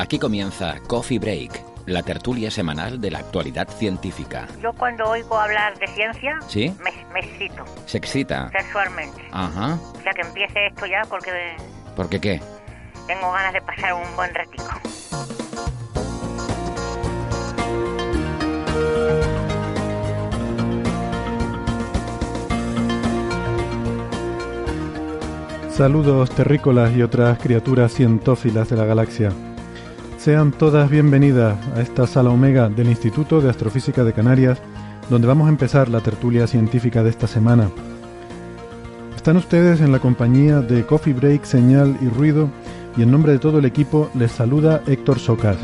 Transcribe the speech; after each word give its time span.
Aquí 0.00 0.18
comienza 0.18 0.76
Coffee 0.86 1.18
Break, 1.18 1.62
la 1.84 2.02
tertulia 2.02 2.50
semanal 2.50 3.02
de 3.02 3.10
la 3.10 3.18
actualidad 3.18 3.68
científica. 3.68 4.48
Yo 4.62 4.72
cuando 4.72 5.04
oigo 5.10 5.38
hablar 5.38 5.78
de 5.78 5.86
ciencia, 5.88 6.38
¿Sí? 6.48 6.74
me, 6.82 6.90
me 7.12 7.20
excito 7.20 7.66
¿Se 7.84 7.98
excita? 7.98 8.48
sexualmente. 8.50 9.22
Ajá. 9.30 9.74
O 9.98 10.02
sea 10.02 10.12
que 10.14 10.22
empiece 10.22 10.68
esto 10.68 10.86
ya 10.86 11.02
porque 11.06 11.30
¿Por 11.94 12.08
qué 12.08 12.18
qué? 12.18 12.40
tengo 13.06 13.30
ganas 13.30 13.52
de 13.52 13.60
pasar 13.60 13.92
un 13.92 14.16
buen 14.16 14.34
ratico. 14.34 14.64
Saludos 25.70 26.30
terrícolas 26.30 26.94
y 26.96 27.02
otras 27.02 27.38
criaturas 27.38 27.92
cientófilas 27.92 28.68
de 28.68 28.76
la 28.76 28.84
galaxia. 28.84 29.30
Sean 30.20 30.52
todas 30.52 30.90
bienvenidas 30.90 31.56
a 31.74 31.80
esta 31.80 32.06
sala 32.06 32.28
omega 32.28 32.68
del 32.68 32.90
Instituto 32.90 33.40
de 33.40 33.48
Astrofísica 33.48 34.04
de 34.04 34.12
Canarias, 34.12 34.58
donde 35.08 35.26
vamos 35.26 35.46
a 35.46 35.48
empezar 35.48 35.88
la 35.88 36.02
tertulia 36.02 36.46
científica 36.46 37.02
de 37.02 37.08
esta 37.08 37.26
semana. 37.26 37.70
Están 39.16 39.38
ustedes 39.38 39.80
en 39.80 39.92
la 39.92 39.98
compañía 39.98 40.60
de 40.60 40.84
Coffee 40.84 41.14
Break, 41.14 41.44
Señal 41.44 41.96
y 42.02 42.08
Ruido, 42.10 42.50
y 42.98 43.02
en 43.02 43.10
nombre 43.10 43.32
de 43.32 43.38
todo 43.38 43.60
el 43.60 43.64
equipo 43.64 44.10
les 44.12 44.30
saluda 44.30 44.82
Héctor 44.86 45.18
Socas. 45.18 45.56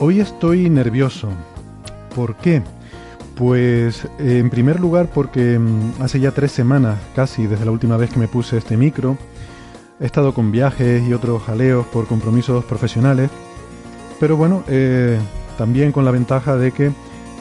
Hoy 0.00 0.20
estoy 0.20 0.70
nervioso. 0.70 1.28
¿Por 2.14 2.34
qué? 2.36 2.62
Pues 3.36 4.06
eh, 4.18 4.38
en 4.38 4.48
primer 4.48 4.80
lugar 4.80 5.10
porque 5.12 5.58
mm, 5.58 6.00
hace 6.00 6.18
ya 6.18 6.32
tres 6.32 6.52
semanas, 6.52 6.98
casi 7.14 7.46
desde 7.46 7.66
la 7.66 7.70
última 7.70 7.98
vez 7.98 8.10
que 8.10 8.18
me 8.18 8.28
puse 8.28 8.56
este 8.56 8.78
micro, 8.78 9.18
he 10.00 10.06
estado 10.06 10.32
con 10.32 10.50
viajes 10.50 11.06
y 11.06 11.12
otros 11.12 11.42
jaleos 11.42 11.86
por 11.86 12.06
compromisos 12.06 12.64
profesionales, 12.64 13.28
pero 14.18 14.38
bueno, 14.38 14.64
eh, 14.68 15.18
también 15.58 15.92
con 15.92 16.06
la 16.06 16.12
ventaja 16.12 16.56
de 16.56 16.72
que 16.72 16.92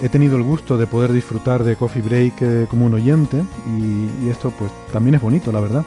he 0.03 0.09
tenido 0.09 0.35
el 0.35 0.43
gusto 0.43 0.77
de 0.77 0.85
poder 0.85 1.13
disfrutar 1.13 1.63
de 1.63 1.77
Coffee 1.77 2.01
Break 2.01 2.41
eh, 2.41 2.67
como 2.69 2.87
un 2.87 2.95
oyente 2.95 3.41
y, 3.65 4.27
esto 4.27 4.51
pues 4.51 4.71
también 4.91 5.15
es 5.15 5.21
bonito, 5.21 5.53
la 5.53 5.61
verdad. 5.61 5.85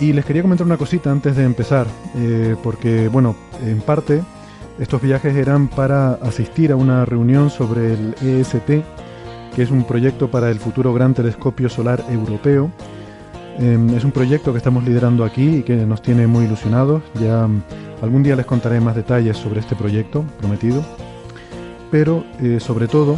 Y 0.00 0.12
les 0.12 0.24
quería 0.24 0.42
comentar 0.42 0.66
una 0.66 0.76
cosita 0.76 1.12
antes 1.12 1.36
de 1.36 1.44
empezar, 1.44 1.86
porque 2.64 3.06
bueno, 3.06 3.36
en 3.64 3.80
parte 3.80 4.24
estos 4.80 5.00
viajes 5.00 5.36
eran 5.36 5.68
para 5.68 6.14
asistir 6.14 6.72
a 6.72 6.76
una 6.76 7.04
reunión 7.04 7.48
sobre 7.48 7.92
el 7.92 8.14
EST, 8.20 8.82
que 9.54 9.62
es 9.62 9.70
un 9.70 9.84
proyecto 9.84 10.30
para 10.30 10.50
el 10.50 10.58
futuro 10.58 10.92
Gran 10.92 11.14
Telescopio 11.14 11.68
Solar 11.68 12.04
Europeo. 12.10 12.70
Eh, 13.58 13.78
es 13.96 14.04
un 14.04 14.10
proyecto 14.10 14.52
que 14.52 14.58
estamos 14.58 14.84
liderando 14.84 15.24
aquí 15.24 15.58
y 15.58 15.62
que 15.62 15.76
nos 15.76 16.02
tiene 16.02 16.26
muy 16.26 16.46
ilusionados. 16.46 17.02
Ya 17.20 17.46
mm, 17.46 17.62
algún 18.02 18.22
día 18.22 18.34
les 18.34 18.46
contaré 18.46 18.80
más 18.80 18.96
detalles 18.96 19.36
sobre 19.36 19.60
este 19.60 19.76
proyecto, 19.76 20.24
prometido. 20.38 20.84
Pero 21.90 22.24
eh, 22.40 22.58
sobre 22.58 22.88
todo, 22.88 23.16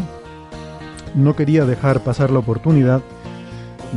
no 1.15 1.35
quería 1.35 1.65
dejar 1.65 2.01
pasar 2.01 2.31
la 2.31 2.41
oportunidad 2.41 3.01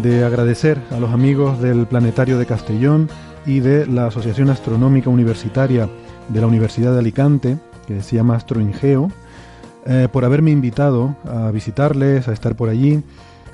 de 0.01 0.23
agradecer 0.23 0.79
a 0.91 0.99
los 0.99 1.11
amigos 1.11 1.59
del 1.61 1.87
Planetario 1.87 2.37
de 2.37 2.45
Castellón 2.45 3.09
y 3.45 3.59
de 3.59 3.85
la 3.85 4.07
Asociación 4.07 4.49
Astronómica 4.49 5.09
Universitaria 5.09 5.89
de 6.29 6.41
la 6.41 6.47
Universidad 6.47 6.93
de 6.93 6.99
Alicante, 6.99 7.57
que 7.87 8.01
se 8.01 8.15
llama 8.15 8.35
Astroingeo, 8.35 9.11
eh, 9.89 10.07
por 10.09 10.23
haberme 10.23 10.51
invitado 10.51 11.15
a 11.25 11.51
visitarles, 11.51 12.27
a 12.27 12.31
estar 12.31 12.55
por 12.55 12.69
allí, 12.69 13.03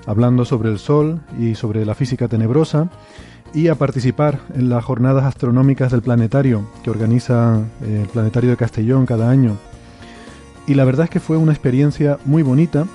hablando 0.05 0.45
sobre 0.45 0.69
el 0.69 0.77
Sol 0.77 1.21
y 1.39 1.55
sobre 1.55 1.85
la 1.85 1.95
física 1.95 2.27
tenebrosa, 2.27 2.89
y 3.53 3.69
a 3.69 3.75
participar 3.75 4.41
en 4.53 4.69
las 4.69 4.83
jornadas 4.83 5.23
astronómicas 5.23 5.91
del 5.91 6.01
planetario 6.01 6.67
que 6.83 6.89
organiza 6.89 7.61
eh, 7.81 8.01
el 8.03 8.09
Planetario 8.09 8.49
de 8.49 8.57
Castellón 8.57 9.05
cada 9.05 9.29
año. 9.29 9.55
Y 10.67 10.73
la 10.73 10.83
verdad 10.83 11.05
es 11.05 11.09
que 11.09 11.19
fue 11.21 11.37
una 11.37 11.53
experiencia 11.53 12.19
muy 12.25 12.43
bonita 12.43 12.85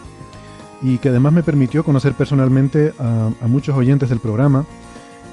y 0.83 0.99
que 0.99 1.09
además 1.09 1.33
me 1.33 1.43
permitió 1.43 1.83
conocer 1.83 2.13
personalmente 2.13 2.93
a, 2.99 3.31
a 3.43 3.47
muchos 3.47 3.75
oyentes 3.77 4.11
del 4.11 4.21
programa 4.21 4.67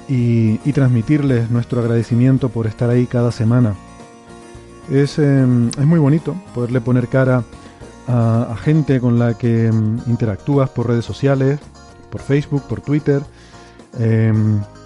y, 0.08 0.60
y 0.64 0.72
transmitirles 0.72 1.50
nuestro 1.50 1.80
agradecimiento 1.80 2.48
por 2.48 2.66
estar 2.66 2.88
ahí 2.88 3.06
cada 3.06 3.32
semana. 3.32 3.74
Es, 4.90 5.18
eh, 5.18 5.46
es 5.78 5.86
muy 5.86 5.98
bonito 5.98 6.34
poderle 6.54 6.80
poner 6.80 7.08
cara 7.08 7.38
a, 7.38 7.42
a 8.08 8.56
gente 8.56 9.00
con 9.00 9.18
la 9.18 9.34
que 9.34 9.70
mm, 9.70 10.02
interactúas 10.06 10.70
por 10.70 10.88
redes 10.88 11.04
sociales, 11.04 11.60
por 12.10 12.20
Facebook, 12.20 12.62
por 12.62 12.80
Twitter. 12.80 13.22
Eh, 13.98 14.32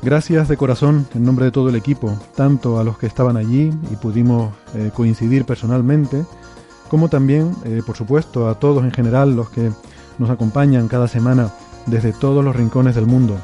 gracias 0.03 0.49
de 0.49 0.56
corazón 0.56 1.06
en 1.15 1.25
nombre 1.25 1.44
de 1.44 1.53
todo 1.53 1.69
el 1.69 1.77
equipo, 1.77 2.16
tanto 2.34 2.78
a 2.81 2.84
los 2.84 2.99
que 2.99 3.06
estaban 3.06 3.37
allí 3.37 3.72
y 3.91 3.97
pudimos 3.97 4.53
eh, 4.75 4.91
coincidir 4.93 5.44
personalmente, 5.44 6.25
como 6.88 7.09
también, 7.09 7.55
eh, 7.65 7.82
por 7.87 7.97
supuesto, 7.97 8.49
a 8.49 8.56
todos 8.56 8.84
en 8.84 8.93
general 8.93 9.37
los 9.37 9.50
que 9.50 9.71
nos 10.19 10.31
acompañan 10.31 10.88
cada 10.88 11.09
semana 11.09 11.53
desde 11.87 12.12
todos 12.12 12.44
los 12.44 12.56
rincones 12.56 12.94
del 12.94 13.06
mundo. 13.06 13.37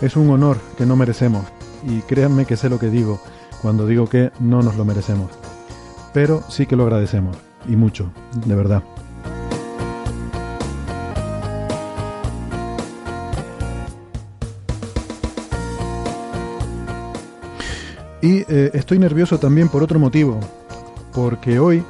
Es 0.00 0.16
un 0.16 0.28
honor 0.30 0.58
que 0.76 0.86
no 0.86 0.96
merecemos 0.96 1.44
y 1.86 2.00
créanme 2.02 2.44
que 2.44 2.56
sé 2.56 2.68
lo 2.68 2.78
que 2.78 2.90
digo 2.90 3.20
cuando 3.62 3.86
digo 3.86 4.08
que 4.08 4.30
no 4.40 4.62
nos 4.62 4.76
lo 4.76 4.84
merecemos. 4.84 5.30
Pero 6.12 6.42
sí 6.48 6.66
que 6.66 6.76
lo 6.76 6.84
agradecemos 6.84 7.53
y 7.68 7.76
mucho, 7.76 8.10
de 8.46 8.54
verdad. 8.54 8.82
Y 18.22 18.38
eh, 18.48 18.70
estoy 18.72 18.98
nervioso 18.98 19.38
también 19.38 19.68
por 19.68 19.82
otro 19.82 19.98
motivo, 19.98 20.40
porque 21.12 21.58
hoy 21.58 21.84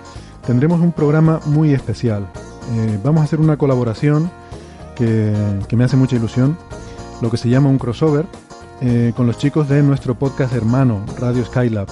tendremos 0.45 0.81
un 0.81 0.91
programa 0.91 1.41
muy 1.47 1.73
especial. 1.73 2.27
Eh, 2.77 2.99
vamos 3.05 3.21
a 3.21 3.25
hacer 3.25 3.39
una 3.39 3.57
colaboración 3.57 4.31
que, 4.97 5.33
que 5.69 5.77
me 5.77 5.85
hace 5.85 5.97
mucha 5.97 6.17
ilusión, 6.17 6.57
lo 7.23 7.31
que 7.31 7.37
se 7.37 7.49
llama 7.49 7.69
un 7.69 7.79
crossover, 7.79 8.27
eh, 8.81 9.13
con 9.17 9.27
los 9.27 9.39
chicos 9.39 9.69
de 9.69 9.83
nuestro 9.83 10.17
podcast 10.17 10.53
hermano, 10.53 11.05
Radio 11.19 11.45
Skylab. 11.45 11.87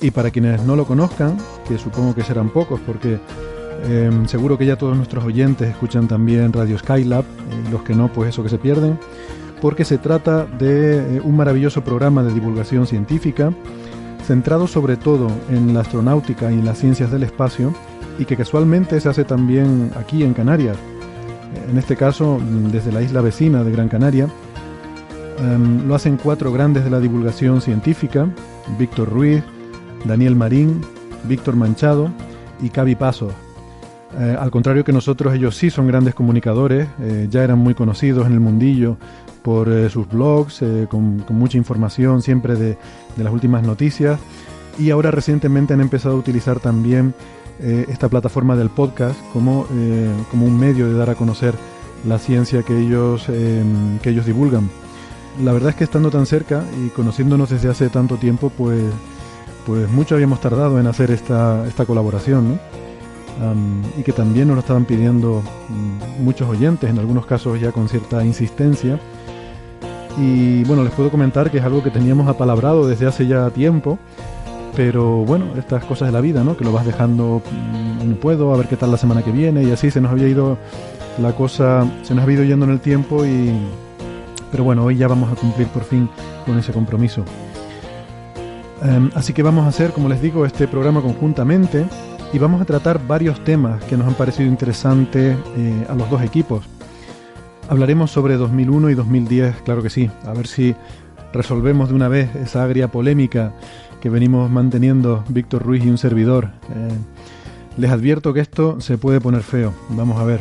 Y 0.00 0.10
para 0.10 0.30
quienes 0.30 0.62
no 0.62 0.76
lo 0.76 0.84
conozcan, 0.84 1.38
que 1.66 1.78
supongo 1.78 2.14
que 2.14 2.22
serán 2.22 2.50
pocos, 2.50 2.80
porque 2.80 3.18
eh, 3.84 4.10
seguro 4.26 4.58
que 4.58 4.66
ya 4.66 4.76
todos 4.76 4.96
nuestros 4.96 5.24
oyentes 5.24 5.68
escuchan 5.70 6.06
también 6.06 6.52
Radio 6.52 6.78
Skylab, 6.78 7.24
eh, 7.24 7.70
los 7.70 7.82
que 7.82 7.94
no, 7.94 8.08
pues 8.08 8.30
eso 8.30 8.42
que 8.42 8.48
se 8.48 8.58
pierden, 8.58 8.98
porque 9.60 9.84
se 9.84 9.98
trata 9.98 10.44
de 10.44 11.16
eh, 11.16 11.20
un 11.22 11.36
maravilloso 11.36 11.82
programa 11.82 12.22
de 12.22 12.34
divulgación 12.34 12.86
científica, 12.86 13.52
centrado 14.26 14.66
sobre 14.66 14.96
todo 14.96 15.28
en 15.50 15.72
la 15.72 15.80
astronáutica 15.80 16.50
y 16.50 16.54
en 16.54 16.64
las 16.64 16.78
ciencias 16.78 17.10
del 17.10 17.22
espacio, 17.22 17.72
y 18.18 18.24
que 18.24 18.36
casualmente 18.36 19.00
se 19.00 19.08
hace 19.08 19.24
también 19.24 19.90
aquí 19.96 20.24
en 20.24 20.34
Canarias, 20.34 20.76
en 21.70 21.78
este 21.78 21.96
caso 21.96 22.38
desde 22.70 22.92
la 22.92 23.02
isla 23.02 23.20
vecina 23.20 23.64
de 23.64 23.72
Gran 23.72 23.88
Canaria. 23.88 24.28
Um, 25.38 25.86
lo 25.86 25.94
hacen 25.94 26.16
cuatro 26.16 26.50
grandes 26.50 26.84
de 26.84 26.90
la 26.90 26.98
divulgación 26.98 27.60
científica, 27.60 28.26
Víctor 28.78 29.10
Ruiz, 29.10 29.42
Daniel 30.06 30.36
Marín, 30.36 30.80
Víctor 31.24 31.56
Manchado 31.56 32.10
y 32.62 32.70
Cavi 32.70 32.94
Pasos. 32.94 33.32
Eh, 34.18 34.36
al 34.38 34.50
contrario 34.50 34.84
que 34.84 34.92
nosotros, 34.92 35.34
ellos 35.34 35.56
sí 35.56 35.68
son 35.68 35.86
grandes 35.86 36.14
comunicadores, 36.14 36.88
eh, 37.00 37.26
ya 37.30 37.44
eran 37.44 37.58
muy 37.58 37.74
conocidos 37.74 38.26
en 38.26 38.32
el 38.32 38.40
mundillo 38.40 38.96
por 39.42 39.68
eh, 39.68 39.90
sus 39.90 40.08
blogs, 40.08 40.62
con, 40.88 41.24
mucha 41.30 41.58
información 41.58 42.22
siempre 42.22 42.54
de, 42.54 42.78
de, 43.16 43.24
las 43.24 43.32
últimas 43.32 43.62
noticias, 43.62 44.18
y 44.78 44.90
ahora 44.90 45.10
recientemente 45.10 45.74
han 45.74 45.80
empezado 45.80 46.14
a 46.14 46.18
utilizar 46.18 46.60
también 46.60 47.14
esta 47.58 48.10
plataforma 48.10 48.54
del 48.54 48.68
podcast 48.68 49.18
como, 49.32 49.66
como 50.30 50.44
un 50.44 50.60
medio 50.60 50.88
de 50.88 50.98
dar 50.98 51.08
a 51.08 51.14
conocer 51.14 51.54
la 52.06 52.18
ciencia 52.18 52.62
que 52.62 52.78
ellos, 52.78 53.24
que 53.24 54.10
ellos 54.10 54.26
divulgan. 54.26 54.68
la 55.42 55.54
verdad 55.54 55.70
es 55.70 55.76
que 55.76 55.84
estando 55.84 56.10
tan 56.10 56.26
cerca 56.26 56.62
y 56.84 56.90
conociéndonos 56.90 57.48
desde 57.48 57.70
hace 57.70 57.88
tanto 57.88 58.16
tiempo, 58.16 58.50
pues, 58.50 58.82
pues 59.66 59.90
mucho 59.90 60.14
habíamos 60.14 60.40
tardado 60.40 60.78
en 60.78 60.86
hacer 60.86 61.10
esta, 61.10 61.66
esta 61.66 61.84
colaboración, 61.84 62.58
y 63.98 64.02
que 64.02 64.12
también 64.12 64.48
nos 64.48 64.56
lo 64.56 64.60
estaban 64.60 64.84
pidiendo 64.84 65.42
mm, 65.68 66.24
muchos 66.24 66.48
oyentes, 66.48 66.88
en 66.88 66.98
algunos 66.98 67.26
casos 67.26 67.60
ya 67.60 67.72
con 67.72 67.88
cierta 67.88 68.24
insistencia. 68.24 68.98
Y 70.18 70.64
bueno, 70.64 70.82
les 70.82 70.92
puedo 70.92 71.10
comentar 71.10 71.50
que 71.50 71.58
es 71.58 71.64
algo 71.64 71.82
que 71.82 71.90
teníamos 71.90 72.28
apalabrado 72.28 72.88
desde 72.88 73.06
hace 73.06 73.26
ya 73.26 73.50
tiempo, 73.50 73.98
pero 74.74 75.24
bueno, 75.24 75.46
estas 75.58 75.84
cosas 75.84 76.08
de 76.08 76.12
la 76.12 76.22
vida, 76.22 76.42
¿no? 76.44 76.56
Que 76.56 76.64
lo 76.64 76.72
vas 76.72 76.86
dejando, 76.86 77.42
mm, 77.50 78.08
no 78.08 78.16
puedo, 78.16 78.54
a 78.54 78.56
ver 78.56 78.68
qué 78.68 78.76
tal 78.76 78.90
la 78.90 78.96
semana 78.96 79.22
que 79.22 79.32
viene, 79.32 79.64
y 79.64 79.70
así 79.70 79.90
se 79.90 80.00
nos 80.00 80.12
había 80.12 80.28
ido 80.28 80.56
la 81.20 81.32
cosa, 81.32 81.84
se 82.02 82.14
nos 82.14 82.24
había 82.24 82.36
ido 82.36 82.44
yendo 82.44 82.64
en 82.64 82.72
el 82.72 82.80
tiempo 82.80 83.24
y... 83.26 83.52
Pero 84.50 84.62
bueno, 84.64 84.84
hoy 84.84 84.96
ya 84.96 85.08
vamos 85.08 85.30
a 85.30 85.34
cumplir 85.34 85.66
por 85.68 85.82
fin 85.82 86.08
con 86.46 86.56
ese 86.58 86.72
compromiso. 86.72 87.24
Em, 88.82 89.10
así 89.14 89.32
que 89.32 89.42
vamos 89.42 89.64
a 89.64 89.68
hacer, 89.68 89.92
como 89.92 90.08
les 90.08 90.20
digo, 90.20 90.44
este 90.44 90.68
programa 90.68 91.00
conjuntamente 91.00 91.86
y 92.32 92.38
vamos 92.38 92.60
a 92.60 92.64
tratar 92.64 93.04
varios 93.06 93.42
temas 93.44 93.82
que 93.84 93.96
nos 93.96 94.06
han 94.06 94.14
parecido 94.14 94.48
interesantes 94.48 95.36
eh, 95.56 95.86
a 95.88 95.94
los 95.94 96.10
dos 96.10 96.22
equipos. 96.22 96.64
Hablaremos 97.68 98.10
sobre 98.10 98.36
2001 98.36 98.90
y 98.90 98.94
2010, 98.94 99.62
claro 99.62 99.82
que 99.82 99.90
sí, 99.90 100.10
a 100.24 100.32
ver 100.32 100.46
si 100.46 100.74
resolvemos 101.32 101.88
de 101.88 101.94
una 101.94 102.08
vez 102.08 102.34
esa 102.36 102.62
agria 102.64 102.88
polémica 102.88 103.52
que 104.00 104.10
venimos 104.10 104.50
manteniendo 104.50 105.24
Víctor 105.28 105.62
Ruiz 105.62 105.84
y 105.84 105.88
un 105.88 105.98
servidor. 105.98 106.50
Eh, 106.74 106.88
les 107.76 107.90
advierto 107.90 108.32
que 108.32 108.40
esto 108.40 108.80
se 108.80 108.98
puede 108.98 109.20
poner 109.20 109.42
feo, 109.42 109.72
vamos 109.90 110.20
a 110.20 110.24
ver. 110.24 110.40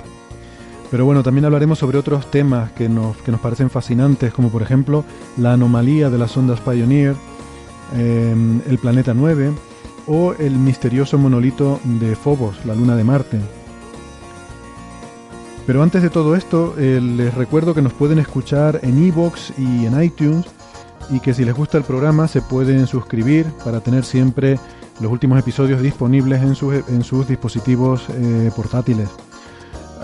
Pero 0.92 1.06
bueno, 1.06 1.24
también 1.24 1.46
hablaremos 1.46 1.80
sobre 1.80 1.98
otros 1.98 2.30
temas 2.30 2.72
que 2.72 2.88
nos, 2.88 3.18
que 3.18 3.32
nos 3.32 3.42
parecen 3.42 3.70
fascinantes, 3.70 4.34
como 4.34 4.50
por 4.50 4.62
ejemplo 4.62 5.04
la 5.38 5.54
anomalía 5.54 6.10
de 6.10 6.18
las 6.18 6.38
ondas 6.38 6.62
Pioneer, 6.62 7.16
eh, 7.94 8.36
el 8.68 8.78
planeta 8.78 9.14
9, 9.14 9.52
o 10.08 10.34
el 10.34 10.58
misterioso 10.58 11.18
monolito 11.18 11.80
de 11.84 12.16
Phobos, 12.16 12.66
la 12.66 12.76
luna 12.76 12.96
de 12.96 13.04
Marte. 13.04 13.40
Pero 15.66 15.82
antes 15.82 16.04
de 16.04 16.10
todo 16.10 16.36
esto, 16.36 16.76
eh, 16.78 17.02
les 17.02 17.34
recuerdo 17.34 17.74
que 17.74 17.82
nos 17.82 17.94
pueden 17.94 18.20
escuchar 18.20 18.80
en 18.84 19.04
iVoox 19.04 19.58
y 19.58 19.86
en 19.88 20.02
iTunes 20.02 20.46
y 21.10 21.20
que 21.20 21.34
si 21.34 21.44
les 21.44 21.56
gusta 21.56 21.78
el 21.78 21.84
programa 21.84 22.28
se 22.28 22.42
pueden 22.42 22.86
suscribir 22.88 23.46
para 23.64 23.80
tener 23.80 24.06
siempre 24.06 24.60
los 25.00 25.12
últimos 25.12 25.40
episodios 25.40 25.82
disponibles 25.82 26.42
en, 26.42 26.56
en 26.88 27.04
sus 27.04 27.28
dispositivos 27.28 28.04
eh, 28.10 28.52
portátiles. 28.56 29.10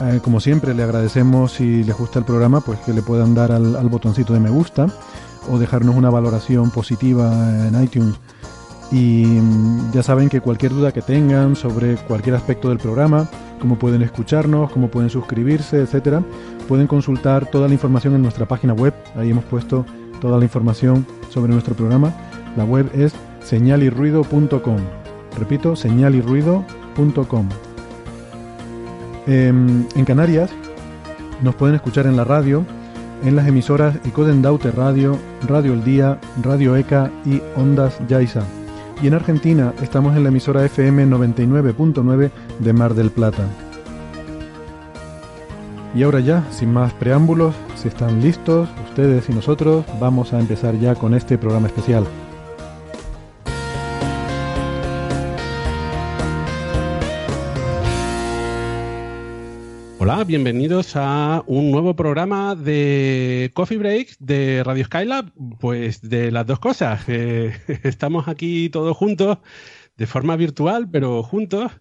Eh, 0.02 0.20
como 0.24 0.40
siempre, 0.40 0.74
le 0.74 0.82
agradecemos 0.82 1.54
si 1.54 1.84
les 1.84 1.96
gusta 1.96 2.18
el 2.18 2.26
programa, 2.26 2.62
pues 2.62 2.80
que 2.80 2.94
le 2.94 3.04
puedan 3.04 3.36
dar 3.36 3.52
al, 3.52 3.76
al 3.76 3.88
botoncito 3.88 4.34
de 4.34 4.40
me 4.40 4.50
gusta 4.50 4.88
o 5.50 5.60
dejarnos 5.60 5.96
una 5.96 6.10
valoración 6.10 6.72
positiva 6.72 7.68
en 7.68 7.82
iTunes. 7.84 8.16
Y 8.92 9.26
mm, 9.26 9.92
ya 9.94 10.04
saben 10.04 10.30
que 10.30 10.42
cualquier 10.42 10.74
duda 10.74 10.92
que 10.92 11.02
tengan 11.02 11.56
sobre 11.56 11.96
cualquier 11.96 12.36
aspecto 12.36 12.70
del 12.70 12.78
programa, 12.78 13.30
cómo 13.60 13.80
pueden 13.80 14.02
escucharnos, 14.02 14.72
cómo 14.72 14.90
pueden 14.90 15.10
suscribirse, 15.10 15.82
etcétera, 15.82 16.24
pueden 16.68 16.88
consultar 16.88 17.50
toda 17.50 17.68
la 17.68 17.74
información 17.74 18.16
en 18.16 18.22
nuestra 18.22 18.48
página 18.48 18.74
web. 18.74 18.94
Ahí 19.16 19.32
hemos 19.32 19.46
puesto 19.46 19.86
toda 20.20 20.38
la 20.38 20.44
información 20.44 21.06
sobre 21.30 21.54
nuestro 21.54 21.76
programa. 21.76 22.14
La 22.58 22.66
web 22.66 22.90
es 22.94 23.14
señalirruido.com. 23.44 24.78
Repito, 25.40 25.76
señalirruido.com. 25.76 27.50
Em, 29.28 29.86
en 29.96 30.06
Canarias 30.06 30.50
nos 31.42 31.56
pueden 31.56 31.76
escuchar 31.76 32.06
en 32.08 32.18
la 32.18 32.24
radio, 32.24 32.66
en 33.24 33.36
las 33.36 33.48
emisoras 33.48 33.96
Icodendaute 34.06 34.72
Radio, 34.72 35.18
Radio 35.48 35.74
El 35.74 35.84
Día, 35.84 36.20
Radio 36.42 36.76
ECA 36.76 37.12
y 37.26 37.42
Ondas 37.56 38.00
Yaiza 38.08 38.44
y 39.02 39.08
en 39.08 39.16
Argentina 39.16 39.74
estamos 39.82 40.16
en 40.16 40.24
la 40.24 40.30
emisora 40.30 40.64
FM 40.66 41.08
99.9 41.08 42.30
de 42.60 42.74
Mar 42.74 42.94
del 42.94 43.10
Plata. 43.10 43.48
Y 45.96 46.04
ahora 46.04 46.20
ya, 46.20 46.46
sin 46.52 46.72
más 46.72 46.94
preámbulos, 46.94 47.56
si 47.76 47.88
están 47.88 48.22
listos, 48.22 48.70
ustedes 48.90 49.30
y 49.30 49.34
nosotros, 49.34 49.86
vamos 50.00 50.34
a 50.34 50.40
empezar 50.40 50.78
ya 50.78 50.96
con 50.96 51.14
este 51.14 51.38
programa 51.38 51.68
especial. 51.68 52.06
Hola, 60.04 60.24
bienvenidos 60.24 60.96
a 60.96 61.44
un 61.46 61.70
nuevo 61.70 61.96
programa 61.96 62.56
de 62.56 63.52
Coffee 63.54 63.78
Break 63.78 64.18
de 64.18 64.64
Radio 64.64 64.86
Skylab. 64.86 65.32
Pues 65.60 66.02
de 66.02 66.32
las 66.32 66.48
dos 66.48 66.58
cosas. 66.58 67.08
Estamos 67.84 68.28
aquí 68.28 68.70
todos 68.70 68.98
juntos, 68.98 69.38
de 69.98 70.08
forma 70.08 70.36
virtual, 70.38 70.90
pero 70.90 71.22
juntos. 71.22 71.72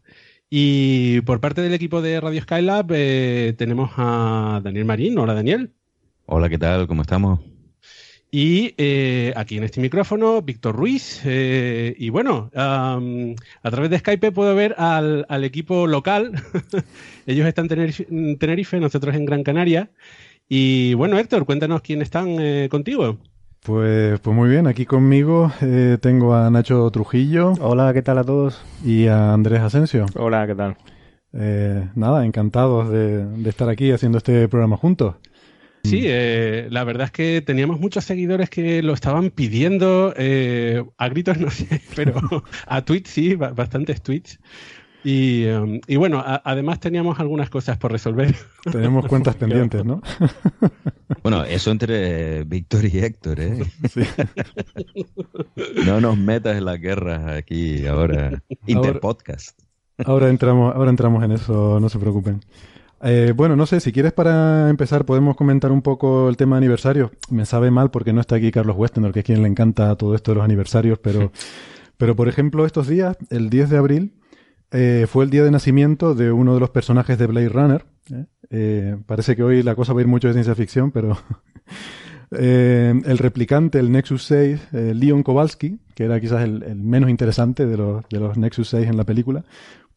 Y 0.50 1.22
por 1.22 1.40
parte 1.40 1.62
del 1.62 1.72
equipo 1.72 2.02
de 2.02 2.20
Radio 2.20 2.42
Skylab 2.42 2.88
eh, 2.90 3.54
tenemos 3.56 3.92
a 3.96 4.60
Daniel 4.62 4.84
Marín. 4.84 5.18
Hola, 5.18 5.32
Daniel. 5.32 5.72
Hola, 6.26 6.50
¿qué 6.50 6.58
tal? 6.58 6.86
¿Cómo 6.88 7.00
estamos? 7.00 7.40
Y 8.32 8.74
eh, 8.78 9.32
aquí 9.34 9.56
en 9.56 9.64
este 9.64 9.80
micrófono, 9.80 10.40
Víctor 10.40 10.76
Ruiz. 10.76 11.20
Eh, 11.24 11.94
y 11.98 12.10
bueno, 12.10 12.50
a 12.54 13.00
través 13.70 13.90
de 13.90 13.98
Skype 13.98 14.30
puedo 14.30 14.54
ver 14.54 14.76
al, 14.78 15.26
equipo 15.44 15.86
local. 15.86 16.32
Ellos 17.26 17.46
están 17.46 17.68
en 17.70 18.38
Tenerife, 18.38 18.78
nosotros 18.78 19.16
en 19.16 19.24
Gran 19.24 19.42
Canaria. 19.42 19.90
Y 20.48 20.94
bueno, 20.94 21.18
Héctor, 21.18 21.44
cuéntanos 21.44 21.82
quién 21.82 22.02
están 22.02 22.36
eh, 22.40 22.68
contigo. 22.70 23.18
Pues, 23.62 24.18
pues 24.20 24.34
muy 24.34 24.48
bien, 24.48 24.66
aquí 24.66 24.86
conmigo 24.86 25.52
tengo 26.00 26.34
a 26.34 26.48
Nacho 26.50 26.90
Trujillo. 26.90 27.52
Hola, 27.60 27.92
¿qué 27.92 28.00
tal 28.00 28.18
a 28.18 28.24
todos? 28.24 28.62
Y 28.84 29.06
a 29.06 29.34
Andrés 29.34 29.60
Asensio. 29.60 30.06
Hola, 30.14 30.46
¿qué 30.46 30.54
tal? 30.54 30.76
nada, 31.32 32.24
encantados 32.24 32.90
de, 32.90 33.24
de 33.24 33.50
estar 33.50 33.68
aquí 33.68 33.92
haciendo 33.92 34.18
este 34.18 34.48
programa 34.48 34.76
juntos. 34.76 35.16
Sí, 35.84 36.00
mm. 36.00 36.04
eh, 36.04 36.68
la 36.70 36.84
verdad 36.84 37.06
es 37.06 37.10
que 37.12 37.40
teníamos 37.40 37.80
muchos 37.80 38.04
seguidores 38.04 38.50
que 38.50 38.82
lo 38.82 38.92
estaban 38.92 39.30
pidiendo, 39.30 40.12
eh, 40.16 40.84
a 40.98 41.08
gritos 41.08 41.38
no 41.40 41.50
sé, 41.50 41.80
pero 41.94 42.20
a 42.66 42.84
tweets 42.84 43.10
sí, 43.10 43.34
bastantes 43.34 44.02
tweets. 44.02 44.38
Y, 45.02 45.46
um, 45.46 45.80
bueno, 45.96 46.22
además 46.24 46.78
teníamos 46.78 47.18
algunas 47.20 47.48
cosas 47.48 47.78
por 47.78 47.90
resolver. 47.90 48.34
Tenemos 48.70 49.06
cuentas 49.06 49.34
pendientes, 49.34 49.82
¿no? 49.82 50.02
bueno, 51.22 51.42
eso 51.44 51.70
entre 51.70 52.44
Víctor 52.44 52.84
y 52.84 52.98
Héctor, 52.98 53.40
¿eh? 53.40 53.64
Sí. 53.90 54.02
No 55.86 56.02
nos 56.02 56.18
metas 56.18 56.58
en 56.58 56.66
la 56.66 56.76
guerra 56.76 57.34
aquí 57.34 57.86
ahora. 57.86 58.42
Interpodcast. 58.66 59.58
Ahora 60.04 60.28
entramos, 60.28 60.74
ahora 60.74 60.90
entramos 60.90 61.24
en 61.24 61.32
eso, 61.32 61.78
no 61.80 61.88
se 61.88 61.98
preocupen. 61.98 62.40
Eh, 63.02 63.32
bueno, 63.34 63.56
no 63.56 63.64
sé, 63.64 63.80
si 63.80 63.92
quieres 63.92 64.12
para 64.12 64.68
empezar 64.68 65.06
podemos 65.06 65.34
comentar 65.34 65.72
un 65.72 65.80
poco 65.80 66.28
el 66.28 66.36
tema 66.36 66.56
de 66.56 66.58
aniversario. 66.58 67.12
Me 67.30 67.46
sabe 67.46 67.70
mal 67.70 67.90
porque 67.90 68.12
no 68.12 68.20
está 68.20 68.36
aquí 68.36 68.50
Carlos 68.50 68.76
Westenor, 68.76 69.12
que 69.12 69.20
es 69.20 69.24
quien 69.24 69.42
le 69.42 69.48
encanta 69.48 69.94
todo 69.96 70.14
esto 70.14 70.32
de 70.32 70.36
los 70.36 70.44
aniversarios, 70.44 70.98
pero, 70.98 71.32
pero 71.96 72.14
por 72.14 72.28
ejemplo 72.28 72.66
estos 72.66 72.88
días, 72.88 73.16
el 73.30 73.48
10 73.48 73.70
de 73.70 73.76
abril, 73.78 74.12
eh, 74.70 75.06
fue 75.08 75.24
el 75.24 75.30
día 75.30 75.42
de 75.42 75.50
nacimiento 75.50 76.14
de 76.14 76.30
uno 76.30 76.54
de 76.54 76.60
los 76.60 76.70
personajes 76.70 77.18
de 77.18 77.26
Blade 77.26 77.48
Runner. 77.48 77.84
¿eh? 78.50 78.96
parece 79.06 79.34
que 79.34 79.42
hoy 79.42 79.62
la 79.62 79.74
cosa 79.74 79.92
va 79.92 80.00
a 80.00 80.02
ir 80.02 80.08
mucho 80.08 80.28
de 80.28 80.34
ciencia 80.34 80.54
ficción, 80.54 80.90
pero 80.90 81.16
el 82.30 83.18
replicante, 83.18 83.78
el 83.78 83.90
Nexus 83.90 84.24
6, 84.24 84.72
Leon 84.72 85.22
Kowalski, 85.22 85.78
que 85.94 86.04
era 86.04 86.20
quizás 86.20 86.42
el, 86.42 86.62
el 86.64 86.76
menos 86.76 87.08
interesante 87.08 87.66
de 87.66 87.76
los, 87.76 88.04
de 88.10 88.20
los 88.20 88.36
Nexus 88.36 88.68
6 88.68 88.88
en 88.88 88.96
la 88.96 89.04
película, 89.04 89.44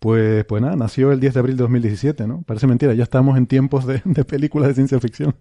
pues, 0.04 0.44
pues 0.44 0.62
nada, 0.62 0.76
nació 0.76 1.14
el 1.14 1.22
10 1.22 1.34
de 1.34 1.40
abril 1.40 1.56
de 1.56 1.62
2017, 1.62 2.28
¿no? 2.28 2.44
Parece 2.46 2.68
mentira, 2.68 2.94
ya 2.94 3.04
estamos 3.04 3.38
en 3.38 3.48
tiempos 3.48 3.88
de, 3.88 4.00
películas 4.28 4.68
de 4.68 4.74
ciencia 4.74 5.00
ficción. 5.00 5.34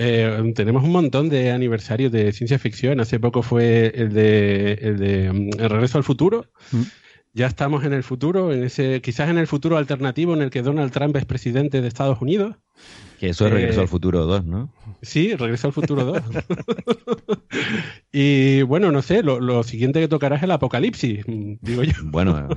Eh, 0.00 0.52
tenemos 0.56 0.82
un 0.82 0.90
montón 0.90 1.28
de 1.28 1.52
aniversarios 1.52 2.10
de 2.10 2.32
ciencia 2.32 2.58
ficción. 2.58 2.98
Hace 2.98 3.20
poco 3.20 3.42
fue 3.42 3.92
el 3.94 4.12
de, 4.12 4.72
el 4.82 4.98
de 4.98 5.32
mm, 5.32 5.60
el 5.60 5.70
Regreso 5.70 5.96
al 5.96 6.02
Futuro. 6.02 6.46
Mm. 6.72 6.82
Ya 7.34 7.46
estamos 7.46 7.84
en 7.84 7.92
el 7.92 8.02
futuro, 8.02 8.52
en 8.52 8.64
ese, 8.64 9.00
quizás 9.00 9.28
en 9.28 9.38
el 9.38 9.46
futuro 9.46 9.76
alternativo 9.76 10.34
en 10.34 10.42
el 10.42 10.50
que 10.50 10.62
Donald 10.62 10.90
Trump 10.90 11.14
es 11.14 11.24
presidente 11.24 11.80
de 11.80 11.86
Estados 11.86 12.20
Unidos. 12.20 12.56
Que 13.18 13.30
eso 13.30 13.46
es 13.46 13.52
Regreso 13.52 13.80
eh, 13.80 13.82
al 13.82 13.88
Futuro 13.88 14.24
2, 14.26 14.44
¿no? 14.44 14.72
Sí, 15.02 15.34
Regreso 15.34 15.66
al 15.66 15.72
Futuro 15.72 16.04
2. 16.04 16.22
y 18.12 18.62
bueno, 18.62 18.92
no 18.92 19.02
sé, 19.02 19.24
lo, 19.24 19.40
lo, 19.40 19.64
siguiente 19.64 20.00
que 20.00 20.08
tocará 20.08 20.36
es 20.36 20.42
el 20.44 20.52
apocalipsis, 20.52 21.24
digo 21.26 21.82
yo. 21.82 21.94
Bueno, 22.04 22.48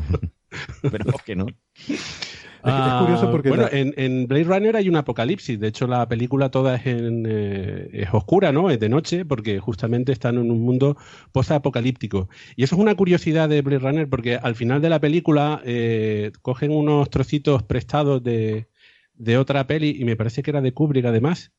pero 0.91 1.05
que 1.25 1.35
no. 1.35 1.47
es 1.87 2.93
curioso 2.99 3.31
porque 3.31 3.49
bueno, 3.49 3.67
en, 3.71 4.27
Blade 4.27 4.43
Runner 4.43 4.75
hay 4.75 4.87
un 4.87 4.97
apocalipsis. 4.97 5.59
De 5.59 5.67
hecho, 5.67 5.87
la 5.87 6.07
película 6.07 6.51
toda 6.51 6.75
es, 6.75 6.85
en, 6.85 7.25
eh, 7.27 7.89
es 7.91 8.09
oscura, 8.13 8.51
¿no? 8.51 8.69
Es 8.69 8.79
de 8.79 8.89
noche, 8.89 9.25
porque 9.25 9.59
justamente 9.59 10.11
están 10.11 10.37
en 10.37 10.51
un 10.51 10.61
mundo 10.61 10.95
post-apocalíptico. 11.31 12.29
Y 12.55 12.63
eso 12.63 12.75
es 12.75 12.81
una 12.81 12.93
curiosidad 12.93 13.49
de 13.49 13.63
Blade 13.63 13.79
Runner, 13.79 14.09
porque 14.09 14.35
al 14.35 14.53
final 14.53 14.79
de 14.79 14.89
la 14.89 14.99
película 14.99 15.61
eh, 15.65 16.31
cogen 16.43 16.71
unos 16.71 17.09
trocitos 17.09 17.63
prestados 17.63 18.23
de, 18.23 18.67
de, 19.13 19.37
otra 19.37 19.67
peli, 19.67 19.95
y 19.97 20.05
me 20.05 20.15
parece 20.15 20.43
que 20.43 20.51
era 20.51 20.61
de 20.61 20.73
Kubrick 20.73 21.05
además, 21.05 21.51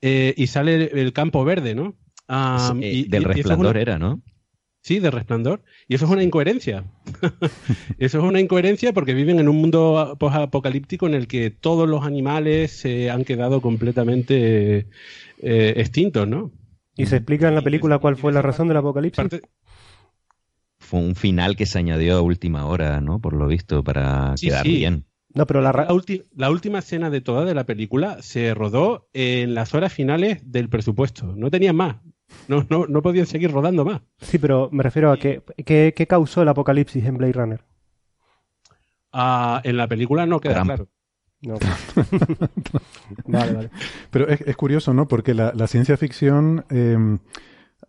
eh, 0.00 0.34
y 0.36 0.46
sale 0.46 0.90
el 1.00 1.12
campo 1.12 1.44
verde, 1.44 1.74
¿no? 1.74 1.96
Y, 2.80 3.08
del 3.08 3.24
resplandor 3.24 3.76
era, 3.76 3.98
¿no? 3.98 4.22
Sí, 4.82 4.98
de 4.98 5.10
resplandor. 5.10 5.62
Y 5.86 5.94
eso 5.94 6.06
es 6.06 6.10
una 6.10 6.24
incoherencia. 6.24 6.84
eso 7.98 8.18
es 8.18 8.24
una 8.24 8.40
incoherencia 8.40 8.92
porque 8.92 9.14
viven 9.14 9.38
en 9.38 9.48
un 9.48 9.56
mundo 9.56 9.98
apocalíptico 9.98 11.06
en 11.06 11.14
el 11.14 11.28
que 11.28 11.50
todos 11.50 11.88
los 11.88 12.04
animales 12.04 12.72
se 12.72 13.10
han 13.10 13.24
quedado 13.24 13.60
completamente 13.60 14.88
eh, 15.40 15.74
extintos, 15.76 16.26
¿no? 16.26 16.50
¿Y 16.96 17.06
se 17.06 17.16
explica 17.16 17.48
en 17.48 17.54
la 17.54 17.62
película 17.62 17.98
cuál 17.98 18.16
fue 18.16 18.32
la 18.32 18.42
razón 18.42 18.68
del 18.68 18.76
apocalipsis? 18.76 19.40
Fue 20.78 21.00
un 21.00 21.14
final 21.14 21.56
que 21.56 21.64
se 21.64 21.78
añadió 21.78 22.18
a 22.18 22.20
última 22.20 22.66
hora, 22.66 23.00
¿no? 23.00 23.18
Por 23.18 23.34
lo 23.34 23.46
visto, 23.46 23.82
para 23.82 24.34
quedar 24.38 24.66
bien. 24.66 25.06
No, 25.34 25.46
pero 25.46 25.62
la, 25.62 25.72
la, 26.36 26.50
última 26.50 26.78
escena 26.80 27.08
de 27.08 27.20
toda 27.20 27.44
de 27.44 27.54
la 27.54 27.64
película 27.64 28.20
se 28.20 28.54
rodó 28.54 29.08
en 29.14 29.54
las 29.54 29.74
horas 29.74 29.92
finales 29.92 30.40
del 30.44 30.68
presupuesto. 30.68 31.34
No 31.36 31.50
tenían 31.50 31.76
más. 31.76 31.96
No, 32.48 32.66
no, 32.68 32.86
no 32.86 33.02
podían 33.02 33.26
seguir 33.26 33.50
rodando 33.50 33.84
más. 33.84 34.02
Sí, 34.18 34.38
pero 34.38 34.68
me 34.72 34.82
refiero 34.82 35.10
a 35.10 35.16
que, 35.16 35.42
¿qué 35.64 36.06
causó 36.08 36.42
el 36.42 36.48
apocalipsis 36.48 37.04
en 37.04 37.16
Blade 37.16 37.32
Runner? 37.32 37.64
Ah, 39.12 39.60
en 39.64 39.76
la 39.76 39.86
película 39.88 40.26
no 40.26 40.40
queda 40.40 40.62
claro. 40.62 40.88
vale, 43.26 43.52
vale. 43.52 43.70
Pero 44.10 44.28
es, 44.28 44.56
curioso, 44.56 44.94
¿no? 44.94 45.08
Porque 45.08 45.34
la, 45.34 45.66
ciencia 45.66 45.96
ficción 45.96 46.64
em, 46.70 47.18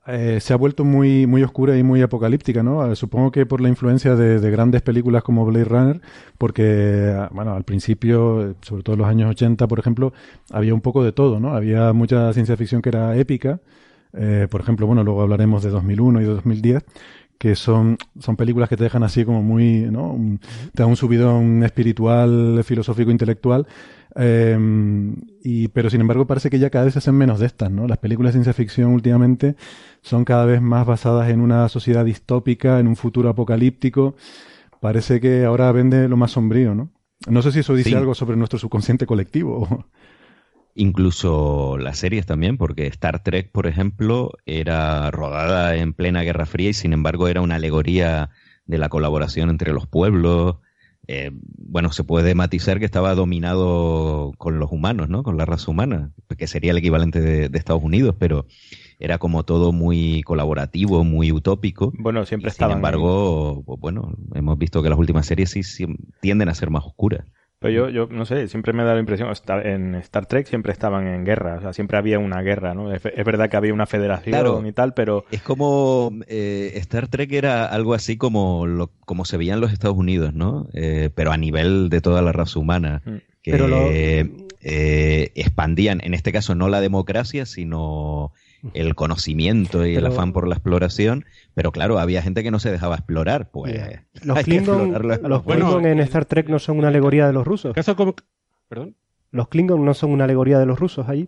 eh, 0.07 0.39
se 0.41 0.53
ha 0.53 0.57
vuelto 0.57 0.83
muy, 0.83 1.27
muy 1.27 1.43
oscura 1.43 1.77
y 1.77 1.83
muy 1.83 2.01
apocalíptica, 2.01 2.63
¿no? 2.63 2.91
Eh, 2.91 2.95
supongo 2.95 3.31
que 3.31 3.45
por 3.45 3.61
la 3.61 3.69
influencia 3.69 4.15
de, 4.15 4.39
de, 4.39 4.51
grandes 4.51 4.81
películas 4.81 5.23
como 5.23 5.45
Blade 5.45 5.65
Runner, 5.65 6.01
porque, 6.37 7.15
bueno, 7.31 7.53
al 7.53 7.63
principio, 7.63 8.55
sobre 8.61 8.83
todo 8.83 8.95
en 8.95 8.99
los 8.99 9.07
años 9.07 9.29
80, 9.31 9.67
por 9.67 9.79
ejemplo, 9.79 10.13
había 10.51 10.73
un 10.73 10.81
poco 10.81 11.03
de 11.03 11.11
todo, 11.13 11.39
¿no? 11.39 11.55
Había 11.55 11.93
mucha 11.93 12.33
ciencia 12.33 12.57
ficción 12.57 12.81
que 12.81 12.89
era 12.89 13.15
épica 13.17 13.59
eh, 14.13 14.47
por 14.49 14.61
ejemplo, 14.61 14.85
bueno, 14.85 15.03
luego 15.03 15.23
hablaremos 15.23 15.63
de 15.63 15.71
2001 15.71 16.21
y 16.21 16.23
de 16.23 16.29
2010, 16.29 16.83
que 17.37 17.55
son, 17.55 17.97
son 18.19 18.35
películas 18.35 18.69
que 18.69 18.77
te 18.77 18.83
dejan 18.83 19.03
así 19.03 19.25
como 19.25 19.43
muy, 19.43 19.81
¿no? 19.91 20.17
te 20.73 20.81
dan 20.83 20.89
un 20.89 20.95
subidón 20.95 21.63
espiritual, 21.63 22.61
filosófico, 22.63 23.11
intelectual. 23.11 23.67
Eh, 24.15 24.57
y, 25.43 25.67
pero 25.69 25.89
sin 25.89 26.01
embargo 26.01 26.27
parece 26.27 26.49
que 26.49 26.59
ya 26.59 26.69
cada 26.69 26.85
vez 26.85 26.93
se 26.93 26.99
hacen 26.99 27.15
menos 27.15 27.39
de 27.39 27.47
estas, 27.47 27.71
¿no? 27.71 27.87
Las 27.87 27.97
películas 27.97 28.29
de 28.29 28.37
ciencia 28.37 28.53
ficción 28.53 28.91
últimamente 28.93 29.55
son 30.01 30.23
cada 30.23 30.45
vez 30.45 30.61
más 30.61 30.85
basadas 30.85 31.29
en 31.29 31.41
una 31.41 31.67
sociedad 31.69 32.05
distópica, 32.05 32.79
en 32.79 32.87
un 32.87 32.95
futuro 32.95 33.29
apocalíptico. 33.29 34.15
Parece 34.79 35.19
que 35.19 35.45
ahora 35.45 35.71
vende 35.71 36.07
lo 36.07 36.17
más 36.17 36.31
sombrío, 36.31 36.75
¿no? 36.75 36.91
No 37.27 37.41
sé 37.41 37.51
si 37.51 37.59
eso 37.59 37.73
dice 37.73 37.95
algo 37.95 38.13
sobre 38.13 38.37
nuestro 38.37 38.59
subconsciente 38.59 39.05
colectivo. 39.05 39.85
Incluso 40.75 41.77
las 41.77 41.99
series 41.99 42.25
también, 42.25 42.57
porque 42.57 42.87
Star 42.87 43.21
Trek, 43.21 43.51
por 43.51 43.67
ejemplo, 43.67 44.31
era 44.45 45.11
rodada 45.11 45.75
en 45.75 45.93
plena 45.93 46.23
Guerra 46.23 46.47
Fría 46.47 46.69
y 46.69 46.73
sin 46.73 46.93
embargo 46.93 47.27
era 47.27 47.41
una 47.41 47.55
alegoría 47.55 48.31
de 48.65 48.77
la 48.79 48.89
colaboración 48.89 49.49
entre 49.49 49.71
los 49.71 49.85
pueblos. 49.85 50.57
Eh, 51.05 51.31
bueno, 51.33 51.91
se 51.91 52.03
puede 52.03 52.33
matizar 52.33 52.79
que 52.79 52.85
estaba 52.85 53.13
dominado 53.13 54.31
con 54.37 54.57
los 54.57 54.71
humanos, 54.71 55.09
¿no? 55.09 55.21
Con 55.21 55.37
la 55.37 55.45
raza 55.45 55.69
humana, 55.69 56.11
que 56.37 56.47
sería 56.47 56.71
el 56.71 56.77
equivalente 56.77 57.19
de, 57.19 57.57
Estados 57.57 57.83
Unidos, 57.83 58.15
pero 58.17 58.47
era 58.99 59.17
como 59.17 59.43
todo 59.43 59.73
muy 59.73 60.23
colaborativo, 60.23 61.03
muy 61.03 61.31
utópico. 61.31 61.91
Bueno, 61.99 62.25
siempre 62.25 62.51
Sin 62.51 62.71
embargo, 62.71 63.63
bueno, 63.63 64.13
hemos 64.33 64.57
visto 64.57 64.81
que 64.81 64.89
las 64.89 64.97
últimas 64.97 65.25
series 65.27 65.51
sí 65.51 65.85
tienden 66.21 66.49
a 66.49 66.55
ser 66.55 66.69
más 66.69 66.85
oscuras. 66.85 67.25
Pero 67.63 67.87
yo, 67.87 67.89
yo 67.89 68.13
no 68.13 68.25
sé, 68.25 68.49
siempre 68.49 68.73
me 68.73 68.83
da 68.83 68.93
la 68.93 68.99
impresión, 68.99 69.31
en 69.63 69.95
Star 69.95 70.25
Trek 70.25 70.47
siempre 70.47 70.73
estaban 70.73 71.07
en 71.07 71.23
guerra, 71.23 71.55
o 71.59 71.61
sea, 71.61 71.71
siempre 71.71 71.97
había 71.97 72.19
una 72.19 72.41
guerra, 72.41 72.73
¿no? 72.73 72.91
Es, 72.91 73.01
verdad 73.01 73.49
que 73.49 73.55
había 73.55 73.73
una 73.73 73.85
federación 73.85 74.67
y 74.67 74.73
tal, 74.73 74.93
pero... 74.93 75.23
Es 75.31 75.41
como 75.41 76.11
eh, 76.27 76.73
Star 76.75 77.07
Trek 77.07 77.31
era 77.31 77.65
algo 77.65 77.93
así 77.93 78.17
como, 78.17 78.67
lo, 78.67 78.91
como 79.05 79.23
se 79.23 79.37
veía 79.37 79.53
en 79.53 79.61
los 79.61 79.71
Estados 79.71 79.95
Unidos, 79.95 80.33
¿no? 80.33 80.67
Eh, 80.73 81.09
pero 81.15 81.31
a 81.31 81.37
nivel 81.37 81.87
de 81.87 82.01
toda 82.01 82.21
la 82.21 82.33
raza 82.33 82.59
humana, 82.59 83.01
mm. 83.05 83.15
que 83.41 84.29
eh, 84.59 85.31
expandían, 85.35 86.01
en 86.03 86.13
este 86.15 86.33
caso 86.33 86.55
no 86.55 86.67
la 86.67 86.81
democracia, 86.81 87.45
sino 87.45 88.33
el 88.73 88.95
conocimiento 88.95 89.85
y 89.85 89.95
el 89.95 90.05
afán 90.05 90.31
por 90.31 90.47
la 90.47 90.55
exploración, 90.55 91.25
pero 91.53 91.71
claro, 91.71 91.99
había 91.99 92.21
gente 92.21 92.43
que 92.43 92.51
no 92.51 92.59
se 92.59 92.71
dejaba 92.71 92.95
explorar, 92.95 93.51
pues 93.51 93.75
los 94.23 94.39
Klingon, 94.43 94.93
los 95.23 95.43
Klingon 95.43 95.85
en 95.85 95.99
Star 95.99 96.25
Trek 96.25 96.47
no 96.49 96.59
son 96.59 96.79
una 96.79 96.87
alegoría 96.87 97.27
de 97.27 97.33
los 97.33 97.45
rusos. 97.45 97.73
¿Perdón? 98.69 98.95
Los 99.31 99.47
Klingon 99.49 99.83
no 99.83 99.93
son 99.93 100.11
una 100.11 100.23
alegoría 100.23 100.59
de 100.59 100.65
los 100.65 100.79
rusos 100.79 101.09
ahí. 101.09 101.27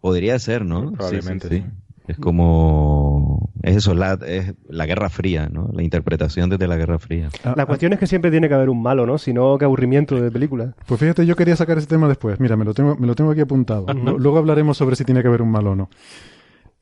Podría 0.00 0.38
ser, 0.38 0.64
¿no? 0.64 0.92
Probablemente 0.92 1.48
sí. 1.48 1.64
Es 2.10 2.18
como. 2.18 3.50
Es 3.62 3.76
eso, 3.76 3.94
la, 3.94 4.18
es 4.26 4.54
la 4.68 4.86
Guerra 4.86 5.08
Fría, 5.08 5.48
¿no? 5.48 5.70
La 5.72 5.82
interpretación 5.82 6.50
desde 6.50 6.66
la 6.66 6.76
Guerra 6.76 6.98
Fría. 6.98 7.28
Ah, 7.44 7.54
la 7.56 7.66
cuestión 7.66 7.92
es 7.92 7.98
que 7.98 8.06
siempre 8.06 8.30
tiene 8.30 8.48
que 8.48 8.54
haber 8.54 8.68
un 8.68 8.82
malo, 8.82 9.06
¿no? 9.06 9.16
Si 9.18 9.32
no, 9.32 9.56
qué 9.58 9.64
aburrimiento 9.64 10.20
de 10.20 10.30
película. 10.30 10.74
Pues 10.86 10.98
fíjate, 10.98 11.24
yo 11.24 11.36
quería 11.36 11.54
sacar 11.56 11.78
ese 11.78 11.86
tema 11.86 12.08
después. 12.08 12.40
Mira, 12.40 12.56
me 12.56 12.64
lo 12.64 12.74
tengo, 12.74 12.96
me 12.96 13.06
lo 13.06 13.14
tengo 13.14 13.30
aquí 13.30 13.40
apuntado. 13.40 13.86
Luego 13.94 14.38
hablaremos 14.38 14.76
sobre 14.76 14.96
si 14.96 15.04
tiene 15.04 15.22
que 15.22 15.28
haber 15.28 15.42
un 15.42 15.50
malo 15.50 15.72
o 15.72 15.76
no. 15.76 15.88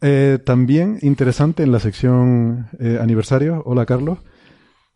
Eh, 0.00 0.38
también 0.44 0.98
interesante 1.02 1.62
en 1.62 1.72
la 1.72 1.80
sección 1.80 2.68
eh, 2.78 2.98
aniversario. 3.00 3.62
Hola, 3.66 3.84
Carlos. 3.84 4.18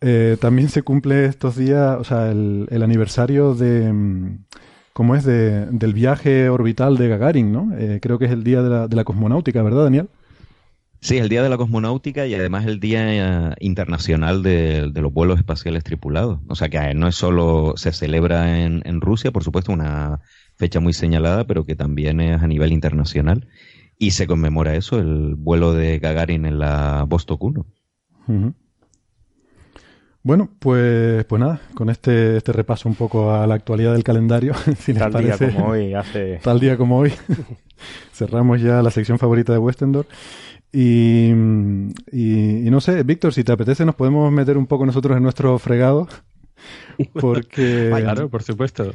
Eh, 0.00 0.36
también 0.40 0.68
se 0.68 0.82
cumple 0.82 1.26
estos 1.26 1.56
días, 1.56 1.96
o 1.98 2.04
sea, 2.04 2.30
el, 2.30 2.66
el 2.70 2.82
aniversario 2.82 3.54
de. 3.54 3.92
Mm, 3.92 4.44
¿Cómo 4.92 5.14
es? 5.16 5.24
De, 5.24 5.66
del 5.70 5.94
viaje 5.94 6.50
orbital 6.50 6.98
de 6.98 7.08
Gagarin, 7.08 7.50
¿no? 7.50 7.70
Eh, 7.78 7.98
creo 8.02 8.18
que 8.18 8.26
es 8.26 8.30
el 8.30 8.44
día 8.44 8.62
de 8.62 8.68
la, 8.68 8.88
de 8.88 8.96
la 8.96 9.04
cosmonáutica, 9.04 9.62
¿verdad, 9.62 9.84
Daniel? 9.84 10.08
Sí, 11.02 11.18
el 11.18 11.28
Día 11.28 11.42
de 11.42 11.48
la 11.48 11.56
Cosmonáutica 11.56 12.28
y 12.28 12.34
además 12.36 12.64
el 12.64 12.78
Día 12.78 13.50
eh, 13.50 13.54
Internacional 13.58 14.44
de, 14.44 14.88
los 14.94 15.12
Vuelos 15.12 15.36
Espaciales 15.36 15.82
Tripulados. 15.82 16.38
O 16.46 16.54
sea 16.54 16.68
que 16.68 16.76
eh, 16.78 16.94
no 16.94 17.08
es 17.08 17.16
solo 17.16 17.74
se 17.76 17.90
celebra 17.90 18.60
en, 18.62 19.00
Rusia, 19.00 19.32
por 19.32 19.42
supuesto, 19.42 19.72
una 19.72 20.20
fecha 20.54 20.78
muy 20.78 20.92
señalada, 20.92 21.44
pero 21.44 21.66
que 21.66 21.74
también 21.74 22.20
es 22.20 22.40
a 22.40 22.46
nivel 22.46 22.72
internacional. 22.72 23.48
Y 23.98 24.12
se 24.12 24.28
conmemora 24.28 24.76
eso, 24.76 24.96
el 25.00 25.34
vuelo 25.34 25.72
de 25.72 25.98
Gagarin 25.98 26.46
en 26.46 26.60
la 26.60 27.04
Vostok 27.08 27.42
1. 27.42 27.66
Bueno, 30.22 30.50
pues, 30.60 31.24
pues 31.24 31.40
nada, 31.40 31.60
con 31.74 31.90
este, 31.90 32.36
este 32.36 32.52
repaso 32.52 32.88
un 32.88 32.94
poco 32.94 33.32
a 33.32 33.44
la 33.48 33.54
actualidad 33.54 33.92
del 33.92 34.04
calendario, 34.04 34.54
si 34.78 34.94
tal 34.94 35.12
día 35.14 35.36
como 35.36 35.66
hoy, 35.66 35.94
hace... 35.94 36.38
Tal 36.44 36.60
día 36.60 36.76
como 36.76 36.98
hoy, 36.98 37.12
cerramos 38.12 38.62
ya 38.62 38.82
la 38.82 38.92
sección 38.92 39.18
favorita 39.18 39.52
de 39.52 39.58
Westendor. 39.58 40.06
Y, 40.72 41.30
y, 42.10 42.70
no 42.70 42.80
sé, 42.80 43.02
Víctor, 43.02 43.34
si 43.34 43.44
te 43.44 43.52
apetece, 43.52 43.84
nos 43.84 43.94
podemos 43.94 44.32
meter 44.32 44.56
un 44.56 44.66
poco 44.66 44.86
nosotros 44.86 45.16
en 45.16 45.22
nuestro 45.22 45.58
fregado. 45.58 46.08
Porque. 47.20 47.90
claro, 47.90 48.30
por 48.30 48.42
supuesto. 48.42 48.94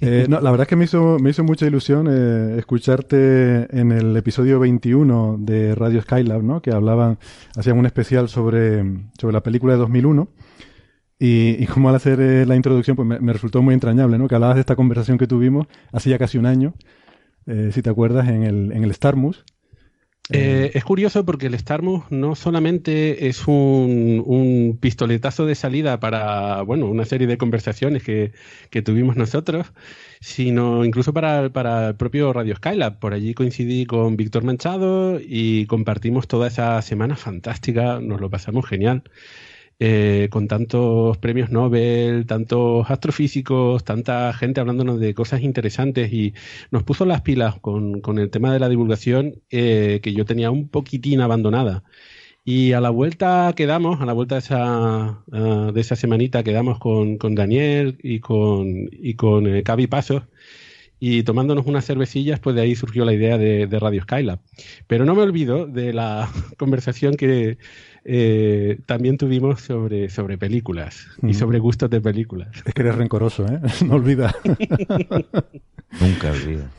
Eh, 0.00 0.26
no, 0.28 0.40
la 0.40 0.50
verdad 0.50 0.64
es 0.64 0.68
que 0.68 0.76
me 0.76 0.84
hizo, 0.84 1.18
me 1.20 1.30
hizo 1.30 1.44
mucha 1.44 1.66
ilusión 1.66 2.08
eh, 2.10 2.58
escucharte 2.58 3.68
en 3.78 3.92
el 3.92 4.16
episodio 4.16 4.58
21 4.58 5.36
de 5.38 5.74
Radio 5.74 6.02
Skylab, 6.02 6.42
¿no? 6.42 6.60
Que 6.60 6.72
hablaban, 6.72 7.18
hacían 7.56 7.78
un 7.78 7.86
especial 7.86 8.28
sobre, 8.28 8.82
sobre 9.18 9.32
la 9.32 9.42
película 9.42 9.74
de 9.74 9.78
2001. 9.78 10.28
Y, 11.20 11.62
y 11.62 11.66
como 11.66 11.88
al 11.88 11.94
hacer 11.94 12.20
eh, 12.20 12.46
la 12.46 12.56
introducción, 12.56 12.96
pues 12.96 13.06
me, 13.06 13.32
resultó 13.32 13.62
muy 13.62 13.74
entrañable, 13.74 14.18
¿no? 14.18 14.26
Que 14.26 14.34
hablabas 14.34 14.56
de 14.56 14.60
esta 14.60 14.74
conversación 14.74 15.18
que 15.18 15.28
tuvimos 15.28 15.68
hace 15.92 16.10
ya 16.10 16.18
casi 16.18 16.38
un 16.38 16.46
año, 16.46 16.74
si 17.46 17.82
te 17.82 17.90
acuerdas, 17.90 18.28
en 18.28 18.44
el, 18.44 18.72
en 18.72 18.84
el 18.84 18.94
Starmus. 18.94 19.44
Eh, 20.30 20.70
es 20.74 20.84
curioso 20.84 21.24
porque 21.24 21.46
el 21.46 21.58
Starmus 21.58 22.04
no 22.10 22.36
solamente 22.36 23.26
es 23.26 23.46
un, 23.48 24.78
pistoletazo 24.80 25.46
de 25.46 25.54
salida 25.56 25.98
para 25.98 26.62
bueno 26.62 26.86
una 26.86 27.04
serie 27.04 27.26
de 27.26 27.36
conversaciones 27.36 28.04
que, 28.04 28.32
tuvimos 28.82 29.16
nosotros, 29.16 29.72
sino 30.20 30.84
incluso 30.84 31.12
para, 31.12 31.50
para, 31.52 31.88
el 31.88 31.96
propio 31.96 32.32
Radio 32.32 32.54
Skylab. 32.56 32.98
Por 33.00 33.14
allí 33.14 33.34
coincidí 33.34 33.84
con 33.84 34.16
Víctor 34.16 34.44
Manchado 34.44 35.18
y 35.20 35.66
compartimos 35.66 36.28
toda 36.28 36.48
esa 36.48 36.80
semana 36.82 37.16
fantástica, 37.16 38.00
nos 38.00 38.20
lo 38.20 38.30
pasamos 38.30 38.66
genial. 38.66 39.02
Eh, 39.84 40.28
con 40.30 40.46
tantos 40.46 41.18
premios 41.18 41.50
Nobel, 41.50 42.24
tantos 42.24 42.88
astrofísicos, 42.88 43.82
tanta 43.82 44.32
gente 44.32 44.60
hablándonos 44.60 45.00
de 45.00 45.12
cosas 45.12 45.42
interesantes 45.42 46.12
y 46.12 46.34
nos 46.70 46.84
puso 46.84 47.04
las 47.04 47.22
pilas 47.22 47.58
con, 47.58 48.00
el 48.16 48.30
tema 48.30 48.52
de 48.52 48.60
la 48.60 48.68
divulgación 48.68 49.42
eh, 49.50 49.98
que 50.00 50.12
yo 50.12 50.24
tenía 50.24 50.52
un 50.52 50.68
poquitín 50.68 51.20
abandonada. 51.20 51.82
Y 52.44 52.74
a 52.74 52.80
la 52.80 52.90
vuelta 52.90 53.52
quedamos, 53.56 54.00
a 54.00 54.06
la 54.06 54.12
vuelta 54.12 54.36
de 54.36 54.40
esa, 54.40 55.24
ah, 55.32 55.70
de 55.74 55.80
esa 55.80 55.96
semanita 55.96 56.44
quedamos 56.44 56.78
con, 56.78 57.18
con 57.18 57.34
Daniel 57.34 57.98
y 58.04 58.20
con, 58.20 58.88
y 58.92 59.14
con 59.14 59.48
eh, 59.48 59.64
Cavi 59.64 59.88
Pasos 59.88 60.22
y 61.00 61.24
tomándonos 61.24 61.66
unas 61.66 61.84
cervecillas, 61.84 62.38
pues 62.38 62.54
de 62.54 62.62
ahí 62.62 62.76
surgió 62.76 63.04
la 63.04 63.14
idea 63.14 63.36
de, 63.36 63.66
de 63.66 63.78
Radio 63.80 64.02
Skylab. 64.02 64.38
Pero 64.86 65.04
no 65.04 65.16
me 65.16 65.22
olvido 65.22 65.66
de 65.66 65.92
la 65.92 66.30
conversación 66.56 67.16
que, 67.16 67.58
eh, 68.04 68.80
también 68.86 69.16
tuvimos 69.16 69.60
sobre, 69.60 70.10
sobre 70.10 70.36
películas 70.36 71.06
y 71.22 71.34
sobre 71.34 71.58
gustos 71.58 71.88
de 71.90 72.00
películas. 72.00 72.48
Es 72.64 72.74
que 72.74 72.82
eres 72.82 72.96
rencoroso, 72.96 73.46
¿eh? 73.46 73.60
No 73.86 73.94
olvida. 73.94 74.34
Nunca 76.00 76.30
olvida. 76.30 76.70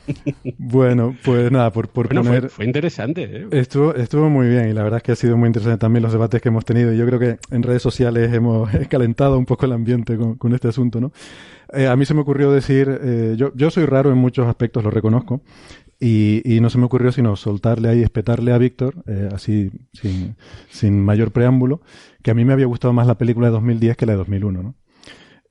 Bueno, 0.57 1.15
pues 1.23 1.51
nada, 1.51 1.71
por, 1.71 1.87
por 1.87 2.09
poner... 2.09 2.49
Fue, 2.49 2.65
interesante. 2.65 3.23
¿eh? 3.23 3.47
Estuvo, 3.51 3.93
estuvo 3.93 4.29
muy 4.29 4.47
bien 4.47 4.69
y 4.69 4.73
la 4.73 4.83
verdad 4.83 4.97
es 4.97 5.03
que 5.03 5.11
ha 5.11 5.15
sido 5.15 5.37
muy 5.37 5.47
interesante 5.47 5.77
también 5.77 6.03
los 6.03 6.11
debates 6.11 6.41
que 6.41 6.49
hemos 6.49 6.65
tenido. 6.65 6.91
Yo 6.93 7.05
creo 7.05 7.19
que 7.19 7.37
en 7.51 7.63
redes 7.63 7.81
sociales 7.81 8.33
hemos 8.33 8.69
calentado 8.89 9.37
un 9.37 9.45
poco 9.45 9.65
el 9.65 9.73
ambiente 9.73 10.17
con, 10.17 10.35
con 10.35 10.53
este 10.53 10.67
asunto, 10.67 10.99
¿no? 10.99 11.11
Eh, 11.73 11.87
a 11.87 11.95
mí 11.95 12.05
se 12.05 12.13
me 12.13 12.21
ocurrió 12.21 12.51
decir, 12.51 12.87
eh, 13.01 13.33
yo, 13.35 13.51
yo 13.55 13.71
soy 13.71 13.85
raro 13.85 14.11
en 14.11 14.17
muchos 14.17 14.47
aspectos, 14.47 14.83
lo 14.83 14.91
reconozco, 14.91 15.41
y, 15.99 16.59
no 16.61 16.69
se 16.69 16.77
me 16.77 16.85
ocurrió 16.85 17.11
sino 17.11 17.35
soltarle 17.35 17.89
ahí, 17.89 18.01
espetarle 18.01 18.51
a 18.51 18.57
Víctor, 18.57 18.95
eh, 19.07 19.29
así 19.33 19.71
sin, 19.93 20.35
sin 20.69 21.03
mayor 21.03 21.31
preámbulo, 21.31 21.81
que 22.21 22.31
a 22.31 22.33
mí 22.33 22.45
me 22.45 22.53
había 22.53 22.65
gustado 22.65 22.93
más 22.93 23.07
la 23.07 23.17
película 23.17 23.47
de 23.47 23.53
2010 23.53 23.97
que 23.97 24.05
la 24.05 24.13
de 24.13 24.17
2001, 24.17 24.63
¿no? 24.63 24.75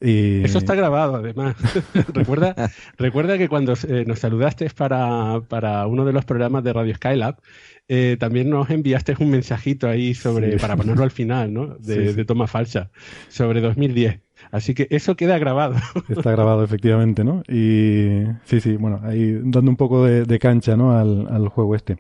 Y... 0.02 0.42
Eso 0.42 0.58
está 0.58 0.74
grabado, 0.74 1.16
además. 1.16 1.54
recuerda, 2.12 2.54
recuerda 2.98 3.38
que 3.38 3.48
cuando 3.48 3.74
eh, 3.88 4.04
nos 4.04 4.18
saludaste 4.18 4.68
para, 4.70 5.40
para, 5.48 5.86
uno 5.86 6.04
de 6.04 6.12
los 6.12 6.24
programas 6.24 6.64
de 6.64 6.72
Radio 6.72 6.94
Skylab, 6.96 7.36
eh, 7.94 8.16
también 8.18 8.48
nos 8.48 8.70
enviaste 8.70 9.14
un 9.18 9.28
mensajito 9.28 9.86
ahí 9.86 10.14
sobre, 10.14 10.56
para 10.56 10.76
ponerlo 10.78 11.04
al 11.04 11.10
final, 11.10 11.52
¿no? 11.52 11.66
De, 11.78 12.08
sí, 12.08 12.14
de 12.14 12.24
toma 12.24 12.46
falsa, 12.46 12.90
sobre 13.28 13.60
2010. 13.60 14.18
Así 14.50 14.72
que 14.72 14.86
eso 14.88 15.14
queda 15.14 15.38
grabado. 15.38 15.74
Está 16.08 16.30
grabado, 16.30 16.64
efectivamente, 16.64 17.22
¿no? 17.22 17.42
Y 17.46 18.24
sí, 18.46 18.62
sí, 18.62 18.78
bueno, 18.78 19.00
ahí 19.02 19.38
dando 19.44 19.70
un 19.70 19.76
poco 19.76 20.06
de, 20.06 20.24
de 20.24 20.38
cancha, 20.38 20.74
¿no? 20.74 20.96
Al, 20.96 21.28
al, 21.28 21.48
juego 21.48 21.74
este. 21.74 21.98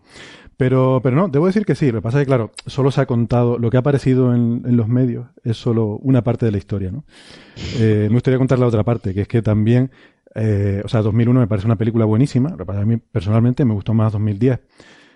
Pero, 0.56 1.00
pero 1.02 1.14
no, 1.14 1.28
debo 1.28 1.44
decir 1.44 1.66
que 1.66 1.74
sí. 1.74 1.92
Lo 1.92 1.98
que 1.98 2.02
pasa 2.02 2.18
es 2.18 2.22
que, 2.22 2.28
claro, 2.28 2.52
solo 2.66 2.90
se 2.90 3.02
ha 3.02 3.06
contado, 3.06 3.58
lo 3.58 3.68
que 3.68 3.76
ha 3.76 3.80
aparecido 3.80 4.34
en, 4.34 4.62
en 4.64 4.78
los 4.78 4.88
medios 4.88 5.26
es 5.44 5.58
solo 5.58 5.98
una 5.98 6.24
parte 6.24 6.46
de 6.46 6.52
la 6.52 6.58
historia, 6.58 6.90
¿no? 6.90 7.04
Eh, 7.78 8.06
me 8.08 8.14
gustaría 8.14 8.38
contar 8.38 8.58
la 8.58 8.66
otra 8.66 8.82
parte, 8.82 9.12
que 9.12 9.20
es 9.20 9.28
que 9.28 9.42
también, 9.42 9.90
eh, 10.34 10.80
o 10.82 10.88
sea, 10.88 11.02
2001 11.02 11.38
me 11.38 11.46
parece 11.46 11.66
una 11.66 11.76
película 11.76 12.06
buenísima, 12.06 12.48
lo 12.48 12.56
que 12.56 12.64
pasa 12.64 12.80
es 12.80 12.86
que 12.86 12.92
a 12.92 12.96
mí 12.96 13.02
personalmente 13.12 13.66
me 13.66 13.74
gustó 13.74 13.92
más 13.92 14.10
2010. 14.14 14.58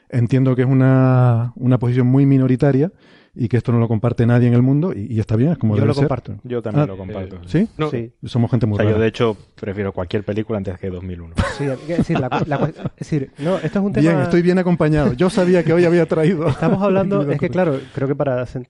Entiendo 0.08 0.54
que 0.54 0.62
es 0.62 0.68
una, 0.68 1.52
una 1.56 1.78
posición 1.78 2.06
muy 2.06 2.26
minoritaria, 2.26 2.92
y 3.38 3.48
que 3.48 3.58
esto 3.58 3.70
no 3.70 3.78
lo 3.78 3.86
comparte 3.86 4.26
nadie 4.26 4.48
en 4.48 4.54
el 4.54 4.62
mundo 4.62 4.94
y, 4.94 5.12
y 5.12 5.20
está 5.20 5.36
bien, 5.36 5.52
es 5.52 5.58
como 5.58 5.74
Yo 5.74 5.80
debe 5.80 5.88
lo 5.88 5.94
ser. 5.94 6.04
comparto. 6.04 6.36
Yo 6.42 6.62
también 6.62 6.84
ah, 6.84 6.86
lo 6.86 6.96
comparto. 6.96 7.38
¿Sí? 7.46 7.68
No. 7.76 7.90
sí. 7.90 8.12
Somos 8.24 8.50
gente 8.50 8.64
muy 8.64 8.76
o 8.76 8.76
sea, 8.78 8.84
rara. 8.84 8.96
yo 8.96 9.02
de 9.02 9.08
hecho 9.08 9.36
prefiero 9.54 9.92
cualquier 9.92 10.24
película 10.24 10.56
antes 10.56 10.78
que 10.78 10.88
2001. 10.88 11.34
Sí, 11.58 11.64
es 11.64 11.98
decir, 11.98 12.18
la, 12.18 12.28
la, 12.46 12.56
es 12.66 12.96
decir, 12.98 13.30
no, 13.38 13.56
esto 13.56 13.78
es 13.78 13.84
un 13.84 13.92
tema... 13.92 14.08
Bien, 14.08 14.22
estoy 14.22 14.40
bien 14.40 14.58
acompañado. 14.58 15.12
Yo 15.12 15.28
sabía 15.28 15.62
que 15.62 15.74
hoy 15.74 15.84
había 15.84 16.06
traído... 16.06 16.48
Estamos 16.48 16.82
hablando, 16.82 17.30
es 17.30 17.38
que 17.38 17.50
claro, 17.50 17.78
creo 17.94 18.08
que 18.08 18.16
para... 18.16 18.46
Se, 18.46 18.62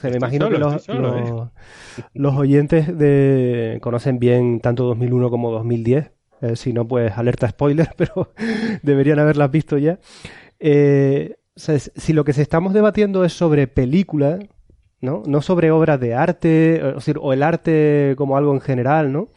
se 0.00 0.10
me 0.10 0.16
imagino 0.16 0.46
solo, 0.46 0.56
que 0.56 0.64
los, 0.64 0.82
solo, 0.82 1.20
los, 1.20 1.48
eh. 1.98 2.02
los, 2.14 2.34
oyentes 2.34 2.96
de 2.96 3.78
conocen 3.82 4.18
bien 4.18 4.60
tanto 4.60 4.84
2001 4.84 5.28
como 5.28 5.50
2010. 5.50 6.12
Eh, 6.40 6.56
si 6.56 6.72
no, 6.72 6.86
pues 6.86 7.16
alerta 7.16 7.48
spoiler, 7.48 7.90
pero 7.96 8.32
deberían 8.82 9.18
haberlas 9.18 9.50
visto 9.50 9.76
ya. 9.76 9.98
Eh, 10.66 11.36
si 11.56 12.14
lo 12.14 12.24
que 12.24 12.32
se 12.32 12.40
estamos 12.40 12.72
debatiendo 12.72 13.22
es 13.22 13.34
sobre 13.34 13.66
películas, 13.66 14.40
¿no? 15.02 15.22
No 15.26 15.42
sobre 15.42 15.70
obras 15.70 16.00
de 16.00 16.14
arte, 16.14 16.82
o, 17.20 17.32
el 17.34 17.42
arte 17.42 18.14
como 18.16 18.38
algo 18.38 18.54
en 18.54 18.62
general, 18.62 19.12
¿no? 19.12 19.28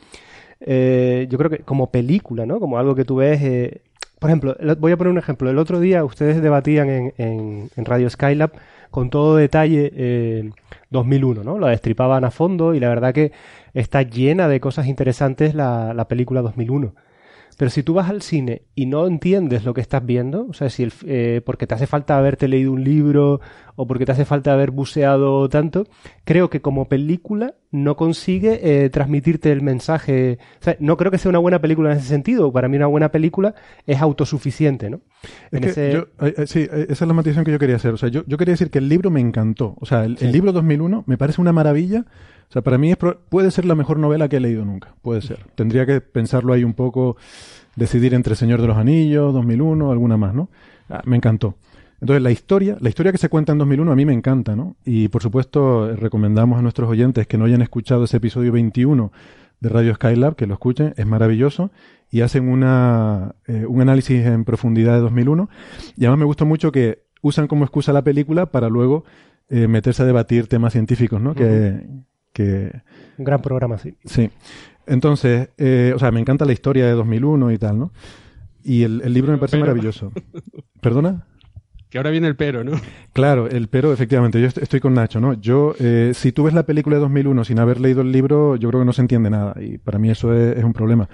Eh, 0.61 1.27
yo 1.29 1.37
creo 1.37 1.49
que 1.49 1.59
como 1.59 1.91
película, 1.91 2.45
¿no? 2.45 2.61
Como 2.61 2.77
algo 2.79 2.95
que 2.95 3.03
tú 3.03 3.17
ves... 3.17 3.41
Eh, 3.41 3.81
por 4.19 4.29
ejemplo, 4.29 4.55
voy 4.79 4.93
a 4.93 4.97
poner 4.97 5.11
un 5.11 5.17
ejemplo. 5.19 5.49
El 5.49 5.59
otro 5.59 5.81
día 5.81 6.05
ustedes 6.05 6.41
debatían 6.41 6.89
en, 6.89 7.13
en, 7.17 7.69
en 7.75 7.85
Radio 7.85 8.09
Skylab 8.09 8.51
con 8.89 9.09
todo 9.09 9.35
detalle 9.35 9.91
eh, 9.93 10.49
2001, 10.91 11.43
¿no? 11.43 11.59
La 11.59 11.67
destripaban 11.67 12.23
a 12.23 12.31
fondo 12.31 12.73
y 12.73 12.79
la 12.79 12.87
verdad 12.87 13.13
que 13.13 13.33
está 13.73 14.01
llena 14.01 14.47
de 14.47 14.61
cosas 14.61 14.87
interesantes 14.87 15.53
la, 15.53 15.93
la 15.93 16.07
película 16.07 16.41
2001. 16.41 16.95
Pero 17.57 17.71
si 17.71 17.81
tú 17.81 17.95
vas 17.95 18.09
al 18.09 18.21
cine 18.21 18.61
y 18.75 18.85
no 18.85 19.07
entiendes 19.07 19.65
lo 19.65 19.73
que 19.73 19.81
estás 19.81 20.05
viendo, 20.05 20.45
o 20.47 20.53
sea, 20.53 20.69
si 20.69 20.83
el, 20.83 20.93
eh, 21.07 21.41
porque 21.43 21.65
te 21.65 21.73
hace 21.73 21.87
falta 21.87 22.15
haberte 22.15 22.47
leído 22.47 22.71
un 22.71 22.83
libro 22.83 23.41
o 23.75 23.87
porque 23.87 24.05
te 24.05 24.11
hace 24.11 24.25
falta 24.25 24.53
haber 24.53 24.69
buceado 24.69 25.49
tanto, 25.49 25.87
creo 26.23 26.51
que 26.51 26.61
como 26.61 26.87
película 26.87 27.55
no 27.71 27.95
consigue 27.95 28.59
eh, 28.61 28.89
transmitirte 28.91 29.51
el 29.51 29.63
mensaje. 29.63 30.37
O 30.61 30.63
sea, 30.63 30.77
no 30.79 30.97
creo 30.97 31.11
que 31.11 31.17
sea 31.17 31.29
una 31.29 31.39
buena 31.39 31.59
película 31.59 31.91
en 31.91 31.97
ese 31.97 32.07
sentido. 32.07 32.51
Para 32.51 32.67
mí 32.67 32.77
una 32.77 32.87
buena 32.87 33.11
película 33.11 33.55
es 33.87 33.99
autosuficiente, 34.01 34.91
¿no? 34.91 35.01
Es 35.51 35.59
que 35.59 35.69
ese... 35.69 35.93
yo, 35.93 36.07
eh, 36.21 36.45
sí, 36.45 36.67
esa 36.71 36.91
es 36.91 37.07
la 37.07 37.13
matización 37.13 37.43
que 37.43 37.51
yo 37.51 37.59
quería 37.59 37.77
hacer. 37.77 37.91
O 37.91 37.97
sea, 37.97 38.09
yo, 38.09 38.23
yo 38.27 38.37
quería 38.37 38.53
decir 38.53 38.69
que 38.69 38.77
el 38.77 38.87
libro 38.87 39.09
me 39.09 39.19
encantó. 39.19 39.75
O 39.79 39.85
sea, 39.87 40.05
el, 40.05 40.17
sí. 40.17 40.25
el 40.25 40.31
libro 40.31 40.51
2001 40.51 41.05
me 41.07 41.17
parece 41.17 41.41
una 41.41 41.53
maravilla. 41.53 42.05
O 42.49 42.53
sea, 42.53 42.61
para 42.61 42.77
mí 42.77 42.91
es 42.91 42.97
pro 42.97 43.19
puede 43.29 43.51
ser 43.51 43.65
la 43.65 43.75
mejor 43.75 43.99
novela 43.99 44.29
que 44.29 44.37
he 44.37 44.39
leído 44.39 44.63
nunca. 44.63 44.95
Puede 45.01 45.21
ser. 45.21 45.45
Tendría 45.55 45.85
que 45.85 45.99
pensarlo 46.01 46.53
ahí 46.53 46.63
un 46.63 46.73
poco, 46.73 47.17
decidir 47.75 48.13
entre 48.13 48.35
Señor 48.35 48.61
de 48.61 48.67
los 48.67 48.77
Anillos, 48.77 49.33
2001, 49.33 49.91
alguna 49.91 50.17
más, 50.17 50.33
¿no? 50.33 50.49
Ah, 50.89 51.01
me 51.05 51.17
encantó. 51.17 51.55
Entonces, 51.99 52.21
la 52.21 52.31
historia, 52.31 52.77
la 52.79 52.89
historia 52.89 53.11
que 53.11 53.17
se 53.17 53.27
cuenta 53.27 53.51
en 53.51 53.57
2001 53.57 53.91
a 53.91 53.95
mí 53.95 54.05
me 54.05 54.13
encanta, 54.13 54.55
¿no? 54.55 54.75
Y 54.85 55.07
por 55.09 55.21
supuesto, 55.23 55.95
recomendamos 55.95 56.59
a 56.59 56.61
nuestros 56.61 56.89
oyentes 56.89 57.27
que 57.27 57.37
no 57.37 57.45
hayan 57.45 57.61
escuchado 57.61 58.05
ese 58.05 58.17
episodio 58.17 58.51
21 58.51 59.11
de 59.59 59.69
Radio 59.69 59.95
Skylab, 59.95 60.35
que 60.35 60.45
lo 60.45 60.53
escuchen, 60.53 60.93
es 60.95 61.05
maravilloso 61.07 61.71
y 62.11 62.21
hacen 62.21 62.47
una, 62.47 63.35
eh, 63.47 63.65
un 63.67 63.81
análisis 63.81 64.25
en 64.25 64.45
profundidad 64.45 64.93
de 64.93 65.01
2001. 65.01 65.49
Y 65.97 66.05
además 66.05 66.19
me 66.19 66.25
gustó 66.25 66.45
mucho 66.45 66.71
que 66.71 67.03
usan 67.21 67.47
como 67.47 67.65
excusa 67.65 67.91
la 67.91 68.03
película 68.03 68.51
para 68.51 68.69
luego 68.69 69.03
eh, 69.49 69.67
meterse 69.67 70.03
a 70.03 70.05
debatir 70.05 70.47
temas 70.47 70.73
científicos, 70.73 71.19
¿no? 71.19 71.33
Que, 71.33 71.83
que... 72.37 72.71
Un 73.17 73.25
gran 73.25 73.41
programa, 73.41 73.79
sí. 73.79 73.95
Sí. 74.05 74.29
Entonces, 74.85 75.49
eh, 75.57 75.91
o 75.95 75.99
sea, 75.99 76.11
me 76.11 76.19
encanta 76.19 76.45
la 76.45 76.53
historia 76.53 76.85
de 76.85 76.91
2001 76.91 77.51
y 77.51 77.57
tal, 77.57 77.79
¿no? 77.79 77.91
Y 78.63 78.83
el, 78.83 79.01
el 79.03 79.13
libro 79.13 79.31
me 79.31 79.39
parece 79.39 79.57
pero... 79.57 79.65
maravilloso. 79.65 80.11
¿Perdona? 80.81 81.25
Que 81.89 81.97
ahora 81.97 82.11
viene 82.11 82.27
el 82.27 82.35
pero, 82.35 82.63
¿no? 82.63 82.73
Claro, 83.13 83.47
el 83.49 83.69
pero, 83.69 83.91
efectivamente. 83.93 84.39
Yo 84.39 84.47
estoy 84.47 84.79
con 84.79 84.93
Nacho, 84.93 85.19
¿no? 85.19 85.33
Yo, 85.33 85.73
eh, 85.79 86.11
si 86.13 86.31
tú 86.31 86.43
ves 86.43 86.53
la 86.53 86.65
película 86.65 86.97
de 86.97 87.01
2001 87.01 87.45
sin 87.45 87.59
haber 87.59 87.79
leído 87.79 88.01
el 88.01 88.11
libro, 88.11 88.55
yo 88.57 88.69
creo 88.69 88.81
que 88.81 88.85
no 88.85 88.93
se 88.93 89.01
entiende 89.01 89.29
nada. 89.29 89.55
Y 89.59 89.77
para 89.77 89.97
mí 89.97 90.09
eso 90.09 90.33
es, 90.33 90.57
es 90.57 90.63
un 90.63 90.73
problema. 90.73 91.09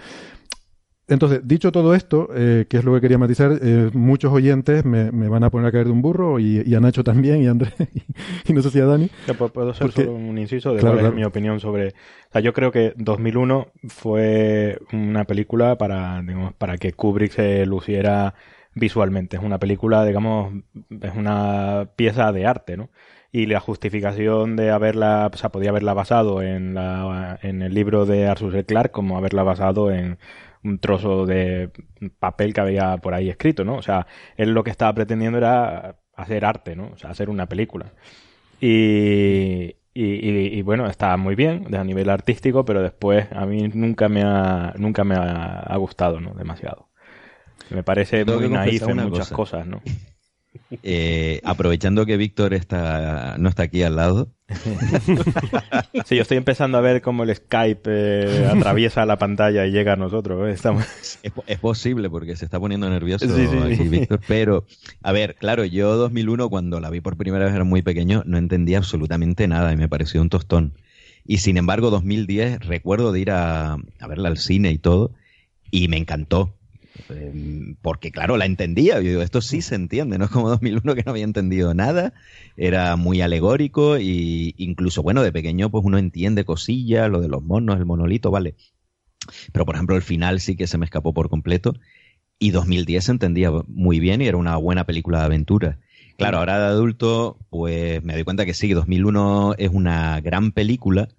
Entonces, 1.08 1.42
dicho 1.44 1.74
todo 1.74 1.96
esto, 1.96 2.30
eh, 2.34 2.66
que 2.70 2.78
es 2.78 2.86
lo 2.86 2.94
que 2.94 3.02
quería 3.02 3.18
matizar, 3.18 3.60
eh, 3.62 3.90
muchos 3.94 4.32
oyentes 4.32 4.86
me, 4.86 5.12
me, 5.12 5.28
van 5.28 5.44
a 5.44 5.50
poner 5.50 5.68
a 5.68 5.72
caer 5.72 5.86
de 5.86 5.92
un 5.92 6.02
burro 6.02 6.40
y, 6.40 6.64
y 6.66 6.76
a 6.76 6.80
Nacho 6.80 7.04
también 7.04 7.44
y 7.44 7.48
a 7.48 7.52
Andrés 7.52 7.74
y, 7.94 8.04
y, 8.52 8.54
no 8.54 8.62
sé 8.62 8.70
si 8.70 8.80
a 8.80 8.86
Dani. 8.86 9.10
Puedo 9.38 9.72
hacer 9.72 9.82
porque, 9.82 10.06
solo 10.06 10.16
un 10.16 10.38
inciso 10.38 10.74
de 10.74 10.80
claro, 10.80 10.96
cuál 10.96 11.08
es 11.08 11.14
mi 11.14 11.26
opinión 11.26 11.60
sobre... 11.60 11.90
O 11.90 12.32
sea, 12.32 12.42
yo 12.42 12.54
creo 12.54 12.72
que 12.72 12.94
2001 12.96 13.68
fue 13.90 14.80
una 14.94 15.26
película 15.26 15.78
para, 15.78 16.22
digamos, 16.22 16.54
para 16.54 16.78
que 16.78 16.94
Kubrick 16.94 17.34
se 17.34 17.66
luciera 17.66 18.34
visualmente. 18.74 19.36
Es 19.36 19.44
una 19.44 19.60
película, 19.60 20.06
digamos, 20.06 20.54
es 21.02 21.16
una 21.16 21.90
pieza 21.98 22.32
de 22.32 22.46
arte, 22.46 22.78
¿no? 22.78 22.90
Y 23.32 23.48
la 23.48 23.60
justificación 23.60 24.56
de 24.56 24.70
haberla, 24.70 25.30
o 25.34 25.38
sea, 25.38 25.50
podía 25.50 25.72
haberla 25.72 25.94
basado 25.94 26.42
en, 26.42 26.76
la, 26.76 27.40
en 27.42 27.62
el 27.62 27.74
libro 27.74 28.06
de 28.06 28.28
Arthur 28.28 28.54
C. 28.54 28.64
Clarke 28.64 28.92
como 28.92 29.18
haberla 29.18 29.44
basado 29.44 29.92
en 29.92 30.18
un 30.64 30.80
trozo 30.80 31.26
de 31.26 31.72
papel 32.20 32.54
que 32.54 32.62
había 32.62 32.98
por 32.98 33.14
ahí 33.14 33.30
escrito, 33.30 33.64
¿no? 33.64 33.76
O 33.76 33.82
sea, 33.82 34.08
él 34.38 34.52
lo 34.52 34.64
que 34.64 34.72
estaba 34.72 34.94
pretendiendo 34.94 35.38
era 35.38 35.98
hacer 36.16 36.46
arte, 36.46 36.76
¿no? 36.76 36.92
O 36.94 36.98
sea, 36.98 37.10
hacer 37.10 37.30
una 37.30 37.48
película. 37.48 37.94
Y, 38.62 39.76
y, 39.94 40.04
y, 40.04 40.58
y, 40.58 40.62
bueno, 40.62 40.88
está 40.88 41.16
muy 41.18 41.36
bien 41.36 41.74
a 41.76 41.84
nivel 41.84 42.10
artístico, 42.10 42.66
pero 42.66 42.82
después 42.82 43.28
a 43.32 43.46
mí 43.46 43.68
nunca 43.74 44.10
me 44.10 44.24
ha, 44.24 44.74
nunca 44.78 45.04
me 45.04 45.16
ha, 45.16 45.76
gustado, 45.78 46.20
¿no? 46.20 46.34
Demasiado. 46.34 46.90
Me 47.70 47.84
parece 47.84 48.26
Tengo 48.26 48.40
muy 48.40 48.50
naif 48.50 48.88
en 48.88 48.98
muchas 48.98 49.30
cosa. 49.30 49.36
cosas, 49.36 49.68
¿no? 49.68 49.82
Eh, 50.84 51.42
aprovechando 51.44 52.06
que 52.06 52.18
Víctor 52.18 52.54
está, 52.54 53.38
no 53.38 53.50
está 53.50 53.64
aquí 53.64 53.84
al 53.84 53.96
lado. 53.96 54.32
sí, 56.06 56.16
yo 56.16 56.22
estoy 56.22 56.38
empezando 56.38 56.78
a 56.78 56.82
ver 56.82 57.02
cómo 57.02 57.24
el 57.24 57.36
Skype 57.36 57.82
eh, 57.86 58.48
atraviesa 58.48 59.06
la 59.06 59.18
pantalla 59.18 59.66
y 59.66 59.72
llega 59.72 59.94
a 59.94 59.96
nosotros. 59.96 60.48
¿eh? 60.48 60.52
Estamos... 60.52 60.86
Es, 61.24 61.34
es, 61.48 61.60
posible 61.60 62.10
porque 62.10 62.36
se 62.36 62.46
está 62.46 62.60
poniendo 62.60 62.90
nervioso 62.90 63.26
sí, 63.28 63.48
sí, 63.48 63.58
aquí, 63.58 63.88
Víctor. 63.88 64.20
Pero, 64.28 64.66
a 65.02 65.12
ver, 65.12 65.36
claro, 65.36 65.66
yo 65.66 65.96
2001 65.96 66.50
cuando 66.50 66.80
la 66.80 66.90
vi 66.90 67.02
por 67.02 67.18
primera 67.18 67.46
vez 67.46 67.54
era 67.54 67.64
muy 67.64 67.82
pequeño, 67.82 68.24
no 68.26 68.38
entendía 68.38 68.78
absolutamente 68.78 69.48
nada 69.48 69.72
y 69.74 69.78
me 69.78 69.90
pareció 69.90 70.22
un 70.22 70.30
tostón. 70.30 70.74
Y 71.26 71.38
sin 71.38 71.58
embargo, 71.58 71.90
2010 71.90 72.66
recuerdo 72.66 73.12
de 73.12 73.20
ir 73.20 73.32
a, 73.32 73.74
a 73.74 74.08
verla 74.08 74.30
al 74.30 74.38
cine 74.38 74.72
y 74.72 74.78
todo 74.78 75.12
y 75.72 75.88
me 75.88 75.98
encantó 75.98 76.54
Em, 77.10 77.76
porque 77.82 78.12
claro, 78.12 78.38
la 78.38 78.46
entendía. 78.46 78.96
Yo 78.96 79.10
digo, 79.10 79.22
esto 79.22 79.42
sí 79.42 79.62
se 79.62 79.76
entiende, 79.76 80.18
no 80.18 80.26
es 80.26 80.32
como 80.32 80.50
2001 80.50 80.96
que 80.96 81.04
no 81.04 81.12
había 81.12 81.24
entendido 81.24 81.74
nada. 81.74 82.14
Era 82.58 82.96
muy 82.96 83.22
alegórico 83.22 83.98
y 83.98 84.54
incluso, 84.58 85.04
bueno, 85.04 85.24
de 85.24 85.32
pequeño 85.32 85.70
pues 85.70 85.84
uno 85.86 85.98
entiende 85.98 86.46
cosillas, 86.46 87.10
lo 87.10 87.22
de 87.22 87.28
los 87.28 87.44
monos, 87.44 87.78
el 87.78 87.86
monolito, 87.86 88.32
vale. 88.32 88.56
Pero 89.52 89.66
por 89.66 89.76
ejemplo, 89.76 89.96
el 89.96 90.02
final 90.02 90.40
sí 90.40 90.56
que 90.56 90.68
se 90.68 90.78
me 90.78 90.86
escapó 90.86 91.14
por 91.14 91.30
completo. 91.30 91.76
Y 92.40 92.52
2010 92.52 93.06
se 93.06 93.12
entendía 93.12 93.52
muy 93.68 94.00
bien 94.00 94.22
y 94.22 94.28
era 94.28 94.38
una 94.38 94.58
buena 94.58 94.86
película 94.86 95.20
de 95.20 95.26
aventura. 95.26 95.80
Claro, 96.18 96.40
ahora 96.40 96.60
de 96.60 96.66
adulto, 96.66 97.38
pues 97.50 98.04
me 98.04 98.14
doy 98.14 98.24
cuenta 98.24 98.46
que 98.46 98.54
sí, 98.54 98.74
2001 98.74 99.56
es 99.58 99.70
una 99.72 100.20
gran 100.20 100.52
película 100.52 101.10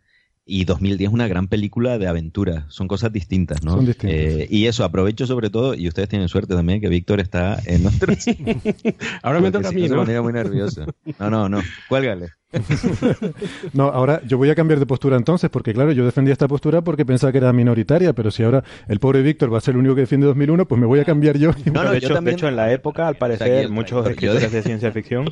y 0.47 0.65
2010 0.65 1.09
es 1.09 1.15
una 1.15 1.27
gran 1.27 1.49
película 1.49 1.99
de 1.99 2.07
aventura. 2.07 2.67
Son 2.69 2.87
cosas 2.87 3.13
distintas, 3.13 3.65
¿no? 3.65 3.73
Son 3.73 3.87
distintas. 3.87 4.19
Eh, 4.19 4.47
y 4.51 4.67
eso, 4.67 4.85
aprovecho 4.85 5.27
sobre 5.27 5.49
todo, 5.49 5.75
y 5.75 5.89
ustedes 5.89 6.09
tienen 6.09 6.29
suerte 6.29 6.55
también, 6.55 6.81
que 6.81 6.89
Víctor 6.89 7.21
está 7.21 7.59
en 7.65 7.83
nuestro... 7.85 8.13
ahora 9.23 9.41
me 9.41 9.51
toca 9.51 9.69
a 9.69 9.73
mí, 9.73 9.89
¿no? 9.89 10.05
Muy 10.23 10.33
nervioso. 10.33 10.87
No, 11.19 11.31
no, 11.31 11.49
no, 11.49 11.63
cuélgale. 11.89 12.29
no, 13.73 13.85
ahora 13.89 14.21
yo 14.27 14.39
voy 14.39 14.51
a 14.51 14.55
cambiar 14.55 14.79
de 14.79 14.87
postura 14.87 15.17
entonces, 15.17 15.51
porque 15.51 15.73
claro, 15.73 15.93
yo 15.93 16.05
defendía 16.05 16.33
esta 16.33 16.47
postura 16.47 16.83
porque 16.83 17.05
pensaba 17.05 17.33
que 17.33 17.39
era 17.39 17.53
minoritaria, 17.53 18.13
pero 18.13 18.31
si 18.31 18.45
ahora 18.45 18.63
el 18.87 19.01
pobre 19.01 19.23
Víctor 19.23 19.53
va 19.53 19.59
a 19.59 19.61
ser 19.61 19.75
el 19.75 19.81
único 19.81 19.95
que 19.95 20.03
defiende 20.03 20.27
2001, 20.27 20.67
pues 20.69 20.81
me 20.81 20.87
voy 20.87 21.01
a 21.01 21.05
cambiar 21.05 21.37
yo. 21.39 21.51
No, 21.73 21.83
no, 21.83 21.91
de, 21.91 21.99
hecho, 21.99 22.21
de 22.21 22.33
hecho, 22.33 22.49
en 22.49 22.57
la 22.57 22.71
época, 22.73 23.09
al 23.09 23.17
parecer, 23.17 23.69
muchos 23.71 24.07
escritores 24.07 24.53
de 24.53 24.63
ciencia 24.63 24.93
ficción... 24.93 25.27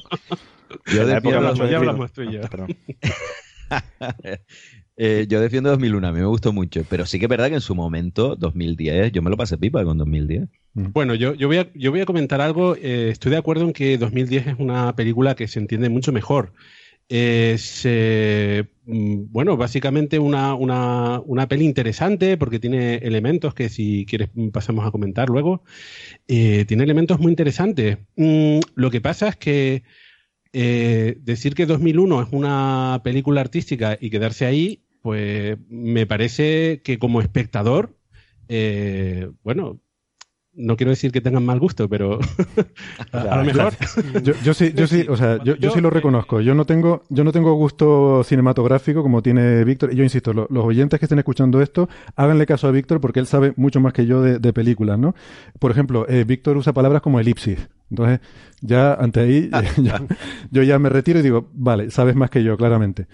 Yo 0.87 1.07
de 1.07 1.19
época, 1.19 1.39
muchos 1.41 1.71
ya 1.71 1.77
hablamos 1.77 2.13
tú 2.13 2.23
y 2.23 2.33
yo. 2.33 2.41
Eh, 4.97 5.27
yo 5.29 5.41
defiendo 5.41 5.71
2001, 5.71 6.07
a 6.07 6.13
mí 6.13 6.21
me 6.21 6.27
gustó 6.27 6.53
mucho, 6.53 6.85
pero 6.89 7.07
sí 7.07 7.19
que 7.19 7.25
es 7.25 7.31
verdad 7.31 7.49
que 7.49 7.55
en 7.55 7.61
su 7.63 7.75
momento, 7.75 8.37
2010, 8.37 9.13
yo 9.13 9.23
me 9.23 9.31
lo 9.31 9.37
pasé 9.37 9.57
pipa 9.57 9.85
con 9.85 9.97
2010. 9.97 10.49
Mm. 10.75 10.93
Bueno, 10.93 11.15
yo, 11.15 11.35
yo, 11.35 11.49
voy, 11.49 11.59
a, 11.59 11.71
yo 11.75 11.91
voy 11.91 12.01
a 12.01 12.07
comentar 12.07 12.41
algo. 12.41 12.77
Eh, 12.77 13.09
estoy 13.11 13.33
de 13.33 13.39
acuerdo 13.39 13.65
en 13.65 13.73
que 13.73 13.97
2010 13.97 14.47
es 14.49 14.55
una 14.59 14.95
película 14.95 15.35
que 15.35 15.49
se 15.49 15.59
entiende 15.61 15.89
mucho 15.89 16.13
mejor. 16.13 16.53
Es, 17.09 17.87
mm, 18.85 19.33
bueno, 19.33 19.57
básicamente 19.57 20.19
una, 20.19 20.55
una, 20.55 21.21
una, 21.21 21.49
peli 21.49 21.65
interesante 21.65 22.37
porque 22.37 22.59
tiene 22.59 22.97
elementos 22.97 23.55
que 23.55 23.69
si 23.69 24.07
quieres 24.07 24.31
pasamos 24.53 24.87
a 24.87 24.91
comentar 24.91 25.29
luego. 25.31 25.65
Eh, 26.29 26.65
tiene 26.67 26.85
elementos 26.85 27.19
muy 27.19 27.31
interesantes. 27.31 27.99
Mm, 28.17 28.61
lo 28.75 28.91
que 28.91 29.01
pasa 29.01 29.29
es 29.29 29.37
que 29.37 29.83
decir 30.53 31.55
que 31.55 31.65
2001 31.65 32.23
es 32.23 32.29
una 32.31 33.01
película 33.03 33.41
artística 33.41 33.97
y 33.99 34.11
quedarse 34.11 34.45
ahí 34.45 34.82
pues 35.03 35.59
me 35.69 36.07
parece 36.07 36.81
que 36.83 36.99
como 36.99 37.21
espectador, 37.21 37.97
eh, 38.49 39.31
bueno, 39.43 39.81
no 40.55 40.77
quiero 40.77 40.91
decir 40.91 41.13
que 41.13 41.21
tengan 41.21 41.45
mal 41.45 41.59
gusto, 41.59 41.89
pero 41.89 42.19
a 43.13 43.37
lo 43.37 43.45
mejor. 43.45 43.73
Yo, 44.45 44.55
sí, 44.55 44.73
yo 44.75 44.87
sí, 44.87 45.07
o 45.09 45.17
sea, 45.17 45.43
yo, 45.43 45.57
sí 45.71 45.81
lo 45.81 45.91
reconozco. 45.91 46.41
Yo 46.41 46.55
no 46.55 46.67
tengo, 46.67 47.05
yo 47.09 47.25
no 47.25 47.33
tengo 47.33 47.55
gusto 47.55 48.23
cinematográfico 48.25 49.03
como 49.03 49.23
tiene 49.23 49.65
Víctor. 49.65 49.93
Y 49.93 49.97
yo 49.97 50.05
insisto, 50.05 50.33
los 50.33 50.65
oyentes 50.65 50.99
que 51.01 51.07
estén 51.07 51.19
escuchando 51.19 51.63
esto, 51.63 51.89
háganle 52.17 52.47
caso 52.47 52.69
a 52.69 52.71
Víctor 52.71 53.01
porque 53.01 53.21
él 53.21 53.27
sabe 53.27 53.55
mucho 53.57 53.81
más 53.81 53.93
que 53.93 54.07
yo 54.07 54.21
de, 54.21 54.53
películas, 54.53 54.99
¿no? 54.99 55.15
Por 55.59 55.71
ejemplo, 55.71 56.07
eh, 56.09 56.25
Víctor 56.25 56.59
usa 56.59 56.75
palabras 56.75 57.01
como 57.01 57.19
elipsis. 57.19 57.69
Entonces, 57.91 58.21
ya 58.61 58.95
ante 58.95 59.21
ahí, 59.21 59.51
yo 60.51 60.63
ya 60.63 60.79
me 60.79 60.89
retiro 60.91 61.19
y 61.21 61.23
digo, 61.23 61.49
vale, 61.55 61.91
sabes 61.91 62.15
más 62.15 62.31
que 62.31 62.43
yo, 62.43 62.57
claramente. 62.57 63.07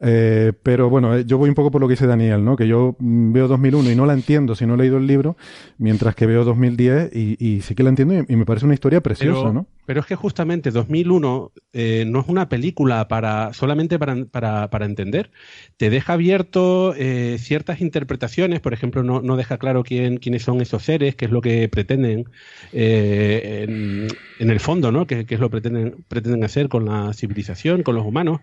Eh, 0.00 0.52
pero 0.62 0.90
bueno, 0.90 1.16
eh, 1.16 1.24
yo 1.24 1.38
voy 1.38 1.48
un 1.48 1.54
poco 1.54 1.70
por 1.70 1.80
lo 1.80 1.88
que 1.88 1.92
dice 1.92 2.06
Daniel, 2.06 2.44
¿no? 2.44 2.56
Que 2.56 2.68
yo 2.68 2.96
mm, 2.98 3.32
veo 3.32 3.48
2001 3.48 3.90
y 3.90 3.94
no 3.94 4.06
la 4.06 4.12
entiendo 4.12 4.54
si 4.54 4.66
no 4.66 4.74
he 4.74 4.78
leído 4.78 4.96
el 4.98 5.06
libro, 5.06 5.36
mientras 5.78 6.14
que 6.14 6.26
veo 6.26 6.44
2010 6.44 7.14
y, 7.14 7.36
y 7.38 7.60
sí 7.62 7.74
que 7.74 7.82
la 7.82 7.90
entiendo 7.90 8.24
y, 8.28 8.36
me 8.36 8.44
parece 8.44 8.66
una 8.66 8.74
historia 8.74 9.00
preciosa, 9.00 9.52
¿no? 9.52 9.66
Pero 9.86 10.00
es 10.00 10.06
que 10.06 10.16
justamente 10.16 10.70
2001 10.70 11.52
eh, 11.72 12.04
no 12.06 12.20
es 12.20 12.26
una 12.28 12.48
película 12.48 13.08
para 13.08 13.52
solamente 13.52 13.98
para, 13.98 14.68
para, 14.68 14.84
entender. 14.84 15.30
Te 15.76 15.90
deja 15.90 16.14
abierto 16.14 16.94
eh, 16.96 17.36
ciertas 17.38 17.80
interpretaciones, 17.80 18.60
por 18.60 18.74
ejemplo, 18.74 19.02
no, 19.02 19.22
no 19.22 19.36
deja 19.36 19.58
claro 19.58 19.84
quién, 19.84 20.18
quiénes 20.18 20.42
son 20.42 20.60
esos 20.60 20.82
seres, 20.82 21.14
qué 21.14 21.26
es 21.26 21.30
lo 21.30 21.40
que 21.40 21.68
pretenden 21.68 22.28
eh, 22.72 23.64
en, 23.66 24.08
en, 24.40 24.50
el 24.50 24.60
fondo, 24.60 24.90
¿no? 24.90 25.06
Qué, 25.06 25.24
qué, 25.24 25.36
es 25.36 25.40
lo 25.40 25.48
que 25.48 25.60
pretenden, 25.60 26.04
pretenden 26.08 26.44
hacer 26.44 26.68
con 26.68 26.84
la 26.84 27.12
civilización, 27.14 27.82
con 27.82 27.94
los 27.94 28.04
humanos. 28.04 28.40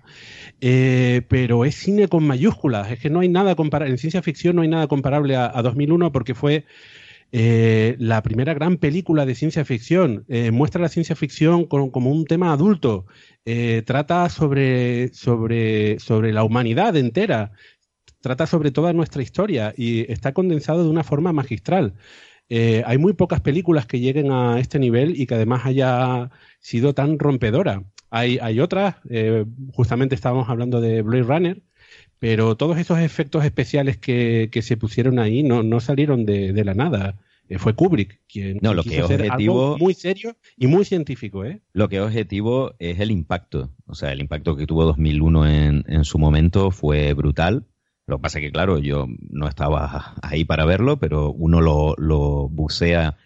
pero 0.60 1.66
es 1.66 1.76
cine 1.76 2.08
con 2.08 2.26
mayúsculas, 2.26 2.92
es 2.92 3.00
que 3.00 3.10
no 3.10 3.20
hay 3.20 3.30
nada 3.30 3.56
comparable, 3.56 3.92
en 3.92 3.98
ciencia 3.98 4.22
ficción 4.22 4.56
no 4.56 4.62
hay 4.62 4.70
nada 4.70 4.88
comparable 4.88 5.36
a, 5.36 5.52
a 5.54 5.62
2001 5.62 6.12
porque 6.12 6.34
fue 6.36 6.66
eh, 7.36 7.96
la 7.98 8.22
primera 8.22 8.54
gran 8.54 8.78
película 8.78 9.26
de 9.26 9.34
ciencia 9.34 9.66
ficción 9.66 10.24
eh, 10.28 10.52
muestra 10.52 10.84
la 10.84 10.88
ciencia 10.88 11.16
ficción 11.16 11.66
como, 11.66 12.12
un 12.12 12.26
tema 12.26 12.54
adulto, 12.54 13.08
eh, 13.44 13.82
trata 13.88 14.30
sobre, 14.30 15.12
sobre, 15.16 15.98
sobre 15.98 16.32
la 16.32 16.44
humanidad 16.44 16.96
entera, 16.96 17.52
trata 18.22 18.46
sobre 18.46 18.70
toda 18.70 18.94
nuestra 18.94 19.24
historia 19.24 19.74
y 19.76 20.12
está 20.12 20.34
condensado 20.34 20.84
de 20.84 20.92
una 20.92 21.04
forma 21.04 21.34
magistral. 21.34 21.96
hay 22.50 22.98
muy 23.00 23.14
pocas 23.14 23.42
películas 23.42 23.88
que 23.88 24.00
lleguen 24.00 24.32
a 24.32 24.60
este 24.60 24.78
nivel 24.78 25.20
y 25.20 25.26
que 25.26 25.34
además 25.34 25.66
haya 25.66 26.30
sido 26.60 26.94
tan 26.94 27.18
rompedora. 27.18 27.84
Hay, 28.12 28.38
hay 28.42 28.60
otras, 28.60 28.98
justamente 29.74 30.14
estábamos 30.14 30.50
hablando 30.50 30.82
de 30.82 31.02
Blade 31.02 31.24
Runner, 31.24 31.64
pero 32.24 32.56
todos 32.56 32.78
esos 32.78 33.00
efectos 33.00 33.44
especiales 33.44 33.98
que, 33.98 34.48
que 34.50 34.62
se 34.62 34.78
pusieron 34.78 35.20
ahí 35.20 35.44
no, 35.44 35.62
no 35.62 35.82
salieron 35.82 36.26
de, 36.26 36.54
de, 36.54 36.64
la 36.64 36.74
nada. 36.74 37.20
Eh, 37.50 37.58
fue 37.58 37.76
Kubrick 37.76 38.22
quien, 38.30 38.60
no, 38.62 38.74
lo 38.74 38.82
que 38.82 39.00
es 39.00 39.04
objetivo, 39.04 39.78
muy 39.78 39.94
serio 39.94 40.38
y 40.56 40.68
muy 40.68 40.86
científico. 40.86 41.44
¿eh? 41.44 41.60
Lo 41.74 41.90
que 41.90 41.98
es 41.98 42.02
objetivo 42.02 42.76
es 42.80 43.02
el 43.02 43.12
impacto. 43.12 43.74
O 43.88 43.94
sea, 43.94 44.14
el 44.14 44.22
impacto 44.22 44.56
que 44.56 44.66
tuvo 44.66 44.86
2001 44.86 45.48
en, 45.48 45.84
en 45.86 46.06
su 46.06 46.18
momento 46.18 46.72
fue 46.72 47.12
brutal. 47.12 47.66
Lo 48.08 48.20
que 48.20 48.22
pasa 48.22 48.40
es 48.40 48.46
que, 48.46 48.52
claro, 48.54 48.80
yo 48.80 49.06
no 49.30 49.50
estaba 49.50 50.16
ahí 50.22 50.46
para 50.46 50.64
verlo, 50.64 51.00
pero 51.00 51.30
uno 51.30 51.60
lo, 51.60 51.94
lo 51.98 52.48
bucea 52.48 53.18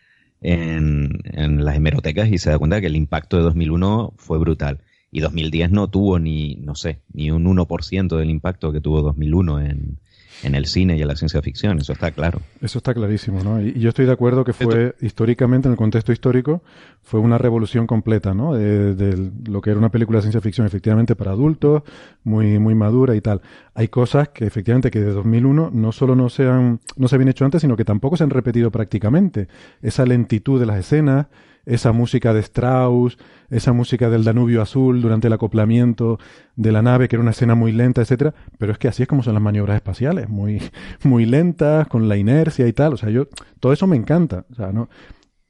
en, 0.42 1.20
en, 1.24 1.64
las 1.64 1.76
hemerotecas 1.76 2.30
y 2.32 2.40
se 2.40 2.50
da 2.50 2.58
cuenta 2.58 2.82
que 2.82 2.88
el 2.88 2.96
impacto 2.96 3.38
de 3.38 3.44
2001 3.44 4.16
fue 4.18 4.40
brutal 4.40 4.82
y 5.18 5.20
2010 5.20 5.72
no 5.72 5.90
tuvo 5.90 6.20
ni, 6.20 6.58
no 6.58 6.76
sé, 6.76 7.00
ni 7.12 7.32
un 7.32 7.44
1% 7.44 8.18
del 8.18 8.30
impacto 8.30 8.72
que 8.72 8.82
tuvo 8.82 9.02
2001 9.02 9.62
en, 9.62 9.98
en 10.44 10.54
el 10.54 10.68
cine 10.68 10.96
y 10.96 11.02
en 11.02 11.08
la 11.08 11.16
ciencia 11.16 11.42
ficción, 11.42 11.80
eso 11.80 11.94
está 11.94 12.12
claro. 12.12 12.40
Eso 12.62 12.78
está 12.78 12.94
clarísimo, 12.94 13.44
¿no? 13.44 13.60
Y, 13.60 13.74
yo 13.80 13.90
estoy 13.90 14.06
de 14.06 14.12
acuerdo 14.12 14.44
que 14.44 14.54
fue, 14.54 14.94
históricamente, 15.02 15.68
en 15.68 15.72
el 15.72 15.78
contexto 15.78 16.12
histórico, 16.12 16.62
fue 17.02 17.20
una 17.20 17.40
revolución 17.40 17.88
completa, 17.88 18.36
¿no? 18.36 18.54
De, 18.54 19.32
lo 19.50 19.60
que 19.60 19.72
era 19.72 19.80
una 19.80 19.90
película 19.90 20.20
de 20.20 20.22
ciencia 20.22 20.40
ficción 20.40 20.68
efectivamente 20.68 21.16
para 21.16 21.32
adultos, 21.32 21.82
muy, 22.24 22.60
muy 22.60 22.76
madura 22.76 23.16
y 23.16 23.22
tal. 23.22 23.42
Hay 23.74 23.88
cosas 23.88 24.30
que 24.30 24.46
efectivamente 24.46 24.92
que 24.92 25.00
de 25.00 25.14
2001 25.14 25.72
no 25.74 25.92
solo 25.92 26.16
no 26.16 26.30
se 26.30 26.48
han, 26.48 26.80
no 26.96 27.08
se 27.08 27.16
habían 27.16 27.30
hecho 27.30 27.44
antes, 27.44 27.62
sino 27.62 27.76
que 27.76 27.86
tampoco 27.86 28.18
se 28.18 28.24
han 28.24 28.30
repetido 28.30 28.70
prácticamente. 28.70 29.48
Esa 29.82 30.06
lentitud 30.06 30.60
de 30.60 30.68
las 30.68 30.78
escenas, 30.78 31.26
esa 31.68 31.92
música 31.92 32.34
de 32.34 32.40
Strauss, 32.40 33.18
esa 33.50 33.74
música 33.74 34.10
del 34.10 34.24
Danubio 34.24 34.62
Azul 34.62 35.02
durante 35.02 35.28
el 35.28 35.34
acoplamiento 35.34 36.18
de 36.56 36.72
la 36.72 36.82
nave, 36.82 37.08
que 37.08 37.18
era 37.18 37.22
una 37.22 37.32
escena 37.32 37.56
muy 37.56 37.74
lenta, 37.74 38.02
etcétera, 38.02 38.34
pero 38.58 38.72
es 38.72 38.78
que 38.78 38.88
así 38.88 39.04
es 39.04 39.10
como 39.10 39.22
son 39.22 39.34
las 39.34 39.44
maniobras 39.44 39.76
espaciales, 39.76 40.30
muy, 40.30 40.62
muy 41.04 41.26
lentas, 41.26 41.88
con 41.88 42.08
la 42.08 42.16
inercia 42.16 42.68
y 42.68 42.74
tal. 42.74 42.94
O 42.94 42.98
sea, 42.98 43.10
yo, 43.10 43.28
todo 43.60 43.74
eso 43.74 43.86
me 43.86 43.98
encanta. 43.98 44.46
O 44.50 44.56
sea, 44.56 44.72
no, 44.72 44.90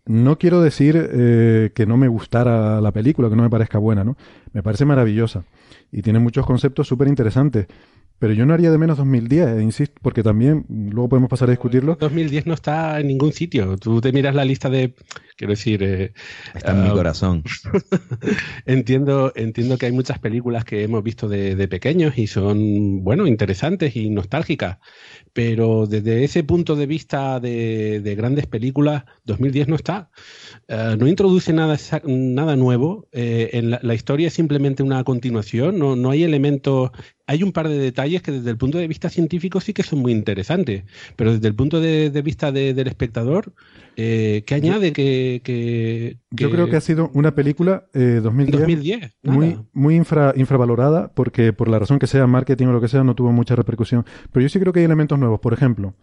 no 0.08 0.40
quiero 0.40 0.62
decir 0.62 0.98
eh, 0.98 1.72
que 1.76 1.86
no 1.86 1.98
me 1.98 2.08
gustara 2.08 2.82
la 2.82 2.92
película, 2.92 3.30
que 3.30 3.36
no 3.36 3.44
me 3.44 3.50
parezca 3.50 3.78
buena, 3.78 4.04
¿no? 4.04 4.18
Me 4.54 4.64
parece 4.64 4.86
maravillosa. 4.86 5.46
Y 5.92 6.02
tiene 6.02 6.18
muchos 6.18 6.48
conceptos 6.48 6.88
súper 6.88 7.08
interesantes. 7.10 7.68
Pero 8.20 8.34
yo 8.34 8.48
no 8.48 8.56
haría 8.56 8.72
de 8.72 8.80
menos 8.80 8.98
2010, 8.98 9.48
eh, 9.48 9.62
insisto, 9.62 10.00
porque 10.02 10.24
también, 10.24 10.66
luego 10.68 11.10
podemos 11.10 11.30
pasar 11.30 11.50
a 11.50 11.52
discutirlo. 11.52 11.98
2010 12.00 12.48
no 12.48 12.56
está 12.56 13.00
en 13.00 13.08
ningún 13.08 13.32
sitio. 13.32 13.78
Tú 13.78 14.02
te 14.02 14.12
miras 14.12 14.34
la 14.34 14.44
lista 14.44 14.72
de, 14.72 14.96
quiero 15.38 15.52
decir... 15.52 15.84
Eh, 15.84 16.14
está 16.54 16.72
en 16.72 16.84
mi 16.84 16.90
ah, 16.90 16.94
corazón. 16.94 17.44
entiendo, 18.66 19.32
entiendo 19.36 19.78
que 19.78 19.86
hay 19.86 19.92
muchas 19.92 20.20
películas 20.20 20.66
que 20.66 20.84
hemos 20.84 21.04
visto 21.04 21.30
de, 21.30 21.56
de, 21.56 21.68
pequeños 21.68 22.18
y 22.18 22.28
son, 22.28 23.04
bueno, 23.04 23.28
interesantes 23.28 23.96
y 23.96 24.10
nostálgicas. 24.10 24.80
Pero 25.34 25.86
desde 25.86 26.24
ese 26.24 26.44
punto 26.44 26.76
de 26.76 26.88
vista 26.88 27.40
de, 27.40 28.02
de 28.02 28.16
grandes 28.16 28.48
películas, 28.48 29.04
2010 29.26 29.68
no 29.68 29.76
está. 29.76 30.10
Uh, 30.68 30.98
no 30.98 31.08
introduce 31.08 31.54
nada, 31.54 31.78
nada 32.06 32.56
nuevo. 32.56 33.08
Eh, 33.12 33.52
en 33.54 33.70
la, 33.70 33.80
la, 33.84 33.94
historia 33.94 34.28
es 34.28 34.34
simplemente 34.34 34.82
una 34.82 35.04
continuación. 35.04 35.78
No, 35.78 35.96
no 35.96 36.10
hay 36.10 36.24
elementos 36.24 36.92
hay 37.28 37.44
un 37.44 37.52
par 37.52 37.68
de 37.68 37.78
detalles 37.78 38.22
que 38.22 38.32
desde 38.32 38.50
el 38.50 38.58
punto 38.58 38.78
de 38.78 38.88
vista 38.88 39.10
científico 39.10 39.60
sí 39.60 39.74
que 39.74 39.84
son 39.84 40.00
muy 40.00 40.14
interesantes, 40.14 40.86
pero 41.18 41.34
desde 41.34 41.50
el 41.50 41.56
punto 41.56 41.82
de, 41.82 42.10
de 42.10 42.22
vista 42.22 42.54
de, 42.54 42.74
del 42.74 42.88
espectador, 42.88 43.54
eh, 44.00 44.44
¿qué 44.46 44.54
añade 44.54 44.94
que, 44.94 45.42
que, 45.44 46.20
que, 46.30 46.44
Yo 46.44 46.52
creo 46.52 46.70
que 46.70 46.76
ha 46.76 46.82
sido 46.82 47.10
una 47.16 47.34
película 47.34 47.88
eh, 47.96 48.20
2010, 48.22 48.60
2010 48.60 49.18
muy, 49.24 49.58
muy 49.74 49.96
infra, 49.96 50.34
infravalorada, 50.36 51.12
porque 51.16 51.52
por 51.52 51.68
la 51.68 51.80
razón 51.80 51.98
que 51.98 52.06
sea, 52.06 52.28
marketing 52.28 52.68
o 52.68 52.74
lo 52.74 52.80
que 52.80 52.90
sea, 52.90 53.04
no 53.04 53.16
tuvo 53.16 53.32
mucha 53.32 53.56
repercusión. 53.56 54.06
Pero 54.32 54.44
yo 54.44 54.50
sí 54.50 54.60
creo 54.60 54.72
que 54.72 54.82
hay 54.82 54.86
elementos 54.86 55.18
nuevos. 55.18 55.40
Por 55.40 55.54
ejemplo, 55.54 55.96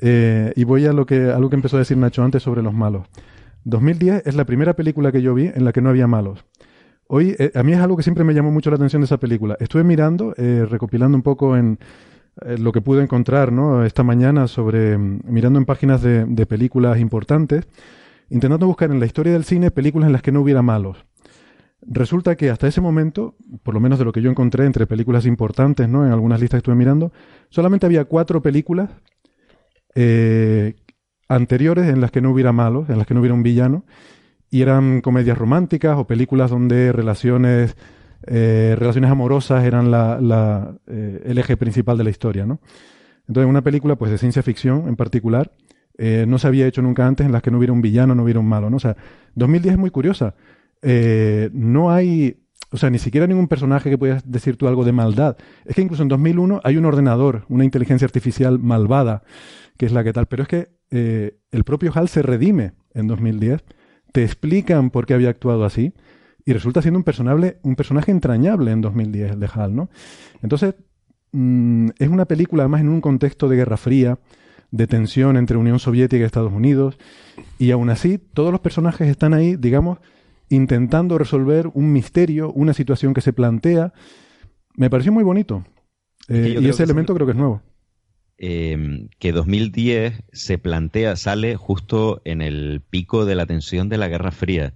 eh, 0.00 0.52
y 0.54 0.64
voy 0.64 0.84
a 0.84 0.92
lo 0.92 1.06
que, 1.06 1.30
a 1.30 1.38
lo 1.38 1.48
que 1.48 1.56
empezó 1.56 1.76
a 1.76 1.80
decir 1.80 1.96
Nacho 1.96 2.22
antes 2.22 2.42
sobre 2.42 2.62
los 2.62 2.74
malos. 2.74 3.06
2010 3.64 4.26
es 4.26 4.34
la 4.34 4.44
primera 4.44 4.74
película 4.74 5.10
que 5.10 5.22
yo 5.22 5.32
vi 5.32 5.46
en 5.46 5.64
la 5.64 5.72
que 5.72 5.80
no 5.80 5.88
había 5.88 6.06
malos. 6.06 6.44
Hoy, 7.06 7.34
eh, 7.38 7.50
a 7.54 7.62
mí 7.62 7.72
es 7.72 7.78
algo 7.78 7.96
que 7.96 8.02
siempre 8.02 8.22
me 8.22 8.34
llamó 8.34 8.50
mucho 8.50 8.70
la 8.70 8.76
atención 8.76 9.02
de 9.02 9.06
esa 9.06 9.18
película. 9.18 9.56
Estuve 9.60 9.82
mirando, 9.82 10.34
eh, 10.36 10.66
recopilando 10.68 11.16
un 11.16 11.22
poco 11.22 11.56
en 11.56 11.78
eh, 12.42 12.58
lo 12.58 12.72
que 12.72 12.80
pude 12.80 13.02
encontrar 13.02 13.52
¿no? 13.52 13.84
esta 13.84 14.02
mañana 14.02 14.48
sobre, 14.48 14.96
mm, 14.96 15.22
mirando 15.24 15.58
en 15.58 15.64
páginas 15.64 16.02
de, 16.02 16.46
películas 16.46 16.98
importantes, 16.98 17.66
intentando 18.28 18.66
buscar 18.66 18.90
en 18.90 19.00
la 19.00 19.06
historia 19.06 19.32
del 19.32 19.44
cine 19.44 19.70
películas 19.70 20.06
en 20.06 20.12
las 20.12 20.22
que 20.22 20.32
no 20.32 20.40
hubiera 20.40 20.62
malos. 20.62 21.04
Resulta 21.82 22.36
que 22.36 22.50
hasta 22.50 22.68
ese 22.68 22.80
momento, 22.80 23.36
por 23.62 23.74
lo 23.74 23.80
menos 23.80 23.98
de 23.98 24.04
lo 24.04 24.12
que 24.12 24.20
yo 24.20 24.30
encontré 24.30 24.66
entre 24.66 24.86
películas 24.86 25.24
importantes, 25.24 25.88
¿no? 25.88 26.04
En 26.04 26.12
algunas 26.12 26.40
listas 26.40 26.58
que 26.58 26.60
estuve 26.60 26.74
mirando, 26.74 27.10
solamente 27.48 27.86
había 27.86 28.04
cuatro 28.04 28.42
películas 28.42 28.90
eh, 29.94 30.74
anteriores 31.28 31.88
en 31.88 32.00
las 32.00 32.10
que 32.10 32.20
no 32.20 32.30
hubiera 32.30 32.52
malos, 32.52 32.90
en 32.90 32.98
las 32.98 33.06
que 33.06 33.14
no 33.14 33.20
hubiera 33.20 33.34
un 33.34 33.42
villano, 33.42 33.84
y 34.50 34.62
eran 34.62 35.00
comedias 35.00 35.38
románticas 35.38 35.96
o 35.96 36.06
películas 36.06 36.50
donde 36.50 36.92
relaciones, 36.92 37.76
eh, 38.26 38.74
relaciones 38.78 39.10
amorosas 39.10 39.64
eran 39.64 39.90
la, 39.90 40.76
eh, 40.86 41.22
el 41.24 41.38
eje 41.38 41.56
principal 41.56 41.96
de 41.98 42.04
la 42.04 42.10
historia, 42.10 42.46
¿no? 42.46 42.60
Entonces, 43.28 43.48
una 43.48 43.62
película 43.62 43.96
pues 43.96 44.10
de 44.10 44.18
ciencia 44.18 44.42
ficción 44.42 44.88
en 44.88 44.96
particular 44.96 45.52
eh, 45.96 46.24
no 46.26 46.38
se 46.38 46.48
había 46.48 46.66
hecho 46.66 46.82
nunca 46.82 47.06
antes 47.06 47.26
en 47.26 47.32
las 47.32 47.42
que 47.42 47.50
no 47.50 47.58
hubiera 47.58 47.72
un 47.72 47.82
villano, 47.82 48.14
no 48.14 48.24
hubiera 48.24 48.40
un 48.40 48.48
malo, 48.48 48.70
¿no? 48.70 48.76
O 48.76 48.80
sea, 48.80 48.96
2010 49.34 49.74
es 49.74 49.78
muy 49.78 49.90
curiosa. 49.90 50.34
no 51.52 51.90
hay, 51.90 52.42
o 52.70 52.76
sea, 52.76 52.90
ni 52.90 52.98
siquiera 52.98 53.26
ningún 53.26 53.48
personaje 53.48 53.90
que 53.90 53.98
puedas 53.98 54.28
decir 54.30 54.56
tú 54.56 54.66
algo 54.66 54.84
de 54.84 54.92
maldad. 54.92 55.36
Es 55.64 55.76
que 55.76 55.82
incluso 55.82 56.02
en 56.02 56.08
2001 56.08 56.60
hay 56.64 56.76
un 56.76 56.86
ordenador, 56.86 57.44
una 57.48 57.64
inteligencia 57.64 58.06
artificial 58.06 58.58
malvada, 58.58 59.22
que 59.76 59.86
es 59.86 59.92
la 59.92 60.02
que 60.02 60.12
tal. 60.12 60.26
Pero 60.26 60.42
es 60.42 60.48
que 60.48 60.68
el 60.90 61.64
propio 61.64 61.92
HAL 61.94 62.08
se 62.08 62.22
redime 62.22 62.72
en 62.94 63.06
2010 63.06 63.62
te 64.12 64.24
explican 64.24 64.90
por 64.90 65.06
qué 65.06 65.14
había 65.14 65.30
actuado 65.30 65.64
así 65.64 65.94
y 66.44 66.52
resulta 66.52 66.82
siendo 66.82 66.98
un 66.98 67.04
personaje, 67.04 67.58
un 67.62 67.76
personaje 67.76 68.10
entrañable 68.10 68.70
en 68.72 68.80
2010, 68.80 69.32
el 69.32 69.40
de 69.40 69.48
Hal, 69.52 69.74
¿no? 69.74 69.90
Entonces, 70.42 70.74
mm, 71.32 71.88
es 71.98 72.08
una 72.08 72.24
película 72.24 72.62
además 72.62 72.80
en 72.80 72.88
un 72.88 73.00
contexto 73.00 73.48
de 73.48 73.56
Guerra 73.56 73.76
Fría, 73.76 74.18
de 74.70 74.86
tensión 74.86 75.36
entre 75.36 75.56
Unión 75.56 75.78
Soviética 75.78 76.22
y 76.22 76.26
Estados 76.26 76.52
Unidos, 76.52 76.96
y 77.58 77.70
aún 77.72 77.90
así 77.90 78.18
todos 78.18 78.52
los 78.52 78.60
personajes 78.60 79.08
están 79.08 79.34
ahí, 79.34 79.56
digamos, 79.56 79.98
intentando 80.48 81.18
resolver 81.18 81.70
un 81.74 81.92
misterio, 81.92 82.52
una 82.52 82.74
situación 82.74 83.14
que 83.14 83.20
se 83.20 83.32
plantea. 83.32 83.92
Me 84.76 84.90
pareció 84.90 85.12
muy 85.12 85.24
bonito. 85.24 85.64
Eh, 86.28 86.58
y 86.60 86.68
ese 86.68 86.82
elemento 86.82 87.14
creo 87.14 87.26
que 87.26 87.32
es 87.32 87.38
nuevo. 87.38 87.62
Em, 88.42 89.08
que 89.18 89.32
2010 89.32 90.22
se 90.32 90.58
plantea, 90.58 91.16
sale 91.16 91.56
justo 91.56 92.22
en 92.24 92.40
el 92.40 92.80
pico 92.88 93.26
de 93.26 93.34
la 93.34 93.46
tensión 93.46 93.88
de 93.88 93.98
la 93.98 94.08
Guerra 94.08 94.30
Fría. 94.30 94.74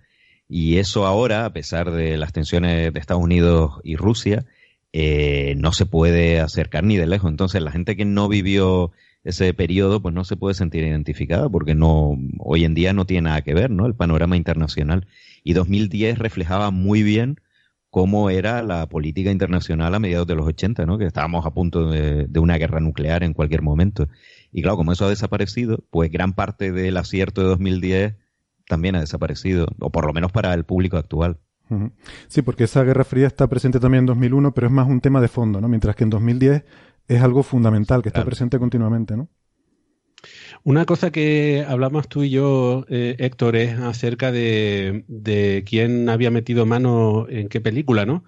Y 0.48 0.78
eso 0.78 1.06
ahora, 1.06 1.46
a 1.46 1.52
pesar 1.52 1.90
de 1.90 2.16
las 2.16 2.32
tensiones 2.32 2.92
de 2.92 3.00
Estados 3.00 3.22
Unidos 3.22 3.80
y 3.82 3.96
Rusia, 3.96 4.44
eh, 4.92 5.54
no 5.56 5.72
se 5.72 5.86
puede 5.86 6.40
acercar 6.40 6.84
ni 6.84 6.96
de 6.96 7.06
lejos. 7.06 7.30
Entonces, 7.30 7.62
la 7.62 7.72
gente 7.72 7.96
que 7.96 8.04
no 8.04 8.28
vivió 8.28 8.92
ese 9.24 9.54
periodo, 9.54 10.02
pues 10.02 10.14
no 10.14 10.24
se 10.24 10.36
puede 10.36 10.54
sentir 10.54 10.84
identificada 10.84 11.48
porque 11.48 11.74
no, 11.74 12.16
hoy 12.38 12.64
en 12.64 12.74
día 12.74 12.92
no 12.92 13.06
tiene 13.06 13.28
nada 13.28 13.42
que 13.42 13.54
ver, 13.54 13.70
¿no? 13.70 13.86
El 13.86 13.94
panorama 13.94 14.36
internacional. 14.36 15.06
Y 15.42 15.54
2010 15.54 16.18
reflejaba 16.18 16.70
muy 16.70 17.02
bien 17.02 17.40
cómo 17.94 18.28
era 18.28 18.64
la 18.64 18.88
política 18.88 19.30
internacional 19.30 19.94
a 19.94 20.00
mediados 20.00 20.26
de 20.26 20.34
los 20.34 20.48
80, 20.48 20.84
¿no? 20.84 20.98
que 20.98 21.06
estábamos 21.06 21.46
a 21.46 21.54
punto 21.54 21.90
de, 21.90 22.26
una 22.40 22.58
guerra 22.58 22.80
nuclear 22.80 23.22
en 23.22 23.34
cualquier 23.34 23.62
momento. 23.62 24.08
Y 24.50 24.62
claro, 24.62 24.76
como 24.76 24.90
eso 24.90 25.06
ha 25.06 25.10
desaparecido, 25.10 25.78
pues 25.90 26.10
gran 26.10 26.32
parte 26.32 26.72
del 26.72 26.96
acierto 26.96 27.42
de 27.42 27.46
2010 27.46 28.16
también 28.66 28.96
ha 28.96 29.00
desaparecido, 29.00 29.66
o 29.80 29.90
por 29.90 30.06
lo 30.06 30.12
menos 30.12 30.32
para 30.32 30.54
el 30.54 30.64
público 30.64 30.96
actual. 30.96 31.38
Sí, 32.28 32.42
porque 32.42 32.64
esa 32.64 32.84
Guerra 32.84 33.04
Fría 33.04 33.26
está 33.26 33.46
presente 33.48 33.80
también 33.80 34.00
en 34.02 34.06
2001, 34.06 34.52
pero 34.52 34.66
es 34.66 34.72
más 34.72 34.86
un 34.88 35.00
tema 35.00 35.20
de 35.20 35.28
fondo, 35.28 35.60
¿no? 35.60 35.68
Mientras 35.68 35.96
que 35.96 36.04
en 36.04 36.10
2010 36.10 36.64
es 37.08 37.22
algo 37.22 37.42
fundamental, 37.42 38.02
que 38.02 38.08
está 38.10 38.24
presente 38.24 38.58
continuamente, 38.58 39.16
¿no? 39.16 39.28
Una 40.62 40.86
cosa 40.86 41.10
que 41.10 41.64
hablamos 41.68 42.08
tú 42.08 42.22
y 42.22 42.30
yo, 42.30 42.86
eh, 42.88 43.16
Héctor, 43.18 43.56
es 43.56 43.78
acerca 43.78 44.32
de, 44.32 45.04
quién 45.66 46.08
había 46.08 46.30
metido 46.30 46.64
mano 46.64 47.26
en 47.28 47.48
qué 47.48 47.60
película, 47.60 48.06
¿no? 48.06 48.24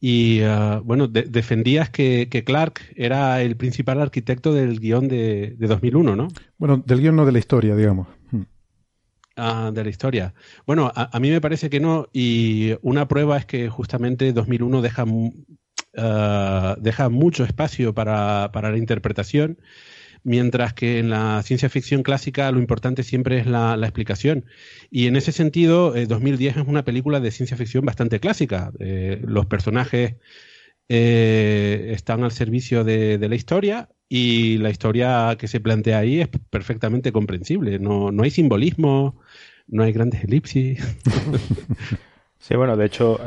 Y 0.00 0.42
ah, 0.42 0.80
bueno, 0.84 1.08
defendías 1.08 1.90
que, 1.90 2.28
Clark 2.46 2.80
era 2.94 3.42
el 3.42 3.56
principal 3.56 4.00
arquitecto 4.00 4.54
del 4.54 4.78
guion 4.78 5.08
de, 5.08 5.56
2001, 5.58 6.14
¿no? 6.14 6.28
Bueno, 6.58 6.82
del 6.84 7.00
guion 7.00 7.16
no 7.16 7.26
de 7.26 7.32
la 7.32 7.38
historia, 7.38 7.74
digamos. 7.74 8.06
De 9.72 9.84
la 9.84 9.88
historia. 9.88 10.34
Bueno, 10.66 10.92
a, 10.94 11.18
mí 11.18 11.30
me 11.30 11.40
parece 11.40 11.70
que 11.70 11.80
no, 11.80 12.08
y 12.12 12.74
una 12.82 13.08
prueba 13.08 13.38
es 13.38 13.46
que 13.46 13.70
justamente 13.70 14.34
2001 14.34 14.82
deja, 14.82 15.06
ah, 15.96 16.76
deja 16.78 17.08
mucho 17.08 17.44
espacio 17.44 17.94
para, 17.94 18.50
para 18.52 18.70
la 18.70 18.76
interpretación 18.76 19.58
mientras 20.22 20.74
que 20.74 20.98
en 20.98 21.10
la 21.10 21.42
ciencia 21.42 21.68
ficción 21.68 22.02
clásica 22.02 22.50
lo 22.52 22.58
importante 22.58 23.02
siempre 23.02 23.38
es 23.38 23.46
la, 23.46 23.74
explicación. 23.80 24.44
Y 24.90 25.06
en 25.06 25.16
ese 25.16 25.32
sentido, 25.32 25.92
2010 25.92 26.56
eh, 26.56 26.60
es 26.60 26.68
una 26.68 26.84
película 26.84 27.20
de 27.20 27.30
ciencia 27.30 27.56
ficción 27.56 27.84
bastante 27.84 28.20
clásica. 28.20 28.72
Eh, 28.78 29.20
los 29.24 29.46
personajes 29.46 30.16
eh, 30.88 31.92
están 31.94 32.24
al 32.24 32.32
servicio 32.32 32.84
de, 32.84 33.18
la 33.18 33.34
historia 33.34 33.88
y 34.10 34.58
la 34.58 34.70
historia 34.70 35.36
que 35.38 35.48
se 35.48 35.60
plantea 35.60 35.98
ahí 35.98 36.20
es 36.20 36.28
perfectamente 36.50 37.12
comprensible. 37.12 37.78
No, 37.78 38.10
no 38.10 38.24
hay 38.24 38.30
simbolismo, 38.30 39.16
no 39.68 39.84
hay 39.84 39.92
grandes 39.92 40.24
elipsis. 40.24 40.80
sí, 42.38 42.56
bueno, 42.56 42.76
de 42.76 42.86
hecho, 42.86 43.20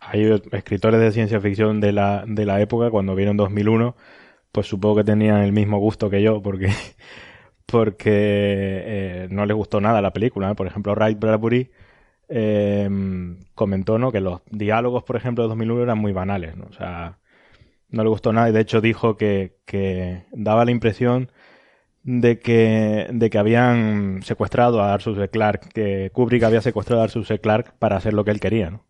hay 0.00 0.40
escritores 0.52 1.00
de 1.00 1.12
ciencia 1.12 1.40
ficción 1.40 1.80
de 1.80 1.92
la, 1.92 2.24
de 2.26 2.46
la 2.46 2.60
época, 2.62 2.90
cuando 2.90 3.14
vieron 3.14 3.36
2001, 3.36 3.94
pues 4.52 4.66
supongo 4.66 4.96
que 4.96 5.04
tenían 5.04 5.42
el 5.42 5.52
mismo 5.52 5.78
gusto 5.78 6.08
que 6.08 6.22
yo, 6.22 6.42
porque, 6.42 6.70
porque 7.66 8.10
eh, 8.10 9.28
no 9.30 9.44
les 9.44 9.54
gustó 9.54 9.82
nada 9.82 10.00
la 10.00 10.14
película. 10.14 10.54
Por 10.54 10.66
ejemplo, 10.66 10.94
Wright 10.94 11.18
Bradbury 11.18 11.70
eh, 12.30 12.88
comentó 13.54 13.98
¿no? 13.98 14.12
que 14.12 14.20
los 14.20 14.40
diálogos, 14.50 15.04
por 15.04 15.16
ejemplo, 15.16 15.44
de 15.44 15.48
2001 15.50 15.82
eran 15.82 15.98
muy 15.98 16.12
banales. 16.12 16.56
¿no? 16.56 16.66
O 16.70 16.72
sea, 16.72 17.18
no 17.90 18.02
le 18.02 18.08
gustó 18.08 18.32
nada 18.32 18.48
y 18.48 18.52
de 18.52 18.60
hecho 18.60 18.80
dijo 18.80 19.16
que, 19.16 19.56
que 19.64 20.24
daba 20.32 20.64
la 20.64 20.70
impresión 20.70 21.30
de 22.02 22.38
que, 22.38 23.08
de 23.12 23.30
que 23.30 23.38
habían 23.38 24.22
secuestrado 24.22 24.82
a 24.82 24.94
Arthur 24.94 25.16
C. 25.16 25.28
Clarke, 25.28 25.68
que 25.68 26.10
Kubrick 26.12 26.42
había 26.42 26.60
secuestrado 26.60 27.02
a 27.02 27.04
Arthur 27.04 27.26
C. 27.26 27.38
Clarke 27.38 27.72
para 27.78 27.96
hacer 27.96 28.14
lo 28.14 28.24
que 28.24 28.30
él 28.30 28.40
quería, 28.40 28.70
¿no? 28.70 28.84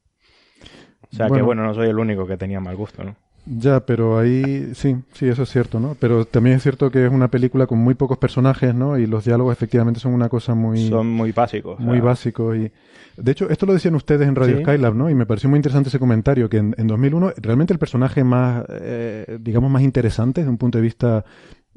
O 1.11 1.17
sea 1.17 1.29
que 1.29 1.41
bueno, 1.41 1.65
no 1.65 1.75
soy 1.75 1.89
el 1.89 1.99
único 1.99 2.27
que 2.27 2.37
tenía 2.37 2.61
mal 2.61 2.77
gusto, 2.77 3.03
¿no? 3.03 3.17
Ya, 3.51 3.81
pero 3.81 4.19
ahí 4.19 4.73
sí, 4.75 4.97
sí, 5.15 5.27
eso 5.27 5.45
es 5.45 5.51
cierto, 5.51 5.81
¿no? 5.81 5.97
Pero 5.99 6.27
también 6.27 6.57
es 6.57 6.63
cierto 6.63 6.91
que 6.91 7.07
es 7.07 7.11
una 7.11 7.29
película 7.29 7.67
con 7.67 7.79
muy 7.79 7.95
pocos 7.95 8.19
personajes, 8.19 8.75
¿no? 8.75 8.99
Y 8.99 9.07
los 9.07 9.25
diálogos 9.25 9.53
efectivamente 9.53 10.01
son 10.01 10.13
una 10.13 10.29
cosa 10.29 10.55
muy... 10.55 10.89
Son 10.89 11.09
muy 11.09 11.33
básicos. 11.33 11.81
Muy 11.81 12.01
básicos 12.01 12.57
y... 12.57 12.71
De 13.17 13.33
hecho, 13.33 13.49
esto 13.49 13.67
lo 13.67 13.73
decían 13.73 13.95
ustedes 13.95 14.29
en 14.29 14.37
Radio 14.37 14.61
Skylab, 14.61 14.95
¿no? 14.95 15.11
Y 15.11 15.15
me 15.15 15.27
pareció 15.27 15.49
muy 15.49 15.57
interesante 15.57 15.89
ese 15.89 15.99
comentario, 15.99 16.49
que 16.49 16.59
en, 16.59 16.87
2001 16.87 17.33
realmente 17.39 17.73
el 17.73 17.79
personaje 17.79 18.23
más, 18.23 18.65
eh, 18.69 19.39
digamos, 19.41 19.71
más 19.71 19.83
interesante 19.83 20.43
desde 20.43 20.51
un 20.51 20.59
punto 20.59 20.79
de 20.79 20.83
vista 20.83 21.25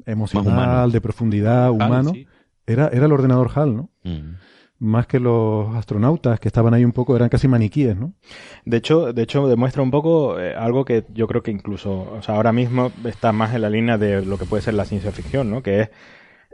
emocional, 0.04 0.92
de 0.92 1.00
profundidad, 1.00 1.70
humano, 1.70 2.12
era, 2.66 2.88
era 2.88 3.06
el 3.06 3.12
ordenador 3.12 3.50
HAL, 3.54 3.76
¿no? 3.76 3.90
Mm 4.04 4.34
más 4.82 5.06
que 5.06 5.20
los 5.20 5.72
astronautas 5.76 6.40
que 6.40 6.48
estaban 6.48 6.74
ahí 6.74 6.84
un 6.84 6.90
poco, 6.90 7.14
eran 7.14 7.28
casi 7.28 7.46
maniquíes, 7.46 7.96
¿no? 7.96 8.14
De 8.64 8.78
hecho, 8.78 9.12
de 9.12 9.22
hecho 9.22 9.46
demuestra 9.46 9.80
un 9.80 9.92
poco 9.92 10.40
eh, 10.40 10.56
algo 10.56 10.84
que 10.84 11.04
yo 11.14 11.28
creo 11.28 11.42
que 11.44 11.52
incluso, 11.52 12.12
o 12.12 12.20
sea, 12.20 12.34
ahora 12.34 12.52
mismo 12.52 12.90
está 13.04 13.30
más 13.30 13.54
en 13.54 13.62
la 13.62 13.70
línea 13.70 13.96
de 13.96 14.24
lo 14.26 14.38
que 14.38 14.44
puede 14.44 14.62
ser 14.62 14.74
la 14.74 14.84
ciencia 14.84 15.12
ficción, 15.12 15.50
¿no? 15.50 15.62
Que 15.62 15.82
es 15.82 15.90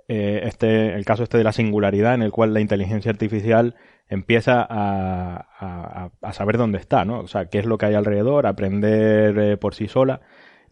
eh, 0.08 0.42
este, 0.44 0.94
el 0.94 1.06
caso 1.06 1.22
este 1.22 1.38
de 1.38 1.44
la 1.44 1.52
singularidad 1.52 2.14
en 2.14 2.22
el 2.22 2.30
cual 2.30 2.52
la 2.52 2.60
inteligencia 2.60 3.10
artificial 3.10 3.76
empieza 4.10 4.66
a, 4.68 6.10
a, 6.20 6.32
saber 6.34 6.58
dónde 6.58 6.78
está, 6.78 7.06
¿no? 7.06 7.20
O 7.20 7.28
sea, 7.28 7.46
qué 7.46 7.58
es 7.58 7.64
lo 7.64 7.78
que 7.78 7.86
hay 7.86 7.94
alrededor, 7.94 8.46
aprender 8.46 9.38
eh, 9.38 9.56
por 9.56 9.74
sí 9.74 9.88
sola. 9.88 10.20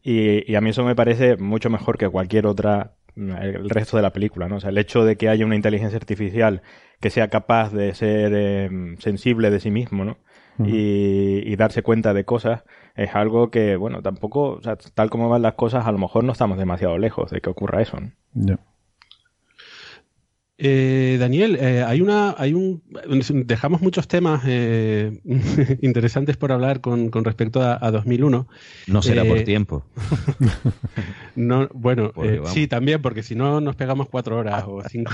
Y, 0.02 0.50
y 0.50 0.56
a 0.56 0.60
mí 0.60 0.70
eso 0.70 0.84
me 0.84 0.94
parece 0.94 1.36
mucho 1.38 1.70
mejor 1.70 1.96
que 1.96 2.08
cualquier 2.08 2.46
otra 2.46 2.92
el 3.16 3.70
resto 3.70 3.96
de 3.96 4.02
la 4.02 4.12
película, 4.12 4.48
¿no? 4.48 4.56
O 4.56 4.60
sea, 4.60 4.70
el 4.70 4.78
hecho 4.78 5.04
de 5.04 5.16
que 5.16 5.28
haya 5.28 5.46
una 5.46 5.56
inteligencia 5.56 5.96
artificial 5.96 6.62
que 7.00 7.10
sea 7.10 7.28
capaz 7.28 7.72
de 7.72 7.94
ser 7.94 8.32
eh, 8.34 8.96
sensible 8.98 9.50
de 9.50 9.60
sí 9.60 9.70
mismo, 9.70 10.04
¿no? 10.04 10.16
y, 10.64 11.54
darse 11.56 11.82
cuenta 11.82 12.14
de 12.14 12.24
cosas 12.24 12.64
es 12.94 13.14
algo 13.14 13.50
que, 13.50 13.76
bueno, 13.76 14.02
tampoco, 14.02 14.52
o 14.52 14.62
sea, 14.62 14.76
tal 14.76 15.10
como 15.10 15.28
van 15.28 15.42
las 15.42 15.54
cosas, 15.54 15.86
a 15.86 15.92
lo 15.92 15.98
mejor 15.98 16.24
no 16.24 16.32
estamos 16.32 16.58
demasiado 16.58 16.96
lejos 16.98 17.30
de 17.30 17.40
que 17.40 17.50
ocurra 17.50 17.82
eso, 17.82 17.98
¿no? 18.32 18.58
Eh, 20.58 21.18
Daniel, 21.20 21.58
eh, 21.60 21.82
hay 21.86 22.00
una, 22.00 22.34
hay 22.38 22.54
un, 22.54 22.82
dejamos 23.46 23.82
muchos 23.82 24.08
temas 24.08 24.42
eh, 24.46 25.20
interesantes 25.82 26.38
por 26.38 26.50
hablar 26.50 26.80
con, 26.80 27.12
respecto 27.12 27.60
a, 27.62 27.90
2001. 27.90 28.48
No 28.86 29.02
será 29.02 29.24
por 29.24 29.42
tiempo. 29.42 29.84
no, 31.36 31.68
bueno, 31.74 32.12
sí, 32.46 32.68
también, 32.68 33.02
porque 33.02 33.22
si 33.22 33.34
no 33.34 33.60
nos 33.60 33.76
pegamos 33.76 34.08
cuatro 34.08 34.38
horas 34.38 34.64
o 34.66 34.82
cinco 34.88 35.12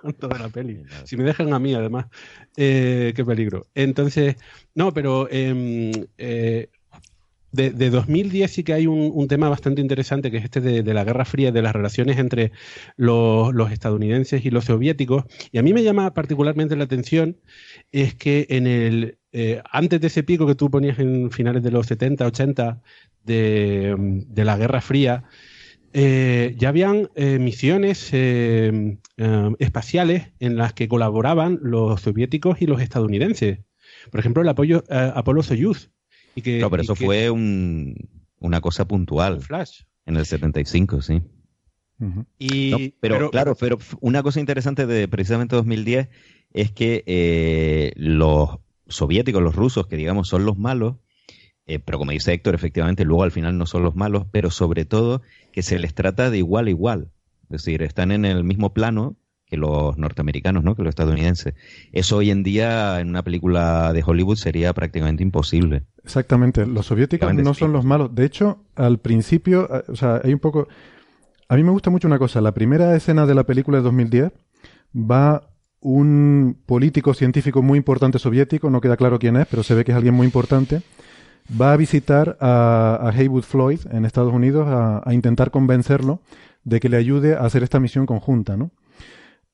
con 0.00 0.12
toda 0.12 0.38
la 0.38 0.50
peli. 0.50 0.82
Si 1.04 1.16
me 1.16 1.24
dejan 1.24 1.54
a 1.54 1.58
mí, 1.58 1.72
además, 1.74 2.06
qué 2.54 3.24
peligro. 3.26 3.66
Entonces, 3.74 4.36
no, 4.74 4.92
pero 4.92 5.26
em, 7.56 7.74
de, 7.74 7.90
2010 7.90 8.50
sí 8.50 8.64
que 8.64 8.72
hay 8.72 8.86
un, 8.86 9.28
tema 9.28 9.48
bastante 9.48 9.80
interesante 9.80 10.30
que 10.30 10.38
es 10.38 10.44
este 10.44 10.60
de, 10.60 10.94
la 10.94 11.04
Guerra 11.04 11.24
Fría, 11.24 11.52
de 11.52 11.62
las 11.62 11.72
relaciones 11.72 12.18
entre 12.18 12.52
los, 12.96 13.72
estadounidenses 13.72 14.44
y 14.44 14.50
los 14.50 14.64
soviéticos. 14.66 15.24
Y 15.50 15.58
a 15.58 15.62
mí 15.62 15.72
me 15.72 15.82
llama 15.82 16.14
particularmente 16.14 16.76
la 16.76 16.84
atención 16.84 17.36
es 17.90 18.14
que 18.14 18.46
en 18.50 18.66
el 18.66 19.18
eh, 19.32 19.62
antes 19.70 20.00
de 20.00 20.08
ese 20.08 20.22
pico 20.22 20.46
que 20.46 20.54
tú 20.54 20.70
ponías 20.70 20.98
en 20.98 21.30
finales 21.30 21.62
de 21.62 21.70
los 21.70 21.86
70, 21.86 22.26
80 22.26 22.82
de, 23.24 24.26
la 24.36 24.56
Guerra 24.58 24.80
Fría, 24.82 25.24
eh, 25.94 26.54
ya 26.58 26.68
habían 26.68 27.08
eh, 27.14 27.38
misiones 27.38 28.12
espaciales 29.58 30.32
en 30.40 30.56
las 30.56 30.72
que 30.74 30.88
colaboraban 30.88 31.58
los 31.62 32.02
soviéticos 32.02 32.60
y 32.60 32.66
los 32.66 32.80
estadounidenses. 32.80 33.60
Por 34.10 34.20
ejemplo, 34.20 34.42
el 34.42 34.48
apoyo 34.48 34.84
Apolo 34.90 35.42
Soyuz 35.42 35.90
no, 36.36 36.70
pero 36.70 36.82
eso 36.82 36.94
fue 36.94 37.30
una 37.30 38.60
cosa 38.60 38.86
puntual. 38.86 39.40
Flash. 39.40 39.82
En 40.04 40.16
el 40.16 40.26
75, 40.26 41.02
sí. 41.02 41.22
y, 42.38 42.90
pero, 43.00 43.30
claro, 43.30 43.54
pero 43.54 43.78
una 44.00 44.22
cosa 44.24 44.40
interesante 44.40 44.86
de 44.86 45.06
precisamente 45.06 45.54
2010 45.54 46.08
es 46.52 46.72
que 46.72 47.04
eh, 47.06 47.92
los 47.96 48.58
soviéticos, 48.88 49.42
los 49.42 49.54
rusos, 49.54 49.86
que 49.86 49.96
digamos 49.96 50.28
son 50.28 50.44
los 50.44 50.58
malos, 50.58 50.96
eh, 51.66 51.78
pero 51.78 51.98
como 51.98 52.10
dice 52.10 52.32
Héctor, 52.32 52.54
efectivamente 52.54 53.04
luego 53.04 53.22
al 53.22 53.30
final 53.30 53.56
no 53.56 53.66
son 53.66 53.84
los 53.84 53.94
malos, 53.94 54.26
pero 54.30 54.50
sobre 54.50 54.84
todo 54.84 55.22
que 55.52 55.62
se 55.62 55.78
les 55.78 55.94
trata 55.94 56.30
de 56.30 56.38
igual 56.38 56.66
a 56.66 56.70
igual. 56.70 57.12
Es 57.44 57.64
decir, 57.64 57.82
están 57.82 58.10
en 58.10 58.24
el 58.24 58.44
mismo 58.44 58.72
plano 58.72 59.16
que 59.52 59.58
los 59.58 59.98
norteamericanos, 59.98 60.64
¿no? 60.64 60.74
que 60.74 60.82
los 60.82 60.92
estadounidenses. 60.92 61.52
Eso 61.92 62.16
hoy 62.16 62.30
en 62.30 62.42
día 62.42 63.00
en 63.00 63.10
una 63.10 63.22
película 63.22 63.92
de 63.92 64.02
Hollywood 64.04 64.36
sería 64.36 64.72
prácticamente 64.72 65.22
imposible. 65.22 65.82
Exactamente, 66.02 66.66
los 66.66 66.86
soviéticos 66.86 67.34
no 67.34 67.52
son 67.52 67.74
los 67.74 67.84
malos. 67.84 68.14
De 68.14 68.24
hecho, 68.24 68.64
al 68.76 68.98
principio, 68.98 69.68
o 69.88 69.94
sea, 69.94 70.22
hay 70.24 70.32
un 70.32 70.38
poco... 70.38 70.68
A 71.50 71.56
mí 71.56 71.62
me 71.64 71.70
gusta 71.70 71.90
mucho 71.90 72.08
una 72.08 72.18
cosa. 72.18 72.40
La 72.40 72.54
primera 72.54 72.96
escena 72.96 73.26
de 73.26 73.34
la 73.34 73.44
película 73.44 73.76
de 73.76 73.84
2010 73.84 74.32
va 74.96 75.50
un 75.80 76.56
político 76.64 77.12
científico 77.12 77.60
muy 77.60 77.76
importante 77.76 78.18
soviético, 78.18 78.70
no 78.70 78.80
queda 78.80 78.96
claro 78.96 79.18
quién 79.18 79.36
es, 79.36 79.46
pero 79.48 79.62
se 79.62 79.74
ve 79.74 79.84
que 79.84 79.90
es 79.90 79.96
alguien 79.96 80.14
muy 80.14 80.24
importante, 80.24 80.80
va 81.60 81.74
a 81.74 81.76
visitar 81.76 82.38
a, 82.40 83.12
Haywood 83.14 83.42
Floyd 83.42 83.80
en 83.90 84.06
Estados 84.06 84.32
Unidos 84.32 84.66
a, 84.66 85.02
a, 85.04 85.12
intentar 85.12 85.50
convencerlo 85.50 86.20
de 86.64 86.80
que 86.80 86.88
le 86.88 86.96
ayude 86.96 87.34
a 87.34 87.40
hacer 87.40 87.62
esta 87.62 87.80
misión 87.80 88.06
conjunta, 88.06 88.56
¿no? 88.56 88.70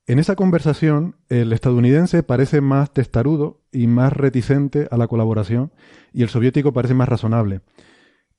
En 0.09 0.19
esa 0.19 0.37
conversación, 0.37 1.17
el 1.29 1.53
estadounidense 1.53 2.23
parece 2.23 2.63
más 2.63 2.91
testarudo 2.95 3.61
y 3.71 3.89
más 3.89 4.11
reticente 4.11 4.89
a 4.91 4.97
la 4.97 5.07
colaboración 5.07 5.71
y 6.15 6.23
el 6.23 6.31
soviético 6.31 6.73
parece 6.73 6.95
más 6.95 7.11
razonable. 7.11 7.61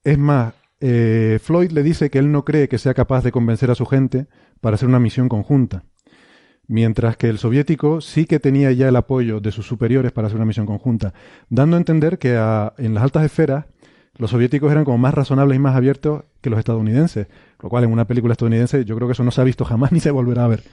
Es 0.04 0.18
más, 0.18 0.56
eh, 0.80 1.38
Floyd 1.40 1.70
le 1.70 1.84
dice 1.84 2.10
que 2.10 2.18
él 2.18 2.32
no 2.32 2.44
cree 2.44 2.70
que 2.70 2.80
sea 2.80 2.96
capaz 2.96 3.24
de 3.24 3.32
convencer 3.32 3.70
a 3.70 3.76
su 3.76 3.86
gente 3.86 4.26
para 4.62 4.74
hacer 4.74 4.90
una 4.90 5.00
misión 5.00 5.30
conjunta, 5.30 5.84
mientras 6.66 7.18
que 7.18 7.30
el 7.30 7.38
soviético 7.38 8.02
sí 8.02 8.26
que 8.26 8.40
tenía 8.40 8.72
ya 8.72 8.90
el 8.90 8.96
apoyo 8.96 9.40
de 9.40 9.52
sus 9.52 9.68
superiores 9.68 10.12
para 10.12 10.26
hacer 10.26 10.38
una 10.38 10.48
misión 10.48 10.66
conjunta, 10.66 11.14
dando 11.50 11.76
a 11.76 11.80
entender 11.80 12.18
que 12.18 12.34
en 12.34 12.94
las 12.96 13.04
altas 13.04 13.26
esferas 13.26 13.66
los 14.20 14.32
soviéticos 14.32 14.72
eran 14.72 14.84
como 14.84 14.98
más 14.98 15.14
razonables 15.14 15.56
y 15.56 15.60
más 15.60 15.76
abiertos 15.76 16.24
que 16.42 16.50
los 16.50 16.60
estadounidenses, 16.60 17.28
lo 17.62 17.70
cual 17.70 17.86
en 17.86 17.92
una 17.92 18.06
película 18.06 18.34
estadounidense 18.34 18.84
yo 18.84 18.96
creo 18.96 19.08
que 19.08 19.14
eso 19.14 19.24
no 19.24 19.32
se 19.32 19.40
ha 19.40 19.46
visto 19.46 19.64
jamás 19.66 19.92
ni 19.94 20.02
se 20.02 20.12
volverá 20.12 20.44
a 20.44 20.50
ver. 20.50 20.64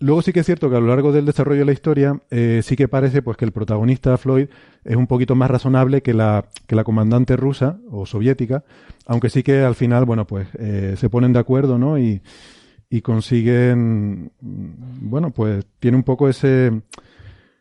Luego, 0.00 0.22
sí 0.22 0.32
que 0.32 0.40
es 0.40 0.46
cierto 0.46 0.70
que 0.70 0.76
a 0.76 0.80
lo 0.80 0.86
largo 0.86 1.10
del 1.10 1.24
desarrollo 1.24 1.60
de 1.60 1.64
la 1.64 1.72
historia 1.72 2.20
eh, 2.30 2.60
sí 2.62 2.76
que 2.76 2.88
parece 2.88 3.22
pues 3.22 3.36
que 3.36 3.46
el 3.46 3.52
protagonista 3.52 4.16
Floyd 4.16 4.48
es 4.84 4.96
un 4.96 5.06
poquito 5.06 5.34
más 5.34 5.50
razonable 5.50 6.02
que 6.02 6.14
la, 6.14 6.44
que 6.66 6.76
la 6.76 6.84
comandante 6.84 7.36
rusa 7.36 7.78
o 7.90 8.06
soviética, 8.06 8.64
aunque 9.06 9.30
sí 9.30 9.42
que 9.42 9.62
al 9.62 9.74
final, 9.74 10.04
bueno, 10.04 10.26
pues 10.26 10.46
eh, 10.58 10.94
se 10.96 11.08
ponen 11.08 11.32
de 11.32 11.38
acuerdo, 11.38 11.78
¿no? 11.78 11.98
Y, 11.98 12.20
y 12.90 13.00
consiguen, 13.00 14.30
bueno, 14.40 15.30
pues 15.30 15.66
tiene 15.80 15.96
un 15.96 16.04
poco 16.04 16.28
ese 16.28 16.70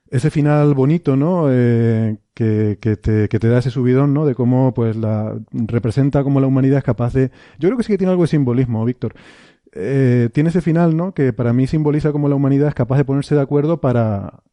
ese 0.09 0.29
final 0.29 0.73
bonito, 0.73 1.15
¿no? 1.15 1.47
Eh, 1.49 2.17
que, 2.35 2.77
que, 2.79 2.97
te, 2.97 3.27
que 3.29 3.39
te 3.39 3.47
da 3.47 3.57
ese 3.59 3.71
subidón, 3.71 4.13
¿no? 4.13 4.25
De 4.25 4.35
cómo, 4.35 4.73
pues, 4.75 4.95
la 4.95 5.35
representa 5.51 6.23
cómo 6.23 6.39
la 6.39 6.47
humanidad 6.47 6.77
es 6.77 6.83
capaz 6.83 7.13
de... 7.13 7.31
Yo 7.57 7.69
creo 7.69 7.77
que 7.77 7.83
sí 7.83 7.93
que 7.93 7.97
tiene 7.97 8.11
algo 8.11 8.23
de 8.23 8.27
simbolismo, 8.27 8.85
Víctor. 8.85 9.15
Eh, 9.73 10.29
tiene 10.33 10.49
ese 10.49 10.61
final, 10.61 10.95
¿no? 10.95 11.13
Que 11.13 11.33
para 11.33 11.53
mí 11.53 11.65
simboliza 11.65 12.11
cómo 12.11 12.29
la 12.29 12.35
humanidad 12.35 12.67
es 12.67 12.75
capaz 12.75 12.97
de 12.97 13.05
ponerse 13.05 13.35
de 13.35 13.41
acuerdo 13.41 13.81
para, 13.81 14.43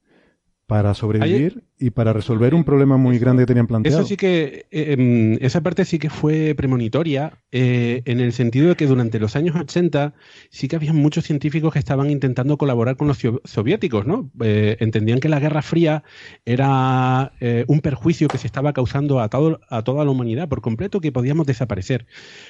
para 0.72 0.94
sobrevivir 0.94 1.64
y 1.78 1.90
para 1.90 2.14
resolver 2.14 2.54
un 2.54 2.64
problema 2.64 2.96
muy 2.96 3.18
grande 3.18 3.42
que 3.42 3.48
tenían 3.48 3.66
planteado. 3.66 3.98
Eso 3.98 4.08
sí 4.08 4.16
que, 4.16 4.64
eh, 4.70 4.94
em, 4.94 5.36
esa 5.42 5.60
parte 5.60 5.84
sí 5.84 5.98
que 5.98 6.08
fue 6.08 6.54
premonitoria, 6.56 7.34
eh, 7.50 8.00
en 8.06 8.20
el 8.20 8.32
sentido 8.32 8.70
de 8.70 8.74
que 8.74 8.86
durante 8.86 9.20
los 9.20 9.36
años 9.36 9.54
80 9.54 10.14
sí 10.48 10.68
que 10.68 10.76
había 10.76 10.94
muchos 10.94 11.24
científicos 11.24 11.74
que 11.74 11.78
estaban 11.78 12.10
intentando 12.10 12.56
colaborar 12.56 12.96
con 12.96 13.06
los 13.06 13.18
soviéticos, 13.44 14.06
¿no? 14.06 14.30
Eh, 14.42 14.78
entendían 14.80 15.20
que 15.20 15.28
la 15.28 15.40
Guerra 15.40 15.60
Fría 15.60 16.04
era 16.46 17.32
un 17.66 17.80
perjuicio 17.80 18.28
que 18.28 18.38
se 18.38 18.46
estaba 18.46 18.72
causando 18.72 19.20
a, 19.20 19.28
todo, 19.28 19.60
a 19.68 19.82
toda 19.82 20.06
la 20.06 20.10
humanidad 20.10 20.48
por 20.48 20.62
completo, 20.62 21.00
que 21.02 21.12
podíamos 21.12 21.46
desaparecer. 21.46 22.06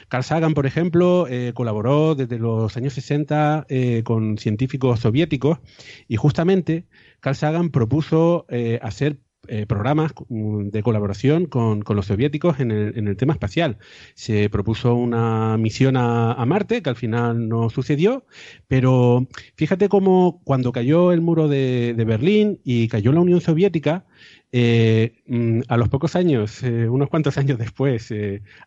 Carl 0.09 0.23
Sagan, 0.23 0.55
por 0.55 0.67
ejemplo, 0.67 1.27
colaboró 1.55 2.15
desde 2.15 2.39
los 2.39 2.77
años 2.77 2.93
60 2.93 3.67
con 4.05 4.39
científicos 4.39 5.01
soviéticos 5.01 5.59
y 6.07 6.15
justamente 6.15 6.85
Carl 7.23 7.37
Sagan 7.37 7.71
propuso 7.71 8.47
eh, 8.49 8.81
hacer 8.83 9.21
eh, 9.47 9.65
programas 9.67 10.13
mm, 10.29 10.69
de 10.71 10.83
colaboración 10.83 11.47
con, 11.47 11.85
los 11.89 12.07
soviéticos 12.07 12.59
en 12.59 12.73
el, 12.73 13.17
tema 13.17 13.33
espacial. 13.33 13.79
Se 14.15 14.51
propuso 14.51 14.95
una 14.95 15.57
misión 15.57 15.97
a, 15.97 16.45
Marte, 16.47 16.83
que 16.83 16.91
al 16.91 16.97
final 16.97 17.49
no 17.49 17.71
sucedió, 17.71 18.27
pero 18.67 19.29
fíjate 19.55 19.89
cómo 19.89 20.41
cuando 20.45 20.73
cayó 20.73 21.13
el 21.13 21.21
muro 21.21 21.47
de, 21.47 21.95
Berlín 22.05 22.61
y 22.65 22.89
cayó 22.89 23.13
la 23.13 23.21
Unión 23.21 23.41
Soviética, 23.41 24.05
eh, 24.51 25.23
mm, 25.27 25.61
a 25.69 25.77
los 25.77 25.89
pocos 25.89 26.17
años, 26.17 26.61
unos 26.63 27.09
cuantos 27.09 27.39
años 27.39 27.57
después, 27.57 28.13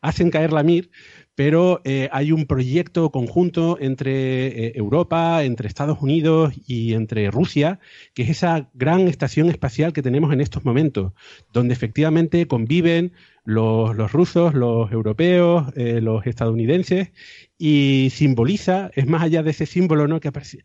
hacen 0.02 0.32
caer 0.32 0.54
la 0.54 0.64
Mir, 0.64 0.90
pero 1.36 1.82
eh, 1.84 2.10
hay 2.14 2.32
un 2.32 2.46
proyecto 2.46 3.12
conjunto 3.12 3.78
entre 3.80 4.48
eh, 4.48 4.72
Europa, 4.76 5.44
entre 5.44 5.68
Estados 5.68 6.02
Unidos 6.02 6.54
y 6.66 6.94
entre 6.94 7.30
Rusia, 7.30 7.80
que 8.14 8.24
es 8.24 8.30
esa 8.30 8.70
gran 8.74 9.02
estación 9.10 9.50
espacial 9.50 9.92
que 9.94 10.02
tenemos 10.02 10.32
en 10.34 10.40
estos 10.40 10.64
momentos, 10.64 11.12
donde 11.52 11.74
efectivamente 11.74 12.48
conviven 12.48 13.12
los, 13.44 14.12
rusos, 14.12 14.54
los 14.56 14.92
europeos, 14.92 15.72
eh, 15.76 16.00
los 16.02 16.26
estadounidenses, 16.26 17.12
y 17.58 18.10
simboliza, 18.12 18.90
es 18.96 19.08
más 19.08 19.22
allá 19.22 19.44
de 19.44 19.52
ese 19.52 19.66
símbolo 19.66 20.08
¿no? 20.08 20.20
que 20.20 20.30
aparece, 20.30 20.64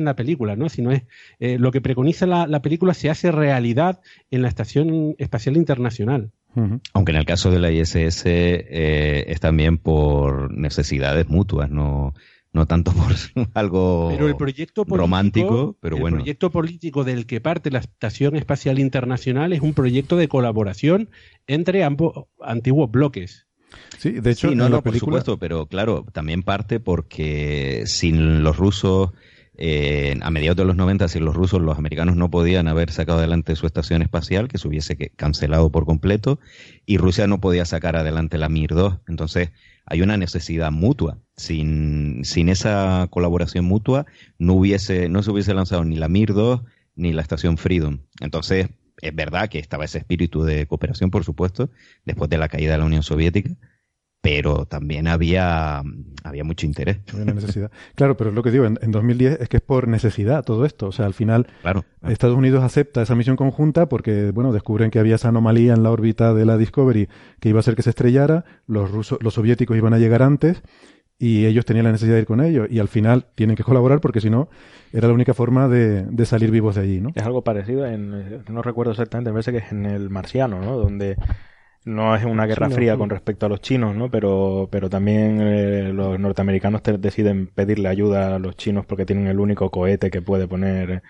en 0.00 0.04
la 0.04 0.16
película, 0.16 0.56
¿no? 0.56 0.68
sino 0.68 0.90
es 0.90 1.02
lo 1.38 1.72
que 1.72 1.80
preconiza 1.80 2.26
la, 2.26 2.46
la 2.46 2.60
película 2.62 2.94
se 2.94 3.08
hace 3.08 3.30
realidad 3.32 4.00
en 4.30 4.42
la 4.42 4.48
Estación 4.48 5.14
Espacial 5.18 5.56
Internacional. 5.56 6.32
Aunque 6.94 7.12
en 7.12 7.18
el 7.18 7.26
caso 7.26 7.50
de 7.50 7.58
la 7.58 7.70
ISS 7.70 8.22
eh, 8.26 9.24
es 9.28 9.40
también 9.40 9.78
por 9.78 10.52
necesidades 10.52 11.28
mutuas, 11.28 11.70
no, 11.70 12.14
no 12.52 12.66
tanto 12.66 12.92
por 12.92 13.14
algo 13.54 14.10
romántico, 14.86 15.76
pero 15.80 15.98
bueno. 15.98 16.16
El 16.16 16.22
proyecto 16.22 16.50
político 16.50 17.04
del 17.04 17.26
que 17.26 17.40
parte 17.40 17.70
la 17.70 17.80
Estación 17.80 18.36
Espacial 18.36 18.78
Internacional 18.78 19.52
es 19.52 19.60
un 19.60 19.74
proyecto 19.74 20.16
de 20.16 20.28
colaboración 20.28 21.10
entre 21.46 21.84
ambos 21.84 22.26
antiguos 22.40 22.90
bloques. 22.90 23.46
Sí, 23.98 24.12
de 24.12 24.30
hecho, 24.30 24.54
no, 24.54 24.68
no, 24.68 24.82
por 24.82 24.98
supuesto, 24.98 25.38
pero 25.38 25.66
claro, 25.66 26.06
también 26.12 26.42
parte 26.42 26.80
porque 26.80 27.82
sin 27.86 28.42
los 28.42 28.56
rusos 28.56 29.10
a 29.58 30.30
mediados 30.30 30.56
de 30.56 30.64
los 30.64 30.76
90, 30.76 31.08
si 31.08 31.18
los 31.18 31.34
rusos, 31.34 31.60
los 31.60 31.78
americanos 31.78 32.16
no 32.16 32.30
podían 32.30 32.68
haber 32.68 32.90
sacado 32.90 33.18
adelante 33.18 33.56
su 33.56 33.66
estación 33.66 34.02
espacial, 34.02 34.48
que 34.48 34.58
se 34.58 34.68
hubiese 34.68 34.96
cancelado 35.16 35.70
por 35.70 35.86
completo, 35.86 36.38
y 36.84 36.98
Rusia 36.98 37.26
no 37.26 37.40
podía 37.40 37.64
sacar 37.64 37.96
adelante 37.96 38.38
la 38.38 38.48
Mir 38.48 38.74
2. 38.74 38.98
Entonces, 39.08 39.50
hay 39.86 40.02
una 40.02 40.16
necesidad 40.16 40.70
mutua. 40.70 41.18
Sin, 41.36 42.24
sin 42.24 42.48
esa 42.48 43.06
colaboración 43.10 43.64
mutua, 43.64 44.06
no, 44.38 44.54
hubiese, 44.54 45.08
no 45.08 45.22
se 45.22 45.30
hubiese 45.30 45.54
lanzado 45.54 45.84
ni 45.84 45.96
la 45.96 46.08
Mir 46.08 46.34
2 46.34 46.62
ni 46.96 47.12
la 47.12 47.22
estación 47.22 47.56
Freedom. 47.56 48.00
Entonces, 48.20 48.68
es 49.00 49.14
verdad 49.14 49.48
que 49.48 49.58
estaba 49.58 49.84
ese 49.84 49.98
espíritu 49.98 50.42
de 50.42 50.66
cooperación, 50.66 51.10
por 51.10 51.24
supuesto, 51.24 51.70
después 52.04 52.30
de 52.30 52.38
la 52.38 52.48
caída 52.48 52.72
de 52.72 52.78
la 52.78 52.84
Unión 52.84 53.02
Soviética, 53.02 53.50
pero 54.26 54.66
también 54.66 55.06
había, 55.06 55.84
había 56.24 56.42
mucho 56.42 56.66
interés. 56.66 56.98
Había 57.12 57.32
necesidad. 57.32 57.70
Claro, 57.94 58.16
pero 58.16 58.32
lo 58.32 58.42
que 58.42 58.50
digo, 58.50 58.64
en, 58.64 58.90
2010 58.90 59.40
es 59.40 59.48
que 59.48 59.58
es 59.58 59.62
por 59.62 59.86
necesidad 59.86 60.42
todo 60.42 60.64
esto. 60.64 60.88
O 60.88 60.92
sea, 60.92 61.06
al 61.06 61.14
final 61.14 61.46
claro, 61.62 61.84
Estados 62.08 62.36
Unidos 62.36 62.64
acepta 62.64 63.02
esa 63.02 63.14
misión 63.14 63.36
conjunta 63.36 63.88
porque, 63.88 64.32
bueno, 64.32 64.52
descubren 64.52 64.90
que 64.90 64.98
había 64.98 65.14
esa 65.14 65.28
anomalía 65.28 65.74
en 65.74 65.84
la 65.84 65.92
órbita 65.92 66.34
de 66.34 66.44
la 66.44 66.58
Discovery 66.58 67.08
que 67.38 67.50
iba 67.50 67.58
a 67.58 67.60
hacer 67.60 67.76
que 67.76 67.82
se 67.82 67.90
estrellara, 67.90 68.44
los, 68.66 68.90
rusos, 68.90 69.20
los 69.22 69.34
soviéticos 69.34 69.76
iban 69.76 69.94
a 69.94 69.98
llegar 69.98 70.24
antes 70.24 70.60
y 71.20 71.46
ellos 71.46 71.64
tenían 71.64 71.84
la 71.84 71.92
necesidad 71.92 72.16
de 72.16 72.22
ir 72.22 72.26
con 72.26 72.40
ellos 72.40 72.66
y 72.68 72.80
al 72.80 72.88
final 72.88 73.26
tienen 73.36 73.54
que 73.54 73.62
colaborar 73.62 74.00
porque 74.00 74.20
si 74.20 74.28
no 74.28 74.48
era 74.92 75.06
la 75.06 75.14
única 75.14 75.34
forma 75.34 75.68
de, 75.68 76.02
de, 76.02 76.26
salir 76.26 76.50
vivos 76.50 76.74
de 76.74 76.80
allí, 76.80 77.00
¿no? 77.00 77.10
Es 77.14 77.22
algo 77.22 77.42
parecido 77.42 77.86
en, 77.86 78.42
no 78.48 78.62
recuerdo 78.62 78.90
exactamente, 78.90 79.30
me 79.30 79.34
parece 79.34 79.52
que 79.52 79.58
es 79.58 79.70
en 79.70 79.86
el 79.86 80.10
Marciano, 80.10 80.60
¿no? 80.60 80.76
Donde 80.76 81.16
no 81.86 82.16
es 82.16 82.24
una 82.24 82.46
guerra 82.46 82.68
fría 82.68 82.96
con 82.96 83.08
respecto 83.08 83.46
a 83.46 83.48
los 83.48 83.60
chinos, 83.60 83.94
¿no? 83.94 84.10
Pero, 84.10 84.68
pero 84.72 84.90
también 84.90 85.40
eh, 85.40 85.92
los 85.92 86.18
norteamericanos 86.18 86.82
deciden 86.98 87.46
pedirle 87.46 87.88
ayuda 87.88 88.34
a 88.34 88.38
los 88.40 88.56
chinos 88.56 88.84
porque 88.84 89.06
tienen 89.06 89.28
el 89.28 89.38
único 89.38 89.70
cohete 89.70 90.10
que 90.10 90.20
puede 90.20 90.48
poner 90.48 91.04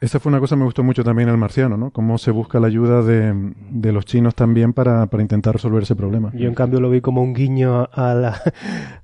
esa 0.00 0.20
fue 0.20 0.30
una 0.30 0.38
cosa 0.38 0.54
que 0.54 0.60
me 0.60 0.64
gustó 0.64 0.84
mucho 0.84 1.02
también 1.02 1.28
el 1.28 1.36
marciano, 1.36 1.76
¿no? 1.76 1.90
Cómo 1.90 2.18
se 2.18 2.30
busca 2.30 2.60
la 2.60 2.68
ayuda 2.68 3.02
de, 3.02 3.52
de 3.70 3.92
los 3.92 4.04
chinos 4.04 4.36
también 4.36 4.72
para, 4.72 5.06
para, 5.06 5.22
intentar 5.22 5.54
resolver 5.54 5.82
ese 5.82 5.96
problema. 5.96 6.30
Yo 6.34 6.46
en 6.46 6.54
cambio 6.54 6.80
lo 6.80 6.88
vi 6.88 7.00
como 7.00 7.20
un 7.20 7.34
guiño 7.34 7.88
a 7.92 8.14
la, 8.14 8.40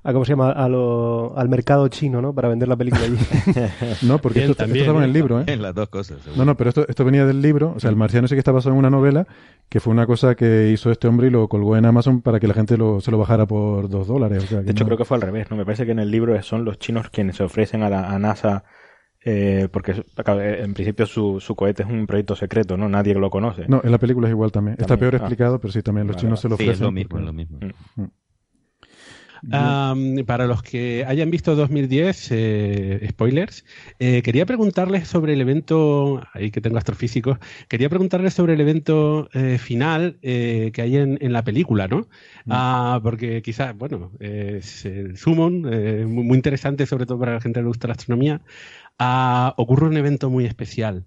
a 0.03 0.13
¿cómo 0.13 0.23
se 0.23 0.31
llama? 0.31 0.51
A 0.51 0.69
lo, 0.69 1.37
al 1.37 1.49
mercado 1.49 1.89
chino, 1.89 2.21
¿no? 2.21 2.33
Para 2.33 2.47
vender 2.47 2.69
la 2.69 2.77
película 2.77 3.03
allí. 3.03 3.17
no, 4.03 4.19
porque 4.19 4.45
esto, 4.45 4.63
esto, 4.63 4.73
estaba 4.73 4.99
en 4.99 5.05
el 5.05 5.13
libro, 5.13 5.41
¿eh? 5.41 5.43
En 5.47 5.61
las 5.61 5.75
dos 5.75 5.89
cosas. 5.89 6.19
No, 6.37 6.45
no, 6.45 6.55
pero 6.55 6.69
esto, 6.69 6.87
esto 6.87 7.03
venía 7.03 7.25
del 7.25 7.41
libro. 7.41 7.73
O 7.75 7.79
sea, 7.79 7.89
el 7.89 7.97
marciano 7.97 8.29
sí 8.29 8.35
que 8.35 8.39
está 8.39 8.53
basado 8.53 8.73
en 8.73 8.79
una 8.79 8.89
novela 8.89 9.27
que 9.67 9.81
fue 9.81 9.91
una 9.91 10.05
cosa 10.05 10.35
que 10.35 10.69
hizo 10.71 10.91
este 10.91 11.09
hombre 11.09 11.27
y 11.27 11.29
lo 11.29 11.49
colgó 11.49 11.75
en 11.75 11.85
Amazon 11.85 12.21
para 12.21 12.39
que 12.39 12.47
la 12.47 12.53
gente 12.53 12.77
lo, 12.77 13.01
se 13.01 13.11
lo 13.11 13.17
bajara 13.17 13.45
por 13.45 13.89
dos 13.89 14.07
dólares. 14.07 14.49
de 14.49 14.71
hecho, 14.71 14.85
creo 14.85 14.97
que 14.97 15.03
fue 15.03 15.17
al 15.17 15.21
revés, 15.21 15.51
¿no? 15.51 15.57
Me 15.57 15.65
parece 15.65 15.85
que 15.85 15.91
en 15.91 15.99
el 15.99 16.09
libro 16.09 16.41
son 16.41 16.63
los 16.63 16.79
chinos 16.79 17.09
quienes 17.09 17.35
se 17.35 17.43
ofrecen 17.43 17.83
a, 17.83 17.89
la, 17.89 18.09
a 18.11 18.17
NASA 18.17 18.63
eh, 19.27 19.69
porque 19.71 20.03
en 20.15 20.73
principio 20.75 21.07
su, 21.07 21.39
su, 21.39 21.55
cohete 21.55 21.81
es 21.81 21.89
un 21.89 22.05
proyecto 22.05 22.35
secreto, 22.35 22.77
¿no? 22.77 22.87
Nadie 22.87 23.15
lo 23.15 23.31
conoce. 23.31 23.65
No, 23.67 23.81
en 23.83 23.91
la 23.91 23.97
película 23.97 24.27
es 24.27 24.31
igual 24.31 24.51
también. 24.51 24.77
Está 24.79 24.97
peor 24.97 25.15
ah. 25.15 25.17
explicado, 25.17 25.59
pero 25.59 25.73
sí, 25.73 25.81
también 25.81 26.05
los 26.05 26.15
chinos 26.15 26.39
se 26.39 26.47
lo 26.47 26.53
ofrecen. 26.53 26.73
es 26.75 26.79
lo 26.79 26.91
mismo, 26.91 27.17
es 27.17 27.25
lo 27.25 27.33
mismo. 27.33 27.59
Mm. 27.95 28.03
Mm. 29.47 30.25
para 30.25 30.45
los 30.45 30.61
que 30.61 31.05
hayan 31.07 31.31
visto 31.31 31.55
2010, 31.55 32.27
eh, 32.31 33.07
spoilers, 33.09 33.65
eh, 33.97 34.21
quería 34.21 34.45
preguntarles 34.45 35.07
sobre 35.07 35.33
el 35.33 35.41
evento, 35.41 36.21
ahí 36.33 36.51
que 36.51 36.61
tengo 36.61 36.77
astrofísicos, 36.77 37.39
quería 37.67 37.89
preguntarles 37.89 38.33
sobre 38.33 38.53
el 38.53 38.61
evento 38.61 39.27
final 39.57 40.19
que 40.21 40.71
hay 40.77 40.97
en, 40.97 41.17
en, 41.19 41.33
la 41.33 41.43
película, 41.43 41.87
¿no? 41.87 42.01
Mm. 42.45 42.51
Ah, 42.51 42.99
porque 43.01 43.41
quizás, 43.41 43.75
bueno, 43.75 44.11
es 44.19 44.85
el 44.85 45.17
Summon, 45.17 45.61
muy, 45.61 46.23
muy, 46.23 46.35
interesante, 46.35 46.85
sobre 46.85 47.07
todo 47.07 47.19
para 47.19 47.33
la 47.33 47.41
gente 47.41 47.59
que 47.59 47.63
le 47.63 47.67
gusta 47.67 47.87
la 47.87 47.93
astronomía 47.93 48.41
ocurre 49.57 49.87
un 49.87 49.97
evento 49.97 50.29
muy 50.29 50.45
especial. 50.45 51.05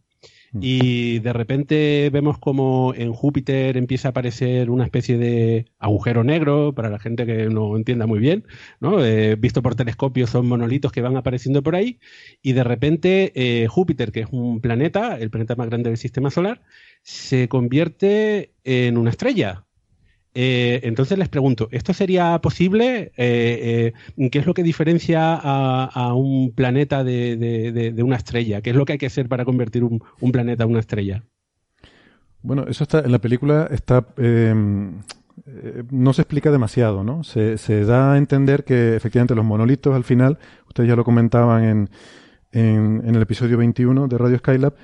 Mm. 0.53 0.61
Y 0.63 1.19
de 1.19 1.33
repente 1.33 2.11
vemos 2.11 2.39
como 2.39 2.95
en 2.95 3.13
Júpiter 3.13 3.77
empieza 3.77 4.09
a 4.09 4.11
aparecer 4.11 4.71
una 4.71 4.85
especie 4.85 5.19
de 5.19 5.67
agujero 5.79 6.25
negro, 6.25 6.75
para 6.75 6.91
la 6.91 6.99
gente 6.99 7.27
que 7.27 7.49
no 7.49 7.77
entienda 7.77 8.07
muy 8.07 8.19
bien, 8.19 8.45
¿no? 8.81 9.05
Eh, 9.05 9.37
visto 9.37 9.63
por 9.63 9.75
telescopio 9.75 10.27
son 10.27 10.47
monolitos 10.47 10.93
que 10.93 11.03
van 11.03 11.17
apareciendo 11.17 11.63
por 11.63 11.77
ahí, 11.77 11.99
y 12.43 12.53
de 12.53 12.65
repente 12.65 13.33
eh, 13.35 13.67
Júpiter, 13.69 14.13
que 14.13 14.21
es 14.21 14.29
un 14.31 14.61
planeta, 14.61 15.19
el 15.19 15.31
planeta 15.31 15.57
más 15.57 15.69
grande 15.69 15.91
del 15.91 15.99
sistema 15.99 16.31
solar, 16.31 16.63
se 17.03 17.49
convierte 17.49 18.55
en 18.65 18.97
una 18.97 19.11
estrella, 19.11 19.67
eh, 20.35 20.81
entonces 20.85 21.19
les 21.19 21.29
pregunto, 21.29 21.69
¿esto 21.73 21.93
sería 21.93 22.39
posible? 22.41 23.13
Eh, 23.17 23.93
eh, 24.17 24.31
¿Qué 24.31 24.39
es 24.39 24.47
lo 24.47 24.55
que 24.55 24.63
diferencia 24.63 25.35
a, 25.35 26.15
un 26.15 26.53
planeta 26.55 27.03
de, 27.03 27.95
una 28.03 28.17
estrella? 28.17 28.61
¿Qué 28.61 28.71
es 28.71 28.77
lo 28.77 28.85
que 28.85 28.93
hay 28.93 28.99
que 28.99 29.07
hacer 29.07 29.29
para 29.29 29.45
convertir 29.45 29.85
un, 29.85 30.01
planeta 30.33 30.65
en 30.65 30.71
una 30.71 30.81
estrella? 30.81 31.25
Bueno, 32.43 32.67
eso 32.69 32.85
está 32.85 33.01
en 33.01 33.13
la 33.13 33.19
película 33.19 33.69
está 33.71 34.07
no 35.91 36.13
se 36.13 36.23
explica 36.23 36.51
demasiado, 36.51 37.03
¿no? 37.05 37.25
Se, 37.25 37.85
da 37.85 38.13
a 38.13 38.19
entender 38.19 38.65
que 38.65 38.97
efectivamente 38.97 39.35
los 39.35 39.45
monolitos 39.45 39.95
al 39.95 40.05
final, 40.05 40.39
ustedes 40.69 40.89
ya 40.89 40.97
lo 40.97 41.05
comentaban 41.05 41.65
en, 41.65 41.91
en, 42.53 43.03
en 43.05 43.15
el 43.15 43.23
episodio 43.23 43.57
21 43.57 44.09
de 44.09 44.19
Radio 44.19 44.39
Skylab, 44.39 44.75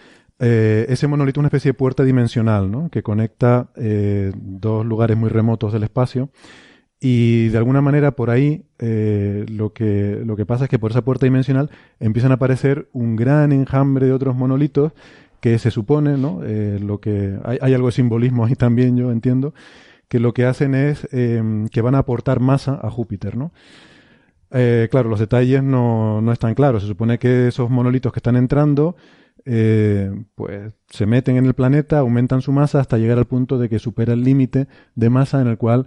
eh, 0.40 0.86
ese 0.88 1.06
monolito 1.06 1.38
es 1.38 1.42
una 1.42 1.48
especie 1.48 1.70
de 1.70 1.74
puerta 1.74 2.02
dimensional, 2.04 2.70
¿no? 2.70 2.88
Que 2.90 3.02
conecta 3.02 3.70
eh, 3.76 4.32
dos 4.34 4.84
lugares 4.84 5.16
muy 5.16 5.28
remotos 5.28 5.72
del 5.72 5.84
espacio. 5.84 6.30
Y 7.00 7.48
de 7.48 7.58
alguna 7.58 7.82
manera 7.82 8.12
por 8.12 8.30
ahí 8.30 8.64
eh, 8.78 9.44
lo, 9.48 9.72
que, 9.72 10.22
lo 10.24 10.36
que 10.36 10.46
pasa 10.46 10.64
es 10.64 10.70
que 10.70 10.78
por 10.78 10.90
esa 10.90 11.02
puerta 11.02 11.26
dimensional 11.26 11.70
empiezan 12.00 12.30
a 12.30 12.36
aparecer 12.36 12.88
un 12.92 13.14
gran 13.14 13.52
enjambre 13.52 14.06
de 14.06 14.12
otros 14.12 14.34
monolitos 14.34 14.92
que 15.40 15.58
se 15.58 15.70
supone, 15.70 16.16
¿no? 16.16 16.40
lo 16.80 17.00
que 17.00 17.38
hay, 17.44 17.58
hay, 17.60 17.74
algo 17.74 17.88
de 17.88 17.92
simbolismo 17.92 18.46
ahí 18.46 18.54
también, 18.54 18.96
yo 18.96 19.12
entiendo, 19.12 19.52
que 20.08 20.18
lo 20.18 20.32
que 20.32 20.46
hacen 20.46 20.74
es 20.74 21.06
em, 21.12 21.68
que 21.68 21.82
van 21.82 21.94
a 21.94 21.98
aportar 21.98 22.40
masa 22.40 22.80
a 22.82 22.90
Júpiter, 22.90 23.36
¿no? 23.36 23.52
claro, 24.48 25.10
los 25.10 25.20
detalles 25.20 25.62
no, 25.62 26.22
no 26.22 26.32
están 26.32 26.54
claros. 26.54 26.82
Se 26.82 26.88
supone 26.88 27.18
que 27.18 27.48
esos 27.48 27.68
monolitos 27.68 28.12
que 28.12 28.20
están 28.20 28.36
entrando 28.36 28.96
eh, 29.44 30.10
pues 30.34 30.72
se 30.88 31.06
meten 31.06 31.36
en 31.36 31.46
el 31.46 31.54
planeta, 31.54 31.98
aumentan 31.98 32.42
su 32.42 32.52
masa 32.52 32.80
hasta 32.80 32.98
llegar 32.98 33.18
al 33.18 33.26
punto 33.26 33.58
de 33.58 33.68
que 33.68 33.78
supera 33.78 34.12
el 34.12 34.24
límite 34.24 34.68
de 34.94 35.10
masa 35.10 35.40
en 35.40 35.48
el 35.48 35.58
cual 35.58 35.86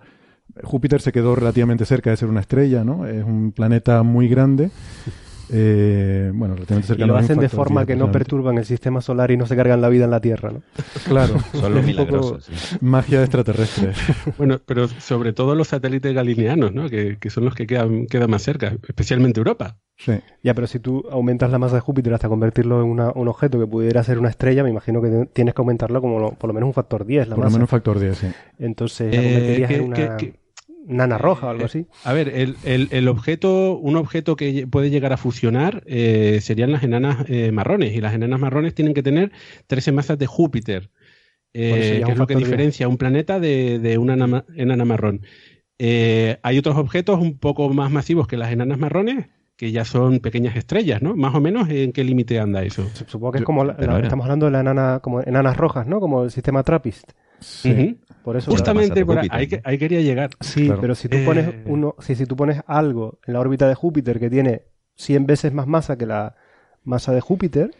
Júpiter 0.63 1.01
se 1.01 1.11
quedó 1.11 1.35
relativamente 1.35 1.85
cerca 1.85 2.09
de 2.09 2.17
ser 2.17 2.29
una 2.29 2.41
estrella, 2.41 2.83
¿no? 2.83 3.05
Es 3.05 3.23
un 3.23 3.51
planeta 3.51 4.03
muy 4.03 4.27
grande 4.27 4.69
eh, 5.49 6.31
bueno, 6.33 6.55
y 6.97 7.03
lo 7.03 7.15
hacen 7.15 7.39
de 7.39 7.49
forma 7.49 7.85
que 7.85 7.95
no 7.95 8.11
perturban 8.11 8.57
el 8.57 8.65
sistema 8.65 9.01
solar 9.01 9.31
y 9.31 9.37
no 9.37 9.45
se 9.45 9.55
cargan 9.55 9.81
la 9.81 9.89
vida 9.89 10.05
en 10.05 10.11
la 10.11 10.19
Tierra, 10.19 10.51
¿no? 10.51 10.61
Claro, 11.05 11.35
son 11.53 11.73
los 11.73 11.85
milagrosos. 11.85 12.49
Magia 12.81 13.21
extraterrestre. 13.21 13.93
bueno, 14.37 14.59
pero 14.65 14.87
sobre 14.87 15.33
todo 15.33 15.55
los 15.55 15.69
satélites 15.69 16.13
galileanos, 16.13 16.73
¿no? 16.73 16.89
Que, 16.89 17.17
son 17.29 17.45
los 17.45 17.55
que 17.55 17.67
quedan, 17.67 18.07
quedan 18.07 18.29
más 18.29 18.43
cerca, 18.43 18.75
especialmente 18.87 19.39
Europa. 19.39 19.77
Sí. 19.97 20.13
Ya, 20.43 20.53
pero 20.53 20.67
si 20.67 20.79
tú 20.79 21.03
aumentas 21.09 21.49
la 21.51 21.57
masa 21.57 21.75
de 21.75 21.81
Júpiter 21.81 22.13
hasta 22.13 22.29
convertirlo 22.29 22.83
en 22.83 22.89
un 22.89 23.27
objeto 23.27 23.59
que 23.59 23.65
pudiera 23.65 24.03
ser 24.03 24.19
una 24.19 24.29
estrella, 24.29 24.63
me 24.63 24.69
imagino 24.69 25.01
que 25.01 25.27
tienes 25.33 25.55
que 25.55 25.61
aumentarlo 25.61 26.01
como 26.01 26.33
por 26.35 26.47
lo 26.47 26.53
menos 26.53 26.67
un 26.67 26.73
factor 26.73 27.05
10. 27.05 27.29
La 27.29 27.35
por 27.35 27.45
lo 27.45 27.51
menos 27.51 27.63
un 27.63 27.67
factor 27.67 27.99
10, 27.99 28.17
sí. 28.17 28.27
Entonces, 28.59 29.13
eh, 29.13 29.65
en 29.69 29.81
una 29.81 30.17
nana 30.87 31.17
roja 31.17 31.47
o 31.47 31.49
algo 31.49 31.65
así. 31.65 31.85
A 32.03 32.13
ver, 32.13 32.29
el, 32.29 32.55
el, 32.63 33.07
objeto, 33.07 33.77
un 33.77 33.95
objeto 33.97 34.35
que 34.35 34.65
puede 34.67 34.89
llegar 34.89 35.13
a 35.13 35.17
fusionar 35.17 35.83
eh, 35.85 36.39
serían 36.41 36.71
las 36.71 36.83
enanas 36.83 37.25
eh, 37.27 37.51
marrones. 37.51 37.93
Y 37.93 38.01
las 38.01 38.13
enanas 38.13 38.39
marrones 38.39 38.73
tienen 38.73 38.93
que 38.93 39.03
tener 39.03 39.31
13 39.67 39.91
masas 39.91 40.17
de 40.17 40.25
Júpiter. 40.25 40.89
Eh, 41.53 42.03
que 42.05 42.11
es 42.11 42.17
lo 42.17 42.27
que 42.27 42.35
diferencia 42.35 42.87
un 42.87 42.97
planeta 42.97 43.39
de, 43.39 43.79
de 43.79 43.97
una 43.97 44.13
enana 44.55 44.85
marrón. 44.85 45.21
hay 45.79 46.57
otros 46.57 46.77
objetos 46.77 47.19
un 47.19 47.37
poco 47.37 47.69
más 47.69 47.91
masivos 47.91 48.27
que 48.27 48.37
las 48.37 48.51
enanas 48.51 48.77
marrones, 48.77 49.27
que 49.57 49.71
ya 49.71 49.83
son 49.85 50.19
pequeñas 50.19 50.55
estrellas, 50.55 51.01
¿no? 51.01 51.15
Más 51.15 51.33
o 51.33 51.41
menos, 51.41 51.67
¿en 51.69 51.91
qué 51.91 52.03
límite 52.03 52.39
anda 52.39 52.63
eso? 52.63 52.87
Supongo 53.07 53.31
que 53.31 53.39
es 53.39 53.43
como, 53.43 53.69
estamos 53.69 54.23
hablando 54.23 54.45
de 54.45 54.51
la 54.51 54.59
enana, 54.61 54.99
como 55.01 55.21
enanas 55.21 55.57
rojas, 55.57 55.87
¿no? 55.87 55.99
Como 55.99 56.23
el 56.23 56.31
sistema 56.31 56.63
Trappist. 56.63 57.11
Sí. 57.39 57.99
Por 58.23 58.37
eso 58.37 58.51
Justamente 58.51 59.05
por 59.05 59.19
ahí, 59.19 59.49
ahí, 59.63 59.77
quería 59.77 60.01
llegar. 60.01 60.29
Sí, 60.41 60.71
pero 60.79 60.95
si 60.95 61.07
tú 61.07 61.17
pones 61.25 61.47
eh, 61.47 61.63
uno, 61.65 61.95
si, 61.99 62.15
si 62.15 62.25
tú 62.25 62.35
pones 62.35 62.61
algo 62.67 63.19
en 63.25 63.33
la 63.33 63.39
órbita 63.39 63.67
de 63.67 63.73
Júpiter 63.73 64.19
que 64.19 64.29
tiene 64.29 64.63
100 64.95 65.25
veces 65.25 65.53
más 65.53 65.65
masa 65.65 65.97
que 65.97 66.05
la 66.05 66.35
masa 66.83 67.11
de 67.13 67.21
Júpiter, 67.21 67.71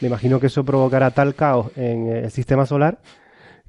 me 0.00 0.08
imagino 0.08 0.40
que 0.40 0.46
eso 0.46 0.64
provocará 0.64 1.10
tal 1.10 1.34
caos 1.34 1.72
en 1.76 2.06
el 2.08 2.30
sistema 2.30 2.64
solar 2.64 3.00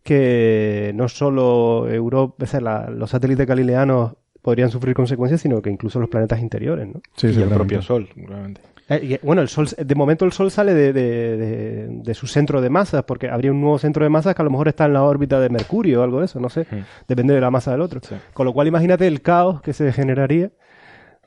que 0.03 0.91
no 0.95 1.09
solo 1.09 1.89
Europa, 1.89 2.45
los 2.89 3.09
satélites 3.09 3.45
galileanos 3.45 4.13
podrían 4.41 4.69
sufrir 4.69 4.95
consecuencias, 4.95 5.41
sino 5.41 5.61
que 5.61 5.69
incluso 5.69 5.99
los 5.99 6.09
planetas 6.09 6.39
interiores, 6.39 6.87
¿no? 6.87 7.01
Sí, 7.15 7.27
y 7.27 7.41
el 7.41 7.49
propio 7.49 7.81
Sol, 7.81 8.09
seguramente. 8.13 8.61
Eh, 8.89 9.19
bueno, 9.21 9.43
el 9.43 9.49
sol, 9.49 9.67
de 9.77 9.95
momento 9.95 10.25
el 10.25 10.31
Sol 10.31 10.49
sale 10.49 10.73
de, 10.73 12.13
su 12.15 12.25
centro 12.25 12.59
de 12.59 12.69
masa, 12.71 13.05
porque 13.05 13.29
habría 13.29 13.51
un 13.51 13.61
nuevo 13.61 13.77
centro 13.77 14.03
de 14.03 14.09
masa 14.09 14.33
que 14.33 14.41
a 14.41 14.45
lo 14.45 14.49
mejor 14.49 14.67
está 14.67 14.85
en 14.85 14.93
la 14.93 15.03
órbita 15.03 15.39
de 15.39 15.49
Mercurio 15.49 16.01
o 16.01 16.03
algo 16.03 16.19
de 16.19 16.25
eso, 16.25 16.39
no 16.39 16.49
sé. 16.49 16.65
Depende 17.07 17.35
de 17.35 17.41
la 17.41 17.51
masa 17.51 17.71
del 17.71 17.81
otro. 17.81 18.01
Con 18.33 18.45
lo 18.45 18.53
cual, 18.53 18.67
imagínate 18.67 19.05
el 19.05 19.21
caos 19.21 19.61
que 19.61 19.73
se 19.73 19.91
generaría 19.93 20.49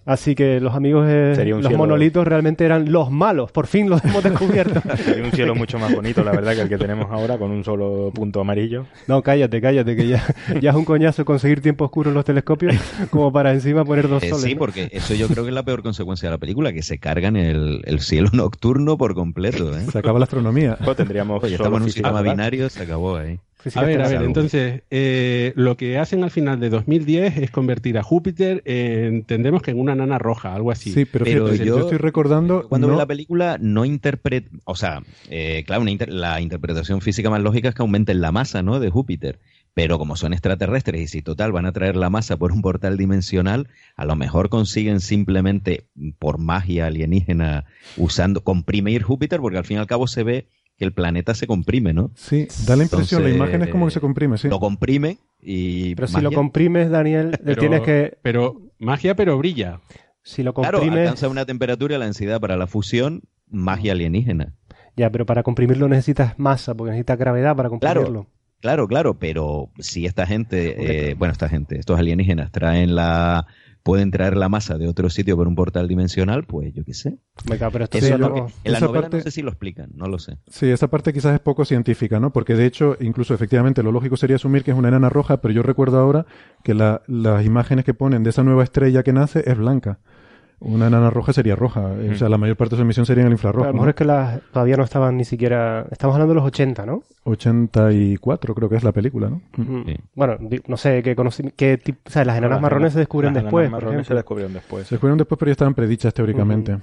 Así 0.05 0.35
que 0.35 0.61
los 0.61 0.75
amigos 0.75 1.07
de 1.07 1.45
los 1.47 1.73
monolitos 1.75 2.27
realmente 2.27 2.65
eran 2.65 2.91
los 2.91 3.11
malos, 3.11 3.53
por 3.53 3.67
fin 3.67 3.89
los 3.89 4.05
hemos 4.05 4.23
descubierto. 4.23 4.81
Sería 4.97 5.25
un 5.25 5.31
cielo 5.31 5.55
mucho 5.55 5.79
más 5.79 5.95
bonito, 5.95 6.25
la 6.25 6.33
verdad, 6.33 6.55
que 6.55 6.63
el 6.63 6.69
que 6.69 6.79
tenemos 6.79 7.11
ahora, 7.11 7.39
con 7.39 7.51
un 7.51 7.63
solo 7.63 8.11
punto 8.13 8.41
amarillo. 8.41 8.87
No, 9.07 9.23
cállate, 9.23 9.61
cállate, 9.61 9.95
que 9.95 10.09
ya, 10.09 10.25
ya 10.61 10.71
es 10.71 10.77
un 10.77 10.85
coñazo 10.85 11.25
conseguir 11.25 11.61
tiempo 11.61 11.85
oscuro 11.85 12.11
en 12.11 12.15
los 12.15 12.25
telescopios, 12.25 12.75
como 13.11 13.33
para 13.33 13.53
encima 13.53 13.85
poner 13.85 14.09
dos 14.09 14.23
eh, 14.23 14.31
soles. 14.31 14.45
sí, 14.45 14.55
porque 14.55 14.89
eso 14.93 15.15
yo 15.15 15.29
creo 15.29 15.45
que 15.45 15.51
es 15.51 15.55
la 15.55 15.63
peor 15.63 15.83
consecuencia 15.83 16.29
de 16.29 16.35
la 16.35 16.39
película, 16.39 16.73
que 16.73 16.83
se 16.83 16.99
cargan 16.99 17.37
el, 17.37 17.83
el 17.85 18.01
cielo 18.01 18.31
nocturno 18.33 18.99
por 18.99 19.15
completo. 19.15 19.77
¿eh? 19.77 19.87
Se 19.91 19.99
acaba 19.99 20.19
la 20.19 20.25
astronomía. 20.25 20.77
Pues 20.85 20.97
tendríamos 20.97 21.45
estamos 21.45 21.79
en 21.79 21.83
un 21.85 21.91
sistema 21.91 22.23
binario, 22.23 22.69
se 22.69 22.83
acabó 22.83 23.17
ahí 23.17 23.39
a 23.75 23.83
ver, 23.83 24.03
a 24.03 24.09
ver, 24.09 24.23
entonces, 24.23 24.83
eh, 24.91 25.53
lo 25.57 25.77
que 25.77 25.99
hacen 25.99 26.25
al 26.25 26.31
final 26.31 26.61
de 26.61 26.71
2010 26.71 27.39
es 27.39 27.51
convertir 27.51 27.99
a 27.99 28.03
Júpiter, 28.03 28.63
entendemos 28.65 29.63
que 29.63 29.71
en 29.71 29.81
una 29.81 29.95
nana 29.95 30.19
roja, 30.19 30.55
algo 30.55 30.71
así. 30.71 30.93
Sí, 30.93 31.05
pero, 31.05 31.25
yo, 31.55 31.79
estoy 31.81 31.99
recordando... 31.99 32.69
Cuando 32.69 32.89
veo 32.89 32.97
la 32.97 33.07
película 33.07 33.59
no 33.61 33.85
interpreta, 33.85 34.49
o 34.65 34.75
sea, 34.75 35.03
eh, 35.31 35.65
claro, 35.67 35.85
la 36.09 36.41
interpretación 36.41 37.01
física 37.01 37.31
más 37.31 37.43
lógica 37.43 37.69
es 37.69 37.75
que 37.75 37.83
aumenten 37.83 38.21
la 38.21 38.33
masa, 38.33 38.63
¿no?, 38.63 38.81
de 38.81 38.91
Júpiter. 38.91 39.39
Pero 39.75 39.99
como 39.99 40.17
son 40.17 40.35
extraterrestres 40.35 41.01
y 41.01 41.07
si 41.07 41.23
total 41.23 41.51
van 41.51 41.65
a 41.65 41.73
traer 41.73 41.97
la 41.97 42.11
masa 42.11 42.37
por 42.37 42.53
un 42.53 42.61
portal 42.61 42.99
dimensional, 42.99 43.69
a 43.97 44.05
lo 44.05 44.17
mejor 44.17 44.51
consiguen 44.51 45.01
simplemente 45.01 45.87
por 46.19 46.37
magia 46.37 46.87
alienígena 46.87 47.65
usando 47.97 48.43
comprimir 48.43 49.03
Júpiter, 49.03 49.41
porque 49.41 49.57
al 49.57 49.65
fin 49.65 49.79
y 49.79 49.81
al 49.81 49.87
cabo 49.87 50.07
se 50.07 50.25
ve 50.25 50.47
que 50.83 50.87
el 50.87 50.93
planeta 50.93 51.33
se 51.37 51.47
comprime, 51.47 51.93
¿no? 51.93 52.11
Sí, 52.17 52.49
da 52.67 52.75
la 52.75 52.83
impresión, 52.83 53.23
la 53.23 53.31
imagen 53.31 53.63
es 53.63 53.69
como 53.69 53.87
que 53.87 53.93
se 53.93 54.01
comprime, 54.01 54.37
sí. 54.37 54.49
Lo 54.49 54.59
comprime 54.59 55.19
Y 55.41 55.95
pero 55.95 56.09
si 56.09 56.21
lo 56.21 56.33
comprimes, 56.33 56.91
Daniel, 56.91 57.39
le 57.45 57.55
tienes 57.55 57.83
que... 57.83 58.19
Pero 58.23 58.61
magia, 58.81 59.15
pero 59.15 59.39
brilla. 59.39 59.81
Si 60.25 60.43
lo 60.43 60.55
comprimes... 60.55 60.89
Claro, 60.89 61.01
alcanza 61.03 61.29
una 61.29 61.47
temperatura 61.47 61.95
y 61.95 61.99
la 62.01 62.07
densidad 62.07 62.41
para 62.41 62.57
la 62.57 62.67
fusión, 62.67 63.23
magia 63.49 63.93
alienígena. 63.93 64.57
Ya, 64.97 65.09
pero 65.11 65.25
para 65.25 65.45
comprimirlo 65.45 65.87
necesitas 65.87 66.37
masa, 66.37 66.75
porque 66.75 66.91
necesitas 66.91 67.17
gravedad 67.17 67.55
para 67.55 67.69
comprimirlo. 67.69 68.27
Claro, 68.61 68.89
claro, 68.89 69.21
pero 69.21 69.71
si 69.79 70.05
esta 70.07 70.27
gente, 70.27 71.11
eh, 71.11 71.15
bueno, 71.15 71.31
esta 71.31 71.49
gente, 71.49 71.79
estos 71.79 71.97
alienígenas 71.97 72.51
traen 72.51 72.97
la, 72.97 73.47
pueden 73.83 74.11
traer 74.11 74.37
la 74.37 74.49
masa 74.49 74.79
de 74.79 74.89
otro 74.89 75.11
sitio 75.11 75.37
por 75.37 75.49
un 75.49 75.55
portal 75.55 75.89
dimensional, 75.89 76.45
pues 76.45 76.73
yo 76.75 76.85
qué 76.85 76.95
sé. 76.95 77.19
pero 77.71 77.85
esto 77.85 77.99
en 77.99 78.21
la 78.73 78.81
novela 78.81 79.09
no 79.09 79.21
sé 79.21 79.31
si 79.31 79.43
lo 79.43 79.51
explican, 79.51 79.91
no 79.95 80.07
lo 80.07 80.19
sé. 80.19 80.39
Sí, 80.49 80.67
esa 80.67 80.89
parte 80.89 81.13
quizás 81.13 81.35
es 81.35 81.41
poco 81.41 81.65
científica, 81.65 82.21
¿no? 82.21 82.33
Porque 82.33 82.55
de 82.55 82.67
hecho, 82.67 82.97
incluso 83.01 83.35
efectivamente, 83.35 83.83
lo 83.83 83.93
lógico 83.93 84.17
sería 84.17 84.37
asumir 84.37 84.65
que 84.65 84.71
es 84.71 84.77
una 84.77 84.89
enana 84.89 85.09
roja, 85.09 85.41
pero 85.41 85.53
yo 85.53 85.63
recuerdo 85.63 85.99
ahora 85.99 86.27
que 86.63 86.75
las 86.75 87.47
imágenes 87.47 87.85
que 87.85 87.95
ponen 87.95 88.23
de 88.23 88.31
esa 88.31 88.43
nueva 88.43 88.65
estrella 88.65 89.03
que 89.03 89.13
nace 89.13 89.43
es 89.47 89.57
blanca. 89.57 89.99
Una 90.65 90.87
enana 90.87 91.11
roja 91.11 91.33
sería 91.33 91.57
roja. 91.57 91.93
O 92.11 92.15
sea, 92.15 92.29
la 92.29 92.39
mayor 92.39 92.57
parte 92.57 92.77
de 92.77 92.79
su 92.79 92.83
emisión 92.83 93.05
sería 93.05 93.23
en 93.23 93.27
el 93.27 93.33
infrarrojo. 93.33 93.65
A 93.65 93.69
lo 93.69 93.75
mejor 93.75 93.91
es 93.91 93.95
que 93.97 94.05
las, 94.05 94.41
todavía 94.53 94.77
no 94.77 94.85
estaban 94.85 95.17
ni 95.17 95.25
siquiera. 95.25 95.87
Estamos 95.91 96.15
hablando 96.15 96.35
de 96.35 96.41
los 96.41 96.47
80, 96.47 96.87
¿no? 96.87 97.03
84, 97.25 98.55
creo 98.55 98.69
que 98.69 98.77
es 98.77 98.85
la 98.85 98.93
película, 98.93 99.29
¿no? 99.29 99.41
Bueno, 100.15 100.39
no 100.69 100.77
sé 100.77 101.03
qué, 101.03 101.17
qué 101.57 101.79
tipo. 101.79 101.99
O 102.07 102.11
sea, 102.11 102.25
las 102.25 102.39
enanas 102.39 102.61
marrones 102.61 102.93
se 102.93 103.01
descubren 103.01 103.35
después. 103.35 103.65
Las 103.65 103.73
marrones 103.73 104.07
se 104.07 104.15
descubrieron 104.15 104.53
después. 104.53 104.87
Se 104.87 104.95
descubrieron 104.95 105.19
después, 105.19 105.39
pero 105.39 105.49
ya 105.49 105.53
estaban 105.53 105.75
predichas 105.75 106.15
teóricamente. 106.15 106.79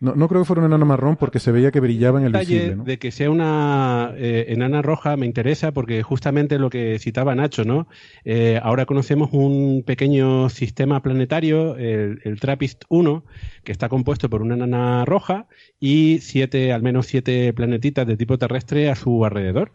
No, 0.00 0.14
no, 0.14 0.28
creo 0.28 0.40
que 0.40 0.46
fuera 0.46 0.60
una 0.60 0.68
enana 0.68 0.84
marrón 0.84 1.16
porque 1.16 1.40
se 1.40 1.52
veía 1.52 1.70
que 1.70 1.80
brillaba 1.80 2.20
en 2.20 2.26
el 2.26 2.32
visible. 2.32 2.76
De 2.76 2.98
que 2.98 3.10
sea 3.10 3.30
una 3.30 4.12
eh, 4.16 4.46
enana 4.48 4.80
roja 4.80 5.16
me 5.16 5.26
interesa 5.26 5.72
porque 5.72 6.02
justamente 6.02 6.58
lo 6.58 6.70
que 6.70 6.98
citaba 6.98 7.34
Nacho, 7.34 7.64
¿no? 7.64 7.86
Eh, 8.24 8.58
ahora 8.62 8.86
conocemos 8.86 9.30
un 9.32 9.82
pequeño 9.86 10.48
sistema 10.48 11.02
planetario, 11.02 11.76
el, 11.76 12.20
el, 12.24 12.40
TRAPPIST 12.40 12.84
1, 12.88 13.24
que 13.62 13.72
está 13.72 13.88
compuesto 13.88 14.30
por 14.30 14.40
una 14.40 14.54
enana 14.54 15.04
roja 15.04 15.46
y 15.78 16.18
siete, 16.22 16.72
al 16.72 16.82
menos 16.82 17.06
siete 17.06 17.52
planetitas 17.52 18.06
de 18.06 18.16
tipo 18.16 18.38
terrestre 18.38 18.90
a 18.90 18.94
su 18.94 19.24
alrededor. 19.24 19.72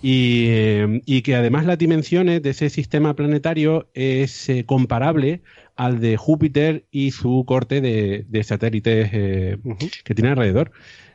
Y, 0.00 0.46
eh, 0.48 1.02
y, 1.06 1.22
que 1.22 1.34
además 1.34 1.66
las 1.66 1.76
dimensiones 1.76 2.40
de 2.40 2.50
ese 2.50 2.70
sistema 2.70 3.16
planetario 3.16 3.88
es 3.94 4.48
comparable 4.64 5.42
al 5.78 6.00
de 6.00 6.16
Júpiter 6.16 6.86
y 6.90 7.12
su 7.12 7.44
corte 7.46 7.80
de, 7.80 8.42
satélites 8.42 9.10
eh, 9.12 9.58
que 10.04 10.14
tiene 10.14 10.30
alrededor. 10.30 10.72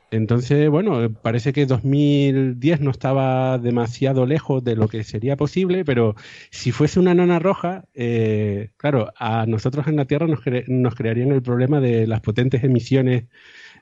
Entonces, 0.09 0.69
bueno, 0.69 1.11
parece 1.21 1.51
que 1.53 1.65
2010 1.65 2.79
no 2.79 2.91
estaba 2.91 3.57
demasiado 3.57 4.25
lejos 4.25 4.63
de 4.63 4.75
lo 4.75 4.87
que 4.87 5.03
sería 5.03 5.35
posible, 5.35 5.83
pero 5.83 6.15
si 6.49 6.71
fuese 6.71 6.99
una 6.99 7.13
nana 7.13 7.39
roja, 7.39 7.85
eh, 7.93 8.69
claro, 8.77 9.11
a 9.17 9.45
nosotros 9.47 9.87
en 9.87 9.97
la 9.97 10.05
Tierra 10.05 10.27
nos, 10.27 10.39
nos 10.67 10.95
crearían 10.95 11.31
el 11.31 11.41
problema 11.41 11.81
de 11.81 12.07
las 12.07 12.21
potentes 12.21 12.63
emisiones 12.63 13.25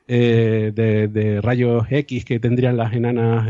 eh, 0.07 0.71
de, 0.73 1.39
rayos 1.41 1.85
X 1.89 2.25
que 2.25 2.39
tendrían 2.39 2.77
las 2.77 2.93
enanas 2.93 3.49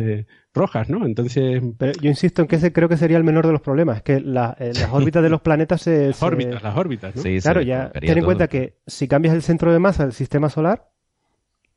rojas, 0.53 0.89
¿no? 0.89 1.05
Entonces... 1.05 1.61
Pero 1.77 1.93
yo 2.01 2.09
insisto 2.09 2.41
en 2.41 2.47
que 2.47 2.57
ese 2.57 2.73
creo 2.73 2.89
que 2.89 2.97
sería 2.97 3.17
el 3.17 3.23
menor 3.23 3.45
de 3.47 3.53
los 3.53 3.61
problemas, 3.61 4.01
que 4.01 4.19
las 4.19 4.55
órbitas 4.91 5.23
de 5.23 5.29
los 5.29 5.41
planetas 5.41 5.81
se... 5.81 6.07
Las 6.07 6.23
órbitas, 6.23 6.61
las 6.61 6.75
órbitas, 6.75 7.15
¿no? 7.15 7.21
Sí, 7.21 7.39
claro, 7.41 7.61
ya 7.61 7.91
ten 7.91 8.17
en 8.17 8.25
cuenta 8.25 8.47
que 8.47 8.77
si 8.85 9.07
cambias 9.07 9.33
el 9.33 9.41
centro 9.41 9.71
de 9.71 9.79
masa 9.79 10.03
del 10.03 10.13
sistema 10.13 10.49
solar, 10.49 10.91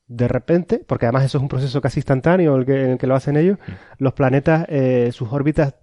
de 0.06 0.28
repente, 0.28 0.82
porque 0.86 1.06
además 1.06 1.24
eso 1.24 1.38
es 1.38 1.42
un 1.42 1.48
proceso 1.48 1.80
casi 1.80 2.00
instantáneo 2.00 2.56
el 2.56 2.66
que, 2.66 2.84
en 2.84 2.90
el 2.92 2.98
que 2.98 3.06
lo 3.06 3.14
hacen 3.14 3.36
ellos, 3.36 3.58
los 3.98 4.12
planetas, 4.12 4.66
eh, 4.68 5.10
sus 5.12 5.32
órbitas 5.32 5.74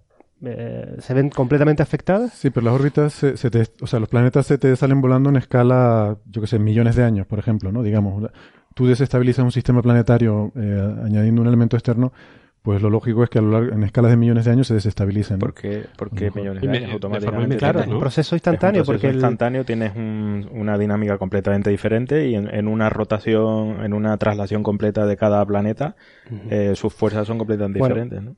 eh, 0.44 0.96
se 0.98 1.14
ven 1.14 1.30
completamente 1.30 1.82
afectadas. 1.82 2.32
Sí, 2.32 2.50
pero 2.50 2.66
las 2.66 2.74
órbitas, 2.74 3.12
se, 3.12 3.50
te, 3.50 3.64
o 3.80 3.86
sea, 3.86 4.00
los 4.00 4.08
planetas 4.08 4.46
se 4.46 4.58
te 4.58 4.74
salen 4.76 5.00
volando 5.00 5.30
en 5.30 5.36
escala, 5.36 6.18
yo 6.26 6.40
que 6.40 6.46
sé, 6.46 6.58
millones 6.58 6.96
de 6.96 7.04
años, 7.04 7.26
por 7.26 7.38
ejemplo, 7.38 7.72
¿no? 7.72 7.82
Digamos, 7.82 8.30
tú 8.74 8.86
desestabilizas 8.86 9.44
un 9.44 9.52
sistema 9.52 9.82
planetario 9.82 10.52
eh, 10.56 10.96
añadiendo 11.04 11.42
un 11.42 11.48
elemento 11.48 11.76
externo, 11.76 12.12
pues 12.62 12.80
lo 12.80 12.90
lógico 12.90 13.24
es 13.24 13.30
que 13.30 13.40
a 13.40 13.42
lo 13.42 13.50
largo, 13.50 13.72
en 13.72 13.82
escalas 13.82 14.12
de 14.12 14.16
millones 14.16 14.44
de 14.44 14.52
años 14.52 14.68
se 14.68 14.74
desestabilicen. 14.74 15.40
¿Por 15.40 15.52
qué, 15.52 15.84
millones 16.32 16.62
de 16.62 16.68
años 16.68 16.92
automáticamente? 16.92 17.56
Claro, 17.56 17.80
es 17.80 17.88
un 17.88 17.98
proceso 17.98 18.36
instantáneo. 18.36 18.84
porque 18.84 19.10
instantáneo 19.10 19.64
tienes 19.64 19.92
una 19.96 20.78
dinámica 20.78 21.18
completamente 21.18 21.70
diferente 21.70 22.28
y 22.28 22.36
en, 22.36 22.68
una 22.68 22.88
rotación, 22.88 23.84
en 23.84 23.92
una 23.92 24.16
traslación 24.16 24.62
completa 24.62 25.06
de 25.06 25.16
cada 25.16 25.44
planeta, 25.44 25.96
eh, 26.50 26.74
sus 26.76 26.94
fuerzas 26.94 27.26
son 27.26 27.38
completamente 27.38 27.80
diferentes. 27.80 28.22
¿no? 28.22 28.36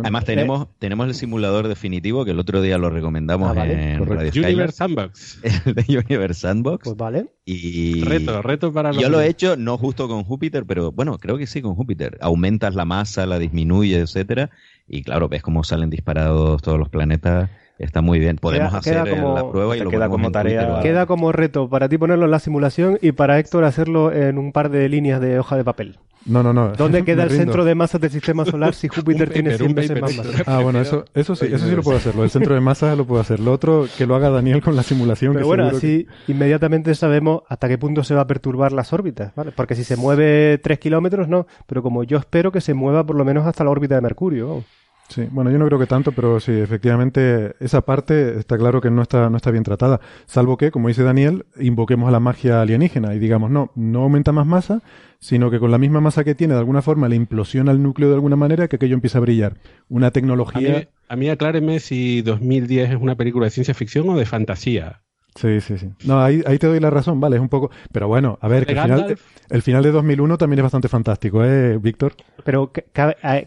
Además 0.00 0.24
tenemos, 0.24 0.68
tenemos 0.78 1.06
el 1.06 1.14
simulador 1.14 1.68
definitivo 1.68 2.24
que 2.24 2.30
el 2.30 2.38
otro 2.38 2.62
día 2.62 2.78
lo 2.78 2.88
recomendamos 2.88 3.54
ah, 3.56 3.66
en 3.66 4.06
Radio 4.06 4.30
Universe 4.42 4.76
Sandbox. 4.76 5.40
El 5.66 5.74
de 5.74 5.98
Universe 5.98 6.40
Sandbox. 6.40 6.84
Pues 6.84 6.96
vale. 6.96 7.26
Y 7.44 8.04
reto, 8.04 8.42
reto 8.42 8.72
para 8.72 8.92
Yo 8.92 9.08
lo 9.08 9.20
he 9.20 9.26
hecho, 9.26 9.56
no 9.56 9.76
justo 9.76 10.08
con 10.08 10.22
Júpiter, 10.24 10.64
pero 10.66 10.92
bueno, 10.92 11.18
creo 11.18 11.36
que 11.36 11.46
sí 11.46 11.60
con 11.60 11.74
Júpiter. 11.74 12.16
Aumentas 12.20 12.74
la 12.74 12.84
masa, 12.84 13.26
la 13.26 13.38
disminuye, 13.50 13.98
etcétera, 13.98 14.50
y 14.88 15.02
claro, 15.02 15.28
ves 15.28 15.42
cómo 15.42 15.64
salen 15.64 15.90
disparados 15.90 16.62
todos 16.62 16.78
los 16.78 16.88
planetas. 16.88 17.50
Está 17.78 18.02
muy 18.02 18.18
bien. 18.18 18.36
Podemos 18.36 18.74
hacer 18.74 18.96
la 18.96 19.50
prueba 19.50 19.74
y 19.74 19.80
lo 19.80 19.90
queda 19.90 20.08
como 20.08 20.30
tarea. 20.30 20.80
Queda 20.82 21.06
como 21.06 21.32
reto 21.32 21.68
para 21.70 21.88
ti 21.88 21.96
ponerlo 21.96 22.26
en 22.26 22.30
la 22.30 22.38
simulación 22.38 22.98
y 23.00 23.12
para 23.12 23.38
Héctor 23.38 23.64
hacerlo 23.64 24.12
en 24.12 24.36
un 24.36 24.52
par 24.52 24.68
de 24.70 24.88
líneas 24.88 25.20
de 25.20 25.38
hoja 25.38 25.56
de 25.56 25.64
papel. 25.64 25.98
No, 26.26 26.42
no, 26.42 26.52
no. 26.52 26.72
¿Dónde 26.72 27.04
queda 27.04 27.24
el 27.24 27.30
centro 27.30 27.64
de 27.64 27.74
masas 27.74 28.00
del 28.00 28.10
sistema 28.10 28.44
solar 28.44 28.74
si 28.74 28.88
Júpiter 28.94 29.30
tiene 29.30 29.56
100 29.56 29.74
veces 29.74 30.00
más 30.00 30.16
masa? 30.16 30.42
Ah, 30.46 30.60
bueno, 30.60 30.80
eso, 30.80 31.04
eso 31.14 31.34
sí, 31.34 31.46
eso 31.46 31.66
sí 31.66 31.74
lo 31.74 31.82
puedo 31.82 31.98
hacerlo. 31.98 32.24
El 32.24 32.30
centro 32.30 32.54
de 32.54 32.60
masas 32.60 32.96
lo 32.96 33.04
puedo 33.04 33.20
hacer. 33.20 33.40
Lo 33.40 33.52
otro, 33.52 33.86
que 33.96 34.06
lo 34.06 34.14
haga 34.14 34.30
Daniel 34.30 34.62
con 34.62 34.76
la 34.76 34.82
simulación. 34.82 35.34
Pero 35.34 35.46
bueno, 35.46 35.66
así 35.66 36.06
inmediatamente 36.28 36.94
sabemos 36.94 37.42
hasta 37.48 37.68
qué 37.68 37.78
punto 37.78 38.04
se 38.04 38.14
va 38.14 38.22
a 38.22 38.26
perturbar 38.26 38.72
las 38.72 38.92
órbitas, 38.92 39.34
¿vale? 39.34 39.52
Porque 39.52 39.74
si 39.74 39.84
se 39.84 39.96
mueve 39.96 40.58
3 40.58 40.78
kilómetros, 40.78 41.28
no. 41.28 41.46
Pero 41.66 41.82
como 41.82 42.04
yo 42.04 42.18
espero 42.18 42.52
que 42.52 42.60
se 42.60 42.74
mueva 42.74 43.04
por 43.04 43.16
lo 43.16 43.24
menos 43.24 43.46
hasta 43.46 43.64
la 43.64 43.70
órbita 43.70 43.94
de 43.94 44.00
Mercurio. 44.00 44.64
Sí, 45.10 45.26
bueno, 45.32 45.50
yo 45.50 45.58
no 45.58 45.66
creo 45.66 45.78
que 45.80 45.86
tanto, 45.86 46.12
pero 46.12 46.38
sí, 46.38 46.52
efectivamente, 46.52 47.56
esa 47.58 47.80
parte 47.80 48.38
está 48.38 48.56
claro 48.56 48.80
que 48.80 48.92
no 48.92 49.02
está, 49.02 49.28
no 49.28 49.36
está 49.36 49.50
bien 49.50 49.64
tratada. 49.64 50.00
Salvo 50.26 50.56
que, 50.56 50.70
como 50.70 50.86
dice 50.86 51.02
Daniel, 51.02 51.46
invoquemos 51.58 52.08
a 52.08 52.12
la 52.12 52.20
magia 52.20 52.62
alienígena 52.62 53.12
y 53.14 53.18
digamos, 53.18 53.50
no, 53.50 53.72
no 53.74 54.02
aumenta 54.02 54.30
más 54.30 54.46
masa, 54.46 54.82
sino 55.18 55.50
que 55.50 55.58
con 55.58 55.72
la 55.72 55.78
misma 55.78 56.00
masa 56.00 56.22
que 56.22 56.36
tiene, 56.36 56.54
de 56.54 56.60
alguna 56.60 56.80
forma, 56.80 57.08
le 57.08 57.16
implosiona 57.16 57.72
el 57.72 57.82
núcleo 57.82 58.08
de 58.08 58.14
alguna 58.14 58.36
manera 58.36 58.68
que 58.68 58.76
aquello 58.76 58.94
empieza 58.94 59.18
a 59.18 59.22
brillar. 59.22 59.56
Una 59.88 60.12
tecnología. 60.12 60.88
A 61.08 61.16
mí, 61.16 61.28
acláreme 61.28 61.80
si 61.80 62.22
2010 62.22 62.90
es 62.90 62.96
una 63.00 63.16
película 63.16 63.46
de 63.46 63.50
ciencia 63.50 63.74
ficción 63.74 64.08
o 64.10 64.16
de 64.16 64.26
fantasía. 64.26 65.02
Sí, 65.34 65.60
sí, 65.60 65.78
sí. 65.78 65.90
No, 66.04 66.20
ahí, 66.20 66.42
ahí 66.46 66.58
te 66.58 66.66
doy 66.66 66.80
la 66.80 66.90
razón, 66.90 67.20
vale, 67.20 67.36
es 67.36 67.42
un 67.42 67.48
poco... 67.48 67.70
Pero 67.92 68.08
bueno, 68.08 68.38
a 68.40 68.48
ver, 68.48 68.66
que 68.66 68.72
el 68.72 68.80
final, 68.80 69.18
el 69.48 69.62
final 69.62 69.82
de 69.82 69.92
2001 69.92 70.38
también 70.38 70.58
es 70.58 70.62
bastante 70.64 70.88
fantástico, 70.88 71.44
¿eh, 71.44 71.78
Víctor? 71.78 72.14
Pero 72.44 72.72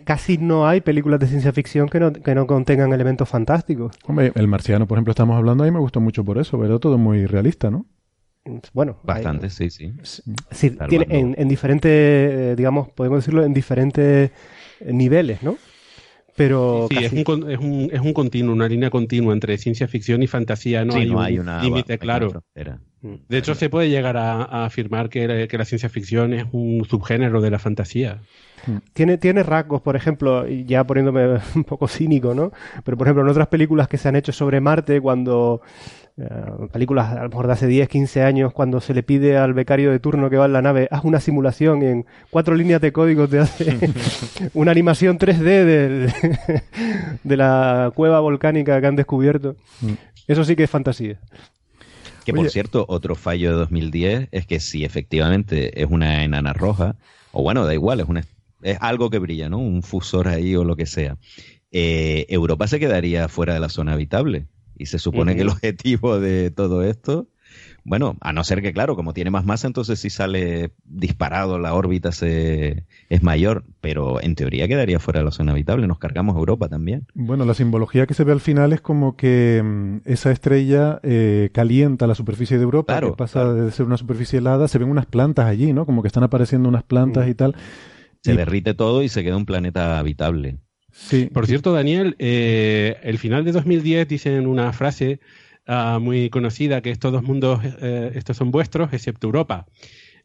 casi 0.03 0.37
no 0.37 0.67
hay 0.67 0.81
películas 0.81 1.19
de 1.19 1.27
ciencia 1.27 1.51
ficción 1.51 1.89
que 1.89 1.99
no, 1.99 2.13
que 2.13 2.35
no 2.35 2.47
contengan 2.47 2.93
elementos 2.93 3.27
fantásticos. 3.27 3.95
Hombre, 4.05 4.31
El 4.35 4.47
Marciano, 4.47 4.87
por 4.87 4.97
ejemplo, 4.97 5.11
estamos 5.11 5.37
hablando 5.37 5.63
ahí, 5.63 5.71
me 5.71 5.79
gustó 5.79 5.99
mucho 5.99 6.23
por 6.23 6.37
eso, 6.37 6.59
pero 6.59 6.79
todo 6.79 6.97
muy 6.97 7.25
realista, 7.25 7.69
¿no? 7.69 7.85
Bueno, 8.73 8.97
bastante, 9.03 9.49
sí, 9.49 9.69
sí. 9.69 9.93
Sí, 10.51 10.77
tiene 10.89 11.05
en, 11.09 11.35
en 11.37 11.47
diferentes, 11.47 11.91
eh, 11.91 12.55
digamos, 12.57 12.89
podemos 12.89 13.19
decirlo, 13.19 13.43
en 13.45 13.53
diferentes 13.53 14.31
niveles, 14.85 15.41
¿no? 15.43 15.55
Pero 16.35 16.87
sí, 16.89 16.97
es, 16.97 17.11
un, 17.11 17.19
es, 17.49 17.59
un, 17.59 17.89
es, 17.91 18.01
un, 18.01 18.13
continuo, 18.13 18.53
una 18.53 18.67
línea 18.67 18.89
continua 18.89 19.33
entre 19.33 19.57
ciencia 19.57 19.87
ficción 19.87 20.23
y 20.23 20.27
fantasía. 20.27 20.83
No, 20.83 20.95
hay, 20.95 21.37
un 21.37 21.61
límite 21.61 21.99
claro. 21.99 22.43
Mm. 23.01 23.13
De 23.29 23.37
hecho, 23.37 23.53
se 23.53 23.69
puede 23.69 23.89
llegar 23.89 24.17
a, 24.17 24.65
afirmar 24.65 25.09
que, 25.09 25.47
que, 25.47 25.57
la 25.57 25.65
ciencia 25.65 25.89
ficción 25.89 26.33
es 26.33 26.45
un 26.51 26.85
subgénero 26.89 27.39
de 27.41 27.51
la 27.51 27.59
fantasía. 27.59 28.21
Mm. 28.65 28.77
Tiene, 28.93 29.17
tiene 29.17 29.43
rasgos, 29.43 29.81
por 29.81 29.95
ejemplo, 29.95 30.47
ya 30.47 30.85
poniéndome 30.85 31.39
un 31.55 31.63
poco 31.65 31.87
cínico, 31.87 32.33
¿no? 32.33 32.51
Pero, 32.83 32.97
por 32.97 33.07
ejemplo, 33.07 33.23
en 33.23 33.29
otras 33.29 33.47
películas 33.47 33.87
que 33.87 33.97
se 33.97 34.09
han 34.09 34.15
hecho 34.15 34.31
sobre 34.31 34.59
Marte, 34.59 35.01
cuando 35.01 35.61
eh, 36.17 36.29
películas 36.71 37.11
a 37.11 37.23
lo 37.23 37.29
mejor 37.29 37.47
de 37.47 37.53
hace 37.53 37.67
10, 37.67 37.89
15 37.89 38.21
años, 38.21 38.53
cuando 38.53 38.81
se 38.81 38.93
le 38.93 39.03
pide 39.03 39.37
al 39.37 39.53
becario 39.53 39.91
de 39.91 39.99
turno 39.99 40.29
que 40.29 40.37
va 40.37 40.45
en 40.45 40.53
la 40.53 40.61
nave, 40.61 40.87
haz 40.91 41.03
una 41.03 41.19
simulación 41.19 41.81
y 41.81 41.85
en 41.87 42.05
cuatro 42.29 42.55
líneas 42.55 42.81
de 42.81 42.91
código 42.91 43.27
te 43.27 43.39
hace 43.39 43.79
una 44.53 44.71
animación 44.71 45.17
3D 45.17 46.13
de 47.23 47.37
la 47.37 47.91
cueva 47.95 48.19
volcánica 48.19 48.79
que 48.79 48.87
han 48.87 48.95
descubierto. 48.95 49.55
Mm. 49.81 49.93
Eso 50.27 50.43
sí 50.43 50.55
que 50.55 50.63
es 50.63 50.69
fantasía. 50.69 51.19
Que 52.25 52.33
por 52.33 52.49
cierto, 52.49 52.85
otro 52.87 53.15
fallo 53.15 53.51
de 53.51 53.57
2010 53.57 54.29
es 54.31 54.47
que 54.47 54.59
si 54.59 54.85
efectivamente 54.85 55.81
es 55.81 55.89
una 55.89 56.23
enana 56.23 56.53
roja, 56.53 56.95
o 57.31 57.43
bueno, 57.43 57.65
da 57.65 57.73
igual, 57.73 57.99
es, 57.99 58.07
una, 58.07 58.23
es 58.61 58.77
algo 58.79 59.09
que 59.09 59.19
brilla, 59.19 59.49
¿no? 59.49 59.57
Un 59.57 59.83
fusor 59.83 60.29
ahí 60.29 60.55
o 60.55 60.63
lo 60.63 60.75
que 60.75 60.85
sea. 60.85 61.17
Eh, 61.71 62.25
Europa 62.29 62.67
se 62.67 62.79
quedaría 62.79 63.27
fuera 63.27 63.55
de 63.55 63.59
la 63.59 63.69
zona 63.69 63.93
habitable. 63.93 64.45
Y 64.77 64.87
se 64.87 64.99
supone 64.99 65.35
que 65.35 65.41
el 65.41 65.49
objetivo 65.49 66.19
de 66.19 66.51
todo 66.51 66.83
esto, 66.83 67.27
Bueno, 67.85 68.15
a 68.21 68.31
no 68.31 68.43
ser 68.43 68.61
que, 68.61 68.73
claro, 68.73 68.95
como 68.95 69.13
tiene 69.13 69.29
más 69.29 69.45
masa, 69.45 69.67
entonces 69.67 69.99
si 69.99 70.09
sale 70.09 70.71
disparado, 70.85 71.59
la 71.59 71.73
órbita 71.73 72.11
se, 72.11 72.85
es 73.09 73.23
mayor, 73.23 73.65
pero 73.81 74.21
en 74.21 74.35
teoría 74.35 74.67
quedaría 74.67 74.99
fuera 74.99 75.19
de 75.19 75.25
la 75.25 75.31
zona 75.31 75.51
habitable, 75.51 75.85
nos 75.85 75.99
cargamos 75.99 76.35
Europa 76.37 76.69
también. 76.69 77.05
Bueno, 77.13 77.45
la 77.45 77.53
simbología 77.53 78.07
que 78.07 78.13
se 78.13 78.23
ve 78.23 78.31
al 78.31 78.39
final 78.39 78.71
es 78.71 78.81
como 78.81 79.17
que 79.17 79.61
mm, 79.63 79.97
esa 80.05 80.31
estrella 80.31 80.99
eh, 81.03 81.49
calienta 81.53 82.07
la 82.07 82.15
superficie 82.15 82.57
de 82.57 82.63
Europa, 82.63 82.99
que 82.99 83.11
pasa 83.11 83.53
de 83.53 83.71
ser 83.71 83.85
una 83.85 83.97
superficie 83.97 84.39
helada, 84.39 84.67
se 84.67 84.77
ven 84.79 84.89
unas 84.89 85.05
plantas 85.05 85.45
allí, 85.45 85.73
¿no? 85.73 85.85
Como 85.85 86.01
que 86.01 86.07
están 86.07 86.23
apareciendo 86.23 86.69
unas 86.69 86.83
plantas 86.83 87.27
mm. 87.27 87.29
y 87.29 87.33
tal. 87.33 87.55
Se 88.21 88.33
derrite 88.33 88.73
todo 88.73 89.03
y 89.03 89.09
se 89.09 89.23
queda 89.23 89.35
un 89.35 89.45
planeta 89.45 89.99
habitable. 89.99 90.57
Sí. 90.93 91.25
Por 91.25 91.47
cierto, 91.47 91.73
Daniel, 91.73 92.15
eh, 92.19 92.97
el 93.03 93.17
final 93.17 93.43
de 93.43 93.51
2010 93.51 94.07
dicen 94.07 94.47
una 94.47 94.71
frase 94.71 95.19
Ah, 95.65 95.99
muy 96.01 96.29
conocida 96.29 96.81
que 96.81 96.91
estos 96.91 97.11
dos 97.13 97.23
mundos, 97.23 97.61
eh, 97.63 98.11
estos 98.15 98.35
son 98.35 98.51
vuestros, 98.51 98.91
excepto 98.91 99.27
Europa. 99.27 99.65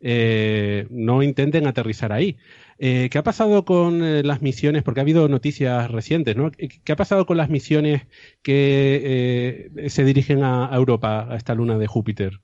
Eh, 0.01 0.87
no 0.91 1.23
intenten 1.23 1.67
aterrizar 1.67 2.13
ahí. 2.13 2.37
Eh, 2.79 3.09
¿Qué 3.11 3.19
ha 3.19 3.23
pasado 3.23 3.65
con 3.65 4.27
las 4.27 4.43
misiones? 4.43 4.83
Porque 4.83 5.01
ha 5.01 5.03
habido 5.03 5.29
noticias 5.29 5.91
recientes, 5.91 6.37
¿no? 6.37 6.51
¿Qué 6.51 6.93
ha 6.93 6.97
pasado 6.97 7.27
con 7.27 7.37
las 7.37 7.51
misiones 7.51 8.07
que 8.43 9.71
se 9.89 10.05
dirigen 10.05 10.43
a, 10.43 10.71
Europa, 10.73 11.27
a 11.31 11.37
esta 11.37 11.55
luna 11.55 11.79
de 11.79 11.87
Júpiter? 11.87 12.41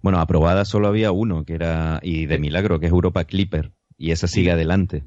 Bueno, 0.00 0.20
aprobada 0.20 0.64
solo 0.64 0.88
había 0.88 1.12
uno, 1.12 1.44
que 1.44 1.54
era, 1.54 2.00
y 2.02 2.26
de 2.26 2.38
milagro, 2.38 2.80
que 2.80 2.86
es 2.86 2.92
Europa 2.92 3.24
Clipper, 3.24 3.72
y 3.98 4.10
esa 4.12 4.26
sigue 4.26 4.50
adelante. 4.50 5.04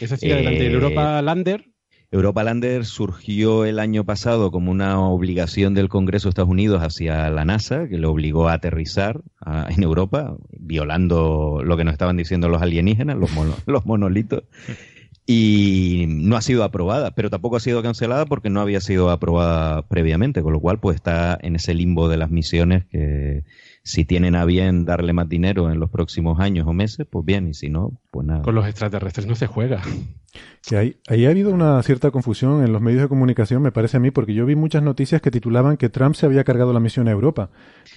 Esa 0.00 0.16
sigue 0.16 0.34
adelante. 0.34 0.66
¿El 0.66 0.74
Europa 0.74 1.22
Lander? 1.22 1.64
Europa 2.10 2.42
Lander 2.42 2.86
surgió 2.86 3.66
el 3.66 3.78
año 3.78 4.04
pasado 4.04 4.50
como 4.50 4.70
una 4.70 4.98
obligación 4.98 5.74
del 5.74 5.90
Congreso 5.90 6.28
de 6.28 6.30
Estados 6.30 6.50
Unidos 6.50 6.82
hacia 6.82 7.28
la 7.28 7.44
NASA, 7.44 7.86
que 7.86 7.98
le 7.98 8.06
obligó 8.06 8.48
a 8.48 8.54
aterrizar 8.54 9.20
en 9.68 9.82
Europa, 9.82 10.34
violando 10.50 11.60
lo 11.62 11.76
que 11.76 11.84
nos 11.84 11.92
estaban 11.92 12.16
diciendo 12.16 12.48
los 12.48 12.62
alienígenas, 12.62 13.16
los, 13.16 13.30
los 13.66 13.84
monolitos. 13.84 14.44
Y 15.26 16.06
no 16.08 16.36
ha 16.36 16.40
sido 16.40 16.64
aprobada, 16.64 17.14
pero 17.14 17.28
tampoco 17.28 17.56
ha 17.56 17.60
sido 17.60 17.82
cancelada 17.82 18.24
porque 18.24 18.48
no 18.48 18.62
había 18.62 18.80
sido 18.80 19.10
aprobada 19.10 19.82
previamente, 19.82 20.40
con 20.40 20.54
lo 20.54 20.60
cual 20.60 20.80
pues 20.80 20.94
está 20.94 21.38
en 21.42 21.56
ese 21.56 21.74
limbo 21.74 22.08
de 22.08 22.16
las 22.16 22.30
misiones 22.30 22.86
que 22.86 23.44
si 23.88 24.04
tienen 24.04 24.34
a 24.34 24.44
bien 24.44 24.84
darle 24.84 25.14
más 25.14 25.30
dinero 25.30 25.72
en 25.72 25.80
los 25.80 25.88
próximos 25.88 26.40
años 26.40 26.66
o 26.66 26.74
meses, 26.74 27.06
pues 27.08 27.24
bien, 27.24 27.48
y 27.48 27.54
si 27.54 27.70
no, 27.70 27.98
pues 28.10 28.26
nada. 28.26 28.42
Con 28.42 28.54
los 28.54 28.66
extraterrestres 28.66 29.26
no 29.26 29.34
se 29.34 29.46
juega. 29.46 29.80
Que 30.68 30.76
ahí, 30.76 30.96
ahí 31.08 31.24
ha 31.24 31.30
habido 31.30 31.50
una 31.50 31.82
cierta 31.82 32.10
confusión 32.10 32.62
en 32.62 32.70
los 32.70 32.82
medios 32.82 33.00
de 33.00 33.08
comunicación, 33.08 33.62
me 33.62 33.72
parece 33.72 33.96
a 33.96 34.00
mí, 34.00 34.10
porque 34.10 34.34
yo 34.34 34.44
vi 34.44 34.56
muchas 34.56 34.82
noticias 34.82 35.22
que 35.22 35.30
titulaban 35.30 35.78
que 35.78 35.88
Trump 35.88 36.16
se 36.16 36.26
había 36.26 36.44
cargado 36.44 36.74
la 36.74 36.80
misión 36.80 37.08
a 37.08 37.12
Europa. 37.12 37.48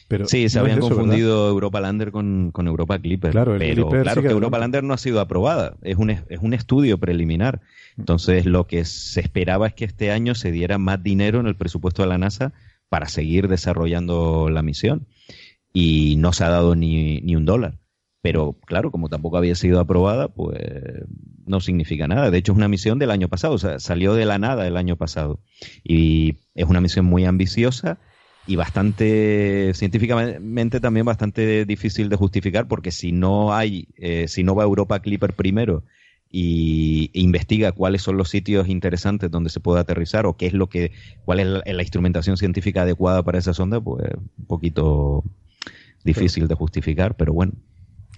Pero 0.07 0.27
sí, 0.27 0.47
se 0.47 0.59
habían 0.59 0.79
confundido 0.79 1.49
Europa 1.49 1.81
Lander 1.81 2.11
con, 2.13 2.53
Europa 2.55 2.97
Clipper. 2.97 3.31
Claro, 3.31 3.57
pero 3.59 3.89
claro 3.89 4.21
que 4.21 4.29
Europa 4.29 4.59
Lander 4.59 4.85
no 4.85 4.93
ha 4.93 4.97
sido 4.97 5.19
aprobada, 5.19 5.75
es 5.81 5.97
un, 5.97 6.09
es 6.11 6.39
un 6.41 6.53
estudio 6.53 6.99
preliminar. 6.99 7.59
Entonces, 7.97 8.45
lo 8.45 8.65
que 8.65 8.85
se 8.85 9.19
esperaba 9.19 9.67
es 9.67 9.73
que 9.73 9.83
este 9.83 10.09
año 10.09 10.35
se 10.35 10.53
diera 10.53 10.77
más 10.77 11.03
dinero 11.03 11.41
en 11.41 11.47
el 11.47 11.57
presupuesto 11.57 12.01
de 12.01 12.07
la 12.07 12.17
NASA 12.17 12.53
para 12.87 13.09
seguir 13.09 13.49
desarrollando 13.49 14.49
la 14.49 14.61
misión 14.61 15.05
y 15.74 16.15
no 16.17 16.34
se 16.34 16.43
ha 16.43 16.49
dado 16.49 16.76
ni, 16.76 17.22
ni 17.22 17.36
un 17.36 17.45
dólar. 17.45 17.80
Pero 18.22 18.57
claro, 18.65 18.91
como 18.91 19.09
tampoco 19.09 19.38
había 19.38 19.55
sido 19.55 19.80
aprobada, 19.80 20.28
pues 20.28 20.59
no 21.45 21.59
significa 21.59 22.07
nada. 22.07 22.30
De 22.30 22.38
hecho, 22.38 22.51
es 22.51 22.57
una 22.57 22.67
misión 22.67 22.99
del 22.99 23.11
año 23.11 23.28
pasado, 23.28 23.55
o 23.55 23.57
sea, 23.57 23.80
salió 23.80 24.13
de 24.13 24.26
la 24.26 24.38
nada 24.38 24.67
el 24.67 24.78
año 24.78 24.95
pasado. 24.95 25.39
Y 25.84 26.38
es 26.53 26.65
una 26.65 26.82
misión 26.82 27.05
muy 27.05 27.26
ambiciosa 27.26 27.99
y 28.47 28.55
bastante, 28.55 29.72
científicamente 29.74 30.80
también 30.80 31.05
bastante 31.05 31.65
difícil 31.65 32.09
de 32.09 32.15
justificar, 32.15 32.67
porque 32.67 32.91
si 32.91 33.11
no 33.11 33.53
hay, 33.53 33.88
eh, 33.97 34.28
si 34.28 34.43
no 34.43 34.55
va 34.55 34.63
Europa 34.63 34.99
Clipper 34.99 35.34
primero 35.34 35.84
y 36.30 37.11
e 37.13 37.19
investiga 37.19 37.74
cuáles 37.74 38.01
son 38.03 38.17
los 38.17 38.30
sitios 38.30 38.69
interesantes 38.69 39.30
donde 39.30 39.49
se 39.49 39.59
puede 39.59 39.82
aterrizar 39.82 40.26
o 40.26 40.38
qué 40.38 40.47
es 40.47 40.53
lo 40.53 40.69
que, 40.69 40.91
cuál 41.26 41.39
es 41.41 41.47
la, 41.47 41.61
la 41.65 41.82
instrumentación 41.82 42.38
científica 42.38 42.84
adecuada 42.84 43.22
para 43.24 43.39
esa 43.39 43.53
sonda, 43.53 43.82
pues 43.82 44.05
un 44.13 44.45
poquito 44.45 45.24
difícil 46.03 46.47
de 46.47 46.55
justificar, 46.55 47.15
pero 47.15 47.33
bueno. 47.33 47.53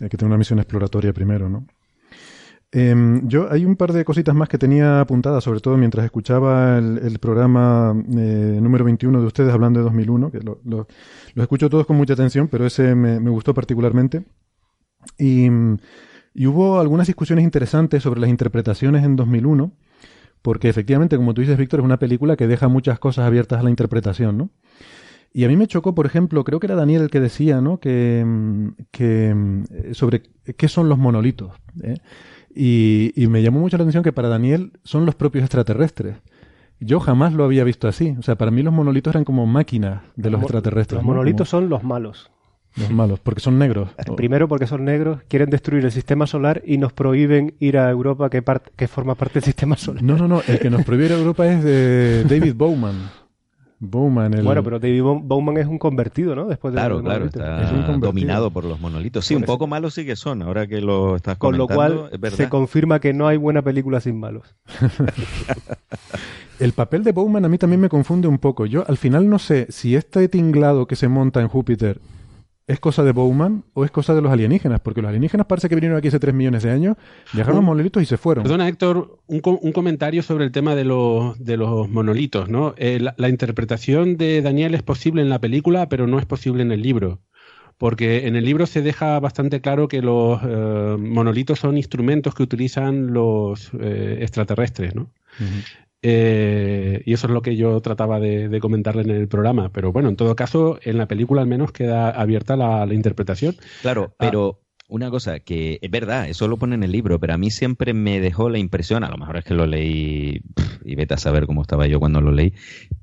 Hay 0.01 0.09
que 0.09 0.17
tener 0.17 0.29
una 0.29 0.37
misión 0.37 0.59
exploratoria 0.59 1.13
primero, 1.13 1.49
¿no? 1.49 1.67
Em, 2.75 3.27
yo 3.27 3.51
hay 3.51 3.65
un 3.65 3.75
par 3.75 3.93
de 3.93 4.03
cositas 4.03 4.33
más 4.33 4.49
que 4.49 4.57
tenía 4.57 4.99
apuntadas, 4.99 5.43
sobre 5.43 5.59
todo 5.59 5.77
mientras 5.77 6.03
escuchaba 6.05 6.79
el, 6.79 7.19
programa 7.19 7.93
eh, 8.17 8.57
número 8.59 8.83
21 8.83 9.21
de 9.21 9.27
ustedes 9.27 9.53
hablando 9.53 9.79
de 9.79 9.83
2001, 9.83 10.31
que 10.31 10.39
lo, 10.39 10.59
lo, 10.65 10.87
escucho 11.35 11.69
todos 11.69 11.85
con 11.85 11.97
mucha 11.97 12.13
atención, 12.13 12.47
pero 12.47 12.65
ese 12.65 12.95
me, 12.95 13.19
gustó 13.29 13.53
particularmente. 13.53 14.23
Y, 15.19 15.49
y, 16.33 16.47
hubo 16.47 16.79
algunas 16.79 17.05
discusiones 17.05 17.43
interesantes 17.43 18.01
sobre 18.01 18.19
las 18.19 18.31
interpretaciones 18.31 19.03
en 19.03 19.17
2001, 19.17 19.71
porque 20.41 20.67
efectivamente, 20.67 21.15
como 21.15 21.35
tú 21.35 21.41
dices, 21.41 21.59
Víctor, 21.59 21.81
es 21.81 21.85
una 21.85 21.99
película 21.99 22.35
que 22.35 22.47
deja 22.47 22.69
muchas 22.69 22.97
cosas 22.97 23.27
abiertas 23.27 23.59
a 23.59 23.63
la 23.63 23.69
interpretación, 23.69 24.35
¿no? 24.35 24.49
Y 25.33 25.45
a 25.45 25.47
mí 25.47 25.57
me 25.57 25.65
chocó, 25.65 25.95
por 25.95 26.05
ejemplo, 26.05 26.43
creo 26.43 26.59
que 26.59 26.67
era 26.67 26.75
Daniel 26.75 27.01
el 27.01 27.09
que 27.09 27.19
decía, 27.19 27.59
¿no? 27.59 27.79
Que, 27.79 28.23
que 28.91 29.35
sobre 29.93 30.21
qué 30.55 30.67
son 30.67 30.89
los 30.89 30.99
monolitos. 30.99 31.51
¿eh? 31.81 31.97
Y, 32.55 33.11
y, 33.15 33.27
me 33.27 33.41
llamó 33.41 33.59
mucho 33.59 33.77
la 33.77 33.83
atención 33.83 34.03
que 34.03 34.13
para 34.13 34.27
Daniel 34.27 34.73
son 34.83 35.07
los 35.07 35.15
propios 35.15 35.43
extraterrestres. 35.43 36.17
Yo 36.79 36.99
jamás 36.99 37.33
lo 37.33 37.45
había 37.45 37.63
visto 37.63 37.87
así. 37.87 38.15
O 38.19 38.21
sea, 38.21 38.35
para 38.35 38.51
mí 38.51 38.61
los 38.61 38.73
monolitos 38.73 39.11
eran 39.11 39.25
como 39.25 39.47
máquinas 39.47 40.03
de 40.15 40.29
los, 40.29 40.41
extraterrestres. 40.41 40.97
Los 40.97 41.05
monolitos 41.05 41.49
son 41.49 41.67
los 41.67 41.83
malos. 41.83 42.29
Los 42.75 42.91
malos, 42.91 43.19
porque 43.19 43.39
son 43.39 43.57
negros. 43.57 43.89
Primero 44.15 44.47
porque 44.47 44.67
son 44.67 44.85
negros, 44.85 45.21
quieren 45.27 45.49
destruir 45.49 45.83
el 45.85 45.91
sistema 45.91 46.27
solar 46.27 46.61
y 46.65 46.77
nos 46.77 46.93
prohíben 46.93 47.55
ir 47.59 47.77
a 47.77 47.89
Europa 47.89 48.29
que, 48.29 48.43
que 48.75 48.87
forma 48.87 49.15
parte 49.15 49.35
del 49.35 49.43
sistema 49.43 49.77
solar. 49.77 50.03
No, 50.03 50.15
no, 50.15 50.27
no, 50.27 50.41
el 50.47 50.59
que 50.59 50.69
nos 50.69 50.83
prohíbe 50.83 51.05
ir 51.05 51.13
a 51.13 51.17
Europa 51.17 51.47
es 51.47 51.63
de 51.63 52.23
David 52.29 52.53
Bowman. 52.55 53.22
Bowman. 53.83 54.33
El... 54.33 54.43
Bueno, 54.43 54.63
pero 54.63 54.79
David 54.79 55.01
Bowman 55.01 55.57
es 55.57 55.67
un 55.67 55.77
convertido, 55.77 56.35
¿no? 56.35 56.47
Después 56.47 56.73
de 56.73 56.79
claro, 56.79 57.01
claro, 57.03 57.25
está 57.25 57.71
dominado 57.97 58.51
por 58.51 58.63
los 58.65 58.79
monolitos. 58.79 59.25
Sí, 59.25 59.35
un 59.35 59.43
poco 59.43 59.67
malos 59.67 59.93
sí 59.93 60.05
que 60.05 60.15
son, 60.15 60.41
ahora 60.41 60.67
que 60.67 60.81
lo 60.81 61.15
estás 61.15 61.37
Con 61.37 61.57
lo 61.57 61.67
cual 61.67 62.09
se 62.31 62.49
confirma 62.49 62.99
que 62.99 63.13
no 63.13 63.27
hay 63.27 63.37
buena 63.37 63.61
película 63.61 63.99
sin 63.99 64.19
malos. 64.19 64.55
el 66.59 66.73
papel 66.73 67.03
de 67.03 67.11
Bowman 67.11 67.45
a 67.45 67.49
mí 67.49 67.57
también 67.57 67.81
me 67.81 67.89
confunde 67.89 68.27
un 68.27 68.39
poco. 68.39 68.65
Yo 68.65 68.85
al 68.87 68.97
final 68.97 69.29
no 69.29 69.39
sé 69.39 69.67
si 69.69 69.95
este 69.95 70.27
tinglado 70.27 70.85
que 70.85 70.95
se 70.95 71.07
monta 71.07 71.41
en 71.41 71.47
Júpiter 71.47 71.99
¿Es 72.65 72.79
cosa 72.79 73.03
de 73.03 73.11
Bowman 73.11 73.65
o 73.73 73.83
es 73.83 73.91
cosa 73.91 74.15
de 74.15 74.21
los 74.21 74.31
alienígenas? 74.31 74.79
Porque 74.79 75.01
los 75.01 75.09
alienígenas 75.09 75.47
parece 75.47 75.67
que 75.67 75.75
vinieron 75.75 75.97
aquí 75.97 76.07
hace 76.07 76.19
3 76.19 76.33
millones 76.33 76.63
de 76.63 76.71
años, 76.71 76.95
viajaron 77.33 77.57
los 77.57 77.65
monolitos 77.65 78.01
y 78.01 78.05
se 78.05 78.17
fueron. 78.17 78.43
Perdona, 78.43 78.69
Héctor, 78.69 79.19
un, 79.27 79.41
comentario 79.41 80.23
sobre 80.23 80.45
el 80.45 80.51
tema 80.53 80.73
de 80.73 80.85
los, 80.85 81.37
de 81.43 81.57
los 81.57 81.89
monolitos. 81.89 82.47
¿no? 82.47 82.73
Eh, 82.77 83.05
la, 83.17 83.29
interpretación 83.29 84.15
de 84.15 84.41
Daniel 84.41 84.75
es 84.75 84.81
posible 84.81 85.21
en 85.21 85.29
la 85.29 85.39
película, 85.41 85.89
pero 85.89 86.07
no 86.07 86.19
es 86.19 86.25
posible 86.25 86.61
en 86.63 86.71
el 86.71 86.81
libro. 86.81 87.19
Porque 87.77 88.27
en 88.27 88.37
el 88.37 88.45
libro 88.45 88.65
se 88.65 88.81
deja 88.81 89.19
bastante 89.19 89.59
claro 89.59 89.89
que 89.89 90.01
los 90.01 90.39
eh, 90.43 90.95
monolitos 90.97 91.59
son 91.59 91.75
instrumentos 91.75 92.33
que 92.33 92.43
utilizan 92.43 93.11
los 93.11 93.71
eh, 93.77 94.19
extraterrestres. 94.21 94.95
¿no? 94.95 95.11
Eh, 96.05 97.01
y 97.05 97.13
eso 97.13 97.27
es 97.27 97.33
lo 97.33 97.41
que 97.41 97.55
yo 97.55 97.79
trataba 97.79 98.19
de, 98.19 98.59
comentarle 98.59 99.03
en 99.03 99.09
el 99.09 99.27
programa. 99.29 99.69
Pero 99.69 99.93
bueno, 99.93 100.09
en 100.09 100.17
todo 100.17 100.35
caso, 100.35 100.77
en 100.83 100.97
la 100.97 101.07
película 101.07 101.41
al 101.41 101.47
menos 101.47 101.71
queda 101.71 102.09
abierta 102.09 102.57
la, 102.57 102.85
interpretación. 102.93 103.55
Claro, 103.81 104.09
ah. 104.11 104.15
pero 104.19 104.59
una 104.89 105.09
cosa 105.09 105.39
que 105.39 105.79
es 105.81 105.89
verdad, 105.89 106.27
eso 106.27 106.47
lo 106.49 106.57
pone 106.57 106.75
en 106.75 106.83
el 106.83 106.91
libro, 106.91 107.19
pero 107.19 107.33
a 107.33 107.37
mí 107.37 107.49
siempre 107.49 107.93
me 107.93 108.19
dejó 108.19 108.49
la 108.49 108.59
impresión, 108.59 109.05
a 109.05 109.09
lo 109.09 109.17
mejor 109.17 109.37
es 109.37 109.45
que 109.45 109.53
lo 109.53 109.65
leí 109.65 110.41
y 110.83 110.95
vete 110.95 111.13
a 111.13 111.17
saber 111.17 111.47
cómo 111.47 111.61
estaba 111.61 111.87
yo 111.87 111.99
cuando 111.99 112.19
lo 112.19 112.31
leí, 112.31 112.53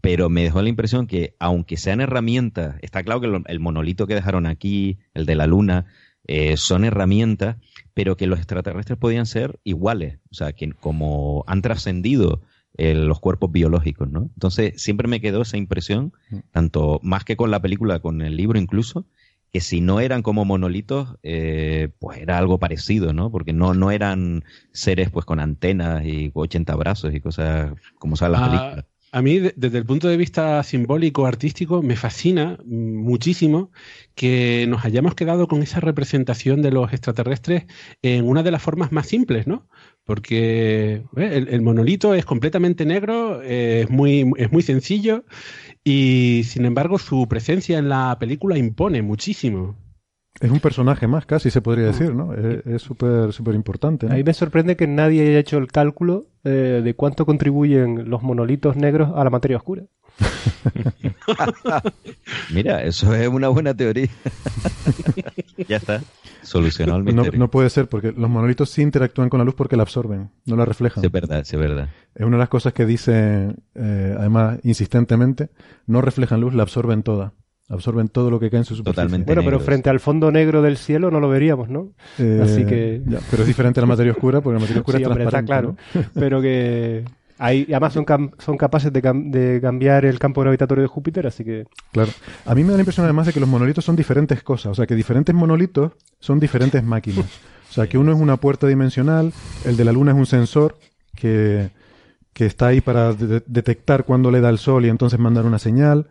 pero 0.03 0.29
me 0.29 0.43
dejó 0.43 0.61
la 0.61 0.69
impresión 0.69 1.07
que 1.07 1.35
aunque 1.41 1.79
sean 1.79 2.03
herramientas, 2.03 2.77
está 2.83 3.03
claro 3.03 3.23
que 3.23 3.43
el 3.47 3.61
monolito 3.61 4.07
que 4.07 4.15
dejaron 4.15 4.47
aquí, 4.47 4.99
el 5.15 5.25
de 5.25 5.35
la 5.35 5.47
luna, 5.47 5.87
eh, 6.27 6.57
son 6.59 6.85
herramientas, 6.85 7.57
pero 7.95 8.17
que 8.17 8.27
los 8.27 8.39
extraterrestres 8.39 8.99
podían 8.99 9.27
ser 9.27 9.59
iguales, 9.65 10.21
o 10.31 10.35
sea, 10.35 10.53
que 10.53 10.71
como 10.71 11.45
han 11.47 11.63
trascendido 11.63 12.43
los 12.77 13.21
cuerpos 13.21 13.53
biológicos, 13.53 14.11
¿no? 14.11 14.31
Entonces 14.35 14.81
siempre 14.81 15.09
me 15.09 15.21
quedó 15.21 15.43
esa 15.43 15.57
impresión, 15.57 16.13
mm. 16.31 16.39
tanto 16.51 17.01
más 17.03 17.25
que 17.25 17.37
con 17.37 17.51
la 17.51 17.61
película, 17.61 18.01
con 18.01 18.23
el 18.23 18.37
libro 18.37 18.59
incluso, 18.59 19.07
que 19.53 19.61
si 19.61 19.81
no 19.81 20.01
eran 20.01 20.23
como 20.23 20.45
monolitos, 20.45 21.17
eh, 21.23 21.89
pues 21.99 22.19
era 22.19 22.39
algo 22.39 22.59
parecido, 22.59 23.13
¿no? 23.13 23.31
Porque 23.31 23.53
no, 23.53 23.75
no 23.75 23.91
eran 23.91 24.45
seres 24.73 25.11
pues 25.11 25.27
con 25.27 25.41
antenas 25.41 26.05
y 26.05 26.31
80 26.33 26.75
brazos 26.77 27.15
y 27.15 27.21
cosas 27.21 27.73
como 27.99 28.17
son 28.17 28.33
las 28.33 28.43
ah, 28.43 28.47
películas. 28.47 28.85
A 29.13 29.23
mí, 29.23 29.41
desde 29.41 29.79
el 29.79 29.85
punto 29.85 30.07
de 30.07 30.17
vista 30.17 30.63
simbólico, 30.63 31.27
artístico, 31.27 31.83
me 31.83 31.97
fascina 31.97 32.59
muchísimo 32.65 33.73
que 34.15 34.67
nos 34.69 34.85
hayamos 34.85 35.17
quedado 35.17 35.49
con 35.49 35.65
esa 35.65 35.81
representación 35.81 36.63
de 36.63 36.71
los 36.71 36.93
extraterrestres 36.93 37.65
en 38.03 38.29
una 38.29 38.45
de 38.45 38.53
las 38.53 38.63
formas 38.63 38.93
más 38.93 39.09
simples, 39.09 39.49
¿no? 39.49 39.67
Porque 40.05 41.05
eh, 41.17 41.47
el, 41.49 41.63
monolito 41.63 42.15
es 42.15 42.25
completamente 42.25 42.85
negro, 42.85 43.43
es, 43.43 43.89
muy, 43.91 44.33
es 44.37 44.51
muy 44.51 44.63
sencillo 44.63 45.25
y, 45.85 46.43
sin 46.47 46.65
embargo, 46.65 46.99
su 46.99 47.29
presencia 47.29 47.79
en 47.79 47.89
la 47.89 48.17
película 48.19 48.59
impone 48.59 49.03
muchísimo. 49.03 49.77
Es 50.41 50.51
un 50.51 50.61
personaje 50.61 51.07
más, 51.07 51.27
casi 51.27 51.51
se 51.51 51.61
podría 51.61 51.87
decir, 51.87 52.15
¿no? 52.15 52.33
Es 52.33 52.81
súper 52.81 53.33
súper 53.33 53.55
importante. 53.55 54.07
A 54.07 54.15
mí 54.15 54.23
me 54.23 54.33
sorprende 54.33 54.75
que 54.75 54.87
nadie 54.87 55.23
haya 55.23 55.39
hecho 55.39 55.59
el 55.59 55.67
cálculo 55.67 56.29
eh, 56.45 56.81
de 56.83 56.95
cuánto 56.95 57.27
contribuyen 57.27 58.09
los 58.09 58.23
monolitos 58.23 58.77
negros 58.77 59.13
a 59.15 59.23
la 59.23 59.29
materia 59.29 59.59
oscura. 59.59 59.83
Mira, 62.51 62.83
eso 62.85 63.15
es 63.15 63.29
una 63.29 63.49
buena 63.49 63.75
teoría. 63.75 64.09
ya 65.69 65.77
está. 65.77 66.01
Solucionó 66.43 66.97
el 66.97 67.05
misterio. 67.05 67.39
No, 67.39 67.51
puede 67.51 67.71
ser, 67.71 67.89
porque 67.89 68.13
los 68.13 68.31
monolitos 68.31 68.71
sí 68.71 68.83
interactúan 68.83 69.29
con 69.29 69.39
la 69.39 69.45
luz 69.45 69.55
porque 69.55 69.77
la 69.77 69.83
absorben, 69.83 70.31
no 70.47 70.57
la 70.57 70.65
reflejan. 70.65 71.01
Sí, 71.03 71.07
es 71.07 71.13
verdad, 71.13 71.43
sí, 71.45 71.57
es 71.57 71.61
verdad. 71.61 71.89
Es 72.15 72.25
una 72.25 72.37
de 72.37 72.41
las 72.41 72.49
cosas 72.49 72.73
que 72.73 72.87
dice, 72.87 73.55
eh, 73.75 74.15
además, 74.19 74.59
insistentemente, 74.63 75.51
no 75.87 76.01
reflejan 76.01 76.41
luz, 76.41 76.55
la 76.55 76.63
absorben 76.63 77.03
toda. 77.03 77.33
Absorben 77.69 78.09
todo 78.09 78.31
lo 78.33 78.41
que 78.41 78.51
cae 78.51 78.59
en 78.59 78.65
su 78.65 78.75
superficie. 78.75 79.05
Totalmente. 79.05 79.27
Bueno, 79.33 79.43
pero 79.45 79.61
frente 79.61 79.91
al 79.91 80.01
fondo 80.01 80.33
negro 80.33 80.61
del 80.61 80.77
cielo 80.77 81.13
no 81.13 81.21
lo 81.21 81.29
veríamos, 81.29 81.69
¿no? 81.69 81.93
Eh, 82.19 82.41
Así 82.43 82.65
que. 82.65 83.01
pero 83.31 83.43
es 83.43 83.47
diferente 83.47 83.79
a 83.79 83.83
la 83.83 83.87
materia 83.87 84.11
oscura, 84.11 84.41
porque 84.41 84.55
la 84.55 84.61
materia 84.61 84.81
oscura 84.85 84.99
es 84.99 85.05
transparente. 85.05 85.47
claro. 85.47 85.77
Pero 86.15 86.43
que. 86.43 87.05
Hay, 87.43 87.65
además 87.71 87.95
son, 87.95 88.05
son 88.39 88.59
capaces 88.59 88.93
de, 88.93 89.01
de, 89.01 89.61
cambiar 89.63 90.05
el 90.05 90.19
campo 90.19 90.43
gravitatorio 90.43 90.83
de 90.83 90.89
Júpiter, 90.89 91.27
así 91.27 91.43
que... 91.43 91.65
Claro. 91.91 92.11
A 92.45 92.55
mí 92.55 92.63
me 92.63 92.71
da 92.71 92.77
la 92.77 92.83
impresión 92.83 93.05
además 93.05 93.27
de 93.27 93.33
que 93.33 93.41
los 93.41 93.49
monolitos 93.49 93.83
son 93.83 93.97
diferentes 93.97 94.43
cosas. 94.43 94.73
O 94.73 94.75
sea, 94.75 94.87
que 94.87 94.95
diferentes 94.95 95.35
monolitos 95.35 95.93
son 96.19 96.39
diferentes 96.39 96.85
máquinas. 96.85 97.25
O 97.71 97.73
sea, 97.73 97.89
que 97.89 97.97
uno 97.97 98.13
es 98.13 98.19
una 98.19 98.37
puerta 98.37 98.67
dimensional, 98.67 99.33
el 99.65 99.79
de 99.79 99.85
la 99.87 99.93
Luna 99.93 100.13
es 100.13 100.19
un 100.19 100.27
sensor 100.27 100.77
que, 101.15 101.71
que 102.35 102.45
está 102.45 102.67
ahí 102.67 102.83
para 102.83 103.15
detectar 103.15 104.05
cuándo 104.05 104.31
le 104.31 104.43
da 104.43 104.51
el 104.51 104.59
sol 104.59 104.85
y 104.85 104.91
entonces 104.91 105.19
mandar 105.19 105.47
una 105.47 105.59
señal 105.59 106.09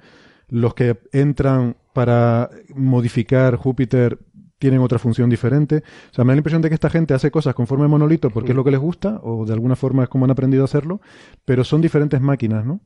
los 0.47 0.73
que 0.73 0.99
entran 1.11 1.75
para 1.93 2.49
modificar 2.73 3.55
Júpiter 3.55 4.17
tienen 4.59 4.81
otra 4.81 4.99
función 4.99 5.29
diferente. 5.29 5.83
O 6.11 6.13
sea, 6.13 6.23
me 6.23 6.31
da 6.31 6.35
la 6.35 6.39
impresión 6.39 6.61
de 6.61 6.69
que 6.69 6.75
esta 6.75 6.89
gente 6.89 7.13
hace 7.13 7.31
cosas 7.31 7.55
conforme 7.55 7.87
monolito 7.87 8.29
porque 8.29 8.51
es 8.51 8.55
lo 8.55 8.63
que 8.63 8.71
les 8.71 8.79
gusta 8.79 9.19
o 9.23 9.45
de 9.45 9.53
alguna 9.53 9.75
forma 9.75 10.03
es 10.03 10.09
como 10.09 10.25
han 10.25 10.31
aprendido 10.31 10.63
a 10.63 10.65
hacerlo, 10.65 11.01
pero 11.45 11.63
son 11.63 11.81
diferentes 11.81 12.21
máquinas, 12.21 12.65
¿no? 12.65 12.81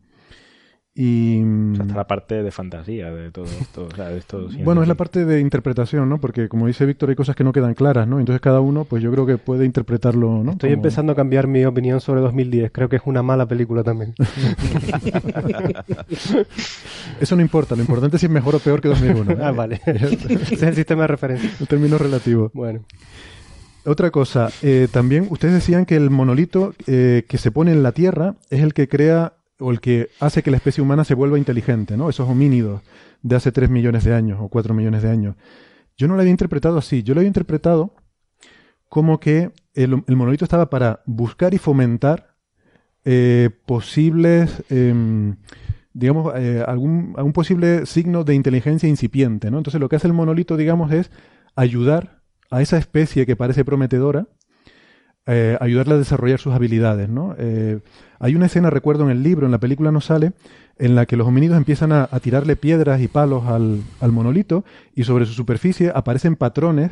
Y, 0.95 1.41
hasta 1.79 1.95
la 1.95 2.05
parte 2.05 2.43
de 2.43 2.51
fantasía 2.51 3.11
de 3.11 3.31
todo 3.31 3.45
esto. 3.45 3.89
bueno, 4.63 4.83
es 4.83 4.87
la 4.87 4.93
parte 4.93 5.25
de 5.25 5.39
interpretación, 5.39 6.07
¿no? 6.07 6.19
Porque 6.19 6.47
como 6.47 6.67
dice 6.67 6.85
Víctor, 6.85 7.09
hay 7.09 7.15
cosas 7.15 7.35
que 7.35 7.43
no 7.43 7.51
quedan 7.51 7.73
claras, 7.73 8.07
¿no? 8.07 8.19
Entonces 8.19 8.41
cada 8.41 8.59
uno, 8.59 8.85
pues 8.85 9.01
yo 9.01 9.11
creo 9.11 9.25
que 9.25 9.39
puede 9.39 9.65
interpretarlo, 9.65 10.43
¿no? 10.43 10.51
Estoy 10.51 10.71
empezando 10.71 11.13
a 11.13 11.15
cambiar 11.15 11.47
mi 11.47 11.65
opinión 11.65 11.99
sobre 11.99 12.21
2010. 12.21 12.71
Creo 12.71 12.89
que 12.89 12.97
es 12.97 13.01
una 13.05 13.23
mala 13.23 13.47
película 13.47 13.83
también. 13.83 14.13
Eso 17.19 17.35
no 17.35 17.41
importa. 17.41 17.75
Lo 17.75 17.81
importante 17.81 18.17
es 18.17 18.19
si 18.19 18.27
es 18.27 18.31
mejor 18.31 18.53
o 18.55 18.59
peor 18.59 18.79
que 18.79 18.89
2001. 18.89 19.37
Ah, 19.41 19.51
vale. 19.51 19.81
Ese 19.85 20.53
es 20.53 20.63
el 20.63 20.75
sistema 20.75 21.01
de 21.03 21.07
referencia. 21.07 21.49
Un 21.59 21.65
término 21.65 21.97
relativo. 21.97 22.51
Bueno. 22.53 22.81
Otra 23.85 24.11
cosa, 24.11 24.49
eh, 24.61 24.87
también 24.91 25.27
ustedes 25.29 25.55
decían 25.55 25.85
que 25.85 25.97
el 25.97 26.09
monolito 26.09 26.73
eh, 26.87 27.25
que 27.27 27.37
se 27.37 27.51
pone 27.51 27.71
en 27.71 27.83
la 27.83 27.91
Tierra 27.91 28.35
es 28.49 28.61
el 28.61 28.73
que 28.73 28.87
crea 28.87 29.33
o 29.63 29.71
el 29.71 29.79
que 29.79 30.09
hace 30.19 30.43
que 30.43 30.51
la 30.51 30.57
especie 30.57 30.83
humana 30.83 31.05
se 31.05 31.13
vuelva 31.13 31.37
inteligente, 31.37 31.95
¿no? 31.95 32.09
Esos 32.09 32.27
homínidos 32.27 32.81
de 33.21 33.35
hace 33.37 33.51
3 33.51 33.69
millones 33.69 34.03
de 34.03 34.13
años 34.13 34.39
o 34.41 34.49
4 34.49 34.73
millones 34.73 35.01
de 35.03 35.09
años. 35.09 35.35
Yo 35.97 36.07
no 36.07 36.15
lo 36.15 36.21
había 36.21 36.31
interpretado 36.31 36.77
así, 36.77 37.01
yo 37.03 37.13
lo 37.13 37.21
había 37.21 37.29
interpretado 37.29 37.95
como 38.89 39.19
que 39.19 39.51
el, 39.73 40.03
monolito 40.07 40.43
estaba 40.43 40.69
para 40.69 41.01
buscar 41.05 41.53
y 41.53 41.57
fomentar 41.57 42.35
eh, 43.05 43.49
posibles, 43.65 44.63
em, 44.69 45.37
digamos, 45.93 46.33
eh, 46.35 46.63
algún, 46.67 47.13
posible 47.33 47.85
signo 47.85 48.23
de 48.23 48.35
inteligencia 48.35 48.89
incipiente, 48.89 49.49
¿no? 49.49 49.57
Entonces 49.57 49.79
lo 49.79 49.89
que 49.89 49.95
hace 49.95 50.07
el 50.07 50.13
monolito, 50.13 50.57
digamos, 50.57 50.91
es 50.91 51.09
ayudar 51.55 52.21
a 52.51 52.61
esa 52.61 52.77
especie 52.77 53.25
que 53.25 53.35
parece 53.35 53.63
prometedora 53.65 54.27
eh, 55.25 55.57
ayudarle 55.61 55.93
a 55.93 55.97
desarrollar 55.97 56.39
sus 56.39 56.53
habilidades, 56.53 57.07
¿no? 57.07 57.33
Hay 58.23 58.37
una 58.37 58.45
escena, 58.45 58.69
recuerdo 58.69 59.03
en 59.03 59.09
el 59.09 59.21
libro, 59.21 59.45
en 59.45 59.51
la 59.51 59.57
película 59.57 59.91
no 59.91 59.99
sale, 59.99 60.31
en 60.77 60.95
la 60.95 61.05
que 61.05 61.17
los 61.17 61.27
homínidos 61.27 61.57
empiezan 61.57 61.91
a, 61.91 62.07
tirarle 62.21 62.55
piedras 62.55 63.01
y 63.01 63.09
palos 63.09 63.43
al, 63.47 63.83
monolito 64.13 64.63
y 64.95 65.03
sobre 65.03 65.25
su 65.25 65.33
superficie 65.33 65.91
aparecen 65.93 66.37
patrones, 66.37 66.91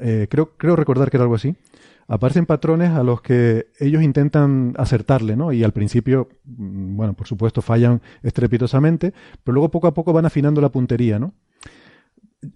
eh, 0.00 0.26
creo, 0.28 0.56
creo 0.56 0.74
recordar 0.74 1.08
que 1.08 1.18
era 1.18 1.22
algo 1.22 1.36
así, 1.36 1.54
aparecen 2.08 2.46
patrones 2.46 2.90
a 2.90 3.04
los 3.04 3.22
que 3.22 3.68
ellos 3.78 4.02
intentan 4.02 4.74
acertarle, 4.76 5.36
¿no? 5.36 5.52
Y 5.52 5.62
al 5.62 5.70
principio, 5.70 6.30
mm, 6.44 6.96
bueno, 6.96 7.12
por 7.12 7.28
supuesto 7.28 7.62
fallan 7.62 8.02
estrepitosamente, 8.24 9.14
pero 9.44 9.54
luego 9.54 9.70
poco 9.70 9.86
a 9.86 9.94
poco 9.94 10.12
van 10.12 10.26
afinando 10.26 10.60
la 10.60 10.72
puntería, 10.72 11.20
¿no? 11.20 11.32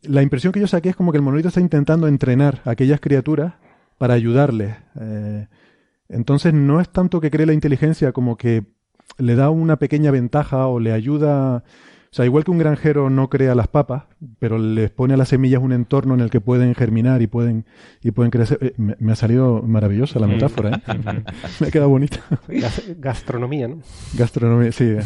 La 0.03 0.23
impresión 0.23 0.53
que 0.53 0.59
yo 0.59 0.67
saqué 0.67 0.89
es 0.89 0.97
como 0.97 1.13
que 1.13 1.19
el 1.19 1.23
monolito 1.23 1.47
está 1.47 1.61
intentando 1.61 2.09
entrenar 2.09 2.61
a 2.65 2.71
aquellas 2.71 2.99
criaturas 2.99 3.55
para 3.99 4.15
ayudarle. 4.15 4.79
Eh, 5.01 5.47
entonces 6.11 6.53
no 6.53 6.81
es 6.81 6.89
tanto 6.91 7.21
que 7.21 7.31
cree 7.31 7.47
la 7.47 7.53
inteligencia 7.53 8.13
como 8.13 8.37
que 8.37 8.65
le 9.19 9.35
da 9.35 9.51
una 9.51 9.77
pequeña 9.77 10.11
ventaja 10.11 10.67
o 10.67 10.81
le 10.81 10.93
ayuda 10.93 11.65
o 12.13 12.17
sea, 12.17 12.25
igual 12.25 12.43
que 12.43 12.51
un 12.51 12.59
granjero 12.59 13.09
no 13.09 13.31
crea 13.31 13.55
las 13.55 13.69
papas, 13.69 14.03
pero 14.41 14.59
les 14.59 14.91
pone 14.91 15.15
a 15.15 15.17
las 15.17 15.29
semillas 15.29 15.63
un 15.63 15.73
entorno 15.73 16.15
en 16.15 16.21
el 16.21 16.29
que 16.29 16.41
pueden 16.41 16.75
germinar 16.75 17.23
y 17.23 17.29
pueden, 17.29 17.67
y 18.03 18.11
pueden 18.11 18.33
crecer. 18.33 18.59
Eh, 18.61 18.75
me, 18.77 19.13
ha 19.13 19.15
salido 19.15 19.63
maravillosa 19.63 20.19
la 20.19 20.27
metáfora, 20.27 20.83
¿eh? 20.89 21.23
me 21.61 21.69
ha 21.69 21.71
quedado 21.71 21.89
bonita. 21.89 22.19
Gastronomía, 22.99 23.69
¿no? 23.69 23.79
Gastronomía, 24.15 24.73
sí. 24.73 24.97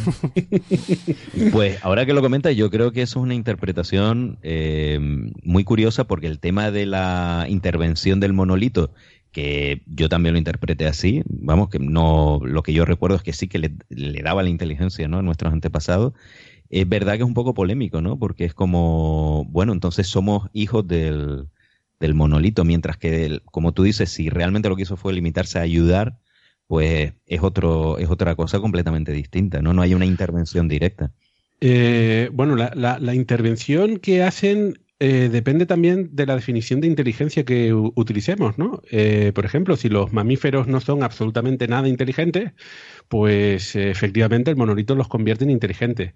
pues 1.53 1.79
ahora 1.85 2.07
que 2.07 2.15
lo 2.15 2.23
comentas, 2.23 2.57
yo 2.57 2.71
creo 2.71 2.91
que 2.93 3.03
eso 3.03 3.19
es 3.19 3.23
una 3.23 3.35
interpretación 3.35 4.39
eh, 4.43 4.99
muy 5.43 5.63
curiosa 5.63 6.05
porque 6.05 6.27
el 6.27 6.39
tema 6.39 6.71
de 6.71 6.87
la 6.87 7.45
intervención 7.51 8.19
del 8.19 8.33
monolito 8.33 8.93
que 9.35 9.83
yo 9.87 10.09
también 10.09 10.33
lo 10.33 10.39
interpreté 10.39 10.87
así, 10.87 11.23
vamos, 11.27 11.69
que 11.69 11.81
no, 11.81 12.41
lo 12.43 12.63
que 12.63 12.73
yo 12.73 12.85
recuerdo 12.87 13.17
es 13.17 13.23
que 13.23 13.35
sí 13.35 13.49
que 13.49 13.59
le, 13.59 14.23
daba 14.23 14.43
la 14.43 14.49
inteligencia 14.49 15.09
¿no? 15.09 15.19
a 15.19 15.23
nuestros 15.23 15.53
antepasados, 15.53 16.15
es 16.71 16.89
verdad 16.89 17.15
que 17.15 17.25
es 17.25 17.27
un 17.27 17.35
poco 17.35 17.53
polémico, 17.53 18.01
¿no? 18.01 18.19
Porque 18.19 18.45
es 18.45 18.55
como, 18.55 19.45
bueno, 19.51 19.73
entonces 19.73 20.07
somos 20.07 20.49
hijos 20.53 20.87
del, 20.87 21.49
del 22.01 22.15
monolito, 22.15 22.65
mientras 22.65 22.97
que, 22.97 23.41
como 23.47 23.73
tú 23.73 23.83
dices, 23.83 24.11
si 24.11 24.31
realmente 24.31 24.69
lo 24.69 24.77
que 24.77 24.83
hizo 24.83 24.97
fue 24.97 25.13
limitarse 25.13 25.59
a 25.59 25.63
ayudar, 25.63 26.17
pues 26.67 27.13
es, 27.27 27.43
otro, 27.43 27.99
es 27.99 28.09
otra 28.09 28.37
cosa 28.37 28.61
completamente 28.61 29.13
distinta, 29.13 29.61
¿no? 29.63 29.75
No 29.75 29.83
hay 29.83 29.95
una 29.95 30.07
intervención 30.07 30.69
directa. 30.69 31.11
Eh, 31.61 32.31
bueno, 32.33 32.57
la, 32.57 33.15
intervención 33.15 33.99
que 33.99 34.23
hacen 34.23 34.79
eh, 35.07 35.29
depende 35.29 35.67
también 35.67 36.17
de 36.17 36.25
la 36.25 36.35
definición 36.35 36.81
de 36.81 36.87
inteligencia 36.87 37.45
que 37.45 37.75
utilicemos, 37.75 38.57
¿no? 38.57 38.81
Eh, 38.91 39.33
por 39.35 39.45
ejemplo, 39.45 39.77
si 39.77 39.91
los 39.91 40.15
mamíferos 40.15 40.67
no 40.67 40.81
son 40.81 41.03
absolutamente 41.03 41.69
nada 41.69 41.89
inteligentes, 41.89 42.53
pues 43.09 43.77
efectivamente 43.77 44.51
el 44.51 44.57
monolito 44.57 44.95
los 44.95 45.09
convierte 45.09 45.45
en 45.45 45.51
inteligentes. 45.51 46.15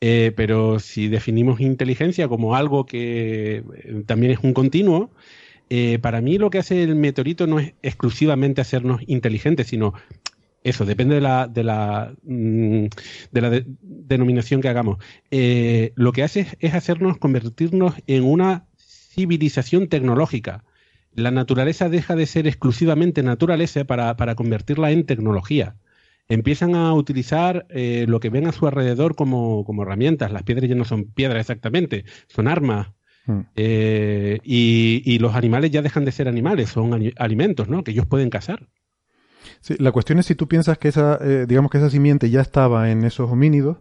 Eh, 0.00 0.32
pero 0.36 0.78
si 0.78 1.08
definimos 1.08 1.60
inteligencia 1.60 2.28
como 2.28 2.54
algo 2.54 2.86
que 2.86 3.64
también 4.06 4.30
es 4.30 4.38
un 4.44 4.52
continuo, 4.52 5.10
para 6.00 6.20
mí 6.20 6.38
lo 6.38 6.48
que 6.48 6.58
hace 6.58 6.84
el 6.84 6.94
meteorito 6.94 7.48
no 7.48 7.58
es 7.58 7.74
exclusivamente 7.82 8.60
hacernos 8.60 9.00
inteligentes, 9.08 9.66
sino 9.66 9.94
eso, 10.68 10.84
depende 10.84 11.16
de 11.16 11.20
la, 11.20 11.48
de 11.48 11.64
la, 11.64 12.14
mm, 12.24 12.86
de 13.32 13.40
la 13.40 13.62
denominación 13.82 14.60
que 14.60 14.68
hagamos. 14.68 14.98
Eh, 15.30 15.92
lo 15.96 16.12
que 16.12 16.22
hace 16.22 16.46
es, 16.60 16.74
hacernos 16.74 17.18
convertirnos 17.18 17.94
en 18.06 18.24
una 18.24 18.66
civilización 18.76 19.88
tecnológica. 19.88 20.64
La 21.14 21.30
naturaleza 21.30 21.88
deja 21.88 22.14
de 22.14 22.26
ser 22.26 22.46
exclusivamente 22.46 23.22
naturaleza 23.22 23.84
para, 23.84 24.16
para 24.16 24.34
convertirla 24.34 24.90
en 24.90 25.04
tecnología. 25.04 25.76
Empiezan 26.28 26.74
a 26.74 26.92
utilizar 26.92 27.66
eh, 27.70 28.04
lo 28.06 28.20
que 28.20 28.30
ven 28.30 28.46
a 28.46 28.52
su 28.52 28.66
alrededor 28.66 29.14
como, 29.14 29.64
como, 29.64 29.82
herramientas. 29.82 30.30
Las 30.30 30.42
piedras 30.42 30.68
ya 30.68 30.74
no 30.74 30.84
son 30.84 31.04
piedras 31.04 31.40
exactamente, 31.40 32.04
son 32.28 32.48
armas. 32.48 32.88
Hmm. 33.24 33.40
Eh, 33.56 34.38
y, 34.44 35.02
y, 35.04 35.18
los 35.18 35.34
animales 35.34 35.70
ya 35.70 35.82
dejan 35.82 36.04
de 36.04 36.12
ser 36.12 36.28
animales, 36.28 36.70
son 36.70 37.12
alimentos, 37.16 37.68
¿no? 37.68 37.82
Que 37.82 37.92
ellos 37.92 38.06
pueden 38.06 38.30
cazar. 38.30 38.68
Sí, 39.60 39.76
la 39.78 39.92
cuestión 39.92 40.18
es 40.18 40.26
si 40.26 40.34
tú 40.34 40.48
piensas 40.48 40.78
que 40.78 40.88
esa, 40.88 41.18
eh, 41.20 41.46
digamos 41.48 41.70
que 41.70 41.78
esa 41.78 41.90
simiente 41.90 42.30
ya 42.30 42.40
estaba 42.40 42.90
en 42.90 43.04
esos 43.04 43.30
homínidos 43.30 43.78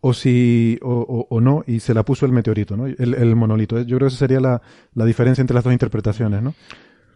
o 0.00 0.12
si 0.14 0.78
o, 0.82 1.26
o, 1.28 1.40
no 1.40 1.64
y 1.66 1.80
se 1.80 1.94
la 1.94 2.04
puso 2.04 2.26
el 2.26 2.32
meteorito, 2.32 2.76
¿no? 2.76 2.86
El, 2.86 3.36
monolito. 3.36 3.80
Yo 3.82 3.96
creo 3.96 4.08
que 4.08 4.14
esa 4.14 4.18
sería 4.18 4.40
la, 4.40 4.60
la, 4.94 5.04
diferencia 5.04 5.40
entre 5.40 5.54
las 5.54 5.64
dos 5.64 5.72
interpretaciones, 5.72 6.42
¿no? 6.42 6.54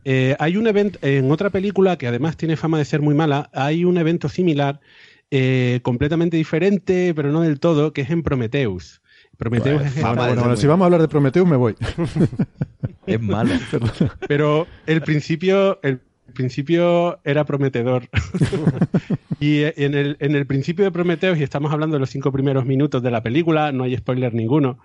Eh, 0.05 0.37
hay 0.39 0.57
un 0.57 0.68
evento 0.68 1.01
en 1.03 1.32
otra 1.32 1.51
película 1.51 1.99
que 1.99 2.07
además 2.07 2.37
tiene 2.37 2.57
fama 2.57 2.78
de 2.78 2.84
ser 2.84 3.03
muy 3.03 3.14
mala. 3.14 3.51
Hay 3.53 3.84
un 3.84 3.99
evento 3.99 4.28
similar 4.28 4.80
eh, 5.32 5.80
completamente 5.82 6.37
diferente, 6.37 7.12
pero 7.12 7.32
no 7.32 7.41
del 7.43 7.59
todo, 7.59 7.93
que 7.93 8.03
es 8.03 8.11
en 8.11 8.22
Prometheus. 8.22 9.03
Prometheus 9.37 9.82
es 9.82 10.03
bueno, 10.03 10.57
si 10.57 10.68
vamos 10.68 10.84
a 10.84 10.87
hablar 10.87 11.03
de 11.03 11.09
Prometheus 11.09 11.49
me 11.49 11.57
voy. 11.57 11.74
es 13.07 13.20
malo. 13.20 13.55
Pero 14.28 14.66
el 14.87 15.03
principio, 15.03 15.78
el 15.82 16.01
principio 16.33 17.20
era 17.24 17.45
prometedor. 17.45 18.09
y 19.41 19.62
en 19.62 19.95
el, 19.95 20.16
en 20.20 20.35
el 20.35 20.47
principio 20.47 20.85
de 20.85 20.91
Prometheus, 20.91 21.39
y 21.39 21.43
estamos 21.43 21.72
hablando 21.72 21.97
de 21.97 22.01
los 22.01 22.11
cinco 22.11 22.33
primeros 22.33 22.64
minutos 22.64 23.03
de 23.03 23.11
la 23.11 23.22
película, 23.22 23.72
no 23.72 23.85
hay 23.85 23.97
spoiler 23.97 24.35
ninguno, 24.35 24.79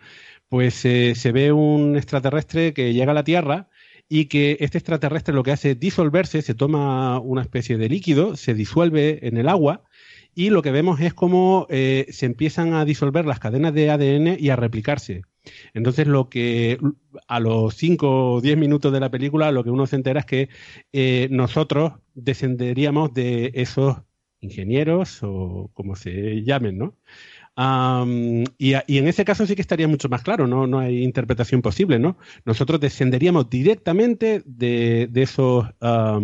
pues 0.50 0.84
eh, 0.86 1.14
se 1.16 1.32
ve 1.32 1.52
un 1.52 1.96
extraterrestre 1.96 2.74
que 2.74 2.94
llega 2.94 3.12
a 3.12 3.16
la 3.16 3.24
Tierra 3.24 3.70
y 4.10 4.26
que 4.26 4.58
este 4.60 4.78
extraterrestre 4.78 5.34
lo 5.34 5.44
que 5.44 5.52
hace 5.52 5.72
es 5.72 5.80
disolverse, 5.80 6.42
se 6.42 6.54
toma 6.54 7.20
una 7.20 7.42
especie 7.42 7.78
de 7.78 7.88
líquido, 7.88 8.36
se 8.36 8.54
disuelve 8.54 9.26
en 9.26 9.38
el 9.38 9.48
agua 9.48 9.84
y 10.36 10.50
lo 10.50 10.62
que 10.62 10.72
vemos 10.72 11.00
es 11.00 11.14
cómo 11.14 11.68
eh, 11.70 12.08
se 12.10 12.26
empiezan 12.26 12.74
a 12.74 12.86
disolver 12.86 13.26
las 13.26 13.40
cadenas 13.40 13.74
de 13.74 13.90
ADN 13.90 14.36
y 14.40 14.50
a 14.50 14.56
replicarse. 14.56 15.24
Entonces, 15.74 16.08
lo 16.08 16.30
que 16.30 16.78
a 17.28 17.40
los 17.40 17.76
5 17.76 18.34
o 18.34 18.42
10 18.42 18.58
minutos 18.58 18.94
de 18.94 19.00
la 19.00 19.12
película, 19.12 19.52
lo 19.52 19.64
que 19.64 19.70
uno 19.72 19.88
se 19.88 19.96
entera 19.96 20.22
es 20.22 20.26
que 20.26 20.50
eh, 20.94 21.28
nosotros 21.32 21.94
descenderíamos 22.14 23.14
de 23.14 23.52
esos 23.56 23.98
ingenieros 24.42 25.20
o 25.24 25.70
como 25.74 25.96
se 25.96 26.44
llamen, 26.44 26.78
¿no? 26.78 26.98
y, 28.58 28.74
en 28.74 29.08
ese 29.08 29.26
caso 29.26 29.46
sí 29.46 29.56
que 29.56 29.62
estaría 29.62 29.88
mucho 29.88 30.10
más 30.10 30.24
claro, 30.24 30.48
no, 30.48 30.68
no 30.68 30.80
hay 30.80 31.04
interpretación 31.04 31.62
posible, 31.62 32.00
¿no? 32.00 32.18
Nosotros 32.46 32.80
descenderíamos 32.80 33.50
directamente 33.50 34.42
de, 34.46 35.10
esos 35.16 35.66
ah, 35.82 36.20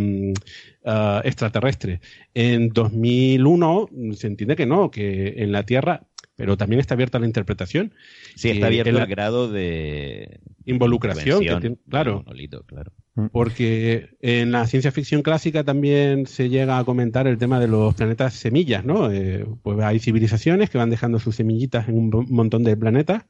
extraterrestres. 1.24 1.99
En 2.34 2.70
2001 2.70 3.89
se 4.13 4.28
entiende 4.28 4.55
que 4.55 4.65
no, 4.65 4.89
que 4.89 5.36
en 5.38 5.51
la 5.51 5.63
Tierra 5.63 6.07
pero 6.38 6.56
también 6.56 6.80
está 6.80 6.94
abierta 6.94 7.20
la 7.20 7.26
interpretación. 7.26 7.94
Sí, 8.36 8.52
está 8.52 8.68
abierto 8.68 8.98
el, 8.98 9.06
grado 9.08 9.52
de 9.52 10.40
involucración, 10.66 11.44
claro. 11.90 12.24
claro. 12.68 12.94
Mm. 13.16 13.26
Porque 13.32 14.12
en 14.22 14.52
la 14.52 14.68
ciencia 14.68 14.92
ficción 14.92 15.24
clásica 15.24 15.64
también 15.64 16.28
se 16.28 16.50
llega 16.50 16.78
a 16.78 16.86
comentar 16.86 17.26
el 17.26 17.40
tema 17.40 17.60
de 17.60 17.68
los 17.68 17.96
planetas 17.96 18.36
semillas, 18.36 18.86
¿no? 18.86 19.12
Eh, 19.12 19.48
pues 19.64 19.80
hay 19.80 19.98
civilizaciones 19.98 20.70
que 20.70 20.78
van 20.78 20.92
dejando 20.92 21.18
sus 21.18 21.36
semillitas 21.36 21.90
en 21.90 21.98
un 21.98 22.28
montón 22.30 22.64
de 22.64 22.78
planetas 22.78 23.26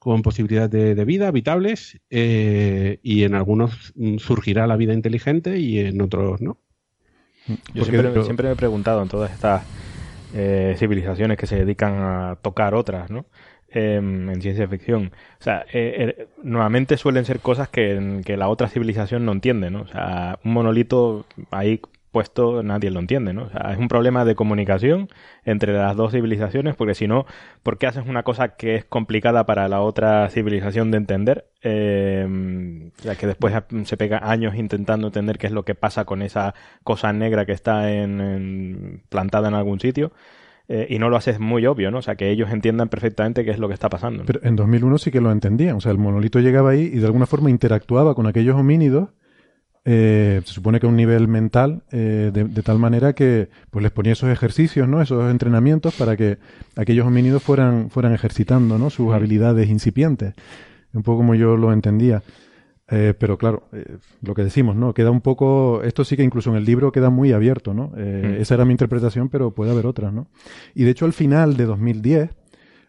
con 0.00 0.22
posibilidades 0.22 0.96
de, 0.96 1.04
vida 1.04 1.28
habitables 1.28 2.00
eh, 2.10 2.98
y 3.02 3.22
en 3.22 3.34
algunos 3.34 3.92
mm, 3.94 4.16
surgirá 4.16 4.66
la 4.66 4.76
vida 4.76 4.92
inteligente 4.92 5.60
y 5.60 5.78
en 5.78 6.00
otros 6.02 6.40
no. 6.40 6.58
Yo 7.74 7.84
siempre, 7.84 8.24
siempre 8.24 8.48
me 8.48 8.54
he 8.54 8.56
preguntado 8.56 9.02
en 9.02 9.08
todas 9.08 9.30
estas 9.30 9.62
eh, 10.34 10.74
civilizaciones 10.78 11.38
que 11.38 11.46
se 11.46 11.56
dedican 11.56 11.94
a 12.00 12.38
tocar 12.42 12.74
otras, 12.74 13.10
¿no? 13.10 13.26
Em, 13.72 14.28
en 14.30 14.42
ciencia 14.42 14.66
ficción. 14.66 15.12
O 15.38 15.42
sea, 15.42 15.64
eh, 15.72 16.16
eh, 16.18 16.28
normalmente 16.42 16.96
suelen 16.96 17.24
ser 17.24 17.38
cosas 17.40 17.68
que, 17.68 18.20
que, 18.24 18.36
la 18.36 18.48
otra 18.48 18.68
civilización 18.68 19.24
no 19.24 19.32
entiende, 19.32 19.70
¿no? 19.70 19.82
O 19.82 19.86
sea, 19.86 20.38
un 20.44 20.52
monolito 20.52 21.24
ahí 21.52 21.80
puesto 22.10 22.62
nadie 22.62 22.90
lo 22.90 23.00
entiende, 23.00 23.32
¿no? 23.32 23.44
O 23.44 23.48
sea, 23.50 23.72
es 23.72 23.78
un 23.78 23.88
problema 23.88 24.24
de 24.24 24.34
comunicación 24.34 25.08
entre 25.44 25.72
las 25.72 25.96
dos 25.96 26.12
civilizaciones, 26.12 26.74
porque 26.76 26.94
si 26.94 27.06
no, 27.06 27.26
¿por 27.62 27.78
qué 27.78 27.86
haces 27.86 28.06
una 28.06 28.22
cosa 28.22 28.56
que 28.56 28.76
es 28.76 28.84
complicada 28.84 29.46
para 29.46 29.68
la 29.68 29.80
otra 29.80 30.28
civilización 30.28 30.90
de 30.90 30.98
entender? 30.98 31.46
Eh, 31.62 32.90
que 33.18 33.26
después 33.26 33.54
se 33.84 33.96
pega 33.96 34.20
años 34.22 34.54
intentando 34.54 35.08
entender 35.08 35.38
qué 35.38 35.46
es 35.46 35.52
lo 35.52 35.64
que 35.64 35.74
pasa 35.74 36.04
con 36.04 36.22
esa 36.22 36.54
cosa 36.84 37.12
negra 37.12 37.46
que 37.46 37.52
está 37.52 37.92
en, 37.92 39.02
plantada 39.08 39.48
en 39.48 39.54
algún 39.54 39.80
sitio. 39.80 40.12
Eh, 40.72 40.86
y 40.88 41.00
no 41.00 41.08
lo 41.08 41.16
haces 41.16 41.40
muy 41.40 41.66
obvio, 41.66 41.90
¿no? 41.90 41.98
O 41.98 42.02
sea, 42.02 42.14
que 42.14 42.30
ellos 42.30 42.48
entiendan 42.52 42.88
perfectamente 42.88 43.44
qué 43.44 43.50
es 43.50 43.58
lo 43.58 43.66
que 43.66 43.74
está 43.74 43.88
pasando. 43.88 44.22
Pero 44.24 44.38
en 44.44 44.54
2001 44.54 44.98
sí 44.98 45.10
que 45.10 45.20
lo 45.20 45.32
entendían. 45.32 45.74
O 45.74 45.80
sea, 45.80 45.90
el 45.90 45.98
monolito 45.98 46.38
llegaba 46.38 46.70
ahí 46.70 46.82
y 46.82 47.00
de 47.00 47.06
alguna 47.06 47.26
forma 47.26 47.50
interactuaba 47.50 48.14
con 48.14 48.28
aquellos 48.28 48.54
homínidos 48.54 49.08
eh, 49.84 50.42
se 50.44 50.52
supone 50.52 50.78
que 50.78 50.86
a 50.86 50.88
un 50.90 50.96
nivel 50.96 51.26
mental, 51.26 51.84
eh, 51.90 52.30
de, 52.32 52.62
tal 52.62 52.78
manera 52.78 53.14
que 53.14 53.48
pues 53.70 53.82
les 53.82 53.90
ponía 53.90 54.12
esos 54.12 54.28
ejercicios, 54.28 54.86
¿no? 54.86 55.00
esos 55.00 55.30
entrenamientos 55.30 55.94
para 55.94 56.16
que 56.16 56.38
aquellos 56.76 57.06
homínidos 57.06 57.42
fueran, 57.42 57.88
fueran 57.90 58.12
ejercitando 58.12 58.78
¿no? 58.78 58.90
sus 58.90 59.12
habilidades 59.12 59.68
incipientes. 59.68 60.34
Un 60.92 61.02
poco 61.02 61.18
como 61.18 61.34
yo 61.34 61.56
lo 61.56 61.72
entendía. 61.72 62.22
Eh, 62.92 63.14
pero 63.16 63.38
claro, 63.38 63.68
lo 64.20 64.34
que 64.34 64.42
decimos, 64.42 64.74
¿no? 64.74 64.92
Queda 64.92 65.12
un 65.12 65.20
poco, 65.20 65.80
esto 65.84 66.04
sí 66.04 66.16
que 66.16 66.24
incluso 66.24 66.50
en 66.50 66.56
el 66.56 66.64
libro 66.64 66.90
queda 66.90 67.08
muy 67.08 67.30
abierto, 67.30 67.72
¿no? 67.72 67.92
Esa 67.96 68.54
era 68.54 68.64
mi 68.64 68.72
interpretación, 68.72 69.28
pero 69.28 69.52
puede 69.52 69.70
haber 69.70 69.86
otras, 69.86 70.12
¿no? 70.12 70.26
Y 70.74 70.82
de 70.82 70.90
hecho 70.90 71.04
al 71.04 71.12
final 71.12 71.56
de 71.56 71.66
2010 71.66 72.30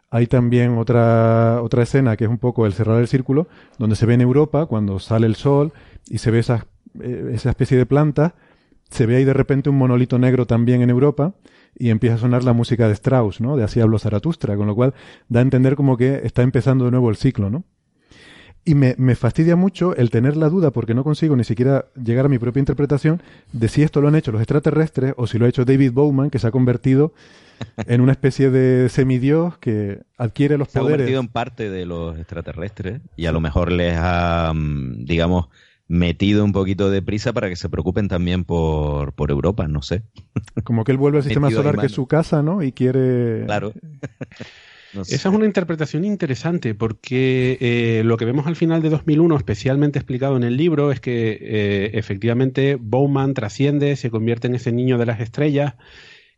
hay 0.10 0.26
también 0.26 0.80
otra, 0.80 1.62
otra 1.62 1.84
escena 1.84 2.18
que 2.18 2.24
es 2.24 2.30
un 2.32 2.40
poco 2.40 2.66
el 2.66 2.74
cerrar 2.74 3.00
el 3.00 3.08
círculo, 3.08 3.48
donde 3.78 3.96
se 3.96 4.08
ve 4.08 4.16
en 4.16 4.22
Europa 4.22 4.66
cuando 4.66 4.98
sale 4.98 5.28
el 5.28 5.36
sol 5.36 5.72
y 6.10 6.18
se 6.18 6.32
ve 6.32 6.40
esas 6.40 6.66
eh, 7.00 7.32
esa 7.34 7.50
especie 7.50 7.78
de 7.78 7.86
planta, 7.86 8.36
se 8.90 9.06
ve 9.06 9.18
ahí 9.18 9.24
de 9.24 9.34
repente 9.34 9.70
un 9.70 9.78
monolito 9.78 10.20
negro 10.20 10.46
también 10.46 10.82
en 10.82 10.90
Europa 10.90 11.34
y 11.78 11.90
empieza 11.90 12.16
a 12.16 12.20
sonar 12.20 12.44
la 12.44 12.54
música 12.54 12.88
de 12.88 12.94
Strauss, 12.94 13.40
¿no? 13.40 13.56
De 13.56 13.64
Así 13.64 13.80
habló 13.80 13.98
Zaratustra, 13.98 14.58
con 14.58 14.68
lo 14.68 14.76
cual 14.76 14.94
da 15.30 15.40
a 15.40 15.44
entender 15.44 15.76
como 15.76 15.98
que 15.98 16.22
está 16.24 16.42
empezando 16.42 16.86
de 16.86 16.92
nuevo 16.92 17.10
el 17.10 17.16
ciclo, 17.16 17.50
¿no? 17.50 17.64
Y 18.64 18.76
me, 18.76 18.94
me, 19.00 19.16
fastidia 19.16 19.56
mucho 19.56 19.96
el 19.96 20.12
tener 20.12 20.38
la 20.38 20.48
duda, 20.48 20.70
porque 20.70 20.94
no 20.94 21.04
consigo 21.04 21.36
ni 21.36 21.44
siquiera 21.44 21.86
llegar 21.96 22.28
a 22.28 22.30
mi 22.30 22.38
propia 22.38 22.60
interpretación 22.60 23.24
de 23.54 23.68
si 23.70 23.82
esto 23.82 24.02
lo 24.02 24.10
han 24.10 24.16
hecho 24.16 24.32
los 24.32 24.40
extraterrestres 24.40 25.16
o 25.18 25.26
si 25.26 25.40
lo 25.40 25.46
ha 25.46 25.50
hecho 25.50 25.66
David 25.66 25.94
Bowman, 25.94 26.30
que 26.30 26.38
se 26.38 26.46
ha 26.46 26.52
convertido 26.52 27.14
en 27.88 28.02
una 28.02 28.12
especie 28.12 28.50
de 28.50 28.90
semidios 28.90 29.58
que 29.58 30.02
adquiere 30.18 30.58
los 30.58 30.68
poderes. 30.68 30.74
Se 30.74 30.80
ha 30.80 30.98
convertido 30.98 31.22
en 31.22 31.28
parte 31.30 31.70
de 31.70 31.86
los 31.86 32.18
extraterrestres 32.20 33.02
y 33.16 33.26
a 33.26 33.32
lo 33.32 33.40
mejor 33.40 33.72
les 33.72 33.96
ha, 33.98 34.52
mm, 34.54 35.06
digamos, 35.06 35.48
metido 35.92 36.46
un 36.46 36.54
poquito 36.54 36.90
de 36.90 37.02
prisa 37.02 37.34
para 37.34 37.50
que 37.50 37.58
se 37.58 37.68
preocupen 37.68 38.08
también 38.08 38.46
por, 38.46 39.14
por 39.14 39.30
Europa, 39.30 39.68
no 39.68 39.82
sé. 39.82 40.04
Como 40.64 40.86
que 40.86 40.94
él 40.94 40.98
vuelve 40.98 41.18
al 41.18 41.24
sistema 41.24 41.52
solar 41.52 41.78
que 41.78 41.88
es 41.88 41.92
su 41.92 42.08
casa, 42.08 42.42
¿no? 42.42 42.64
Y 42.64 42.72
quiere... 42.72 43.44
Claro. 43.46 43.74
Esa 44.94 45.30
es 45.30 45.36
una 45.36 45.46
interpretación 45.46 46.04
interesante 46.04 46.76
porque 46.76 47.58
eh, 47.62 48.04
lo 48.04 48.18
que 48.18 48.26
vemos 48.26 48.46
al 48.48 48.58
final 48.58 48.82
de 48.82 48.90
2001, 48.90 49.38
especialmente 49.38 50.00
explicado 50.00 50.36
en 50.36 50.44
el 50.44 50.58
libro, 50.58 50.92
es 50.92 51.00
que 51.00 51.38
eh, 51.42 51.92
efectivamente 51.94 52.78
Bowman 52.80 53.34
trasciende, 53.34 53.96
se 53.96 54.10
convierte 54.10 54.48
en 54.48 54.56
ese 54.56 54.74
niño 54.74 54.98
de 54.98 55.06
las 55.06 55.22
estrellas 55.22 55.76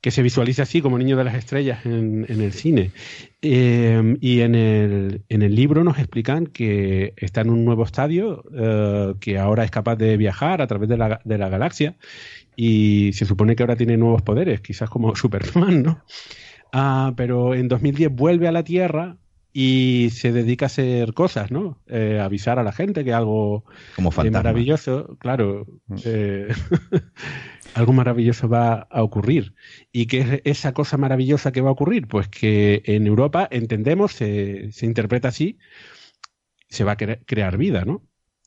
que 0.03 0.11
se 0.11 0.21
visualiza 0.21 0.63
así 0.63 0.81
como 0.81 0.97
niño 0.97 1.15
de 1.15 1.23
las 1.23 1.35
estrellas 1.35 1.85
en, 1.85 2.25
el 2.27 2.51
cine. 2.51 2.91
Eh, 3.41 4.17
y 4.19 4.41
en 4.41 4.53
el, 4.53 5.21
en 5.29 5.41
el, 5.43 5.55
libro 5.55 5.85
nos 5.85 5.97
explican 5.97 6.45
que 6.45 7.13
está 7.15 7.39
en 7.39 7.49
un 7.49 7.63
nuevo 7.63 7.85
estadio, 7.85 8.43
eh, 8.53 9.13
que 9.21 9.39
ahora 9.39 9.63
es 9.63 9.71
capaz 9.71 9.95
de 9.95 10.17
viajar 10.17 10.61
a 10.61 10.67
través 10.67 10.89
de 10.89 10.97
la, 10.97 11.21
de 11.23 11.37
la, 11.37 11.47
galaxia 11.47 11.95
y 12.57 13.11
se 13.13 13.23
supone 13.23 13.55
que 13.55 13.63
ahora 13.63 13.77
tiene 13.77 13.95
nuevos 13.95 14.21
poderes, 14.23 14.59
quizás 14.59 14.89
como 14.89 15.15
Superman, 15.15 15.81
¿no? 15.83 16.03
Ah, 16.73 17.13
pero 17.15 17.55
en 17.55 17.69
2010 17.69 18.13
vuelve 18.13 18.49
a 18.49 18.51
la 18.51 18.65
Tierra 18.65 19.15
y 19.53 20.09
se 20.11 20.33
dedica 20.33 20.65
a 20.65 20.67
hacer 20.67 21.13
cosas, 21.13 21.49
¿no? 21.49 21.77
Eh, 21.87 22.19
avisar 22.21 22.59
a 22.59 22.63
la 22.63 22.73
gente 22.73 23.05
que 23.05 23.13
algo 23.13 23.63
como 23.95 24.11
maravilloso, 24.11 25.15
claro. 25.17 25.65
Mm. 25.87 25.95
algo 27.73 27.93
maravilloso 27.93 28.47
va 28.47 28.87
a 28.89 29.03
ocurrir. 29.03 29.53
¿Y 29.91 30.05
qué 30.05 30.21
es 30.21 30.41
esa 30.43 30.73
cosa 30.73 30.97
maravillosa 30.97 31.51
que 31.51 31.61
va 31.61 31.69
a 31.69 31.73
ocurrir? 31.73 32.07
Pues 32.07 32.27
que 32.27 32.81
en 32.85 33.07
Europa 33.07 33.47
entendemos, 33.51 34.13
se, 34.13 34.69
interpreta 34.81 35.29
así, 35.29 35.57
se 36.69 36.83
va 36.83 36.93
a 36.93 36.97
crear 36.97 37.57
vida, 37.57 37.85
¿no? 37.85 38.03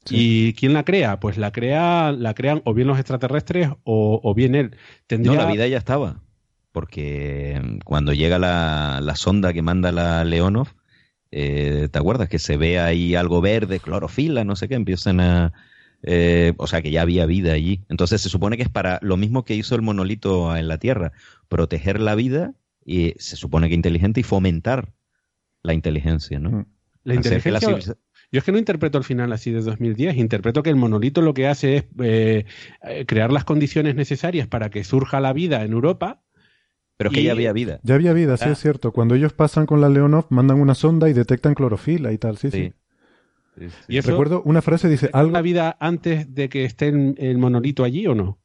¿Y 0.08 0.52
quién 0.52 0.72
la 0.72 0.84
crea? 0.84 1.18
Pues 1.18 1.36
la 1.36 1.50
crea, 1.50 2.12
la 2.12 2.34
crean 2.34 2.62
o 2.64 2.74
bien 2.74 2.86
los 2.86 2.98
extraterrestres 2.98 3.70
o, 3.82 4.34
bien 4.34 4.54
él. 4.54 4.76
No, 5.18 5.34
la 5.34 5.46
vida 5.46 5.66
ya 5.66 5.78
estaba. 5.78 6.22
Porque 6.70 7.80
cuando 7.84 8.12
llega 8.12 8.38
la, 8.38 9.12
sonda 9.16 9.52
que 9.52 9.62
manda 9.62 9.90
la 9.90 10.22
Leonov, 10.24 10.68
eh, 11.32 11.88
¿te 11.90 11.98
acuerdas? 11.98 12.28
Que 12.28 12.38
se 12.38 12.56
ve 12.56 12.78
ahí 12.78 13.16
algo 13.16 13.40
verde, 13.40 13.80
clorofila, 13.80 14.44
no 14.44 14.54
sé 14.54 14.68
qué, 14.68 14.76
empiezan 14.76 15.18
a, 15.18 15.52
eh, 16.06 16.54
o 16.56 16.68
sea 16.68 16.82
que 16.82 16.92
ya 16.92 17.02
había 17.02 17.26
vida 17.26 17.52
allí. 17.52 17.84
Entonces 17.88 18.20
se 18.20 18.28
supone 18.28 18.56
que 18.56 18.62
es 18.62 18.68
para 18.68 19.00
lo 19.02 19.16
mismo 19.16 19.44
que 19.44 19.54
hizo 19.54 19.74
el 19.74 19.82
monolito 19.82 20.56
en 20.56 20.68
la 20.68 20.78
Tierra, 20.78 21.12
proteger 21.48 22.00
la 22.00 22.14
vida 22.14 22.54
y 22.84 23.14
se 23.18 23.34
supone 23.34 23.68
que 23.68 23.74
inteligente 23.74 24.20
y 24.20 24.22
fomentar 24.22 24.92
la 25.62 25.74
inteligencia, 25.74 26.38
¿no? 26.38 26.50
Mm. 26.50 26.66
La 27.02 27.14
inteligencia... 27.14 27.96
Yo 28.32 28.38
es 28.38 28.44
que 28.44 28.50
no 28.50 28.58
interpreto 28.58 28.98
al 28.98 29.04
final 29.04 29.32
así 29.32 29.52
de 29.52 29.62
2010, 29.62 30.16
interpreto 30.16 30.64
que 30.64 30.70
el 30.70 30.76
monolito 30.76 31.22
lo 31.22 31.32
que 31.32 31.46
hace 31.46 31.76
es 31.76 31.84
eh, 32.00 32.44
crear 33.06 33.30
las 33.30 33.44
condiciones 33.44 33.94
necesarias 33.94 34.48
para 34.48 34.68
que 34.68 34.82
surja 34.82 35.20
la 35.20 35.32
vida 35.32 35.62
en 35.62 35.72
Europa, 35.72 36.22
pero 36.96 37.10
que 37.10 37.22
ya 37.22 37.32
había 37.32 37.52
vida. 37.52 37.78
Ya 37.84 37.94
había 37.94 38.12
vida, 38.12 38.36
sí, 38.36 38.46
ah. 38.48 38.52
es 38.52 38.58
cierto. 38.58 38.92
Cuando 38.92 39.14
ellos 39.14 39.32
pasan 39.32 39.66
con 39.66 39.80
la 39.80 39.88
Leonov, 39.88 40.26
mandan 40.30 40.60
una 40.60 40.74
sonda 40.74 41.08
y 41.08 41.12
detectan 41.12 41.54
clorofila 41.54 42.12
y 42.12 42.18
tal, 42.18 42.36
sí. 42.36 42.50
sí. 42.50 42.72
Y 43.88 44.00
Recuerdo 44.00 44.42
una 44.44 44.62
frase, 44.62 44.88
dice, 44.88 45.10
¿algo? 45.12 45.32
¿La 45.32 45.42
vida 45.42 45.76
antes 45.80 46.34
de 46.34 46.48
que 46.48 46.64
esté 46.64 46.88
el 46.88 47.38
monolito 47.38 47.84
allí 47.84 48.06
o 48.06 48.14
no? 48.14 48.38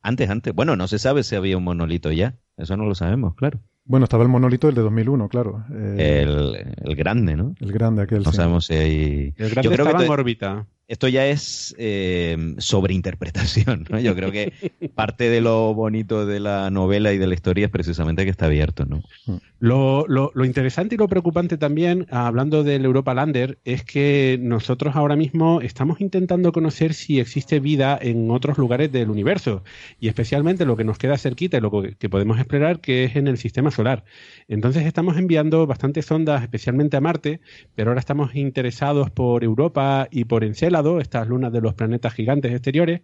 Antes, 0.00 0.30
antes. 0.30 0.54
Bueno, 0.54 0.76
no 0.76 0.88
se 0.88 0.98
sabe 0.98 1.22
si 1.22 1.36
había 1.36 1.56
un 1.56 1.64
monolito 1.64 2.10
ya. 2.10 2.36
Eso 2.56 2.76
no 2.76 2.84
lo 2.84 2.94
sabemos, 2.94 3.34
claro. 3.34 3.60
Bueno, 3.84 4.04
estaba 4.04 4.22
el 4.22 4.28
monolito, 4.28 4.68
el 4.68 4.74
de 4.74 4.82
2001, 4.82 5.28
claro. 5.28 5.64
Eh, 5.72 6.24
el, 6.24 6.96
grande, 6.96 7.36
¿no? 7.36 7.54
El 7.60 7.72
grande, 7.72 8.02
aquel. 8.02 8.22
No 8.22 8.32
sabemos 8.32 8.66
si 8.66 8.74
hay... 8.74 9.34
El 9.36 9.50
grande 9.50 9.74
estaba 9.74 10.04
en 10.04 10.10
órbita 10.10 10.66
esto 10.92 11.08
ya 11.08 11.26
es 11.26 11.74
eh, 11.78 12.36
sobreinterpretación, 12.58 13.86
¿no? 13.88 13.98
Yo 13.98 14.14
creo 14.14 14.30
que 14.30 14.52
parte 14.94 15.30
de 15.30 15.40
lo 15.40 15.72
bonito 15.72 16.26
de 16.26 16.38
la 16.38 16.68
novela 16.68 17.14
y 17.14 17.18
de 17.18 17.26
la 17.26 17.32
historia 17.32 17.64
es 17.64 17.70
precisamente 17.70 18.24
que 18.24 18.30
está 18.30 18.44
abierto, 18.44 18.84
¿no? 18.84 19.02
Mm. 19.24 19.36
Lo, 19.58 20.04
lo, 20.08 20.44
interesante 20.44 20.96
y 20.96 20.98
lo 20.98 21.08
preocupante 21.08 21.56
también, 21.56 22.06
hablando 22.10 22.62
del 22.62 22.84
Europa 22.84 23.14
Lander, 23.14 23.58
es 23.64 23.84
que 23.84 24.36
nosotros 24.42 24.96
ahora 24.96 25.16
mismo 25.16 25.60
estamos 25.62 26.00
intentando 26.00 26.52
conocer 26.52 26.92
si 26.92 27.20
existe 27.20 27.60
vida 27.60 27.96
en 28.02 28.30
otros 28.30 28.58
lugares 28.58 28.90
del 28.92 29.08
universo, 29.08 29.62
y 29.98 30.08
especialmente 30.08 30.66
lo 30.66 30.76
que 30.76 30.84
nos 30.84 30.98
queda 30.98 31.16
cerquita 31.16 31.56
y 31.56 31.60
lo 31.60 31.70
que 31.70 32.08
podemos 32.10 32.38
explorar, 32.38 32.80
que 32.80 33.04
es 33.04 33.16
en 33.16 33.28
el 33.28 33.38
sistema 33.38 33.70
solar. 33.70 34.04
Entonces 34.48 34.84
estamos 34.84 35.16
enviando 35.16 35.66
bastantes 35.66 36.10
ondas, 36.10 36.42
especialmente 36.42 36.96
a 36.96 37.00
Marte, 37.00 37.40
pero 37.76 37.90
ahora 37.90 38.00
estamos 38.00 38.34
interesados 38.34 39.10
por 39.10 39.44
Europa 39.44 40.08
y 40.10 40.24
por 40.24 40.42
Encélado, 40.42 40.81
estas 41.00 41.28
lunas 41.28 41.52
de 41.52 41.60
los 41.60 41.74
planetas 41.74 42.14
gigantes 42.14 42.52
exteriores. 42.52 43.02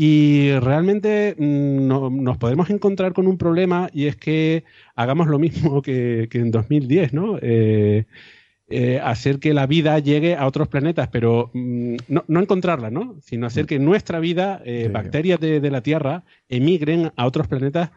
Y 0.00 0.52
realmente 0.60 1.34
mm, 1.36 2.22
nos 2.22 2.38
podemos 2.38 2.70
encontrar 2.70 3.12
con 3.12 3.26
un 3.26 3.36
problema 3.36 3.90
y 3.92 4.06
es 4.06 4.16
que 4.16 4.62
hagamos 4.94 5.26
lo 5.26 5.40
mismo 5.40 5.82
que, 5.82 6.28
en 6.32 6.52
2010, 6.52 7.12
¿no? 7.12 7.36
Eh, 7.42 8.06
eh, 8.70 9.00
hacer 9.02 9.40
que 9.40 9.54
la 9.54 9.66
vida 9.66 9.98
llegue 9.98 10.36
a 10.36 10.46
otros 10.46 10.68
planetas, 10.68 11.08
pero 11.08 11.50
mm, 11.52 11.96
no, 12.06 12.40
encontrarla, 12.40 12.90
¿no? 12.90 13.16
Sino 13.22 13.46
hacer 13.48 13.66
que 13.66 13.80
nuestra 13.80 14.20
vida, 14.20 14.62
eh, 14.64 14.88
bacterias 14.92 15.40
de, 15.40 15.70
la 15.70 15.82
Tierra, 15.82 16.22
emigren 16.48 17.10
a 17.16 17.26
otros 17.26 17.48
planetas 17.48 17.90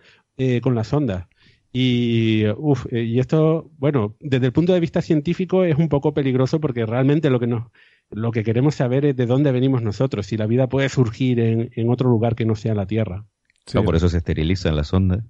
con 0.63 0.73
las 0.73 0.91
ondas. 0.91 1.27
Y, 1.71 2.45
y 2.89 3.19
esto, 3.19 3.69
bueno, 3.77 4.15
desde 4.19 4.47
el 4.47 4.53
punto 4.53 4.73
de 4.73 4.79
vista 4.79 5.03
científico 5.03 5.63
es 5.63 5.75
un 5.75 5.87
poco 5.87 6.15
peligroso 6.15 6.59
porque 6.59 6.87
realmente 6.87 7.29
lo 7.29 7.39
que 7.39 7.45
nos, 7.45 7.65
lo 8.11 8.31
que 8.31 8.43
queremos 8.43 8.75
saber 8.75 9.05
es 9.05 9.15
de 9.15 9.25
dónde 9.25 9.51
venimos 9.51 9.81
nosotros, 9.81 10.27
si 10.27 10.37
la 10.37 10.45
vida 10.45 10.67
puede 10.67 10.89
surgir 10.89 11.39
en, 11.39 11.89
otro 11.89 12.09
lugar 12.09 12.35
que 12.35 12.45
no 12.45 12.55
sea 12.55 12.75
la 12.75 12.85
Tierra. 12.85 13.25
por 13.73 13.95
eso 13.95 14.09
se 14.09 14.17
esterilizan 14.17 14.75
las 14.75 14.93
ondas. 14.93 15.23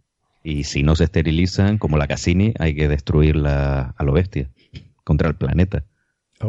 Y 0.43 0.63
si 0.63 0.81
no 0.81 0.95
se 0.95 1.03
esterilizan, 1.03 1.77
como 1.77 1.97
la 1.97 2.07
Cassini, 2.07 2.53
hay 2.57 2.73
que 2.73 2.87
destruirla 2.87 3.93
a 3.95 4.03
lo 4.03 4.11
bestia, 4.11 4.49
contra 5.03 5.27
el 5.27 5.35
planeta. 5.35 5.85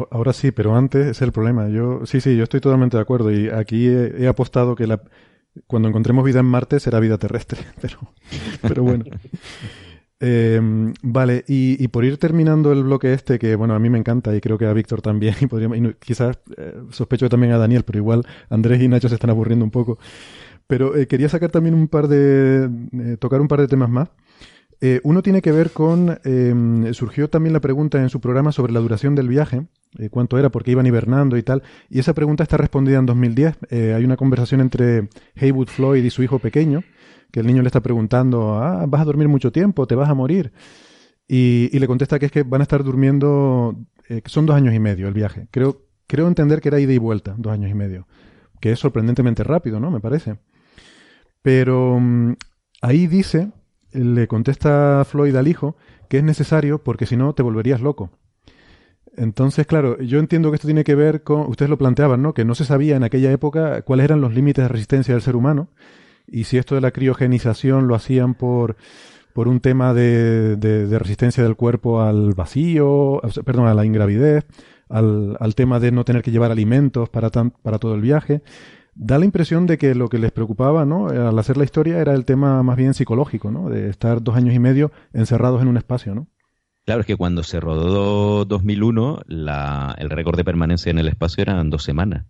Ahora 0.09 0.33
sí, 0.33 0.51
pero 0.51 0.75
antes 0.75 1.05
es 1.05 1.21
el 1.21 1.31
problema. 1.31 1.69
Yo 1.69 2.03
sí, 2.05 2.19
sí, 2.19 2.35
yo 2.35 2.43
estoy 2.43 2.59
totalmente 2.59 2.97
de 2.97 3.01
acuerdo 3.01 3.31
y 3.31 3.49
aquí 3.49 3.87
he, 3.87 4.27
apostado 4.27 4.73
que 4.73 4.87
la, 4.87 5.03
cuando 5.67 5.87
encontremos 5.87 6.25
vida 6.25 6.39
en 6.39 6.47
Marte 6.47 6.79
será 6.79 6.99
vida 6.99 7.19
terrestre, 7.19 7.59
pero, 7.81 7.99
pero 8.61 8.81
bueno. 8.81 9.05
Em, 10.25 10.93
vale, 11.01 11.43
y, 11.49 11.85
por 11.89 12.05
ir 12.05 12.17
terminando 12.17 12.71
el 12.71 12.83
bloque 12.83 13.11
este, 13.11 13.37
que 13.37 13.57
bueno, 13.57 13.75
a 13.75 13.79
mí 13.79 13.89
me 13.89 13.97
encanta 13.97 14.33
y 14.33 14.39
creo 14.39 14.57
que 14.57 14.65
a 14.65 14.71
Víctor 14.71 15.01
también, 15.01 15.35
y, 15.41 15.47
podríamos, 15.47 15.77
quizás 15.99 16.39
eh, 16.55 16.75
sospecho 16.91 17.27
también 17.27 17.51
a 17.51 17.57
Daniel, 17.57 17.83
pero 17.83 17.99
igual 17.99 18.25
Andrés 18.49 18.81
y 18.81 18.87
Nacho 18.87 19.09
se 19.09 19.15
están 19.15 19.31
aburriendo 19.31 19.65
un 19.65 19.71
poco. 19.71 19.99
Pero 20.65 20.95
eh, 20.95 21.07
quería 21.07 21.27
sacar 21.27 21.51
también 21.51 21.75
un 21.75 21.89
par 21.89 22.07
de. 22.07 22.69
Eh, 22.93 23.17
tocar 23.19 23.41
un 23.41 23.49
par 23.49 23.59
de 23.59 23.67
temas 23.67 23.89
más. 23.89 24.11
uno 25.03 25.21
tiene 25.23 25.41
que 25.41 25.51
ver 25.51 25.71
con. 25.71 26.17
Em, 26.23 26.93
surgió 26.93 27.29
también 27.29 27.51
la 27.51 27.59
pregunta 27.59 28.01
en 28.01 28.07
su 28.07 28.21
programa 28.21 28.53
sobre 28.53 28.71
la 28.71 28.79
duración 28.79 29.15
del 29.15 29.27
viaje, 29.27 29.67
cuánto 30.09 30.39
era, 30.39 30.49
porque 30.51 30.71
iban 30.71 30.85
hibernando 30.85 31.35
y 31.35 31.43
tal. 31.43 31.63
Y 31.89 31.99
esa 31.99 32.13
pregunta 32.13 32.43
está 32.43 32.55
respondida 32.55 32.97
en 32.97 33.05
2010. 33.05 33.57
hay 33.71 34.05
una 34.05 34.15
conversación 34.15 34.61
entre 34.61 35.09
Haywood 35.35 35.67
Floyd 35.67 36.05
y 36.05 36.09
su 36.09 36.23
hijo 36.23 36.39
pequeño 36.39 36.81
que 37.33 37.39
el 37.39 37.47
niño 37.47 37.63
le 37.63 37.67
está 37.67 37.81
preguntando, 37.81 38.59
ah, 38.61 38.85
vas 38.87 39.01
a 39.01 39.05
dormir 39.05 39.27
mucho 39.27 39.51
tiempo, 39.51 39.87
te 39.87 39.95
vas 39.95 40.07
a 40.07 40.13
morir. 40.13 40.53
Y, 41.27 41.67
le 41.79 41.87
contesta 41.87 42.19
que 42.19 42.27
es 42.27 42.31
que 42.31 42.43
van 42.43 42.61
a 42.61 42.63
estar 42.63 42.83
durmiendo, 42.83 43.75
eh, 44.07 44.21
son 44.25 44.45
dos 44.45 44.55
años 44.55 44.75
y 44.75 44.79
medio 44.79 45.07
el 45.07 45.15
viaje. 45.15 45.47
Creo, 45.49 45.81
creo 46.05 46.27
entender 46.27 46.61
que 46.61 46.67
era 46.67 46.79
ida 46.79 46.93
y 46.93 46.99
vuelta, 46.99 47.33
dos 47.39 47.51
años 47.51 47.71
y 47.71 47.73
medio. 47.73 48.07
Que 48.61 48.71
es 48.71 48.79
sorprendentemente 48.79 49.43
rápido, 49.43 49.79
¿no? 49.79 49.89
Me 49.89 49.99
parece. 49.99 50.37
Pero 51.41 51.97
mm, 51.99 52.33
ahí 52.83 53.07
dice, 53.07 53.51
le 53.91 54.27
contesta 54.27 55.03
Floyd 55.03 55.35
al 55.35 55.47
hijo, 55.47 55.75
que 56.09 56.19
es 56.19 56.23
necesario 56.23 56.83
porque 56.83 57.07
si 57.07 57.17
no 57.17 57.33
te 57.33 57.41
volverías 57.41 57.81
loco. 57.81 58.11
Entonces, 59.17 59.65
claro, 59.65 59.99
yo 59.99 60.19
entiendo 60.19 60.51
que 60.51 60.55
esto 60.57 60.67
tiene 60.67 60.83
que 60.83 60.93
ver 60.93 61.23
con, 61.23 61.49
ustedes 61.49 61.71
lo 61.71 61.79
planteaban, 61.79 62.21
¿no? 62.21 62.35
Que 62.35 62.45
no 62.45 62.53
se 62.53 62.65
sabía 62.65 62.95
en 62.95 63.03
aquella 63.03 63.31
época 63.31 63.81
cuáles 63.81 64.03
eran 64.03 64.21
los 64.21 64.35
límites 64.35 64.63
de 64.65 64.69
resistencia 64.69 65.15
del 65.15 65.23
ser 65.23 65.35
humano 65.35 65.69
y 66.27 66.45
si 66.45 66.57
esto 66.57 66.75
de 66.75 66.81
la 66.81 66.91
criogenización 66.91 67.87
lo 67.87 67.95
hacían 67.95 68.35
por, 68.35 68.75
por 69.33 69.47
un 69.47 69.59
tema 69.59 69.93
de, 69.93 70.55
de, 70.55 70.99
resistencia 70.99 71.43
del 71.43 71.55
cuerpo 71.55 72.01
al 72.01 72.33
vacío, 72.33 73.21
perdón, 73.45 73.67
a 73.67 73.73
la 73.73 73.85
ingravidez, 73.85 74.45
al, 74.89 75.37
al 75.39 75.55
tema 75.55 75.79
de 75.79 75.91
no 75.91 76.05
tener 76.05 76.21
que 76.21 76.31
llevar 76.31 76.51
alimentos 76.51 77.09
para, 77.09 77.29
para 77.29 77.79
todo 77.79 77.95
el 77.95 78.01
viaje, 78.01 78.41
da 78.95 79.17
la 79.17 79.25
impresión 79.25 79.65
de 79.65 79.77
que 79.77 79.95
lo 79.95 80.09
que 80.09 80.19
les 80.19 80.31
preocupaba, 80.31 80.85
¿no? 80.85 81.07
Al 81.07 81.37
hacer 81.39 81.57
la 81.57 81.63
historia 81.63 81.99
era 81.99 82.13
el 82.13 82.25
tema 82.25 82.61
más 82.63 82.77
bien 82.77 82.93
psicológico, 82.93 83.51
¿no? 83.51 83.69
De 83.69 83.89
estar 83.89 84.21
dos 84.21 84.35
años 84.35 84.53
y 84.53 84.59
medio 84.59 84.91
encerrados 85.13 85.61
en 85.61 85.67
un 85.67 85.77
espacio, 85.77 86.13
¿no? 86.15 86.27
Claro, 86.85 87.01
es 87.01 87.07
que 87.07 87.15
cuando 87.15 87.43
se 87.43 87.59
rodó 87.59 88.43
2001, 88.45 89.21
la, 89.27 89.95
el 89.97 90.09
récord 90.09 90.35
de 90.35 90.43
permanencia 90.43 90.89
en 90.89 90.99
el 90.99 91.07
espacio 91.07 91.41
eran 91.41 91.69
dos 91.69 91.83
semanas. 91.83 92.25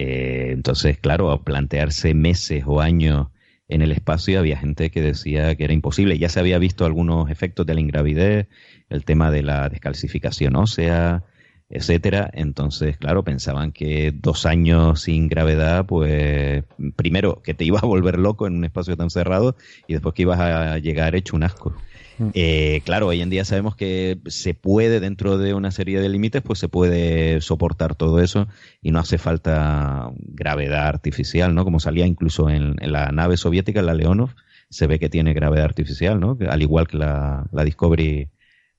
Eh, 0.00 0.50
entonces, 0.52 0.96
claro, 0.96 1.42
plantearse 1.42 2.14
meses 2.14 2.62
o 2.68 2.80
años 2.80 3.26
en 3.66 3.82
el 3.82 3.90
espacio 3.90 4.38
había 4.38 4.56
gente 4.56 4.90
que 4.90 5.02
decía 5.02 5.56
que 5.56 5.64
era 5.64 5.72
imposible. 5.72 6.18
Ya 6.18 6.28
se 6.28 6.38
había 6.38 6.60
visto 6.60 6.84
algunos 6.84 7.28
efectos 7.32 7.66
de 7.66 7.74
la 7.74 7.80
ingravidez, 7.80 8.46
el 8.90 9.04
tema 9.04 9.32
de 9.32 9.42
la 9.42 9.68
descalcificación 9.68 10.54
ósea, 10.54 11.24
etcétera. 11.68 12.30
Entonces, 12.32 12.96
claro, 12.96 13.24
pensaban 13.24 13.72
que 13.72 14.12
dos 14.14 14.46
años 14.46 15.00
sin 15.00 15.26
gravedad, 15.26 15.84
pues, 15.84 16.62
primero, 16.94 17.42
que 17.42 17.54
te 17.54 17.64
ibas 17.64 17.82
a 17.82 17.86
volver 17.86 18.20
loco 18.20 18.46
en 18.46 18.54
un 18.54 18.64
espacio 18.64 18.96
tan 18.96 19.10
cerrado 19.10 19.56
y 19.88 19.94
después 19.94 20.14
que 20.14 20.22
ibas 20.22 20.38
a 20.38 20.78
llegar 20.78 21.16
hecho 21.16 21.34
un 21.34 21.42
asco. 21.42 21.74
Mm. 22.18 22.30
Eh, 22.34 22.82
claro, 22.84 23.06
hoy 23.06 23.20
en 23.20 23.30
día 23.30 23.44
sabemos 23.44 23.76
que 23.76 24.18
se 24.26 24.54
puede, 24.54 25.00
dentro 25.00 25.38
de 25.38 25.54
una 25.54 25.70
serie 25.70 26.00
de 26.00 26.08
límites, 26.08 26.42
pues 26.42 26.58
se 26.58 26.68
puede 26.68 27.40
soportar 27.40 27.94
todo 27.94 28.20
eso 28.20 28.48
y 28.82 28.90
no 28.90 28.98
hace 28.98 29.18
falta 29.18 30.10
gravedad 30.16 30.88
artificial, 30.88 31.54
¿no? 31.54 31.64
Como 31.64 31.80
salía 31.80 32.06
incluso 32.06 32.50
en, 32.50 32.76
la 32.80 33.12
nave 33.12 33.36
soviética, 33.36 33.82
la 33.82 33.94
Leonov, 33.94 34.34
se 34.68 34.86
ve 34.86 34.98
que 34.98 35.08
tiene 35.08 35.32
gravedad 35.32 35.64
artificial, 35.64 36.20
¿no? 36.20 36.36
Al 36.48 36.62
igual 36.62 36.88
que 36.88 36.98
la, 36.98 37.48
Discovery 37.64 38.28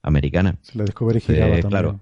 americana. 0.02 0.58
La 0.74 0.84
Discovery 0.84 1.20
giraba 1.20 1.52
también. 1.52 1.70
Claro. 1.70 2.00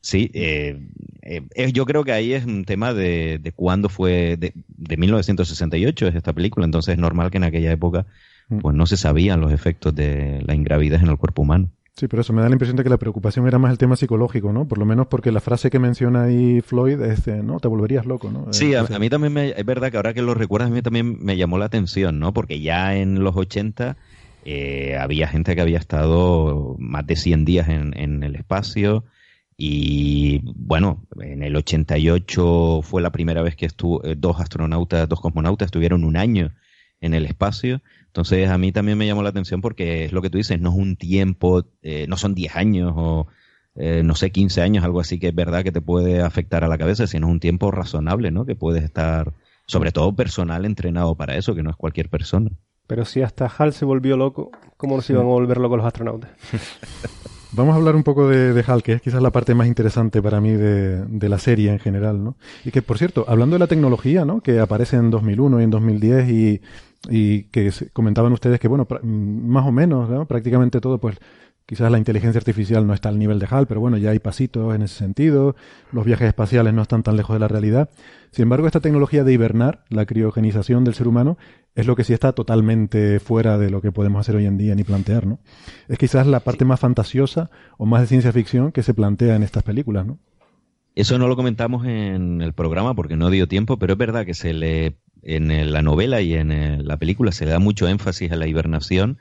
Sí, 0.00 0.30
eh, 0.34 0.88
eh, 1.22 1.72
yo 1.72 1.84
creo 1.84 2.04
que 2.04 2.12
ahí 2.12 2.32
es 2.32 2.44
un 2.44 2.64
tema 2.64 2.94
de, 2.94 3.40
de 3.40 3.50
cuándo 3.50 3.88
fue, 3.88 4.36
de, 4.36 4.52
de 4.54 4.96
1968 4.96 6.06
es 6.06 6.14
esta 6.14 6.32
película, 6.32 6.64
entonces 6.64 6.92
es 6.92 6.98
normal 6.98 7.32
que 7.32 7.38
en 7.38 7.44
aquella 7.44 7.72
época. 7.72 8.06
Pues 8.48 8.74
no 8.74 8.86
se 8.86 8.96
sabían 8.96 9.40
los 9.40 9.52
efectos 9.52 9.94
de 9.94 10.42
la 10.46 10.54
ingravidez 10.54 11.02
en 11.02 11.08
el 11.08 11.16
cuerpo 11.16 11.42
humano. 11.42 11.70
Sí, 11.94 12.08
pero 12.08 12.20
eso 12.20 12.34
me 12.34 12.42
da 12.42 12.48
la 12.48 12.54
impresión 12.54 12.76
de 12.76 12.82
que 12.82 12.90
la 12.90 12.98
preocupación 12.98 13.46
era 13.46 13.58
más 13.58 13.70
el 13.70 13.78
tema 13.78 13.96
psicológico, 13.96 14.52
¿no? 14.52 14.68
Por 14.68 14.76
lo 14.76 14.84
menos 14.84 15.06
porque 15.06 15.32
la 15.32 15.40
frase 15.40 15.70
que 15.70 15.78
menciona 15.78 16.24
ahí 16.24 16.60
Floyd 16.60 17.00
es, 17.00 17.26
¿no? 17.26 17.58
Te 17.58 17.68
volverías 17.68 18.04
loco, 18.04 18.30
¿no? 18.30 18.52
Sí, 18.52 18.74
a, 18.74 18.82
mí 18.82 19.08
también 19.08 19.32
me, 19.32 19.48
es 19.50 19.64
verdad 19.64 19.90
que 19.90 19.96
ahora 19.96 20.12
que 20.12 20.20
lo 20.20 20.34
recuerdas, 20.34 20.70
a 20.70 20.74
mí 20.74 20.82
también 20.82 21.16
me 21.24 21.38
llamó 21.38 21.56
la 21.56 21.64
atención, 21.64 22.18
¿no? 22.18 22.34
Porque 22.34 22.60
ya 22.60 22.96
en 22.96 23.24
los 23.24 23.34
80 23.34 23.96
eh, 24.44 24.98
había 25.00 25.26
gente 25.26 25.54
que 25.54 25.62
había 25.62 25.78
estado 25.78 26.76
más 26.78 27.06
de 27.06 27.16
100 27.16 27.46
días 27.46 27.68
en, 27.70 27.98
en 27.98 28.22
el 28.22 28.36
espacio 28.36 29.04
y 29.56 30.42
bueno, 30.44 31.06
en 31.18 31.42
el 31.42 31.56
88 31.56 32.80
fue 32.82 33.00
la 33.00 33.10
primera 33.10 33.40
vez 33.40 33.56
que 33.56 33.64
estuvo, 33.64 34.04
eh, 34.04 34.14
dos 34.18 34.38
astronautas, 34.38 35.08
dos 35.08 35.20
cosmonautas 35.20 35.66
estuvieron 35.66 36.04
un 36.04 36.18
año 36.18 36.52
en 37.00 37.14
el 37.14 37.24
espacio 37.24 37.80
entonces 38.16 38.48
a 38.48 38.56
mí 38.56 38.72
también 38.72 38.96
me 38.96 39.06
llamó 39.06 39.22
la 39.22 39.28
atención 39.28 39.60
porque 39.60 40.06
es 40.06 40.12
lo 40.12 40.22
que 40.22 40.30
tú 40.30 40.38
dices, 40.38 40.58
no 40.58 40.70
es 40.70 40.76
un 40.76 40.96
tiempo, 40.96 41.64
eh, 41.82 42.06
no 42.08 42.16
son 42.16 42.34
10 42.34 42.56
años 42.56 42.94
o 42.96 43.26
eh, 43.74 44.00
no 44.02 44.14
sé, 44.14 44.32
15 44.32 44.62
años, 44.62 44.84
algo 44.84 45.00
así 45.00 45.18
que 45.18 45.28
es 45.28 45.34
verdad 45.34 45.62
que 45.62 45.70
te 45.70 45.82
puede 45.82 46.22
afectar 46.22 46.64
a 46.64 46.68
la 46.68 46.78
cabeza, 46.78 47.06
sino 47.06 47.26
es 47.26 47.32
un 47.32 47.40
tiempo 47.40 47.70
razonable, 47.70 48.30
¿no? 48.30 48.46
Que 48.46 48.54
puedes 48.54 48.84
estar, 48.84 49.34
sobre 49.66 49.92
todo 49.92 50.16
personal, 50.16 50.64
entrenado 50.64 51.14
para 51.14 51.36
eso, 51.36 51.54
que 51.54 51.62
no 51.62 51.68
es 51.68 51.76
cualquier 51.76 52.08
persona. 52.08 52.48
Pero 52.86 53.04
si 53.04 53.20
hasta 53.20 53.52
Hal 53.54 53.74
se 53.74 53.84
volvió 53.84 54.16
loco, 54.16 54.50
¿cómo 54.78 54.96
nos 54.96 55.10
iban 55.10 55.26
a 55.26 55.28
volver 55.28 55.58
locos 55.58 55.76
los 55.76 55.86
astronautas? 55.86 56.30
Vamos 57.52 57.74
a 57.74 57.76
hablar 57.76 57.96
un 57.96 58.02
poco 58.02 58.28
de, 58.28 58.64
Hal, 58.66 58.82
que 58.82 58.94
es 58.94 59.02
quizás 59.02 59.20
la 59.20 59.30
parte 59.30 59.54
más 59.54 59.66
interesante 59.66 60.22
para 60.22 60.40
mí 60.40 60.52
de, 60.52 61.04
de, 61.04 61.28
la 61.28 61.38
serie 61.38 61.70
en 61.70 61.78
general, 61.78 62.24
¿no? 62.24 62.36
Y 62.64 62.70
que, 62.70 62.80
por 62.80 62.96
cierto, 62.96 63.26
hablando 63.28 63.56
de 63.56 63.60
la 63.60 63.66
tecnología, 63.66 64.24
¿no? 64.24 64.40
Que 64.40 64.58
aparece 64.58 64.96
en 64.96 65.10
2001 65.10 65.60
y 65.60 65.64
en 65.64 65.70
2010 65.70 66.28
y 66.30 66.60
y 67.08 67.44
que 67.44 67.70
comentaban 67.92 68.32
ustedes 68.32 68.58
que, 68.58 68.68
bueno, 68.68 68.86
más 69.02 69.66
o 69.66 69.72
menos, 69.72 70.26
prácticamente 70.26 70.80
todo, 70.80 70.98
pues 70.98 71.18
Quizás 71.66 71.90
la 71.90 71.98
inteligencia 71.98 72.38
artificial 72.38 72.86
no 72.86 72.94
está 72.94 73.08
al 73.08 73.18
nivel 73.18 73.40
de 73.40 73.48
HAL, 73.50 73.66
pero 73.66 73.80
bueno, 73.80 73.96
ya 73.96 74.10
hay 74.10 74.20
pasitos 74.20 74.72
en 74.72 74.82
ese 74.82 74.94
sentido. 74.94 75.56
Los 75.90 76.04
viajes 76.04 76.28
espaciales 76.28 76.72
no 76.72 76.82
están 76.82 77.02
tan 77.02 77.16
lejos 77.16 77.34
de 77.34 77.40
la 77.40 77.48
realidad. 77.48 77.90
Sin 78.30 78.44
embargo, 78.44 78.68
esta 78.68 78.78
tecnología 78.78 79.24
de 79.24 79.32
hibernar, 79.32 79.82
la 79.88 80.06
criogenización 80.06 80.84
del 80.84 80.94
ser 80.94 81.08
humano, 81.08 81.38
es 81.74 81.88
lo 81.88 81.96
que 81.96 82.04
sí 82.04 82.12
está 82.12 82.32
totalmente 82.32 83.18
fuera 83.18 83.58
de 83.58 83.70
lo 83.70 83.82
que 83.82 83.90
podemos 83.90 84.20
hacer 84.20 84.36
hoy 84.36 84.46
en 84.46 84.58
día 84.58 84.76
ni 84.76 84.84
plantear, 84.84 85.26
¿no? 85.26 85.40
Es 85.88 85.98
quizás 85.98 86.28
la 86.28 86.38
parte 86.38 86.64
más 86.64 86.78
fantasiosa 86.78 87.50
o 87.78 87.84
más 87.84 88.00
de 88.02 88.06
ciencia 88.06 88.32
ficción 88.32 88.70
que 88.70 88.84
se 88.84 88.94
plantea 88.94 89.34
en 89.34 89.42
estas 89.42 89.64
películas, 89.64 90.06
¿no? 90.06 90.20
Eso 90.94 91.18
no 91.18 91.26
lo 91.26 91.34
comentamos 91.34 91.84
en 91.84 92.42
el 92.42 92.52
programa 92.52 92.94
porque 92.94 93.16
no 93.16 93.28
dio 93.28 93.48
tiempo, 93.48 93.76
pero 93.76 93.94
es 93.94 93.98
verdad 93.98 94.24
que 94.24 94.34
se 94.34 94.54
le 94.54 94.98
en 95.26 95.72
la 95.72 95.82
novela 95.82 96.20
y 96.20 96.34
en 96.34 96.86
la 96.86 96.96
película 96.98 97.32
se 97.32 97.44
le 97.44 97.50
da 97.50 97.58
mucho 97.58 97.88
énfasis 97.88 98.30
a 98.30 98.36
la 98.36 98.46
hibernación 98.46 99.18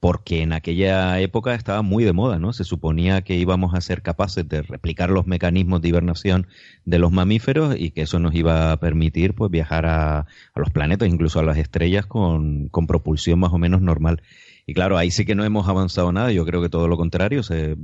porque 0.00 0.42
en 0.42 0.52
aquella 0.52 1.18
época 1.20 1.54
estaba 1.54 1.80
muy 1.80 2.04
de 2.04 2.12
moda, 2.12 2.38
¿no? 2.38 2.52
Se 2.52 2.64
suponía 2.64 3.22
que 3.22 3.36
íbamos 3.36 3.74
a 3.74 3.80
ser 3.80 4.02
capaces 4.02 4.46
de 4.46 4.60
replicar 4.60 5.10
los 5.10 5.26
mecanismos 5.26 5.80
de 5.80 5.88
hibernación 5.88 6.46
de 6.84 6.98
los 6.98 7.10
mamíferos 7.10 7.74
y 7.78 7.90
que 7.90 8.02
eso 8.02 8.18
nos 8.18 8.34
iba 8.34 8.72
a 8.72 8.76
permitir 8.78 9.34
pues 9.34 9.50
viajar 9.50 9.86
a, 9.86 10.26
los 10.54 10.70
planetas, 10.70 11.08
incluso 11.08 11.40
a 11.40 11.44
las 11.44 11.56
estrellas 11.56 12.04
con, 12.04 12.68
propulsión 12.86 13.38
más 13.38 13.52
o 13.54 13.58
menos 13.58 13.80
normal. 13.80 14.22
Y 14.66 14.74
claro, 14.74 14.98
ahí 14.98 15.10
sí 15.10 15.24
que 15.24 15.34
no 15.34 15.44
hemos 15.44 15.68
avanzado 15.68 16.12
nada, 16.12 16.30
yo 16.32 16.44
creo 16.44 16.60
que 16.60 16.68
todo 16.68 16.88
lo 16.88 16.98
contrario, 16.98 17.42
se, 17.42 17.76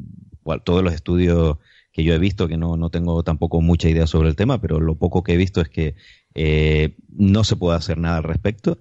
todos 0.65 0.85
los 0.85 0.93
estudios 0.93 1.57
que 1.93 2.05
yo 2.05 2.15
he 2.15 2.19
visto, 2.19 2.49
que 2.49 2.57
no, 2.57 2.77
no 2.77 2.91
tengo 2.91 3.23
tampoco 3.23 3.61
mucha 3.61 3.89
idea 3.89 4.07
sobre 4.07 4.29
el 4.29 4.37
tema, 4.37 4.61
pero 4.61 4.81
lo 4.81 4.97
poco 4.97 5.23
que 5.23 5.35
he 5.35 5.37
visto 5.37 5.61
es 5.61 5.69
que 5.69 5.95
eh, 6.35 6.97
no 7.09 7.45
se 7.45 7.57
puede 7.57 7.77
hacer 7.77 7.99
nada 7.99 8.19
al 8.19 8.25
respecto 8.25 8.79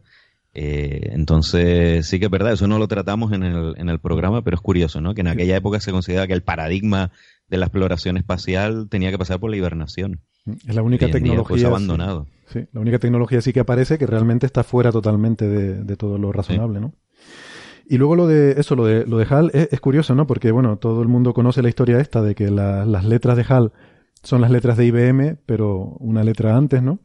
eh, 0.53 1.09
entonces, 1.11 2.05
sí 2.07 2.19
que 2.19 2.25
es 2.25 2.31
verdad, 2.31 2.53
eso 2.53 2.67
no 2.67 2.77
lo 2.77 2.87
tratamos 2.87 3.31
en 3.31 3.43
el, 3.43 3.73
en 3.77 3.89
el 3.89 3.99
programa, 3.99 4.43
pero 4.43 4.55
es 4.55 4.61
curioso, 4.61 4.99
¿no? 4.99 5.13
Que 5.13 5.21
en 5.21 5.27
aquella 5.27 5.55
época 5.55 5.79
se 5.79 5.91
consideraba 5.91 6.27
que 6.27 6.33
el 6.33 6.43
paradigma 6.43 7.11
de 7.47 7.57
la 7.57 7.67
exploración 7.67 8.17
espacial 8.17 8.87
tenía 8.89 9.11
que 9.11 9.17
pasar 9.17 9.39
por 9.39 9.49
la 9.49 9.57
hibernación. 9.57 10.21
Es 10.67 10.75
la 10.75 10.81
única 10.81 11.09
tecnología. 11.09 11.67
abandonado. 11.67 12.27
Sí, 12.47 12.65
la 12.73 12.81
única 12.81 12.99
tecnología 12.99 13.41
sí 13.41 13.53
que 13.53 13.61
aparece 13.61 13.97
que 13.97 14.07
realmente 14.07 14.45
está 14.45 14.63
fuera 14.63 14.91
totalmente 14.91 15.47
de, 15.47 15.95
todo 15.95 16.17
lo 16.17 16.31
razonable, 16.33 16.81
¿no? 16.81 16.93
Y 17.87 17.97
luego 17.97 18.15
lo 18.15 18.27
de 18.27 18.51
eso, 18.59 18.75
lo 18.75 18.85
de, 18.85 19.05
lo 19.05 19.17
de 19.17 19.25
HAL, 19.29 19.51
es, 19.53 19.79
curioso, 19.79 20.15
¿no? 20.15 20.27
Porque, 20.27 20.51
bueno, 20.51 20.77
todo 20.77 21.01
el 21.01 21.07
mundo 21.07 21.33
conoce 21.33 21.61
la 21.61 21.69
historia 21.69 21.99
esta 21.99 22.21
de 22.21 22.35
que 22.35 22.49
las 22.49 23.05
letras 23.05 23.37
de 23.37 23.45
HAL 23.47 23.71
son 24.23 24.41
las 24.41 24.51
letras 24.51 24.77
de 24.77 24.85
IBM, 24.85 25.37
pero 25.45 25.95
una 25.99 26.23
letra 26.23 26.55
antes, 26.55 26.81
¿no? 26.81 26.99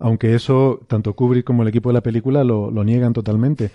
Aunque 0.00 0.34
eso 0.34 0.80
tanto 0.88 1.14
Kubrick 1.14 1.44
como 1.44 1.62
el 1.62 1.68
equipo 1.68 1.90
de 1.90 1.94
la 1.94 2.00
película 2.00 2.42
lo, 2.42 2.70
niegan 2.84 3.12
totalmente. 3.12 3.70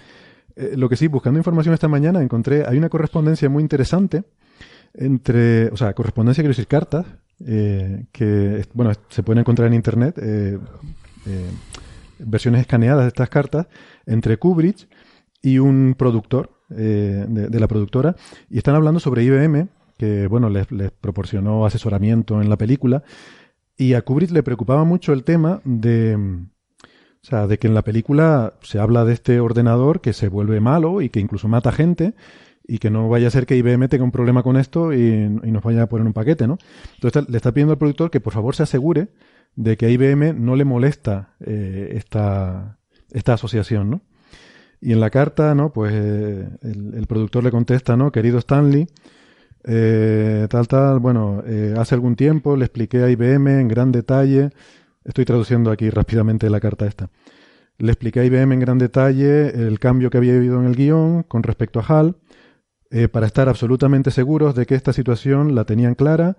Eh, 0.55 0.73
lo 0.75 0.89
que 0.89 0.97
sí, 0.97 1.07
buscando 1.07 1.39
información 1.39 1.73
esta 1.73 1.87
mañana 1.87 2.21
encontré, 2.21 2.65
hay 2.67 2.77
una 2.77 2.89
correspondencia 2.89 3.47
muy 3.47 3.61
interesante 3.61 4.23
entre, 4.95 5.67
o 5.67 5.77
sea, 5.77 5.93
correspondencia 5.93 6.41
quiero 6.41 6.51
decir 6.51 6.67
cartas, 6.67 7.05
eh, 7.45 8.05
que, 8.11 8.65
bueno, 8.73 8.91
se 9.09 9.23
pueden 9.23 9.41
encontrar 9.41 9.67
en 9.67 9.75
internet, 9.75 10.17
eh, 10.21 10.57
versiones 12.19 12.61
escaneadas 12.61 13.03
de 13.03 13.07
estas 13.09 13.29
cartas, 13.29 13.67
entre 14.05 14.37
Kubrick 14.37 14.87
y 15.41 15.59
un 15.59 15.95
productor 15.97 16.51
de, 16.69 17.59
la 17.59 17.67
productora, 17.67 18.15
y 18.49 18.57
están 18.57 18.75
hablando 18.75 18.99
sobre 18.99 19.23
IBM, 19.23 19.67
que, 19.97 20.27
bueno, 20.27 20.49
les, 20.49 20.71
les 20.71 20.91
proporcionó 20.91 21.65
asesoramiento 21.65 22.41
en 22.41 22.49
la 22.49 22.57
película, 22.57 23.03
y 23.77 23.93
a 23.93 24.01
Kubrick 24.01 24.31
le 24.31 24.43
preocupaba 24.43 24.83
mucho 24.83 25.13
el 25.13 25.23
tema 25.23 25.61
de, 25.65 26.15
o 26.15 27.27
sea, 27.27 27.47
de 27.47 27.57
que 27.57 27.67
en 27.67 27.73
la 27.73 27.83
película 27.83 28.53
se 28.61 28.79
habla 28.79 29.05
de 29.05 29.13
este 29.13 29.39
ordenador 29.39 30.01
que 30.01 30.13
se 30.13 30.29
vuelve 30.29 30.59
malo 30.59 31.01
y 31.01 31.09
que 31.09 31.19
incluso 31.19 31.47
mata 31.47 31.71
gente 31.71 32.13
y 32.67 32.79
que 32.79 32.89
no 32.89 33.09
vaya 33.09 33.27
a 33.27 33.31
ser 33.31 33.45
que 33.45 33.57
IBM 33.57 33.87
tenga 33.89 34.03
un 34.03 34.11
problema 34.11 34.43
con 34.43 34.57
esto 34.57 34.93
y, 34.93 35.27
nos 35.29 35.63
vaya 35.63 35.83
a 35.83 35.89
poner 35.89 36.07
un 36.07 36.13
paquete, 36.13 36.47
¿no? 36.47 36.57
Entonces 36.95 37.29
le 37.29 37.37
está 37.37 37.51
pidiendo 37.51 37.73
al 37.73 37.77
productor 37.77 38.09
que 38.09 38.19
por 38.19 38.33
favor 38.33 38.55
se 38.55 38.63
asegure 38.63 39.09
de 39.55 39.77
que 39.77 39.85
a 39.85 39.89
IBM 39.89 40.33
no 40.39 40.55
le 40.55 40.65
molesta 40.65 41.35
eh, 41.39 41.93
esta, 41.93 42.79
esta 43.11 43.33
asociación, 43.33 43.89
¿no? 43.89 44.01
Y 44.81 44.91
en 44.91 44.99
la 44.99 45.09
carta, 45.09 45.55
¿no? 45.55 45.71
Pues 45.71 45.93
eh, 45.95 46.47
el, 46.61 47.05
productor 47.07 47.43
le 47.43 47.51
contesta, 47.51 47.95
¿no? 47.95 48.11
Querido 48.11 48.37
Stanley, 48.39 48.87
eh, 49.67 50.47
tal, 50.49 50.67
tal, 50.67 50.99
bueno, 50.99 51.43
eh, 51.45 51.73
hace 51.77 51.95
algún 51.95 52.15
tiempo 52.15 52.55
le 52.55 52.65
expliqué 52.65 53.01
a 53.03 53.09
IBM 53.09 53.61
en 53.61 53.67
gran 53.67 53.91
detalle, 53.91 54.51
estoy 55.03 55.25
traduciendo 55.25 55.71
aquí 55.71 55.89
rápidamente 55.89 56.49
la 56.49 56.59
carta 56.59 56.85
esta, 56.85 57.09
le 57.79 57.91
expliqué 57.91 58.19
a 58.19 58.25
IBM 58.25 58.53
en 58.53 58.59
gran 58.59 58.77
detalle 58.77 59.49
el 59.67 59.79
cambio 59.79 60.09
que 60.11 60.17
había 60.17 60.35
habido 60.35 60.59
en 60.59 60.67
el 60.67 60.75
guion 60.75 61.23
con 61.23 61.41
respecto 61.41 61.79
a 61.79 61.83
HAL, 61.83 62.15
eh, 62.91 63.07
para 63.07 63.25
estar 63.25 63.49
absolutamente 63.49 64.11
seguros 64.11 64.53
de 64.53 64.67
que 64.67 64.75
esta 64.75 64.93
situación 64.93 65.55
la 65.55 65.65
tenían 65.65 65.95
clara 65.95 66.37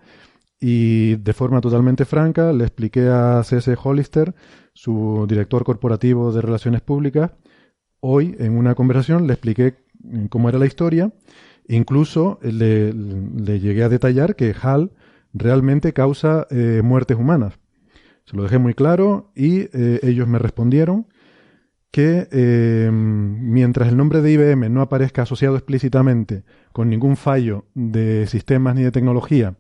y 0.61 1.17
de 1.17 1.33
forma 1.33 1.61
totalmente 1.61 2.05
franca 2.05 2.53
le 2.53 2.65
expliqué 2.65 3.09
a 3.09 3.43
C.S. 3.43 3.77
Hollister, 3.83 4.35
su 4.73 5.27
director 5.29 5.65
corporativo 5.65 6.33
de 6.33 6.43
relaciones 6.43 6.81
públicas, 6.81 7.33
hoy 7.99 8.37
en 8.39 8.57
una 8.57 8.77
conversación 8.77 9.27
le 9.27 9.33
expliqué 9.33 9.75
cómo 10.31 10.49
era 10.49 10.59
la 10.59 10.67
historia 10.67 11.11
Incluso 11.69 12.39
le, 12.43 12.93
llegué 12.93 13.83
a 13.83 13.89
detallar 13.89 14.37
que 14.37 14.55
HAL 14.61 14.93
realmente 15.33 15.93
causa 15.93 16.47
eh, 16.51 16.81
muertes 16.85 17.17
humanas. 17.17 17.59
Se 18.25 18.37
lo 18.37 18.45
dejé 18.45 18.59
muy 18.59 18.75
claro 18.75 19.31
y 19.35 19.69
eh, 19.73 20.01
ellos 20.03 20.29
me 20.29 20.39
respondieron 20.39 21.07
que 21.91 22.29
eh, 22.31 22.91
mientras 22.93 23.89
el 23.89 23.97
nombre 23.97 24.21
de 24.21 24.33
IBM 24.33 24.69
no 24.71 24.83
aparezca 24.83 25.23
asociado 25.23 25.57
explícitamente 25.57 26.45
con 26.73 26.91
ningún 26.91 27.17
fallo 27.17 27.65
de 27.75 28.27
sistemas 28.27 28.75
ni 28.75 28.83
de 28.83 28.93
tecnología, 28.93 29.55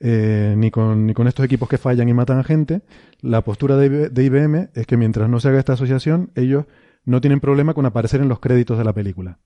ni, 0.00 0.70
con, 0.72 1.06
ni 1.06 1.14
con 1.14 1.28
estos 1.28 1.44
equipos 1.44 1.68
que 1.68 1.78
fallan 1.78 2.08
y 2.08 2.12
matan 2.12 2.38
a 2.38 2.44
gente, 2.44 2.82
la 3.20 3.42
postura 3.42 3.76
de, 3.76 4.08
de 4.08 4.24
IBM 4.24 4.70
es 4.74 4.86
que 4.86 4.96
mientras 4.96 5.28
no 5.28 5.38
se 5.38 5.48
haga 5.48 5.60
esta 5.60 5.74
asociación, 5.74 6.32
ellos 6.34 6.64
no 7.04 7.20
tienen 7.20 7.38
problema 7.38 7.72
con 7.72 7.86
aparecer 7.86 8.20
en 8.20 8.28
los 8.28 8.40
créditos 8.40 8.78
de 8.78 8.84
la 8.84 8.92
película. 8.92 9.38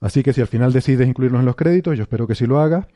Así 0.00 0.22
que 0.22 0.32
si 0.32 0.40
al 0.40 0.46
final 0.46 0.72
decides 0.72 1.08
incluirlos 1.08 1.40
en 1.40 1.46
los 1.46 1.56
créditos, 1.56 1.96
yo 1.96 2.02
espero 2.02 2.26
que 2.26 2.34
sí 2.34 2.46
lo 2.46 2.60
hagas, 2.60 2.86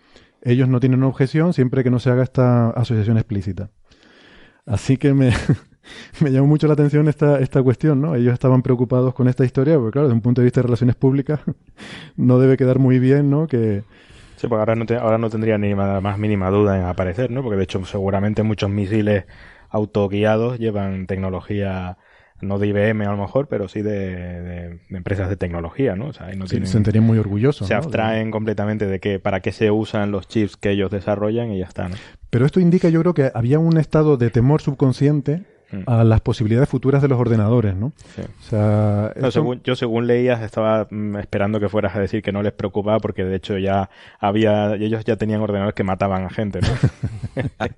ellos 0.42 0.68
no 0.68 0.80
tienen 0.80 1.02
objeción 1.02 1.52
siempre 1.52 1.82
que 1.82 1.90
no 1.90 1.98
se 1.98 2.10
haga 2.10 2.22
esta 2.22 2.70
asociación 2.70 3.16
explícita. 3.16 3.70
Así 4.66 4.98
que 4.98 5.14
me, 5.14 5.32
me 6.20 6.30
llamó 6.30 6.46
mucho 6.46 6.66
la 6.66 6.74
atención 6.74 7.08
esta, 7.08 7.38
esta 7.40 7.62
cuestión, 7.62 8.00
¿no? 8.00 8.14
Ellos 8.14 8.34
estaban 8.34 8.62
preocupados 8.62 9.14
con 9.14 9.28
esta 9.28 9.44
historia, 9.44 9.76
porque 9.76 9.92
claro, 9.92 10.08
desde 10.08 10.16
un 10.16 10.22
punto 10.22 10.40
de 10.40 10.46
vista 10.46 10.60
de 10.60 10.66
relaciones 10.66 10.96
públicas, 10.96 11.40
no 12.16 12.38
debe 12.38 12.56
quedar 12.56 12.78
muy 12.78 12.98
bien, 12.98 13.30
¿no? 13.30 13.46
Que, 13.46 13.84
Sí, 14.38 14.46
porque 14.46 14.60
ahora 14.60 14.76
no, 14.76 14.86
ahora 15.00 15.18
no 15.18 15.30
tendría 15.30 15.58
ni 15.58 15.74
más 15.74 16.16
mínima 16.16 16.48
duda 16.48 16.78
en 16.78 16.84
aparecer, 16.84 17.28
¿no? 17.28 17.42
Porque 17.42 17.56
de 17.56 17.64
hecho 17.64 17.84
seguramente 17.84 18.44
muchos 18.44 18.70
misiles 18.70 19.24
autoguiados 19.68 20.60
llevan 20.60 21.08
tecnología 21.08 21.98
no 22.40 22.58
de 22.58 22.68
IBM 22.68 23.04
a 23.04 23.10
lo 23.10 23.16
mejor, 23.16 23.48
pero 23.48 23.68
sí 23.68 23.82
de, 23.82 24.78
empresas 24.90 25.28
de 25.28 25.36
tecnología, 25.36 25.96
¿no? 25.96 26.06
O 26.06 26.12
sea, 26.12 26.32
no 26.34 26.46
se 26.46 26.64
sentirían 26.66 27.04
muy 27.04 27.18
orgullosos. 27.18 27.68
Se 27.68 27.74
abstraen 27.74 28.30
completamente 28.30 28.86
de 28.86 29.00
que 29.00 29.18
para 29.18 29.40
qué 29.40 29.52
se 29.52 29.70
usan 29.70 30.10
los 30.10 30.28
chips 30.28 30.56
que 30.56 30.70
ellos 30.70 30.90
desarrollan 30.90 31.50
y 31.52 31.58
ya 31.58 31.66
está, 31.66 31.88
¿no? 31.88 31.96
Pero 32.30 32.44
esto 32.44 32.60
indica, 32.60 32.88
yo 32.90 33.00
creo 33.00 33.14
que 33.14 33.30
había 33.34 33.58
un 33.58 33.78
estado 33.78 34.16
de 34.16 34.30
temor 34.30 34.60
subconsciente 34.60 35.44
Mm. 35.70 35.82
a 35.84 36.02
las 36.02 36.22
posibilidades 36.22 36.68
futuras 36.68 37.02
de 37.02 37.08
los 37.08 37.20
ordenadores, 37.20 37.76
¿no? 37.76 37.88
O 37.88 38.42
sea, 38.42 39.12
según, 39.30 39.60
yo 39.62 39.76
según 39.76 40.06
leías 40.06 40.40
estaba 40.40 40.88
mm, 40.90 41.16
esperando 41.16 41.60
que 41.60 41.68
fueras 41.68 41.94
a 41.94 42.00
decir 42.00 42.22
que 42.22 42.32
no 42.32 42.42
les 42.42 42.52
preocupaba 42.52 43.00
porque 43.00 43.24
de 43.24 43.36
hecho 43.36 43.58
ya 43.58 43.90
había 44.18 44.74
ellos 44.76 45.04
ya 45.04 45.16
tenían 45.16 45.42
ordenadores 45.42 45.74
que 45.74 45.84
mataban 45.84 46.24
a 46.24 46.30
gente, 46.30 46.60
¿no? 46.62 46.68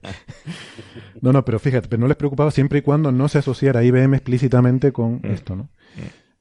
no, 1.21 1.33
no, 1.33 1.45
pero 1.45 1.59
fíjate, 1.59 1.89
pero 1.89 2.01
no 2.01 2.07
les 2.07 2.17
preocupaba 2.17 2.53
siempre 2.53 2.79
y 2.79 2.83
cuando 2.83 3.11
no 3.11 3.29
se 3.29 3.39
asociara 3.39 3.83
IBM 3.83 4.15
explícitamente 4.15 4.93
con 4.93 5.15
mm. 5.17 5.27
esto, 5.27 5.57
¿no? 5.57 5.69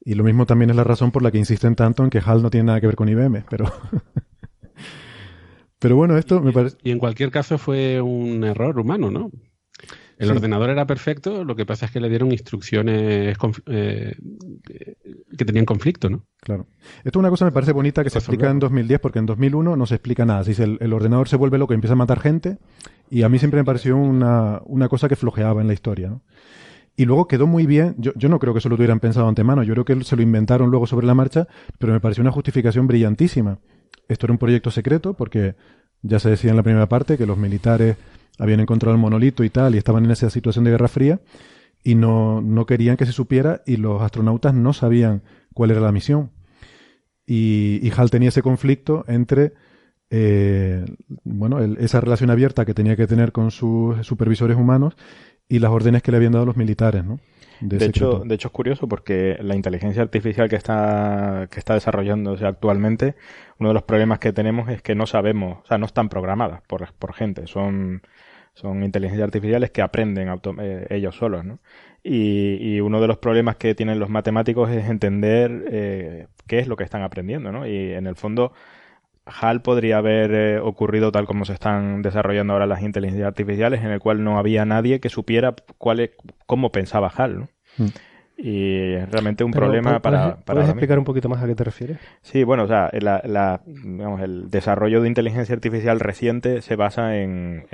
Y 0.04 0.14
lo 0.14 0.24
mismo 0.24 0.46
también 0.46 0.70
es 0.70 0.76
la 0.76 0.84
razón 0.84 1.10
por 1.10 1.22
la 1.22 1.32
que 1.32 1.38
insisten 1.38 1.74
tanto 1.74 2.04
en 2.04 2.10
que 2.10 2.22
HAL 2.24 2.42
no 2.42 2.50
tiene 2.50 2.68
nada 2.68 2.80
que 2.80 2.86
ver 2.86 2.96
con 2.96 3.08
IBM, 3.08 3.44
pero 3.50 3.64
Pero 5.80 5.96
bueno, 5.96 6.18
esto 6.18 6.40
me 6.42 6.52
parece. 6.52 6.76
Y 6.84 6.90
en 6.90 6.98
cualquier 6.98 7.30
caso 7.30 7.56
fue 7.56 8.02
un 8.02 8.44
error 8.44 8.78
humano, 8.78 9.10
¿no? 9.10 9.30
El 10.20 10.32
ordenador 10.32 10.68
era 10.68 10.86
perfecto, 10.86 11.44
lo 11.44 11.56
que 11.56 11.64
pasa 11.64 11.86
es 11.86 11.92
que 11.92 11.98
le 11.98 12.10
dieron 12.10 12.30
instrucciones 12.30 13.38
eh, 13.66 14.16
que 15.36 15.44
tenían 15.46 15.64
conflicto, 15.64 16.10
¿no? 16.10 16.26
Claro. 16.42 16.66
Esto 16.98 17.18
es 17.18 17.20
una 17.20 17.30
cosa 17.30 17.46
que 17.46 17.50
me 17.50 17.54
parece 17.54 17.72
bonita 17.72 18.04
que 18.04 18.10
se 18.10 18.18
explica 18.18 18.50
en 18.50 18.58
2010, 18.58 19.00
porque 19.00 19.18
en 19.18 19.24
2001 19.24 19.76
no 19.76 19.86
se 19.86 19.94
explica 19.94 20.26
nada. 20.26 20.44
Si 20.44 20.60
el, 20.62 20.76
el, 20.82 20.92
ordenador 20.92 21.26
se 21.26 21.36
vuelve 21.36 21.56
loco 21.56 21.72
y 21.72 21.76
empieza 21.76 21.94
a 21.94 21.96
matar 21.96 22.20
gente, 22.20 22.58
y 23.08 23.22
a 23.22 23.30
mí 23.30 23.38
siempre 23.38 23.60
me 23.60 23.64
pareció 23.64 23.96
una, 23.96 24.60
una 24.66 24.90
cosa 24.90 25.08
que 25.08 25.16
flojeaba 25.16 25.62
en 25.62 25.68
la 25.68 25.72
historia, 25.72 26.10
¿no? 26.10 26.22
Y 26.96 27.06
luego 27.06 27.26
quedó 27.26 27.46
muy 27.46 27.64
bien. 27.64 27.94
Yo, 27.96 28.12
yo, 28.14 28.28
no 28.28 28.38
creo 28.38 28.52
que 28.52 28.58
eso 28.58 28.68
lo 28.68 28.76
tuvieran 28.76 29.00
pensado 29.00 29.26
antemano. 29.26 29.62
Yo 29.62 29.72
creo 29.72 29.86
que 29.86 30.04
se 30.04 30.16
lo 30.16 30.22
inventaron 30.22 30.70
luego 30.70 30.86
sobre 30.86 31.06
la 31.06 31.14
marcha, 31.14 31.48
pero 31.78 31.94
me 31.94 32.00
pareció 32.00 32.20
una 32.20 32.30
justificación 32.30 32.86
brillantísima. 32.86 33.58
Esto 34.06 34.26
era 34.26 34.32
un 34.32 34.38
proyecto 34.38 34.70
secreto 34.70 35.14
porque 35.14 35.54
ya 36.02 36.18
se 36.18 36.28
decía 36.28 36.50
en 36.50 36.58
la 36.58 36.62
primera 36.62 36.90
parte 36.90 37.16
que 37.16 37.24
los 37.24 37.38
militares 37.38 37.96
habían 38.40 38.60
encontrado 38.60 38.94
el 38.94 39.00
monolito 39.00 39.44
y 39.44 39.50
tal, 39.50 39.74
y 39.74 39.78
estaban 39.78 40.04
en 40.04 40.10
esa 40.10 40.30
situación 40.30 40.64
de 40.64 40.72
Guerra 40.72 40.88
Fría, 40.88 41.20
y 41.84 41.94
no, 41.94 42.40
no 42.40 42.66
querían 42.66 42.96
que 42.96 43.06
se 43.06 43.12
supiera, 43.12 43.62
y 43.66 43.76
los 43.76 44.02
astronautas 44.02 44.54
no 44.54 44.72
sabían 44.72 45.22
cuál 45.54 45.70
era 45.70 45.80
la 45.80 45.92
misión. 45.92 46.30
Y, 47.26 47.78
y 47.82 47.92
HAL 47.96 48.10
tenía 48.10 48.30
ese 48.30 48.42
conflicto 48.42 49.04
entre 49.06 49.52
eh, 50.10 50.84
bueno, 51.22 51.60
esa 51.60 52.00
relación 52.00 52.30
abierta 52.30 52.64
que 52.64 52.74
tenía 52.74 52.96
que 52.96 53.06
tener 53.06 53.30
con 53.30 53.52
sus 53.52 54.04
supervisores 54.04 54.56
humanos 54.56 54.96
y 55.48 55.60
las 55.60 55.70
órdenes 55.70 56.02
que 56.02 56.10
le 56.10 56.16
habían 56.16 56.32
dado 56.32 56.46
los 56.46 56.56
militares, 56.56 57.04
¿no? 57.04 57.20
De, 57.60 57.84
hecho, 57.84 58.22
de 58.24 58.34
hecho 58.34 58.48
es 58.48 58.52
curioso 58.52 58.88
porque 58.88 59.36
la 59.42 59.54
inteligencia 59.54 60.02
artificial 60.02 60.48
que 60.48 60.56
está, 60.56 61.46
que 61.50 61.58
está 61.58 61.74
desarrollándose 61.74 62.46
actualmente, 62.46 63.14
uno 63.58 63.68
de 63.68 63.74
los 63.74 63.82
problemas 63.82 64.18
que 64.18 64.32
tenemos 64.32 64.68
es 64.70 64.82
que 64.82 64.94
no 64.94 65.06
sabemos, 65.06 65.58
o 65.62 65.66
sea, 65.66 65.76
no 65.76 65.86
están 65.86 66.08
programadas 66.08 66.62
por, 66.66 66.90
por 66.94 67.12
gente, 67.12 67.46
son, 67.46 68.02
son 68.60 68.82
inteligencias 68.84 69.24
artificiales 69.24 69.70
que 69.70 69.82
aprenden 69.82 70.28
eh, 70.60 70.86
ellos 70.90 71.16
solos, 71.16 71.44
¿no? 71.44 71.58
Y, 72.02 72.80
uno 72.80 73.00
de 73.00 73.08
los 73.08 73.18
problemas 73.18 73.56
que 73.56 73.74
tienen 73.74 73.98
los 73.98 74.08
matemáticos 74.08 74.70
es 74.70 74.88
entender 74.88 75.66
eh, 75.70 76.26
qué 76.46 76.58
es 76.58 76.66
lo 76.66 76.76
que 76.76 76.84
están 76.84 77.02
aprendiendo, 77.02 77.52
¿no? 77.52 77.66
Y 77.66 77.92
en 77.92 78.06
el 78.06 78.16
fondo, 78.16 78.52
HAL 79.26 79.60
podría 79.62 79.98
haber 79.98 80.32
eh, 80.32 80.58
ocurrido 80.58 81.12
tal 81.12 81.26
como 81.26 81.44
se 81.44 81.52
están 81.52 82.02
desarrollando 82.02 82.54
ahora 82.54 82.66
las 82.66 82.82
inteligencias 82.82 83.26
artificiales, 83.26 83.82
en 83.82 83.90
el 83.90 84.00
cual 84.00 84.24
no 84.24 84.38
había 84.38 84.64
nadie 84.64 85.00
que 85.00 85.08
supiera 85.08 85.54
cuál 85.78 86.10
cómo 86.46 86.72
pensaba 86.72 87.12
HAL. 87.14 87.40
¿no? 87.40 87.48
Mm. 87.78 87.88
Y 88.42 88.94
es 88.94 89.10
realmente 89.10 89.44
un 89.44 89.50
problema 89.50 90.00
para, 90.00 90.36
para... 90.36 90.44
¿Puedes 90.44 90.68
explicar 90.68 90.98
un 90.98 91.04
poquito 91.04 91.28
más 91.28 91.42
a 91.42 91.46
qué 91.46 91.54
te 91.54 91.64
refieres? 91.64 91.98
Sí, 92.22 92.42
bueno, 92.44 92.64
o 92.64 92.66
sea, 92.66 92.90
la, 92.92 93.62
digamos, 93.66 94.20
el 94.22 94.50
desarrollo 94.50 95.02
de 95.02 95.08
inteligencia 95.08 95.54
artificial 95.54 96.00
reciente 96.00 96.62
se 96.62 96.76
basa 96.76 97.16
en, 97.16 97.66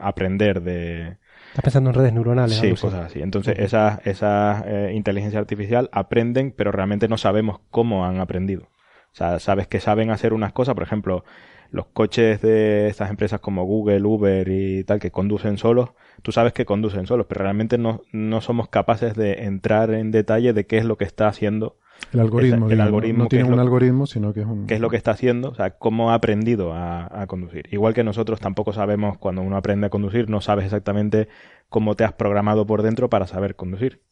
aprender 0.00 0.62
de... 0.62 1.16
Estás 1.48 1.62
pensando 1.62 1.90
en 1.90 1.94
redes 1.94 2.12
neuronales. 2.12 2.56
Sí, 2.56 2.70
cosas 2.70 3.06
así. 3.06 3.22
Entonces, 3.22 3.58
esas, 3.58 4.06
esas 4.06 4.64
eh, 4.66 4.92
inteligencia 4.94 5.38
artificial 5.38 5.88
aprenden, 5.92 6.52
pero 6.56 6.72
realmente 6.72 7.08
no 7.08 7.18
sabemos 7.18 7.60
cómo 7.70 8.04
han 8.04 8.20
aprendido. 8.20 8.64
O 8.64 9.16
sea, 9.16 9.38
sabes 9.38 9.66
que 9.66 9.80
saben 9.80 10.10
hacer 10.10 10.34
unas 10.34 10.52
cosas, 10.52 10.74
por 10.74 10.82
ejemplo, 10.82 11.24
los 11.70 11.86
coches 11.86 12.40
de 12.40 12.88
estas 12.88 13.10
empresas 13.10 13.40
como 13.40 13.64
Google, 13.64 14.02
Uber 14.02 14.48
y 14.48 14.84
tal, 14.84 15.00
que 15.00 15.10
conducen 15.10 15.58
solos, 15.58 15.90
tú 16.22 16.32
sabes 16.32 16.52
que 16.52 16.64
conducen 16.64 17.06
solos, 17.06 17.26
pero 17.28 17.42
realmente 17.42 17.78
no, 17.78 18.02
no 18.12 18.40
somos 18.40 18.68
capaces 18.68 19.14
de 19.14 19.44
entrar 19.44 19.90
en 19.90 20.10
detalle 20.10 20.52
de 20.52 20.66
qué 20.66 20.78
es 20.78 20.84
lo 20.84 20.96
que 20.96 21.04
está 21.04 21.28
haciendo. 21.28 21.76
El 22.12 22.20
algoritmo. 22.20 22.70
el 22.70 22.80
algoritmo 22.80 23.24
no 23.24 23.28
tiene 23.28 23.50
un 23.50 23.58
algoritmo, 23.58 24.06
sino 24.06 24.32
que 24.32 24.40
es 24.40 24.46
un... 24.46 24.66
¿Qué 24.66 24.74
es 24.74 24.80
lo 24.80 24.90
que 24.90 24.96
está 24.96 25.12
haciendo? 25.12 25.48
O 25.48 25.54
sea, 25.54 25.70
cómo 25.70 26.10
ha 26.10 26.14
aprendido 26.14 26.72
a, 26.74 27.24
conducir. 27.26 27.68
Igual 27.72 27.94
que 27.94 28.04
nosotros 28.04 28.38
tampoco 28.38 28.72
sabemos, 28.72 29.18
cuando 29.18 29.42
uno 29.42 29.56
aprende 29.56 29.86
a 29.86 29.90
conducir, 29.90 30.28
no 30.28 30.40
sabes 30.40 30.66
exactamente 30.66 31.28
cómo 31.68 31.94
te 31.94 32.04
has 32.04 32.12
programado 32.12 32.66
por 32.66 32.82
dentro 32.82 33.08
para 33.08 33.26
saber 33.26 33.56
conducir. 33.56 34.02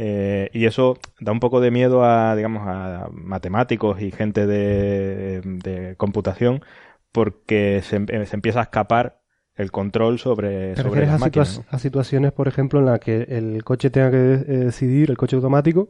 Eh, 0.00 0.48
y 0.52 0.66
eso 0.66 0.96
da 1.18 1.32
un 1.32 1.40
poco 1.40 1.60
de 1.60 1.72
miedo 1.72 2.04
a, 2.04 2.36
digamos, 2.36 2.62
a 2.68 3.08
matemáticos 3.10 4.00
y 4.00 4.12
gente 4.12 4.46
de, 4.46 5.96
computación 5.96 6.62
porque 7.10 7.82
se, 7.82 7.96
empieza 7.96 8.60
a 8.60 8.62
escapar 8.62 9.20
el 9.56 9.72
control 9.72 10.20
sobre, 10.20 10.76
sobre 10.76 11.04
las 11.04 11.18
máquinas. 11.18 11.62
a 11.68 11.80
situaciones, 11.80 12.30
por 12.30 12.46
ejemplo, 12.46 12.78
en 12.78 12.86
las 12.86 13.00
que 13.00 13.22
el 13.22 13.64
coche 13.64 13.90
tenga 13.90 14.12
que 14.12 14.34
eh, 14.34 14.58
decidir, 14.66 15.10
el 15.10 15.16
coche 15.16 15.34
automático, 15.34 15.88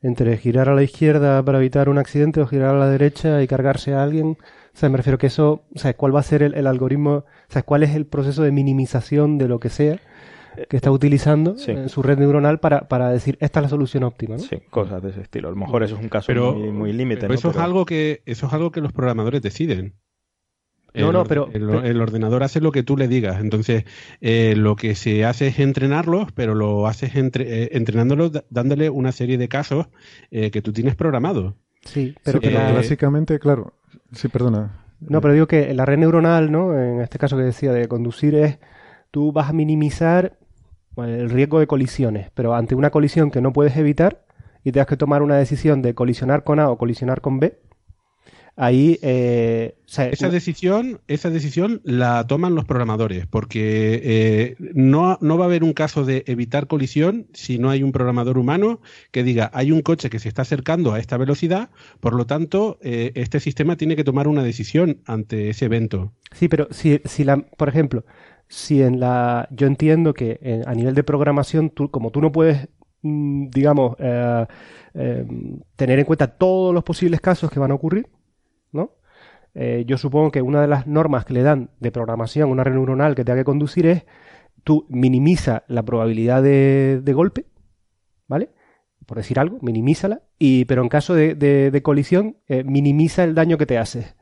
entre 0.00 0.36
girar 0.36 0.68
a 0.68 0.76
la 0.76 0.84
izquierda 0.84 1.44
para 1.44 1.58
evitar 1.58 1.88
un 1.88 1.98
accidente 1.98 2.40
o 2.40 2.46
girar 2.46 2.76
a 2.76 2.78
la 2.78 2.88
derecha 2.88 3.42
y 3.42 3.48
cargarse 3.48 3.92
a 3.92 4.04
alguien. 4.04 4.38
O 4.72 4.78
sea, 4.78 4.88
me 4.88 4.98
refiero 4.98 5.18
que 5.18 5.26
eso, 5.26 5.64
o 5.74 5.78
sea, 5.80 5.94
cuál 5.94 6.14
va 6.14 6.20
a 6.20 6.22
ser 6.22 6.44
el, 6.44 6.54
el 6.54 6.68
algoritmo, 6.68 7.10
o 7.10 7.24
sea, 7.48 7.64
cuál 7.64 7.82
es 7.82 7.96
el 7.96 8.06
proceso 8.06 8.44
de 8.44 8.52
minimización 8.52 9.36
de 9.36 9.48
lo 9.48 9.58
que 9.58 9.68
sea 9.68 9.98
que 10.68 10.76
está 10.76 10.90
utilizando 10.90 11.56
en 11.66 11.88
su 11.88 12.02
red 12.02 12.18
neuronal 12.18 12.60
para, 12.60 12.88
para, 12.88 13.10
decir 13.10 13.38
esta 13.40 13.60
es 13.60 13.62
la 13.64 13.68
solución 13.68 14.04
óptima. 14.04 14.36
¿no? 14.36 14.42
Sí, 14.42 14.58
cosas 14.70 15.02
de 15.02 15.10
ese 15.10 15.22
estilo. 15.22 15.48
A 15.48 15.50
lo 15.50 15.56
mejor 15.56 15.82
eso 15.82 15.96
es 15.96 16.00
un 16.00 16.08
caso 16.08 16.32
muy, 16.32 16.92
límite. 16.92 17.22
Pero 17.22 17.34
eso 17.34 17.50
es 17.50 17.56
algo 17.56 17.86
que 17.86 18.22
eso 18.26 18.46
es 18.46 18.52
algo 18.52 18.70
que 18.70 18.80
los 18.80 18.92
programadores 18.92 19.42
deciden. 19.42 19.94
No, 20.94 21.10
no, 21.10 21.24
pero 21.24 21.48
el, 21.52 22.00
ordenador 22.02 22.42
hace 22.42 22.60
lo 22.60 22.70
que 22.70 22.82
tú 22.82 22.98
le 22.98 23.08
digas. 23.08 23.40
Entonces, 23.40 23.84
eh, 24.20 24.54
lo 24.56 24.76
que 24.76 24.94
se 24.94 25.24
hace 25.24 25.46
es 25.46 25.58
entrenarlos, 25.58 26.32
pero 26.32 26.54
lo 26.54 26.86
haces 26.86 27.16
entre, 27.16 27.62
eh, 27.62 27.68
entrenándolos 27.72 28.32
dándole 28.50 28.90
una 28.90 29.10
serie 29.10 29.38
de 29.38 29.48
casos 29.48 29.86
eh, 30.30 30.50
que 30.50 30.60
tú 30.60 30.74
tienes 30.74 30.94
programado. 30.94 31.56
Sí, 31.82 32.14
pero, 32.22 32.40
básicamente, 32.74 33.38
claro. 33.38 33.72
Sí, 34.12 34.28
perdona. 34.28 34.84
No, 35.00 35.22
pero 35.22 35.32
digo 35.32 35.46
que 35.46 35.72
la 35.72 35.86
red 35.86 35.98
neuronal, 35.98 36.52
¿no? 36.52 36.78
En 36.78 37.00
este 37.00 37.18
caso 37.18 37.38
que 37.38 37.42
decía 37.42 37.72
de 37.72 37.88
conducir 37.88 38.34
es 38.34 38.58
tú 39.10 39.32
vas 39.32 39.48
a 39.48 39.52
minimizar 39.52 40.38
el 40.96 41.30
riesgo 41.30 41.60
de 41.60 41.66
colisiones, 41.66 42.30
pero 42.34 42.54
ante 42.54 42.74
una 42.74 42.90
colisión 42.90 43.30
que 43.30 43.40
no 43.40 43.52
puedes 43.52 43.76
evitar 43.76 44.24
y 44.64 44.72
tengas 44.72 44.86
que 44.86 44.96
tomar 44.96 45.22
una 45.22 45.36
decisión 45.36 45.82
de 45.82 45.94
colisionar 45.94 46.44
con 46.44 46.60
A 46.60 46.70
o 46.70 46.78
colisionar 46.78 47.20
con 47.20 47.40
B, 47.40 47.58
ahí 48.56 48.98
eh, 49.02 49.76
esa 49.86 50.28
decisión 50.28 51.00
esa 51.08 51.30
decisión 51.30 51.80
la 51.84 52.26
toman 52.26 52.54
los 52.54 52.66
programadores 52.66 53.26
porque 53.26 54.00
eh, 54.04 54.56
no, 54.58 55.16
no, 55.22 55.38
va 55.38 55.44
a 55.44 55.48
haber 55.48 55.64
un 55.64 55.72
caso 55.72 56.04
de 56.04 56.22
evitar 56.26 56.66
colisión 56.66 57.26
si 57.32 57.58
no 57.58 57.70
hay 57.70 57.82
un 57.82 57.92
programador 57.92 58.36
humano 58.36 58.80
que 59.10 59.22
diga 59.22 59.50
hay 59.54 59.72
un 59.72 59.80
coche 59.80 60.10
que 60.10 60.18
se 60.18 60.28
está 60.28 60.42
acercando 60.42 60.92
a 60.92 60.98
esta 60.98 61.16
velocidad 61.16 61.70
por 62.00 62.14
lo 62.14 62.26
tanto 62.26 62.78
eh, 62.82 63.12
este 63.14 63.40
sistema 63.40 63.76
tiene 63.76 63.96
que 63.96 64.04
tomar 64.04 64.28
una 64.28 64.42
decisión 64.42 65.00
ante 65.06 65.48
ese 65.48 65.64
evento 65.64 66.12
sí 66.32 66.48
pero 66.48 66.68
si, 66.70 67.00
si 67.04 67.24
la 67.24 67.38
por 67.38 67.70
ejemplo 67.70 68.04
si 68.52 68.82
en 68.82 69.00
la 69.00 69.48
yo 69.50 69.66
entiendo 69.66 70.12
que 70.12 70.62
a 70.66 70.74
nivel 70.74 70.94
de 70.94 71.02
programación 71.02 71.70
tú, 71.70 71.90
como 71.90 72.10
tú 72.10 72.20
no 72.20 72.32
puedes 72.32 72.68
mm, 73.00 73.48
digamos 73.48 73.96
eh, 73.98 74.46
eh, 74.92 75.26
tener 75.74 75.98
en 75.98 76.04
cuenta 76.04 76.26
todos 76.26 76.74
los 76.74 76.84
posibles 76.84 77.22
casos 77.22 77.50
que 77.50 77.58
van 77.58 77.70
a 77.70 77.74
ocurrir 77.74 78.10
no 78.70 78.90
eh, 79.54 79.84
yo 79.86 79.96
supongo 79.96 80.30
que 80.30 80.42
una 80.42 80.60
de 80.60 80.68
las 80.68 80.86
normas 80.86 81.24
que 81.24 81.32
le 81.32 81.42
dan 81.42 81.70
de 81.80 81.90
programación 81.90 82.46
a 82.46 82.52
una 82.52 82.62
red 82.62 82.74
neuronal 82.74 83.14
que 83.14 83.24
tenga 83.24 83.38
que 83.38 83.44
conducir 83.44 83.86
es 83.86 84.04
tú 84.64 84.84
minimiza 84.90 85.64
la 85.66 85.82
probabilidad 85.82 86.42
de, 86.42 87.12
golpe 87.14 87.46
vale 88.28 88.50
por 89.06 89.16
decir 89.16 89.38
algo 89.38 89.60
minimízala 89.62 90.24
y 90.38 90.66
pero 90.66 90.82
en 90.82 90.90
caso 90.90 91.14
de, 91.14 91.34
de 91.34 91.82
colisión 91.82 92.36
minimiza 92.66 93.24
el 93.24 93.34
daño 93.34 93.56
que 93.56 93.64
te 93.64 93.78
hace 93.78 94.14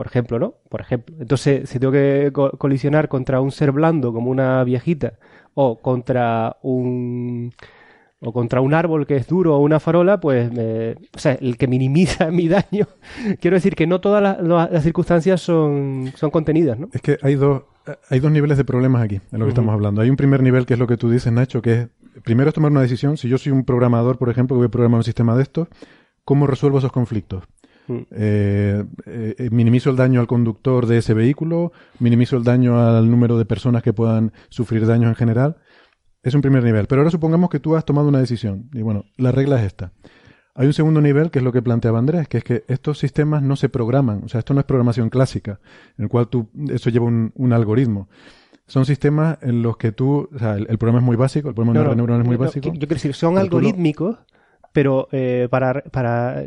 por 0.00 0.06
ejemplo, 0.06 0.38
¿no? 0.38 0.54
Por 0.70 0.80
ejemplo. 0.80 1.14
Entonces, 1.20 1.68
si 1.68 1.78
tengo 1.78 1.92
que 1.92 2.32
colisionar 2.32 3.10
contra 3.10 3.42
un 3.42 3.52
ser 3.52 3.70
blando 3.70 4.14
como 4.14 4.30
una 4.30 4.64
viejita 4.64 5.18
o 5.52 5.82
contra 5.82 6.56
un 6.62 7.52
o 8.20 8.32
contra 8.32 8.62
un 8.62 8.72
árbol 8.72 9.06
que 9.06 9.16
es 9.16 9.26
duro 9.26 9.54
o 9.54 9.58
una 9.58 9.78
farola, 9.78 10.18
pues, 10.18 10.50
o 10.50 11.18
sea, 11.18 11.32
el 11.34 11.58
que 11.58 11.68
minimiza 11.68 12.30
mi 12.30 12.48
daño. 12.48 12.86
Quiero 13.42 13.58
decir 13.58 13.74
que 13.74 13.86
no 13.86 14.00
todas 14.00 14.22
las, 14.40 14.82
circunstancias 14.82 15.42
son, 15.42 16.10
son 16.16 16.30
contenidas, 16.30 16.78
¿no? 16.78 16.88
Es 16.94 17.02
que 17.02 17.18
hay 17.20 17.34
dos, 17.34 17.64
hay 18.08 18.20
dos 18.20 18.32
niveles 18.32 18.56
de 18.56 18.64
problemas 18.64 19.02
aquí, 19.02 19.20
en 19.30 19.38
lo 19.38 19.44
que 19.44 19.50
estamos 19.50 19.74
hablando. 19.74 20.00
Hay 20.00 20.08
un 20.08 20.16
primer 20.16 20.42
nivel 20.42 20.64
que 20.64 20.72
es 20.72 20.80
lo 20.80 20.86
que 20.86 20.96
tú 20.96 21.10
dices, 21.10 21.30
Nacho, 21.30 21.60
que 21.60 21.72
es, 21.74 21.88
primero 22.24 22.48
es 22.48 22.54
tomar 22.54 22.70
una 22.70 22.80
decisión. 22.80 23.18
Si 23.18 23.28
yo 23.28 23.36
soy 23.36 23.52
un 23.52 23.66
programador, 23.66 24.16
por 24.16 24.30
ejemplo, 24.30 24.56
que 24.56 24.60
voy 24.60 24.68
a 24.68 24.70
programar 24.70 25.00
un 25.00 25.04
sistema 25.04 25.36
de 25.36 25.42
estos, 25.42 25.68
¿cómo 26.24 26.46
resuelvo 26.46 26.78
esos 26.78 26.90
conflictos? 26.90 27.44
Mm. 27.90 28.06
Eh, 28.12 28.84
eh, 29.06 29.48
minimizo 29.50 29.90
el 29.90 29.96
daño 29.96 30.20
al 30.20 30.28
conductor 30.28 30.86
de 30.86 30.98
ese 30.98 31.12
vehículo, 31.12 31.72
minimizo 31.98 32.36
el 32.36 32.44
daño 32.44 32.78
al 32.78 33.10
número 33.10 33.36
de 33.36 33.44
personas 33.44 33.82
que 33.82 33.92
puedan 33.92 34.32
sufrir 34.48 34.86
daños 34.86 35.08
en 35.08 35.16
general. 35.16 35.56
Es 36.22 36.34
un 36.34 36.40
primer 36.40 36.62
nivel. 36.62 36.86
Pero 36.86 37.00
ahora 37.00 37.10
supongamos 37.10 37.50
que 37.50 37.58
tú 37.58 37.76
has 37.76 37.84
tomado 37.84 38.08
una 38.08 38.20
decisión. 38.20 38.70
Y 38.72 38.82
bueno, 38.82 39.06
la 39.16 39.32
regla 39.32 39.58
es 39.58 39.66
esta. 39.66 39.92
Hay 40.54 40.66
un 40.66 40.72
segundo 40.72 41.00
nivel 41.00 41.30
que 41.30 41.38
es 41.38 41.44
lo 41.44 41.52
que 41.52 41.62
planteaba 41.62 41.98
Andrés, 41.98 42.28
que 42.28 42.38
es 42.38 42.44
que 42.44 42.64
estos 42.68 42.98
sistemas 42.98 43.42
no 43.42 43.56
se 43.56 43.68
programan. 43.68 44.22
O 44.24 44.28
sea, 44.28 44.40
esto 44.40 44.52
no 44.54 44.60
es 44.60 44.66
programación 44.66 45.08
clásica, 45.08 45.58
en 45.96 46.04
el 46.04 46.08
cual 46.10 46.28
tú, 46.28 46.50
eso 46.68 46.90
lleva 46.90 47.06
un, 47.06 47.52
algoritmo. 47.52 48.08
Son 48.66 48.84
sistemas 48.84 49.38
en 49.42 49.62
los 49.62 49.76
que 49.76 49.90
tú, 49.90 50.28
o 50.32 50.38
sea, 50.38 50.54
el, 50.54 50.78
problema 50.78 50.98
es 50.98 51.04
muy 51.04 51.16
básico, 51.16 51.48
el 51.48 51.54
problema 51.54 51.78
de 51.78 51.96
neuronal 51.96 52.20
es 52.20 52.26
muy 52.26 52.36
básico. 52.36 52.68
Yo, 52.68 52.72
quiero 52.72 52.94
decir, 52.94 53.14
son 53.14 53.38
algorítmicos, 53.38 54.18
pero 54.72 55.08
eh, 55.12 55.48
para, 55.50 55.82
para 55.90 56.44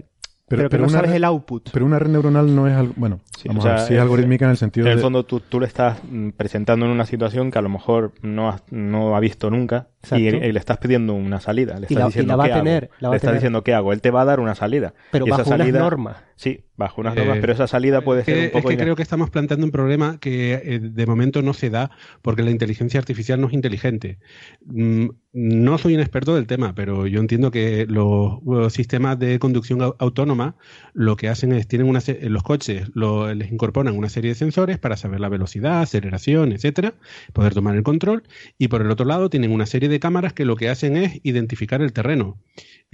pero, 0.58 0.70
pero, 0.70 0.84
no 0.84 0.90
sabes 0.90 1.12
el 1.12 1.24
output. 1.24 1.70
Pero 1.72 1.86
una 1.86 2.00
red 2.00 2.10
neuronal 2.10 2.56
no 2.56 2.68
es 2.68 2.76
algo. 2.76 2.94
Bueno, 2.96 3.20
sí, 3.38 3.50
es 3.50 4.00
algorítmica 4.00 4.46
en 4.46 4.52
el 4.52 4.58
sentido 4.58 4.86
de. 4.86 4.92
En 4.92 4.98
el 4.98 5.02
fondo, 5.02 5.24
tú, 5.26 5.40
tú, 5.40 5.60
le 5.60 5.68
estás 5.68 6.00
mm, 6.10 6.30
presentando 6.30 6.86
en 6.86 6.92
una 6.92 7.06
situación 7.06 7.52
que 7.52 7.60
a 7.60 7.62
lo 7.62 7.70
mejor 7.70 8.14
no, 8.22 8.56
no 8.70 9.16
ha 9.16 9.20
visto 9.20 9.50
nunca 9.50 9.88
y, 10.12 10.32
le 10.32 10.60
estás 10.60 10.78
pidiendo 10.78 11.14
una 11.14 11.40
salida. 11.40 11.80
Le 11.80 11.88
estás 11.88 12.08
diciendo 12.08 12.38
qué 12.44 12.52
hago. 12.52 12.64
le 12.64 13.16
estás 13.16 13.34
diciendo 13.34 13.64
qué 13.64 13.74
hago. 13.74 13.94
Él 13.94 14.02
te 14.02 14.12
va 14.12 14.22
a 14.22 14.26
dar 14.26 14.40
una 14.40 14.56
salida. 14.56 14.94
Pero 15.12 15.26
bajo 15.26 15.42
esa 15.42 15.58
salida, 15.58 15.80
normas. 15.80 16.18
Sí, 16.36 16.66
bajo 16.76 17.02
unas 17.02 17.16
normas, 17.16 17.38
pero 17.40 17.54
esa 17.54 17.68
salida 17.68 18.02
puede 18.02 18.24
ser 18.26 18.46
un 18.46 18.52
poco. 18.52 18.70
Es 18.70 18.78
que 18.78 18.84
creo 18.84 18.96
que 18.96 19.04
estamos 19.04 19.30
planteando 19.30 19.66
un 19.66 19.72
problema 19.72 20.18
que 20.20 20.54
eh, 20.54 20.80
de 20.80 21.06
momento 21.06 21.42
no 21.42 21.54
se 21.54 21.70
da 21.70 21.92
porque 22.22 22.44
la 22.44 22.52
inteligencia 22.52 23.00
artificial 23.00 23.40
no 23.40 23.48
es 23.48 23.54
inteligente. 23.54 24.20
Mm, 24.66 25.08
no 25.34 25.78
soy 25.80 25.96
un 25.96 26.00
experto 26.00 26.36
del 26.36 26.46
tema, 26.46 26.76
pero 26.76 27.08
yo 27.08 27.20
entiendo 27.20 27.50
que 27.50 27.88
los, 27.88 28.40
sistemas 28.72 29.18
de 29.18 29.40
conducción 29.40 29.82
autónoma 29.98 30.56
lo 30.94 31.16
que 31.16 31.28
hacen 31.28 31.54
es 31.54 31.68
tienen 31.68 31.88
una 31.88 32.02
los 32.22 32.44
coches 32.44 32.92
les 32.96 33.52
incorporan 33.52 33.98
una 33.98 34.10
serie 34.10 34.30
de 34.30 34.36
sensores 34.36 34.78
para 34.78 34.96
saber 34.96 35.20
la 35.20 35.30
velocidad, 35.30 35.82
aceleración, 35.82 36.52
etcétera, 36.52 36.94
poder 37.34 37.56
tomar 37.56 37.76
el 37.76 37.84
control 37.84 38.24
y 38.60 38.68
por 38.68 38.82
el 38.82 38.92
otro 38.92 39.06
lado 39.06 39.30
tienen 39.30 39.52
una 39.52 39.66
serie 39.66 39.90
de 39.90 39.93
de 39.94 40.00
cámaras 40.00 40.34
que 40.34 40.44
lo 40.44 40.56
que 40.56 40.70
hacen 40.70 40.98
es 40.98 41.20
identificar 41.24 41.82
el 41.82 41.94
terreno. 41.94 42.40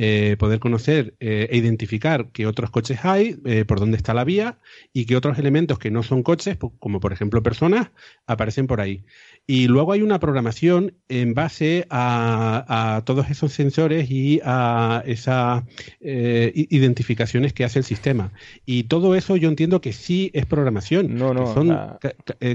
Eh, 0.02 0.38
poder 0.40 0.60
conocer 0.60 1.16
eh, 1.20 1.50
e 1.52 1.58
identificar 1.58 2.30
qué 2.32 2.48
otros 2.48 2.70
coches 2.70 3.04
hay, 3.04 3.36
eh, 3.44 3.66
por 3.66 3.82
dónde 3.82 3.98
está 3.98 4.14
la 4.14 4.24
vía 4.24 4.58
y 4.94 5.04
qué 5.04 5.18
otros 5.18 5.38
elementos 5.38 5.78
que 5.78 5.92
no 5.92 6.04
son 6.04 6.24
coches, 6.24 6.58
como 6.80 7.02
por 7.02 7.12
ejemplo 7.12 7.44
personas, 7.44 7.92
aparecen 8.26 8.66
por 8.66 8.80
ahí. 8.80 9.04
Y 9.46 9.68
luego 9.68 9.92
hay 9.92 10.02
una 10.02 10.18
programación 10.20 10.94
en 11.10 11.34
base 11.34 11.86
a, 11.90 13.02
todos 13.06 13.30
esos 13.30 13.52
sensores 13.52 14.10
y 14.10 14.40
a 14.46 15.04
esas 15.06 15.64
identificaciones 16.00 17.52
que 17.52 17.66
hace 17.66 17.80
el 17.80 17.86
sistema. 17.86 18.32
Y 18.66 18.84
todo 18.84 19.16
eso 19.16 19.36
yo 19.36 19.50
entiendo 19.50 19.82
que 19.82 19.92
sí 19.92 20.30
es 20.34 20.46
programación. 20.46 21.16
No, 21.16 21.34
no. 21.34 21.52
Son 21.52 21.76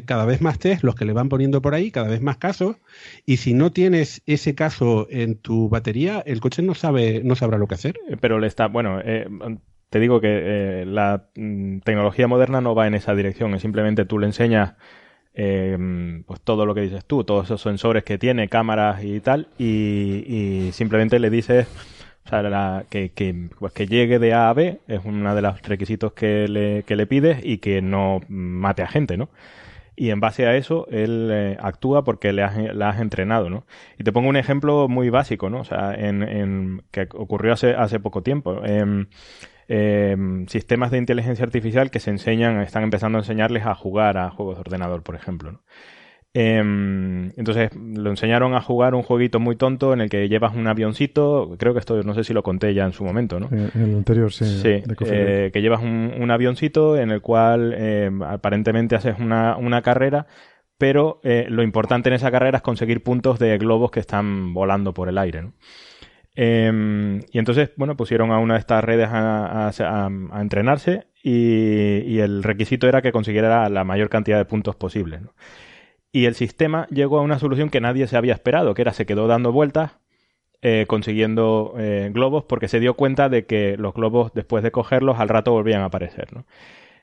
cada 0.07 0.25
vez 0.25 0.41
más 0.41 0.61
test 0.61 0.85
los 0.85 0.95
que 0.95 1.05
le 1.05 1.13
van 1.13 1.29
poniendo 1.29 1.61
por 1.61 1.75
ahí, 1.75 1.91
cada 1.91 2.09
vez 2.09 2.23
más 2.23 2.37
casos. 2.37 2.77
Y 3.27 3.39
si 3.39 3.55
no 3.55 3.73
tienes 3.73 4.23
ese 4.27 4.55
caso 4.55 5.09
en 5.11 5.35
tu 5.35 5.69
batería, 5.69 6.23
el 6.25 6.41
coche 6.41 6.63
no 6.63 6.75
sabe, 6.75 7.23
sabrá 7.35 7.59
lo 7.59 7.67
que 7.67 7.75
hacer. 7.75 7.99
Eh, 8.09 8.17
pero 8.21 8.39
le 8.39 8.47
está, 8.47 8.69
bueno, 8.69 9.01
eh, 9.05 9.27
te 9.91 10.01
digo 10.01 10.21
que 10.21 10.83
eh, 10.83 10.85
la 10.87 11.29
mm, 11.35 11.79
tecnología 11.81 12.27
moderna 12.27 12.61
no 12.61 12.75
va 12.75 12.87
en 12.87 12.95
esa 12.95 13.15
dirección, 13.15 13.55
es 13.55 13.63
simplemente 13.63 14.05
tú 14.05 14.19
le 14.19 14.27
enseñas 14.27 14.75
pues 15.37 16.41
todo 16.43 16.65
lo 16.65 16.77
que 16.77 16.83
dices 16.83 17.05
tú, 17.05 17.25
todos 17.25 17.47
esos 17.47 17.61
sensores 17.61 18.05
que 18.05 18.19
tiene, 18.19 18.49
cámaras 18.49 19.03
y 19.03 19.19
tal, 19.19 19.49
y, 19.59 20.69
simplemente 20.73 21.19
le 21.19 21.29
dices 21.29 21.67
que, 22.89 23.11
que, 23.11 23.49
pues 23.59 23.73
que 23.73 23.89
llegue 23.89 24.21
de 24.21 24.33
A 24.33 24.49
a 24.49 24.53
B 24.53 24.79
es 24.87 25.01
uno 25.05 25.35
de 25.35 25.43
los 25.43 25.61
requisitos 25.63 26.13
que 26.13 26.47
le, 26.47 26.85
que 26.85 26.95
le 26.95 27.09
pides 27.09 27.41
y 27.43 27.59
que 27.59 27.83
no 27.83 28.21
mate 28.29 28.83
a 28.83 28.87
gente, 28.87 29.17
¿no? 29.17 29.29
Y 29.97 30.11
en 30.11 30.21
base 30.21 30.47
a 30.47 30.57
eso 30.57 30.87
él 30.91 31.29
eh, 31.33 31.57
actúa 31.61 32.05
porque 32.05 32.33
le 32.33 32.43
has, 32.43 32.57
la 32.75 32.91
has 32.91 33.01
entrenado, 33.01 33.51
¿no? 33.51 33.67
Y 33.99 34.05
te 34.05 34.13
pongo 34.13 34.29
un 34.29 34.37
ejemplo 34.37 34.89
muy 34.89 35.11
básico, 35.11 35.51
¿no? 35.51 35.61
O 35.61 35.65
sea, 35.65 35.95
en, 35.95 36.23
en 36.23 36.83
que 36.91 37.09
ocurrió 37.15 37.53
hace, 37.53 38.01
poco 38.01 38.23
tiempo. 38.23 38.61
Eh, 39.67 40.17
sistemas 40.49 40.91
de 40.91 40.99
inteligencia 40.99 41.45
artificial 41.45 41.91
que 41.91 42.01
se 42.01 42.11
enseñan, 42.11 42.61
están 42.61 42.83
empezando 42.83 43.19
a 43.19 43.23
enseñarles 43.23 43.65
a 43.65 43.75
jugar 43.75 44.19
a 44.19 44.31
juegos 44.31 44.57
de 44.57 44.61
ordenador, 44.61 45.03
por 45.03 45.15
ejemplo. 45.15 45.53
¿no? 45.53 45.61
Em, 46.37 47.31
entonces 47.37 47.71
lo 47.77 48.11
enseñaron 48.11 48.55
a 48.55 48.61
jugar 48.61 48.97
un 48.97 49.05
jueguito 49.05 49.39
muy 49.39 49.55
tonto 49.55 49.93
en 49.93 50.01
el 50.01 50.11
que 50.11 50.29
llevas 50.29 50.53
un 50.57 50.67
avioncito, 50.67 51.55
creo 51.61 51.75
que 51.75 51.79
esto 51.79 52.03
no 52.03 52.13
sé 52.13 52.25
si 52.25 52.35
lo 52.35 52.43
conté 52.43 52.75
ya 52.75 52.85
en 52.85 52.93
su 52.93 53.05
momento, 53.05 53.39
¿no? 53.39 53.49
En 53.53 53.71
el 53.81 53.95
anterior, 53.95 54.33
sí. 54.33 54.45
Sí, 54.45 54.83
eh, 55.07 55.51
que 55.53 55.63
llevas 55.63 55.81
un, 55.81 56.29
avioncito 56.33 56.97
en 56.97 57.13
el 57.13 57.21
cual 57.21 57.73
em, 57.75 58.21
aparentemente 58.25 58.97
haces 58.97 59.15
una, 59.21 59.57
una 59.57 59.81
carrera, 59.83 60.27
pero 60.77 61.21
eh, 61.23 61.47
lo 61.49 61.63
importante 61.63 62.09
en 62.09 62.15
esa 62.17 62.33
carrera 62.33 62.57
es 62.57 62.63
conseguir 62.63 63.05
puntos 63.05 63.39
de 63.39 63.57
globos 63.57 63.93
que 63.93 64.01
están 64.01 64.55
volando 64.55 64.93
por 64.93 65.09
el 65.09 65.19
aire, 65.19 65.43
¿no? 65.43 65.53
Em, 66.35 67.21
y 67.31 67.39
entonces, 67.39 67.71
bueno, 67.77 67.97
pusieron 67.97 68.33
a 68.33 68.41
una 68.41 68.55
de 68.55 68.61
estas 68.61 68.83
redes 68.83 69.09
a, 69.09 69.69
a, 69.69 70.41
entrenarse 70.41 71.07
y, 71.23 71.99
y, 71.99 72.19
el 72.19 72.43
requisito 72.43 72.89
era 72.89 73.03
que 73.03 73.13
consiguiera 73.13 73.69
la 73.69 73.85
mayor 73.85 74.09
cantidad 74.09 74.39
de 74.39 74.45
puntos 74.45 74.75
posible. 74.75 75.21
¿no? 75.21 75.31
Y 76.15 76.27
el 76.27 76.37
sistema 76.37 76.87
llegó 76.91 77.19
a 77.19 77.23
una 77.23 77.41
solución 77.41 77.71
que 77.71 77.81
nadie 77.81 78.07
se 78.07 78.17
había 78.17 78.35
esperado, 78.35 78.73
que 78.75 78.83
era 78.83 78.93
se 78.93 79.05
quedó 79.05 79.27
dando 79.27 79.51
vueltas, 79.51 79.99
eh, 80.63 80.85
consiguiendo 80.87 81.75
eh, 81.77 82.09
globos, 82.15 82.45
porque 82.45 82.69
se 82.69 82.79
dio 82.79 82.95
cuenta 82.95 83.29
de 83.29 83.47
que 83.47 83.77
los 83.77 83.95
globos, 83.95 84.33
después 84.33 84.63
de 84.63 84.71
cogerlos, 84.71 85.19
al 85.19 85.29
rato 85.29 85.51
volvían 85.51 85.81
a 85.81 85.87
aparecer. 85.87 86.33
¿no? 86.33 86.47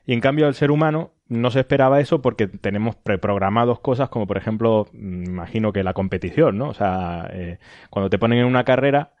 Y 0.06 0.14
en 0.14 0.22
cambio, 0.22 0.48
el 0.48 0.54
ser 0.54 0.70
humano 0.70 1.10
no 1.28 1.50
se 1.50 1.60
esperaba 1.60 2.00
eso 2.00 2.22
porque 2.22 2.46
tenemos 2.46 2.96
preprogramados 2.96 3.80
cosas 3.80 4.08
como, 4.08 4.26
por 4.26 4.38
ejemplo, 4.38 4.86
mm, 4.94 5.24
imagino 5.24 5.74
que 5.74 5.84
la 5.84 5.92
competición, 5.92 6.56
¿no? 6.56 6.70
O 6.70 6.74
sea, 6.74 7.28
eh, 7.34 7.58
cuando 7.90 8.08
te 8.08 8.18
ponen 8.18 8.38
en 8.38 8.46
una 8.46 8.64
carrera, 8.64 9.12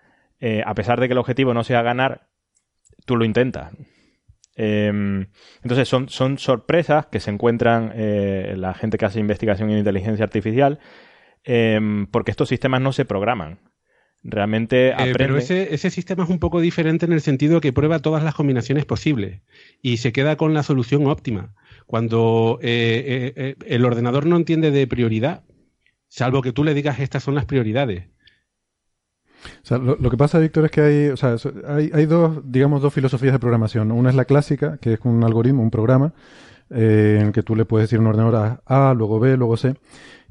a 0.64 0.74
pesar 0.74 1.00
de 1.00 1.06
que 1.06 1.12
el 1.12 1.18
objetivo 1.18 1.52
no 1.52 1.64
sea 1.64 1.82
ganar, 1.82 2.28
tú 3.04 3.16
lo 3.16 3.26
intentas. 3.26 3.74
Em, 4.54 5.28
entonces 5.62 5.88
son, 5.88 6.08
son 6.08 6.38
sorpresas 6.38 7.06
que 7.06 7.20
se 7.20 7.30
encuentran 7.30 7.92
eh, 7.94 8.54
la 8.56 8.74
gente 8.74 8.98
que 8.98 9.06
hace 9.06 9.18
investigación 9.18 9.70
en 9.70 9.78
inteligencia 9.78 10.24
artificial 10.24 10.78
em, 11.44 12.06
porque 12.06 12.30
estos 12.30 12.48
sistemas 12.48 12.80
no 12.80 12.92
se 12.92 13.04
programan. 13.04 13.60
Realmente 14.24 14.90
eh, 14.90 15.14
pero 15.16 15.36
ese, 15.36 15.74
ese, 15.74 15.90
sistema 15.90 16.22
es 16.22 16.30
un 16.30 16.38
poco 16.38 16.60
diferente 16.60 17.06
en 17.06 17.12
el 17.12 17.20
sentido 17.22 17.60
que 17.60 17.72
prueba 17.72 17.98
todas 17.98 18.22
las 18.22 18.34
combinaciones 18.36 18.84
posibles 18.84 19.40
y 19.80 19.96
se 19.96 20.12
queda 20.12 20.36
con 20.36 20.54
la 20.54 20.62
solución 20.62 21.06
óptima. 21.06 21.54
Cuando 21.86 22.60
eh, 22.62 23.56
el 23.66 23.84
ordenador 23.84 24.26
no 24.26 24.36
entiende 24.36 24.70
de 24.70 24.86
prioridad, 24.86 25.42
salvo 26.06 26.40
que 26.40 26.52
tú 26.52 26.62
le 26.62 26.74
digas 26.74 27.00
estas 27.00 27.24
son 27.24 27.34
las 27.34 27.46
prioridades. 27.46 28.11
Lo, 29.70 30.10
que 30.10 30.16
pasa, 30.16 30.38
Víctor, 30.38 30.66
es 30.66 30.70
que 30.70 30.80
hay, 30.80 31.08
o 31.08 31.16
sea, 31.16 31.36
hay, 31.68 32.06
dos, 32.06 32.40
digamos, 32.44 32.82
dos 32.82 32.92
filosofías 32.92 33.32
de 33.32 33.38
programación. 33.38 33.92
Una 33.92 34.10
es 34.10 34.16
la 34.16 34.24
clásica, 34.24 34.78
que 34.78 34.94
es 34.94 35.00
un 35.04 35.24
algoritmo, 35.24 35.62
un 35.62 35.70
programa, 35.70 36.12
eh, 36.70 37.18
en 37.20 37.28
el 37.28 37.32
que 37.32 37.42
tú 37.42 37.56
le 37.56 37.64
puedes 37.64 37.88
decir 37.88 37.98
un 37.98 38.06
ordenador 38.06 38.60
A, 38.64 38.94
luego 38.94 39.20
B, 39.20 39.36
luego 39.36 39.56
C. 39.56 39.74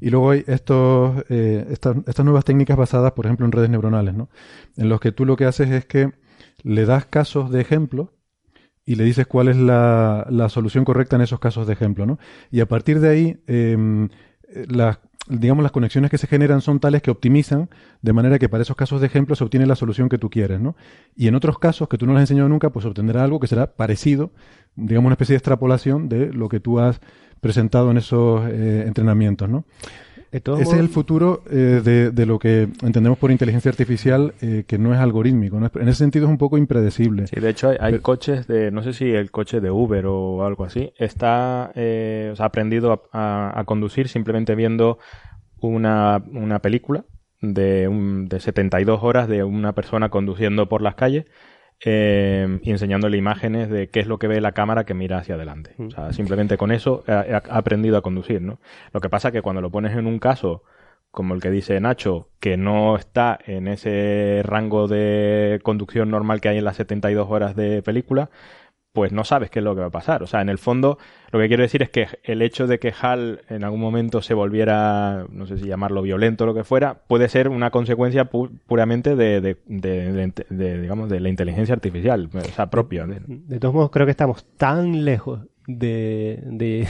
Y 0.00 0.10
luego 0.10 0.30
hay 0.30 0.44
estos, 0.46 1.24
eh, 1.28 1.66
estas, 1.70 1.96
estas 2.06 2.24
nuevas 2.24 2.44
técnicas 2.44 2.76
basadas, 2.76 3.12
por 3.12 3.26
ejemplo, 3.26 3.46
en 3.46 3.52
redes 3.52 3.70
neuronales, 3.70 4.14
¿no? 4.14 4.28
En 4.76 4.88
los 4.88 5.00
que 5.00 5.12
tú 5.12 5.24
lo 5.24 5.36
que 5.36 5.44
haces 5.44 5.70
es 5.70 5.84
que 5.84 6.12
le 6.62 6.86
das 6.86 7.06
casos 7.06 7.50
de 7.50 7.60
ejemplo 7.60 8.12
y 8.84 8.96
le 8.96 9.04
dices 9.04 9.26
cuál 9.26 9.48
es 9.48 9.56
la, 9.56 10.26
solución 10.48 10.84
correcta 10.84 11.16
en 11.16 11.22
esos 11.22 11.38
casos 11.38 11.66
de 11.66 11.72
ejemplo, 11.74 12.06
¿no? 12.06 12.18
Y 12.50 12.60
a 12.60 12.66
partir 12.66 12.98
de 13.00 13.08
ahí, 13.08 13.42
eh, 13.46 14.08
las 14.68 14.98
digamos, 15.38 15.62
las 15.62 15.72
conexiones 15.72 16.10
que 16.10 16.18
se 16.18 16.26
generan 16.26 16.60
son 16.60 16.80
tales 16.80 17.02
que 17.02 17.10
optimizan 17.10 17.68
de 18.00 18.12
manera 18.12 18.38
que 18.38 18.48
para 18.48 18.62
esos 18.62 18.76
casos 18.76 19.00
de 19.00 19.06
ejemplo 19.06 19.34
se 19.34 19.44
obtiene 19.44 19.66
la 19.66 19.76
solución 19.76 20.08
que 20.08 20.18
tú 20.18 20.30
quieres, 20.30 20.60
¿no? 20.60 20.76
Y 21.16 21.28
en 21.28 21.34
otros 21.34 21.58
casos 21.58 21.88
que 21.88 21.98
tú 21.98 22.06
no 22.06 22.12
les 22.12 22.18
has 22.18 22.30
enseñado 22.30 22.48
nunca, 22.48 22.70
pues 22.70 22.84
obtendrá 22.84 23.24
algo 23.24 23.40
que 23.40 23.46
será 23.46 23.74
parecido, 23.74 24.30
digamos, 24.76 25.06
una 25.06 25.14
especie 25.14 25.34
de 25.34 25.38
extrapolación 25.38 26.08
de 26.08 26.32
lo 26.32 26.48
que 26.48 26.60
tú 26.60 26.78
has 26.78 27.00
presentado 27.40 27.90
en 27.90 27.98
esos 27.98 28.42
eh, 28.48 28.84
entrenamientos, 28.86 29.48
¿no? 29.48 29.64
Ese 30.32 30.62
es 30.62 30.72
el 30.72 30.88
futuro 30.88 31.42
eh, 31.50 32.10
de, 32.14 32.26
lo 32.26 32.38
que 32.38 32.62
entendemos 32.82 33.18
por 33.18 33.30
inteligencia 33.30 33.70
artificial, 33.70 34.32
eh, 34.40 34.64
que 34.66 34.78
no 34.78 34.94
es 34.94 34.98
algorítmico. 34.98 35.58
En 35.58 35.88
ese 35.88 35.98
sentido 35.98 36.24
es 36.24 36.30
un 36.30 36.38
poco 36.38 36.56
impredecible. 36.56 37.26
Sí, 37.26 37.38
de 37.38 37.50
hecho 37.50 37.70
hay, 37.78 37.98
coches 37.98 38.46
de, 38.46 38.70
no 38.70 38.82
sé 38.82 38.94
si 38.94 39.10
el 39.10 39.30
coche 39.30 39.60
de 39.60 39.70
Uber 39.70 40.06
o 40.06 40.46
algo 40.46 40.64
así, 40.64 40.94
está, 40.96 41.70
eh, 41.74 42.30
o 42.32 42.36
sea, 42.36 42.46
ha 42.46 42.48
aprendido 42.48 43.10
a, 43.12 43.62
conducir 43.66 44.08
simplemente 44.08 44.54
viendo 44.54 44.98
una, 45.60 46.24
una 46.32 46.60
película 46.60 47.04
de, 47.42 47.86
un, 47.88 48.28
de 48.28 48.40
72 48.40 49.02
horas 49.02 49.28
de 49.28 49.44
una 49.44 49.74
persona 49.74 50.08
conduciendo 50.08 50.66
por 50.66 50.80
las 50.80 50.94
calles 50.94 51.26
eh, 51.84 52.60
y 52.62 52.70
enseñándole 52.70 53.16
imágenes 53.16 53.68
de 53.68 53.88
qué 53.88 54.00
es 54.00 54.06
lo 54.06 54.18
que 54.18 54.28
ve 54.28 54.40
la 54.40 54.52
cámara 54.52 54.84
que 54.84 54.94
mira 54.94 55.18
hacia 55.18 55.34
adelante. 55.34 55.74
O 55.78 55.90
sea, 55.90 56.12
simplemente 56.12 56.56
con 56.56 56.70
eso 56.70 57.04
ha, 57.08 57.42
aprendido 57.50 57.96
a 57.96 58.02
conducir, 58.02 58.40
¿no? 58.40 58.60
Lo 58.92 59.00
que 59.00 59.08
pasa 59.08 59.28
es 59.28 59.32
que 59.32 59.42
cuando 59.42 59.60
lo 59.60 59.70
pones 59.70 59.96
en 59.96 60.06
un 60.06 60.18
caso 60.18 60.62
como 61.10 61.34
el 61.34 61.42
que 61.42 61.50
dice 61.50 61.78
Nacho, 61.78 62.28
que 62.40 62.56
no 62.56 62.96
está 62.96 63.38
en 63.46 63.68
ese 63.68 64.40
rango 64.44 64.88
de 64.88 65.60
conducción 65.62 66.10
normal 66.10 66.40
que 66.40 66.48
hay 66.48 66.58
en 66.58 66.64
las 66.64 66.76
72 66.76 67.28
horas 67.30 67.54
de 67.54 67.82
película, 67.82 68.30
pues 68.92 69.12
no 69.12 69.24
sabes 69.24 69.50
qué 69.50 69.60
es 69.60 69.64
lo 69.64 69.74
que 69.74 69.80
va 69.80 69.86
a 69.86 69.90
pasar. 69.90 70.22
O 70.22 70.26
sea, 70.26 70.42
en 70.42 70.48
el 70.48 70.58
fondo, 70.58 70.98
lo 71.30 71.38
que 71.38 71.48
quiero 71.48 71.62
decir 71.62 71.82
es 71.82 71.90
que 71.90 72.06
el 72.24 72.42
hecho 72.42 72.66
de 72.66 72.78
que 72.78 72.92
HAL 72.98 73.40
en 73.48 73.64
algún 73.64 73.80
momento 73.80 74.20
se 74.20 74.34
volviera, 74.34 75.26
no 75.30 75.46
sé 75.46 75.58
si 75.58 75.66
llamarlo 75.66 76.02
violento 76.02 76.44
o 76.44 76.46
lo 76.46 76.54
que 76.54 76.64
fuera, 76.64 77.02
puede 77.06 77.28
ser 77.28 77.48
una 77.48 77.70
consecuencia 77.70 78.26
puramente 78.26 79.16
de, 79.16 79.40
de, 79.40 80.80
digamos, 80.80 81.08
de 81.08 81.20
la 81.20 81.28
inteligencia 81.28 81.74
artificial, 81.74 82.28
o 82.34 82.40
sea, 82.52 82.68
propia. 82.68 83.06
De 83.06 83.58
todos 83.58 83.74
modos, 83.74 83.90
creo 83.90 84.06
que 84.06 84.12
estamos 84.12 84.44
tan 84.56 85.04
lejos 85.04 85.40
de, 85.78 86.86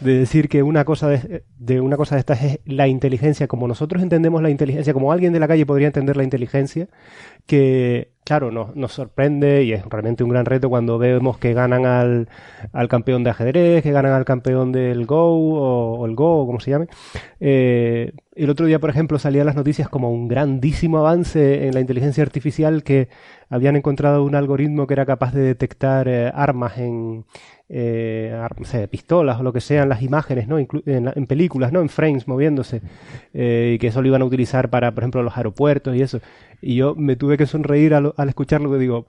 de 0.00 0.18
decir 0.18 0.48
que 0.48 0.62
una 0.62 0.84
cosa 0.84 1.08
de, 1.08 1.80
una 1.80 1.96
cosa 1.96 2.16
de 2.16 2.20
estas 2.20 2.42
es 2.42 2.60
la 2.64 2.86
inteligencia, 2.88 3.48
como 3.48 3.66
nosotros 3.66 4.02
entendemos 4.02 4.42
la 4.42 4.50
inteligencia, 4.50 4.92
como 4.92 5.12
alguien 5.12 5.32
de 5.32 5.40
la 5.40 5.48
calle 5.48 5.64
podría 5.64 5.86
entender 5.86 6.16
la 6.16 6.24
inteligencia, 6.24 6.88
que 7.46 8.10
claro, 8.24 8.50
nos, 8.50 8.74
nos 8.74 8.92
sorprende 8.92 9.62
y 9.62 9.72
es 9.72 9.84
realmente 9.86 10.24
un 10.24 10.30
gran 10.30 10.44
reto 10.44 10.68
cuando 10.68 10.98
vemos 10.98 11.38
que 11.38 11.54
ganan 11.54 11.86
al, 11.86 12.28
al 12.72 12.88
campeón 12.88 13.24
de 13.24 13.30
ajedrez, 13.30 13.82
que 13.82 13.92
ganan 13.92 14.12
al 14.12 14.24
campeón 14.24 14.72
del 14.72 15.06
Go 15.06 15.98
o, 15.98 16.04
el 16.04 16.14
Go, 16.14 16.44
como 16.44 16.60
se 16.60 16.72
llame. 16.72 16.88
Eh, 17.40 18.12
el 18.34 18.50
otro 18.50 18.66
día, 18.66 18.80
por 18.80 18.90
ejemplo, 18.90 19.18
salían 19.18 19.46
las 19.46 19.54
noticias 19.54 19.88
como 19.88 20.10
un 20.10 20.28
grandísimo 20.28 20.98
avance 20.98 21.68
en 21.68 21.74
la 21.74 21.80
inteligencia 21.80 22.22
artificial 22.22 22.82
que 22.82 23.08
habían 23.48 23.76
encontrado 23.76 24.24
un 24.24 24.34
algoritmo 24.34 24.86
que 24.86 24.94
era 24.94 25.06
capaz 25.06 25.32
de 25.32 25.42
detectar 25.42 26.08
eh, 26.08 26.30
armas 26.34 26.76
en, 26.78 27.24
eh, 27.68 28.88
pistolas 28.90 29.40
o 29.40 29.42
lo 29.42 29.52
que 29.52 29.60
sean 29.60 29.88
las 29.88 30.02
imágenes, 30.02 30.48
¿no? 30.48 30.58
En, 30.58 31.26
películas, 31.26 31.72
¿no? 31.72 31.80
En 31.80 31.88
frames 31.88 32.28
moviéndose. 32.28 32.82
Eh, 33.34 33.72
y 33.74 33.78
que 33.78 33.88
eso 33.88 34.02
lo 34.02 34.08
iban 34.08 34.22
a 34.22 34.24
utilizar 34.24 34.70
para, 34.70 34.92
por 34.92 35.02
ejemplo, 35.02 35.22
los 35.22 35.36
aeropuertos 35.36 35.96
y 35.96 36.02
eso. 36.02 36.20
Y 36.60 36.76
yo 36.76 36.94
me 36.94 37.16
tuve 37.16 37.36
que 37.36 37.46
sonreír 37.46 37.94
al, 37.94 38.12
escucharlo 38.28 38.70
que 38.70 38.78
digo, 38.78 39.08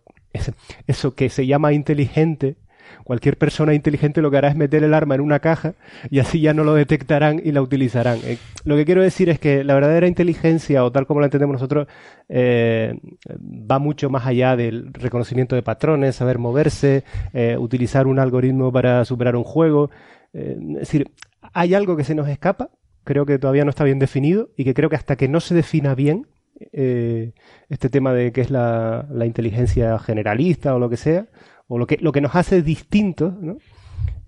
eso 0.88 1.16
que 1.16 1.30
se 1.30 1.46
llama 1.46 1.74
inteligente 1.74 2.58
cualquier 3.04 3.38
persona 3.38 3.74
inteligente 3.74 4.22
lo 4.22 4.32
que 4.32 4.38
hará 4.38 4.50
es 4.50 4.56
meter 4.56 4.84
el 4.84 4.94
arma 4.94 5.16
en 5.16 5.22
una 5.22 5.40
caja 5.40 5.76
y 6.10 6.20
así 6.20 6.42
ya 6.42 6.54
no 6.54 6.64
lo 6.64 6.74
detectarán 6.74 7.42
y 7.44 7.52
la 7.52 7.62
utilizarán. 7.62 8.20
Eh, 8.24 8.38
lo 8.66 8.76
que 8.76 8.86
quiero 8.86 9.02
decir 9.02 9.30
es 9.30 9.40
que 9.40 9.64
la 9.64 9.74
verdadera 9.74 10.08
inteligencia, 10.08 10.84
o 10.84 10.92
tal 10.92 11.08
como 11.08 11.20
la 11.20 11.28
entendemos 11.28 11.54
nosotros, 11.54 11.88
eh, 12.30 13.00
va 13.40 13.80
mucho 13.80 14.10
más 14.10 14.26
allá 14.26 14.56
del 14.56 14.94
reconocimiento 14.94 15.56
de 15.56 15.64
patrones, 15.64 16.16
saber 16.16 16.38
moverse, 16.38 17.04
eh, 17.34 17.58
utilizar 17.58 18.08
un 18.08 18.20
algoritmo 18.20 18.72
para 18.72 19.06
superar 19.06 19.36
un 19.36 19.44
juego. 19.44 19.90
es 20.34 20.80
decir, 20.80 21.12
hay 21.54 21.74
algo 21.74 21.96
que 21.96 22.04
se 22.04 22.14
nos 22.14 22.28
escapa, 22.28 22.70
creo 23.04 23.26
que 23.26 23.40
todavía 23.40 23.64
no 23.64 23.70
está 23.70 23.84
bien 23.84 24.00
definido 24.00 24.50
y 24.58 24.66
que 24.66 24.74
creo 24.74 24.90
que 24.90 24.98
hasta 24.98 25.16
que 25.16 25.28
no 25.28 25.40
se 25.40 25.56
defina 25.56 25.96
bien, 25.96 26.28
este 27.70 27.90
tema 27.90 28.14
de 28.14 28.32
qué 28.32 28.42
es 28.42 28.52
la, 28.52 29.08
inteligencia 29.26 29.98
generalista 30.00 30.76
o 30.76 30.80
lo 30.80 30.90
que 30.90 30.98
sea, 30.98 31.28
o 31.68 31.78
lo 31.78 31.88
que, 31.88 31.98
lo 32.02 32.12
que 32.12 32.22
nos 32.22 32.36
hace 32.36 32.62
distintos, 32.62 33.34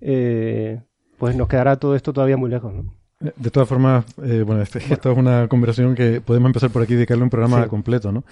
eh, 0.00 0.80
pues 1.18 1.36
nos 1.36 1.48
quedará 1.48 1.76
todo 1.76 1.94
esto 1.94 2.12
todavía 2.12 2.36
muy 2.36 2.50
lejos. 2.50 2.72
De 3.20 3.50
todas 3.50 3.68
formas, 3.68 4.04
eh, 4.24 4.42
bueno, 4.46 4.62
este, 4.62 4.78
esto 4.78 5.12
es 5.12 5.18
una 5.18 5.46
conversación 5.48 5.94
que 5.94 6.20
podemos 6.20 6.48
empezar 6.48 6.70
por 6.70 6.82
aquí 6.82 6.94
y 6.94 6.96
dedicarle 6.96 7.24
un 7.24 7.30
programa 7.30 7.66
completo, 7.68 8.12
¿no? 8.12 8.24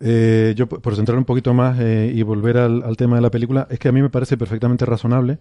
yo, 0.00 0.66
por 0.66 0.96
centrar 0.96 1.18
un 1.18 1.26
poquito 1.26 1.52
más 1.52 1.78
y 1.78 2.22
volver 2.22 2.56
al, 2.56 2.96
tema 2.96 3.16
de 3.16 3.22
la 3.22 3.30
película, 3.30 3.66
es 3.68 3.78
que 3.78 3.88
a 3.88 3.92
mí 3.92 4.00
me 4.00 4.08
parece 4.08 4.38
perfectamente 4.38 4.86
razonable 4.86 5.40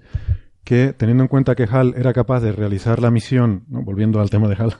que, 0.65 0.93
teniendo 0.97 1.23
en 1.23 1.29
cuenta 1.29 1.55
que 1.55 1.63
Hal 1.63 1.93
era 1.95 2.11
capaz 2.11 2.41
de 2.41 2.51
realizar 2.51 3.01
la 3.01 3.09
misión, 3.09 3.63
volviendo 3.69 4.19
al 4.19 4.29
tema 4.29 4.49
de 4.49 4.55
Hal, 4.55 4.75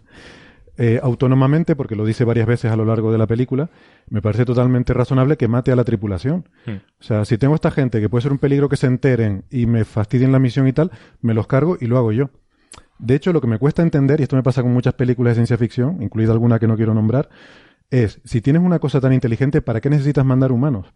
eh, 0.82 0.98
autónomamente, 1.04 1.76
porque 1.76 1.98
lo 1.98 2.06
dice 2.06 2.24
varias 2.24 2.48
veces 2.48 2.72
a 2.72 2.78
lo 2.78 2.86
largo 2.86 3.12
de 3.12 3.18
la 3.18 3.28
película, 3.28 3.70
me 4.10 4.22
parece 4.22 4.46
totalmente 4.46 4.94
razonable 4.94 5.36
que 5.36 5.50
mate 5.50 5.74
a 5.74 5.76
la 5.76 5.84
tripulación. 5.84 6.48
Hmm. 6.66 6.78
O 7.00 7.04
sea, 7.04 7.26
si 7.26 7.38
tengo 7.38 7.54
esta 7.54 7.70
gente 7.70 8.00
que 8.00 8.08
puede 8.08 8.22
ser 8.22 8.32
un 8.32 8.38
peligro 8.38 8.70
que 8.70 8.78
se 8.78 8.88
enteren 8.88 9.44
y 9.52 9.66
me 9.66 9.84
fastidien 9.84 10.32
la 10.32 10.40
misión 10.40 10.70
y 10.70 10.72
tal, 10.72 10.90
me 11.22 11.34
los 11.34 11.48
cargo 11.48 11.78
y 11.82 11.88
lo 11.88 11.98
hago 11.98 12.14
yo. 12.14 12.30
De 12.98 13.14
hecho, 13.14 13.34
lo 13.34 13.42
que 13.42 13.48
me 13.48 13.60
cuesta 13.60 13.82
entender, 13.82 14.22
y 14.22 14.24
esto 14.24 14.38
me 14.38 14.44
pasa 14.44 14.62
con 14.62 14.72
muchas 14.72 14.94
películas 14.94 15.32
de 15.32 15.36
ciencia 15.36 15.58
ficción, 15.58 16.02
incluida 16.02 16.32
alguna 16.32 16.60
que 16.60 16.68
no 16.68 16.78
quiero 16.78 16.94
nombrar, 16.94 17.28
es, 17.90 18.22
si 18.24 18.40
tienes 18.40 18.62
una 18.62 18.80
cosa 18.80 19.02
tan 19.02 19.12
inteligente, 19.12 19.62
¿para 19.62 19.82
qué 19.82 19.90
necesitas 19.90 20.24
mandar 20.24 20.54
humanos? 20.54 20.94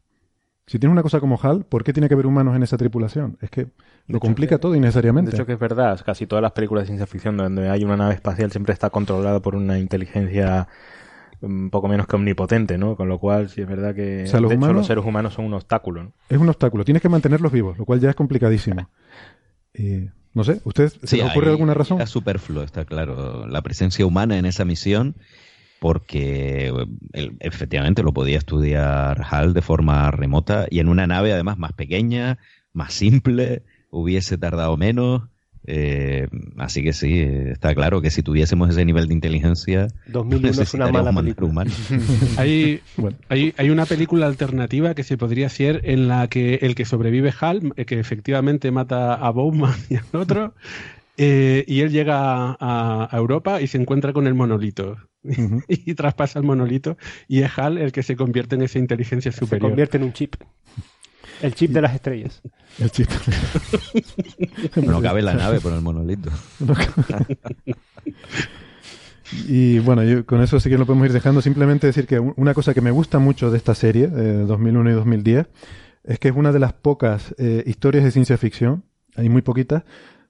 Si 0.66 0.80
tienes 0.80 0.94
una 0.94 1.04
cosa 1.04 1.20
como 1.20 1.38
HAL, 1.42 1.66
¿por 1.66 1.84
qué 1.84 1.92
tiene 1.92 2.08
que 2.08 2.14
haber 2.14 2.26
humanos 2.26 2.56
en 2.56 2.64
esa 2.64 2.78
tripulación? 2.78 3.38
Es 3.42 3.50
que 3.50 3.68
lo 4.08 4.20
complica 4.20 4.58
todo 4.60 4.76
innecesariamente. 4.76 5.32
De 5.32 5.38
hecho 5.38 5.46
que 5.46 5.54
es 5.54 5.60
verdad, 5.60 6.00
casi 6.06 6.26
todas 6.26 6.42
las 6.42 6.54
películas 6.54 6.84
de 6.84 6.88
ciencia 6.88 7.06
ficción 7.06 7.36
donde 7.36 7.70
hay 7.70 7.84
una 7.84 7.98
nave 7.98 8.14
espacial 8.14 8.52
siempre 8.52 8.74
está 8.74 8.90
controlada 8.90 9.42
por 9.42 9.56
una 9.56 9.78
inteligencia 9.78 10.68
un 11.42 11.70
poco 11.70 11.90
menos 11.90 12.08
que 12.08 12.16
omnipotente, 12.16 12.78
¿no? 12.78 12.96
Con 12.96 13.10
lo 13.10 13.20
cual, 13.20 13.50
sí 13.50 13.62
es 13.62 13.68
verdad 13.68 13.94
que 13.94 14.22
los, 14.22 14.50
de 14.50 14.56
hecho, 14.56 14.74
los 14.74 14.88
seres 14.88 15.04
humanos 15.04 15.34
son 15.34 15.46
un 15.46 15.54
obstáculo. 15.54 16.04
¿no? 16.04 16.12
Es 16.30 16.38
un 16.38 16.48
obstáculo, 16.48 16.86
tienes 16.86 17.02
que 17.02 17.10
mantenerlos 17.10 17.52
vivos, 17.52 17.78
lo 17.78 17.86
cual 17.86 18.00
ya 18.00 18.10
es 18.10 18.16
complicadísimo. 18.16 18.90
no 20.34 20.44
sé, 20.44 20.62
¿usted 20.64 20.94
se 21.04 21.18
le 21.18 21.24
ocurre 21.26 21.50
alguna 21.50 21.74
razón? 21.74 22.00
Es 22.00 22.10
superfluo, 22.10 22.64
está 22.64 22.86
claro. 22.86 23.46
La 23.48 23.62
presencia 23.62 24.06
humana 24.06 24.38
en 24.38 24.46
esa 24.46 24.64
misión 24.64 25.16
porque 25.84 26.72
efectivamente 27.42 28.04
lo 28.04 28.14
podía 28.14 28.38
estudiar 28.38 29.22
HAL 29.30 29.54
de 29.54 29.62
forma 29.62 30.10
remota 30.12 30.66
y 30.70 30.80
en 30.80 30.88
una 30.88 31.08
nave 31.08 31.34
además 31.34 31.58
más 31.58 31.74
pequeña, 31.74 32.38
más 32.72 32.94
simple, 32.94 33.64
hubiese 33.90 34.38
tardado 34.38 34.78
menos. 34.78 35.24
Eh, 35.68 36.30
así 36.58 36.84
que 36.84 36.94
sí, 36.94 37.20
está 37.20 37.76
claro 37.76 38.02
que 38.02 38.12
si 38.12 38.24
tuviésemos 38.24 38.70
ese 38.70 38.86
nivel 38.86 39.10
de 39.10 39.14
inteligencia, 39.14 39.90
2001 40.08 40.62
es 40.62 40.74
una 40.74 40.90
mala 40.90 41.12
película. 41.12 41.66
hay, 42.38 42.80
hay, 43.28 43.54
hay, 43.58 43.70
una 43.70 43.86
película 43.86 44.28
alternativa 44.28 44.96
que 44.96 45.04
se 45.04 45.18
podría 45.18 45.48
hacer 45.48 45.82
en 45.84 46.08
la 46.08 46.30
que 46.30 46.60
el 46.62 46.76
que 46.76 46.86
sobrevive 46.86 47.34
Hal, 47.38 47.74
eh, 47.76 47.84
que 47.84 48.00
efectivamente 48.00 48.72
mata 48.72 49.16
a 49.16 49.30
Bowman 49.32 49.76
y 49.90 49.96
al 49.96 50.06
otro, 50.14 50.54
eh, 51.18 51.64
y 51.68 51.82
él 51.82 51.92
llega 51.92 52.58
a, 52.60 53.10
Europa 53.14 53.62
y 53.62 53.68
se 53.68 53.78
encuentra 53.78 54.14
con 54.14 54.28
el 54.28 54.34
monolito. 54.34 54.98
y 55.68 55.94
traspasa 55.94 56.40
el 56.40 56.46
monolito 56.46 56.98
y 57.30 57.44
es 57.44 57.58
Hal 57.58 57.78
el 57.78 57.94
que 57.94 58.04
se 58.04 58.16
convierte 58.16 58.56
en 58.56 58.64
esa 58.64 58.80
inteligencia 58.80 59.32
superior. 59.32 59.70
Se 59.70 59.72
convierte 59.72 59.98
en 59.98 60.04
un 60.04 60.14
chip. 60.14 60.36
El 61.42 61.56
chip 61.56 61.72
de 61.72 61.82
las 61.82 61.94
estrellas. 61.94 62.42
El 62.80 62.92
chip. 62.92 63.10
no 64.76 65.02
cabe 65.02 65.20
en 65.20 65.26
la 65.26 65.34
nave 65.34 65.60
por 65.60 65.74
el 65.74 65.82
monolito. 65.82 66.30
y 69.48 69.80
bueno, 69.80 70.04
yo 70.04 70.26
con 70.26 70.42
eso 70.42 70.60
sí 70.60 70.70
que 70.70 70.78
lo 70.78 70.86
podemos 70.86 71.08
ir 71.08 71.14
dejando. 71.14 71.42
Simplemente 71.42 71.88
decir 71.88 72.08
que 72.08 72.20
una 72.20 72.54
cosa 72.54 72.74
que 72.74 72.82
me 72.82 72.92
gusta 72.92 73.20
mucho 73.20 73.52
de 73.52 73.58
esta 73.58 73.76
serie, 73.76 74.08
de 74.08 74.46
2001 74.46 74.92
y 74.92 74.94
2010, 74.94 75.48
es 76.06 76.20
que 76.20 76.30
es 76.30 76.36
una 76.36 76.52
de 76.52 76.60
las 76.60 76.74
pocas 76.74 77.34
eh, 77.38 77.64
historias 77.66 78.04
de 78.04 78.12
ciencia 78.12 78.38
ficción, 78.38 78.84
hay 79.16 79.30
muy 79.30 79.42
poquitas, 79.42 79.84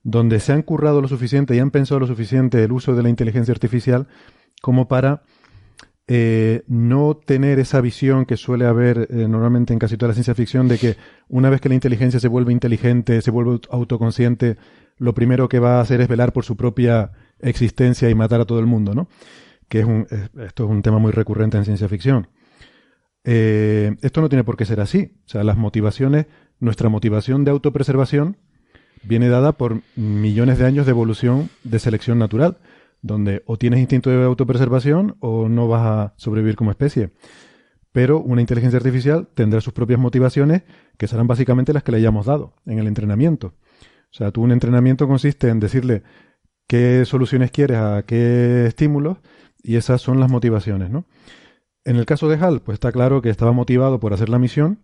donde 0.03 0.39
se 0.39 0.51
han 0.51 0.61
currado 0.61 1.01
lo 1.01 1.07
suficiente 1.07 1.55
y 1.55 1.59
han 1.59 1.71
pensado 1.71 1.99
lo 1.99 2.07
suficiente 2.07 2.63
el 2.63 2.71
uso 2.71 2.93
de 2.93 3.03
la 3.03 3.09
inteligencia 3.09 3.53
artificial 3.53 4.07
como 4.61 4.87
para 4.87 5.23
eh, 6.07 6.63
no 6.67 7.15
tener 7.15 7.59
esa 7.59 7.79
visión 7.79 8.25
que 8.25 8.35
suele 8.35 8.65
haber 8.65 9.07
eh, 9.09 9.27
normalmente 9.29 9.71
en 9.71 9.79
casi 9.79 9.95
toda 9.95 10.09
la 10.09 10.13
ciencia 10.13 10.35
ficción 10.35 10.67
de 10.67 10.77
que 10.77 10.97
una 11.29 11.49
vez 11.49 11.61
que 11.61 11.69
la 11.69 11.75
inteligencia 11.75 12.19
se 12.19 12.27
vuelve 12.27 12.51
inteligente, 12.51 13.21
se 13.21 13.31
vuelve 13.31 13.61
autoconsciente, 13.71 14.57
lo 14.97 15.13
primero 15.13 15.47
que 15.47 15.59
va 15.59 15.77
a 15.77 15.81
hacer 15.81 16.01
es 16.01 16.09
velar 16.09 16.33
por 16.33 16.43
su 16.43 16.57
propia 16.57 17.11
existencia 17.39 18.09
y 18.09 18.15
matar 18.15 18.41
a 18.41 18.45
todo 18.45 18.59
el 18.59 18.65
mundo, 18.65 18.93
¿no? 18.93 19.07
Que 19.69 19.79
es 19.79 19.85
un, 19.85 20.05
esto 20.45 20.65
es 20.65 20.69
un 20.69 20.81
tema 20.81 20.99
muy 20.99 21.11
recurrente 21.11 21.57
en 21.57 21.63
ciencia 21.63 21.87
ficción. 21.87 22.27
Eh, 23.23 23.95
esto 24.01 24.19
no 24.19 24.27
tiene 24.27 24.43
por 24.43 24.57
qué 24.57 24.65
ser 24.65 24.81
así. 24.81 25.13
O 25.25 25.29
sea, 25.29 25.43
las 25.43 25.57
motivaciones, 25.57 26.27
nuestra 26.59 26.89
motivación 26.89 27.45
de 27.45 27.51
autopreservación 27.51 28.37
viene 29.03 29.29
dada 29.29 29.53
por 29.53 29.81
millones 29.95 30.57
de 30.57 30.65
años 30.65 30.85
de 30.85 30.91
evolución 30.91 31.49
de 31.63 31.79
selección 31.79 32.19
natural, 32.19 32.57
donde 33.01 33.43
o 33.45 33.57
tienes 33.57 33.79
instinto 33.79 34.09
de 34.09 34.23
autopreservación 34.23 35.17
o 35.19 35.49
no 35.49 35.67
vas 35.67 35.81
a 35.85 36.13
sobrevivir 36.17 36.55
como 36.55 36.71
especie. 36.71 37.11
Pero 37.91 38.19
una 38.19 38.41
inteligencia 38.41 38.77
artificial 38.77 39.27
tendrá 39.35 39.61
sus 39.61 39.73
propias 39.73 39.99
motivaciones, 39.99 40.63
que 40.97 41.07
serán 41.07 41.27
básicamente 41.27 41.73
las 41.73 41.83
que 41.83 41.91
le 41.91 41.97
hayamos 41.97 42.25
dado 42.25 42.55
en 42.65 42.79
el 42.79 42.87
entrenamiento. 42.87 43.53
O 44.11 44.15
sea, 44.15 44.31
tú 44.31 44.41
un 44.41 44.51
entrenamiento 44.51 45.07
consiste 45.07 45.49
en 45.49 45.59
decirle 45.59 46.03
qué 46.67 47.03
soluciones 47.05 47.51
quieres 47.51 47.77
a 47.77 48.03
qué 48.03 48.65
estímulos 48.65 49.17
y 49.61 49.75
esas 49.75 50.01
son 50.01 50.19
las 50.19 50.29
motivaciones, 50.29 50.89
¿no? 50.89 51.05
En 51.85 51.97
el 51.97 52.05
caso 52.05 52.29
de 52.29 52.37
HAL, 52.37 52.61
pues 52.61 52.75
está 52.75 52.91
claro 52.91 53.21
que 53.21 53.29
estaba 53.29 53.51
motivado 53.51 53.99
por 53.99 54.13
hacer 54.13 54.29
la 54.29 54.39
misión 54.39 54.79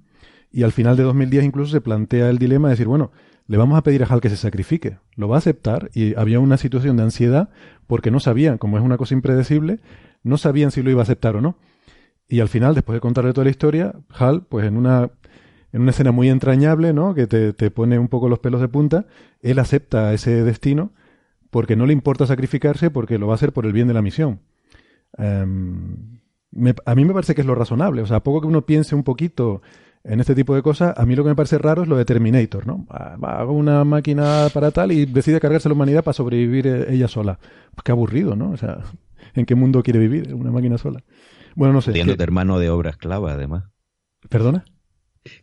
y 0.52 0.64
al 0.64 0.72
final 0.72 0.98
de 0.98 1.04
2010 1.04 1.46
incluso 1.46 1.72
se 1.72 1.82
plantea 1.82 2.30
el 2.30 2.38
dilema 2.38 2.68
de 2.68 2.74
decir, 2.74 2.88
bueno, 2.88 3.12
le 3.50 3.58
vamos 3.58 3.80
a 3.80 3.82
pedir 3.82 4.04
a 4.04 4.06
Hal 4.06 4.22
que 4.22 4.30
se 4.30 4.38
sacrifique. 4.38 5.00
Lo 5.16 5.28
va 5.28 5.38
a 5.38 5.40
aceptar 5.40 5.90
y 5.96 6.16
había 6.16 6.40
una 6.40 6.58
situación 6.58 6.98
de 6.98 7.04
ansiedad 7.04 7.50
porque 7.88 8.12
no 8.12 8.20
sabían, 8.20 8.60
como 8.60 8.78
es 8.78 8.84
una 8.84 8.98
cosa 8.98 9.16
impredecible, 9.16 9.80
no 10.22 10.38
sabían 10.38 10.70
si 10.70 10.84
lo 10.84 10.92
iba 10.92 11.02
a 11.02 11.04
aceptar 11.04 11.36
o 11.36 11.42
no. 11.42 11.58
Y 12.28 12.42
al 12.42 12.48
final, 12.48 12.76
después 12.76 12.96
de 12.96 13.02
contarle 13.02 13.34
toda 13.34 13.46
la 13.46 13.50
historia, 13.50 13.96
Hal, 14.10 14.44
pues 14.48 14.68
en 14.68 14.78
una, 14.78 15.10
en 15.74 15.82
una 15.82 15.90
escena 15.90 16.12
muy 16.12 16.30
entrañable, 16.30 16.94
¿no? 16.94 17.16
Que 17.16 17.26
te, 17.26 17.52
te 17.54 17.72
pone 17.72 17.98
un 17.98 18.08
poco 18.08 18.30
los 18.30 18.38
pelos 18.38 18.62
de 18.62 18.68
punta, 18.68 19.08
él 19.42 19.58
acepta 19.58 20.14
ese 20.14 20.44
destino 20.44 20.92
porque 21.50 21.76
no 21.76 21.88
le 21.88 21.94
importa 21.94 22.28
sacrificarse 22.28 22.92
porque 22.92 23.18
lo 23.18 23.26
va 23.26 23.34
a 23.34 23.36
hacer 23.36 23.52
por 23.52 23.66
el 23.66 23.74
bien 23.74 23.88
de 23.88 23.96
la 23.96 24.04
misión. 24.04 24.42
Em, 25.18 26.20
a 26.86 26.94
mí 26.94 27.04
me 27.04 27.14
parece 27.14 27.34
que 27.34 27.42
es 27.42 27.48
lo 27.48 27.56
razonable. 27.56 28.04
O 28.04 28.06
sea, 28.06 28.18
a 28.18 28.24
poco 28.24 28.42
que 28.42 28.48
uno 28.48 28.68
piense 28.68 28.94
un 28.94 29.04
poquito 29.04 29.64
en 30.04 30.20
este 30.20 30.36
tipo 30.36 30.56
de 30.56 30.62
cosas, 30.62 30.98
a 30.98 31.06
mí 31.06 31.16
lo 31.16 31.24
que 31.24 31.30
me 31.30 31.36
parece 31.36 31.58
raro 31.58 31.84
es 31.84 31.88
lo 31.88 31.98
de 31.98 32.06
Terminator, 32.06 32.66
¿no? 32.66 32.88
Hago 32.90 33.54
una 33.54 33.84
máquina 33.84 34.48
para 34.54 34.72
tal 34.72 34.92
y 34.92 35.06
decide 35.06 35.40
cargarse 35.40 35.70
la 35.70 35.76
humanidad 35.76 36.04
para 36.04 36.14
sobrevivir 36.14 36.68
eh, 36.68 36.86
ella 36.90 37.08
sola. 37.08 37.40
Pues 37.76 37.84
qué 37.84 37.92
aburrido, 37.92 38.36
¿no? 38.36 38.52
O 38.52 38.58
sea, 38.58 38.80
¿en 39.36 39.46
qué 39.46 39.56
mundo 39.56 39.84
quiere 39.84 40.00
vivir 40.00 40.34
una 40.34 40.52
máquina 40.52 40.78
sola? 40.78 41.04
Bueno, 41.56 41.74
no 41.74 41.82
sé. 41.82 41.92
Pudiendo 41.92 42.16
tener 42.16 42.32
mano 42.32 42.60
de 42.60 42.70
obra 42.70 42.92
esclava, 42.92 43.34
además. 43.34 43.66
¿Perdona? 44.30 44.66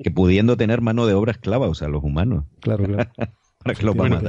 Que 0.02 0.10
pudiendo 0.10 0.56
tener 0.56 0.80
mano 0.80 1.06
de 1.06 1.14
obra 1.14 1.32
esclava, 1.32 1.68
o 1.68 1.74
sea, 1.74 1.88
los 1.88 2.02
humanos. 2.02 2.44
Claro, 2.60 2.84
claro. 2.84 3.10
para 3.62 3.74
que 3.74 3.84
lo 3.84 3.94
bueno, 3.94 4.20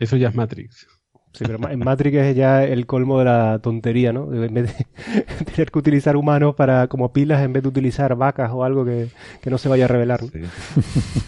Eso 0.00 0.16
ya 0.16 0.28
es 0.28 0.34
Matrix. 0.34 0.88
Sí, 1.32 1.44
pero 1.46 1.68
en 1.68 1.78
Matrix 1.80 2.16
es 2.16 2.36
ya 2.36 2.64
el 2.64 2.86
colmo 2.86 3.18
de 3.18 3.26
la 3.26 3.58
tontería, 3.60 4.12
¿no? 4.12 4.32
En 4.32 4.52
vez 4.54 4.76
de 4.76 4.86
tener 5.44 5.70
que 5.70 5.78
utilizar 5.78 6.16
humanos 6.16 6.54
para 6.54 6.88
como 6.88 7.12
pilas 7.12 7.42
en 7.44 7.52
vez 7.52 7.62
de 7.62 7.68
utilizar 7.68 8.16
vacas 8.16 8.50
o 8.52 8.64
algo 8.64 8.84
que, 8.84 9.08
no 9.48 9.58
se 9.58 9.68
vaya 9.68 9.84
a 9.84 9.88
revelar. 9.88 10.20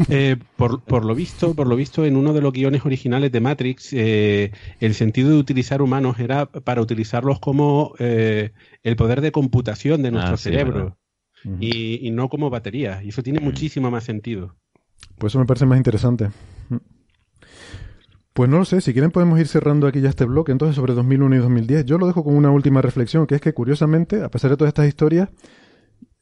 Eh, 0.08 0.36
por, 0.56 1.04
lo 1.04 1.14
visto, 1.14 1.54
por 1.54 1.66
lo 1.66 1.76
visto, 1.76 2.04
en 2.04 2.16
uno 2.16 2.32
de 2.32 2.40
los 2.40 2.52
guiones 2.52 2.84
originales 2.84 3.30
de 3.30 3.40
Matrix, 3.40 3.92
eh, 3.92 4.50
el 4.80 4.94
sentido 4.94 5.30
de 5.30 5.36
utilizar 5.36 5.82
humanos 5.82 6.18
era 6.18 6.46
para 6.46 6.80
utilizarlos 6.80 7.38
como 7.38 7.94
eh, 7.98 8.52
el 8.82 8.96
poder 8.96 9.20
de 9.20 9.30
computación 9.30 10.02
de 10.02 10.10
nuestro 10.10 10.34
ah, 10.34 10.38
cerebro 10.38 10.96
y, 11.60 12.10
no 12.10 12.28
como 12.28 12.50
batería. 12.50 13.02
Y 13.02 13.10
eso 13.10 13.22
tiene 13.22 13.40
muchísimo 13.40 13.90
más 13.90 14.04
sentido. 14.04 14.56
Pues 15.18 15.32
eso 15.32 15.38
me 15.38 15.46
parece 15.46 15.66
más 15.66 15.78
interesante. 15.78 16.30
Pues 18.32 18.48
no 18.48 18.58
lo 18.58 18.64
sé, 18.64 18.80
si 18.80 18.92
quieren 18.92 19.10
podemos 19.10 19.40
ir 19.40 19.48
cerrando 19.48 19.86
aquí 19.86 20.00
ya 20.00 20.08
este 20.08 20.24
bloque 20.24 20.52
entonces 20.52 20.76
sobre 20.76 20.94
2001 20.94 21.36
y 21.36 21.38
2010. 21.38 21.84
Yo 21.84 21.98
lo 21.98 22.06
dejo 22.06 22.22
con 22.22 22.36
una 22.36 22.50
última 22.50 22.80
reflexión, 22.80 23.26
que 23.26 23.34
es 23.34 23.40
que 23.40 23.52
curiosamente, 23.52 24.22
a 24.22 24.30
pesar 24.30 24.50
de 24.50 24.56
todas 24.56 24.70
estas 24.70 24.86
historias, 24.86 25.28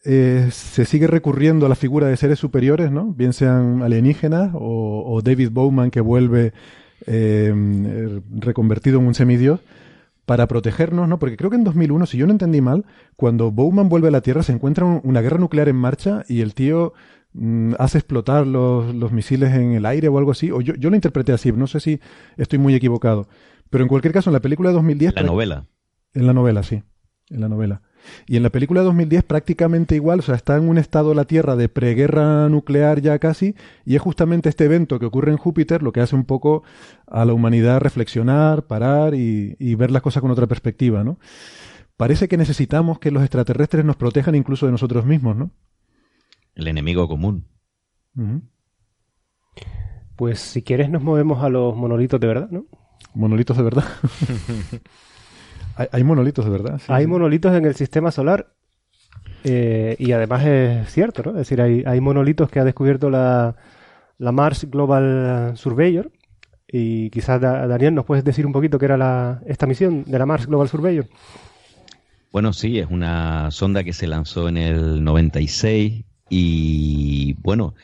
eh, 0.04 0.48
se 0.50 0.84
sigue 0.86 1.06
recurriendo 1.06 1.66
a 1.66 1.68
la 1.68 1.74
figura 1.74 2.06
de 2.06 2.16
seres 2.16 2.38
superiores, 2.38 2.90
¿no? 2.90 3.12
Bien 3.12 3.32
sean 3.32 3.82
alienígenas 3.82 4.52
o, 4.54 5.20
David 5.22 5.50
Bowman 5.50 5.90
que 5.90 6.00
vuelve 6.00 6.52
eh, 7.06 7.52
reconvertido 8.30 9.00
en 9.00 9.06
un 9.06 9.14
semidios 9.14 9.60
para 10.24 10.46
protegernos, 10.46 11.08
¿no? 11.08 11.18
Porque 11.18 11.36
creo 11.36 11.50
que 11.50 11.56
en 11.56 11.64
2001, 11.64 12.06
si 12.06 12.18
yo 12.18 12.26
no 12.26 12.32
entendí 12.32 12.60
mal, 12.60 12.86
cuando 13.16 13.50
Bowman 13.50 13.88
vuelve 13.88 14.08
a 14.08 14.10
la 14.12 14.20
Tierra 14.20 14.42
se 14.42 14.52
encuentra 14.52 14.84
una 14.84 15.20
guerra 15.20 15.38
nuclear 15.38 15.68
en 15.68 15.76
marcha 15.76 16.24
y 16.28 16.42
el 16.42 16.54
tío 16.54 16.92
mm, 17.32 17.74
hace 17.78 17.98
explotar 17.98 18.46
los, 18.46 18.94
los, 18.94 19.12
misiles 19.12 19.52
en 19.54 19.72
el 19.72 19.86
aire 19.86 20.08
o 20.08 20.18
algo 20.18 20.30
así. 20.30 20.50
O 20.50 20.60
yo, 20.60 20.74
yo 20.74 20.90
lo 20.90 20.96
interpreté 20.96 21.32
así, 21.32 21.52
no 21.52 21.66
sé 21.66 21.80
si 21.80 22.00
estoy 22.36 22.58
muy 22.58 22.74
equivocado. 22.74 23.28
Pero 23.70 23.84
en 23.84 23.88
cualquier 23.88 24.14
caso, 24.14 24.30
en 24.30 24.34
la 24.34 24.40
película 24.40 24.70
de 24.70 24.76
2010... 24.76 25.14
La 25.14 25.22
novela. 25.22 25.66
En 26.14 26.26
la 26.26 26.32
novela, 26.32 26.62
sí. 26.62 26.82
En 27.30 27.40
la 27.40 27.48
novela. 27.48 27.82
Y 28.26 28.36
en 28.36 28.42
la 28.42 28.50
película 28.50 28.80
de 28.80 28.86
2010 28.86 29.24
prácticamente 29.24 29.94
igual, 29.94 30.20
o 30.20 30.22
sea, 30.22 30.34
está 30.34 30.56
en 30.56 30.68
un 30.68 30.78
estado 30.78 31.14
la 31.14 31.24
Tierra 31.24 31.56
de 31.56 31.68
preguerra 31.68 32.48
nuclear 32.48 33.00
ya 33.00 33.18
casi, 33.18 33.54
y 33.84 33.96
es 33.96 34.02
justamente 34.02 34.48
este 34.48 34.64
evento 34.64 34.98
que 34.98 35.06
ocurre 35.06 35.30
en 35.30 35.36
Júpiter 35.36 35.82
lo 35.82 35.92
que 35.92 36.00
hace 36.00 36.14
un 36.14 36.24
poco 36.24 36.62
a 37.06 37.24
la 37.24 37.32
humanidad 37.32 37.80
reflexionar, 37.80 38.66
parar 38.66 39.14
y, 39.14 39.74
ver 39.74 39.90
las 39.90 40.02
cosas 40.02 40.20
con 40.20 40.30
otra 40.30 40.46
perspectiva, 40.46 41.04
¿no? 41.04 41.18
Parece 41.96 42.28
que 42.28 42.36
necesitamos 42.36 42.98
que 42.98 43.10
los 43.10 43.22
extraterrestres 43.22 43.84
nos 43.84 43.96
protejan 43.96 44.34
incluso 44.34 44.66
de 44.66 44.72
nosotros 44.72 45.04
mismos, 45.04 45.36
¿no? 45.36 45.50
El 46.58 46.66
enemigo 46.66 47.08
común. 47.08 47.46
Pues 50.16 50.40
si 50.40 50.62
quieres 50.62 50.90
nos 50.90 51.02
movemos 51.02 51.42
a 51.44 51.48
los 51.48 51.76
monolitos 51.76 52.18
de 52.18 52.26
verdad, 52.26 52.50
¿no? 52.50 52.66
Monolitos 53.14 53.56
de 53.56 53.62
verdad. 53.62 53.84
Hay, 55.92 56.02
monolitos, 56.02 56.44
de 56.44 56.50
verdad. 56.50 56.80
hay 56.88 57.06
monolitos 57.06 57.54
en 57.54 57.64
el 57.64 57.76
sistema 57.76 58.10
solar. 58.10 58.52
Eh, 59.44 59.94
y 60.00 60.10
además 60.10 60.44
es 60.44 60.92
cierto, 60.92 61.22
¿no? 61.22 61.30
Es 61.30 61.36
decir, 61.36 61.60
hay, 61.60 61.84
hay 61.86 62.00
monolitos 62.00 62.50
que 62.50 62.58
ha 62.58 62.64
descubierto 62.64 63.10
la, 63.10 63.54
la, 64.18 64.32
Mars 64.32 64.68
Global 64.68 65.52
Surveyor. 65.54 66.10
Y 66.66 67.10
quizás, 67.10 67.40
Daniel, 67.40 67.94
¿nos 67.94 68.06
puedes 68.06 68.24
decir 68.24 68.44
un 68.44 68.52
poquito 68.52 68.76
qué 68.80 68.86
era 68.86 68.96
la, 68.96 69.40
esta 69.46 69.68
misión 69.68 70.02
de 70.02 70.18
la 70.18 70.26
Mars 70.26 70.48
Global 70.48 70.68
Surveyor? 70.68 71.06
Bueno, 72.32 72.52
sí, 72.52 72.80
es 72.80 72.88
una 72.90 73.52
sonda 73.52 73.84
que 73.84 73.92
se 73.92 74.08
lanzó 74.08 74.48
en 74.48 74.56
el 74.56 75.04
96 75.04 76.07
y, 76.28 77.34
bueno, 77.34 77.74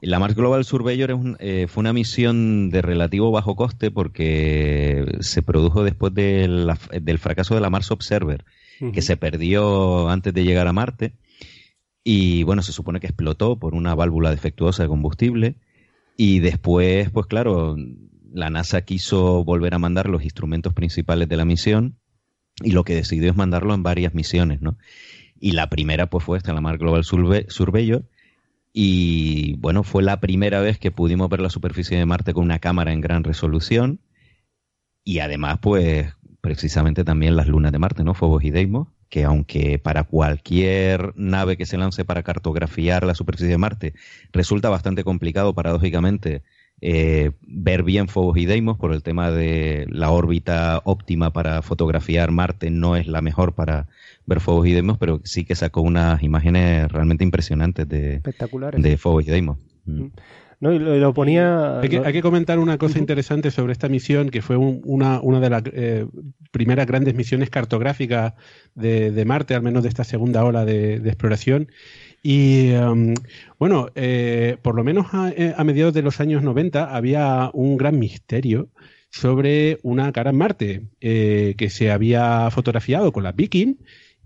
la 0.00 0.18
Mars 0.18 0.34
Global 0.34 0.64
Surveyor 0.64 1.36
eh, 1.38 1.66
fue 1.68 1.80
una 1.80 1.92
misión 1.92 2.70
de 2.70 2.82
relativo 2.82 3.30
bajo 3.30 3.56
coste 3.56 3.90
porque 3.90 5.18
se 5.20 5.42
produjo 5.42 5.84
después 5.84 6.12
del 6.14 7.18
fracaso 7.18 7.54
de 7.54 7.60
la 7.60 7.70
Mars 7.70 7.90
Observer, 7.90 8.44
que 8.92 9.02
se 9.02 9.16
perdió 9.16 10.08
antes 10.10 10.34
de 10.34 10.44
llegar 10.44 10.68
a 10.68 10.72
Marte. 10.72 11.14
Y 12.04 12.44
bueno, 12.44 12.62
se 12.62 12.72
supone 12.72 13.00
que 13.00 13.08
explotó 13.08 13.58
por 13.58 13.74
una 13.74 13.94
válvula 13.94 14.30
defectuosa 14.30 14.82
de 14.82 14.88
combustible. 14.88 15.56
Y 16.16 16.38
después, 16.38 17.10
pues 17.10 17.26
claro, 17.26 17.76
la 18.32 18.50
NASA 18.50 18.82
quiso 18.82 19.44
volver 19.44 19.74
a 19.74 19.78
mandar 19.78 20.08
los 20.08 20.22
instrumentos 20.22 20.72
principales 20.72 21.28
de 21.28 21.36
la 21.36 21.44
misión 21.44 21.96
y 22.62 22.72
lo 22.72 22.84
que 22.84 22.94
decidió 22.94 23.30
es 23.30 23.36
mandarlo 23.36 23.74
en 23.74 23.82
varias 23.82 24.14
misiones, 24.14 24.62
¿no? 24.62 24.78
Y 25.40 25.52
la 25.52 25.68
primera, 25.68 26.06
pues 26.06 26.24
fue 26.24 26.38
esta, 26.38 26.52
la 26.52 26.60
Mars 26.60 26.78
Global 26.78 27.04
Surveyor 27.04 28.04
y 28.78 29.56
bueno, 29.56 29.84
fue 29.84 30.02
la 30.02 30.20
primera 30.20 30.60
vez 30.60 30.78
que 30.78 30.90
pudimos 30.90 31.30
ver 31.30 31.40
la 31.40 31.48
superficie 31.48 31.96
de 31.96 32.04
Marte 32.04 32.34
con 32.34 32.44
una 32.44 32.58
cámara 32.58 32.92
en 32.92 33.00
gran 33.00 33.24
resolución. 33.24 34.00
Y 35.02 35.20
además, 35.20 35.60
pues, 35.62 36.12
precisamente 36.42 37.02
también 37.02 37.36
las 37.36 37.46
lunas 37.46 37.72
de 37.72 37.78
Marte, 37.78 38.04
¿no? 38.04 38.12
Fobos 38.12 38.44
y 38.44 38.50
Deimos, 38.50 38.88
que 39.08 39.24
aunque 39.24 39.78
para 39.78 40.04
cualquier 40.04 41.14
nave 41.16 41.56
que 41.56 41.64
se 41.64 41.78
lance 41.78 42.04
para 42.04 42.22
cartografiar 42.22 43.06
la 43.06 43.14
superficie 43.14 43.48
de 43.48 43.56
Marte 43.56 43.94
resulta 44.30 44.68
bastante 44.68 45.04
complicado, 45.04 45.54
paradójicamente, 45.54 46.42
eh, 46.82 47.30
ver 47.40 47.82
bien 47.82 48.08
Fobos 48.08 48.36
y 48.36 48.44
Deimos 48.44 48.76
por 48.76 48.92
el 48.92 49.02
tema 49.02 49.30
de 49.30 49.86
la 49.88 50.10
órbita 50.10 50.82
óptima 50.84 51.32
para 51.32 51.62
fotografiar 51.62 52.30
Marte 52.30 52.68
no 52.68 52.94
es 52.94 53.06
la 53.06 53.22
mejor 53.22 53.54
para 53.54 53.88
ver 54.26 54.40
Fobos 54.40 54.66
y 54.66 54.72
Deimos, 54.72 54.98
pero 54.98 55.20
sí 55.24 55.44
que 55.44 55.54
sacó 55.54 55.80
unas 55.80 56.22
imágenes 56.22 56.90
realmente 56.90 57.24
impresionantes 57.24 57.88
de, 57.88 58.14
Espectaculares. 58.16 58.82
de 58.82 58.96
Fobos 58.96 59.26
y 59.26 59.30
Deimos. 59.30 59.58
Mm. 59.84 60.02
Mm. 60.02 60.12
No, 60.58 60.72
y 60.72 60.78
lo, 60.78 61.12
ponía... 61.12 61.80
Hay 61.80 61.88
que, 61.90 62.22
comentar 62.22 62.58
una 62.58 62.78
cosa 62.78 62.98
interesante 62.98 63.50
sobre 63.50 63.72
esta 63.72 63.88
misión, 63.88 64.30
que 64.30 64.40
fue 64.40 64.56
una, 64.56 65.20
una 65.20 65.38
de 65.38 65.50
las 65.50 65.62
eh, 65.66 66.06
primeras 66.50 66.86
grandes 66.86 67.14
misiones 67.14 67.50
cartográficas 67.50 68.32
de, 68.74 69.24
Marte, 69.26 69.54
al 69.54 69.62
menos 69.62 69.82
de 69.82 69.90
esta 69.90 70.04
segunda 70.04 70.44
ola 70.44 70.64
de, 70.64 70.96
exploración. 70.96 71.70
Y 72.22 72.72
um, 72.72 73.14
bueno, 73.58 73.90
eh, 73.94 74.56
por 74.62 74.74
lo 74.74 74.82
menos 74.82 75.06
eh, 75.36 75.52
a, 75.54 75.62
mediados 75.62 75.92
de 75.92 76.02
los 76.02 76.20
años 76.20 76.42
90 76.42 76.96
había 76.96 77.50
un 77.52 77.76
gran 77.76 77.98
misterio 77.98 78.70
sobre 79.10 79.78
una 79.82 80.10
cara 80.12 80.30
en 80.30 80.36
Marte 80.36 80.82
que 81.00 81.68
se 81.70 81.90
había 81.90 82.50
fotografiado 82.50 83.12
con 83.12 83.22
la 83.22 83.32
Viking 83.32 83.76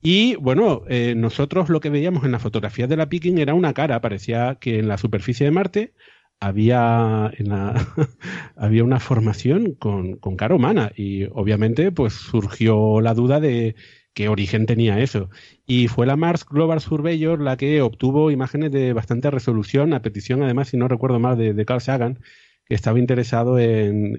y 0.02 0.36
bueno, 0.36 0.82
eh, 0.88 1.14
nosotros 1.16 1.68
lo 1.68 1.80
que 1.80 1.90
veíamos 1.90 2.24
en 2.24 2.32
las 2.32 2.42
fotografías 2.42 2.88
de 2.88 2.96
la 2.96 3.08
Picking 3.08 3.38
era 3.38 3.54
una 3.54 3.74
cara, 3.74 4.00
parecía 4.00 4.56
que 4.60 4.78
en 4.78 4.88
la 4.88 4.98
superficie 4.98 5.44
de 5.46 5.52
Marte 5.52 5.94
había, 6.40 7.30
en 7.36 7.50
la, 7.50 7.74
había 8.56 8.84
una 8.84 9.00
formación 9.00 9.74
con, 9.74 10.16
con, 10.16 10.36
cara 10.36 10.54
humana 10.54 10.92
y 10.96 11.24
obviamente 11.32 11.92
pues 11.92 12.14
surgió 12.14 13.00
la 13.02 13.14
duda 13.14 13.40
de 13.40 13.76
qué 14.14 14.28
origen 14.28 14.66
tenía 14.66 15.00
eso. 15.00 15.30
Y 15.66 15.88
fue 15.88 16.06
la 16.06 16.16
Mars 16.16 16.44
Global 16.46 16.80
Surveyor 16.80 17.40
la 17.40 17.56
que 17.56 17.82
obtuvo 17.82 18.30
imágenes 18.30 18.72
de 18.72 18.92
bastante 18.92 19.30
resolución, 19.30 19.92
a 19.92 20.02
petición 20.02 20.42
además, 20.42 20.68
si 20.68 20.76
no 20.76 20.88
recuerdo 20.88 21.18
mal, 21.18 21.36
de, 21.38 21.64
Carl 21.64 21.80
Sagan, 21.80 22.18
que 22.64 22.74
estaba 22.74 22.98
interesado 22.98 23.58
en, 23.58 24.18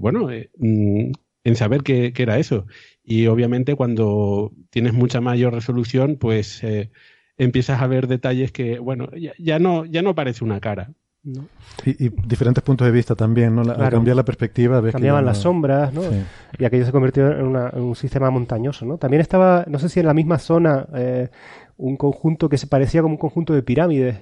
bueno, 0.00 0.30
eh, 0.30 0.50
mm, 0.58 1.12
en 1.44 1.56
saber 1.56 1.82
qué, 1.82 2.12
qué, 2.12 2.22
era 2.22 2.38
eso. 2.38 2.66
Y 3.10 3.26
obviamente 3.26 3.74
cuando 3.74 4.52
tienes 4.70 4.92
mucha 4.92 5.20
mayor 5.20 5.52
resolución, 5.52 6.16
pues 6.16 6.62
eh, 6.62 6.92
empiezas 7.36 7.82
a 7.82 7.88
ver 7.88 8.06
detalles 8.06 8.52
que, 8.52 8.78
bueno, 8.78 9.08
ya, 9.36 9.58
no, 9.58 9.84
ya 9.84 10.00
no 10.00 10.14
parece 10.14 10.44
una 10.44 10.60
cara. 10.60 10.92
Y, 11.84 12.08
diferentes 12.24 12.62
puntos 12.62 12.86
de 12.86 12.92
vista 12.92 13.16
también, 13.16 13.56
¿no? 13.56 13.62
Al 13.62 13.90
cambiar 13.90 14.14
la 14.14 14.24
perspectiva, 14.24 14.80
ves 14.80 14.92
cambiaban 14.92 15.24
las 15.24 15.38
sombras, 15.38 15.92
¿no? 15.92 16.02
Y 16.56 16.64
aquello 16.64 16.86
se 16.86 16.92
convirtió 16.92 17.32
en, 17.32 17.56
un 17.82 17.96
sistema 17.96 18.30
montañoso, 18.30 18.86
¿no? 18.86 18.96
También 18.96 19.20
estaba, 19.20 19.64
no 19.66 19.80
sé 19.80 19.88
si 19.88 19.98
en 19.98 20.06
la 20.06 20.14
misma 20.14 20.38
zona, 20.38 20.86
eh, 20.94 21.30
un 21.78 21.96
conjunto 21.96 22.48
que 22.48 22.58
se 22.58 22.68
parecía 22.68 23.02
como 23.02 23.14
un 23.14 23.20
conjunto 23.20 23.52
de 23.54 23.64
pirámides 23.64 24.20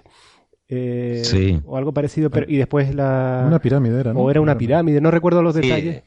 eh, 0.71 1.23
sí. 1.25 1.61
O 1.65 1.79
algo 1.79 1.93
parecido, 1.93 2.29
pero, 2.29 2.45
y 2.47 2.57
después 2.57 2.95
la... 2.95 3.45
Una 3.47 3.59
pirámide 3.59 4.01
era, 4.01 4.13
¿no? 4.13 4.21
O 4.21 4.31
era 4.31 4.43
una 4.43 4.59
pirámide, 4.59 5.01
no 5.01 5.11
recuerdo 5.11 5.43
los 5.43 5.55
detalles. 5.55 6.03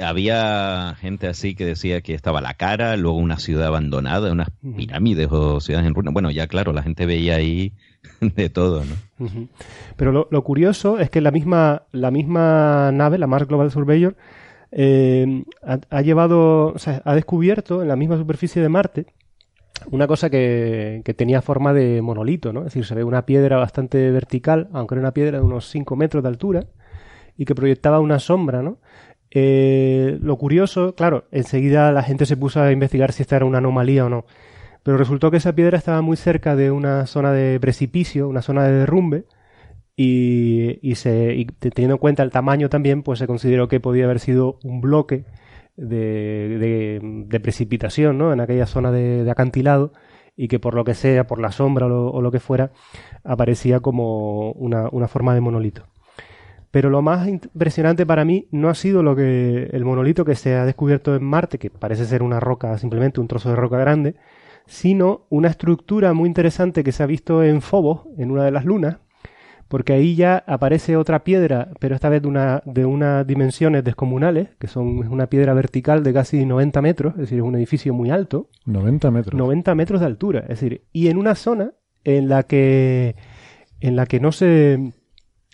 había 0.00 0.94
gente 1.00 1.26
así 1.26 1.56
que 1.56 1.64
decía 1.64 2.00
que 2.00 2.14
estaba 2.14 2.40
la 2.40 2.54
cara, 2.54 2.96
luego 2.96 3.18
una 3.18 3.38
ciudad 3.38 3.66
abandonada, 3.66 4.30
unas 4.30 4.50
pirámides 4.76 5.28
o 5.32 5.60
ciudades 5.60 5.88
en 5.88 5.94
ruina. 5.94 6.12
Bueno, 6.12 6.30
ya 6.30 6.46
claro, 6.46 6.72
la 6.72 6.84
gente 6.84 7.06
veía 7.06 7.34
ahí 7.34 7.72
de 8.20 8.48
todo, 8.50 8.84
¿no? 8.84 9.48
Pero 9.96 10.28
lo, 10.30 10.44
curioso 10.44 11.00
es 11.00 11.10
que 11.10 11.20
la 11.20 11.32
misma, 11.32 11.82
la 11.90 12.12
misma 12.12 12.92
nave, 12.92 13.18
la 13.18 13.26
Mars 13.26 13.48
Global 13.48 13.72
Surveyor, 13.72 14.14
eh, 14.70 15.44
ha, 15.62 16.02
llevado, 16.02 16.68
o 16.68 16.78
sea, 16.78 17.02
ha 17.04 17.14
descubierto 17.16 17.82
en 17.82 17.88
la 17.88 17.96
misma 17.96 18.16
superficie 18.16 18.62
de 18.62 18.68
Marte 18.68 19.06
una 19.90 20.06
cosa 20.06 20.30
que, 20.30 21.02
tenía 21.16 21.42
forma 21.42 21.72
de 21.72 22.02
monolito, 22.02 22.52
¿no? 22.52 22.60
Es 22.60 22.66
decir, 22.66 22.84
se 22.84 22.94
ve 22.94 23.04
una 23.04 23.26
piedra 23.26 23.56
bastante 23.56 24.10
vertical, 24.10 24.68
aunque 24.72 24.94
era 24.94 25.00
una 25.00 25.14
piedra 25.14 25.38
de 25.38 25.44
unos 25.44 25.68
5 25.68 25.96
metros 25.96 26.22
de 26.22 26.28
altura, 26.28 26.66
y 27.36 27.44
que 27.44 27.54
proyectaba 27.54 28.00
una 28.00 28.18
sombra, 28.18 28.62
¿no? 28.62 28.78
Eh, 29.30 30.18
lo 30.22 30.36
curioso, 30.38 30.94
claro, 30.94 31.26
enseguida 31.32 31.90
la 31.92 32.02
gente 32.04 32.26
se 32.26 32.36
puso 32.36 32.62
a 32.62 32.70
investigar 32.70 33.12
si 33.12 33.22
esta 33.22 33.36
era 33.36 33.44
una 33.44 33.58
anomalía 33.58 34.06
o 34.06 34.08
no. 34.08 34.26
Pero 34.82 34.98
resultó 34.98 35.30
que 35.30 35.38
esa 35.38 35.54
piedra 35.54 35.78
estaba 35.78 36.02
muy 36.02 36.16
cerca 36.16 36.56
de 36.56 36.70
una 36.70 37.06
zona 37.06 37.32
de 37.32 37.58
precipicio, 37.60 38.28
una 38.28 38.42
zona 38.42 38.64
de 38.64 38.72
derrumbe, 38.72 39.24
y, 39.96 40.78
y, 40.82 40.96
se, 40.96 41.34
y 41.34 41.46
teniendo 41.46 41.94
en 41.94 41.98
cuenta 41.98 42.22
el 42.22 42.30
tamaño 42.30 42.68
también, 42.68 43.02
pues 43.02 43.18
se 43.18 43.26
consideró 43.26 43.68
que 43.68 43.80
podía 43.80 44.04
haber 44.04 44.20
sido 44.20 44.58
un 44.64 44.80
bloque 44.80 45.24
de, 45.76 47.40
precipitación 47.42 48.18
¿no? 48.18 48.32
en 48.32 48.40
aquella 48.40 48.66
zona 48.66 48.90
de, 48.90 49.28
acantilado 49.30 49.92
y 50.36 50.48
que 50.48 50.58
por 50.58 50.74
lo 50.74 50.84
que 50.84 50.94
sea, 50.94 51.26
por 51.26 51.40
la 51.40 51.52
sombra 51.52 51.86
o 51.86 52.20
lo, 52.20 52.30
que 52.30 52.40
fuera, 52.40 52.72
aparecía 53.22 53.80
como 53.80 54.52
una, 54.52 54.88
una, 54.90 55.08
forma 55.08 55.34
de 55.34 55.40
monolito. 55.40 55.86
Pero 56.70 56.90
lo 56.90 57.02
más 57.02 57.28
impresionante 57.28 58.04
para 58.04 58.24
mí 58.24 58.48
no 58.50 58.68
ha 58.68 58.74
sido 58.74 59.04
lo 59.04 59.14
que 59.14 59.68
el 59.72 59.84
monolito 59.84 60.24
que 60.24 60.34
se 60.34 60.56
ha 60.56 60.64
descubierto 60.64 61.14
en 61.14 61.22
Marte, 61.22 61.58
que 61.58 61.70
parece 61.70 62.04
ser 62.04 62.22
una 62.22 62.40
roca, 62.40 62.76
simplemente 62.78 63.20
un 63.20 63.28
trozo 63.28 63.50
de 63.50 63.56
roca 63.56 63.78
grande, 63.78 64.16
sino 64.66 65.26
una 65.28 65.48
estructura 65.48 66.12
muy 66.14 66.26
interesante 66.26 66.82
que 66.82 66.90
se 66.90 67.02
ha 67.04 67.06
visto 67.06 67.44
en 67.44 67.60
Phobos, 67.60 68.06
en 68.18 68.32
una 68.32 68.44
de 68.44 68.50
las 68.50 68.64
lunas, 68.64 68.98
porque 69.68 69.92
ahí 69.92 70.14
ya 70.14 70.44
aparece 70.46 70.96
otra 70.96 71.24
piedra, 71.24 71.70
pero 71.80 71.94
esta 71.94 72.08
vez 72.08 72.22
de, 72.22 72.28
una, 72.28 72.62
de 72.64 72.84
unas 72.84 73.26
dimensiones 73.26 73.84
descomunales, 73.84 74.48
que 74.58 74.66
son 74.66 74.98
una 75.08 75.26
piedra 75.26 75.54
vertical 75.54 76.02
de 76.02 76.12
casi 76.12 76.44
90 76.44 76.82
metros, 76.82 77.14
es 77.14 77.20
decir, 77.20 77.38
es 77.38 77.44
un 77.44 77.56
edificio 77.56 77.94
muy 77.94 78.10
alto. 78.10 78.48
90 78.66 79.10
metros. 79.10 79.34
90 79.34 79.74
metros 79.74 80.00
de 80.00 80.06
altura, 80.06 80.40
es 80.40 80.60
decir, 80.60 80.84
y 80.92 81.08
en 81.08 81.16
una 81.16 81.34
zona 81.34 81.72
en 82.04 82.28
la 82.28 82.42
que, 82.42 83.16
en 83.80 83.96
la 83.96 84.06
que 84.06 84.20
no 84.20 84.32
se 84.32 84.92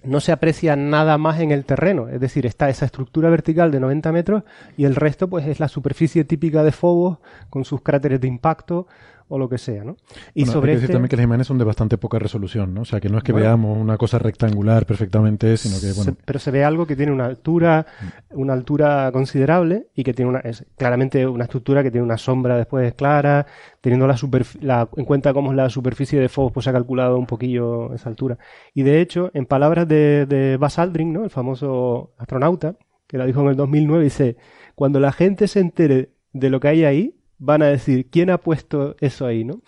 no 0.02 0.20
se 0.20 0.32
aprecia 0.32 0.76
nada 0.76 1.18
más 1.18 1.40
en 1.40 1.50
el 1.50 1.64
terreno, 1.64 2.08
es 2.08 2.20
decir, 2.20 2.46
está 2.46 2.70
esa 2.70 2.86
estructura 2.86 3.28
vertical 3.28 3.70
de 3.70 3.80
90 3.80 4.12
metros 4.12 4.44
y 4.76 4.84
el 4.84 4.96
resto 4.96 5.28
pues 5.28 5.46
es 5.46 5.60
la 5.60 5.68
superficie 5.68 6.24
típica 6.24 6.62
de 6.62 6.72
Phobos 6.72 7.18
con 7.50 7.64
sus 7.64 7.82
cráteres 7.82 8.20
de 8.20 8.28
impacto 8.28 8.86
o 9.30 9.38
lo 9.38 9.48
que 9.48 9.58
sea, 9.58 9.84
¿no? 9.84 9.96
Y 10.34 10.44
sobre 10.44 10.72
hay 10.72 10.76
que 10.76 10.80
decir 10.80 10.84
este 10.86 10.92
también 10.94 11.08
que 11.08 11.16
las 11.16 11.24
imágenes 11.24 11.46
son 11.46 11.56
de 11.56 11.64
bastante 11.64 11.96
poca 11.98 12.18
resolución, 12.18 12.74
¿no? 12.74 12.82
O 12.82 12.84
sea, 12.84 13.00
que 13.00 13.08
no 13.08 13.16
es 13.16 13.24
que 13.24 13.32
veamos 13.32 13.78
una 13.78 13.96
cosa 13.96 14.18
rectangular 14.18 14.86
perfectamente, 14.86 15.56
sino 15.56 15.80
que, 15.80 15.92
bueno... 15.96 16.16
pero 16.24 16.40
se 16.40 16.50
ve 16.50 16.64
algo 16.64 16.84
que 16.84 16.96
tiene 16.96 17.12
una 17.12 17.26
altura, 17.26 17.86
una 18.30 18.54
altura 18.54 19.10
considerable 19.12 19.86
y 19.94 20.02
que 20.02 20.12
tiene 20.14 20.30
una, 20.30 20.40
es 20.40 20.66
claramente 20.76 21.28
una 21.28 21.44
estructura 21.44 21.84
que 21.84 21.92
tiene 21.92 22.04
una 22.04 22.18
sombra 22.18 22.56
después 22.56 22.92
clara, 22.94 23.46
teniendo 23.80 24.08
la, 24.08 24.16
la 24.62 24.88
en 24.96 25.04
cuenta 25.04 25.32
cómo 25.32 25.52
es 25.52 25.56
la 25.56 25.70
superficie 25.70 26.18
de 26.18 26.28
Phobos, 26.28 26.52
pues 26.52 26.64
se 26.64 26.70
ha 26.70 26.72
calculado 26.72 27.16
un 27.16 27.26
poquillo 27.26 27.94
esa 27.94 28.08
altura. 28.08 28.36
Y 28.74 28.82
de 28.82 29.00
hecho, 29.00 29.30
en 29.32 29.46
palabras 29.46 29.86
de, 29.86 30.26
de 30.26 30.56
Buzz 30.56 30.80
Aldrin, 30.80 31.12
¿no? 31.12 31.22
El 31.22 31.30
famoso 31.30 32.14
astronauta, 32.18 32.74
que 33.06 33.16
la 33.16 33.26
dijo 33.26 33.42
en 33.42 33.48
el 33.48 33.56
2009, 33.56 34.02
dice, 34.02 34.36
cuando 34.74 34.98
la 34.98 35.12
gente 35.12 35.46
se 35.46 35.60
entere 35.60 36.10
de 36.32 36.50
lo 36.50 36.58
que 36.58 36.68
hay 36.68 36.84
ahí, 36.84 37.19
van 37.40 37.62
a 37.62 37.66
decir, 37.66 38.06
¿quién 38.08 38.30
ha 38.30 38.38
puesto 38.38 38.94
eso 39.00 39.26
ahí? 39.26 39.42
¿no? 39.44 39.62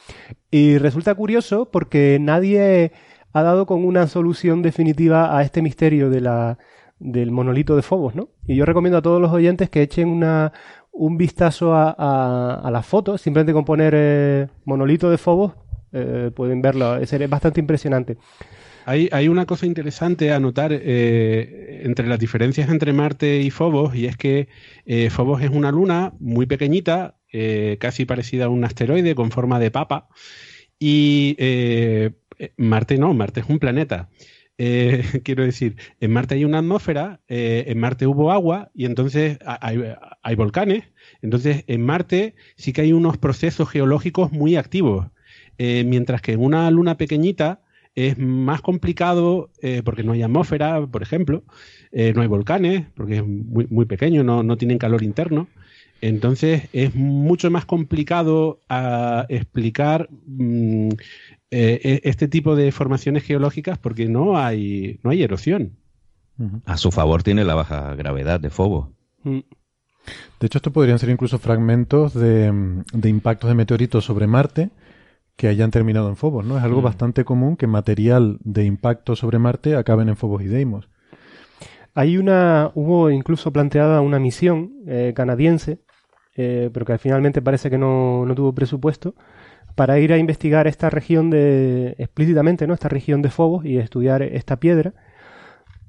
Y 0.51 0.79
resulta 0.79 1.15
curioso 1.15 1.71
porque 1.71 2.19
nadie 2.21 2.93
ha 3.33 3.43
dado 3.43 3.67
con 3.67 3.85
una 3.85 4.07
solución 4.07 4.63
definitiva 4.63 5.37
a 5.37 5.43
este 5.43 5.63
misterio 5.63 6.11
de 6.11 6.21
la, 6.21 6.59
del 7.01 7.31
monolito 7.33 7.75
de 7.75 7.83
Fobos, 7.83 8.15
¿no? 8.15 8.29
Y 8.47 8.57
yo 8.57 8.65
recomiendo 8.67 8.99
a 8.99 9.03
todos 9.03 9.21
los 9.21 9.33
oyentes 9.33 9.71
que 9.71 9.83
echen 9.83 10.09
una, 10.09 10.53
un 10.93 11.17
vistazo 11.17 11.75
a, 11.75 11.91
a, 12.55 12.71
las 12.71 12.87
fotos, 12.87 13.21
simplemente 13.21 13.55
con 13.55 13.65
poner 13.65 13.95
eh, 13.97 14.49
monolito 14.65 15.11
de 15.11 15.19
Fobos, 15.19 15.55
eh, 15.93 16.31
pueden 16.35 16.63
verlo, 16.63 16.97
es, 16.97 17.13
es 17.13 17.31
bastante 17.31 17.61
impresionante. 17.61 18.19
Hay, 18.85 19.09
hay, 19.13 19.29
una 19.29 19.47
cosa 19.47 19.67
interesante 19.67 20.33
a 20.33 20.41
notar 20.41 20.73
eh, 20.73 21.83
entre 21.85 22.09
las 22.09 22.19
diferencias 22.19 22.69
entre 22.69 22.93
Marte 22.93 23.39
y 23.39 23.51
Fobos, 23.51 23.95
y 23.95 24.07
es 24.07 24.17
que 24.17 24.49
eh, 24.87 25.09
Fobos 25.11 25.43
es 25.43 25.51
una 25.51 25.71
luna 25.71 26.13
muy 26.19 26.47
pequeñita, 26.47 27.17
eh, 27.35 27.79
casi 27.81 28.05
parecida 28.05 28.45
a 28.45 28.49
un 28.51 28.63
asteroide 28.63 29.15
con 29.15 29.31
forma 29.31 29.59
de 29.59 29.71
papa. 29.71 30.09
Y 30.79 31.35
eh, 31.39 32.13
Marte 32.59 32.99
no, 32.99 33.15
Marte 33.15 33.41
es 33.41 33.47
un 33.49 33.59
planeta. 33.59 34.11
Eh, 34.59 35.03
quiero 35.25 35.43
decir, 35.43 35.77
en 36.01 36.13
Marte 36.13 36.35
hay 36.35 36.45
una 36.45 36.59
atmósfera, 36.59 37.21
en 37.29 37.79
Marte 37.79 38.07
hubo 38.07 38.33
agua 38.33 38.71
y 38.75 38.85
entonces 38.85 39.39
hay, 39.47 40.35
volcanes. 40.37 40.85
Entonces, 41.23 41.65
en 41.69 41.83
Marte 41.83 42.35
sí 42.57 42.75
que 42.75 42.83
hay 42.83 42.93
unos 42.93 43.17
procesos 43.17 43.69
geológicos 43.71 44.31
muy 44.33 44.57
activos. 44.57 45.07
mientras 45.59 46.21
que 46.21 46.33
en 46.33 46.41
una 46.41 46.71
luna 46.71 46.99
pequeñita 46.99 47.63
es 47.95 48.19
más 48.19 48.61
complicado 48.61 49.51
porque 49.85 50.03
no 50.03 50.13
hay 50.13 50.23
atmósfera, 50.23 50.87
por 50.87 51.03
ejemplo, 51.03 51.45
no 51.93 52.21
hay 52.21 52.29
volcanes, 52.29 52.87
porque 52.95 53.17
es 53.17 53.27
muy, 53.27 53.67
muy 53.71 53.87
pequeño, 53.87 54.23
no, 54.23 54.43
no 54.43 54.57
tienen 54.59 54.79
calor 54.79 55.03
interno. 55.03 55.49
Entonces 56.03 56.65
es 56.73 56.97
mucho 56.97 57.49
más 57.51 57.65
complicado 57.65 58.59
a 58.69 59.25
explicar 59.29 60.09
mm, 60.27 60.89
eh, 61.53 61.81
e, 61.83 62.01
este 62.03 62.27
tipo 62.27 62.57
de 62.57 62.73
formaciones 62.73 63.23
geológicas 63.23 63.79
porque 63.79 64.09
no 64.09 64.37
hay, 64.37 64.99
no 65.05 65.11
hay 65.11 65.23
erosión. 65.23 65.77
A 66.65 66.77
su 66.77 66.91
favor 66.91 67.23
tiene 67.23 67.45
la 67.45 67.55
baja 67.55 67.95
gravedad 67.95 68.41
de 68.41 68.51
Fobo. 68.51 68.91
Mm. 69.23 69.39
De 70.41 70.47
hecho, 70.47 70.59
esto 70.59 70.73
podrían 70.73 70.99
ser 70.99 71.09
incluso 71.09 71.39
fragmentos 71.39 72.15
de, 72.15 72.53
impactos 73.05 73.49
de 73.49 73.55
meteoritos 73.55 74.05
sobre 74.05 74.27
Marte 74.27 74.71
que 75.37 75.47
hayan 75.47 75.71
terminado 75.71 76.09
en 76.09 76.17
Phobos, 76.17 76.45
¿no? 76.45 76.59
Es 76.59 76.65
algo 76.65 76.81
mm. 76.81 76.85
bastante 76.85 77.25
común 77.25 77.57
que 77.57 77.69
material 77.69 78.39
de 78.43 78.65
impacto 78.65 79.15
sobre 79.15 79.39
Marte 79.39 79.77
acaben 79.77 80.09
en 80.09 80.17
Phobos 80.17 80.43
y 80.43 80.47
Deimos. 80.47 80.89
Hay 81.95 82.19
una, 82.19 82.73
hubo 82.75 83.09
incluso 83.09 83.53
planteada 83.53 84.01
una 84.01 84.19
misión 84.19 84.73
eh, 84.89 85.13
canadiense 85.15 85.79
eh, 86.37 86.71
pero 86.73 86.87
que 86.87 86.99
finalmente 86.99 87.43
parece 87.43 87.71
que 87.71 87.79
no, 87.79 88.25
no, 88.27 88.35
tuvo 88.35 88.55
presupuesto, 88.55 89.15
para 89.75 89.99
ir 89.99 90.13
a 90.13 90.19
investigar 90.19 90.67
esta 90.67 90.91
región 90.91 91.31
de, 91.31 91.95
explícitamente, 91.99 92.67
¿no? 92.67 92.75
Esta 92.75 92.89
región 92.89 93.23
de 93.23 93.31
Fobos 93.31 93.65
y 93.65 93.79
estudiar 93.79 94.23
esta 94.23 94.57
piedra, 94.59 94.95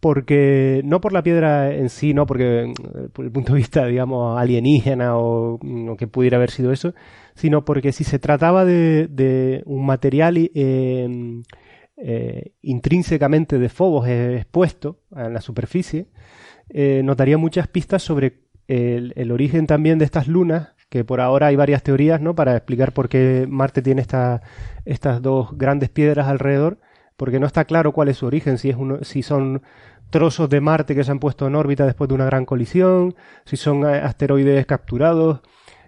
porque, 0.04 0.82
no 0.84 1.00
por 1.00 1.14
la 1.14 1.24
piedra 1.24 1.74
en 1.74 1.90
sí, 1.90 2.14
no 2.14 2.26
porque, 2.26 2.64
eh, 2.64 2.74
por 3.14 3.24
el 3.24 3.32
punto 3.32 3.54
de 3.54 3.60
vista, 3.60 3.86
digamos, 3.86 4.38
alienígena 4.38 5.18
o, 5.18 5.58
que 5.98 6.08
pudiera 6.08 6.36
haber 6.36 6.52
sido 6.52 6.74
eso, 6.74 6.94
sino 7.36 7.64
porque 7.64 7.94
si 7.94 8.04
se 8.04 8.20
trataba 8.20 8.66
de, 8.66 9.64
un 9.66 9.86
material 9.86 10.36
eh, 10.38 11.42
eh, 11.96 12.52
intrínsecamente 12.62 13.60
de 13.60 13.70
Fobos 13.70 14.10
expuesto 14.10 15.00
en 15.16 15.34
la 15.34 15.40
superficie, 15.40 16.08
notaría 17.02 17.38
muchas 17.38 17.70
pistas 17.70 18.04
sobre 18.04 18.43
el, 18.68 19.32
origen 19.32 19.68
también 19.68 20.00
de 20.00 20.06
estas 20.06 20.28
lunas, 20.28 20.70
que 20.90 21.04
por 21.04 21.22
ahora 21.22 21.48
hay 21.48 21.56
varias 21.56 21.84
teorías, 21.84 22.22
¿no? 22.22 22.36
Para 22.36 22.56
explicar 22.56 22.94
por 22.94 23.10
qué 23.10 23.46
Marte 23.50 23.82
tiene 23.82 24.02
estas 24.02 25.22
dos 25.22 25.58
grandes 25.58 25.90
piedras 25.90 26.28
alrededor, 26.28 26.80
porque 27.18 27.40
no 27.40 27.48
está 27.48 27.66
claro 27.66 27.92
cuál 27.92 28.10
es 28.10 28.18
su 28.18 28.26
origen, 28.26 28.58
si, 28.58 28.70
es 28.70 28.76
uno, 28.76 29.04
si 29.04 29.24
son 29.24 29.62
trozos 30.10 30.50
de 30.50 30.62
Marte 30.62 30.96
que 30.96 31.04
se 31.04 31.12
han 31.12 31.20
puesto 31.20 31.48
en 31.48 31.56
órbita 31.56 31.86
después 31.86 32.08
de 32.08 32.14
una 32.14 32.26
gran 32.26 32.46
colisión, 32.46 33.16
si 33.46 33.58
son 33.58 33.86
asteroides 33.86 34.66
capturados, 34.66 35.42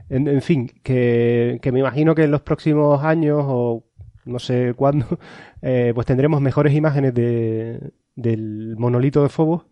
en, 0.10 0.41
fin, 0.41 0.72
que, 0.84 1.60
me 1.72 1.80
imagino 1.80 2.14
que 2.14 2.23
en 2.23 2.31
los 2.31 2.41
próximos 2.41 3.03
años 3.03 3.43
o 3.47 3.85
no 4.26 4.39
sé 4.39 4.73
cuándo, 4.76 5.06
eh, 5.61 5.91
pues 5.95 6.06
tendremos 6.07 6.41
mejores 6.41 6.73
imágenes 6.73 7.14
de, 7.14 7.91
del 8.15 8.76
monolito 8.77 9.23
de 9.23 9.30
Phobos 9.30 9.65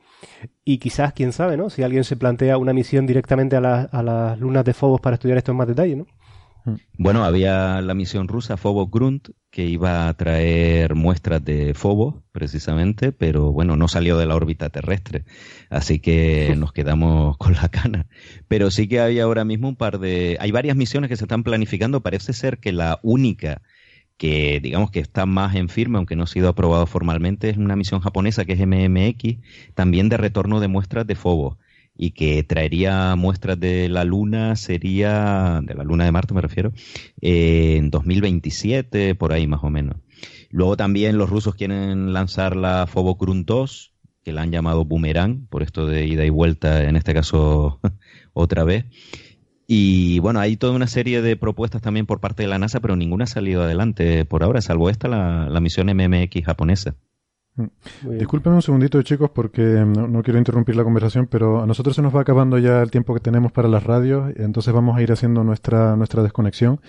y 0.66 0.78
quizás, 0.78 1.14
quién 1.14 1.34
sabe, 1.34 1.58
¿no? 1.58 1.70
Si 1.70 1.84
alguien 1.84 2.04
se 2.04 2.16
plantea 2.16 2.58
una 2.58 2.74
misión 2.74 3.06
directamente 3.06 3.56
a, 3.56 3.62
las 3.62 4.40
lunas 4.40 4.66
de 4.66 4.74
Phobos 4.74 5.02
para 5.02 5.16
estudiar 5.16 5.38
esto 5.38 5.52
en 5.52 5.58
más 5.58 5.68
detalle, 5.68 5.95
¿no? 5.95 6.08
Hmm. 6.66 6.76
Bueno, 6.98 7.26
había 7.26 7.82
la 7.82 7.94
misión 7.94 8.28
rusa 8.28 8.56
Phobos 8.56 8.90
Grunt 8.90 9.30
que 9.50 9.66
iba 9.66 10.08
a 10.08 10.14
traer 10.14 10.95
muestras 10.95 11.44
de 11.44 11.74
Phobos, 11.74 12.16
precisamente, 12.32 13.12
pero 13.12 13.52
bueno, 13.52 13.76
no 13.76 13.88
salió 13.88 14.18
de 14.18 14.26
la 14.26 14.36
órbita 14.36 14.70
terrestre, 14.70 15.26
así 15.70 16.00
que 16.00 16.56
nos 16.58 16.72
quedamos 16.72 17.38
con 17.38 17.54
la 17.54 17.70
cana. 17.70 18.08
Pero 18.48 18.72
sí 18.72 18.88
que 18.88 19.02
hay 19.02 19.20
ahora 19.20 19.45
mismo 19.45 19.68
un 19.68 19.76
par 19.76 20.00
de... 20.00 20.38
Hay 20.40 20.52
varias 20.52 20.76
misiones 20.78 21.10
que 21.10 21.18
se 21.18 21.26
están 21.26 21.44
planificando, 21.44 22.02
parece 22.02 22.34
ser 22.34 22.60
que 22.60 22.72
la 22.72 23.00
única 23.04 23.62
que 24.18 24.60
digamos 24.61 24.91
que 24.91 24.99
está 24.99 25.26
más 25.26 25.56
en 25.56 25.69
firme, 25.69 25.98
aunque 25.98 26.15
no 26.15 26.23
ha 26.23 26.27
sido 26.27 26.49
aprobado 26.49 26.85
formalmente, 26.85 27.49
es 27.49 27.57
una 27.57 27.76
misión 27.76 28.02
japonesa 28.02 28.45
que 28.45 28.53
es 28.53 28.60
MMX, 28.60 29.38
también 29.73 30.10
de 30.10 30.18
retorno 30.18 30.60
de 30.60 30.68
muestras 30.68 31.07
de 31.07 31.15
Phobos 31.15 31.57
y 31.95 32.11
que 32.11 32.44
traería 32.44 33.15
muestras 33.15 33.60
de 33.60 33.88
la 33.90 34.03
Luna, 34.03 34.56
sería, 34.56 35.61
de 35.64 35.76
la 35.76 35.84
Luna 35.84 36.06
de 36.06 36.11
Marte 36.11 36.34
me 36.34 36.41
refiero, 36.41 36.73
eh, 37.22 37.76
en 37.77 37.91
2027, 37.91 39.15
por 39.15 39.31
ahí 39.31 39.48
más 39.48 39.64
o 39.64 39.69
menos. 39.69 39.98
Luego 40.49 40.77
también 40.77 41.18
los 41.18 41.30
rusos 41.30 41.56
quieren 41.56 42.14
lanzar 42.14 42.56
la 42.56 42.88
Phobos 42.88 43.18
2, 43.19 43.94
que 44.23 44.31
la 44.31 44.41
han 44.41 44.52
llamado 44.52 44.85
Boomerang, 44.85 45.48
por 45.48 45.64
esto 45.64 45.85
de 45.85 46.06
ida 46.06 46.26
y 46.26 46.30
vuelta, 46.30 46.84
en 46.84 46.95
este 46.95 47.14
caso 47.14 47.80
otra 48.34 48.64
vez. 48.64 48.85
Y 49.68 50.19
bueno, 50.19 50.40
hay 50.40 50.57
toda 50.57 50.73
una 50.73 50.88
serie 50.88 51.22
de 51.22 51.38
propuestas 51.38 51.81
también 51.81 52.06
por 52.06 52.19
parte 52.19 52.44
de 52.44 52.49
la 52.49 52.60
NASA, 52.60 52.80
pero 52.80 52.95
ninguna 52.95 53.23
ha 53.23 53.27
salido 53.27 53.64
adelante 53.64 54.26
por 54.26 54.44
ahora, 54.44 54.61
salvo 54.61 54.90
esta, 54.90 55.07
la, 55.07 55.60
misión 55.61 55.88
MMX 55.88 56.45
japonesa. 56.45 56.95
Mm. 57.56 58.18
Disculpen 58.18 58.53
un 58.53 58.61
segundito, 58.61 59.02
chicos, 59.03 59.30
porque 59.34 59.61
no, 59.61 60.22
quiero 60.23 60.40
interrumpir 60.40 60.76
la 60.76 60.84
conversación, 60.84 61.27
pero 61.27 61.64
a 61.64 61.65
nosotros 61.65 61.95
se 61.95 62.02
nos 62.02 62.14
va 62.14 62.22
acabando 62.22 62.57
ya 62.57 62.81
el 62.81 62.91
tiempo 62.91 63.14
que 63.14 63.22
tenemos 63.22 63.52
para 63.52 63.69
las 63.69 63.84
radios, 63.84 64.34
entonces 64.35 64.73
vamos 64.73 64.98
a 64.98 65.02
ir 65.02 65.11
haciendo 65.11 65.44
nuestra, 65.44 65.95
nuestra 65.95 66.23
desconexión. 66.23 66.81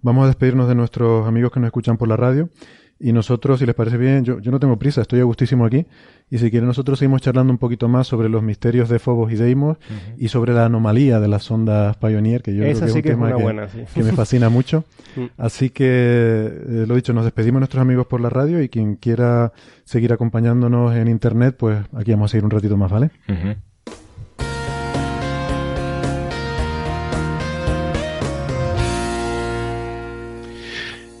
Vamos 0.00 0.24
a 0.24 0.26
despedirnos 0.26 0.68
de 0.68 0.74
nuestros 0.74 1.26
amigos 1.26 1.50
que 1.50 1.60
nos 1.60 1.68
escuchan 1.68 1.96
por 1.96 2.08
la 2.08 2.16
radio 2.16 2.50
y 2.98 3.12
nosotros, 3.12 3.58
si 3.58 3.66
les 3.66 3.74
parece 3.74 3.96
bien, 3.96 4.24
yo, 4.24 4.38
yo 4.38 4.50
no 4.50 4.60
tengo 4.60 4.78
prisa, 4.78 5.02
estoy 5.02 5.20
a 5.20 5.24
gustísimo 5.24 5.66
aquí. 5.66 5.86
Y 6.30 6.38
si 6.38 6.50
quieren, 6.50 6.66
nosotros 6.66 6.98
seguimos 6.98 7.20
charlando 7.22 7.52
un 7.52 7.58
poquito 7.58 7.88
más 7.88 8.06
sobre 8.06 8.28
los 8.28 8.42
misterios 8.42 8.88
de 8.88 8.98
Phobos 8.98 9.32
y 9.32 9.36
Deimos 9.36 9.76
y 10.16 10.28
sobre 10.28 10.54
la 10.54 10.64
anomalía 10.64 11.20
de 11.20 11.28
las 11.28 11.42
sondas 11.42 11.96
Pioneer, 11.96 12.42
que 12.42 12.54
yo 12.54 12.62
creo 12.62 12.78
que 12.78 12.84
es 12.84 12.94
un 12.94 13.02
tema 13.02 13.36
que, 13.36 14.02
me 14.02 14.12
fascina 14.12 14.48
mucho. 14.48 14.84
Mm. 15.14 15.26
Así 15.38 15.70
que, 15.70 15.86
eh, 15.86 16.84
lo 16.88 16.96
dicho, 16.96 17.12
nos 17.12 17.22
despedimos 17.22 17.60
nuestros 17.60 17.80
amigos 17.80 18.08
por 18.08 18.20
la 18.20 18.30
radio 18.30 18.60
y 18.60 18.68
quien 18.68 18.96
quiera 18.96 19.52
seguir 19.84 20.12
acompañándonos 20.12 20.92
en 20.96 21.06
internet, 21.06 21.54
pues 21.56 21.84
aquí 21.92 22.10
vamos 22.10 22.30
a 22.30 22.32
seguir 22.32 22.44
un 22.44 22.50
ratito 22.50 22.76
más, 22.76 22.90
¿vale? 22.90 23.12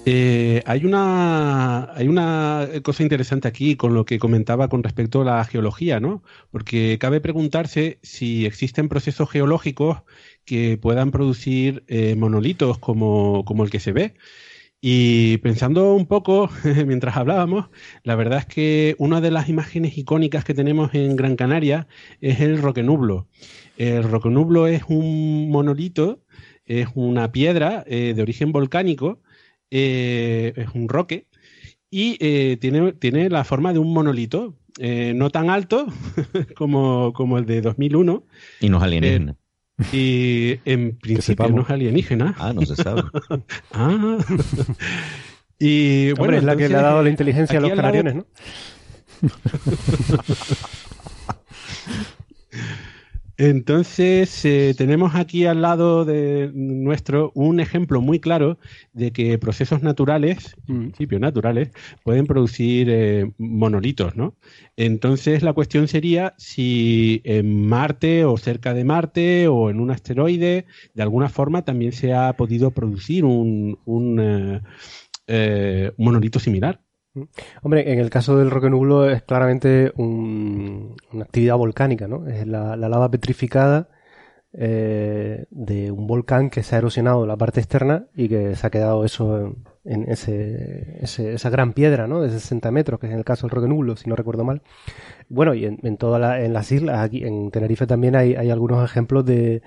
Eh, 0.06 0.62
hay, 0.66 0.84
una, 0.84 1.90
hay 1.94 2.08
una 2.08 2.68
cosa 2.82 3.02
interesante 3.02 3.48
aquí 3.48 3.74
con 3.76 3.94
lo 3.94 4.04
que 4.04 4.18
comentaba 4.18 4.68
con 4.68 4.82
respecto 4.82 5.22
a 5.22 5.24
la 5.24 5.44
geología, 5.44 5.98
¿no? 5.98 6.22
Porque 6.50 6.98
cabe 6.98 7.22
preguntarse 7.22 7.98
si 8.02 8.44
existen 8.44 8.90
procesos 8.90 9.30
geológicos 9.30 10.02
que 10.44 10.76
puedan 10.76 11.10
producir 11.10 11.84
eh, 11.88 12.16
monolitos 12.16 12.78
como, 12.78 13.44
como, 13.46 13.64
el 13.64 13.70
que 13.70 13.80
se 13.80 13.92
ve. 13.92 14.14
Y 14.82 15.38
pensando 15.38 15.94
un 15.94 16.06
poco 16.06 16.50
mientras 16.86 17.16
hablábamos, 17.16 17.70
la 18.02 18.14
verdad 18.14 18.40
es 18.40 18.46
que 18.46 18.96
una 18.98 19.22
de 19.22 19.30
las 19.30 19.48
imágenes 19.48 19.96
icónicas 19.96 20.44
que 20.44 20.52
tenemos 20.52 20.94
en 20.94 21.16
Gran 21.16 21.36
Canaria 21.36 21.86
es 22.20 22.40
el 22.40 22.60
Roquenublo. 22.60 23.26
El 23.78 24.02
Roquenublo 24.02 24.66
es 24.66 24.82
un 24.88 25.48
monolito, 25.50 26.20
es 26.66 26.88
una 26.94 27.32
piedra 27.32 27.84
eh, 27.86 28.12
de 28.14 28.22
origen 28.22 28.52
volcánico, 28.52 29.20
eh, 29.76 30.52
es 30.54 30.68
un 30.72 30.88
roque, 30.88 31.26
y 31.90 32.16
eh, 32.20 32.56
tiene, 32.60 32.92
tiene 32.92 33.28
la 33.28 33.42
forma 33.42 33.72
de 33.72 33.80
un 33.80 33.92
monolito, 33.92 34.54
no 34.78 35.30
tan 35.30 35.50
alto 35.50 35.86
como, 36.56 37.12
como, 37.12 37.38
el 37.38 37.46
de 37.46 37.60
2001. 37.60 38.24
Y 38.60 38.68
no 38.68 38.78
es 38.78 38.82
alienígena. 38.84 39.36
Y 39.92 40.60
en 40.64 40.96
principio 41.02 41.48
no 41.48 41.62
es 41.62 41.70
alienígena. 41.70 42.36
Ah, 42.38 42.52
no 42.52 42.62
se 42.62 42.76
sabe. 42.76 43.02
ah. 43.72 44.18
y 45.58 46.12
bueno, 46.12 46.36
es 46.36 46.44
la 46.44 46.56
que 46.56 46.68
le 46.68 46.76
ha 46.76 46.82
dado 46.82 47.02
la 47.02 47.10
inteligencia 47.10 47.58
a 47.58 47.62
los 47.62 47.72
canariones, 47.72 48.14
¿no? 48.14 48.26
Entonces, 53.36 54.44
eh, 54.44 54.74
tenemos 54.78 55.16
aquí 55.16 55.44
al 55.46 55.60
lado 55.62 56.04
de 56.04 56.52
nuestro 56.54 57.32
un 57.34 57.58
ejemplo 57.58 58.00
muy 58.00 58.20
claro 58.20 58.58
de 58.92 59.12
que 59.12 59.38
procesos 59.38 59.82
naturales, 59.82 60.56
en 60.68 60.92
principio 60.92 61.18
naturales, 61.18 61.70
pueden 62.04 62.26
producir 62.26 62.88
eh, 62.90 63.32
monolitos, 63.38 64.14
¿no? 64.14 64.36
Entonces, 64.76 65.42
la 65.42 65.52
cuestión 65.52 65.88
sería 65.88 66.34
si 66.38 67.22
en 67.24 67.66
Marte 67.66 68.24
o 68.24 68.36
cerca 68.36 68.72
de 68.72 68.84
Marte 68.84 69.48
o 69.48 69.68
en 69.68 69.80
un 69.80 69.90
asteroide, 69.90 70.66
de 70.94 71.02
alguna 71.02 71.28
forma 71.28 71.64
también 71.64 71.92
se 71.92 72.14
ha 72.14 72.32
podido 72.34 72.70
producir 72.70 73.24
un, 73.24 73.78
un 73.84 74.62
eh, 75.26 75.92
monolito 75.96 76.38
similar. 76.38 76.80
Hombre, 77.62 77.92
en 77.92 78.00
el 78.00 78.10
caso 78.10 78.36
del 78.36 78.50
Roque 78.50 78.70
Nublo 78.70 79.08
es 79.08 79.22
claramente 79.22 79.92
una 79.96 81.24
actividad 81.24 81.56
volcánica, 81.56 82.08
¿no? 82.08 82.26
Es 82.26 82.46
la, 82.46 82.76
lava 82.76 83.10
petrificada 83.10 83.88
eh, 84.52 85.46
de 85.50 85.90
un 85.92 86.06
volcán 86.06 86.50
que 86.50 86.62
se 86.62 86.74
ha 86.74 86.78
erosionado 86.78 87.26
la 87.26 87.36
parte 87.36 87.60
externa 87.60 88.06
y 88.14 88.28
que 88.28 88.56
se 88.56 88.66
ha 88.66 88.70
quedado 88.70 89.04
eso 89.04 89.54
en, 89.84 90.10
ese, 90.10 90.98
esa 91.02 91.50
gran 91.50 91.72
piedra, 91.72 92.08
¿no? 92.08 92.20
De 92.20 92.30
60 92.30 92.70
metros, 92.72 92.98
que 92.98 93.06
es 93.06 93.12
en 93.12 93.18
el 93.18 93.24
caso 93.24 93.46
del 93.46 93.54
Roque 93.54 93.68
Nublo, 93.68 93.96
si 93.96 94.08
no 94.08 94.16
recuerdo 94.16 94.44
mal. 94.44 94.62
Bueno, 95.28 95.54
y 95.54 95.66
en, 95.66 95.78
en 95.84 95.96
todas 95.96 96.40
en 96.40 96.52
las 96.52 96.72
islas, 96.72 96.98
aquí 96.98 97.24
en 97.24 97.50
Tenerife 97.52 97.86
también 97.86 98.16
hay 98.16 98.50
algunos 98.50 98.84
ejemplos 98.84 99.24
de, 99.24 99.62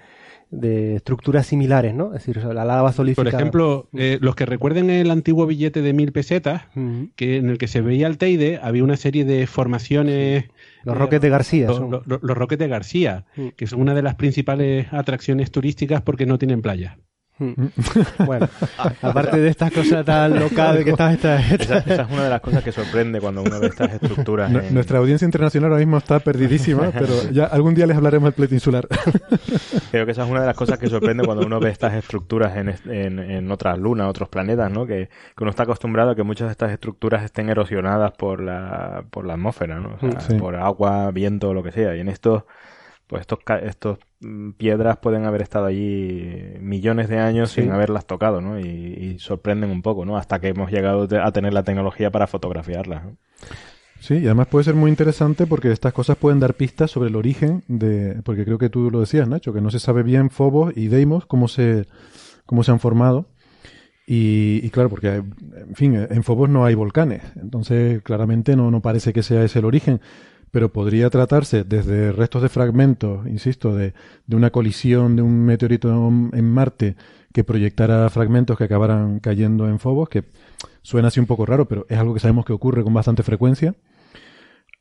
de 0.49 0.95
estructuras 0.95 1.45
similares, 1.47 1.93
¿no? 1.93 2.07
Es 2.07 2.25
decir, 2.25 2.43
la 2.43 2.65
lava 2.65 2.93
solidificada. 2.93 3.31
Por 3.31 3.39
ejemplo, 3.39 3.89
eh, 3.93 4.17
los 4.21 4.35
que 4.35 4.45
recuerden 4.45 4.89
el 4.89 5.11
antiguo 5.11 5.45
billete 5.45 5.81
de 5.81 5.93
mil 5.93 6.11
pesetas, 6.11 6.63
que 7.15 7.37
en 7.37 7.49
el 7.49 7.57
que 7.57 7.67
se 7.67 7.81
veía 7.81 8.07
el 8.07 8.17
Teide, 8.17 8.59
había 8.61 8.83
una 8.83 8.97
serie 8.97 9.25
de 9.25 9.47
formaciones. 9.47 10.45
Los 10.83 10.97
roques 10.97 11.19
de 11.19 11.29
García. 11.29 11.67
Los, 11.67 12.05
los 12.07 12.37
roques 12.37 12.57
de 12.57 12.67
García, 12.67 13.25
que 13.55 13.67
son 13.67 13.81
una 13.81 13.93
de 13.93 14.01
las 14.01 14.15
principales 14.15 14.87
atracciones 14.91 15.51
turísticas 15.51 16.01
porque 16.01 16.25
no 16.25 16.37
tienen 16.37 16.61
playa. 16.61 16.97
Hmm. 17.39 17.53
Bueno, 18.25 18.49
aparte 19.01 19.37
de 19.37 19.49
estas 19.49 19.71
cosas 19.71 20.03
tan 20.03 20.39
locales 20.39 20.83
que 20.83 20.91
estás... 20.91 21.13
Esta, 21.13 21.39
esa, 21.39 21.77
es 21.77 22.11
una 22.11 22.23
de 22.23 22.29
las 22.29 22.41
cosas 22.41 22.63
que 22.63 22.71
sorprende 22.71 23.21
cuando 23.21 23.43
uno 23.43 23.59
ve 23.59 23.67
estas 23.67 23.93
estructuras. 23.93 24.51
Nuestra 24.71 24.99
audiencia 24.99 25.25
internacional 25.25 25.71
ahora 25.71 25.79
mismo 25.79 25.97
está 25.97 26.19
perdidísima, 26.19 26.91
pero 26.93 27.29
ya 27.31 27.45
algún 27.45 27.75
día 27.75 27.85
les 27.85 27.95
hablaremos 27.95 28.27
del 28.27 28.33
pleito 28.33 28.55
insular. 28.55 28.87
Creo 29.91 30.05
que 30.05 30.11
esa 30.11 30.23
es 30.23 30.29
una 30.29 30.41
de 30.41 30.47
las 30.47 30.55
cosas 30.55 30.79
que 30.79 30.87
sorprende 30.87 31.25
cuando 31.25 31.45
uno 31.45 31.59
ve 31.59 31.69
estas 31.69 31.93
estructuras 31.93 32.57
en, 32.57 33.19
en, 33.19 33.51
otras 33.51 33.77
lunas, 33.77 34.07
otros 34.07 34.29
planetas, 34.29 34.71
¿no? 34.71 34.85
Que, 34.85 35.09
uno 35.39 35.49
está 35.51 35.63
acostumbrado 35.63 36.11
a 36.11 36.15
que 36.15 36.23
muchas 36.23 36.47
de 36.47 36.51
estas 36.51 36.71
estructuras 36.71 37.23
estén 37.23 37.49
erosionadas 37.49 38.11
por 38.11 38.41
la, 38.41 39.05
por 39.11 39.25
la 39.25 39.33
atmósfera, 39.33 39.79
¿no? 39.79 39.97
O 40.01 40.19
sea, 40.19 40.37
por 40.37 40.55
agua, 40.55 41.11
viento, 41.11 41.53
lo 41.53 41.63
que 41.63 41.71
sea. 41.71 41.95
Y 41.95 41.99
en 41.99 42.09
estos 42.09 42.43
pues 43.07 43.21
estos, 43.21 43.39
estos 43.63 43.97
mm, 43.97 44.06
piedras 44.57 44.97
pueden 44.97 45.25
haber 45.25 45.41
estado 45.41 45.65
allí 45.65 46.55
millones 46.59 47.07
de 47.07 47.19
años 47.19 47.51
sin 47.51 47.71
haberlas 47.71 48.05
tocado, 48.05 48.41
¿no? 48.41 48.59
Y, 48.59 49.17
sorprenden 49.19 49.71
un 49.71 49.81
poco, 49.81 50.05
¿no? 50.05 50.17
Hasta 50.17 50.39
que 50.39 50.49
hemos 50.49 50.71
llegado 50.71 51.07
a 51.21 51.31
tener 51.31 51.53
la 51.53 51.63
tecnología 51.63 52.11
para 52.11 52.27
fotografiarlas. 52.27 53.03
Sí, 53.99 54.15
y 54.15 54.25
además 54.25 54.47
puede 54.47 54.65
ser 54.65 54.75
muy 54.75 54.91
interesante 54.91 55.47
porque 55.47 55.71
estas 55.71 55.91
cosas 55.91 56.17
pueden 56.17 56.39
dar 56.39 56.53
pistas 56.53 56.91
sobre 56.91 57.09
el 57.09 57.15
origen 57.15 57.63
de, 57.67 58.21
porque 58.23 58.45
creo 58.45 58.59
que 58.59 58.69
tú 58.69 58.91
lo 58.91 58.99
decías, 58.99 59.27
Nacho, 59.27 59.53
que 59.53 59.61
no 59.61 59.71
se 59.71 59.79
sabe 59.79 60.03
bien 60.03 60.29
Fobos 60.29 60.71
y 60.75 60.87
Deimos 60.87 61.25
cómo 61.25 61.47
se, 61.47 61.87
cómo 62.45 62.63
se 62.63 62.71
han 62.71 62.79
formado. 62.79 63.25
Y, 64.05 64.61
y, 64.63 64.69
claro, 64.69 64.89
porque, 64.89 65.15
en 65.15 65.75
fin, 65.75 65.95
en 65.95 66.23
Fobos 66.23 66.49
no 66.49 66.63
hay 66.63 66.75
volcanes, 66.75 67.23
entonces 67.35 68.01
claramente 68.03 68.55
no, 68.55 68.71
no 68.71 68.81
parece 68.81 69.11
que 69.11 69.21
sea 69.21 69.43
ese 69.43 69.59
el 69.59 69.65
origen 69.65 69.99
pero 70.51 70.71
podría 70.71 71.09
tratarse 71.09 71.63
desde 71.63 72.11
restos 72.11 72.41
de 72.41 72.49
fragmentos, 72.49 73.27
insisto, 73.27 73.75
de, 73.75 73.93
de 74.25 74.35
una 74.35 74.49
colisión 74.49 75.15
de 75.15 75.21
un 75.21 75.45
meteorito 75.45 75.89
en 75.89 76.51
Marte 76.51 76.95
que 77.33 77.43
proyectara 77.43 78.09
fragmentos 78.09 78.57
que 78.57 78.63
acabaran 78.63 79.19
cayendo 79.19 79.67
en 79.67 79.79
Phobos, 79.79 80.09
que 80.09 80.23
suena 80.81 81.09
así 81.09 81.19
un 81.19 81.25
poco 81.25 81.45
raro, 81.45 81.67
pero 81.67 81.85
es 81.89 81.97
algo 81.97 82.13
que 82.13 82.19
sabemos 82.19 82.45
que 82.45 82.53
ocurre 82.53 82.83
con 82.83 82.93
bastante 82.93 83.23
frecuencia, 83.23 83.75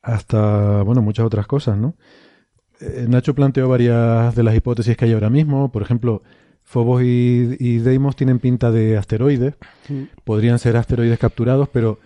hasta, 0.03 0.83
bueno, 0.83 1.03
muchas 1.03 1.27
otras 1.27 1.47
cosas, 1.47 1.77
¿no? 1.77 1.97
Eh, 2.81 3.07
Nacho 3.09 3.35
planteó 3.35 3.69
varias 3.69 4.35
de 4.35 4.43
las 4.43 4.55
hipótesis 4.55 4.97
que 4.97 5.07
hay 5.07 5.13
ahora 5.13 5.31
mismo, 5.31 5.73
por 5.73 5.83
ejemplo, 5.83 6.23
Phobos 6.63 7.03
y, 7.03 7.57
y 7.59 7.79
Deimos 7.79 8.17
tienen 8.17 8.39
pinta 8.39 8.71
de 8.71 8.97
asteroides, 8.97 9.55
podrían 10.25 10.59
ser 10.59 10.77
asteroides 10.77 11.19
capturados, 11.19 11.69
pero 11.69 11.99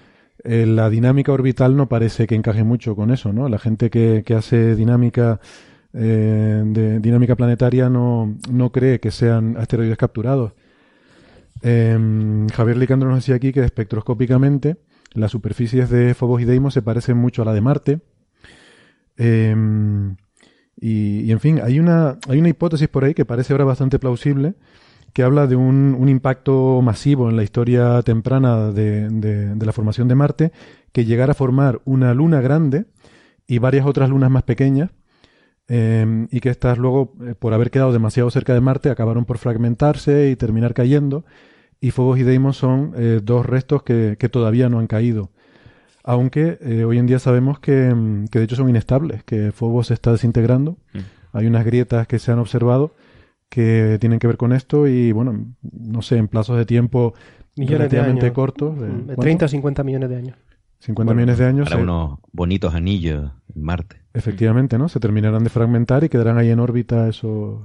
eh, 0.44 0.66
la 0.66 0.88
dinámica 0.88 1.32
orbital 1.32 1.76
no 1.76 1.88
parece 1.88 2.26
que 2.26 2.34
encaje 2.34 2.64
mucho 2.64 2.96
con 2.96 3.10
eso, 3.10 3.32
¿no? 3.32 3.48
La 3.48 3.58
gente 3.58 3.90
que, 3.90 4.22
que 4.24 4.34
hace 4.34 4.74
dinámica 4.74 5.40
eh, 5.92 6.62
de 6.64 7.00
dinámica 7.00 7.36
planetaria 7.36 7.90
no, 7.90 8.36
no, 8.50 8.70
cree 8.70 9.00
que 9.00 9.10
sean 9.10 9.56
asteroides 9.56 9.98
capturados. 9.98 10.52
Em, 11.62 12.48
Javier 12.48 12.76
Licandro 12.78 13.10
nos 13.10 13.18
decía 13.18 13.34
aquí 13.34 13.52
que 13.52 13.64
espectroscópicamente 13.64 14.76
las 15.12 15.32
superficies 15.32 15.90
de 15.90 16.14
Phobos 16.14 16.40
y 16.40 16.44
Deimos 16.44 16.72
se 16.74 16.82
parecen 16.82 17.16
mucho 17.16 17.42
a 17.42 17.44
la 17.44 17.52
de 17.52 17.60
Marte. 17.60 18.00
Em, 19.16 20.16
y, 20.80 21.20
y, 21.20 21.32
en 21.32 21.40
fin, 21.40 21.60
hay 21.62 21.78
una, 21.78 22.18
hay 22.28 22.38
una 22.38 22.48
hipótesis 22.48 22.88
por 22.88 23.04
ahí 23.04 23.12
que 23.12 23.26
parece 23.26 23.52
ahora 23.52 23.64
bastante 23.64 23.98
plausible, 23.98 24.54
que 25.12 25.22
habla 25.22 25.46
de 25.46 25.56
un, 25.56 25.96
un, 25.98 26.08
impacto 26.08 26.80
masivo 26.82 27.28
en 27.28 27.36
la 27.36 27.42
historia 27.42 28.02
temprana 28.02 28.70
de, 28.70 29.08
de, 29.08 29.66
la 29.66 29.72
formación 29.72 30.08
de 30.08 30.14
Marte, 30.14 30.52
que 30.92 31.04
llegara 31.04 31.32
a 31.32 31.34
formar 31.34 31.80
una 31.84 32.14
luna 32.14 32.40
grande 32.40 32.86
y 33.46 33.58
varias 33.58 33.86
otras 33.86 34.10
lunas 34.10 34.30
más 34.30 34.44
pequeñas, 34.44 34.90
eh, 35.68 36.26
y 36.30 36.40
que 36.40 36.50
estas 36.50 36.78
luego, 36.78 37.14
eh, 37.24 37.34
por 37.38 37.54
haber 37.54 37.70
quedado 37.70 37.92
demasiado 37.92 38.30
cerca 38.30 38.54
de 38.54 38.60
Marte, 38.60 38.90
acabaron 38.90 39.24
por 39.24 39.38
fragmentarse 39.38 40.30
y 40.30 40.36
terminar 40.36 40.74
cayendo, 40.74 41.24
y 41.80 41.92
Phobos 41.92 42.18
y 42.18 42.24
Deimos 42.24 42.56
son 42.56 42.92
eh, 42.96 43.20
dos 43.22 43.46
restos 43.46 43.82
que, 43.82 44.16
que, 44.18 44.28
todavía 44.28 44.68
no 44.68 44.78
han 44.80 44.86
caído. 44.86 45.30
Aunque 46.02 46.58
hoy 46.86 46.98
en 46.98 47.06
día 47.06 47.18
sabemos 47.18 47.60
que, 47.60 47.94
que, 48.30 48.38
de 48.38 48.44
hecho 48.44 48.56
son 48.56 48.68
inestables, 48.68 49.22
que 49.22 49.52
Phobos 49.52 49.88
se 49.88 49.94
está 49.94 50.12
desintegrando, 50.12 50.76
mm. 50.92 50.98
hay 51.34 51.46
unas 51.46 51.64
grietas 51.64 52.06
que 52.06 52.18
se 52.18 52.32
han 52.32 52.38
observado, 52.38 52.94
que 53.50 53.98
tienen 54.00 54.18
que 54.18 54.26
ver 54.26 54.38
con 54.38 54.52
esto 54.52 54.86
y, 54.86 55.12
bueno, 55.12 55.46
no 55.60 56.00
sé, 56.00 56.16
en 56.16 56.28
plazos 56.28 56.56
de 56.56 56.64
tiempo 56.64 57.14
relativamente 57.56 58.32
cortos. 58.32 58.78
De, 58.80 59.16
30 59.16 59.44
o 59.44 59.48
50 59.48 59.84
millones 59.84 60.08
de 60.08 60.16
años. 60.16 60.36
50 60.78 61.12
millones 61.12 61.38
de 61.38 61.44
años. 61.44 61.68
Para 61.68 61.82
unos 61.82 62.20
bonitos 62.32 62.74
anillos 62.74 63.30
en 63.54 63.62
Marte. 63.62 63.96
Efectivamente, 64.14 64.78
¿no? 64.78 64.88
Se 64.88 65.00
terminarán 65.00 65.44
de 65.44 65.50
fragmentar 65.50 66.04
y 66.04 66.08
quedarán 66.08 66.38
ahí 66.38 66.48
en 66.48 66.60
órbita 66.60 67.08
esos... 67.08 67.60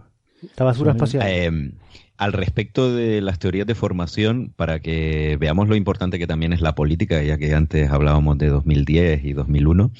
La 0.57 0.65
basura 0.65 0.91
espacial. 0.91 1.23
Eh, 1.25 1.71
al 2.17 2.33
respecto 2.33 2.93
de 2.93 3.21
las 3.21 3.39
teorías 3.39 3.67
de 3.67 3.75
formación, 3.75 4.53
para 4.55 4.79
que 4.79 5.37
veamos 5.39 5.67
lo 5.67 5.75
importante 5.75 6.19
que 6.19 6.27
también 6.27 6.53
es 6.53 6.61
la 6.61 6.75
política, 6.75 7.21
ya 7.23 7.37
que 7.37 7.53
antes 7.53 7.89
hablábamos 7.89 8.37
de 8.37 8.47
2010 8.47 9.25
y 9.25 9.33
2001, 9.33 9.91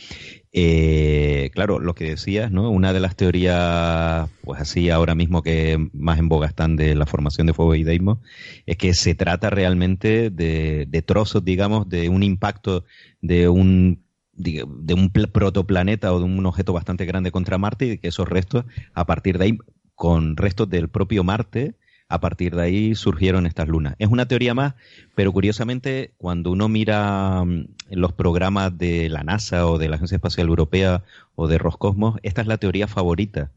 eh, 0.54 1.50
claro, 1.54 1.80
lo 1.80 1.96
que 1.96 2.12
decías, 2.12 2.50
¿no? 2.50 2.70
Una 2.70 2.94
de 2.94 3.02
las 3.02 3.18
teorías, 3.18 4.30
pues 4.42 4.62
así 4.62 4.90
ahora 4.90 5.14
mismo 5.14 5.44
que 5.44 5.90
más 5.92 6.18
en 6.18 6.30
boga 6.30 6.48
están 6.48 6.78
de 6.78 6.96
la 6.96 7.06
formación 7.06 7.48
de 7.48 7.54
fuego 7.54 7.76
y 7.76 7.84
deimos, 7.84 8.20
es 8.66 8.78
que 8.78 8.94
se 8.94 9.16
trata 9.16 9.50
realmente 9.50 10.30
de, 10.30 10.86
de 10.88 11.02
trozos, 11.02 11.44
digamos, 11.44 11.90
de 11.90 12.08
un 12.08 12.24
impacto 12.24 12.86
de 13.22 13.50
un 13.50 14.06
de 14.38 14.94
un 14.94 15.10
protoplaneta 15.12 16.14
o 16.14 16.20
de 16.20 16.26
un 16.26 16.46
objeto 16.46 16.74
bastante 16.74 17.06
grande 17.06 17.32
contra 17.32 17.58
Marte 17.58 17.86
y 17.86 17.98
que 17.98 18.10
esos 18.10 18.28
restos, 18.28 18.66
a 18.94 19.06
partir 19.06 19.38
de 19.38 19.46
ahí, 19.46 19.58
con 19.96 20.36
restos 20.36 20.70
del 20.70 20.90
propio 20.90 21.24
Marte, 21.24 21.76
a 22.08 22.20
partir 22.20 22.56
de 22.56 22.62
ahí 22.62 22.96
surgieron 22.96 23.46
estas 23.46 23.68
lunas. 23.68 23.96
Es 24.00 24.10
una 24.10 24.28
teoría 24.28 24.54
más, 24.54 24.76
pero 25.16 25.32
curiosamente 25.32 26.14
cuando 26.18 26.52
uno 26.52 26.70
mira 26.70 27.44
mm, 27.44 27.68
los 27.92 28.14
programas 28.14 28.78
de 28.78 29.10
la 29.10 29.24
NASA 29.24 29.68
o 29.68 29.78
de 29.78 29.90
la 29.90 29.96
Agencia 29.96 30.16
Espacial 30.16 30.48
Europea 30.48 31.04
o 31.36 31.48
de 31.48 31.58
Roscosmos, 31.58 32.20
esta 32.24 32.42
es 32.42 32.48
la 32.48 32.58
teoría 32.58 32.88
favorita, 32.88 33.52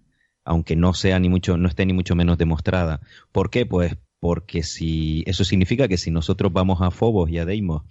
aunque 0.45 0.77
no 0.77 0.95
sea 0.95 1.19
ni 1.19 1.29
mucho, 1.29 1.57
no 1.57 1.69
esté 1.69 1.85
ni 1.87 1.93
mucho 1.93 2.15
menos 2.15 2.39
demostrada. 2.39 3.01
¿Por 3.33 3.51
qué? 3.51 3.67
Pues 3.67 3.97
porque 4.21 4.63
si 4.63 5.23
eso 5.27 5.45
significa 5.45 5.87
que 5.87 5.99
si 5.99 6.11
nosotros 6.11 6.53
vamos 6.53 6.81
a 6.81 6.91
Fobos 6.91 7.31
y 7.31 7.39
a 7.39 7.45
Deimos 7.45 7.83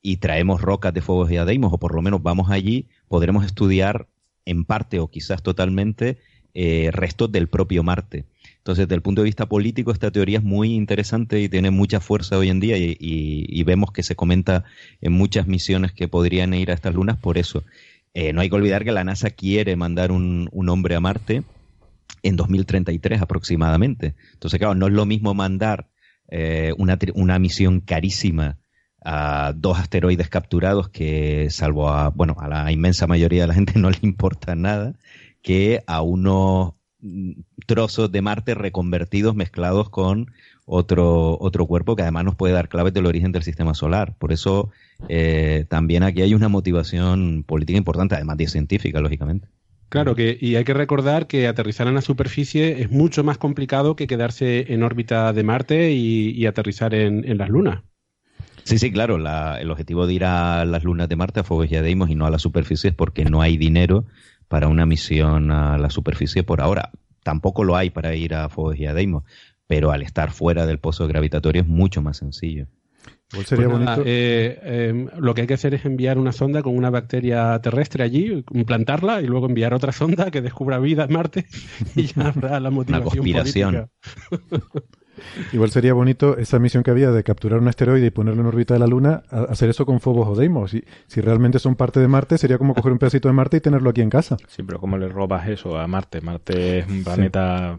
y 0.00 0.18
traemos 0.18 0.60
rocas 0.60 0.94
de 0.94 1.02
Fobos 1.02 1.30
y 1.30 1.36
a 1.36 1.44
Deimos, 1.44 1.72
o 1.72 1.78
por 1.78 1.94
lo 1.94 2.02
menos 2.02 2.22
vamos 2.22 2.50
allí, 2.50 2.86
podremos 3.08 3.44
estudiar 3.44 4.06
en 4.44 4.64
parte 4.64 5.00
o 5.00 5.08
quizás 5.08 5.42
totalmente 5.42 6.18
eh, 6.54 6.90
restos 6.92 7.30
del 7.30 7.48
propio 7.48 7.82
Marte. 7.82 8.24
Entonces, 8.68 8.86
desde 8.86 8.96
el 8.96 9.00
punto 9.00 9.22
de 9.22 9.24
vista 9.24 9.46
político, 9.46 9.92
esta 9.92 10.10
teoría 10.10 10.40
es 10.40 10.44
muy 10.44 10.74
interesante 10.74 11.40
y 11.40 11.48
tiene 11.48 11.70
mucha 11.70 12.00
fuerza 12.00 12.36
hoy 12.36 12.50
en 12.50 12.60
día 12.60 12.76
y, 12.76 13.62
vemos 13.62 13.92
que 13.92 14.02
se 14.02 14.14
comenta 14.14 14.64
en 15.00 15.14
muchas 15.14 15.46
misiones 15.46 15.94
que 15.94 16.06
podrían 16.06 16.52
ir 16.52 16.70
a 16.70 16.74
estas 16.74 16.94
lunas 16.94 17.16
por 17.16 17.38
eso. 17.38 17.64
Eh, 18.12 18.34
no 18.34 18.42
hay 18.42 18.50
que 18.50 18.56
olvidar 18.56 18.84
que 18.84 18.92
la 18.92 19.04
NASA 19.04 19.30
quiere 19.30 19.74
mandar 19.74 20.12
un, 20.12 20.50
hombre 20.68 20.96
a 20.96 21.00
Marte 21.00 21.44
en 22.22 22.36
2033 22.36 23.22
aproximadamente. 23.22 24.14
Entonces, 24.34 24.58
claro, 24.58 24.74
no 24.74 24.86
es 24.86 24.92
lo 24.92 25.06
mismo 25.06 25.32
mandar 25.32 25.88
eh, 26.28 26.74
una, 26.76 26.98
una 27.14 27.38
misión 27.38 27.80
carísima 27.80 28.58
a 29.02 29.54
dos 29.56 29.78
asteroides 29.78 30.28
capturados 30.28 30.90
que 30.90 31.48
salvo 31.48 31.88
a 31.88 32.10
bueno 32.10 32.36
a 32.38 32.48
la 32.48 32.70
inmensa 32.70 33.06
mayoría 33.06 33.42
de 33.42 33.48
la 33.48 33.54
gente 33.54 33.72
no 33.78 33.88
le 33.88 33.98
importa 34.02 34.54
nada 34.54 34.92
que 35.40 35.82
a 35.86 36.02
unos 36.02 36.74
trozos 37.66 38.10
de 38.10 38.22
Marte 38.22 38.54
reconvertidos 38.54 39.34
mezclados 39.34 39.88
con 39.90 40.32
otro, 40.66 41.38
otro 41.40 41.66
cuerpo 41.66 41.96
que 41.96 42.02
además 42.02 42.24
nos 42.24 42.34
puede 42.34 42.54
dar 42.54 42.68
claves 42.68 42.92
del 42.92 43.06
origen 43.06 43.32
del 43.32 43.42
sistema 43.42 43.74
solar. 43.74 44.14
Por 44.18 44.32
eso 44.32 44.70
eh, 45.08 45.64
también 45.68 46.02
aquí 46.02 46.22
hay 46.22 46.34
una 46.34 46.48
motivación 46.48 47.44
política 47.44 47.78
importante, 47.78 48.14
además 48.14 48.36
de 48.36 48.48
científica, 48.48 49.00
lógicamente. 49.00 49.48
Claro, 49.88 50.14
que, 50.14 50.36
y 50.38 50.56
hay 50.56 50.64
que 50.64 50.74
recordar 50.74 51.26
que 51.26 51.46
aterrizar 51.46 51.86
en 51.88 51.94
la 51.94 52.02
superficie 52.02 52.82
es 52.82 52.90
mucho 52.90 53.24
más 53.24 53.38
complicado 53.38 53.96
que 53.96 54.06
quedarse 54.06 54.72
en 54.72 54.82
órbita 54.82 55.32
de 55.32 55.42
Marte 55.42 55.92
y, 55.92 56.44
aterrizar 56.44 56.94
en, 56.94 57.38
las 57.38 57.48
lunas. 57.48 57.82
Sí, 58.64 58.78
sí, 58.78 58.92
claro. 58.92 59.16
el 59.16 59.70
objetivo 59.70 60.06
de 60.06 60.12
ir 60.12 60.24
a 60.26 60.66
las 60.66 60.84
lunas 60.84 61.08
de 61.08 61.16
Marte, 61.16 61.40
a 61.40 61.44
Phobos 61.44 61.70
y 61.70 61.76
a 61.76 61.80
Deimos, 61.80 62.10
y 62.10 62.14
no 62.14 62.26
a 62.26 62.30
la 62.30 62.38
superficie 62.38 62.90
es 62.90 62.96
porque 62.96 63.24
no 63.24 63.40
hay 63.40 63.56
dinero 63.56 64.04
para 64.48 64.68
una 64.68 64.86
misión 64.86 65.50
a 65.50 65.78
la 65.78 65.90
superficie 65.90 66.42
por 66.42 66.60
ahora. 66.60 66.90
Tampoco 67.22 67.64
lo 67.64 67.76
hay 67.76 67.90
para 67.90 68.14
ir 68.14 68.34
a 68.34 68.48
Phobos 68.48 68.78
y 68.78 68.86
a 68.86 68.94
Deimos, 68.94 69.24
pero 69.66 69.92
al 69.92 70.02
estar 70.02 70.30
fuera 70.30 70.66
del 70.66 70.78
pozo 70.78 71.06
gravitatorio 71.06 71.62
es 71.62 71.68
mucho 71.68 72.02
más 72.02 72.16
sencillo. 72.16 72.66
Pues 73.30 73.46
sería 73.46 73.66
pues 73.66 73.78
bonito. 73.78 74.02
Eh, 74.06 74.58
eh, 74.62 75.06
lo 75.18 75.34
que 75.34 75.42
hay 75.42 75.46
que 75.46 75.54
hacer 75.54 75.74
es 75.74 75.84
enviar 75.84 76.18
una 76.18 76.32
sonda 76.32 76.62
con 76.62 76.74
una 76.74 76.88
bacteria 76.88 77.58
terrestre 77.60 78.02
allí, 78.02 78.42
implantarla 78.52 79.20
y 79.20 79.26
luego 79.26 79.46
enviar 79.46 79.74
otra 79.74 79.92
sonda 79.92 80.30
que 80.30 80.40
descubra 80.40 80.78
vida 80.78 81.04
en 81.04 81.12
Marte 81.12 81.46
y 81.94 82.04
ya 82.06 82.28
habrá 82.28 82.58
la 82.58 82.70
motivación. 82.70 83.02
Una 83.02 83.10
conspiración. 83.10 83.90
Igual 85.52 85.70
sería 85.70 85.94
bonito 85.94 86.36
esa 86.36 86.58
misión 86.58 86.82
que 86.82 86.90
había 86.90 87.10
de 87.10 87.22
capturar 87.22 87.60
un 87.60 87.68
asteroide 87.68 88.06
y 88.06 88.10
ponerlo 88.10 88.42
en 88.42 88.46
órbita 88.46 88.74
de 88.74 88.80
la 88.80 88.86
Luna, 88.86 89.22
hacer 89.30 89.70
eso 89.70 89.86
con 89.86 90.00
Phobos 90.00 90.28
o 90.28 90.34
Deimos. 90.34 90.70
Si, 90.70 90.84
si 91.06 91.20
realmente 91.20 91.58
son 91.58 91.76
parte 91.76 92.00
de 92.00 92.08
Marte, 92.08 92.38
sería 92.38 92.58
como 92.58 92.74
coger 92.74 92.92
un 92.92 92.98
pedacito 92.98 93.28
de 93.28 93.34
Marte 93.34 93.58
y 93.58 93.60
tenerlo 93.60 93.90
aquí 93.90 94.00
en 94.00 94.10
casa. 94.10 94.36
Sí, 94.48 94.62
pero 94.62 94.78
¿cómo 94.80 94.98
le 94.98 95.08
robas 95.08 95.48
eso 95.48 95.78
a 95.78 95.86
Marte? 95.86 96.20
Marte 96.20 96.80
es 96.80 96.88
un 96.88 97.04
planeta 97.04 97.78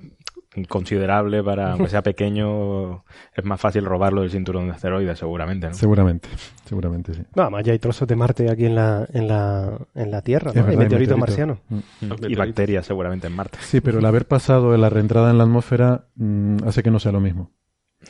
considerable 0.66 1.44
para, 1.44 1.74
aunque 1.74 1.90
sea 1.90 2.02
pequeño, 2.04 3.04
es 3.36 3.44
más 3.44 3.60
fácil 3.60 3.86
robarlo 3.86 4.22
del 4.22 4.32
cinturón 4.32 4.68
de 4.68 4.74
asteroides, 4.74 5.18
seguramente. 5.20 5.68
¿no? 5.68 5.74
Seguramente, 5.74 6.30
seguramente 6.66 7.14
sí. 7.14 7.22
No, 7.36 7.44
además 7.44 7.64
ya 7.64 7.74
hay 7.74 7.80
trozos 7.80 8.08
de 8.08 8.16
Marte 8.16 8.50
aquí 8.50 8.66
en 8.66 8.76
la, 8.76 9.08
en 9.14 9.28
la, 9.28 9.78
en 9.96 10.12
la 10.12 10.22
Tierra, 10.22 10.52
¿no? 10.54 10.66
hay 10.66 10.78
meteoritos 10.78 11.18
marcianos. 11.18 11.60
Mm. 11.70 12.26
Y 12.28 12.36
bacterias 12.36 12.86
seguramente 12.86 13.28
en 13.28 13.36
Marte. 13.36 13.60
Sí, 13.62 13.82
pero 13.82 14.00
el 14.00 14.06
haber 14.06 14.28
pasado 14.28 14.72
de 14.72 14.78
la 14.78 14.90
reentrada 14.90 15.32
en 15.32 15.38
la 15.38 15.44
atmósfera 15.44 16.06
mm, 16.16 16.58
hace 16.66 16.84
que 16.84 16.92
no 16.92 17.00
sea 17.00 17.12
lo 17.12 17.20
mismo. 17.20 17.52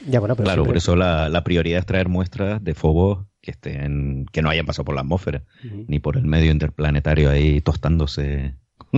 Ya, 0.08 0.20
bueno, 0.20 0.36
pero 0.36 0.46
claro, 0.46 0.66
por 0.66 0.78
eso 0.78 0.96
la, 0.96 1.30
la, 1.30 1.44
prioridad 1.44 1.80
es 1.80 1.86
traer 1.86 2.10
muestras 2.10 2.64
de 2.64 2.76
Fobos 2.76 3.26
que 3.42 3.52
estén, 3.52 4.26
que 4.32 4.42
no 4.42 4.50
hayan 4.50 4.66
pasado 4.66 4.86
por 4.86 4.96
la 4.96 5.02
atmósfera, 5.02 5.44
ni 5.88 6.00
por 6.00 6.18
el 6.18 6.26
medio 6.26 6.52
interplanetario 6.52 7.30
ahí 7.30 7.62
tostándose. 7.62 8.56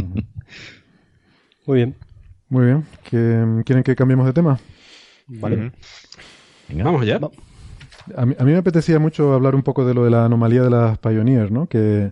Muy 1.65 1.77
bien. 1.77 1.95
Muy 2.51 2.65
bien. 2.65 2.85
¿Quieren 3.63 3.81
que 3.81 3.95
cambiemos 3.95 4.25
de 4.25 4.33
tema? 4.33 4.59
Vale. 5.25 5.71
Vamos 6.69 7.01
allá. 7.01 7.17
A 8.17 8.25
mí, 8.25 8.35
me 8.39 8.57
apetecía 8.57 8.99
mucho 8.99 9.33
hablar 9.33 9.55
un 9.55 9.63
poco 9.63 9.85
de 9.85 9.93
lo 9.93 10.03
de 10.03 10.11
la 10.11 10.25
anomalía 10.25 10.61
de 10.61 10.69
las 10.69 10.97
Pioneers, 10.97 11.49
¿no? 11.49 11.67
Que, 11.67 12.11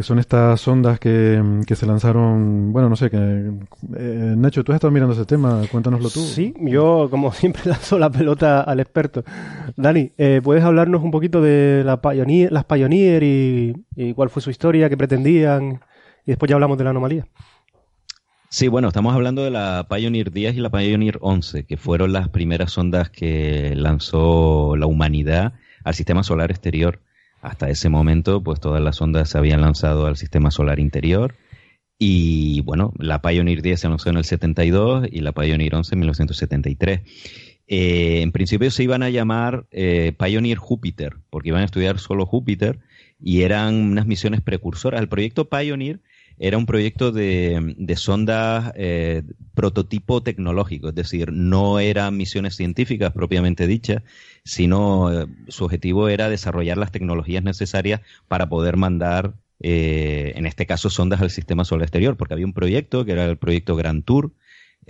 son 0.00 0.18
estas 0.18 0.68
ondas 0.68 1.00
que, 1.00 1.64
se 1.74 1.86
lanzaron, 1.86 2.74
bueno, 2.74 2.90
no 2.90 2.96
sé, 2.96 3.08
que... 3.08 3.16
Eh, 3.16 4.34
Nacho, 4.36 4.64
tú 4.64 4.72
has 4.72 4.76
estado 4.76 4.90
mirando 4.90 5.14
ese 5.14 5.24
tema, 5.24 5.62
cuéntanoslo 5.72 6.10
tú. 6.10 6.20
Sí, 6.20 6.52
yo 6.60 7.08
como 7.10 7.32
siempre 7.32 7.62
lanzo 7.70 7.98
la 7.98 8.10
pelota 8.10 8.60
al 8.60 8.80
experto. 8.80 9.24
Dani, 9.78 10.12
eh, 10.18 10.42
¿puedes 10.44 10.62
hablarnos 10.62 11.02
un 11.02 11.10
poquito 11.10 11.40
de 11.40 11.84
la 11.86 12.02
Pioneer, 12.02 12.52
las 12.52 12.66
Pioneer 12.66 13.22
y, 13.22 13.74
y 13.96 14.12
cuál 14.12 14.28
fue 14.28 14.42
su 14.42 14.50
historia, 14.50 14.90
qué 14.90 14.98
pretendían? 14.98 15.80
Y 16.26 16.32
después 16.32 16.50
ya 16.50 16.56
hablamos 16.56 16.76
de 16.76 16.84
la 16.84 16.90
anomalía. 16.90 17.26
Sí, 18.54 18.68
bueno, 18.68 18.86
estamos 18.86 19.12
hablando 19.12 19.42
de 19.42 19.50
la 19.50 19.88
Pioneer 19.90 20.30
10 20.30 20.54
y 20.54 20.60
la 20.60 20.70
Pioneer 20.70 21.18
11, 21.20 21.64
que 21.64 21.76
fueron 21.76 22.12
las 22.12 22.28
primeras 22.28 22.70
sondas 22.70 23.10
que 23.10 23.74
lanzó 23.74 24.76
la 24.76 24.86
humanidad 24.86 25.54
al 25.82 25.94
sistema 25.94 26.22
solar 26.22 26.52
exterior. 26.52 27.00
Hasta 27.40 27.68
ese 27.68 27.88
momento, 27.88 28.44
pues 28.44 28.60
todas 28.60 28.80
las 28.80 28.94
sondas 28.94 29.30
se 29.30 29.38
habían 29.38 29.60
lanzado 29.60 30.06
al 30.06 30.16
sistema 30.16 30.52
solar 30.52 30.78
interior. 30.78 31.34
Y 31.98 32.60
bueno, 32.60 32.92
la 32.96 33.20
Pioneer 33.22 33.60
10 33.60 33.80
se 33.80 33.88
lanzó 33.88 34.10
en 34.10 34.18
el 34.18 34.24
72 34.24 35.08
y 35.10 35.18
la 35.22 35.32
Pioneer 35.32 35.74
11 35.74 35.92
en 35.92 35.98
1973. 35.98 37.00
Eh, 37.66 38.20
en 38.22 38.30
principio 38.30 38.70
se 38.70 38.84
iban 38.84 39.02
a 39.02 39.10
llamar 39.10 39.66
eh, 39.72 40.12
Pioneer 40.16 40.58
Júpiter, 40.58 41.16
porque 41.28 41.48
iban 41.48 41.62
a 41.62 41.64
estudiar 41.64 41.98
solo 41.98 42.24
Júpiter 42.24 42.78
y 43.18 43.42
eran 43.42 43.74
unas 43.74 44.06
misiones 44.06 44.42
precursoras. 44.42 45.00
El 45.00 45.08
proyecto 45.08 45.48
Pioneer 45.48 45.98
era 46.38 46.58
un 46.58 46.66
proyecto 46.66 47.12
de, 47.12 47.74
de 47.76 47.96
sonda 47.96 48.72
eh, 48.76 49.22
prototipo 49.54 50.22
tecnológico, 50.22 50.88
es 50.88 50.94
decir, 50.94 51.32
no 51.32 51.78
eran 51.78 52.16
misiones 52.16 52.56
científicas 52.56 53.12
propiamente 53.12 53.66
dichas, 53.66 54.02
sino 54.44 55.12
eh, 55.12 55.26
su 55.48 55.64
objetivo 55.64 56.08
era 56.08 56.28
desarrollar 56.28 56.76
las 56.76 56.92
tecnologías 56.92 57.44
necesarias 57.44 58.00
para 58.28 58.48
poder 58.48 58.76
mandar, 58.76 59.34
eh, 59.60 60.32
en 60.36 60.46
este 60.46 60.66
caso, 60.66 60.90
sondas 60.90 61.20
al 61.22 61.30
sistema 61.30 61.64
solar 61.64 61.84
exterior, 61.84 62.16
porque 62.16 62.34
había 62.34 62.46
un 62.46 62.52
proyecto 62.52 63.04
que 63.04 63.12
era 63.12 63.24
el 63.26 63.38
proyecto 63.38 63.76
Grand 63.76 64.04
Tour, 64.04 64.32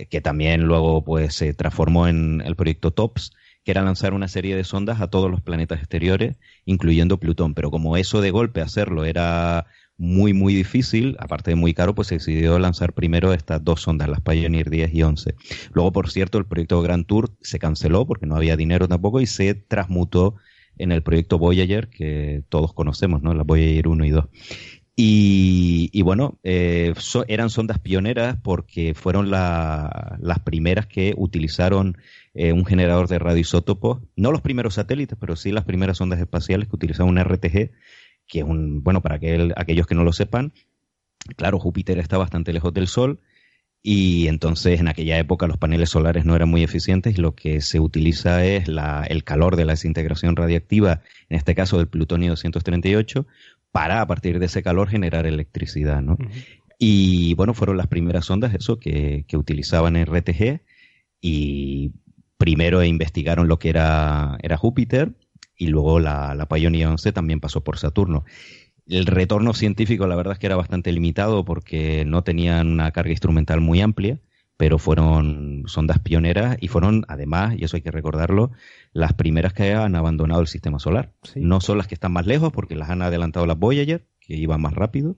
que 0.09 0.19
también 0.21 0.63
luego 0.63 1.03
pues 1.05 1.35
se 1.35 1.53
transformó 1.53 2.07
en 2.07 2.41
el 2.41 2.55
proyecto 2.55 2.91
TOPS, 2.91 3.31
que 3.63 3.71
era 3.71 3.81
lanzar 3.81 4.13
una 4.13 4.27
serie 4.27 4.55
de 4.55 4.63
sondas 4.63 5.01
a 5.01 5.07
todos 5.07 5.31
los 5.31 5.41
planetas 5.41 5.79
exteriores, 5.79 6.37
incluyendo 6.65 7.17
Plutón. 7.17 7.53
Pero 7.53 7.71
como 7.71 7.97
eso 7.97 8.21
de 8.21 8.29
golpe 8.31 8.61
hacerlo 8.61 9.05
era 9.05 9.65
muy, 9.97 10.33
muy 10.33 10.53
difícil, 10.53 11.15
aparte 11.19 11.51
de 11.51 11.55
muy 11.55 11.73
caro, 11.73 11.95
pues 11.95 12.09
se 12.09 12.15
decidió 12.15 12.59
lanzar 12.59 12.93
primero 12.93 13.33
estas 13.33 13.63
dos 13.63 13.81
sondas, 13.81 14.09
las 14.09 14.21
Pioneer 14.21 14.69
10 14.69 14.93
y 14.93 15.03
11. 15.03 15.35
Luego, 15.73 15.91
por 15.91 16.09
cierto, 16.09 16.37
el 16.37 16.45
proyecto 16.45 16.81
Grand 16.81 17.05
Tour 17.05 17.31
se 17.41 17.59
canceló 17.59 18.05
porque 18.05 18.25
no 18.25 18.35
había 18.35 18.57
dinero 18.57 18.87
tampoco 18.87 19.21
y 19.21 19.25
se 19.25 19.53
transmutó 19.53 20.35
en 20.77 20.91
el 20.91 21.01
proyecto 21.03 21.39
Voyager, 21.39 21.89
que 21.89 22.43
todos 22.49 22.73
conocemos, 22.73 23.21
¿no? 23.21 23.33
La 23.33 23.43
Voyager 23.43 23.87
1 23.87 24.05
y 24.05 24.09
2. 24.09 24.25
Y, 24.97 26.01
bueno, 26.03 26.39
eh, 26.43 26.93
eran 27.27 27.49
sondas 27.49 27.79
pioneras 27.79 28.37
porque 28.41 28.93
fueron 28.93 29.29
las 29.29 30.39
primeras 30.45 30.87
que 30.87 31.13
utilizaron 31.17 31.97
eh, 32.33 32.53
un 32.53 32.65
generador 32.65 33.09
de 33.09 33.19
radioisótopos, 33.19 34.01
no 34.15 34.31
los 34.31 34.41
primeros 34.41 34.75
satélites, 34.75 35.17
pero 35.19 35.35
sí 35.35 35.51
las 35.51 35.65
primeras 35.65 35.97
sondas 35.97 36.19
espaciales 36.19 36.69
que 36.69 36.75
utilizaban 36.77 37.09
un 37.09 37.19
RTG 37.19 37.71
que 38.27 38.39
es 38.39 38.45
un, 38.45 38.83
bueno, 38.83 39.01
para 39.01 39.15
aquellos 39.15 39.87
que 39.87 39.95
no 39.95 40.03
lo 40.03 40.13
sepan, 40.13 40.53
claro, 41.35 41.59
Júpiter 41.59 41.99
está 41.99 42.17
bastante 42.17 42.53
lejos 42.53 42.73
del 42.73 42.87
Sol 42.87 43.19
y 43.81 44.27
entonces 44.27 44.79
en 44.79 44.87
aquella 44.87 45.19
época 45.19 45.45
los 45.45 45.57
paneles 45.57 45.91
solares 45.91 46.25
no 46.25 46.35
eran 46.35 46.49
muy 46.49 46.63
eficientes 46.63 47.17
y 47.17 47.21
lo 47.21 47.35
que 47.35 47.61
se 47.61 47.79
utiliza 47.79 48.43
es 48.43 48.67
la, 48.67 49.03
el 49.07 49.23
calor 49.23 49.55
de 49.55 49.65
la 49.65 49.73
desintegración 49.73 50.35
radiactiva, 50.35 51.01
en 51.29 51.37
este 51.37 51.53
caso 51.53 51.77
del 51.77 51.87
plutonio 51.87 52.31
238, 52.31 53.27
para 53.71 54.01
a 54.01 54.07
partir 54.07 54.39
de 54.39 54.47
ese 54.47 54.63
calor 54.63 54.89
generar 54.89 55.27
electricidad, 55.27 56.01
¿no? 56.01 56.17
Y 56.79 57.35
bueno, 57.35 57.53
fueron 57.53 57.77
las 57.77 57.87
primeras 57.87 58.29
ondas, 58.29 58.53
eso, 58.53 58.79
que, 58.79 59.25
que 59.27 59.37
utilizaban 59.37 60.03
RTG 60.03 60.61
y 61.21 61.91
primero 62.37 62.83
investigaron 62.83 63.47
lo 63.47 63.59
que 63.59 63.69
era, 63.69 64.37
era 64.41 64.57
Júpiter 64.57 65.13
y 65.57 65.67
luego 65.67 65.99
la, 65.99 66.35
la 66.35 66.47
Pioneer 66.47 66.87
11 66.87 67.11
también 67.11 67.39
pasó 67.39 67.63
por 67.63 67.77
Saturno. 67.77 68.25
El 68.87 69.05
retorno 69.05 69.53
científico, 69.53 70.05
la 70.07 70.15
verdad 70.15 70.33
es 70.33 70.39
que 70.39 70.45
era 70.45 70.55
bastante 70.55 70.91
limitado 70.91 71.43
porque 71.43 72.05
no 72.05 72.23
tenían 72.23 72.67
una 72.67 72.91
carga 72.91 73.11
instrumental 73.11 73.61
muy 73.61 73.81
amplia, 73.81 74.19
pero 74.57 74.77
fueron 74.77 75.63
sondas 75.67 75.99
pioneras 75.99 76.57
y 76.61 76.67
fueron, 76.67 77.03
además, 77.07 77.55
y 77.57 77.65
eso 77.65 77.75
hay 77.75 77.81
que 77.81 77.91
recordarlo, 77.91 78.51
las 78.93 79.13
primeras 79.13 79.53
que 79.53 79.73
han 79.73 79.95
abandonado 79.95 80.41
el 80.41 80.47
sistema 80.47 80.79
solar. 80.79 81.11
No 81.35 81.61
son 81.61 81.77
las 81.77 81.87
que 81.87 81.95
están 81.95 82.13
más 82.13 82.25
lejos 82.25 82.51
porque 82.53 82.75
las 82.75 82.89
han 82.89 83.01
adelantado 83.01 83.45
las 83.45 83.57
Voyager, 83.57 84.05
que 84.19 84.35
iban 84.35 84.61
más 84.61 84.73
rápido, 84.73 85.17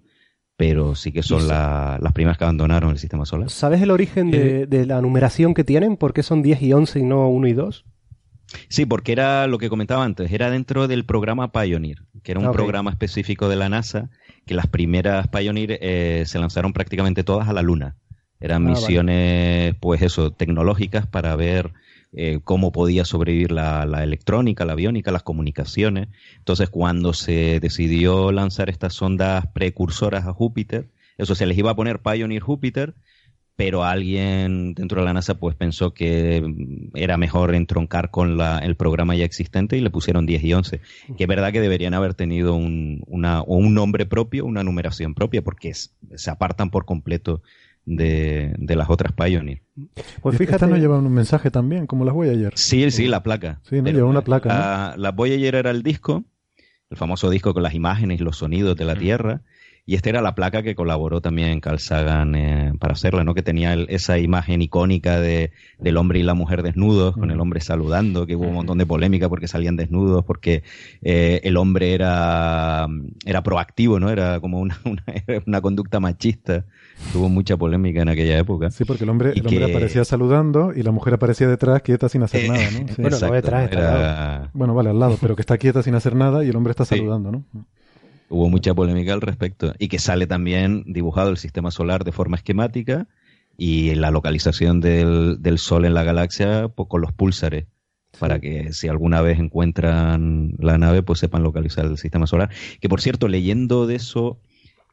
pero 0.56 0.96
sí 0.96 1.12
que 1.12 1.22
son 1.22 1.48
las 1.48 2.14
primeras 2.14 2.38
que 2.38 2.46
abandonaron 2.46 2.92
el 2.92 2.98
sistema 2.98 3.26
solar. 3.26 3.50
¿Sabes 3.50 3.82
el 3.82 3.92
origen 3.92 4.32
de, 4.32 4.62
eh, 4.62 4.66
de, 4.66 4.86
la 4.86 5.02
numeración 5.02 5.54
que 5.54 5.64
tienen? 5.64 5.98
¿Por 5.98 6.14
qué 6.14 6.24
son 6.24 6.42
10 6.42 6.62
y 6.64 6.74
11 6.74 7.00
y 7.00 7.04
no 7.04 7.30
1 7.30 7.48
y 7.48 7.54
2? 7.54 7.86
Sí, 8.70 8.86
porque 8.86 9.12
era 9.12 9.48
lo 9.48 9.58
que 9.58 9.70
comentaba 9.70 10.04
antes, 10.04 10.32
era 10.32 10.50
dentro 10.50 10.88
del 10.88 11.06
programa 11.06 11.52
Pioneer, 11.52 12.04
que 12.24 12.32
era 12.32 12.42
un 12.42 12.52
programa 12.52 12.92
específico 12.92 13.50
de 13.50 13.56
la 13.56 13.70
NASA, 13.70 14.10
que 14.46 14.54
las 14.54 14.68
primeras 14.68 15.28
Pioneer 15.28 15.78
eh, 15.82 16.24
se 16.26 16.40
lanzaron 16.40 16.74
prácticamente 16.74 17.24
todas 17.24 17.50
a 17.50 17.54
la 17.54 17.62
Luna. 17.62 17.96
Eran 18.40 18.66
ah, 18.66 18.70
misiones, 18.70 19.76
pues 19.80 20.02
eso, 20.02 20.32
tecnológicas 20.32 21.08
para 21.08 21.36
ver 21.36 21.74
eh, 22.14 22.40
cómo 22.44 22.72
podía 22.72 23.04
sobrevivir 23.04 23.52
la, 23.52 23.86
la, 23.86 24.04
electrónica, 24.04 24.64
la 24.64 24.74
aviónica, 24.74 25.12
las 25.12 25.24
comunicaciones. 25.24 26.08
Entonces, 26.38 26.70
cuando 26.70 27.14
se 27.14 27.60
decidió 27.60 28.32
lanzar 28.32 28.70
estas 28.70 28.94
sondas 28.94 29.46
precursoras 29.54 30.26
a 30.26 30.34
Júpiter, 30.34 30.88
eso 31.18 31.36
se 31.36 31.46
les 31.46 31.58
iba 31.58 31.72
a 31.72 31.76
poner 31.76 32.00
Pioneer 32.02 32.42
Júpiter, 32.42 32.94
pero 33.58 33.84
alguien 33.84 34.76
dentro 34.76 35.02
de 35.02 35.06
la 35.06 35.14
NASA 35.14 35.40
pues 35.40 35.56
pensó 35.56 35.92
que 35.92 36.46
era 36.94 37.18
mejor 37.18 37.56
entroncar 37.56 38.12
con 38.12 38.38
la, 38.38 38.60
el 38.60 38.76
programa 38.76 39.16
ya 39.16 39.26
existente 39.26 39.76
y 39.76 39.82
le 39.82 39.90
pusieron 39.90 40.28
10 40.28 40.44
y 40.44 40.54
11. 40.54 40.82
Que 41.18 41.24
es 41.24 41.28
verdad 41.28 41.52
que 41.52 41.60
deberían 41.60 41.96
haber 41.96 42.14
tenido 42.14 42.54
un, 42.54 43.02
una, 43.08 43.42
un 43.42 43.74
nombre 43.74 44.06
propio, 44.06 44.46
una 44.46 44.64
numeración 44.64 45.16
propia, 45.16 45.42
porque 45.42 45.74
se 45.74 46.30
apartan 46.30 46.70
por 46.70 46.86
completo 46.86 47.42
de, 47.84 48.54
de, 48.60 48.76
las 48.76 48.92
otras 48.92 49.14
Pioneer. 49.14 49.64
Pues 50.22 50.38
fíjate, 50.38 50.68
no 50.68 50.78
lleva 50.78 51.00
un 51.00 51.12
mensaje 51.12 51.50
también, 51.50 51.88
como 51.88 52.06
las 52.06 52.14
Voyager. 52.14 52.54
Sí, 52.56 52.92
sí, 52.92 53.08
la 53.08 53.24
placa. 53.24 53.60
Sí, 53.64 53.82
no 53.82 53.90
lleva 53.90 54.08
una 54.08 54.22
placa. 54.22 54.50
La, 54.50 54.96
la 54.98 55.12
Voyager 55.12 55.56
era 55.56 55.72
el 55.72 55.82
disco, 55.82 56.26
el 56.92 56.98
famoso 56.98 57.32
disco 57.32 57.56
con 57.56 57.64
las 57.64 57.74
imágenes, 57.74 58.22
los 58.22 58.38
sonidos 58.38 58.76
de 58.78 58.86
la 58.86 58.96
Tierra, 58.96 59.42
y 59.90 59.96
esta 59.96 60.10
era 60.10 60.22
la 60.22 60.36
placa 60.36 60.64
que 60.64 60.76
colaboró 60.76 61.22
también 61.22 61.62
Carl 61.62 61.80
Sagan 61.80 62.36
eh, 62.36 62.74
para 62.78 62.92
hacerla, 62.92 63.24
¿no? 63.24 63.34
Que 63.34 63.42
tenía 63.42 63.74
esa 63.88 64.20
imagen 64.20 64.62
icónica 64.62 65.22
de, 65.22 65.52
del 65.80 65.96
hombre 65.96 66.20
y 66.20 66.24
la 66.24 66.34
mujer 66.34 66.62
desnudos, 66.62 67.16
con 67.16 67.32
el 67.32 67.40
hombre 67.40 67.62
saludando, 67.62 68.28
que 68.28 68.36
hubo 68.36 68.50
un 68.50 68.54
montón 68.54 68.80
de 68.80 68.86
polémica 68.86 69.30
porque 69.30 69.48
salían 69.48 69.78
desnudos, 69.78 70.26
porque 70.26 70.64
eh, 71.04 71.40
el 71.46 71.56
hombre 71.56 71.94
era, 71.94 72.86
era 73.26 73.44
proactivo, 73.44 73.98
¿no? 73.98 74.10
Era 74.10 74.42
como 74.42 74.60
una, 74.60 74.78
una, 75.46 75.62
conducta 75.62 76.02
machista. 76.02 76.66
Tuvo 77.14 77.30
mucha 77.30 77.56
polémica 77.56 78.02
en 78.02 78.10
aquella 78.10 78.38
época. 78.38 78.70
Sí, 78.72 78.84
porque 78.84 79.06
el 79.06 79.10
hombre, 79.10 79.32
el 79.38 79.48
hombre 79.48 79.72
aparecía 79.72 80.04
saludando 80.04 80.74
y 80.76 80.84
la 80.84 80.92
mujer 80.92 81.14
aparecía 81.14 81.48
detrás 81.48 81.82
quieta 81.82 82.10
sin 82.10 82.24
hacer 82.24 82.44
eh, 82.44 82.50
nada, 82.50 82.72
¿no? 82.72 82.86
Bueno, 82.98 83.20
no 83.22 83.32
detrás, 83.32 84.50
Bueno, 84.52 84.76
vale, 84.76 84.90
al 84.90 85.00
lado, 85.00 85.18
pero 85.22 85.38
que 85.38 85.44
está 85.44 85.58
quieta 85.58 85.82
sin 85.82 85.96
hacer 85.96 86.14
nada 86.14 86.44
y 86.44 86.50
el 86.50 86.56
hombre 86.58 86.72
está 86.72 86.84
saludando, 86.84 87.32
¿no? 87.32 87.46
Hubo 88.30 88.50
mucha 88.50 88.74
polémica 88.74 89.14
al 89.14 89.22
respecto. 89.22 89.74
Y 89.80 89.88
que 89.88 90.00
sale 90.00 90.28
también 90.28 90.84
dibujado 90.88 91.30
el 91.30 91.38
sistema 91.38 91.72
solar 91.72 92.04
de 92.04 92.12
forma 92.12 92.38
esquemática 92.38 93.08
y 93.58 93.96
la 93.96 94.12
localización 94.12 94.82
del, 94.82 95.42
del 95.42 95.58
Sol 95.58 95.86
en 95.86 95.94
la 95.94 96.04
galaxia 96.04 96.68
pues, 96.68 96.90
con 96.90 97.02
los 97.02 97.14
púlsares. 97.14 97.66
Para 98.20 98.40
que 98.40 98.74
si 98.74 98.88
alguna 98.88 99.22
vez 99.22 99.38
encuentran 99.40 100.54
la 100.60 100.78
nave, 100.78 101.04
pues 101.04 101.20
sepan 101.20 101.44
localizar 101.44 101.86
el 101.86 101.98
sistema 101.98 102.26
solar. 102.26 102.50
Que 102.80 102.90
por 102.90 103.02
cierto, 103.02 103.28
leyendo 103.28 103.86
de 103.86 103.96
eso, 103.96 104.40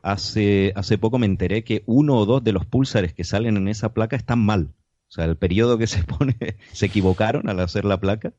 hace, 0.03 0.73
hace 0.77 0.99
poco 0.99 1.19
me 1.19 1.27
enteré 1.27 1.65
que 1.65 1.83
uno 1.87 2.17
o 2.17 2.27
dos 2.27 2.45
de 2.45 2.53
los 2.53 2.67
púlsares 2.67 3.15
que 3.15 3.25
salen 3.25 3.57
en 3.57 3.69
esa 3.69 3.95
placa 3.95 4.17
están 4.17 4.41
mal. 4.41 4.75
O 5.09 5.13
sea, 5.13 5.25
el 5.25 5.37
periodo 5.37 5.79
que 5.79 5.87
se 5.87 6.03
pone, 6.05 6.37
se 6.73 6.87
equivocaron 6.87 7.49
al 7.49 7.61
hacer 7.61 7.85
la 7.85 7.99
placa 7.99 8.35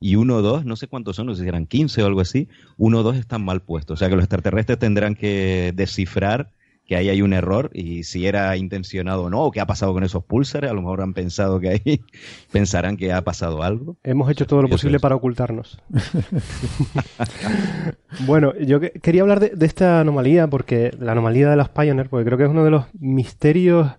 y 0.00 0.16
uno 0.16 0.36
o 0.36 0.42
dos, 0.42 0.64
no 0.64 0.76
sé 0.76 0.88
cuántos 0.88 1.16
son, 1.16 1.26
no 1.26 1.34
sé 1.34 1.42
si 1.42 1.48
eran 1.48 1.66
15 1.66 2.02
o 2.02 2.06
algo 2.06 2.22
así, 2.22 2.48
uno 2.78 3.00
o 3.00 3.02
dos 3.02 3.16
están 3.16 3.44
mal 3.44 3.60
puestos. 3.60 3.94
O 3.94 3.96
sea 3.98 4.08
que 4.08 4.16
los 4.16 4.24
extraterrestres 4.24 4.78
tendrán 4.78 5.14
que 5.14 5.72
descifrar 5.76 6.50
que 6.86 6.96
ahí 6.96 7.08
hay 7.08 7.22
un 7.22 7.34
error 7.34 7.70
y 7.72 8.02
si 8.02 8.26
era 8.26 8.56
intencionado 8.56 9.24
o 9.24 9.30
no, 9.30 9.44
o 9.44 9.52
qué 9.52 9.60
ha 9.60 9.66
pasado 9.66 9.92
con 9.92 10.02
esos 10.02 10.24
pulsares, 10.24 10.70
a 10.70 10.74
lo 10.74 10.80
mejor 10.80 11.02
han 11.02 11.12
pensado 11.12 11.60
que 11.60 11.68
ahí 11.68 12.00
pensarán 12.50 12.96
que 12.96 13.12
ha 13.12 13.22
pasado 13.22 13.62
algo. 13.62 13.96
Hemos 14.02 14.28
hecho 14.30 14.46
todo 14.46 14.62
lo 14.62 14.68
posible 14.68 14.98
para 14.98 15.14
ocultarnos. 15.14 15.80
bueno, 18.26 18.54
yo 18.58 18.80
quería 18.80 19.22
hablar 19.22 19.38
de, 19.38 19.50
de, 19.50 19.66
esta 19.66 20.00
anomalía, 20.00 20.48
porque 20.48 20.90
la 20.98 21.12
anomalía 21.12 21.50
de 21.50 21.56
las 21.56 21.68
Pioneer, 21.68 22.08
porque 22.08 22.24
creo 22.24 22.38
que 22.38 22.44
es 22.44 22.50
uno 22.50 22.64
de 22.64 22.70
los 22.70 22.86
misterios 22.94 23.92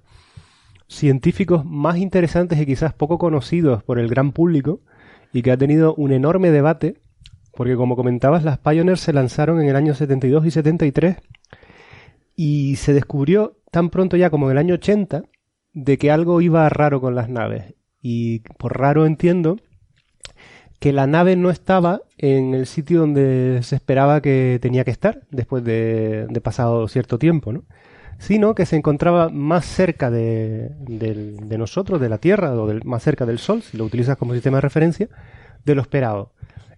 científicos 0.88 1.64
más 1.64 1.98
interesantes 1.98 2.60
y 2.60 2.66
quizás 2.66 2.94
poco 2.94 3.18
conocidos 3.18 3.84
por 3.84 4.00
el 4.00 4.10
gran 4.10 4.34
público 4.34 4.82
y 5.34 5.42
que 5.42 5.52
ha 5.52 5.58
tenido 5.58 5.94
un 5.96 6.12
enorme 6.12 6.52
debate, 6.52 7.02
porque 7.54 7.76
como 7.76 7.96
comentabas, 7.96 8.44
las 8.44 8.60
Pioneer 8.60 8.98
se 8.98 9.14
lanzaron 9.14 9.62
en 9.62 9.70
el 9.70 9.76
año 9.76 9.94
72 9.94 10.46
y 10.46 10.52
73 10.52 11.18
y 12.36 12.76
se 12.78 12.94
descubrió 12.94 13.58
tan 13.72 13.90
pronto 13.90 14.18
ya 14.18 14.30
como 14.30 14.48
en 14.48 14.52
el 14.54 14.58
año 14.58 14.74
80 14.76 15.24
de 15.74 15.98
que 15.98 16.12
algo 16.12 16.42
iba 16.42 16.68
raro 16.70 17.02
con 17.02 17.16
las 17.16 17.30
naves. 17.30 17.76
Y 18.02 18.40
por 18.58 18.78
raro 18.80 19.06
entiendo 19.06 19.58
que 20.80 20.92
la 20.92 21.06
nave 21.06 21.36
no 21.36 21.52
estaba 21.52 22.02
en 22.18 22.56
el 22.56 22.66
sitio 22.66 23.02
donde 23.02 23.60
se 23.62 23.76
esperaba 23.76 24.22
que 24.22 24.58
tenía 24.62 24.84
que 24.84 24.92
estar 24.92 25.22
después 25.30 25.64
de, 25.64 26.28
pasado 26.44 26.88
cierto 26.88 27.20
tiempo, 27.20 27.54
¿no? 27.54 27.64
Sino 28.18 28.56
que 28.56 28.66
se 28.66 28.76
encontraba 28.76 29.30
más 29.30 29.66
cerca 29.66 30.12
de, 30.12 30.72
nosotros, 31.58 32.00
de 32.00 32.10
la 32.10 32.18
Tierra, 32.18 32.54
o 32.54 32.72
más 32.86 33.04
cerca 33.04 33.26
del 33.26 33.40
Sol, 33.40 33.62
si 33.62 33.78
lo 33.78 33.86
utilizas 33.86 34.18
como 34.18 34.34
sistema 34.34 34.58
de 34.58 34.62
referencia, 34.62 35.10
de 35.66 35.76
lo 35.76 35.82
esperado. 35.82 36.34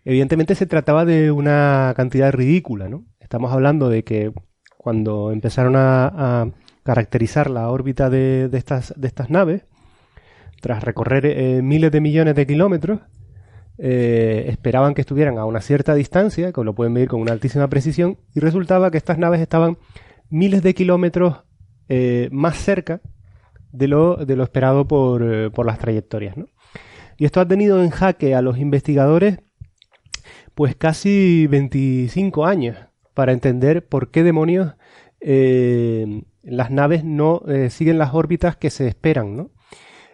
Evidentemente 0.06 0.56
se 0.56 0.66
trataba 0.66 1.06
de 1.06 1.32
una 1.32 1.94
cantidad 1.96 2.32
ridícula, 2.32 2.90
¿no? 2.90 3.06
Estamos 3.20 3.52
hablando 3.54 3.90
de 3.90 4.04
que 4.04 4.34
cuando 4.78 5.32
empezaron 5.32 5.76
a, 5.76 6.52
caracterizar 6.84 7.50
la 7.50 7.70
órbita 7.70 8.10
de, 8.10 8.50
estas, 8.52 8.94
de 8.98 9.08
estas 9.08 9.30
naves, 9.30 9.64
tras 10.62 10.84
recorrer 10.84 11.26
eh, 11.26 11.62
miles 11.62 11.94
de 11.94 12.02
millones 12.02 12.36
de 12.36 12.46
kilómetros, 12.46 13.00
eh, 13.78 14.46
esperaban 14.50 14.94
que 14.94 15.02
estuvieran 15.02 15.38
a 15.38 15.46
una 15.46 15.62
cierta 15.62 15.96
distancia, 15.96 16.52
que 16.52 16.64
lo 16.64 16.76
pueden 16.76 16.94
medir 16.94 17.08
con 17.08 17.22
una 17.22 17.32
altísima 17.32 17.70
precisión, 17.70 18.18
y 18.36 18.40
resultaba 18.40 18.92
que 18.92 18.98
estas 18.98 19.18
naves 19.18 19.42
estaban 19.42 19.78
miles 20.34 20.64
de 20.64 20.74
kilómetros 20.74 21.44
eh, 21.90 22.28
más 22.32 22.58
cerca 22.58 23.02
de 23.72 23.88
lo, 23.88 24.16
de 24.16 24.36
lo 24.36 24.44
esperado 24.44 24.88
por, 24.88 25.22
eh, 25.24 25.52
por 25.52 25.66
las 25.66 25.78
trayectorias. 25.78 26.36
¿no? 26.38 26.48
Y 27.18 27.26
esto 27.26 27.40
ha 27.40 27.48
tenido 27.48 27.84
en 27.84 27.92
jaque 27.92 28.34
a 28.34 28.42
los 28.42 28.58
investigadores 28.58 29.40
pues 30.56 30.76
casi 30.76 31.46
25 31.48 32.46
años 32.46 32.78
para 33.14 33.32
entender 33.32 33.86
por 33.86 34.10
qué 34.10 34.24
demonios 34.24 34.74
eh, 35.20 36.24
las 36.42 36.72
naves 36.72 37.04
no 37.04 37.44
siguen 37.70 37.98
las 37.98 38.14
órbitas 38.14 38.58
que 38.58 38.70
se 38.70 38.88
esperan, 38.88 39.36
¿no? 39.38 39.52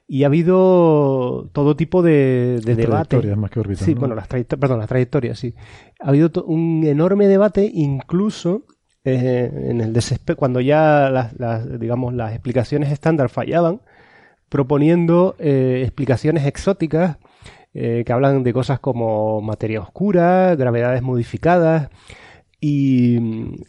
Y 0.08 0.24
ha 0.24 0.28
habido 0.28 1.50
todo 1.54 1.76
tipo 1.76 2.02
de, 2.02 2.62
de 2.64 2.76
debate. 2.76 3.36
más 3.36 3.52
que 3.52 3.60
órbitas. 3.60 3.86
Sí, 3.86 3.94
bueno, 3.96 4.16
las 4.16 4.28
trayectorias, 4.28 4.62
perdón, 4.62 4.80
las 4.80 4.88
trayectorias, 4.88 5.40
sí. 5.40 5.56
Ha 6.00 6.10
habido 6.10 6.44
un 6.46 6.84
enorme 6.86 7.28
debate, 7.28 7.70
incluso 7.74 8.64
eh, 9.06 9.50
en 9.70 9.80
el 9.82 9.98
cuando 10.36 10.60
ya 10.60 11.10
las, 11.10 11.80
digamos, 11.80 12.14
las 12.14 12.34
explicaciones 12.34 12.92
estándar 12.92 13.30
fallaban, 13.30 13.82
proponiendo 14.50 15.36
eh, 15.40 15.82
explicaciones 15.84 16.46
exóticas 16.46 17.18
eh, 17.74 18.04
que 18.06 18.14
hablan 18.14 18.44
de 18.44 18.54
cosas 18.54 18.80
como 18.80 19.42
materia 19.42 19.82
oscura, 19.82 20.56
gravedades 20.56 21.02
modificadas, 21.02 21.90
y, 22.62 23.20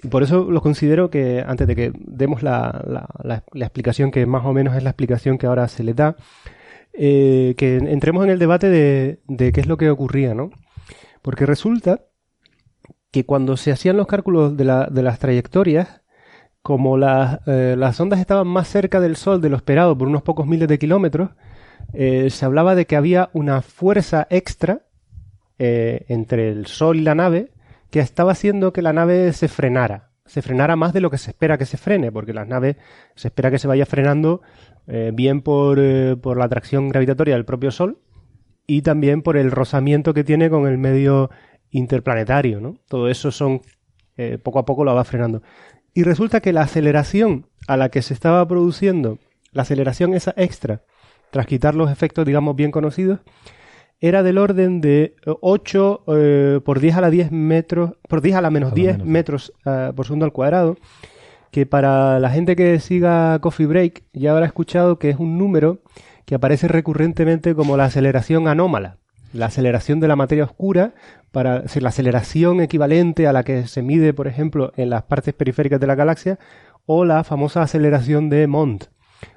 por 0.08 0.24
eso 0.24 0.50
lo 0.50 0.60
considero 0.62 1.10
que 1.10 1.44
antes 1.46 1.68
de 1.68 1.76
que 1.76 1.92
demos 1.94 2.42
la, 2.42 3.06
la, 3.22 3.64
explicación 3.64 4.10
que 4.10 4.26
más 4.26 4.44
o 4.44 4.52
menos 4.52 4.74
es 4.76 4.82
la 4.82 4.90
explicación 4.90 5.38
que 5.38 5.46
ahora 5.46 5.68
se 5.68 5.84
le 5.84 5.94
da, 5.94 6.16
que 6.92 7.80
entremos 7.86 8.24
en 8.24 8.30
el 8.30 8.40
debate 8.40 8.68
de, 8.68 9.20
de 9.28 9.52
qué 9.52 9.60
es 9.60 9.68
lo 9.68 9.76
que 9.76 9.90
ocurría, 9.90 10.34
¿no? 10.34 10.50
Porque 11.22 11.46
resulta 11.46 12.00
que 13.10 13.24
cuando 13.24 13.56
se 13.56 13.72
hacían 13.72 13.96
los 13.96 14.06
cálculos 14.06 14.56
de, 14.56 14.64
las 14.64 15.18
trayectorias, 15.18 16.02
como 16.62 16.96
eh, 16.98 17.74
las 17.76 18.00
ondas 18.00 18.20
estaban 18.20 18.46
más 18.46 18.68
cerca 18.68 19.00
del 19.00 19.16
Sol 19.16 19.40
de 19.40 19.48
lo 19.48 19.56
esperado 19.56 19.96
por 19.96 20.08
unos 20.08 20.22
pocos 20.22 20.46
miles 20.46 20.68
de 20.68 20.78
kilómetros, 20.78 21.30
eh, 21.92 22.30
se 22.30 22.44
hablaba 22.44 22.74
de 22.74 22.86
que 22.86 22.96
había 22.96 23.30
una 23.32 23.62
fuerza 23.62 24.26
extra 24.30 24.82
eh, 25.58 26.04
entre 26.08 26.50
el 26.50 26.66
Sol 26.66 26.98
y 26.98 27.02
la 27.02 27.14
nave 27.14 27.50
que 27.90 28.00
estaba 28.00 28.32
haciendo 28.32 28.72
que 28.72 28.82
la 28.82 28.92
nave 28.92 29.32
se 29.32 29.48
frenara. 29.48 30.10
Se 30.24 30.42
frenara 30.42 30.76
más 30.76 30.92
de 30.92 31.00
lo 31.00 31.10
que 31.10 31.18
se 31.18 31.32
espera 31.32 31.58
que 31.58 31.66
se 31.66 31.76
frene, 31.76 32.12
porque 32.12 32.32
las 32.32 32.46
naves 32.46 32.76
se 33.16 33.28
espera 33.28 33.50
que 33.50 33.58
se 33.58 33.66
vaya 33.66 33.84
frenando 33.84 34.42
bien 35.12 35.40
por, 35.42 35.78
por 36.20 36.36
la 36.36 36.44
atracción 36.44 36.88
gravitatoria 36.88 37.34
del 37.34 37.44
propio 37.44 37.70
Sol 37.70 37.98
y 38.66 38.82
también 38.82 39.22
por 39.22 39.36
el 39.36 39.50
rozamiento 39.50 40.14
que 40.14 40.22
tiene 40.22 40.50
con 40.50 40.68
el 40.68 40.78
medio 40.78 41.30
interplanetario, 41.70 42.60
¿no? 42.60 42.76
Todo 42.88 43.08
eso 43.08 43.30
son, 43.30 43.62
eh, 44.16 44.38
poco 44.42 44.58
a 44.58 44.64
poco 44.64 44.84
lo 44.84 44.94
va 44.94 45.04
frenando. 45.04 45.42
Y 45.94 46.02
resulta 46.02 46.40
que 46.40 46.52
la 46.52 46.62
aceleración 46.62 47.46
a 47.66 47.76
la 47.76 47.88
que 47.88 48.02
se 48.02 48.14
estaba 48.14 48.46
produciendo, 48.46 49.18
la 49.52 49.62
aceleración 49.62 50.14
esa 50.14 50.34
extra, 50.36 50.82
tras 51.30 51.46
quitar 51.46 51.74
los 51.74 51.90
efectos, 51.90 52.26
digamos, 52.26 52.56
bien 52.56 52.70
conocidos, 52.70 53.20
era 54.00 54.22
del 54.22 54.38
orden 54.38 54.80
de 54.80 55.14
8 55.26 56.04
eh, 56.08 56.60
por 56.64 56.80
10 56.80 56.96
a 56.96 57.00
la 57.02 57.10
10 57.10 57.32
metros, 57.32 57.92
por 58.08 58.22
10 58.22 58.36
a 58.36 58.40
la 58.40 58.50
menos 58.50 58.74
10 58.74 59.04
metros 59.04 59.52
eh, 59.66 59.92
por 59.94 60.06
segundo 60.06 60.24
al 60.24 60.32
cuadrado, 60.32 60.76
que 61.50 61.66
para 61.66 62.18
la 62.18 62.30
gente 62.30 62.56
que 62.56 62.78
siga 62.80 63.38
Coffee 63.40 63.66
Break 63.66 64.04
ya 64.12 64.32
habrá 64.32 64.46
escuchado 64.46 64.98
que 64.98 65.10
es 65.10 65.16
un 65.16 65.36
número 65.36 65.82
que 66.24 66.34
aparece 66.34 66.68
recurrentemente 66.68 67.54
como 67.54 67.76
la 67.76 67.84
aceleración 67.84 68.48
anómala, 68.48 68.98
la 69.32 69.46
aceleración 69.46 70.00
de 70.00 70.08
la 70.08 70.16
materia 70.16 70.44
oscura, 70.44 70.94
para 71.32 71.60
decir, 71.60 71.82
la 71.82 71.90
aceleración 71.90 72.60
equivalente 72.60 73.26
a 73.26 73.32
la 73.32 73.44
que 73.44 73.66
se 73.66 73.82
mide, 73.82 74.12
por 74.12 74.26
ejemplo, 74.26 74.72
en 74.76 74.90
las 74.90 75.04
partes 75.04 75.34
periféricas 75.34 75.80
de 75.80 75.86
la 75.86 75.94
galaxia, 75.94 76.38
o 76.86 77.04
la 77.04 77.24
famosa 77.24 77.62
aceleración 77.62 78.28
de 78.30 78.46
Mont, 78.46 78.84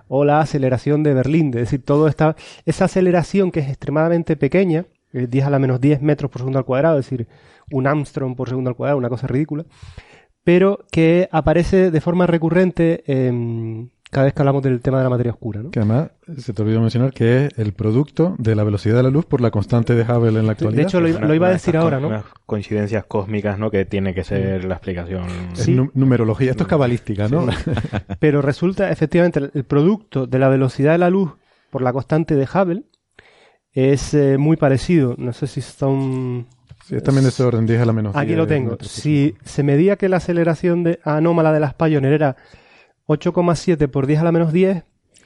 o 0.07 0.25
la 0.25 0.39
aceleración 0.39 1.03
de 1.03 1.13
Berlín, 1.13 1.47
es 1.47 1.61
decir, 1.61 1.83
toda 1.83 2.09
esta, 2.09 2.35
esa 2.65 2.85
aceleración 2.85 3.51
que 3.51 3.59
es 3.59 3.69
extremadamente 3.69 4.35
pequeña, 4.35 4.85
10 5.11 5.45
a 5.45 5.49
la 5.49 5.59
menos 5.59 5.79
10 5.79 6.01
metros 6.01 6.31
por 6.31 6.39
segundo 6.39 6.59
al 6.59 6.65
cuadrado, 6.65 6.99
es 6.99 7.09
decir, 7.09 7.27
un 7.71 7.87
Armstrong 7.87 8.35
por 8.35 8.49
segundo 8.49 8.69
al 8.69 8.75
cuadrado, 8.75 8.97
una 8.97 9.09
cosa 9.09 9.27
ridícula, 9.27 9.65
pero 10.43 10.85
que 10.91 11.29
aparece 11.31 11.91
de 11.91 12.01
forma 12.01 12.27
recurrente 12.27 13.03
en 13.05 13.91
cada 14.13 14.25
vez 14.25 14.33
que 14.33 14.41
hablamos 14.41 14.63
del 14.63 14.79
tema 14.79 14.99
de 14.99 15.03
la 15.03 15.09
materia 15.09 15.31
oscura. 15.31 15.61
¿no? 15.61 15.71
Que 15.71 15.79
además 15.79 16.11
se 16.37 16.53
te 16.53 16.61
olvidó 16.61 16.79
mencionar 16.79 17.11
que 17.11 17.45
es 17.45 17.57
el 17.57 17.73
producto 17.73 18.35
de 18.37 18.55
la 18.55 18.63
velocidad 18.63 18.95
de 18.95 19.03
la 19.03 19.09
luz 19.09 19.25
por 19.25 19.41
la 19.41 19.51
constante 19.51 19.95
de 19.95 20.03
Hubble 20.03 20.39
en 20.39 20.45
la 20.45 20.53
actualidad. 20.53 20.81
De 20.81 20.87
hecho, 20.87 21.01
lo, 21.01 21.33
iba 21.33 21.47
a 21.47 21.51
decir 21.51 21.75
ahora, 21.75 21.99
¿no? 21.99 22.07
Unas 22.07 22.23
coincidencias 22.45 23.05
cósmicas, 23.05 23.59
¿no? 23.59 23.71
Que 23.71 23.85
tiene 23.85 24.13
que 24.13 24.23
ser 24.23 24.63
la 24.63 24.75
explicación. 24.75 25.23
Sí. 25.53 25.75
numerología, 25.93 26.51
esto 26.51 26.63
es 26.63 26.69
cabalística, 26.69 27.27
¿no? 27.27 27.47
Pero 28.19 28.41
resulta, 28.41 28.91
efectivamente, 28.91 29.41
el 29.53 29.63
producto 29.65 30.27
de 30.27 30.39
la 30.39 30.47
velocidad 30.47 30.93
de 30.93 30.99
la 30.99 31.09
luz 31.09 31.31
por 31.71 31.81
la 31.81 31.91
constante 31.91 32.35
de 32.35 32.45
Hubble 32.45 32.83
es 33.73 34.13
eh, 34.13 34.37
muy 34.37 34.57
parecido. 34.57 35.15
No 35.17 35.33
sé 35.33 35.47
si 35.47 35.61
son... 35.61 36.47
Sí, 36.85 36.95
es 36.95 37.03
también 37.03 37.23
de 37.23 37.29
ese 37.29 37.43
orden, 37.43 37.65
10 37.65 37.81
a 37.81 37.85
la 37.85 37.93
menos 37.93 38.15
Aquí 38.15 38.35
lo 38.35 38.45
tengo. 38.45 38.77
Si 38.81 39.35
se 39.43 39.63
medía 39.63 39.95
que 39.95 40.09
la 40.09 40.17
aceleración 40.17 40.83
de, 40.83 40.99
anómala 41.03 41.53
de 41.53 41.61
las 41.61 41.73
Pioneer 41.73 42.13
era 42.13 42.35
8,7 43.07 43.87
por 43.89 44.07
10 44.07 44.19
a 44.19 44.23
la 44.23 44.31
menos 44.31 44.53
10, 44.53 44.83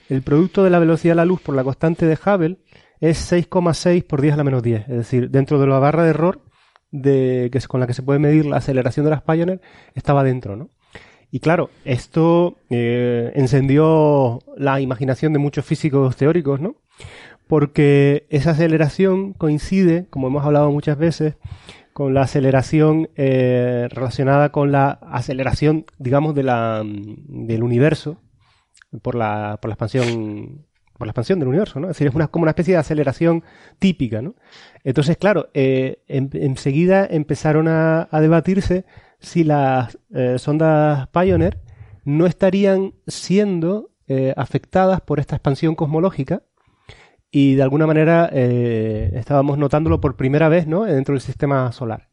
el 0.10 0.22
producto 0.22 0.64
de 0.64 0.70
la 0.70 0.80
velocidad 0.80 1.12
de 1.12 1.18
la 1.18 1.26
luz 1.26 1.42
por 1.42 1.56
la 1.56 1.64
constante 1.64 2.06
de 2.06 2.16
Hubble 2.16 2.58
es 3.00 3.32
6,6 3.32 4.06
por 4.06 4.22
10 4.22 4.34
a 4.34 4.38
la 4.38 4.44
menos 4.44 4.64
10. 4.64 4.82
Es 4.82 4.98
decir, 4.98 5.30
dentro 5.30 5.60
de 5.60 5.68
la 5.68 5.80
barra 5.80 6.04
de 6.04 6.10
error 6.10 6.42
con 7.68 7.80
la 7.80 7.88
que 7.88 7.94
se 7.94 8.04
puede 8.04 8.20
medir 8.20 8.46
la 8.46 8.58
aceleración 8.58 9.06
de 9.06 9.12
las 9.12 9.22
Pioneer 9.22 9.62
estaba 9.94 10.24
dentro, 10.24 10.56
¿no? 10.56 10.70
Y 11.30 11.42
claro, 11.42 11.70
esto 11.84 12.58
eh, 12.70 13.34
encendió 13.36 14.40
la 14.56 14.80
imaginación 14.80 15.34
de 15.34 15.40
muchos 15.40 15.66
físicos 15.66 16.16
teóricos, 16.16 16.62
¿no? 16.62 16.78
Porque 17.48 18.26
esa 18.30 18.52
aceleración 18.52 19.34
coincide, 19.34 20.08
como 20.10 20.28
hemos 20.28 20.46
hablado 20.46 20.72
muchas 20.72 20.98
veces, 20.98 21.36
con 21.98 22.14
la 22.14 22.22
aceleración 22.22 23.10
eh, 23.16 23.88
relacionada 23.90 24.52
con 24.52 24.72
la 24.72 25.00
aceleración, 25.02 25.88
digamos, 25.98 26.36
de 26.36 26.44
la, 26.44 26.84
del 26.86 27.64
universo 27.64 28.22
por 29.02 29.16
la, 29.16 29.58
por 29.60 29.70
la 29.70 29.74
expansión 29.74 30.68
por 30.96 31.08
la 31.08 31.10
expansión 31.10 31.40
del 31.40 31.48
universo, 31.48 31.80
¿no? 31.80 31.88
Es 31.88 31.96
decir, 31.96 32.06
es 32.06 32.14
una, 32.14 32.28
como 32.28 32.44
una 32.44 32.52
especie 32.52 32.76
de 32.76 32.80
aceleración 32.82 33.44
típica, 33.80 34.22
¿no? 34.22 34.36
Entonces, 34.84 35.18
claro, 35.18 35.50
eh, 35.56 36.04
enseguida 36.08 37.08
empezaron 37.10 37.68
a, 37.68 38.08
debatirse 38.12 38.86
si 39.20 39.44
las 39.44 39.98
eh, 40.14 40.38
sondas 40.38 41.08
Pioneer 41.08 41.62
no 42.06 42.28
estarían 42.28 42.94
siendo 43.08 43.90
afectadas 44.38 45.02
por 45.02 45.20
esta 45.20 45.36
expansión 45.36 45.76
cosmológica 45.76 46.44
y 47.32 47.56
de 47.56 47.64
alguna 47.64 47.88
manera 47.88 48.30
eh, 48.32 49.12
estábamos 49.14 49.58
notándolo 49.58 50.00
por 50.00 50.16
primera 50.16 50.50
vez 50.50 50.68
¿no? 50.68 50.84
dentro 50.84 51.14
del 51.14 51.22
sistema 51.22 51.72
solar. 51.72 52.08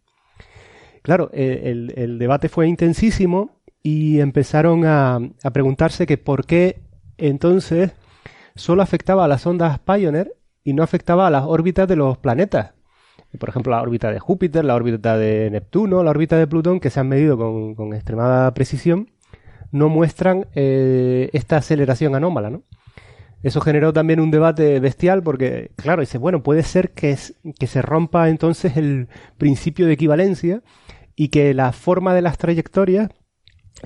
Claro, 1.02 1.30
eh, 1.32 1.90
el, 1.96 2.18
debate 2.18 2.48
fue 2.48 2.66
intensísimo 2.66 3.60
y 3.82 4.20
empezaron 4.20 4.86
a, 4.86 5.20
preguntarse 5.52 6.06
que 6.06 6.16
por 6.16 6.46
qué 6.46 6.80
entonces 7.18 7.92
solo 8.54 8.82
afectaba 8.82 9.24
a 9.24 9.28
las 9.28 9.46
ondas 9.46 9.78
Pioneer 9.80 10.34
y 10.64 10.72
no 10.72 10.82
afectaba 10.82 11.26
a 11.26 11.30
las 11.30 11.44
órbitas 11.44 11.86
de 11.86 11.96
los 11.96 12.16
planetas. 12.16 12.72
Por 13.38 13.48
ejemplo, 13.48 13.72
la 13.72 13.82
órbita 13.82 14.10
de 14.10 14.20
Júpiter, 14.20 14.64
la 14.64 14.76
órbita 14.76 15.18
de 15.18 15.50
Neptuno, 15.50 16.02
la 16.02 16.10
órbita 16.10 16.38
de 16.38 16.46
Plutón, 16.46 16.80
que 16.80 16.88
se 16.88 17.00
han 17.00 17.08
medido 17.08 17.36
con, 17.36 17.92
extremada 17.92 18.54
precisión, 18.54 19.10
no 19.72 19.88
muestran 19.88 20.46
eh, 20.54 21.28
esta 21.32 21.56
aceleración 21.58 22.14
anómala, 22.14 22.48
¿no? 22.48 22.62
Eso 23.44 23.60
generó 23.60 23.92
también 23.92 24.20
un 24.20 24.30
debate 24.30 24.80
bestial 24.80 25.22
porque, 25.22 25.70
claro, 25.76 26.00
dice, 26.00 26.16
bueno, 26.16 26.42
puede 26.42 26.62
ser 26.62 26.92
que, 26.92 27.14
que 27.58 27.66
se 27.66 27.82
rompa 27.82 28.30
entonces 28.30 28.78
el 28.78 29.08
principio 29.36 29.86
de 29.86 29.92
equivalencia 29.92 30.62
y 31.14 31.28
que 31.28 31.52
la 31.52 31.72
forma 31.72 32.14
de 32.14 32.22
las 32.22 32.38
trayectorias 32.38 33.10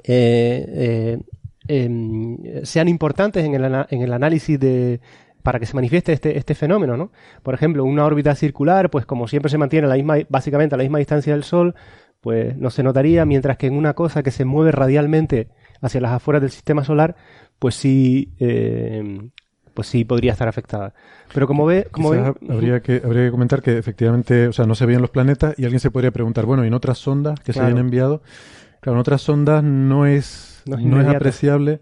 eh, 0.05 0.65
eh, 0.69 1.19
em, 1.67 2.39
sean 2.63 2.89
importantes 2.89 3.45
en 3.45 3.55
el, 3.57 3.65
en 3.91 4.03
el 4.03 4.13
análisis 4.13 4.61
de, 4.61 5.01
para 5.43 5.59
que 5.59 5.67
se 5.67 5.75
manifieste 5.75 6.13
este, 6.13 6.39
este 6.39 6.55
fenómeno, 6.55 6.97
¿no? 6.97 7.11
Por 7.43 7.53
ejemplo, 7.53 7.85
una 7.85 8.05
órbita 8.05 8.37
circular, 8.37 8.91
pues 8.91 9.07
como 9.07 9.27
siempre 9.27 9.51
se 9.51 9.59
mantiene 9.59 9.87
a 9.87 9.91
la 9.91 9.97
misma, 9.97 10.19
básicamente 10.29 10.77
a 10.77 10.79
la 10.79 10.85
misma 10.85 10.99
distancia 10.99 11.33
del 11.33 11.43
Sol, 11.43 11.75
pues 12.21 12.57
no 12.57 12.71
se 12.71 12.85
notaría, 12.85 13.25
mientras 13.25 13.57
que 13.57 13.67
en 13.67 13.75
una 13.75 13.95
cosa 13.95 14.23
que 14.23 14.31
se 14.31 14.45
mueve 14.45 14.71
radialmente 14.71 15.49
hacia 15.81 16.01
las 16.01 16.13
afueras 16.13 16.43
del 16.43 16.53
sistema 16.53 16.85
solar, 16.85 17.17
pues 17.59 17.75
sí 17.75 18.35
eh, 18.39 19.31
pues 19.79 19.87
sí 19.87 20.05
podría 20.05 20.33
estar 20.33 20.49
afectada. 20.49 20.93
Pero 21.33 21.47
como 21.47 21.65
ve, 21.65 21.87
como 21.93 22.13
habría 22.13 22.81
que 22.81 23.01
habría 23.05 23.27
que 23.27 23.31
comentar 23.31 23.63
que 23.63 23.79
efectivamente, 23.79 24.49
o 24.49 24.53
sea, 24.53 24.67
no 24.67 24.75
se 24.75 24.87
veían 24.87 25.01
los 25.01 25.11
planetas 25.11 25.57
y 25.57 25.63
alguien 25.63 25.79
se 25.79 25.93
podría 25.93 26.11
preguntar, 26.11 26.47
bueno, 26.47 26.65
¿y 26.65 26.67
en 26.67 26.75
otras 26.75 26.99
sondas 26.99 27.39
que 27.39 27.53
se 27.53 27.61
habían 27.61 27.79
enviado? 27.79 28.21
Claro, 28.81 28.97
en 28.97 29.01
otras 29.03 29.23
sondas 29.23 29.63
no 29.63 30.05
es 30.05 30.65
no 30.67 31.01
es, 31.01 31.07
apreciable 31.07 31.79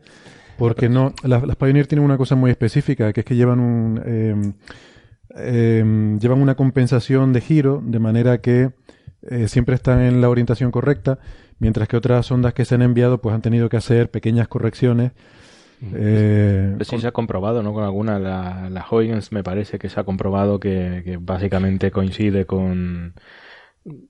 porque 0.58 0.90
no 0.90 1.14
las, 1.22 1.56
Pioneer 1.56 1.86
tienen 1.86 2.04
una 2.04 2.18
cosa 2.18 2.36
muy 2.36 2.50
específica, 2.50 3.14
que 3.14 3.20
es 3.20 3.24
que 3.24 3.34
llevan 3.34 3.60
un 3.60 4.54
em, 5.34 6.18
llevan 6.18 6.42
una 6.42 6.54
compensación 6.54 7.32
de 7.32 7.40
giro 7.40 7.82
de 7.82 7.98
manera 7.98 8.42
que 8.42 8.72
eh, 9.22 9.48
siempre 9.48 9.74
están 9.74 10.02
en 10.02 10.20
la 10.20 10.28
orientación 10.28 10.70
correcta, 10.70 11.18
mientras 11.60 11.88
que 11.88 11.96
otras 11.96 12.26
sondas 12.26 12.52
que 12.52 12.66
se 12.66 12.74
han 12.74 12.82
enviado 12.82 13.22
pues 13.22 13.34
han 13.34 13.40
tenido 13.40 13.70
que 13.70 13.78
hacer 13.78 14.10
pequeñas 14.10 14.48
correcciones 14.48 15.12
eh, 15.82 16.76
sí 16.82 16.98
se 16.98 17.06
ha 17.06 17.12
comprobado, 17.12 17.62
¿no? 17.62 17.72
Con 17.72 17.84
alguna, 17.84 18.18
la, 18.18 18.70
la 18.70 18.86
Huygens 18.90 19.32
me 19.32 19.42
parece 19.42 19.78
que 19.78 19.88
se 19.88 20.00
ha 20.00 20.04
comprobado 20.04 20.58
que, 20.60 21.02
que 21.04 21.18
básicamente 21.18 21.90
coincide 21.90 22.46
con, 22.46 23.14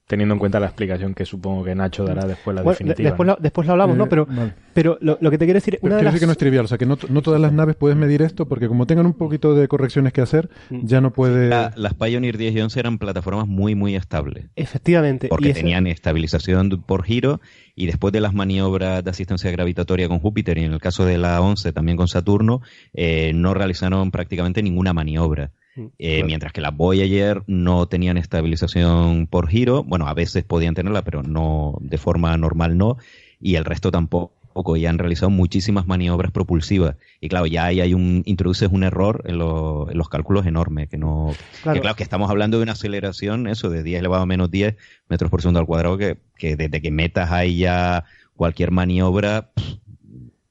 teniendo 0.07 0.35
en 0.35 0.39
cuenta 0.39 0.61
la 0.61 0.66
explicación 0.66 1.15
que 1.15 1.24
supongo 1.24 1.65
que 1.65 1.74
Nacho 1.74 2.05
dará 2.05 2.27
después 2.27 2.55
la 2.55 2.62
definitiva. 2.62 3.11
Después, 3.11 3.27
¿no? 3.27 3.36
después 3.40 3.66
lo 3.66 3.73
hablamos, 3.73 3.97
¿no? 3.97 4.05
Eh, 4.05 4.09
pero, 4.09 4.27
pero 4.73 4.98
lo, 5.01 5.31
que 5.31 5.39
te 5.39 5.44
quiero 5.44 5.59
decir... 5.59 5.78
Una 5.82 5.97
quiero 5.97 6.11
decir 6.11 6.20
que 6.20 6.27
no 6.27 6.32
es 6.32 6.39
trivial, 6.39 6.65
o 6.65 6.69
sea, 6.69 6.78
que 6.78 6.86
no, 6.86 6.97
no, 7.09 7.23
todas 7.23 7.40
las 7.40 7.53
naves 7.53 7.77
puedes 7.77 7.97
medir 7.97 8.23
esto 8.23 8.47
porque 8.47 8.69
como 8.69 8.86
tengan 8.86 9.07
un 9.07 9.15
poquito 9.15 9.55
de 9.55 9.69
correcciones 9.69 10.12
que 10.12 10.20
hacer, 10.20 10.48
mm. 10.70 10.86
ya 10.86 11.01
no 11.01 11.12
puede... 11.12 11.48
las 11.48 11.94
Pioneer 11.94 12.39
10 12.39 12.55
y 12.55 12.61
11 12.61 12.81
eran 12.81 12.98
plataformas 12.98 13.47
muy, 13.47 13.74
muy 13.74 13.97
estables. 13.97 14.47
Efectivamente. 14.57 15.28
Porque 15.28 15.53
tenían 15.53 15.86
estabilización 15.86 16.82
por 16.86 17.05
giro 17.05 17.40
y 17.74 17.86
después 17.86 18.12
de 18.12 18.20
las 18.20 18.35
maniobras 18.35 19.05
de 19.05 19.11
asistencia 19.11 19.51
gravitatoria 19.51 20.09
con 20.09 20.19
Júpiter 20.19 20.59
y 20.59 20.65
en 20.65 20.73
el 20.73 20.81
caso 20.81 21.05
de 21.05 21.19
la 21.19 21.40
11 21.40 21.73
también 21.73 21.97
con 21.97 22.09
Saturno, 22.09 22.62
eh, 22.94 23.32
no 23.35 23.55
realizaron 23.55 24.11
prácticamente 24.11 24.62
ninguna 24.62 24.93
maniobra. 24.93 25.51
Mm, 25.77 25.86
eh, 25.98 26.24
mientras 26.24 26.53
que 26.53 26.61
las 26.61 26.77
Voyager 26.77 27.43
no 27.47 27.86
tenían 27.86 28.16
estabilización 28.16 29.27
por 29.27 29.48
giro, 29.48 29.85
bueno, 29.85 30.09
a 30.09 30.15
veces 30.15 30.44
podían 30.44 30.74
tenerla, 30.74 31.03
pero 31.03 31.23
no 31.23 31.77
de 31.81 31.98
forma 31.98 32.36
normal 32.36 32.77
no, 32.77 32.97
y 33.40 33.57
el 33.57 33.65
resto 33.65 33.90
tampoco 33.90 34.32
y 34.77 34.86
han 34.86 34.98
realizado 34.98 35.28
muchísimas 35.28 35.86
maniobras 35.86 36.32
propulsivas 36.32 36.97
y 37.20 37.28
claro 37.28 37.47
ya 37.47 37.66
ahí 37.66 37.81
hay 37.81 37.93
un 37.93 38.23
introduces 38.24 38.70
un 38.73 38.85
error 38.85 39.23
en, 39.27 39.36
los 39.39 40.09
cálculos 40.09 40.47
enorme 40.47 40.86
que 40.86 40.97
no 40.97 41.35
claro. 41.62 41.77
que 41.77 41.82
claro 41.82 41.97
que 41.97 42.03
estamos 42.03 42.31
hablando 42.31 42.57
de 42.57 42.62
una 42.62 42.73
aceleración 42.73 43.48
eso 43.48 43.69
de 43.69 43.82
10 43.82 44.01
elevado 44.01 44.23
a 44.23 44.27
menos 44.27 44.51
10 44.51 44.77
metros 45.09 45.31
por 45.31 45.43
segundo 45.43 45.61
al 45.61 45.66
cuadrado 45.66 45.98
que, 45.98 46.16
que 46.39 46.57
desde 46.57 46.81
que 46.81 46.90
metas 46.90 47.32
ahí 47.32 47.59
ya 47.59 48.05
cualquier 48.35 48.70
maniobra 48.70 49.51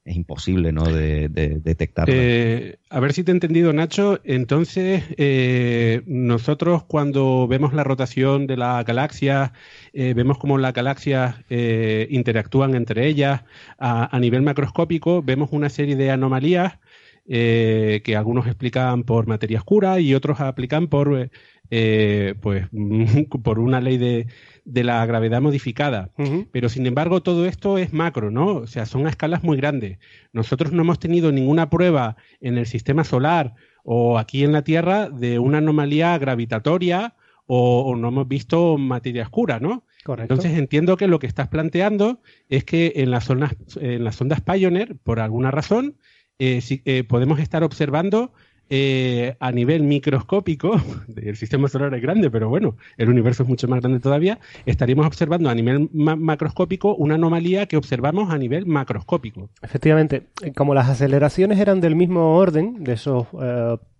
es 0.06 0.16
imposible 0.16 0.72
¿no? 0.72 0.84
de, 0.84 1.28
de. 1.28 1.60
Eh, 2.06 2.76
a 2.90 3.00
ver 3.00 3.12
si 3.12 3.24
te 3.24 3.32
he 3.32 3.34
entendido, 3.34 3.72
Nacho. 3.72 4.20
Entonces, 4.22 5.02
eh, 5.16 6.02
nosotros 6.06 6.84
cuando 6.84 7.48
vemos 7.48 7.74
la 7.74 7.82
rotación 7.82 8.46
de 8.46 8.56
la 8.56 8.82
galaxia, 8.84 9.52
eh, 9.92 10.14
vemos 10.14 10.38
cómo 10.38 10.58
las 10.58 10.72
galaxias 10.72 11.34
interactúan 11.48 12.76
entre 12.76 13.08
ellas 13.08 13.42
a, 13.78 14.16
nivel 14.20 14.42
macroscópico, 14.42 15.22
vemos 15.22 15.50
una 15.52 15.68
serie 15.68 15.96
de 15.96 16.10
anomalías 16.10 16.78
que 17.26 18.14
algunos 18.16 18.46
explican 18.46 19.02
por 19.02 19.26
materia 19.26 19.58
oscura 19.58 19.98
y 19.98 20.14
otros 20.14 20.40
aplican 20.40 20.86
por, 20.86 21.30
pues, 21.68 22.66
por 23.42 23.58
una 23.58 23.80
ley 23.80 23.98
de, 23.98 24.26
de 24.66 24.82
la 24.84 25.06
gravedad 25.06 25.40
modificada. 25.40 26.10
Pero 26.50 26.68
sin 26.68 26.86
embargo, 26.86 27.22
todo 27.22 27.46
esto 27.46 27.78
es 27.78 27.92
macro, 27.92 28.30
¿no? 28.30 28.56
O 28.56 28.66
sea, 28.66 28.84
son 28.84 29.06
a 29.06 29.10
escalas 29.10 29.44
muy 29.44 29.56
grandes. 29.56 29.98
Nosotros 30.32 30.72
no 30.72 30.82
hemos 30.82 30.98
tenido 30.98 31.32
ninguna 31.32 31.70
prueba 31.70 32.16
en 32.40 32.58
el 32.58 32.66
sistema 32.66 33.04
solar 33.04 33.54
o 33.84 34.18
aquí 34.18 34.42
en 34.42 34.52
la 34.52 34.62
Tierra 34.62 35.08
de 35.08 35.38
una 35.38 35.58
anomalía 35.58 36.18
gravitatoria 36.18 37.14
o, 37.46 37.94
no 37.96 38.08
hemos 38.08 38.26
visto 38.26 38.76
materia 38.76 39.22
oscura, 39.22 39.60
¿no? 39.60 39.84
Correcto. 40.04 40.34
Entonces 40.34 40.58
entiendo 40.58 40.96
que 40.96 41.06
lo 41.06 41.20
que 41.20 41.28
estás 41.28 41.46
planteando 41.46 42.20
es 42.48 42.64
que 42.64 42.94
en 42.96 43.12
las, 43.12 43.24
zonas, 43.24 43.54
en 43.80 44.02
las 44.02 44.20
ondas 44.20 44.40
Pioneer, 44.40 44.96
por 44.96 45.20
alguna 45.20 45.52
razón, 45.52 45.96
eh, 46.40 46.60
eh, 46.84 47.04
podemos 47.04 47.38
estar 47.38 47.62
observando 47.62 48.32
eh, 48.68 49.36
a 49.38 49.52
nivel 49.52 49.82
microscópico, 49.82 50.80
el 51.16 51.36
sistema 51.36 51.68
solar 51.68 51.94
es 51.94 52.02
grande, 52.02 52.30
pero 52.30 52.48
bueno, 52.48 52.76
el 52.96 53.08
universo 53.08 53.42
es 53.42 53.48
mucho 53.48 53.68
más 53.68 53.80
grande 53.80 54.00
todavía, 54.00 54.40
estaríamos 54.64 55.06
observando 55.06 55.48
a 55.48 55.54
nivel 55.54 55.88
macroscópico 55.92 56.94
una 56.94 57.14
anomalía 57.14 57.66
que 57.66 57.76
observamos 57.76 58.32
a 58.32 58.38
nivel 58.38 58.66
macroscópico. 58.66 59.50
Efectivamente, 59.62 60.26
como 60.56 60.74
las 60.74 60.88
aceleraciones 60.88 61.58
eran 61.58 61.80
del 61.80 61.94
mismo 61.94 62.36
orden, 62.36 62.82
de 62.82 62.94
esos 62.94 63.26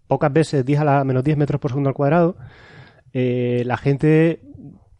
pocas 0.08 0.32
veces 0.32 0.64
10 0.64 0.80
a 0.80 0.84
la 0.84 1.04
menos 1.04 1.22
10 1.22 1.36
metros 1.36 1.60
por 1.60 1.70
segundo 1.70 1.88
al 1.88 1.94
cuadrado, 1.94 2.36
la 3.12 3.76
gente 3.76 4.40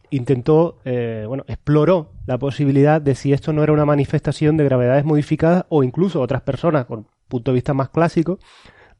intentó, 0.09 0.79
bueno, 0.83 1.43
exploró 1.47 2.11
la 2.25 2.37
posibilidad 2.37 3.01
de 3.01 3.15
si 3.15 3.33
esto 3.33 3.53
no 3.53 3.63
era 3.63 3.73
una 3.73 3.85
manifestación 3.85 4.57
de 4.57 4.63
gravedades 4.63 5.05
modificadas 5.05 5.65
o 5.69 5.83
incluso 5.83 6.21
otras 6.21 6.41
personas 6.41 6.85
con 6.85 7.05
punto 7.27 7.51
de 7.51 7.55
vista 7.55 7.73
más 7.73 7.89
clásico, 7.89 8.39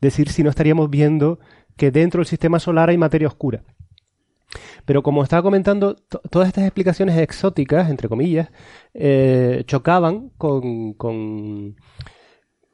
decir 0.02 0.30
si 0.30 0.44
no 0.44 0.50
estaríamos 0.50 0.90
viendo 0.90 1.40
que 1.76 1.92
dentro 1.92 2.20
del 2.20 2.28
sistema 2.28 2.60
solar 2.60 2.90
hay 2.90 2.98
materia 2.98 3.28
oscura. 3.28 3.64
Pero 4.86 5.04
como 5.04 5.24
estaba 5.24 5.44
comentando, 5.44 5.96
todas 6.30 6.48
estas 6.48 6.64
explicaciones 6.64 7.18
exóticas, 7.18 7.90
entre 7.90 8.08
comillas, 8.08 8.50
eh, 8.94 9.64
chocaban 9.68 10.30
con, 10.38 10.94
con, 10.94 11.76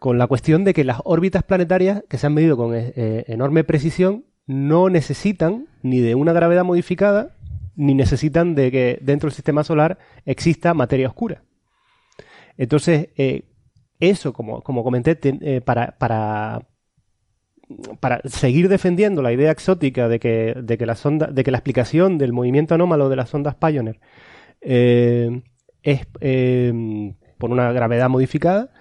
la 0.03 0.27
cuestión 0.27 0.63
de 0.63 0.73
que 0.73 0.83
las 0.83 0.99
órbitas 1.05 1.43
planetarias, 1.43 2.03
que 2.07 2.17
se 2.17 2.27
han 2.27 2.33
medido 2.33 2.55
con 2.57 2.75
eh, 2.75 2.93
eh, 2.95 3.23
enorme 3.27 3.63
precisión, 3.63 4.25
no 4.45 4.89
necesitan 4.89 5.67
ni 5.81 6.01
de 6.01 6.15
una 6.15 6.33
gravedad 6.33 6.63
modificada, 6.63 7.35
ni 7.75 7.95
necesitan 7.95 8.53
de 8.53 8.69
que 8.71 8.99
dentro 9.01 9.27
del 9.27 9.35
sistema 9.35 9.63
solar 9.63 9.97
exista 10.25 10.73
materia 10.73 11.07
oscura. 11.07 11.43
Entonces, 12.57 13.09
eso, 13.99 14.33
como, 14.33 14.61
como 14.61 14.83
comenté, 14.83 15.15
para, 15.61 15.97
para, 15.97 16.67
para 17.99 18.21
seguir 18.25 18.69
defendiendo 18.69 19.21
la 19.21 19.31
idea 19.31 19.51
exótica 19.51 20.07
de 20.07 20.19
que, 20.19 20.55
de 20.61 20.77
que 20.77 20.85
la 20.85 20.95
sonda, 20.95 21.27
de 21.27 21.43
que 21.43 21.51
la 21.51 21.57
explicación 21.57 22.17
del 22.17 22.33
movimiento 22.33 22.75
anómalo 22.75 23.09
de 23.09 23.15
las 23.15 23.33
ondas 23.33 23.55
Pioneer 23.55 23.99
eh, 24.61 25.41
es 25.81 26.07
eh, 26.21 27.13
por 27.37 27.51
una 27.51 27.71
gravedad 27.71 28.09
modificada, 28.09 28.71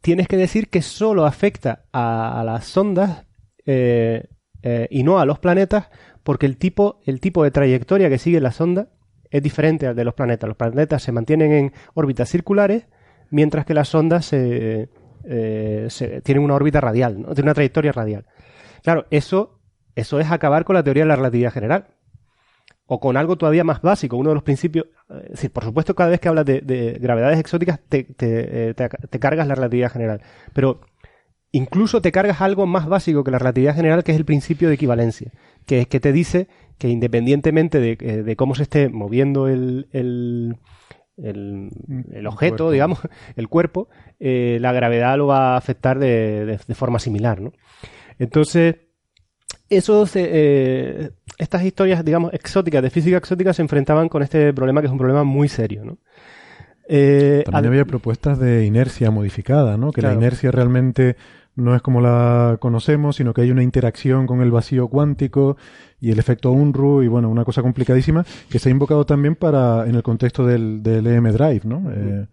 tienes 0.00 0.28
que 0.28 0.36
decir 0.36 0.68
que 0.68 0.82
solo 0.82 1.26
afecta 1.26 1.84
a, 1.92 2.42
las 2.44 2.66
sondas 2.66 3.24
y 3.66 5.02
no 5.02 5.18
a 5.18 5.26
los 5.26 5.38
planetas, 5.38 5.88
porque 6.22 6.46
el 6.46 6.56
tipo, 6.56 7.00
el 7.04 7.20
tipo 7.20 7.42
de 7.42 7.50
trayectoria 7.50 8.08
que 8.08 8.18
sigue 8.18 8.40
la 8.40 8.52
sonda 8.52 8.88
es 9.30 9.42
diferente 9.42 9.86
al 9.86 9.96
de 9.96 10.04
los 10.04 10.14
planetas. 10.14 10.46
Los 10.46 10.56
planetas 10.56 11.02
se 11.02 11.10
mantienen 11.10 11.52
en 11.52 11.72
órbitas 11.94 12.28
circulares 12.28 12.86
mientras 13.30 13.66
que 13.66 13.74
las 13.74 13.92
ondas 13.94 14.32
eh, 15.26 15.88
tienen 16.22 16.44
una 16.44 16.54
órbita 16.54 16.80
radial, 16.80 17.22
¿no? 17.22 17.28
tienen 17.28 17.46
una 17.46 17.54
trayectoria 17.54 17.92
radial. 17.92 18.26
Claro, 18.84 19.06
eso, 19.10 19.60
eso 19.94 20.20
es 20.20 20.30
acabar 20.30 20.64
con 20.64 20.74
la 20.74 20.84
teoría 20.84 21.04
de 21.04 21.08
la 21.08 21.16
relatividad 21.16 21.52
general. 21.52 21.86
O 22.86 23.00
con 23.00 23.16
algo 23.16 23.36
todavía 23.36 23.64
más 23.64 23.80
básico, 23.80 24.18
uno 24.18 24.28
de 24.28 24.34
los 24.34 24.44
principios. 24.44 24.86
Eh, 25.08 25.22
es 25.24 25.30
decir, 25.30 25.50
por 25.50 25.64
supuesto, 25.64 25.94
cada 25.94 26.10
vez 26.10 26.20
que 26.20 26.28
hablas 26.28 26.44
de, 26.44 26.98
gravedades 27.00 27.40
exóticas 27.40 27.80
te, 27.88 28.06
eh, 28.20 28.74
te, 28.76 28.88
te, 28.88 29.18
cargas 29.18 29.48
la 29.48 29.54
relatividad 29.54 29.90
general. 29.90 30.20
Pero 30.52 30.82
incluso 31.50 32.02
te 32.02 32.12
cargas 32.12 32.42
algo 32.42 32.66
más 32.66 32.86
básico 32.86 33.24
que 33.24 33.30
la 33.30 33.38
relatividad 33.38 33.74
general, 33.74 34.04
que 34.04 34.12
es 34.12 34.18
el 34.18 34.26
principio 34.26 34.68
de 34.68 34.74
equivalencia. 34.74 35.32
Que 35.64 35.80
es 35.80 35.86
que 35.86 35.98
te 35.98 36.12
dice 36.12 36.48
que 36.76 36.90
independientemente 36.90 37.80
de, 37.80 38.36
cómo 38.36 38.54
se 38.54 38.64
esté 38.64 38.90
moviendo 38.90 39.48
el, 39.48 39.88
el, 39.92 40.58
el 41.16 42.26
objeto, 42.26 42.70
digamos, 42.70 42.98
el 43.36 43.48
cuerpo, 43.48 43.88
eh, 44.20 44.58
la 44.60 44.72
gravedad 44.72 45.16
lo 45.16 45.28
va 45.28 45.54
a 45.54 45.56
afectar 45.56 45.98
de, 45.98 46.58
de, 46.66 46.74
forma 46.74 46.98
similar, 46.98 47.40
¿no? 47.40 47.52
Entonces, 48.18 48.76
esos, 49.68 50.12
eh, 50.14 51.12
estas 51.38 51.64
historias, 51.64 52.04
digamos, 52.04 52.32
exóticas, 52.32 52.82
de 52.82 52.90
física 52.90 53.16
exótica, 53.16 53.52
se 53.52 53.62
enfrentaban 53.62 54.08
con 54.08 54.22
este 54.22 54.52
problema 54.52 54.80
que 54.80 54.86
es 54.86 54.92
un 54.92 54.98
problema 54.98 55.24
muy 55.24 55.48
serio, 55.48 55.84
¿no? 55.84 55.98
Eh, 56.88 57.42
También 57.46 57.72
había 57.72 57.84
propuestas 57.86 58.38
de 58.38 58.66
inercia 58.66 59.10
modificada, 59.10 59.76
¿no? 59.76 59.90
Que 59.90 60.02
la 60.02 60.12
inercia 60.12 60.50
realmente 60.50 61.16
no 61.56 61.74
es 61.74 61.82
como 61.82 62.00
la 62.00 62.58
conocemos, 62.60 63.16
sino 63.16 63.32
que 63.32 63.42
hay 63.42 63.50
una 63.50 63.62
interacción 63.62 64.26
con 64.26 64.42
el 64.42 64.50
vacío 64.50 64.88
cuántico 64.88 65.56
y 66.00 66.10
el 66.10 66.18
efecto 66.18 66.50
Unruh 66.50 67.02
y 67.02 67.08
bueno, 67.08 67.30
una 67.30 67.44
cosa 67.44 67.62
complicadísima 67.62 68.24
que 68.50 68.58
se 68.58 68.68
ha 68.68 68.72
invocado 68.72 69.06
también 69.06 69.36
para 69.36 69.86
en 69.86 69.94
el 69.94 70.02
contexto 70.02 70.44
del, 70.44 70.82
del 70.82 71.06
EM 71.06 71.32
Drive, 71.32 71.62
¿no? 71.64 71.90
Eh, 71.92 72.26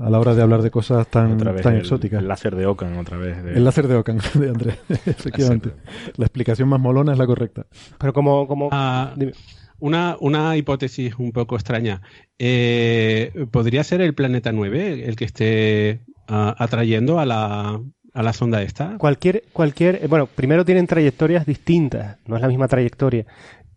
a 0.00 0.10
la 0.10 0.18
hora 0.18 0.34
de 0.34 0.42
hablar 0.42 0.62
de 0.62 0.70
cosas 0.70 1.06
tan, 1.08 1.38
tan 1.38 1.76
exóticas. 1.76 2.20
El 2.20 2.28
láser 2.28 2.56
de 2.56 2.66
Ocan, 2.66 2.96
otra 2.98 3.16
vez. 3.16 3.36
El 3.44 3.64
láser 3.64 3.88
de 3.88 3.96
Ocan, 3.96 4.18
de 4.34 4.48
Andrés, 4.48 4.78
efectivamente. 4.88 5.72
La 6.16 6.26
explicación 6.26 6.68
más 6.68 6.80
molona 6.80 7.12
es 7.12 7.18
la 7.18 7.26
correcta. 7.26 7.66
Pero 7.98 8.12
como... 8.12 8.46
como... 8.46 8.68
Ah, 8.72 9.14
una, 9.80 10.16
una 10.20 10.56
hipótesis 10.56 11.14
un 11.18 11.32
poco 11.32 11.56
extraña. 11.56 12.02
Eh, 12.38 13.46
¿Podría 13.50 13.82
ser 13.82 14.02
el 14.02 14.14
planeta 14.14 14.52
9 14.52 15.08
el 15.08 15.16
que 15.16 15.24
esté 15.24 16.00
ah, 16.28 16.54
atrayendo 16.58 17.18
a 17.18 17.26
la, 17.26 17.80
a 18.12 18.22
la 18.22 18.32
sonda 18.32 18.62
esta? 18.62 18.98
Cualquier, 18.98 19.44
cualquier, 19.52 19.96
eh, 19.96 20.06
bueno, 20.06 20.26
primero 20.26 20.64
tienen 20.64 20.86
trayectorias 20.86 21.46
distintas, 21.46 22.18
no 22.26 22.36
es 22.36 22.42
la 22.42 22.48
misma 22.48 22.68
trayectoria. 22.68 23.26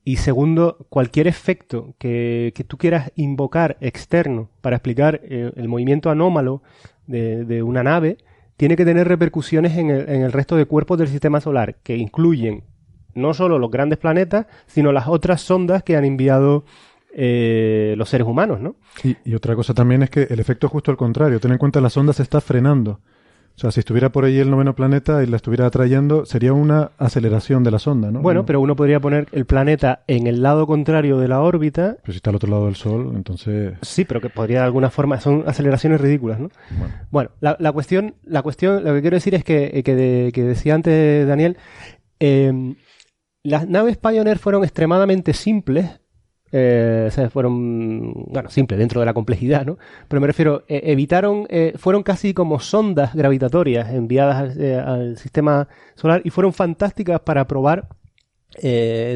Y 0.05 0.17
segundo, 0.17 0.85
cualquier 0.89 1.27
efecto 1.27 1.95
que, 1.97 2.51
que 2.55 2.63
tú 2.63 2.77
quieras 2.77 3.11
invocar 3.15 3.77
externo 3.80 4.49
para 4.61 4.75
explicar 4.75 5.21
eh, 5.23 5.51
el 5.55 5.67
movimiento 5.67 6.09
anómalo 6.09 6.61
de, 7.07 7.45
de, 7.45 7.63
una 7.63 7.84
nave, 7.84 8.17
tiene 8.57 8.75
que 8.75 8.85
tener 8.85 9.07
repercusiones 9.07 9.77
en 9.77 9.89
el, 9.89 10.09
en 10.09 10.21
el 10.21 10.31
resto 10.31 10.57
de 10.57 10.65
cuerpos 10.65 10.97
del 10.97 11.07
sistema 11.07 11.39
solar, 11.39 11.75
que 11.84 11.95
incluyen 11.95 12.63
no 13.15 13.34
solo 13.34 13.59
los 13.59 13.71
grandes 13.71 13.97
planetas, 13.97 14.47
sino 14.65 14.91
las 14.91 15.07
otras 15.07 15.41
sondas 15.41 15.84
que 15.84 15.95
han 15.95 16.05
enviado 16.05 16.65
eh, 17.15 17.93
los 17.97 18.09
seres 18.09 18.27
humanos, 18.27 18.59
¿no? 18.59 18.75
Y, 19.03 19.35
otra 19.35 19.55
cosa 19.55 19.73
también 19.73 20.01
es 20.01 20.09
que 20.09 20.23
el 20.23 20.39
efecto 20.39 20.67
es 20.67 20.71
justo 20.71 20.89
al 20.89 20.97
contrario. 20.97 21.39
Ten 21.39 21.51
en 21.51 21.59
cuenta 21.59 21.80
la 21.80 21.91
sonda 21.91 22.11
se 22.11 22.23
está 22.23 22.41
frenando. 22.41 23.01
O 23.55 23.59
sea, 23.59 23.71
si 23.71 23.81
estuviera 23.81 24.11
por 24.11 24.25
ahí 24.25 24.39
el 24.39 24.49
noveno 24.49 24.75
planeta 24.75 25.23
y 25.23 25.27
la 25.27 25.35
estuviera 25.35 25.67
atrayendo, 25.67 26.25
sería 26.25 26.53
una 26.53 26.91
aceleración 26.97 27.63
de 27.63 27.71
la 27.71 27.80
sonda, 27.80 28.11
¿no? 28.11 28.21
Bueno, 28.21 28.45
pero 28.45 28.59
uno 28.59 28.75
podría 28.75 28.99
poner 28.99 29.27
el 29.31 29.45
planeta 29.45 30.03
en 30.07 30.25
el 30.25 30.41
lado 30.41 30.65
contrario 30.65 31.19
de 31.19 31.27
la 31.27 31.39
órbita. 31.39 31.97
Pero 32.01 32.13
si 32.13 32.17
está 32.17 32.31
al 32.31 32.38
otro 32.38 32.49
lado 32.49 32.65
del 32.65 32.75
Sol, 32.75 33.11
entonces... 33.15 33.75
Sí, 33.84 34.05
pero 34.05 34.21
que 34.21 34.30
podría 34.30 34.59
de 34.59 34.65
alguna 34.65 34.89
forma... 34.89 35.19
Son 35.19 35.43
aceleraciones 35.45 36.01
ridículas, 36.01 36.39
¿no? 36.39 36.49
Bueno, 37.11 37.30
la, 37.41 37.55
la, 37.59 37.71
cuestión, 37.71 38.15
la 38.23 38.41
cuestión, 38.41 38.84
lo 38.84 38.93
que 38.95 39.01
quiero 39.01 39.17
decir 39.17 39.35
es 39.35 39.43
que, 39.43 39.84
que, 39.84 40.31
que 40.34 40.43
decía 40.43 40.73
antes 40.73 41.27
Daniel, 41.27 41.57
eh, 42.19 42.75
las 43.43 43.67
naves 43.67 43.97
Pioneer 43.97 44.39
fueron 44.39 44.63
extremadamente 44.63 45.34
simples 45.34 45.99
eh, 46.55 47.09
fueron, 47.31 48.13
bueno, 48.27 48.47
simple 48.51 48.77
dentro 48.77 48.99
de 48.99 49.07
la 49.07 49.13
complejidad, 49.15 49.65
¿no? 49.65 49.80
Pero 50.07 50.21
me 50.21 50.27
refiero, 50.27 50.63
eh, 50.67 50.81
evitaron, 50.85 51.47
eh, 51.49 51.73
fueron 51.77 52.03
casi 52.03 52.35
como 52.35 52.59
sondas 52.59 53.15
gravitatorias 53.15 53.91
enviadas 53.91 54.55
al, 54.55 54.80
al, 54.80 55.17
sistema 55.17 55.67
solar 55.95 56.21
y 56.23 56.30
fueron 56.30 56.53
fantásticas 56.53 57.21
para 57.21 57.47
probar 57.47 57.89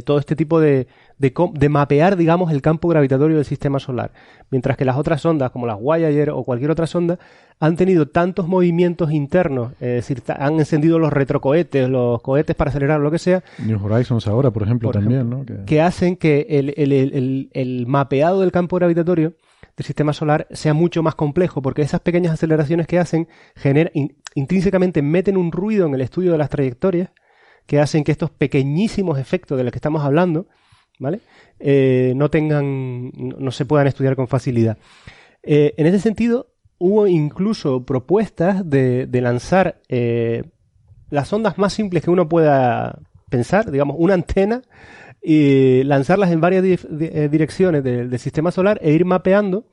todo 0.04 0.18
este 0.18 0.36
tipo 0.36 0.60
de, 0.60 0.88
de, 1.18 1.70
mapear, 1.70 2.16
digamos, 2.16 2.52
el 2.52 2.62
campo 2.62 2.88
gravitatorio 2.88 3.38
del 3.38 3.46
sistema 3.46 3.80
solar. 3.80 4.12
Mientras 4.52 4.78
que 4.78 4.86
las 4.86 4.98
otras 4.98 5.22
sondas, 5.22 5.52
como 5.52 5.66
las 5.66 5.80
Voyager 5.80 6.30
o 6.30 6.44
cualquier 6.44 6.72
otra 6.72 6.86
sonda, 6.86 7.18
han 7.60 7.76
tenido 7.76 8.08
tantos 8.08 8.48
movimientos 8.48 9.12
internos, 9.12 9.74
es 9.74 10.08
decir, 10.08 10.22
han 10.28 10.60
encendido 10.60 11.00
los 11.00 11.12
retrocohetes, 11.12 11.90
los 11.90 12.22
cohetes 12.22 12.56
para 12.56 12.70
acelerar, 12.70 13.00
lo 13.00 13.10
que 13.10 13.18
sea. 13.18 13.44
New 13.58 13.84
Horizons 13.84 14.28
ahora, 14.28 14.52
por 14.52 14.64
ejemplo, 14.64 14.92
también, 14.92 15.30
¿no? 15.30 15.44
Que... 15.66 15.82
hacen 15.82 16.18
que 16.18 16.46
el, 16.50 16.74
el, 16.78 16.92
el, 16.92 17.50
el 17.54 17.88
mapeado 17.88 18.42
del 18.42 18.52
campo 18.52 18.76
gravitatorio 18.76 19.34
del 19.76 19.86
sistema 19.86 20.14
solar 20.14 20.48
sea 20.52 20.74
mucho 20.74 21.02
más 21.02 21.16
complejo, 21.16 21.62
porque 21.62 21.82
esas 21.82 22.02
pequeñas 22.02 22.34
aceleraciones 22.34 22.86
que 22.86 23.00
hacen 23.00 23.28
generan, 23.56 23.92
intrínsecamente 24.36 25.02
meten 25.02 25.36
un 25.36 25.52
ruido 25.52 25.88
en 25.88 25.96
el 25.96 26.02
estudio 26.02 26.32
de 26.32 26.38
las 26.38 26.50
trayectorias 26.50 27.10
que 27.66 27.80
hacen 27.80 28.04
que 28.04 28.12
estos 28.12 28.30
pequeñísimos 28.30 29.18
efectos 29.20 29.58
de 29.58 29.64
los 29.64 29.72
que 29.72 29.78
estamos 29.78 30.04
hablando 30.04 30.48
Eh, 31.60 32.14
no 32.16 32.30
tengan, 32.30 33.12
no, 33.16 33.52
se 33.52 33.66
puedan 33.66 33.88
estudiar 33.88 34.16
con 34.16 34.28
facilidad. 34.28 34.78
Eh, 35.44 35.74
en 35.78 35.86
ese 35.86 36.00
sentido, 36.00 36.48
hubo 36.78 37.08
incluso 37.08 37.86
propuestas 37.86 38.68
de, 38.70 39.08
lanzar 39.22 39.82
eh, 39.90 40.44
las 41.10 41.32
ondas 41.34 41.58
más 41.58 41.74
simples 41.74 42.04
que 42.04 42.12
uno 42.12 42.30
pueda 42.30 43.00
pensar, 43.30 43.72
digamos, 43.72 43.96
una 44.00 44.14
antena, 44.14 44.62
y 45.22 45.84
lanzarlas 45.84 46.32
en 46.32 46.40
varias 46.40 46.64
direcciones 46.64 47.84
del 47.84 48.18
sistema 48.18 48.52
solar 48.52 48.80
e 48.82 48.94
ir 48.94 49.04
mapeando 49.04 49.66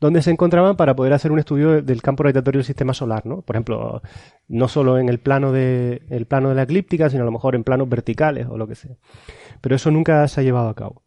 dónde 0.00 0.22
se 0.22 0.30
encontraban 0.30 0.76
para 0.76 0.96
poder 0.96 1.12
hacer 1.12 1.30
un 1.30 1.38
estudio 1.38 1.82
del 1.82 2.02
campo 2.02 2.22
gravitatorio 2.22 2.58
del 2.58 2.66
sistema 2.66 2.94
solar, 2.94 3.24
¿no? 3.26 3.42
Por 3.42 3.54
ejemplo, 3.54 4.02
no 4.48 4.66
solo 4.66 4.98
en 4.98 5.08
el 5.08 5.18
plano 5.18 5.52
de, 5.52 6.02
el 6.08 6.26
plano 6.26 6.48
de 6.48 6.54
la 6.56 6.62
eclíptica, 6.62 7.10
sino 7.10 7.22
a 7.22 7.26
lo 7.26 7.32
mejor 7.32 7.54
en 7.54 7.64
planos 7.64 7.88
verticales 7.88 8.46
o 8.48 8.56
lo 8.56 8.66
que 8.66 8.74
sea 8.74 8.96
pero 9.60 9.76
eso 9.76 9.90
nunca 9.90 10.26
se 10.28 10.40
ha 10.40 10.44
llevado 10.44 10.68
a 10.68 10.74
cabo. 10.74 11.02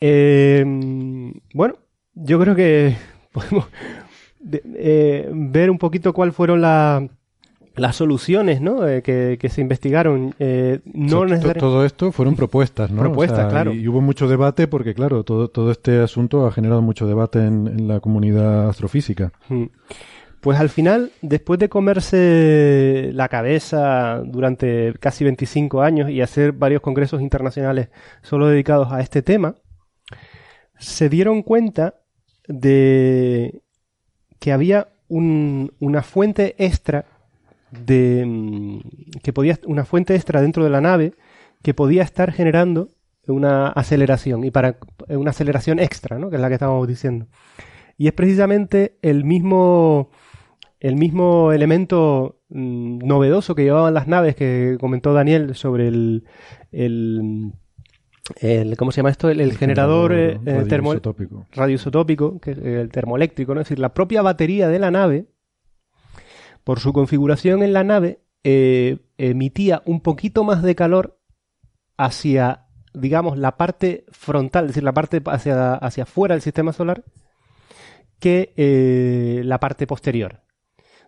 bueno, 0.00 1.74
yo 2.14 2.40
creo 2.40 2.54
que 2.54 2.96
podemos 3.32 3.66
ver 4.40 5.70
un 5.70 5.78
poquito 5.78 6.12
cuál 6.12 6.32
fueron 6.32 6.60
las 6.60 7.02
las 7.78 7.96
soluciones 7.96 8.60
¿no? 8.60 8.86
Eh, 8.86 9.02
que, 9.02 9.48
se 9.48 9.60
investigaron 9.60 10.34
eh, 10.38 10.80
no 10.92 11.24
Todo 11.54 11.84
esto 11.84 12.12
fueron 12.12 12.36
propuestas, 12.36 12.90
¿no? 12.90 13.00
Propuestas, 13.00 13.50
claro. 13.50 13.72
Y, 13.72 13.86
hubo 13.88 14.00
mucho 14.00 14.28
debate 14.28 14.66
porque, 14.66 14.94
claro, 14.94 15.24
todo, 15.24 15.48
todo 15.48 15.70
este 15.70 16.00
asunto 16.00 16.46
ha 16.46 16.52
generado 16.52 16.82
mucho 16.82 17.06
debate 17.06 17.44
en, 17.44 17.88
la 17.88 18.00
comunidad 18.00 18.68
astrofísica. 18.68 19.32
Mm. 19.48 19.64
Pues 20.40 20.60
al 20.60 20.68
final, 20.68 21.10
después 21.20 21.58
de 21.58 21.68
comerse 21.68 23.10
la 23.12 23.28
cabeza 23.28 24.22
durante 24.24 24.94
casi 25.00 25.24
25 25.24 25.82
años 25.82 26.10
y 26.10 26.20
hacer 26.20 26.52
varios 26.52 26.80
congresos 26.80 27.20
internacionales 27.20 27.88
solo 28.22 28.46
dedicados 28.46 28.92
a 28.92 29.00
este 29.00 29.22
tema, 29.22 29.56
se 30.78 31.08
dieron 31.08 31.42
cuenta 31.42 31.96
de 32.46 33.62
que 34.38 34.52
había 34.52 34.88
una 35.08 36.02
fuente 36.02 36.54
extra 36.58 37.06
de 37.70 38.24
mm, 38.26 38.80
que 39.22 39.32
podía 39.32 39.58
una 39.66 39.84
fuente 39.84 40.14
extra 40.14 40.40
dentro 40.40 40.64
de 40.64 40.70
la 40.70 40.80
nave 40.80 41.14
que 41.62 41.74
podía 41.74 42.02
estar 42.02 42.32
generando 42.32 42.88
una 43.26 43.68
aceleración 43.68 44.44
y 44.44 44.50
para 44.50 44.78
una 45.08 45.30
aceleración 45.30 45.80
extra, 45.80 46.18
¿no? 46.18 46.30
que 46.30 46.36
es 46.36 46.42
la 46.42 46.48
que 46.48 46.54
estábamos 46.54 46.86
diciendo. 46.86 47.26
Y 47.96 48.06
es 48.06 48.12
precisamente 48.12 48.96
el 49.02 49.24
mismo 49.24 50.10
el 50.80 50.96
mismo 50.96 51.52
elemento 51.52 52.40
mm, 52.48 52.98
novedoso 52.98 53.54
que 53.54 53.64
llevaban 53.64 53.94
las 53.94 54.06
naves 54.06 54.36
que 54.36 54.76
comentó 54.80 55.12
Daniel 55.12 55.54
sobre 55.54 55.88
el, 55.88 56.24
el, 56.72 57.52
¿cómo 58.76 58.92
se 58.92 58.98
llama 58.98 59.10
esto? 59.10 59.28
El, 59.28 59.56
generador, 59.56 60.12
eh, 60.12 60.38
eh, 60.44 60.64
radioisotópico. 61.52 62.40
que 62.40 62.52
el 62.52 62.90
termoeléctrico, 62.90 63.54
¿no? 63.54 63.60
Es 63.60 63.68
decir, 63.68 63.78
la 63.78 63.94
propia 63.94 64.22
batería 64.22 64.68
de 64.68 64.78
la 64.78 64.90
nave 64.90 65.26
por 66.68 66.80
su 66.80 66.92
configuración 66.92 67.62
en 67.62 67.72
la 67.72 67.82
nave, 67.82 68.20
eh, 68.44 68.98
emitía 69.16 69.82
un 69.86 70.02
poquito 70.02 70.44
más 70.44 70.62
de 70.62 70.74
calor 70.74 71.18
hacia, 71.96 72.66
digamos, 72.92 73.38
la 73.38 73.56
parte 73.56 74.04
frontal, 74.10 74.64
es 74.64 74.68
decir, 74.72 74.82
la 74.82 74.92
parte 74.92 75.22
hacia, 75.24 75.76
hacia 75.76 76.02
afuera 76.02 76.34
del 76.34 76.42
sistema 76.42 76.74
solar, 76.74 77.04
que 78.20 78.52
eh, 78.58 79.40
la 79.46 79.58
parte 79.60 79.86
posterior. 79.86 80.42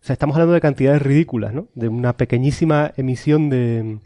O 0.00 0.04
sea, 0.04 0.14
estamos 0.14 0.36
hablando 0.36 0.54
de 0.54 0.60
cantidades 0.60 1.02
ridículas, 1.02 1.52
¿no? 1.52 1.68
De 1.74 1.88
una 1.88 2.16
pequeñísima 2.16 2.92
emisión 2.96 3.50
de, 3.50 4.00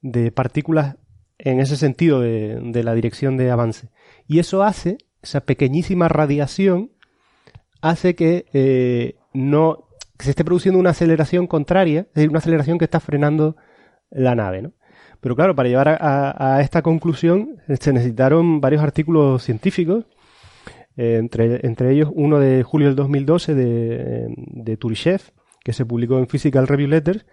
de 0.00 0.32
partículas 0.32 0.96
en 1.38 1.60
ese 1.60 1.76
sentido 1.76 2.20
de, 2.20 2.58
de, 2.60 2.82
la 2.82 2.94
dirección 2.94 3.36
de 3.36 3.50
avance. 3.50 3.90
Y 4.26 4.40
eso 4.40 4.64
hace, 4.64 4.98
esa 5.22 5.40
pequeñísima 5.40 6.08
radiación, 6.08 6.90
hace 7.80 8.14
que 8.14 8.46
eh, 8.52 9.16
no 9.32 9.88
que 10.18 10.24
se 10.24 10.30
esté 10.30 10.44
produciendo 10.44 10.80
una 10.80 10.90
aceleración 10.90 11.46
contraria, 11.46 12.00
es 12.00 12.14
decir, 12.14 12.30
una 12.30 12.40
aceleración 12.40 12.78
que 12.78 12.84
está 12.84 12.98
frenando 12.98 13.56
la 14.10 14.34
nave, 14.34 14.62
¿no? 14.62 14.72
Pero 15.20 15.36
claro, 15.36 15.54
para 15.54 15.68
llevar 15.68 15.98
a, 16.00 16.60
esta 16.60 16.82
conclusión 16.82 17.56
se 17.80 17.92
necesitaron 17.92 18.60
varios 18.60 18.82
artículos 18.82 19.42
científicos, 19.42 20.06
eh, 20.98 21.16
entre, 21.16 21.64
entre, 21.64 21.92
ellos 21.92 22.10
uno 22.12 22.40
de 22.40 22.64
julio 22.64 22.88
del 22.88 22.96
2012 22.96 23.54
de, 23.54 24.34
de 24.36 24.76
Turishev, 24.76 25.22
que 25.62 25.72
se 25.72 25.86
publicó 25.86 26.18
en 26.18 26.26
Physical 26.26 26.66
Review 26.66 26.88
Letters, 26.88 27.24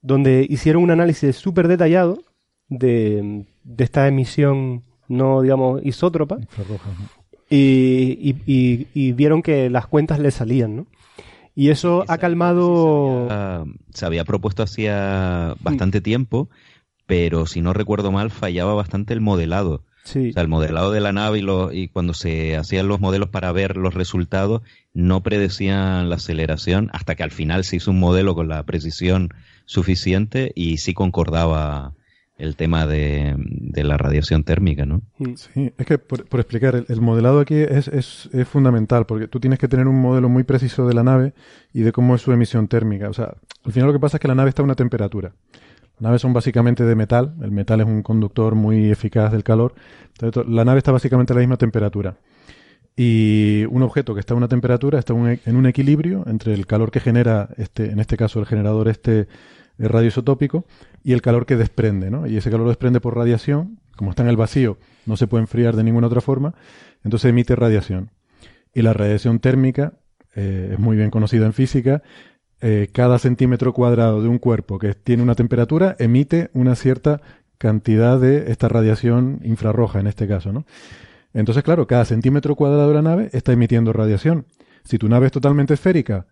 donde 0.00 0.46
hicieron 0.48 0.84
un 0.84 0.92
análisis 0.92 1.36
súper 1.36 1.66
detallado 1.68 2.22
de, 2.68 3.44
esta 3.76 4.06
emisión 4.06 4.84
no, 5.08 5.42
digamos, 5.42 5.84
isótropa. 5.84 6.38
Y, 7.50 8.36
y, 8.46 9.12
vieron 9.12 9.42
que 9.42 9.68
las 9.68 9.86
cuentas 9.86 10.20
le 10.20 10.30
salían, 10.30 10.76
¿no? 10.76 10.86
Y 11.54 11.70
eso 11.70 12.04
ha 12.06 12.18
calmado... 12.18 13.26
Se 13.92 14.06
había, 14.06 14.24
propuesto 14.24 14.62
hacía 14.62 15.56
bastante 15.60 16.00
tiempo, 16.00 16.50
pero 17.06 17.46
si 17.46 17.62
no 17.62 17.72
recuerdo 17.72 18.12
mal, 18.12 18.30
fallaba 18.30 18.74
bastante 18.74 19.12
el 19.12 19.20
modelado. 19.20 19.82
Sí. 20.08 20.30
O 20.30 20.32
sea, 20.32 20.42
el 20.42 20.48
modelado 20.48 20.90
de 20.90 21.00
la 21.00 21.12
nave 21.12 21.40
y, 21.40 21.82
y 21.82 21.88
cuando 21.88 22.14
se 22.14 22.56
hacían 22.56 22.88
los 22.88 23.00
modelos 23.00 23.28
para 23.28 23.52
ver 23.52 23.76
los 23.76 23.94
resultados, 23.94 24.62
no 24.94 25.22
predecían 25.22 26.08
la 26.08 26.16
aceleración 26.16 26.88
hasta 26.92 27.14
que 27.14 27.22
al 27.22 27.30
final 27.30 27.64
se 27.64 27.76
hizo 27.76 27.90
un 27.90 28.00
modelo 28.00 28.34
con 28.34 28.48
la 28.48 28.62
precisión 28.64 29.30
suficiente 29.66 30.52
y 30.54 30.78
sí 30.78 30.94
concordaba 30.94 31.92
el 32.38 32.54
tema 32.54 32.86
de, 32.86 33.36
la 33.74 33.96
radiación 33.96 34.44
térmica, 34.44 34.86
¿no? 34.86 35.02
Mm. 35.18 35.34
Sí, 35.34 35.72
es 35.76 35.86
que 35.86 35.98
por, 35.98 36.40
explicar, 36.40 36.84
el, 36.88 37.00
modelado 37.00 37.40
aquí 37.40 37.56
es, 37.56 37.88
es, 37.88 38.28
es, 38.32 38.48
fundamental, 38.48 39.06
porque 39.06 39.26
tú 39.26 39.40
tienes 39.40 39.58
que 39.58 39.68
tener 39.68 39.88
un 39.88 40.00
modelo 40.00 40.28
muy 40.28 40.44
preciso 40.44 40.86
de 40.86 40.94
la 40.94 41.02
nave 41.02 41.34
y 41.74 41.82
de 41.82 41.92
cómo 41.92 42.14
es 42.14 42.22
su 42.22 42.32
emisión 42.32 42.68
térmica. 42.68 43.10
O 43.10 43.12
sea, 43.12 43.34
al 43.64 43.72
final 43.72 43.88
lo 43.88 43.92
que 43.92 43.98
pasa 43.98 44.16
es 44.16 44.20
que 44.20 44.28
la 44.28 44.36
nave 44.36 44.50
está 44.50 44.62
a 44.62 44.64
una 44.64 44.76
temperatura. 44.76 45.32
Naves 46.00 46.22
son 46.22 46.32
básicamente 46.32 46.84
de 46.84 46.94
metal, 46.94 47.34
el 47.42 47.50
metal 47.50 47.80
es 47.80 47.86
un 47.86 48.02
conductor 48.02 48.54
muy 48.54 48.90
eficaz 48.90 49.32
del 49.32 49.44
calor, 49.44 49.74
entonces, 50.20 50.52
la 50.52 50.64
nave 50.64 50.78
está 50.78 50.92
básicamente 50.92 51.32
a 51.32 51.36
la 51.36 51.40
misma 51.40 51.56
temperatura. 51.56 52.16
Y 52.96 53.64
un 53.70 53.82
objeto 53.82 54.14
que 54.14 54.20
está 54.20 54.34
a 54.34 54.36
una 54.36 54.48
temperatura 54.48 54.98
está 54.98 55.14
en 55.14 55.56
un 55.56 55.66
equilibrio 55.66 56.24
entre 56.26 56.52
el 56.54 56.66
calor 56.66 56.90
que 56.90 56.98
genera, 56.98 57.48
este, 57.56 57.90
en 57.92 58.00
este 58.00 58.16
caso 58.16 58.40
el 58.40 58.46
generador 58.46 58.88
este 58.88 59.28
radioisotópico, 59.78 60.66
y 61.04 61.12
el 61.12 61.22
calor 61.22 61.46
que 61.46 61.56
desprende, 61.56 62.10
¿no? 62.10 62.26
Y 62.26 62.36
ese 62.36 62.50
calor 62.50 62.64
lo 62.64 62.70
desprende 62.70 63.00
por 63.00 63.16
radiación, 63.16 63.78
como 63.96 64.10
está 64.10 64.24
en 64.24 64.28
el 64.28 64.36
vacío, 64.36 64.78
no 65.06 65.16
se 65.16 65.28
puede 65.28 65.42
enfriar 65.42 65.76
de 65.76 65.84
ninguna 65.84 66.08
otra 66.08 66.20
forma, 66.20 66.54
entonces 67.04 67.30
emite 67.30 67.54
radiación. 67.54 68.10
Y 68.74 68.82
la 68.82 68.92
radiación 68.92 69.38
térmica 69.38 69.94
eh, 70.34 70.70
es 70.72 70.78
muy 70.78 70.96
bien 70.96 71.10
conocida 71.10 71.46
en 71.46 71.52
física. 71.52 72.02
Eh, 72.60 72.88
cada 72.92 73.18
centímetro 73.18 73.72
cuadrado 73.72 74.20
de 74.20 74.28
un 74.28 74.38
cuerpo 74.38 74.78
que 74.78 74.94
tiene 74.94 75.22
una 75.22 75.36
temperatura 75.36 75.94
emite 75.98 76.50
una 76.54 76.74
cierta 76.74 77.20
cantidad 77.56 78.18
de 78.18 78.50
esta 78.50 78.68
radiación 78.68 79.40
infrarroja, 79.44 80.00
en 80.00 80.06
este 80.08 80.26
caso, 80.26 80.52
¿no? 80.52 80.64
Entonces, 81.34 81.62
claro, 81.62 81.86
cada 81.86 82.04
centímetro 82.04 82.56
cuadrado 82.56 82.88
de 82.88 82.94
la 82.94 83.02
nave 83.02 83.30
está 83.32 83.52
emitiendo 83.52 83.92
radiación. 83.92 84.46
Si 84.82 84.98
tu 84.98 85.08
nave 85.08 85.26
es 85.26 85.32
totalmente 85.32 85.74
esférica, 85.74 86.26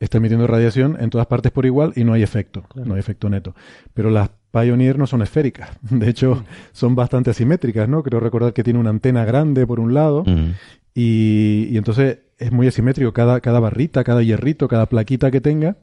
está 0.00 0.18
emitiendo 0.18 0.46
radiación 0.46 0.96
en 1.00 1.10
todas 1.10 1.26
partes 1.26 1.52
por 1.52 1.64
igual 1.64 1.92
y 1.94 2.04
no 2.04 2.12
hay 2.12 2.22
efecto, 2.22 2.64
no 2.74 2.94
hay 2.94 3.00
efecto 3.00 3.30
neto. 3.30 3.54
Pero 3.94 4.10
las 4.10 4.30
Pioneer 4.50 4.98
no 4.98 5.06
son 5.06 5.22
esféricas, 5.22 5.70
de 5.82 6.10
hecho 6.10 6.34
mm. 6.34 6.44
son 6.72 6.94
bastante 6.94 7.30
asimétricas, 7.30 7.88
¿no? 7.88 8.02
Creo 8.02 8.20
recordar 8.20 8.52
que 8.52 8.64
tiene 8.64 8.78
una 8.80 8.90
antena 8.90 9.24
grande 9.24 9.66
por 9.66 9.80
un 9.80 9.94
lado 9.94 10.24
mm. 10.26 10.50
y, 10.94 11.76
entonces 11.76 12.18
es 12.42 12.52
muy 12.52 12.66
asimétrico, 12.66 13.12
cada, 13.12 13.40
cada 13.40 13.60
barrita, 13.60 14.04
cada 14.04 14.22
hierrito, 14.22 14.68
cada 14.68 14.86
plaquita 14.86 15.30
que 15.30 15.40
tenga 15.40 15.76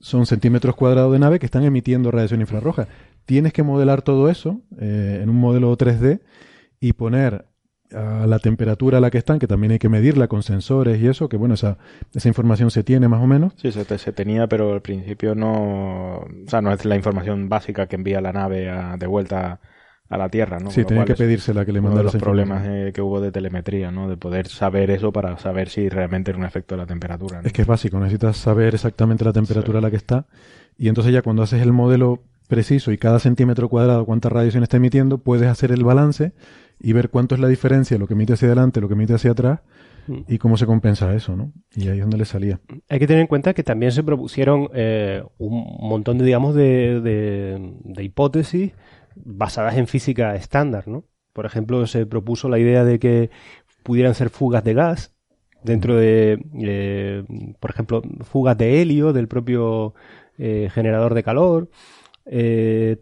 son 0.00 0.26
centímetros 0.26 0.74
cuadrados 0.74 1.12
de 1.12 1.18
nave 1.18 1.38
que 1.38 1.46
están 1.46 1.64
emitiendo 1.64 2.10
radiación 2.10 2.40
infrarroja. 2.40 2.88
Tienes 3.24 3.52
que 3.52 3.62
modelar 3.62 4.02
todo 4.02 4.28
eso 4.28 4.60
eh, 4.80 5.20
en 5.22 5.30
un 5.30 5.36
modelo 5.36 5.76
3D 5.76 6.20
y 6.80 6.92
poner 6.94 7.46
a 7.94 8.26
la 8.26 8.38
temperatura 8.38 8.98
a 8.98 9.00
la 9.00 9.10
que 9.10 9.18
están, 9.18 9.38
que 9.38 9.46
también 9.46 9.72
hay 9.72 9.78
que 9.78 9.88
medirla 9.88 10.26
con 10.26 10.42
sensores 10.42 11.00
y 11.00 11.06
eso, 11.06 11.28
que 11.28 11.36
bueno, 11.36 11.54
esa, 11.54 11.78
esa 12.14 12.26
información 12.26 12.70
se 12.70 12.82
tiene 12.82 13.06
más 13.06 13.22
o 13.22 13.26
menos. 13.26 13.52
Sí, 13.56 13.70
se, 13.70 13.84
tenía, 14.12 14.46
pero 14.46 14.72
al 14.72 14.82
principio 14.82 15.34
no, 15.34 16.20
o 16.20 16.26
sea, 16.48 16.62
no 16.62 16.72
es 16.72 16.84
la 16.84 16.96
información 16.96 17.48
básica 17.48 17.86
que 17.86 17.96
envía 17.96 18.20
la 18.20 18.32
nave 18.32 18.70
de 18.98 19.06
vuelta 19.06 19.60
a 20.12 20.18
la 20.18 20.28
Tierra, 20.28 20.58
¿no? 20.58 20.70
Sí, 20.70 20.84
tenía 20.84 21.06
que 21.06 21.14
pedírsela 21.14 21.64
que 21.64 21.72
le 21.72 21.80
mandara 21.80 22.04
los 22.04 22.16
problemas 22.16 22.62
que 22.92 23.00
hubo 23.00 23.20
de 23.20 23.32
telemetría, 23.32 23.90
¿no? 23.90 24.08
De 24.08 24.18
poder 24.18 24.46
saber 24.46 24.90
eso 24.90 25.10
para 25.10 25.38
saber 25.38 25.70
si 25.70 25.88
realmente 25.88 26.30
era 26.30 26.38
un 26.38 26.44
efecto 26.44 26.74
de 26.74 26.82
la 26.82 26.86
temperatura. 26.86 27.40
Es 27.42 27.52
que 27.52 27.62
es 27.62 27.68
básico, 27.68 27.98
necesitas 27.98 28.36
saber 28.36 28.74
exactamente 28.74 29.24
la 29.24 29.32
temperatura 29.32 29.78
a 29.78 29.82
la 29.82 29.90
que 29.90 29.96
está 29.96 30.26
y 30.76 30.88
entonces 30.88 31.12
ya 31.12 31.22
cuando 31.22 31.42
haces 31.42 31.62
el 31.62 31.72
modelo 31.72 32.20
preciso 32.48 32.92
y 32.92 32.98
cada 32.98 33.18
centímetro 33.18 33.70
cuadrado 33.70 34.04
cuánta 34.04 34.28
radiación 34.28 34.62
está 34.62 34.76
emitiendo, 34.76 35.16
puedes 35.16 35.48
hacer 35.48 35.72
el 35.72 35.84
balance 35.84 36.32
y 36.78 36.92
ver 36.92 37.08
cuánto 37.08 37.34
es 37.34 37.40
la 37.40 37.48
diferencia, 37.48 37.96
lo 37.96 38.06
que 38.06 38.12
emite 38.12 38.34
hacia 38.34 38.48
adelante, 38.48 38.80
lo 38.82 38.88
que 38.88 38.94
emite 38.94 39.14
hacia 39.14 39.30
atrás 39.30 39.60
mm. 40.08 40.18
y 40.28 40.36
cómo 40.36 40.58
se 40.58 40.66
compensa 40.66 41.14
eso, 41.14 41.36
¿no? 41.36 41.52
Y 41.74 41.88
ahí 41.88 41.98
es 41.98 42.02
donde 42.02 42.18
le 42.18 42.26
salía. 42.26 42.60
Hay 42.90 42.98
que 42.98 43.06
tener 43.06 43.22
en 43.22 43.26
cuenta 43.26 43.54
que 43.54 43.62
también 43.62 43.92
se 43.92 44.02
propusieron 44.02 44.68
eh, 44.74 45.22
un 45.38 45.64
montón 45.88 46.18
de, 46.18 46.24
digamos, 46.24 46.54
de, 46.54 47.00
de, 47.00 48.04
hipótesis 48.04 48.72
basadas 49.16 49.76
en 49.76 49.86
física 49.86 50.34
estándar, 50.34 50.88
¿no? 50.88 51.04
Por 51.32 51.46
ejemplo, 51.46 51.86
se 51.86 52.06
propuso 52.06 52.48
la 52.48 52.58
idea 52.58 52.84
de 52.84 52.98
que 52.98 53.30
pudieran 53.82 54.14
ser 54.14 54.30
fugas 54.30 54.64
de 54.64 54.74
gas 54.74 55.14
dentro 55.62 55.96
de, 55.96 56.44
eh, 56.60 57.24
por 57.60 57.70
ejemplo, 57.70 58.02
fugas 58.22 58.58
de 58.58 58.82
helio 58.82 59.12
del 59.12 59.28
propio 59.28 59.94
eh, 60.38 60.68
generador 60.72 61.14
de 61.14 61.22
calor. 61.22 61.70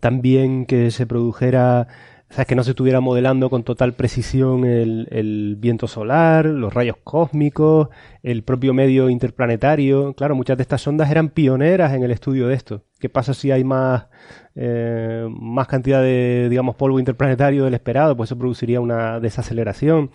también 0.00 0.66
que 0.66 0.90
se 0.90 1.06
produjera 1.06 1.88
o 2.30 2.32
sea, 2.32 2.44
que 2.44 2.54
no 2.54 2.62
se 2.62 2.70
estuviera 2.70 3.00
modelando 3.00 3.50
con 3.50 3.64
total 3.64 3.94
precisión 3.94 4.64
el, 4.64 5.56
viento 5.58 5.88
solar, 5.88 6.46
los 6.46 6.72
rayos 6.72 6.96
cósmicos, 7.02 7.88
el 8.22 8.44
propio 8.44 8.72
medio 8.72 9.10
interplanetario. 9.10 10.14
Claro, 10.14 10.36
muchas 10.36 10.56
de 10.56 10.62
estas 10.62 10.80
sondas 10.80 11.10
eran 11.10 11.30
pioneras 11.30 11.92
en 11.92 12.04
el 12.04 12.12
estudio 12.12 12.46
de 12.46 12.54
esto. 12.54 12.84
¿Qué 13.00 13.08
pasa 13.08 13.34
si 13.34 13.50
hay 13.50 13.64
más, 13.64 14.06
eh, 14.54 15.26
más 15.28 15.66
cantidad 15.66 16.02
de, 16.02 16.46
digamos, 16.48 16.76
polvo 16.76 17.00
interplanetario 17.00 17.64
del 17.64 17.74
esperado? 17.74 18.16
Pues 18.16 18.28
eso 18.28 18.38
produciría 18.38 18.80
una 18.80 19.18
desaceleración. 19.18 20.12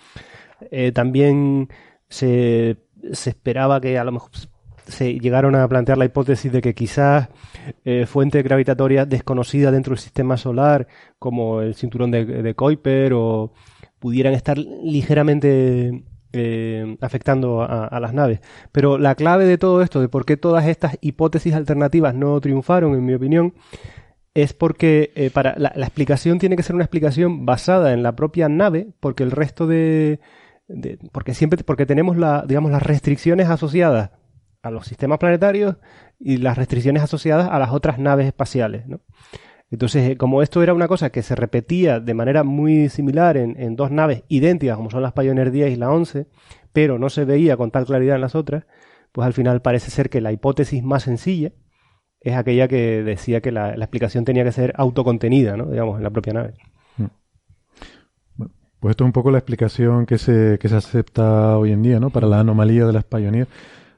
Eh, 0.71 0.93
también 0.93 1.67
se, 2.07 2.77
se 3.11 3.29
esperaba 3.29 3.81
que 3.81 3.97
a 3.97 4.05
lo 4.05 4.13
mejor 4.13 4.31
se 4.87 5.19
llegaron 5.19 5.55
a 5.55 5.67
plantear 5.67 5.97
la 5.97 6.05
hipótesis 6.05 6.51
de 6.51 6.61
que 6.61 6.73
quizás 6.73 7.29
eh, 7.83 8.05
fuentes 8.05 8.43
gravitatorias 8.43 9.07
desconocidas 9.07 9.73
dentro 9.73 9.91
del 9.91 9.99
sistema 9.99 10.37
solar, 10.37 10.87
como 11.19 11.61
el 11.61 11.75
cinturón 11.75 12.11
de, 12.11 12.53
Kuiper, 12.55 13.13
o 13.13 13.51
pudieran 13.99 14.33
estar 14.33 14.57
ligeramente 14.57 16.03
eh, 16.33 16.97
afectando 17.01 17.61
a, 17.61 17.99
las 17.99 18.13
naves. 18.13 18.41
Pero 18.71 18.97
la 18.97 19.15
clave 19.15 19.45
de 19.45 19.57
todo 19.57 19.81
esto, 19.81 20.01
de 20.01 20.09
por 20.09 20.25
qué 20.25 20.37
todas 20.37 20.67
estas 20.67 20.97
hipótesis 21.01 21.53
alternativas 21.53 22.13
no 22.13 22.39
triunfaron, 22.39 22.93
en 22.93 23.05
mi 23.05 23.13
opinión, 23.13 23.53
es 24.33 24.53
porque 24.53 25.11
eh, 25.15 25.29
para 25.31 25.55
la, 25.57 25.69
explicación 25.77 26.39
tiene 26.39 26.57
que 26.57 26.63
ser 26.63 26.75
una 26.75 26.83
explicación 26.83 27.45
basada 27.45 27.93
en 27.93 28.03
la 28.03 28.15
propia 28.15 28.49
nave, 28.49 28.89
porque 28.99 29.23
el 29.23 29.31
resto 29.31 29.65
de, 29.65 30.19
de 30.67 30.99
porque 31.11 31.33
siempre 31.33 31.63
porque 31.63 31.85
tenemos 31.85 32.17
la 32.17 32.43
digamos 32.45 32.71
las 32.71 32.83
restricciones 32.83 33.47
asociadas 33.47 34.11
a 34.65 34.71
los 34.71 34.87
sistemas 34.87 35.19
planetarios 35.19 35.77
y 36.19 36.37
las 36.37 36.57
restricciones 36.57 37.03
asociadas 37.03 37.49
a 37.49 37.59
las 37.59 37.71
otras 37.71 37.99
naves 37.99 38.25
espaciales. 38.27 38.87
¿no? 38.87 38.99
Entonces, 39.71 40.11
eh, 40.11 40.17
como 40.17 40.41
esto 40.41 40.61
era 40.63 40.73
una 40.73 40.87
cosa 40.87 41.09
que 41.09 41.21
se 41.21 41.35
repetía 41.35 41.99
de 41.99 42.13
manera 42.13 42.43
muy 42.43 42.89
similar 42.89 43.37
en, 43.37 43.75
dos 43.75 43.91
naves 43.91 44.23
idénticas, 44.27 44.77
como 44.77 44.89
son 44.89 45.01
las 45.01 45.13
Pioneer 45.13 45.51
10 45.51 45.71
y 45.71 45.75
la 45.75 45.91
11, 45.91 46.27
pero 46.71 46.99
no 46.99 47.09
se 47.09 47.25
veía 47.25 47.57
con 47.57 47.71
tal 47.71 47.85
claridad 47.85 48.15
en 48.15 48.21
las 48.21 48.35
otras, 48.35 48.65
pues 49.11 49.25
al 49.25 49.33
final 49.33 49.61
parece 49.61 49.91
ser 49.91 50.09
que 50.09 50.21
la 50.21 50.31
hipótesis 50.31 50.83
más 50.83 51.03
sencilla 51.03 51.51
es 52.21 52.35
aquella 52.35 52.67
que 52.67 53.03
decía 53.03 53.41
que 53.41 53.51
la, 53.51 53.71
explicación 53.71 54.25
tenía 54.25 54.43
que 54.43 54.51
ser 54.51 54.73
autocontenida, 54.77 55.57
¿no? 55.57 55.65
digamos, 55.67 55.97
en 55.97 56.03
la 56.03 56.09
propia 56.09 56.33
nave. 56.33 56.53
Hmm. 56.97 57.05
pues 58.79 58.91
esto 58.91 59.03
es 59.03 59.07
un 59.07 59.13
poco 59.13 59.31
la 59.31 59.37
explicación 59.37 60.05
que 60.05 60.17
se, 60.17 60.57
que 60.59 60.69
se 60.69 60.75
acepta 60.75 61.57
hoy 61.57 61.71
en 61.71 61.81
día, 61.81 61.99
¿no? 61.99 62.09
Para 62.09 62.27
la 62.27 62.39
anomalía 62.39 62.85
de 62.85 62.93
las 62.93 63.03
Pioneer. 63.03 63.47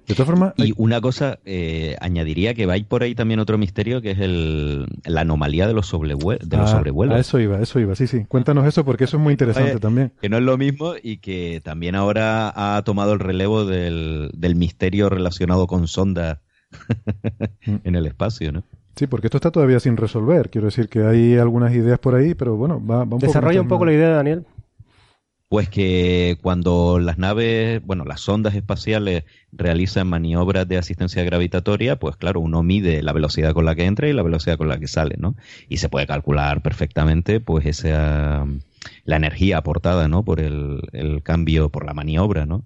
De 0.07 0.15
todas 0.15 0.27
formas. 0.27 0.53
Y 0.55 0.73
una 0.77 1.01
cosa, 1.01 1.39
eh, 1.43 1.97
añadiría 1.99 2.53
que 2.53 2.65
va 2.65 2.75
por 2.87 3.03
ahí 3.03 3.13
también 3.13 3.41
otro 3.41 3.57
misterio 3.57 4.01
que 4.01 4.11
es 4.11 4.19
el, 4.19 4.87
la 5.03 5.21
anomalía 5.21 5.67
de 5.67 5.73
los, 5.73 5.87
sobrevuelos. 5.87 6.47
De 6.47 6.55
los 6.55 6.71
ah, 6.71 6.81
A 7.09 7.19
eso 7.19 7.39
iba, 7.39 7.59
eso 7.59 7.79
iba, 7.79 7.93
sí, 7.93 8.07
sí. 8.07 8.23
Cuéntanos 8.25 8.65
eso 8.65 8.85
porque 8.85 9.03
eso 9.03 9.17
es 9.17 9.23
muy 9.23 9.33
interesante 9.33 9.79
también. 9.79 10.13
Que 10.21 10.29
no 10.29 10.37
es 10.37 10.43
lo 10.43 10.57
mismo 10.57 10.93
y 11.01 11.17
que 11.17 11.59
también 11.61 11.95
ahora 11.95 12.53
ha 12.55 12.81
tomado 12.83 13.11
el 13.11 13.19
relevo 13.19 13.65
del, 13.65 14.31
del 14.33 14.55
misterio 14.55 15.09
relacionado 15.09 15.67
con 15.67 15.89
sondas 15.89 16.39
mm. 17.65 17.75
en 17.83 17.95
el 17.95 18.05
espacio, 18.05 18.53
¿no? 18.53 18.63
Sí, 18.95 19.07
porque 19.07 19.27
esto 19.27 19.37
está 19.37 19.51
todavía 19.51 19.79
sin 19.81 19.97
resolver. 19.97 20.49
Quiero 20.49 20.65
decir 20.67 20.87
que 20.87 21.03
hay 21.03 21.35
algunas 21.37 21.73
ideas 21.75 21.99
por 21.99 22.15
ahí, 22.15 22.33
pero 22.33 22.55
bueno, 22.55 22.83
va, 22.83 23.03
va 23.03 23.15
un 23.15 23.19
Desarrolla 23.19 23.61
un 23.61 23.67
poco 23.67 23.85
la 23.85 23.93
idea, 23.93 24.09
Daniel. 24.09 24.45
Pues 25.49 25.69
que 25.69 26.37
cuando 26.41 26.99
las 26.99 27.17
naves, 27.17 27.81
bueno, 27.85 28.03
las 28.03 28.19
sondas 28.19 28.53
espaciales 28.53 29.23
realizan 29.53 30.07
maniobras 30.07 30.67
de 30.67 30.77
asistencia 30.77 31.23
gravitatoria, 31.23 31.97
pues 31.97 32.17
claro, 32.17 32.41
uno 32.41 32.63
mide 32.63 33.01
la 33.01 33.13
velocidad 33.13 33.53
con 33.53 33.63
la 33.63 33.73
que 33.73 33.85
entra 33.85 34.09
y 34.09 34.13
la 34.13 34.23
velocidad 34.23 34.57
con 34.57 34.67
la 34.67 34.77
que 34.77 34.89
sale, 34.89 35.15
¿no? 35.17 35.35
Y 35.69 35.77
se 35.77 35.87
puede 35.87 36.05
calcular 36.05 36.61
perfectamente, 36.61 37.39
pues, 37.39 37.65
esa, 37.65 38.45
la 39.05 39.15
energía 39.15 39.59
aportada, 39.59 40.09
¿no? 40.09 40.25
Por 40.25 40.41
el, 40.41 40.81
el 40.91 41.23
cambio, 41.23 41.69
por 41.69 41.85
la 41.85 41.93
maniobra, 41.93 42.45
¿no? 42.45 42.65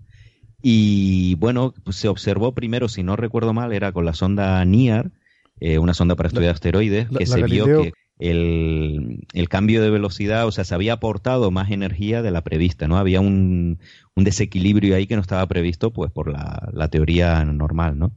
Y 0.61 1.35
bueno, 1.35 1.73
pues 1.83 1.97
se 1.97 2.07
observó 2.07 2.53
primero, 2.53 2.87
si 2.87 3.03
no 3.03 3.15
recuerdo 3.15 3.53
mal, 3.53 3.73
era 3.73 3.91
con 3.91 4.05
la 4.05 4.13
sonda 4.13 4.63
NIAR, 4.63 5.11
eh, 5.59 5.77
una 5.79 5.93
sonda 5.93 6.15
para 6.15 6.27
estudiar 6.27 6.53
asteroides, 6.53 7.09
que 7.09 7.25
se 7.25 7.43
vio 7.43 7.65
que 7.65 7.93
el, 8.21 9.25
el, 9.33 9.49
cambio 9.49 9.81
de 9.81 9.89
velocidad, 9.89 10.45
o 10.47 10.51
sea, 10.51 10.63
se 10.63 10.75
había 10.75 10.93
aportado 10.93 11.49
más 11.51 11.71
energía 11.71 12.21
de 12.21 12.31
la 12.31 12.43
prevista, 12.43 12.87
¿no? 12.87 12.97
Había 12.97 13.19
un, 13.19 13.79
un 14.15 14.23
desequilibrio 14.23 14.95
ahí 14.95 15.07
que 15.07 15.15
no 15.15 15.21
estaba 15.21 15.45
previsto, 15.47 15.91
pues, 15.91 16.11
por 16.11 16.31
la, 16.31 16.69
la 16.71 16.87
teoría 16.87 17.43
normal, 17.43 17.97
¿no? 17.97 18.11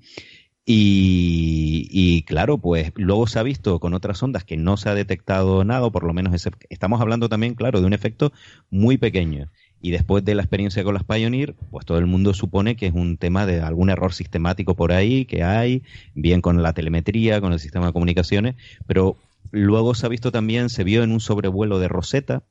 Y, 0.67 1.89
y, 1.91 2.23
claro, 2.23 2.59
pues 2.59 2.93
luego 2.97 3.27
se 3.27 3.39
ha 3.39 3.43
visto 3.43 3.81
con 3.81 3.93
otras 3.93 4.23
ondas 4.23 4.45
que 4.45 4.57
no 4.57 4.77
se 4.77 4.89
ha 4.89 4.95
detectado 4.95 5.65
nada, 5.65 5.87
o 5.87 5.93
por 5.93 6.05
lo 6.05 6.13
menos 6.15 6.35
ese, 6.35 6.51
estamos 6.71 7.01
hablando 7.01 7.29
también, 7.29 7.55
claro, 7.55 7.81
de 7.81 7.87
un 7.87 7.93
efecto 7.93 8.33
muy 8.71 8.99
pequeño. 8.99 9.51
Y 9.81 9.91
después 9.91 10.25
de 10.25 10.35
la 10.35 10.43
experiencia 10.43 10.85
con 10.85 10.95
las 10.95 11.05
Pioneer, 11.05 11.55
pues 11.71 11.85
todo 11.85 11.99
el 11.99 12.07
mundo 12.07 12.33
supone 12.33 12.77
que 12.77 12.87
es 12.87 12.95
un 12.95 13.19
tema 13.19 13.45
de 13.45 13.61
algún 13.61 13.91
error 13.91 14.15
sistemático 14.15 14.75
por 14.75 14.93
ahí 14.93 15.27
que 15.27 15.43
hay, 15.43 15.83
bien 16.15 16.41
con 16.41 16.63
la 16.63 16.73
telemetría, 16.73 17.43
con 17.43 17.53
el 17.53 17.59
sistema 17.59 17.87
de 17.87 17.93
comunicaciones, 17.93 18.55
pero 18.87 19.19
Luego 19.51 19.95
se 19.95 20.07
ha 20.07 20.09
visto 20.09 20.33
también, 20.33 20.69
se 20.69 20.85
vio 20.85 21.03
en 21.03 21.13
un 21.13 21.21
sobrevuelo 21.21 21.79
de 21.79 21.89
Rosetta 21.89 22.43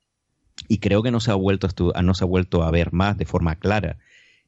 y 0.68 0.78
creo 0.78 1.04
que 1.04 1.12
no 1.12 1.20
se 1.20 1.32
ha 1.32 1.36
vuelto 1.36 1.68
a, 1.94 2.02
no 2.02 2.14
se 2.14 2.24
ha 2.24 2.28
vuelto 2.28 2.64
a 2.64 2.72
ver 2.72 2.94
más 2.94 3.18
de 3.18 3.26
forma 3.26 3.56
clara. 3.56 3.98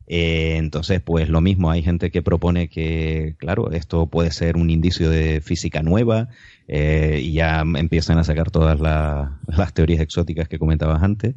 Eh, 0.08 0.58
entonces, 0.58 1.02
pues 1.02 1.30
lo 1.30 1.42
mismo, 1.42 1.72
hay 1.72 1.82
gente 1.82 2.12
que 2.12 2.22
propone 2.22 2.70
que, 2.70 3.36
claro, 3.40 3.72
esto 3.72 4.08
puede 4.08 4.32
ser 4.32 4.56
un 4.56 4.70
indicio 4.70 5.10
de 5.10 5.42
física 5.42 5.82
nueva 5.82 6.30
eh, 6.68 7.20
y 7.24 7.34
ya 7.34 7.62
empiezan 7.62 8.20
a 8.20 8.24
sacar 8.24 8.52
todas 8.52 8.80
las 8.80 9.74
teorías 9.74 10.02
exóticas 10.02 10.48
que 10.48 10.60
comentabas 10.60 11.02
antes, 11.02 11.36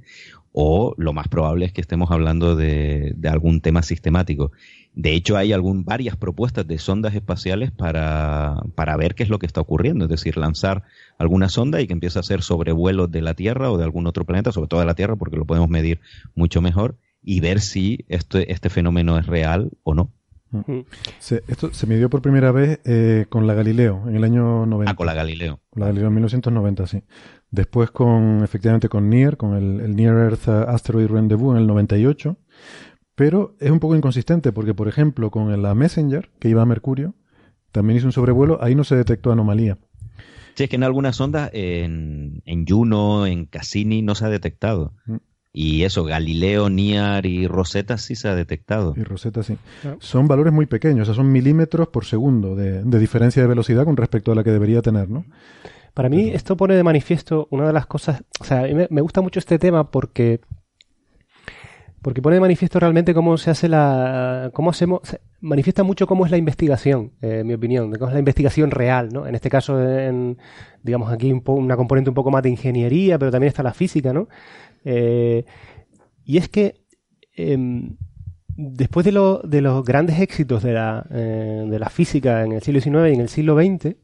o 0.52 0.94
lo 0.98 1.12
más 1.12 1.28
probable 1.28 1.64
es 1.66 1.72
que 1.72 1.80
estemos 1.80 2.10
hablando 2.10 2.56
de, 2.56 3.12
de 3.16 3.28
algún 3.28 3.60
tema 3.62 3.82
sistemático. 3.82 4.52
De 4.98 5.14
hecho, 5.14 5.36
hay 5.36 5.52
algún, 5.52 5.84
varias 5.84 6.16
propuestas 6.16 6.66
de 6.66 6.76
sondas 6.78 7.14
espaciales 7.14 7.70
para, 7.70 8.56
para 8.74 8.96
ver 8.96 9.14
qué 9.14 9.22
es 9.22 9.28
lo 9.28 9.38
que 9.38 9.46
está 9.46 9.60
ocurriendo, 9.60 10.06
es 10.06 10.10
decir, 10.10 10.36
lanzar 10.36 10.82
alguna 11.18 11.48
sonda 11.48 11.80
y 11.80 11.86
que 11.86 11.92
empiece 11.92 12.18
a 12.18 12.22
hacer 12.22 12.42
sobrevuelos 12.42 13.08
de 13.08 13.22
la 13.22 13.34
Tierra 13.34 13.70
o 13.70 13.78
de 13.78 13.84
algún 13.84 14.08
otro 14.08 14.24
planeta, 14.24 14.50
sobre 14.50 14.66
todo 14.66 14.80
de 14.80 14.86
la 14.86 14.96
Tierra, 14.96 15.14
porque 15.14 15.36
lo 15.36 15.44
podemos 15.44 15.68
medir 15.68 16.00
mucho 16.34 16.60
mejor, 16.60 16.96
y 17.22 17.38
ver 17.38 17.60
si 17.60 18.06
este, 18.08 18.50
este 18.50 18.70
fenómeno 18.70 19.16
es 19.20 19.26
real 19.26 19.70
o 19.84 19.94
no. 19.94 20.10
Mm. 20.50 20.80
esto 21.46 21.72
se 21.72 21.86
midió 21.86 22.10
por 22.10 22.20
primera 22.20 22.50
vez 22.50 22.80
eh, 22.84 23.26
con 23.28 23.46
la 23.46 23.54
Galileo 23.54 24.02
en 24.08 24.16
el 24.16 24.24
año 24.24 24.66
90. 24.66 24.90
Ah, 24.90 24.96
con 24.96 25.06
la 25.06 25.14
Galileo. 25.14 25.60
Con 25.70 25.80
la 25.80 25.86
Galileo 25.86 26.08
en 26.08 26.14
1990, 26.14 26.86
sí. 26.88 27.04
Después 27.52 27.92
con, 27.92 28.42
efectivamente, 28.42 28.88
con 28.88 29.08
NEAR, 29.08 29.36
con 29.36 29.54
el, 29.54 29.80
el 29.80 29.94
Near 29.94 30.16
Earth 30.16 30.48
Asteroid 30.48 31.06
Rendezvous 31.06 31.52
en 31.52 31.58
el 31.58 31.68
98. 31.68 32.36
Pero 33.18 33.56
es 33.58 33.72
un 33.72 33.80
poco 33.80 33.96
inconsistente 33.96 34.52
porque, 34.52 34.74
por 34.74 34.86
ejemplo, 34.86 35.32
con 35.32 35.60
la 35.60 35.74
Messenger, 35.74 36.30
que 36.38 36.50
iba 36.50 36.62
a 36.62 36.66
Mercurio, 36.66 37.14
también 37.72 37.96
hizo 37.96 38.06
un 38.06 38.12
sobrevuelo, 38.12 38.62
ahí 38.62 38.76
no 38.76 38.84
se 38.84 38.94
detectó 38.94 39.32
anomalía. 39.32 39.76
Sí, 40.54 40.62
es 40.62 40.70
que 40.70 40.76
en 40.76 40.84
algunas 40.84 41.20
ondas, 41.20 41.50
en, 41.52 42.42
en 42.46 42.64
Juno, 42.64 43.26
en 43.26 43.46
Cassini, 43.46 44.02
no 44.02 44.14
se 44.14 44.24
ha 44.24 44.28
detectado. 44.28 44.94
Mm. 45.06 45.16
Y 45.52 45.82
eso, 45.82 46.04
Galileo, 46.04 46.70
Niar 46.70 47.26
y 47.26 47.48
Rosetta 47.48 47.98
sí 47.98 48.14
se 48.14 48.28
ha 48.28 48.36
detectado. 48.36 48.94
Y 48.96 49.02
Rosetta 49.02 49.42
sí. 49.42 49.56
Son 49.98 50.28
valores 50.28 50.52
muy 50.52 50.66
pequeños, 50.66 51.08
o 51.08 51.12
sea, 51.12 51.14
son 51.20 51.32
milímetros 51.32 51.88
por 51.88 52.04
segundo 52.04 52.54
de, 52.54 52.84
diferencia 53.00 53.42
de 53.42 53.48
velocidad 53.48 53.84
con 53.84 53.96
respecto 53.96 54.30
a 54.30 54.36
la 54.36 54.44
que 54.44 54.52
debería 54.52 54.80
tener, 54.80 55.10
¿no? 55.10 55.24
Para 55.92 56.08
mí 56.08 56.28
esto 56.28 56.56
pone 56.56 56.76
de 56.76 56.84
manifiesto 56.84 57.48
una 57.50 57.66
de 57.66 57.72
las 57.72 57.86
cosas, 57.86 58.22
o 58.38 58.44
sea, 58.44 58.62
me, 58.62 58.86
me 58.88 59.00
gusta 59.00 59.20
mucho 59.20 59.40
este 59.40 59.58
tema 59.58 59.90
porque 59.90 60.40
porque 62.02 62.22
pone 62.22 62.34
de 62.34 62.40
manifiesto 62.40 62.78
realmente 62.78 63.12
cómo 63.14 63.36
se 63.38 63.50
hace 63.50 63.68
la, 63.68 64.50
cómo 64.52 64.70
hacemos, 64.70 65.00
manifiesta 65.40 65.82
mucho 65.82 66.06
cómo 66.06 66.24
es 66.24 66.30
la 66.30 66.36
investigación, 66.36 67.12
eh, 67.22 67.40
en 67.40 67.46
mi 67.46 67.54
opinión, 67.54 67.92
cómo 67.92 68.08
es 68.08 68.12
la 68.12 68.20
investigación 68.20 68.70
real, 68.70 69.08
¿no? 69.12 69.26
En 69.26 69.34
este 69.34 69.50
caso, 69.50 69.80
en, 69.82 70.38
digamos 70.82 71.12
aquí 71.12 71.32
un 71.32 71.42
una 71.46 71.76
componente 71.76 72.10
un 72.10 72.14
poco 72.14 72.30
más 72.30 72.42
de 72.42 72.50
ingeniería, 72.50 73.18
pero 73.18 73.30
también 73.30 73.48
está 73.48 73.62
la 73.62 73.74
física, 73.74 74.12
¿no? 74.12 74.28
Eh, 74.84 75.44
y 76.24 76.36
es 76.36 76.48
que 76.48 76.74
em, 77.34 77.96
después 78.56 79.04
de, 79.04 79.12
de, 79.44 79.60
los 79.60 79.84
grandes 79.84 80.20
éxitos 80.20 80.62
de 80.62 80.72
la, 80.72 81.06
eh, 81.10 81.64
de 81.68 81.78
la 81.78 81.88
física 81.88 82.44
en 82.44 82.52
el 82.52 82.62
siglo 82.62 82.80
XIX 82.80 83.10
y 83.10 83.14
en 83.14 83.20
el 83.20 83.28
siglo 83.28 83.56
XX, 83.56 83.96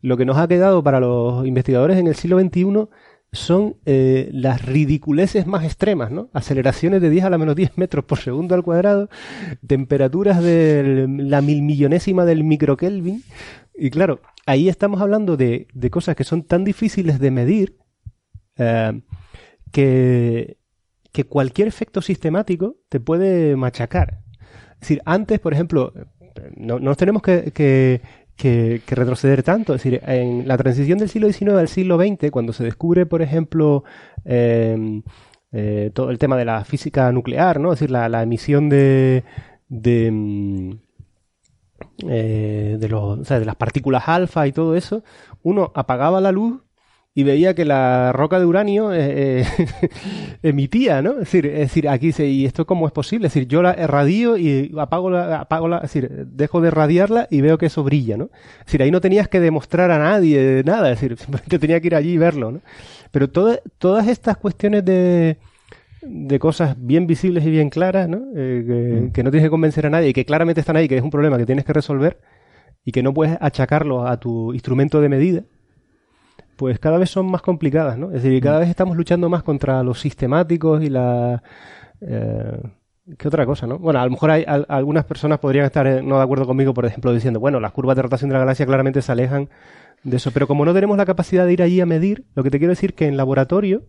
lo 0.00 0.16
que 0.16 0.24
nos 0.24 0.38
ha 0.38 0.48
quedado 0.48 0.82
para 0.82 1.00
los 1.00 1.46
investigadores 1.46 1.98
en 1.98 2.06
el 2.06 2.14
siglo 2.14 2.38
XXI 2.38 2.88
son 3.32 3.76
eh, 3.84 4.30
las 4.32 4.64
ridiculeces 4.64 5.46
más 5.46 5.64
extremas, 5.64 6.10
¿no? 6.10 6.30
Aceleraciones 6.32 7.02
de 7.02 7.10
10 7.10 7.24
a 7.24 7.30
la 7.30 7.38
menos 7.38 7.56
10 7.56 7.76
metros 7.76 8.04
por 8.04 8.18
segundo 8.18 8.54
al 8.54 8.62
cuadrado, 8.62 9.08
temperaturas 9.66 10.42
de 10.42 11.06
la 11.08 11.42
mil 11.42 11.62
millonésima 11.62 12.24
del 12.24 12.44
microkelvin. 12.44 13.22
Y 13.74 13.90
claro, 13.90 14.20
ahí 14.46 14.68
estamos 14.68 15.00
hablando 15.00 15.36
de, 15.36 15.68
de 15.74 15.90
cosas 15.90 16.16
que 16.16 16.24
son 16.24 16.42
tan 16.42 16.64
difíciles 16.64 17.20
de 17.20 17.30
medir 17.30 17.76
eh, 18.56 19.00
que, 19.72 20.56
que 21.12 21.24
cualquier 21.24 21.68
efecto 21.68 22.00
sistemático 22.00 22.76
te 22.88 22.98
puede 22.98 23.56
machacar. 23.56 24.20
Es 24.74 24.80
decir, 24.80 25.02
antes, 25.04 25.38
por 25.40 25.52
ejemplo, 25.52 25.92
no, 26.56 26.78
nos 26.78 26.96
tenemos 26.96 27.22
que, 27.22 28.00
retroceder 28.38 29.42
tanto. 29.42 29.74
Es 29.74 29.82
decir, 29.82 30.00
en 30.06 30.46
la 30.46 30.56
transición 30.56 30.98
del 30.98 31.08
siglo 31.08 31.30
XIX 31.30 31.52
al 31.52 31.68
siglo 31.68 31.98
XX, 31.98 32.30
cuando 32.30 32.52
se 32.52 32.64
descubre, 32.64 33.06
por 33.06 33.22
ejemplo, 33.22 33.84
em, 34.24 35.02
eh, 35.52 35.90
todo 35.94 36.10
el 36.10 36.18
tema 36.18 36.36
de 36.36 36.44
la 36.44 36.64
física 36.64 37.10
nuclear, 37.12 37.58
¿no? 37.60 37.72
Es 37.72 37.80
decir, 37.80 37.90
la, 37.90 38.22
emisión 38.22 38.68
de, 38.68 39.24
mm, 39.68 40.70
eh, 42.08 42.78
los, 42.88 43.28
de 43.28 43.44
las 43.44 43.56
partículas 43.56 44.08
alfa 44.08 44.46
y 44.46 44.52
todo 44.52 44.76
eso, 44.76 45.02
uno 45.42 45.72
apagaba 45.74 46.20
la 46.20 46.32
luz 46.32 46.62
y 47.14 47.24
veía 47.24 47.54
que 47.54 47.64
la 47.64 48.12
roca 48.12 48.38
de 48.38 48.46
uranio 48.46 48.92
eh, 48.94 49.44
emitía, 50.42 51.02
¿no? 51.02 51.12
Es 51.12 51.18
decir, 51.18 51.46
es 51.46 51.58
decir, 51.60 51.88
aquí 51.88 52.06
dice, 52.06 52.26
¿y 52.26 52.44
esto 52.44 52.66
cómo 52.66 52.86
es 52.86 52.92
posible? 52.92 53.26
Es 53.26 53.34
decir, 53.34 53.48
yo 53.48 53.60
la 53.60 53.72
radio 53.72 54.36
y 54.36 54.72
apago 54.78 55.10
la, 55.10 55.40
apago 55.40 55.66
la, 55.66 55.78
es 55.78 55.82
decir, 55.82 56.26
dejo 56.26 56.60
de 56.60 56.70
radiarla 56.70 57.26
y 57.30 57.40
veo 57.40 57.58
que 57.58 57.66
eso 57.66 57.82
brilla, 57.82 58.16
¿no? 58.16 58.30
Es 58.60 58.66
decir, 58.66 58.82
ahí 58.82 58.90
no 58.90 59.00
tenías 59.00 59.26
que 59.28 59.40
demostrar 59.40 59.90
a 59.90 59.98
nadie 59.98 60.62
nada, 60.64 60.92
es 60.92 61.00
decir, 61.00 61.18
simplemente 61.18 61.58
tenía 61.58 61.80
que 61.80 61.88
ir 61.88 61.94
allí 61.94 62.12
y 62.12 62.18
verlo, 62.18 62.52
¿no? 62.52 62.60
Pero 63.10 63.28
todas 63.28 64.06
estas 64.06 64.36
cuestiones 64.36 64.84
de, 64.84 65.38
de 66.02 66.38
cosas 66.38 66.76
bien 66.78 67.06
visibles 67.06 67.44
y 67.44 67.50
bien 67.50 67.70
claras, 67.70 68.08
¿no? 68.08 68.22
Eh, 68.36 69.06
mm. 69.08 69.12
que, 69.12 69.22
no 69.22 69.30
tienes 69.30 69.46
que 69.46 69.50
convencer 69.50 69.86
a 69.86 69.90
nadie 69.90 70.10
y 70.10 70.12
que 70.12 70.24
claramente 70.24 70.60
están 70.60 70.76
ahí, 70.76 70.88
que 70.88 70.96
es 70.96 71.02
un 71.02 71.10
problema 71.10 71.38
que 71.38 71.46
tienes 71.46 71.64
que 71.64 71.72
resolver 71.72 72.20
y 72.84 72.92
que 72.92 73.02
no 73.02 73.12
puedes 73.12 73.36
achacarlo 73.40 74.06
a 74.06 74.18
tu 74.18 74.52
instrumento 74.52 75.00
de 75.00 75.08
medida, 75.08 75.42
pues 76.58 76.80
cada 76.80 76.98
vez 76.98 77.08
son 77.08 77.30
más 77.30 77.40
complicadas, 77.40 77.96
¿no? 77.96 78.08
Es 78.08 78.24
decir, 78.24 78.42
cada 78.42 78.58
mm. 78.58 78.60
vez 78.60 78.68
estamos 78.68 78.96
luchando 78.96 79.28
más 79.28 79.44
contra 79.44 79.82
los 79.84 80.00
sistemáticos 80.00 80.82
y 80.82 80.90
la... 80.90 81.42
Eh, 82.00 82.60
¿Qué 83.16 83.28
otra 83.28 83.46
cosa, 83.46 83.66
no? 83.66 83.78
Bueno, 83.78 84.00
a 84.00 84.04
lo 84.04 84.10
mejor 84.10 84.32
hay 84.32 84.44
algunas 84.46 85.04
personas 85.06 85.38
podrían 85.38 85.64
estar 85.64 85.86
eh, 85.86 86.02
no 86.02 86.18
de 86.18 86.22
acuerdo 86.24 86.46
conmigo, 86.46 86.74
por 86.74 86.84
ejemplo, 86.84 87.14
diciendo, 87.14 87.40
bueno, 87.40 87.58
las 87.60 87.72
curvas 87.72 87.96
de 87.96 88.02
rotación 88.02 88.28
de 88.28 88.34
la 88.34 88.40
galaxia 88.40 88.66
claramente 88.66 89.00
se 89.00 89.12
alejan 89.12 89.48
de 90.02 90.16
eso, 90.16 90.30
pero 90.32 90.46
como 90.46 90.64
no 90.66 90.74
tenemos 90.74 90.96
la 90.98 91.06
capacidad 91.06 91.46
de 91.46 91.52
ir 91.52 91.62
allí 91.62 91.80
a 91.80 91.86
medir, 91.86 92.26
lo 92.34 92.42
que 92.42 92.50
te 92.50 92.58
quiero 92.58 92.72
decir 92.72 92.94
que 92.94 93.06
en 93.06 93.16
laboratorio 93.16 93.84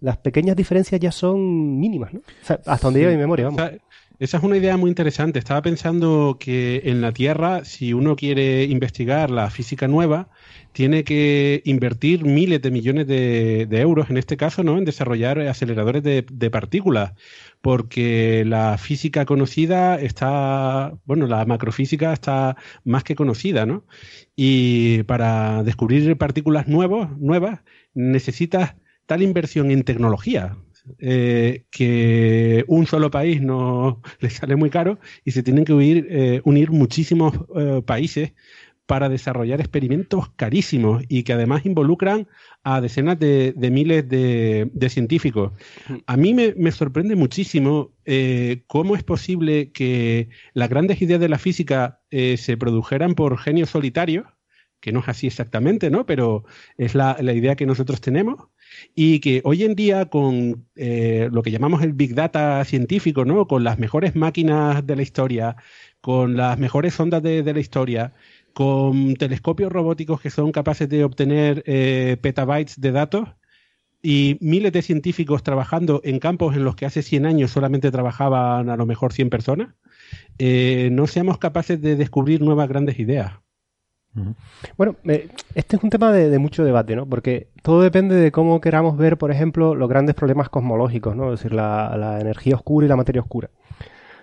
las 0.00 0.16
pequeñas 0.16 0.56
diferencias 0.56 1.00
ya 1.00 1.12
son 1.12 1.78
mínimas, 1.78 2.14
¿no? 2.14 2.22
hasta 2.48 2.78
donde 2.78 3.00
llega 3.00 3.12
mi 3.12 3.18
memoria, 3.18 3.50
vamos. 3.50 3.62
Esa 4.20 4.36
es 4.36 4.42
una 4.42 4.58
idea 4.58 4.76
muy 4.76 4.90
interesante. 4.90 5.38
Estaba 5.38 5.62
pensando 5.62 6.36
que 6.38 6.82
en 6.84 7.00
la 7.00 7.10
Tierra, 7.12 7.64
si 7.64 7.94
uno 7.94 8.16
quiere 8.16 8.64
investigar 8.64 9.30
la 9.30 9.48
física 9.50 9.88
nueva, 9.88 10.28
tiene 10.72 11.04
que 11.04 11.62
invertir 11.64 12.26
miles 12.26 12.60
de 12.60 12.70
millones 12.70 13.06
de, 13.06 13.66
euros, 13.72 14.10
en 14.10 14.18
este 14.18 14.36
caso, 14.36 14.62
¿no? 14.62 14.76
En 14.76 14.84
desarrollar 14.84 15.40
aceleradores 15.40 16.02
de, 16.02 16.50
partículas, 16.50 17.14
porque 17.62 18.44
la 18.46 18.76
física 18.76 19.24
conocida 19.24 19.98
está, 19.98 20.92
bueno, 21.06 21.26
la 21.26 21.46
macrofísica 21.46 22.12
está 22.12 22.56
más 22.84 23.04
que 23.04 23.14
conocida, 23.14 23.64
¿no? 23.64 23.86
Y 24.36 25.02
para 25.04 25.62
descubrir 25.62 26.14
partículas 26.18 26.68
nuevos, 26.68 27.08
nuevas, 27.18 27.60
necesitas 27.94 28.74
tal 29.06 29.22
inversión 29.22 29.70
en 29.70 29.82
tecnología 29.82 30.58
eh, 30.98 31.64
que 31.70 32.64
un 32.68 32.86
solo 32.86 33.10
país 33.10 33.40
no 33.42 34.00
le 34.20 34.30
sale 34.30 34.56
muy 34.56 34.70
caro 34.70 34.98
y 35.24 35.32
se 35.32 35.42
tienen 35.42 35.64
que 35.64 35.72
unir, 35.72 36.06
eh, 36.10 36.40
unir 36.44 36.70
muchísimos 36.70 37.34
eh, 37.56 37.82
países 37.84 38.32
para 38.86 39.08
desarrollar 39.08 39.60
experimentos 39.60 40.30
carísimos 40.34 41.04
y 41.08 41.22
que 41.22 41.32
además 41.32 41.64
involucran 41.64 42.26
a 42.64 42.80
decenas 42.80 43.20
de, 43.20 43.54
miles 43.70 44.08
de, 44.08 44.88
científicos. 44.88 45.52
A 46.06 46.16
mí 46.16 46.34
me, 46.34 46.72
sorprende 46.72 47.14
muchísimo 47.14 47.92
cómo 48.66 48.96
es 48.96 49.04
posible 49.04 49.70
que 49.70 50.28
las 50.54 50.68
grandes 50.68 51.00
ideas 51.02 51.20
de 51.20 51.28
la 51.28 51.38
física 51.38 52.00
se 52.10 52.56
produjeran 52.56 53.14
por 53.14 53.38
genios 53.38 53.70
solitarios, 53.70 54.26
que 54.80 54.90
no 54.90 54.98
es 54.98 55.08
así 55.08 55.28
exactamente, 55.28 55.88
¿no? 55.88 56.04
Pero 56.04 56.44
es 56.76 56.96
la 56.96 57.32
idea 57.32 57.54
que 57.54 57.66
nosotros 57.66 58.00
tenemos 58.00 58.48
y 58.94 59.20
que 59.20 59.40
hoy 59.44 59.64
en 59.64 59.74
día 59.74 60.06
con 60.06 60.66
eh, 60.76 61.28
lo 61.32 61.42
que 61.42 61.50
llamamos 61.50 61.82
el 61.82 61.92
Big 61.92 62.14
Data 62.14 62.64
científico, 62.64 63.24
¿no? 63.24 63.46
con 63.46 63.64
las 63.64 63.78
mejores 63.78 64.16
máquinas 64.16 64.86
de 64.86 64.96
la 64.96 65.02
historia, 65.02 65.56
con 66.00 66.36
las 66.36 66.58
mejores 66.58 66.98
ondas 66.98 67.22
de, 67.22 67.42
la 67.42 67.60
historia, 67.60 68.14
con 68.52 69.14
telescopios 69.14 69.72
robóticos 69.72 70.20
que 70.20 70.30
son 70.30 70.52
capaces 70.52 70.88
de 70.88 71.04
obtener 71.04 71.62
eh, 71.66 72.16
petabytes 72.20 72.80
de 72.80 72.92
datos 72.92 73.28
y 74.02 74.38
miles 74.40 74.72
de 74.72 74.82
científicos 74.82 75.42
trabajando 75.42 76.00
en 76.04 76.18
campos 76.18 76.56
en 76.56 76.64
los 76.64 76.74
que 76.74 76.86
hace 76.86 77.02
100 77.02 77.26
años 77.26 77.50
solamente 77.50 77.90
trabajaban 77.90 78.70
a 78.70 78.76
lo 78.76 78.86
mejor 78.86 79.12
100 79.12 79.30
personas, 79.30 79.74
eh, 80.38 80.88
no 80.92 81.06
seamos 81.06 81.38
capaces 81.38 81.80
de 81.80 81.96
descubrir 81.96 82.40
nuevas 82.40 82.68
grandes 82.68 82.98
ideas. 82.98 83.32
Bueno, 84.76 84.96
este 85.54 85.76
es 85.76 85.82
un 85.82 85.90
tema 85.90 86.12
de, 86.12 86.38
mucho 86.38 86.64
debate, 86.64 86.96
¿no? 86.96 87.06
Porque 87.06 87.48
todo 87.62 87.80
depende 87.82 88.16
de 88.16 88.32
cómo 88.32 88.60
queramos 88.60 88.96
ver, 88.96 89.16
por 89.16 89.30
ejemplo, 89.30 89.74
los 89.74 89.88
grandes 89.88 90.14
problemas 90.14 90.48
cosmológicos, 90.48 91.14
¿no? 91.14 91.32
Es 91.32 91.40
decir, 91.40 91.54
la 91.54 92.18
energía 92.20 92.56
oscura 92.56 92.86
y 92.86 92.88
la 92.88 92.96
materia 92.96 93.22
oscura 93.22 93.50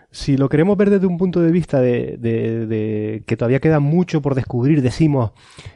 si 0.10 0.38
lo 0.38 0.48
queremos 0.48 0.78
ver 0.78 0.90
desde 0.90 1.06
un 1.06 1.18
punto 1.18 1.42
de 1.42 1.52
vista 1.52 1.82
de, 1.82 3.24
que 3.26 3.38
todavía 3.38 3.60
queda 3.60 3.80
mucho 3.80 4.22
por 4.22 4.36
descubrir, 4.36 4.82
decimos 4.82 5.32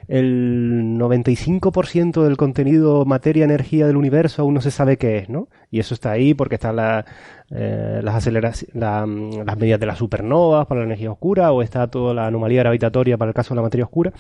el 0.08 0.98
95% 0.98 2.24
del 2.24 2.38
contenido 2.38 3.04
materia-energía 3.06 3.88
del 3.88 3.98
universo 3.98 4.42
aún 4.42 4.54
no 4.54 4.62
se 4.62 4.72
sabe 4.72 4.98
qué 4.98 5.18
es, 5.18 5.30
¿no? 5.30 5.50
Y 5.70 5.80
eso 5.80 5.94
está 5.94 6.12
ahí 6.12 6.34
porque 6.34 6.56
están 6.56 7.06
eh, 7.50 8.00
las 8.02 8.16
aceleraciones, 8.16 8.74
las 8.74 9.58
medidas 9.58 9.80
de 9.80 9.86
las 9.86 9.98
supernovas 9.98 10.66
para 10.66 10.80
la 10.80 10.86
energía 10.86 11.12
oscura 11.12 11.52
o 11.52 11.62
está 11.62 11.88
toda 11.88 12.14
la 12.14 12.28
anomalía 12.28 12.62
gravitatoria 12.62 13.18
para 13.18 13.30
el 13.30 13.36
caso 13.36 13.54
de 13.54 13.58
la 13.58 13.64
materia 13.64 13.86
oscura. 13.86 14.14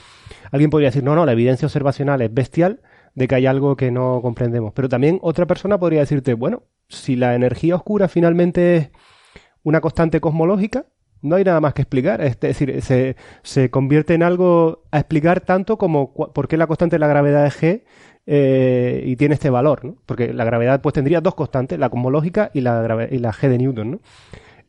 Alguien 0.51 0.69
podría 0.69 0.89
decir, 0.89 1.03
no, 1.03 1.15
no, 1.15 1.25
la 1.25 1.31
evidencia 1.31 1.65
observacional 1.65 2.21
es 2.21 2.33
bestial 2.33 2.81
de 3.15 3.27
que 3.27 3.35
hay 3.35 3.45
algo 3.45 3.75
que 3.75 3.91
no 3.91 4.19
comprendemos. 4.21 4.73
Pero 4.73 4.89
también 4.89 5.19
otra 5.21 5.45
persona 5.45 5.77
podría 5.79 6.01
decirte, 6.01 6.33
bueno, 6.33 6.63
si 6.87 7.15
la 7.15 7.35
energía 7.35 7.75
oscura 7.75 8.07
finalmente 8.07 8.75
es 8.75 8.89
una 9.63 9.81
constante 9.81 10.19
cosmológica, 10.19 10.85
no 11.21 11.35
hay 11.35 11.43
nada 11.43 11.61
más 11.61 11.73
que 11.73 11.83
explicar. 11.83 12.21
Es 12.21 12.39
decir, 12.39 12.81
se, 12.81 13.15
se 13.43 13.69
convierte 13.69 14.13
en 14.13 14.23
algo 14.23 14.83
a 14.91 14.99
explicar 14.99 15.41
tanto 15.41 15.77
como 15.77 16.13
por 16.13 16.47
qué 16.47 16.57
la 16.57 16.67
constante 16.67 16.95
de 16.95 16.99
la 16.99 17.07
gravedad 17.07 17.45
es 17.45 17.61
G 17.61 17.83
eh, 18.27 19.03
y 19.05 19.15
tiene 19.15 19.35
este 19.35 19.49
valor, 19.49 19.85
¿no? 19.85 19.95
Porque 20.05 20.33
la 20.33 20.45
gravedad 20.45 20.81
pues 20.81 20.93
tendría 20.93 21.21
dos 21.21 21.35
constantes, 21.35 21.79
la 21.79 21.89
cosmológica 21.89 22.51
y 22.53 22.61
la, 22.61 22.83
G 22.83 23.49
de 23.49 23.57
Newton, 23.57 23.91
¿no? 23.91 23.99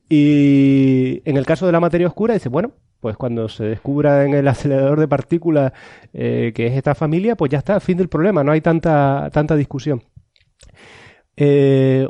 Y 0.09 1.23
en 1.24 1.36
el 1.36 1.47
caso 1.47 1.66
de 1.66 1.73
la 1.73 1.81
materia 1.81 2.06
oscura, 2.06 2.35
dice, 2.35 2.48
bueno, 2.48 2.73
pues 3.01 3.16
cuando 3.16 3.48
se 3.48 3.64
descubra 3.64 4.24
en 4.24 4.35
el 4.35 4.47
acelerador 4.47 5.01
de 5.01 5.09
partículas 5.09 5.73
eh, 6.12 6.52
que 6.55 6.66
es 6.66 6.74
esta 6.74 6.94
familia, 6.94 7.36
pues 7.36 7.51
ya 7.51 7.59
está, 7.59 7.81
fin 7.81 7.97
del 7.97 8.09
problema, 8.09 8.44
no 8.44 8.52
hay 8.52 8.60
tanta, 8.60 9.31
tanta 9.32 9.56
discusión. 9.56 10.02
Eh, 11.36 12.09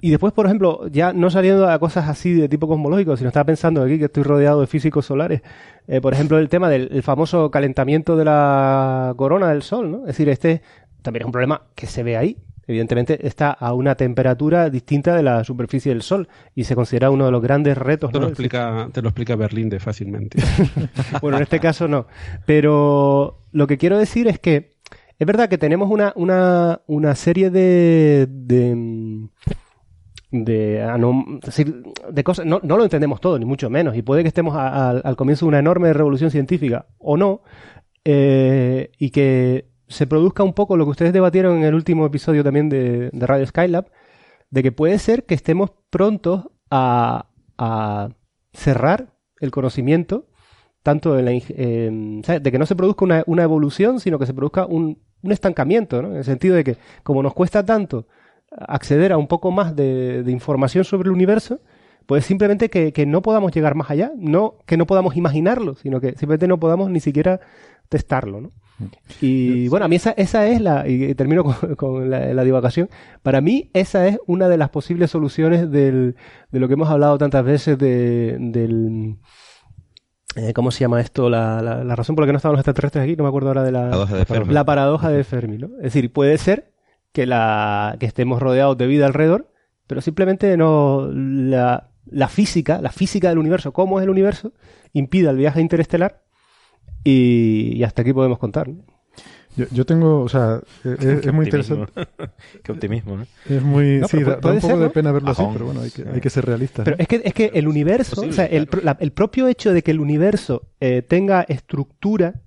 y 0.00 0.10
después, 0.10 0.32
por 0.32 0.46
ejemplo, 0.46 0.86
ya 0.88 1.12
no 1.12 1.30
saliendo 1.30 1.68
a 1.68 1.78
cosas 1.78 2.08
así 2.08 2.32
de 2.34 2.48
tipo 2.48 2.68
cosmológico, 2.68 3.16
sino 3.16 3.28
estaba 3.28 3.44
pensando 3.44 3.82
aquí 3.82 3.98
que 3.98 4.06
estoy 4.06 4.22
rodeado 4.22 4.60
de 4.60 4.66
físicos 4.66 5.06
solares. 5.06 5.42
Eh, 5.88 6.00
por 6.00 6.12
ejemplo, 6.12 6.38
el 6.38 6.48
tema 6.48 6.68
del 6.68 7.02
famoso 7.02 7.50
calentamiento 7.50 8.16
de 8.16 8.24
la 8.24 9.14
corona 9.16 9.48
del 9.48 9.62
Sol, 9.62 9.90
¿no? 9.90 9.98
Es 10.00 10.08
decir, 10.08 10.28
este 10.28 10.62
también 11.02 11.22
es 11.22 11.26
un 11.26 11.32
problema 11.32 11.62
que 11.74 11.86
se 11.86 12.02
ve 12.02 12.16
ahí. 12.16 12.36
Evidentemente 12.66 13.26
está 13.26 13.52
a 13.52 13.72
una 13.72 13.94
temperatura 13.94 14.68
distinta 14.70 15.14
de 15.14 15.22
la 15.22 15.44
superficie 15.44 15.92
del 15.92 16.02
Sol 16.02 16.28
y 16.54 16.64
se 16.64 16.74
considera 16.74 17.10
uno 17.10 17.24
de 17.24 17.30
los 17.30 17.40
grandes 17.40 17.78
retos. 17.78 18.10
Te, 18.10 18.18
lo, 18.18 18.26
explica, 18.26 18.88
te 18.92 19.00
lo 19.02 19.08
explica 19.08 19.36
Berlín 19.36 19.68
de 19.68 19.78
fácilmente. 19.78 20.42
bueno, 21.22 21.36
en 21.36 21.44
este 21.44 21.60
caso 21.60 21.86
no. 21.86 22.06
Pero 22.44 23.38
lo 23.52 23.66
que 23.68 23.78
quiero 23.78 23.96
decir 23.98 24.26
es 24.26 24.40
que 24.40 24.74
es 25.18 25.26
verdad 25.26 25.48
que 25.48 25.58
tenemos 25.58 25.90
una, 25.90 26.12
una, 26.16 26.80
una 26.86 27.14
serie 27.14 27.50
de, 27.50 28.26
de 28.28 29.28
de, 30.44 30.84
de 32.12 32.24
cosas, 32.24 32.46
no, 32.46 32.60
no, 32.62 32.76
lo 32.76 32.84
entendemos 32.84 33.20
todo, 33.20 33.38
ni 33.38 33.44
mucho 33.44 33.70
menos, 33.70 33.96
y 33.96 34.02
puede 34.02 34.22
que 34.22 34.28
estemos 34.28 34.54
al 34.56 35.16
comienzo 35.16 35.46
de 35.46 35.48
una 35.48 35.58
enorme 35.58 35.92
revolución 35.92 36.30
científica 36.30 36.86
o 36.98 37.16
no, 37.16 37.42
eh, 38.04 38.90
y 38.98 39.10
que 39.10 39.68
se 39.88 40.06
produzca 40.06 40.42
un 40.42 40.52
poco 40.52 40.76
lo 40.76 40.84
que 40.84 40.90
ustedes 40.90 41.12
debatieron 41.12 41.58
en 41.58 41.64
el 41.64 41.74
último 41.74 42.06
episodio 42.06 42.44
también 42.44 42.68
de, 42.68 43.10
Radio 43.12 43.46
Skylab, 43.46 43.90
de 44.50 44.62
que 44.62 44.72
puede 44.72 44.98
ser 44.98 45.24
que 45.24 45.34
estemos 45.34 45.70
prontos 45.90 46.48
a, 46.70 47.26
a 47.58 48.08
cerrar 48.52 49.14
el 49.40 49.50
conocimiento, 49.50 50.26
tanto 50.82 51.14
de 51.14 51.40
que 52.22 52.58
no 52.58 52.66
se 52.66 52.76
produzca 52.76 53.04
una, 53.04 53.24
una, 53.26 53.42
evolución, 53.42 53.98
sino 53.98 54.18
que 54.18 54.26
se 54.26 54.34
produzca 54.34 54.66
un, 54.66 55.02
un 55.22 55.32
estancamiento, 55.32 56.00
¿no? 56.02 56.10
en 56.10 56.16
el 56.16 56.24
sentido 56.24 56.54
de 56.54 56.64
que 56.64 56.76
como 57.02 57.22
nos 57.22 57.34
cuesta 57.34 57.64
tanto 57.64 58.06
acceder 58.56 59.12
a 59.12 59.18
un 59.18 59.26
poco 59.26 59.50
más 59.50 59.76
de, 59.76 60.24
información 60.28 60.84
sobre 60.84 61.08
el 61.08 61.14
universo, 61.14 61.60
pues 62.06 62.24
simplemente 62.24 62.70
que, 62.70 63.06
no 63.06 63.22
podamos 63.22 63.52
llegar 63.52 63.74
más 63.74 63.90
allá, 63.90 64.12
no 64.16 64.58
que 64.66 64.76
no 64.76 64.86
podamos 64.86 65.16
imaginarlo, 65.16 65.74
sino 65.74 66.00
que 66.00 66.10
simplemente 66.10 66.46
no 66.46 66.58
podamos 66.58 66.90
ni 66.90 67.00
siquiera 67.00 67.40
testarlo, 67.88 68.40
¿no? 68.40 68.52
Y 69.22 69.68
bueno, 69.68 69.86
a 69.86 69.88
mí 69.88 69.96
esa, 69.96 70.10
esa 70.10 70.46
es 70.48 70.60
la, 70.60 70.86
y 70.86 71.14
termino 71.14 71.44
con, 71.76 72.10
la, 72.10 72.44
divagación, 72.44 72.90
para 73.22 73.40
mí 73.40 73.70
esa 73.72 74.06
es 74.06 74.18
una 74.26 74.48
de 74.48 74.58
las 74.58 74.68
posibles 74.68 75.10
soluciones 75.10 75.70
del, 75.70 76.16
de 76.50 76.60
lo 76.60 76.68
que 76.68 76.74
hemos 76.74 76.90
hablado 76.90 77.16
tantas 77.16 77.44
veces 77.44 77.78
de, 77.78 78.36
del, 78.38 79.16
eh, 80.36 80.52
¿Cómo 80.52 80.70
se 80.70 80.80
llama 80.80 81.00
esto? 81.00 81.30
La, 81.30 81.62
la, 81.62 81.96
razón 81.96 82.14
por 82.14 82.24
la 82.24 82.26
que 82.26 82.32
no 82.32 82.36
estaban 82.36 82.52
los 82.52 82.60
extraterrestres 82.60 83.02
aquí, 83.02 83.16
no 83.16 83.24
me 83.24 83.28
acuerdo 83.28 83.48
ahora 83.48 83.62
de 83.62 83.72
la 83.72 83.88
paradoja 83.88 84.16
de 84.16 84.24
Fermi. 84.26 84.52
La 84.52 84.64
paradoja 84.64 85.10
de 85.10 85.24
Fermi, 85.24 85.56
¿no? 85.56 85.68
Es 85.78 85.94
decir, 85.94 86.12
puede 86.12 86.36
ser 86.36 86.75
que, 87.16 87.24
la, 87.24 87.96
que 87.98 88.04
estemos 88.04 88.42
rodeados 88.42 88.76
de 88.76 88.86
vida 88.86 89.06
alrededor, 89.06 89.50
pero 89.86 90.02
simplemente 90.02 90.54
no 90.58 91.08
la, 91.10 91.88
la 92.04 92.28
física, 92.28 92.82
la 92.82 92.92
física 92.92 93.30
del 93.30 93.38
universo, 93.38 93.72
cómo 93.72 93.98
es 93.98 94.04
el 94.04 94.10
universo, 94.10 94.52
impide 94.92 95.30
el 95.30 95.38
viaje 95.38 95.62
interestelar 95.62 96.22
y, 97.04 97.82
hasta 97.84 98.02
aquí 98.02 98.12
podemos 98.12 98.38
contar. 98.38 98.68
Yo, 99.56 99.86
tengo, 99.86 100.20
o 100.20 100.28
sea, 100.28 100.60
e, 100.84 100.88
e, 100.88 101.20
es, 101.24 101.32
muy 101.32 101.46
interesante. 101.46 101.90
Qué 102.62 102.72
optimismo, 102.72 103.16
¿no? 103.16 103.26
Es 103.48 103.62
muy, 103.62 104.02
sí, 104.10 104.22
da, 104.22 104.34
un 104.34 104.60
poco 104.60 104.78
de 104.78 104.90
pena 104.90 105.10
verlo 105.10 105.30
así, 105.30 105.42
pero 105.54 105.64
bueno, 105.64 105.80
hay 105.80 105.90
que, 105.90 106.06
hay 106.06 106.20
que 106.20 106.28
ser 106.28 106.44
realistas. 106.44 106.84
Pero 106.84 106.98
es 106.98 107.08
que, 107.08 107.22
es 107.24 107.32
que 107.32 107.50
el 107.54 107.66
universo, 107.66 108.20
o 108.20 108.32
sea, 108.32 108.44
el, 108.44 108.68
el, 109.00 109.12
propio 109.12 109.48
hecho 109.48 109.72
de 109.72 109.82
que 109.82 109.90
el 109.90 110.00
universo 110.00 110.68
eh, 110.80 111.00
tenga 111.00 111.46
estructura, 111.48 112.42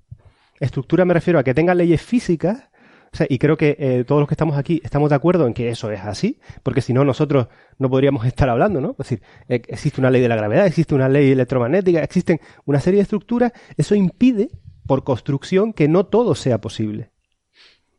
estructura 0.60 1.04
me 1.04 1.14
refiero 1.14 1.40
a 1.40 1.42
que 1.42 1.54
tenga 1.54 1.74
leyes 1.74 2.00
físicas, 2.00 2.69
o 3.12 3.16
sea, 3.16 3.26
y 3.28 3.38
creo 3.38 3.56
que 3.56 3.76
eh, 3.78 4.04
todos 4.06 4.20
los 4.20 4.28
que 4.28 4.34
estamos 4.34 4.56
aquí 4.56 4.80
estamos 4.84 5.10
de 5.10 5.16
acuerdo 5.16 5.46
en 5.46 5.52
que 5.52 5.68
eso 5.68 5.90
es 5.90 6.00
así, 6.00 6.38
porque 6.62 6.80
si 6.80 6.92
no 6.92 7.04
nosotros 7.04 7.48
no 7.78 7.90
podríamos 7.90 8.24
estar 8.26 8.48
hablando, 8.48 8.80
¿no? 8.80 8.92
Es 8.92 8.98
decir, 8.98 9.22
e, 9.48 9.56
existe 9.66 10.00
una 10.00 10.10
ley 10.10 10.22
de 10.22 10.28
la 10.28 10.36
gravedad, 10.36 10.66
existe 10.66 10.94
una 10.94 11.08
ley 11.08 11.32
electromagnética, 11.32 12.02
existen 12.02 12.40
una 12.66 12.80
serie 12.80 12.98
de 12.98 13.02
estructuras, 13.02 13.52
eso 13.76 13.94
impide, 13.94 14.50
por 14.86 15.04
construcción, 15.04 15.72
que 15.72 15.88
no 15.88 16.06
todo 16.06 16.34
sea 16.34 16.60
posible. 16.60 17.10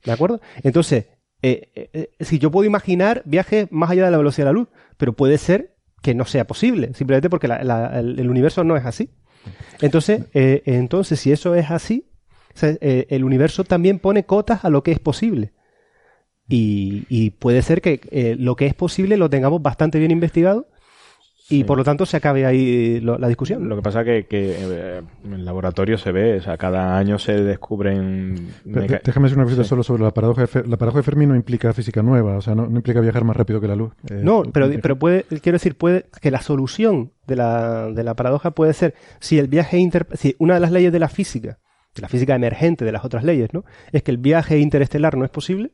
¿De 0.04 0.12
acuerdo? 0.12 0.42
Entonces, 0.64 1.08
eh, 1.42 1.72
eh, 1.76 2.12
si 2.20 2.40
yo 2.40 2.52
puedo 2.52 2.66
imaginar 2.66 3.22
viajes 3.26 3.68
más 3.72 3.92
allá 3.92 4.06
de 4.06 4.12
la 4.12 4.18
velocidad 4.18 4.48
de 4.48 4.54
la 4.54 4.60
luz, 4.60 4.68
pero 4.98 5.14
puede 5.14 5.38
ser 5.38 5.76
que 6.02 6.16
no 6.16 6.26
sea 6.26 6.48
posible, 6.48 6.94
simplemente 6.94 7.30
porque 7.30 7.48
el, 7.48 8.30
universo 8.30 8.64
no 8.64 8.76
es 8.76 8.86
así. 8.86 9.12
Entonces, 9.80 10.26
entonces, 10.34 11.20
si 11.20 11.32
eso 11.32 11.54
es 11.56 11.70
así, 11.70 12.11
eh, 12.62 13.08
el 13.10 13.24
universo 13.24 13.64
también 13.64 14.00
pone 14.00 14.26
cotas 14.26 14.66
a 14.66 14.70
lo 14.70 14.84
que 14.84 14.92
es 14.92 15.00
posible. 15.00 15.54
Y, 16.54 17.30
puede 17.40 17.62
ser 17.62 17.82
que 17.82 18.02
eh, 18.12 18.36
lo 18.38 18.56
que 18.58 18.66
es 18.66 18.74
posible 18.74 19.16
lo 19.16 19.30
tengamos 19.30 19.62
bastante 19.62 20.00
bien 20.00 20.12
investigado 20.12 20.68
y 21.52 21.64
por 21.66 21.78
lo 21.78 21.84
tanto 21.84 22.06
se 22.06 22.18
acabe 22.18 22.46
ahí 22.46 23.02
la 23.02 23.28
discusión. 23.28 23.68
Lo 23.68 23.76
que 23.76 23.82
pasa 23.82 24.04
que, 24.04 24.26
que 24.26 24.56
eh, 24.58 25.02
en 25.26 25.34
el 25.34 25.46
laboratorio 25.46 25.98
se 25.98 26.12
ve, 26.12 26.38
o 26.38 26.42
sea, 26.42 26.58
cada 26.58 26.98
año 26.98 27.20
se 27.20 27.34
descubren... 27.34 28.54
déjame 28.64 29.26
decir 29.26 29.38
una 29.38 29.44
cosita 29.44 29.64
solo 29.64 29.84
sobre 29.84 30.04
la 30.04 30.12
paradoja 30.12 30.46
de 30.46 30.68
La 30.68 30.78
paradoja 30.78 31.00
de 31.00 31.04
Fermi 31.04 31.26
no 31.26 31.36
implica 31.36 31.74
física 31.74 32.02
nueva, 32.02 32.38
o 32.38 32.42
sea, 32.42 32.56
no, 32.56 32.66
implica 32.66 33.02
viajar 33.02 33.26
más 33.26 33.36
rápido 33.36 33.60
que 33.60 33.68
la 33.68 33.76
luz. 33.76 33.94
no, 34.10 34.44
pero, 34.52 34.70
pero 34.82 34.98
puede, 34.98 35.24
quiero 35.42 35.58
decir, 35.58 35.76
puede 35.76 36.06
que 36.22 36.32
la 36.32 36.42
solución 36.42 37.12
de 37.28 37.36
la, 37.36 37.92
de 37.92 38.04
la 38.04 38.16
paradoja 38.16 38.52
puede 38.52 38.74
ser 38.74 38.96
si 39.20 39.38
el 39.38 39.48
viaje 39.48 39.78
inter... 39.78 40.08
si 40.14 40.36
una 40.40 40.54
de 40.54 40.62
las 40.62 40.72
leyes 40.72 40.94
de 40.94 41.00
la 41.00 41.10
física 41.10 41.60
de 41.96 42.02
la 42.02 42.08
física 42.08 42.36
emergente 42.36 42.86
de 42.86 42.92
las 42.92 43.04
otras 43.04 43.24
leyes, 43.24 43.54
¿no? 43.54 43.66
Es 43.92 44.04
que 44.04 44.12
el 44.12 44.18
viaje 44.18 44.60
interestelar 44.60 45.18
no 45.18 45.26
es 45.26 45.32
posible. 45.32 45.72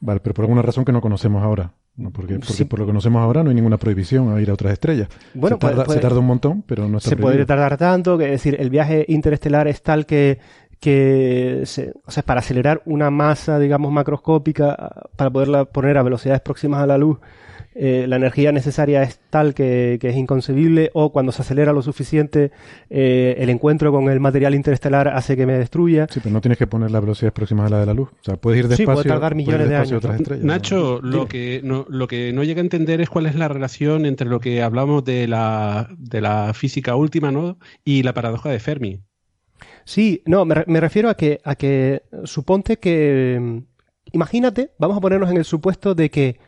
Vale, 0.00 0.20
pero 0.20 0.34
por 0.34 0.44
alguna 0.44 0.62
razón 0.62 0.84
que 0.84 0.92
no 0.92 1.00
conocemos 1.00 1.42
ahora. 1.42 1.72
¿no? 1.96 2.10
Porque, 2.10 2.38
por 2.68 2.78
lo 2.78 2.84
que 2.84 2.90
conocemos 2.90 3.22
ahora 3.22 3.42
no 3.42 3.50
hay 3.50 3.54
ninguna 3.54 3.78
prohibición 3.78 4.34
a 4.34 4.40
ir 4.40 4.50
a 4.50 4.54
otras 4.54 4.72
estrellas. 4.72 5.08
Bueno, 5.32 5.58
se 5.88 6.00
tarda, 6.00 6.18
un 6.18 6.26
montón, 6.26 6.62
pero 6.62 6.88
no 6.88 6.98
está 6.98 7.10
Se 7.10 7.16
puede 7.16 7.46
tardar 7.46 7.76
tanto, 7.76 8.18
que 8.18 8.24
es 8.24 8.30
decir, 8.32 8.56
el 8.58 8.68
viaje 8.68 9.04
interestelar 9.08 9.68
es 9.68 9.82
tal 9.82 10.04
que, 10.04 10.38
que 10.80 11.62
o 12.04 12.10
sea, 12.10 12.22
para 12.24 12.40
acelerar 12.40 12.82
una 12.84 13.10
masa, 13.10 13.58
digamos, 13.58 13.92
macroscópica, 13.92 15.08
para 15.16 15.30
poderla 15.30 15.64
poner 15.66 15.96
a 15.96 16.02
velocidades 16.02 16.40
próximas 16.40 16.82
a 16.82 16.86
la 16.86 16.98
luz, 16.98 17.18
eh, 17.74 18.06
la 18.08 18.16
energía 18.16 18.52
necesaria 18.52 19.02
es 19.02 19.18
tal 19.30 19.52
que, 19.52 19.98
es 20.00 20.16
inconcebible 20.16 20.90
o 20.94 21.10
cuando 21.10 21.32
se 21.32 21.42
acelera 21.42 21.72
lo 21.72 21.82
suficiente 21.82 22.52
eh, 22.88 23.34
el 23.38 23.50
encuentro 23.50 23.90
con 23.90 24.08
el 24.08 24.20
material 24.20 24.54
interestelar 24.54 25.08
hace 25.08 25.36
que 25.36 25.44
me 25.44 25.58
destruya. 25.58 26.06
Sí, 26.08 26.20
pero 26.22 26.32
no 26.32 26.40
tienes 26.40 26.58
que 26.58 26.68
poner 26.68 26.92
la 26.92 27.00
velocidad 27.00 27.32
próxima 27.32 27.66
a 27.66 27.68
la 27.68 27.80
de 27.80 27.86
la 27.86 27.94
luz. 27.94 28.10
O 28.12 28.24
sea, 28.24 28.36
puedes 28.36 28.60
ir 28.60 28.68
despacio. 28.68 28.86
Sí, 28.86 28.94
puede 28.94 29.08
tardar 29.08 29.34
millones 29.34 29.68
de 29.68 29.76
años. 29.76 30.02
Nacho, 30.40 31.00
lo 31.02 31.26
que, 31.26 31.60
no, 31.64 31.84
lo 31.88 32.06
que 32.06 32.32
no 32.32 32.44
llega 32.44 32.60
a 32.60 32.64
entender 32.64 33.00
es 33.00 33.10
cuál 33.10 33.26
es 33.26 33.34
la 33.34 33.48
relación 33.48 34.06
entre 34.06 34.28
lo 34.28 34.38
que 34.38 34.62
hablamos 34.62 35.04
de 35.04 35.26
la, 35.26 35.88
de 35.98 36.20
la 36.20 36.52
física 36.54 36.94
última 36.94 37.32
¿no? 37.32 37.58
y 37.84 38.04
la 38.04 38.14
paradoja 38.14 38.50
de 38.50 38.60
Fermi. 38.60 39.00
Sí, 39.84 40.22
no, 40.26 40.44
me, 40.44 40.64
me 40.66 40.80
refiero 40.80 41.08
a 41.08 41.14
que, 41.14 41.40
a 41.44 41.56
que 41.56 42.02
suponte 42.24 42.78
que... 42.78 43.62
Imagínate, 44.12 44.70
vamos 44.78 44.96
a 44.96 45.00
ponernos 45.00 45.30
en 45.30 45.38
el 45.38 45.44
supuesto 45.44 45.94
de 45.94 46.08
que 46.08 46.38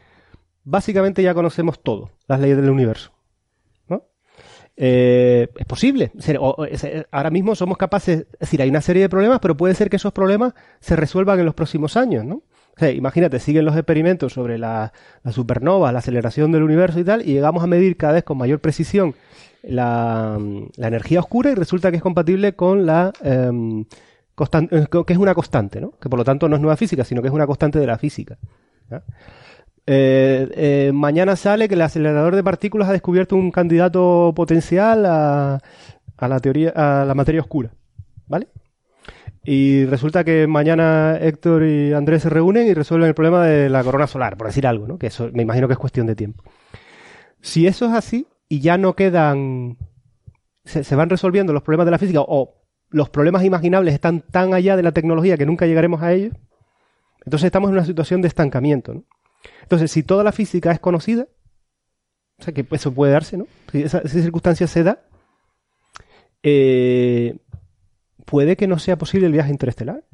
básicamente 0.66 1.22
ya 1.22 1.32
conocemos 1.32 1.80
todo, 1.82 2.10
las 2.26 2.40
leyes 2.40 2.56
del 2.58 2.70
universo. 2.70 3.12
¿no? 3.88 4.02
Eh, 4.76 5.48
es 5.56 5.66
posible. 5.66 6.12
Ahora 7.10 7.30
mismo 7.30 7.54
somos 7.54 7.78
capaces, 7.78 8.26
es 8.32 8.38
decir, 8.40 8.60
hay 8.60 8.68
una 8.68 8.82
serie 8.82 9.02
de 9.02 9.08
problemas, 9.08 9.38
pero 9.40 9.56
puede 9.56 9.74
ser 9.74 9.88
que 9.88 9.96
esos 9.96 10.12
problemas 10.12 10.52
se 10.80 10.96
resuelvan 10.96 11.38
en 11.38 11.46
los 11.46 11.54
próximos 11.54 11.96
años, 11.96 12.24
¿no? 12.24 12.42
Imagínate, 12.78 13.38
siguen 13.38 13.64
los 13.64 13.74
experimentos 13.74 14.34
sobre 14.34 14.58
la, 14.58 14.92
supernova, 15.30 15.92
la 15.92 16.00
aceleración 16.00 16.52
del 16.52 16.62
universo 16.62 17.00
y 17.00 17.04
tal, 17.04 17.22
y 17.22 17.32
llegamos 17.32 17.64
a 17.64 17.66
medir 17.66 17.96
cada 17.96 18.12
vez 18.14 18.24
con 18.24 18.36
mayor 18.36 18.60
precisión 18.60 19.14
la, 19.62 20.38
energía 20.76 21.20
oscura 21.20 21.52
y 21.52 21.54
resulta 21.54 21.90
que 21.90 21.96
es 21.96 22.02
compatible 22.02 22.54
con 22.54 22.84
la 22.84 23.12
em, 23.22 23.86
constante, 24.34 24.86
que 25.06 25.12
es 25.12 25.18
una 25.18 25.34
constante, 25.34 25.80
¿no? 25.80 25.92
Que 25.92 26.10
por 26.10 26.18
lo 26.18 26.24
tanto 26.24 26.50
no 26.50 26.56
es 26.56 26.60
nueva 26.60 26.76
física, 26.76 27.02
sino 27.02 27.22
que 27.22 27.28
es 27.28 27.34
una 27.34 27.46
constante 27.46 27.78
de 27.78 27.86
la 27.86 27.96
física. 27.96 28.36
Eh, 29.86 30.48
eh, 30.54 30.90
mañana 30.92 31.36
sale 31.36 31.68
que 31.68 31.74
el 31.74 31.82
acelerador 31.82 32.34
de 32.34 32.42
partículas 32.42 32.88
ha 32.88 32.92
descubierto 32.92 33.36
un 33.36 33.52
candidato 33.52 34.32
potencial 34.34 35.06
a, 35.06 35.60
la 36.18 36.40
teoría, 36.40 36.70
a 36.70 37.04
la 37.04 37.14
materia 37.14 37.40
oscura, 37.40 37.70
¿vale? 38.26 38.48
Y 39.44 39.84
resulta 39.84 40.24
que 40.24 40.48
mañana 40.48 41.18
Héctor 41.20 41.62
y 41.62 41.92
Andrés 41.92 42.22
se 42.22 42.30
reúnen 42.30 42.66
y 42.66 42.74
resuelven 42.74 43.08
el 43.08 43.14
problema 43.14 43.44
de 43.44 43.68
la 43.68 43.84
corona 43.84 44.08
solar, 44.08 44.36
por 44.36 44.48
decir 44.48 44.66
algo, 44.66 44.88
¿no? 44.88 44.98
Que 44.98 45.06
eso 45.06 45.30
me 45.32 45.42
imagino 45.42 45.68
que 45.68 45.74
es 45.74 45.78
cuestión 45.78 46.08
de 46.08 46.16
tiempo. 46.16 46.42
Si 47.40 47.68
eso 47.68 47.86
es 47.86 47.92
así 47.92 48.26
y 48.48 48.58
ya 48.58 48.76
no 48.78 48.96
quedan, 48.96 49.78
se, 50.64 50.82
se 50.82 50.96
van 50.96 51.10
resolviendo 51.10 51.52
los 51.52 51.62
problemas 51.62 51.84
de 51.84 51.92
la 51.92 51.98
física 51.98 52.22
o 52.22 52.56
los 52.90 53.08
problemas 53.08 53.44
imaginables 53.44 53.94
están 53.94 54.20
tan 54.20 54.52
allá 54.52 54.76
de 54.76 54.82
la 54.82 54.90
tecnología 54.90 55.36
que 55.36 55.46
nunca 55.46 55.66
llegaremos 55.66 56.02
a 56.02 56.12
ellos, 56.12 56.34
entonces 57.24 57.46
estamos 57.46 57.68
en 57.68 57.74
una 57.74 57.84
situación 57.84 58.20
de 58.20 58.28
estancamiento, 58.28 58.94
¿no? 58.94 59.04
Entonces, 59.62 59.90
si 59.90 60.02
toda 60.02 60.24
la 60.24 60.32
física 60.32 60.72
es 60.72 60.80
conocida, 60.80 61.26
o 62.38 62.44
sea 62.44 62.52
que 62.52 62.66
eso 62.70 62.92
puede 62.92 63.12
darse, 63.12 63.36
¿no? 63.36 63.46
Si 63.72 63.82
esa, 63.82 64.06
circunstancia 64.06 64.66
se 64.66 64.82
da, 64.82 65.00
eh, 66.42 67.36
puede 68.24 68.56
que 68.56 68.66
no 68.66 68.78
sea 68.78 68.98
posible 68.98 69.26
el 69.26 69.32
viaje 69.32 69.50
interestelar. 69.50 70.04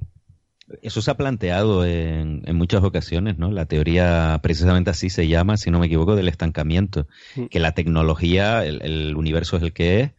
Eso 0.81 1.03
se 1.03 1.11
ha 1.11 1.17
planteado 1.17 1.85
en, 1.85 2.43
muchas 2.55 2.83
ocasiones, 2.83 3.37
¿no? 3.37 3.51
La 3.51 3.67
teoría 3.67 4.39
precisamente 4.43 4.91
así 4.91 5.11
se 5.11 5.29
llama, 5.29 5.57
si 5.57 5.71
no 5.71 5.79
me 5.79 5.87
equivoco, 5.87 6.17
del 6.17 6.29
estancamiento. 6.29 7.07
Mm. 7.37 7.47
Que 7.47 7.61
la 7.61 7.73
tecnología, 7.73 8.65
el, 8.65 9.15
universo 9.17 9.57
es 9.57 9.63
el 9.65 9.73
que 9.73 10.01
es 10.01 10.11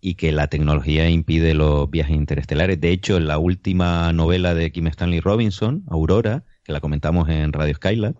y 0.00 0.14
que 0.14 0.32
la 0.32 0.48
tecnología 0.48 1.08
impide 1.10 1.54
los 1.54 1.88
viajes 1.90 2.16
interestelares. 2.16 2.80
De 2.80 2.90
hecho, 2.90 3.18
en 3.18 3.28
la 3.28 3.38
última 3.38 4.12
novela 4.12 4.54
de 4.54 4.72
Kim 4.72 4.86
Stanley 4.86 5.20
Robinson, 5.20 5.84
Aurora, 5.88 6.44
que 6.64 6.72
la 6.72 6.80
comentamos 6.80 7.28
en 7.28 7.52
Radio 7.52 7.74
Skylab, 7.74 8.14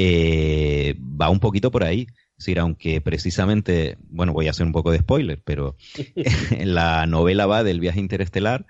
eh, 0.00 0.94
va 1.00 1.28
un 1.28 1.40
poquito 1.40 1.72
por 1.72 1.82
ahí. 1.82 2.06
Es 2.38 2.44
decir, 2.44 2.60
aunque 2.60 3.00
precisamente, 3.00 3.98
bueno, 4.10 4.32
voy 4.32 4.46
a 4.46 4.50
hacer 4.50 4.64
un 4.64 4.70
poco 4.70 4.92
de 4.92 4.98
spoiler, 4.98 5.42
pero 5.44 5.76
la 6.64 7.04
novela 7.06 7.46
va 7.46 7.64
del 7.64 7.80
viaje 7.80 7.98
interestelar, 7.98 8.64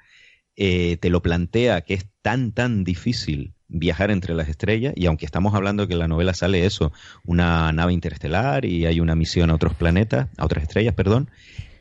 eh, 0.56 0.96
te 0.96 1.10
lo 1.10 1.20
plantea 1.20 1.82
que 1.82 1.92
es 1.92 2.06
tan, 2.22 2.52
tan 2.52 2.82
difícil 2.82 3.52
viajar 3.68 4.10
entre 4.10 4.34
las 4.34 4.48
estrellas, 4.48 4.94
y 4.96 5.04
aunque 5.04 5.26
estamos 5.26 5.54
hablando 5.54 5.86
que 5.86 5.92
en 5.92 5.98
la 5.98 6.08
novela 6.08 6.32
sale 6.32 6.64
eso, 6.64 6.92
una 7.26 7.70
nave 7.72 7.92
interestelar 7.92 8.64
y 8.64 8.86
hay 8.86 8.98
una 8.98 9.14
misión 9.14 9.50
a 9.50 9.54
otros 9.54 9.74
planetas, 9.74 10.28
a 10.38 10.46
otras 10.46 10.62
estrellas, 10.62 10.94
perdón, 10.94 11.28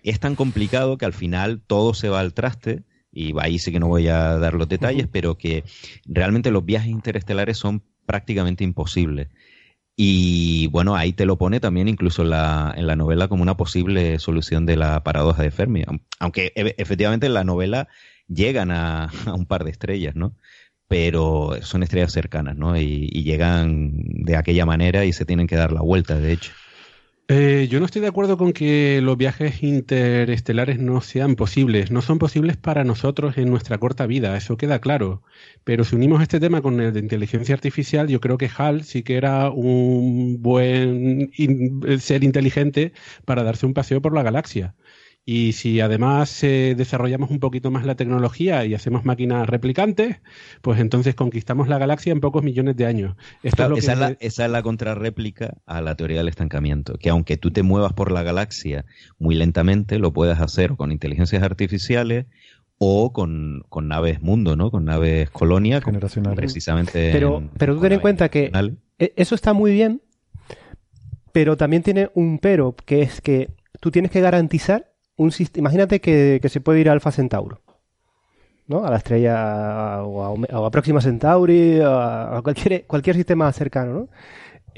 es 0.04 0.20
tan 0.20 0.36
complicado 0.36 0.98
que 0.98 1.06
al 1.06 1.14
final 1.14 1.62
todo 1.66 1.94
se 1.94 2.10
va 2.10 2.20
al 2.20 2.34
traste, 2.34 2.84
y 3.14 3.34
ahí 3.40 3.60
sí 3.60 3.72
que 3.72 3.80
no 3.80 3.88
voy 3.88 4.10
a 4.10 4.38
dar 4.38 4.56
los 4.56 4.68
detalles, 4.68 5.08
pero 5.10 5.38
que 5.38 5.64
realmente 6.06 6.52
los 6.52 6.66
viajes 6.66 6.90
interestelares 6.90 7.58
son 7.58 7.82
prácticamente 8.08 8.64
imposible. 8.64 9.30
Y 9.96 10.68
bueno, 10.68 10.96
ahí 10.96 11.14
te 11.14 11.26
lo 11.26 11.38
pone 11.38 11.60
también 11.60 11.88
incluso 11.88 12.24
en 12.24 12.32
la, 12.32 12.74
en 12.76 12.88
la 12.88 12.96
novela 12.96 13.28
como 13.28 13.44
una 13.44 13.58
posible 13.58 14.18
solución 14.20 14.66
de 14.66 14.78
la 14.78 15.04
paradoja 15.04 15.44
de 15.44 15.52
Fermi. 15.52 15.84
Aunque 16.20 16.54
e, 16.56 16.76
efectivamente 16.78 17.28
en 17.28 17.34
la 17.36 17.44
novela 17.44 17.88
llegan 18.28 18.72
a, 18.72 19.12
un 19.34 19.46
par 19.46 19.64
de 19.64 19.72
estrellas, 19.72 20.16
¿no? 20.16 20.36
Pero 20.88 21.58
son 21.62 21.84
estrellas 21.84 22.14
cercanas, 22.14 22.56
¿no? 22.56 22.78
y 22.78 23.10
llegan 23.24 23.92
de 24.24 24.38
aquella 24.38 24.66
manera 24.66 25.04
y 25.04 25.12
se 25.12 25.26
tienen 25.26 25.46
que 25.46 25.58
dar 25.58 25.74
la 25.74 25.82
vuelta, 25.82 26.18
de 26.18 26.32
hecho. 26.32 26.54
Eh, 27.30 27.68
yo 27.70 27.82
no 27.82 27.86
estoy 27.86 28.02
de 28.02 28.08
acuerdo 28.08 28.38
con 28.38 28.54
que 28.54 29.02
los 29.02 29.18
viajes 29.18 29.62
interestelares 29.62 30.80
no 30.80 31.02
sean 31.02 31.36
posibles. 31.36 31.92
No 31.92 32.02
son 32.02 32.20
posibles 32.20 32.56
para 32.56 32.86
nosotros 32.86 33.38
en 33.38 33.50
nuestra 33.50 33.78
corta 33.80 34.06
vida, 34.08 34.38
eso 34.38 34.56
queda 34.56 34.80
claro. 34.80 35.24
Pero 35.66 35.84
si 35.84 35.96
unimos 35.98 36.22
este 36.22 36.40
tema 36.40 36.62
con 36.62 36.80
el 36.80 36.94
de 36.94 37.02
inteligencia 37.02 37.54
artificial, 37.54 38.08
yo 38.08 38.22
creo 38.22 38.38
que 38.38 38.50
HAL 38.56 38.84
sí 38.86 39.04
que 39.04 39.18
era 39.18 39.50
un 39.50 40.42
buen 40.42 41.32
ser 42.00 42.24
inteligente 42.24 42.94
para 43.26 43.44
darse 43.44 43.66
un 43.66 43.74
paseo 43.74 44.02
por 44.02 44.14
la 44.16 44.24
galaxia. 44.24 44.76
Y 45.30 45.52
si 45.52 45.82
además 45.82 46.42
eh, 46.46 46.74
desarrollamos 46.78 47.32
un 47.32 47.42
poquito 47.42 47.70
más 47.70 47.86
la 47.86 47.96
tecnología 47.96 48.64
y 48.64 48.74
hacemos 48.74 49.04
máquinas 49.04 49.46
replicantes, 49.46 50.22
pues 50.62 50.80
entonces 50.80 51.16
conquistamos 51.16 51.68
la 51.68 51.78
galaxia 51.78 52.14
en 52.14 52.22
pocos 52.22 52.44
millones 52.44 52.78
de 52.78 52.86
años. 52.86 53.18
esa, 53.44 53.66
es 53.66 53.86
la, 54.00 54.16
esa, 54.22 54.46
es 54.46 54.52
la, 54.52 54.62
contrarréplica 54.64 55.56
a 55.66 55.82
la 55.82 55.96
teoría 55.96 56.20
del 56.20 56.30
estancamiento, 56.30 56.94
que 56.98 57.10
aunque 57.10 57.36
tú 57.36 57.52
te 57.52 57.62
muevas 57.62 57.92
por 57.92 58.10
la 58.10 58.24
galaxia 58.24 58.86
muy 59.20 59.36
lentamente, 59.36 60.00
lo 60.00 60.14
puedes 60.14 60.40
hacer 60.40 60.78
con 60.78 60.94
inteligencias 60.94 61.44
artificiales 61.44 62.28
o 62.78 63.12
con, 63.12 63.66
naves 63.82 64.22
mundo, 64.22 64.56
¿no? 64.56 64.72
Con 64.72 64.86
naves 64.86 65.30
colonia, 65.32 65.82
precisamente. 66.36 67.10
Pero, 67.12 67.44
pero 67.58 67.76
tú 67.76 67.82
ten 67.82 67.92
en 67.92 68.00
cuenta 68.00 68.30
que 68.30 68.50
e, 68.98 69.12
eso 69.18 69.36
está 69.36 69.52
muy 69.52 69.74
bien, 69.74 70.02
pero 71.34 71.58
también 71.58 71.84
tiene 71.84 72.12
un 72.14 72.40
pero, 72.40 72.78
que 72.86 73.02
es 73.02 73.20
que 73.20 73.50
tú 73.82 73.92
tienes 73.92 74.10
que 74.10 74.22
garantizar 74.22 74.94
un 75.18 75.32
Imagínate 75.56 76.00
que, 76.00 76.40
se 76.48 76.62
puede 76.62 76.80
ir 76.80 76.90
a 76.90 76.94
Alfa 76.94 77.12
Centauro, 77.12 77.62
¿no? 78.68 78.86
A 78.86 78.90
la 78.90 78.98
estrella 78.98 80.04
o 80.04 80.66
a, 80.66 80.72
Próxima 80.72 81.02
Centauri, 81.02 81.80
a, 81.84 82.40
cualquier, 82.44 82.86
cualquier 82.86 83.16
sistema 83.16 83.52
cercano, 83.52 83.94
¿no? 83.94 84.10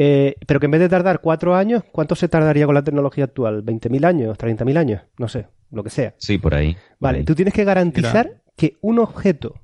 Eh, 0.01 0.35
pero 0.47 0.61
que 0.61 0.67
en 0.67 0.71
vez 0.71 0.79
de 0.79 0.87
tardar 0.87 1.19
cuatro 1.19 1.55
años, 1.55 1.83
¿cuánto 1.91 2.15
se 2.15 2.29
tardaría 2.29 2.65
con 2.65 2.73
la 2.73 2.83
tecnología 2.83 3.25
actual? 3.25 3.65
¿20.000 3.65 4.05
años? 4.05 4.37
¿30.000 4.37 4.77
años? 4.77 5.01
No 5.17 5.27
sé, 5.27 5.47
lo 5.71 5.83
que 5.83 5.89
sea. 5.89 6.13
Sí, 6.17 6.37
por 6.37 6.55
ahí. 6.55 6.77
vale, 6.99 7.25
tú 7.25 7.35
tienes 7.35 7.53
que 7.53 7.65
garantizar 7.65 8.41
que 8.55 8.77
un 8.79 8.99
objeto 8.99 9.55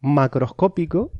macroscópico 0.00 1.10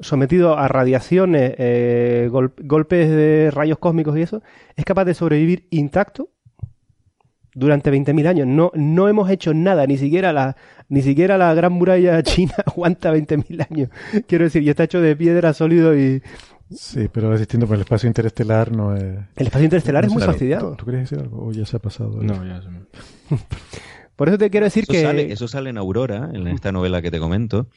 sometido 0.00 0.58
a 0.58 0.68
radiaciones, 0.68 1.54
eh, 1.58 2.28
golpes 2.30 3.08
de 3.08 3.50
rayos 3.52 3.78
cósmicos 3.78 4.18
y 4.18 4.22
eso, 4.22 4.42
es 4.74 4.84
capaz 4.84 5.04
de 5.04 5.14
sobrevivir 5.14 5.68
intacto 5.70 6.30
durante 7.56 7.90
20.000 7.90 8.26
años. 8.28 8.46
No, 8.46 8.70
no 8.74 9.08
hemos 9.08 9.30
hecho 9.30 9.54
nada, 9.54 9.86
ni 9.86 9.96
siquiera 9.96 10.32
la, 10.32 10.56
ni 10.88 11.02
siquiera 11.02 11.38
la 11.38 11.52
gran 11.54 11.72
muralla 11.72 12.22
china 12.22 12.54
aguanta 12.64 13.12
20.000 13.12 13.66
años. 13.70 13.88
Quiero 14.28 14.44
decir, 14.44 14.62
y 14.62 14.68
está 14.68 14.84
hecho 14.84 15.00
de 15.00 15.16
piedra 15.16 15.52
sólido 15.52 15.98
y... 15.98 16.22
Sí, 16.70 17.08
pero 17.12 17.32
es 17.32 17.40
distinto, 17.40 17.66
porque 17.66 17.76
el 17.76 17.82
espacio 17.82 18.08
interestelar 18.08 18.72
no 18.72 18.94
es... 18.94 19.02
El 19.36 19.46
espacio 19.46 19.64
interestelar 19.64 20.04
es 20.04 20.12
muy 20.12 20.22
fastidiado. 20.22 20.76
¿Tú, 20.76 20.84
querías 20.84 21.08
decir 21.08 21.24
algo? 21.24 21.46
¿O 21.46 21.52
ya 21.52 21.64
se 21.64 21.76
ha 21.76 21.80
pasado? 21.80 22.22
No, 22.22 22.44
ya 22.44 22.60
se 22.60 22.68
me... 22.68 22.80
Por 24.16 24.28
eso 24.28 24.38
te 24.38 24.50
quiero 24.50 24.64
decir 24.64 24.86
que... 24.86 25.32
eso 25.32 25.46
sale 25.46 25.70
en 25.70 25.78
Aurora, 25.78 26.30
en 26.32 26.46
esta 26.48 26.72
novela 26.72 27.02
que 27.02 27.10
te 27.10 27.18
comento, 27.18 27.68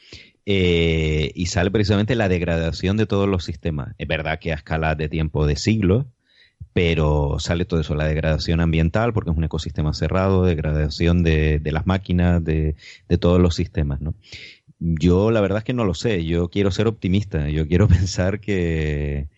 eh, 0.46 1.30
y 1.34 1.46
sale 1.46 1.70
precisamente 1.70 2.14
la 2.14 2.28
degradación 2.28 2.96
de 2.96 3.06
todos 3.06 3.28
los 3.28 3.44
sistemas. 3.44 3.94
Es 3.98 4.08
verdad 4.08 4.38
que 4.40 4.52
a 4.52 4.56
escala 4.56 4.94
de 4.94 5.08
tiempo 5.08 5.46
de 5.46 5.56
siglos, 5.56 6.06
pero 6.72 7.36
sale 7.40 7.64
todo 7.64 7.80
eso, 7.80 7.94
la 7.94 8.06
degradación 8.06 8.60
ambiental, 8.60 9.12
porque 9.12 9.30
es 9.30 9.36
un 9.36 9.44
ecosistema 9.44 9.92
cerrado, 9.92 10.44
degradación 10.44 11.22
de, 11.22 11.60
las 11.64 11.86
máquinas, 11.86 12.42
de, 12.44 12.76
todos 13.18 13.40
los 13.40 13.54
sistemas, 13.54 14.00
¿no? 14.00 14.14
Yo 14.78 15.30
la 15.30 15.40
verdad 15.40 15.58
es 15.58 15.64
que 15.64 15.74
no 15.74 15.84
lo 15.84 15.94
sé, 15.94 16.24
yo 16.24 16.48
quiero 16.48 16.70
ser 16.70 16.86
optimista, 16.86 17.48
yo 17.50 17.66
quiero 17.66 17.88
pensar 17.88 18.40
que, 18.40 19.28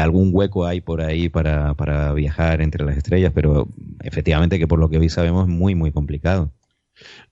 algún 0.00 0.30
hueco 0.32 0.64
hay 0.66 0.80
por 0.80 1.02
ahí 1.02 1.28
para, 1.28 2.12
viajar 2.14 2.62
entre 2.62 2.84
las 2.84 2.96
estrellas, 2.96 3.32
pero 3.34 3.68
efectivamente 4.02 4.58
que 4.58 4.66
por 4.66 4.78
lo 4.78 4.88
que 4.88 4.98
hoy 4.98 5.08
sabemos 5.08 5.48
es 5.48 5.54
muy, 5.54 5.74
muy 5.74 5.92
complicado. 5.92 6.52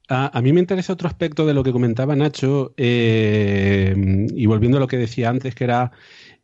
A, 0.08 0.40
mí 0.42 0.52
me 0.52 0.60
interesa 0.60 0.92
otro 0.92 1.08
aspecto 1.08 1.46
de 1.46 1.54
lo 1.54 1.62
que 1.62 1.72
comentaba 1.72 2.16
Nacho, 2.16 2.74
eh, 2.76 3.94
y 4.34 4.46
volviendo 4.46 4.78
a 4.78 4.80
lo 4.80 4.88
que 4.88 4.96
decía 4.96 5.30
antes, 5.30 5.54
que 5.54 5.64
era 5.64 5.92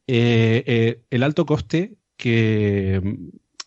eh, 0.06 0.62
eh, 0.66 1.02
el 1.10 1.24
alto 1.24 1.46
coste 1.46 1.96
que 2.16 3.00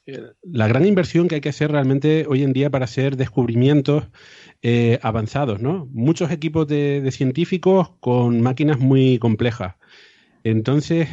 eh, 0.05 0.21
la 0.43 0.67
gran 0.67 0.85
inversión 0.85 1.27
que 1.27 1.35
hay 1.35 1.41
que 1.41 1.49
hacer 1.49 1.71
realmente 1.71 2.25
hoy 2.27 2.43
en 2.43 2.53
día 2.53 2.69
para 2.69 2.85
hacer 2.85 3.15
descubrimientos 3.17 4.07
eh, 4.61 4.99
avanzados, 5.01 5.61
¿no? 5.61 5.87
Muchos 5.91 6.31
equipos 6.31 6.67
de, 6.67 7.07
científicos 7.11 7.91
con 7.99 8.41
máquinas 8.41 8.79
muy 8.79 9.19
complejas. 9.19 9.75
Entonces, 10.43 11.09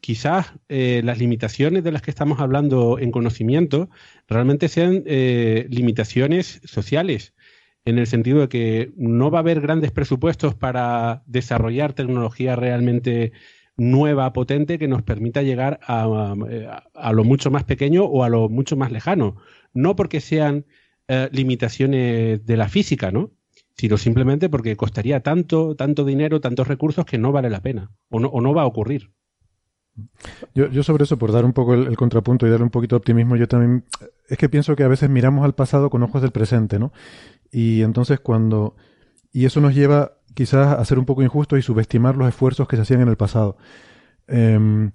quizás 0.00 0.52
eh, 0.68 1.02
las 1.04 1.18
limitaciones 1.18 1.84
de 1.84 1.92
las 1.92 2.02
que 2.02 2.10
estamos 2.10 2.40
hablando 2.40 2.98
en 2.98 3.10
conocimiento 3.12 3.90
realmente 4.28 4.68
sean 4.68 5.04
limitaciones 5.04 6.60
sociales, 6.64 7.34
en 7.84 7.98
el 7.98 8.06
sentido 8.06 8.40
de 8.40 8.48
que 8.48 8.92
no 8.96 9.30
va 9.30 9.38
a 9.38 9.40
haber 9.40 9.60
grandes 9.60 9.90
presupuestos 9.90 10.54
para 10.54 11.22
desarrollar 11.26 11.92
tecnología 11.92 12.56
realmente 12.56 13.32
nueva, 13.80 14.32
potente, 14.34 14.78
que 14.78 14.88
nos 14.88 15.02
permita 15.02 15.40
llegar 15.42 15.80
a, 15.82 16.34
a, 16.94 17.12
lo 17.12 17.24
mucho 17.24 17.50
más 17.50 17.64
pequeño 17.64 18.04
o 18.04 18.24
a 18.24 18.28
lo 18.28 18.50
mucho 18.50 18.76
más 18.76 18.92
lejano. 18.92 19.36
No 19.72 19.96
porque 19.96 20.20
sean 20.20 20.66
eh, 21.08 21.30
limitaciones 21.32 22.44
de 22.44 22.56
la 22.58 22.68
física, 22.68 23.10
¿no? 23.10 23.30
Sino 23.76 23.96
simplemente 23.96 24.50
porque 24.50 24.76
costaría 24.76 25.20
tanto, 25.20 25.76
tanto 25.76 26.04
dinero, 26.04 26.42
tantos 26.42 26.68
recursos 26.68 27.06
que 27.06 27.16
no 27.16 27.32
vale 27.32 27.48
la 27.48 27.62
pena 27.62 27.90
o 28.10 28.20
no, 28.20 28.28
o 28.28 28.42
no 28.42 28.52
va 28.52 28.62
a 28.62 28.66
ocurrir. 28.66 29.12
Yo, 30.54 30.68
yo, 30.68 30.82
sobre 30.82 31.04
eso, 31.04 31.18
por 31.18 31.32
dar 31.32 31.46
un 31.46 31.54
poco 31.54 31.72
el, 31.72 31.96
contrapunto 31.96 32.46
y 32.46 32.50
darle 32.50 32.64
un 32.64 32.70
poquito 32.70 32.96
de 32.96 32.98
optimismo, 32.98 33.36
yo 33.36 33.48
también 33.48 33.84
es 34.28 34.36
que 34.36 34.50
pienso 34.50 34.76
que 34.76 34.84
a 34.84 34.88
veces 34.88 35.08
miramos 35.08 35.42
al 35.44 35.54
pasado 35.54 35.88
con 35.88 36.02
ojos 36.02 36.20
del 36.20 36.32
presente, 36.32 36.78
¿no? 36.78 36.92
Y 37.50 37.80
entonces 37.80 38.20
cuando... 38.20 38.76
Y 39.32 39.46
eso 39.46 39.62
nos 39.62 39.74
lleva 39.74 40.19
quizás 40.34 40.78
a 40.78 40.84
ser 40.84 40.98
un 40.98 41.04
poco 41.04 41.22
injusto 41.22 41.56
y 41.56 41.62
subestimar 41.62 42.16
los 42.16 42.28
esfuerzos 42.28 42.68
que 42.68 42.76
se 42.76 42.82
hacían 42.82 43.00
en 43.00 43.08
el 43.08 43.16
pasado. 43.16 43.56
Em, 44.26 44.92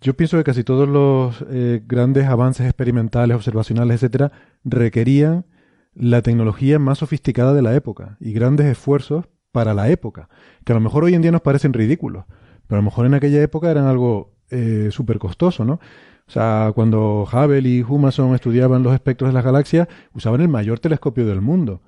yo 0.00 0.14
pienso 0.14 0.36
que 0.36 0.44
casi 0.44 0.64
todos 0.64 0.88
los 0.88 1.44
eh, 1.50 1.82
grandes 1.86 2.26
avances 2.26 2.66
experimentales, 2.66 3.36
observacionales, 3.36 3.96
etcétera, 3.96 4.32
requerían 4.64 5.46
la 5.94 6.22
tecnología 6.22 6.78
más 6.78 6.98
sofisticada 6.98 7.52
de 7.54 7.62
la 7.62 7.74
época 7.74 8.16
y 8.20 8.32
grandes 8.32 8.66
esfuerzos 8.66 9.26
para 9.50 9.74
la 9.74 9.88
época, 9.88 10.28
que 10.64 10.72
a 10.72 10.76
lo 10.76 10.80
mejor 10.80 11.04
hoy 11.04 11.14
en 11.14 11.22
día 11.22 11.32
nos 11.32 11.40
parecen 11.40 11.72
ridículos, 11.72 12.24
pero 12.66 12.78
a 12.78 12.82
lo 12.82 12.84
mejor 12.84 13.06
en 13.06 13.14
aquella 13.14 13.42
época 13.42 13.70
eran 13.70 13.86
algo 13.86 14.34
eh, 14.50 14.88
súper 14.92 15.18
costoso, 15.18 15.64
¿no? 15.64 15.80
O 16.28 16.30
sea, 16.30 16.72
cuando 16.74 17.26
Hubble 17.32 17.66
y 17.68 17.82
Humason 17.82 18.34
estudiaban 18.34 18.82
los 18.82 18.92
espectros 18.92 19.30
de 19.30 19.34
las 19.34 19.44
galaxias, 19.44 19.88
usaban 20.12 20.42
el 20.42 20.48
mayor 20.48 20.78
telescopio 20.78 21.26
del 21.26 21.40
mundo. 21.40 21.80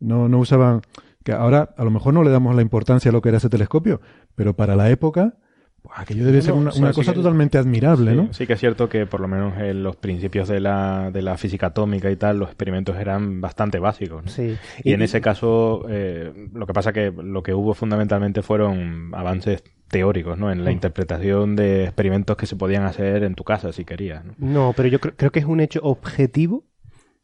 No, 0.00 0.28
no 0.28 0.40
usaban 0.40 0.82
que 1.24 1.32
ahora 1.32 1.74
a 1.76 1.84
lo 1.84 1.90
mejor 1.90 2.14
no 2.14 2.22
le 2.22 2.30
damos 2.30 2.54
la 2.54 2.62
importancia 2.62 3.08
a 3.08 3.12
lo 3.12 3.20
que 3.20 3.30
era 3.30 3.38
ese 3.38 3.48
telescopio, 3.48 4.00
pero 4.36 4.54
para 4.54 4.76
la 4.76 4.90
época, 4.90 5.34
pues, 5.82 5.98
aquello 5.98 6.24
debe 6.24 6.42
ser 6.42 6.52
una, 6.52 6.70
cosa 6.92 7.14
totalmente 7.14 7.56
admirable, 7.56 8.14
¿no? 8.14 8.32
Sí 8.32 8.46
que 8.46 8.52
es 8.52 8.60
cierto 8.60 8.88
que 8.90 9.06
por 9.06 9.20
lo 9.20 9.28
menos 9.28 9.58
en 9.58 9.82
los 9.82 9.96
principios 9.96 10.48
de 10.48 10.60
la, 10.60 11.10
de 11.10 11.22
la 11.22 11.36
física 11.38 11.68
atómica 11.68 12.10
y 12.10 12.16
tal, 12.16 12.38
los 12.38 12.48
experimentos 12.48 12.96
eran 12.96 13.40
bastante 13.40 13.78
básicos. 13.78 14.30
Sí. 14.30 14.56
Y, 14.82 14.92
en 14.92 15.00
ese 15.00 15.22
caso, 15.22 15.86
eh, 15.88 16.48
lo 16.52 16.66
que 16.66 16.72
pasa 16.74 16.92
que 16.92 17.10
lo 17.10 17.42
que 17.42 17.54
hubo 17.54 17.72
fundamentalmente 17.72 18.42
fueron 18.42 19.10
avances 19.14 19.64
teóricos, 19.88 20.38
¿no? 20.38 20.52
En 20.52 20.62
la 20.64 20.70
mm. 20.70 20.74
interpretación 20.74 21.56
de 21.56 21.84
experimentos 21.84 22.36
que 22.36 22.46
se 22.46 22.56
podían 22.56 22.84
hacer 22.84 23.24
en 23.24 23.34
tu 23.34 23.44
casa 23.44 23.72
si 23.72 23.86
querías. 23.86 24.24
No, 24.24 24.34
no 24.38 24.72
pero 24.76 24.88
yo 24.90 25.00
creo, 25.00 25.32
que 25.32 25.38
es 25.38 25.46
un 25.46 25.60
hecho 25.60 25.80
objetivo 25.82 26.64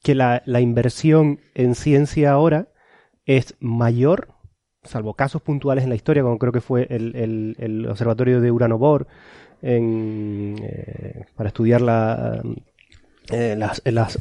que 0.03 0.15
la, 0.15 0.43
la 0.47 0.61
inversión 0.61 1.41
en 1.55 1.75
ciencia 1.75 2.33
ahora 2.33 2.69
es 3.27 3.55
mayor, 3.61 4.29
salvo 4.83 5.15
casos 5.15 5.43
puntuales 5.43 5.85
en 5.85 5.91
la 5.91 5.97
historia, 5.97 6.23
como 6.23 6.39
creo 6.39 6.53
que 6.53 6.61
fue 6.61 6.87
el, 6.91 7.87
observatorio 7.89 8.41
de 8.41 8.51
Urano 8.51 8.79
Bohr, 8.79 9.07
eh, 9.63 11.25
para 11.37 11.49
estudiar 11.49 11.81
la, 11.83 12.43
eh, 13.31 13.59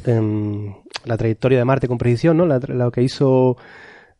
em, 0.06 0.74
la 1.04 1.16
trayectoria 1.16 1.58
de 1.58 1.64
Marte 1.64 1.88
con 1.88 1.98
precisión, 1.98 2.36
¿no? 2.36 2.46
lo 2.46 2.90
que 2.90 3.02
hizo... 3.02 3.56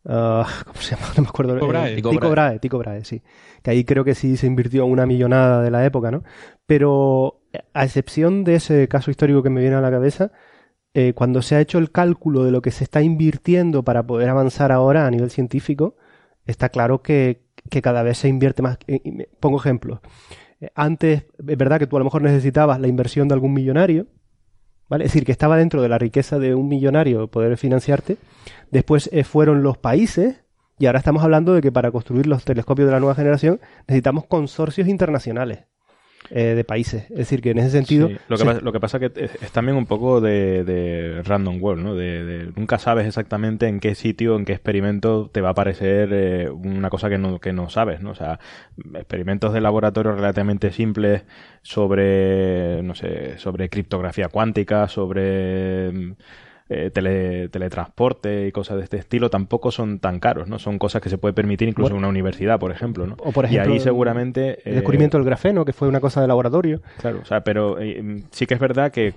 Ah, 0.06 0.46
¿Cómo 0.64 0.80
se 0.80 0.96
llama? 0.96 1.08
No 1.16 1.22
me 1.24 1.28
acuerdo. 1.28 1.54
Tico 1.54 1.68
Brahe. 1.68 1.96
Tico 1.96 2.30
Brahe, 2.30 2.58
Tico 2.58 2.78
Brahe, 2.78 3.04
sí. 3.04 3.22
Que 3.62 3.72
ahí 3.72 3.84
creo 3.84 4.02
que 4.02 4.14
sí 4.14 4.38
se 4.38 4.46
invirtió 4.46 4.86
una 4.86 5.04
millonada 5.04 5.62
de 5.62 5.70
la 5.70 5.84
época, 5.84 6.10
¿no? 6.10 6.22
Pero 6.66 7.42
a 7.74 7.84
excepción 7.84 8.44
de 8.44 8.54
ese 8.54 8.88
caso 8.88 9.10
histórico 9.10 9.42
que 9.42 9.50
me 9.50 9.60
viene 9.60 9.76
a 9.76 9.80
la 9.80 9.90
cabeza, 9.90 10.32
eh, 10.92 11.12
cuando 11.14 11.40
se 11.42 11.54
ha 11.54 11.60
hecho 11.60 11.78
el 11.78 11.92
cálculo 11.92 12.44
de 12.44 12.50
lo 12.50 12.62
que 12.62 12.72
se 12.72 12.82
está 12.84 13.00
invirtiendo 13.02 13.84
para 13.84 14.02
poder 14.02 14.28
avanzar 14.28 14.72
ahora 14.72 15.06
a 15.06 15.10
nivel 15.10 15.30
científico, 15.30 15.96
está 16.46 16.68
claro 16.68 17.02
que, 17.02 17.42
cada 17.82 18.02
vez 18.02 18.18
se 18.18 18.28
invierte 18.28 18.62
más. 18.62 18.78
Pongo 19.38 19.58
ejemplos. 19.58 20.00
Eh, 20.60 20.70
antes, 20.74 21.26
es 21.46 21.58
verdad 21.58 21.78
que 21.78 21.86
tú 21.86 21.96
a 21.96 22.00
lo 22.00 22.04
mejor 22.04 22.22
necesitabas 22.22 22.80
la 22.80 22.88
inversión 22.88 23.28
de 23.28 23.34
algún 23.34 23.52
millonario, 23.52 24.08
¿vale? 24.88 25.04
Es 25.04 25.12
decir, 25.12 25.24
que 25.24 25.32
estaba 25.32 25.56
dentro 25.56 25.80
de 25.80 25.88
la 25.88 25.98
riqueza 25.98 26.38
de 26.38 26.54
un 26.54 26.68
millonario 26.68 27.28
poder 27.28 27.56
financiarte. 27.56 28.16
Después 28.72 29.08
eh, 29.12 29.22
fueron 29.22 29.62
los 29.62 29.78
países, 29.78 30.42
y 30.78 30.86
ahora 30.86 30.98
estamos 30.98 31.22
hablando 31.22 31.54
de 31.54 31.60
que 31.60 31.70
para 31.70 31.92
construir 31.92 32.26
los 32.26 32.44
telescopios 32.44 32.86
de 32.86 32.92
la 32.92 33.00
nueva 33.00 33.14
generación 33.14 33.60
necesitamos 33.86 34.26
consorcios 34.26 34.88
internacionales. 34.88 35.69
Eh, 36.32 36.54
de 36.54 36.62
países. 36.62 37.10
Es 37.10 37.16
decir, 37.16 37.42
que 37.42 37.50
en 37.50 37.58
ese 37.58 37.70
sentido... 37.70 38.08
Lo, 38.28 38.38
que 38.38 38.44
pasa, 38.44 38.60
lo, 38.60 38.72
que 38.72 38.78
pasa, 38.78 39.00
que 39.00 39.10
es, 39.16 39.50
también 39.50 39.76
un 39.76 39.86
poco 39.86 40.20
de, 40.20 41.22
random 41.24 41.60
world, 41.60 41.82
¿no? 41.82 41.96
De, 41.96 42.52
nunca 42.54 42.78
sabes 42.78 43.04
exactamente 43.08 43.66
en 43.66 43.80
qué 43.80 43.96
sitio, 43.96 44.36
en 44.36 44.44
qué 44.44 44.52
experimento 44.52 45.28
te 45.32 45.40
va 45.40 45.48
a 45.48 45.52
aparecer 45.52 46.10
eh, 46.12 46.48
una 46.48 46.88
cosa 46.88 47.08
que 47.08 47.18
no, 47.18 47.40
que 47.40 47.52
no 47.52 47.68
sabes, 47.68 48.00
¿no? 48.00 48.10
O 48.10 48.14
sea, 48.14 48.38
experimentos 48.94 49.52
de 49.52 49.60
laboratorio 49.60 50.12
relativamente 50.12 50.70
simples 50.70 51.24
sobre, 51.62 52.80
no 52.84 52.94
sé, 52.94 53.36
sobre 53.38 53.68
criptografía 53.68 54.28
cuántica, 54.28 54.86
sobre 54.86 56.14
eh, 56.72 56.90
teletransporte 56.92 58.46
y 58.46 58.52
cosas 58.52 58.76
de 58.76 58.84
este 58.84 58.96
estilo 58.96 59.28
tampoco 59.28 59.72
son 59.72 59.98
tan 59.98 60.20
caros, 60.20 60.46
¿no? 60.46 60.60
Son 60.60 60.78
cosas 60.78 61.02
que 61.02 61.08
se 61.08 61.18
puede 61.18 61.34
permitir 61.34 61.68
incluso 61.68 61.90
en 61.90 61.98
una 61.98 62.06
universidad, 62.06 62.60
por 62.60 62.70
ejemplo, 62.70 63.08
¿no? 63.08 63.16
O 63.18 63.32
por 63.32 63.44
ejemplo, 63.44 63.72
y 63.72 63.78
ahí 63.78 63.80
seguramente... 63.80 64.60
El 64.64 64.76
descubrimiento 64.76 65.18
del 65.18 65.24
grafeno, 65.24 65.64
que 65.64 65.72
fue 65.72 65.88
una 65.88 65.98
cosa 65.98 66.20
de 66.20 66.28
laboratorio. 66.28 66.80
Claro, 66.98 67.18
o 67.22 67.24
sea, 67.24 67.42
pero 67.42 67.76
sí 68.30 68.46
que 68.46 68.54
es 68.54 68.60
verdad 68.60 68.92
que 68.92 69.12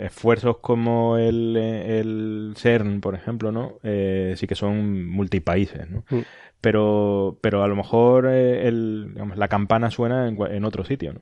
esfuerzos 0.00 0.56
como 0.62 1.18
el, 1.18 1.54
el 1.58 2.54
CERN, 2.56 3.02
por 3.02 3.14
ejemplo, 3.14 3.52
¿no? 3.52 3.74
sí 3.82 4.46
que 4.46 4.54
son 4.54 5.06
multipaíses, 5.06 5.90
¿no? 5.90 6.04
Mm. 6.08 6.22
Pero, 6.62 7.36
pero 7.42 7.62
a 7.62 7.68
lo 7.68 7.76
mejor 7.76 8.24
el, 8.24 9.12
la 9.36 9.48
campana 9.48 9.90
suena 9.90 10.26
en, 10.26 10.38
en 10.40 10.64
otro 10.64 10.86
sitio, 10.86 11.12
¿no? 11.12 11.20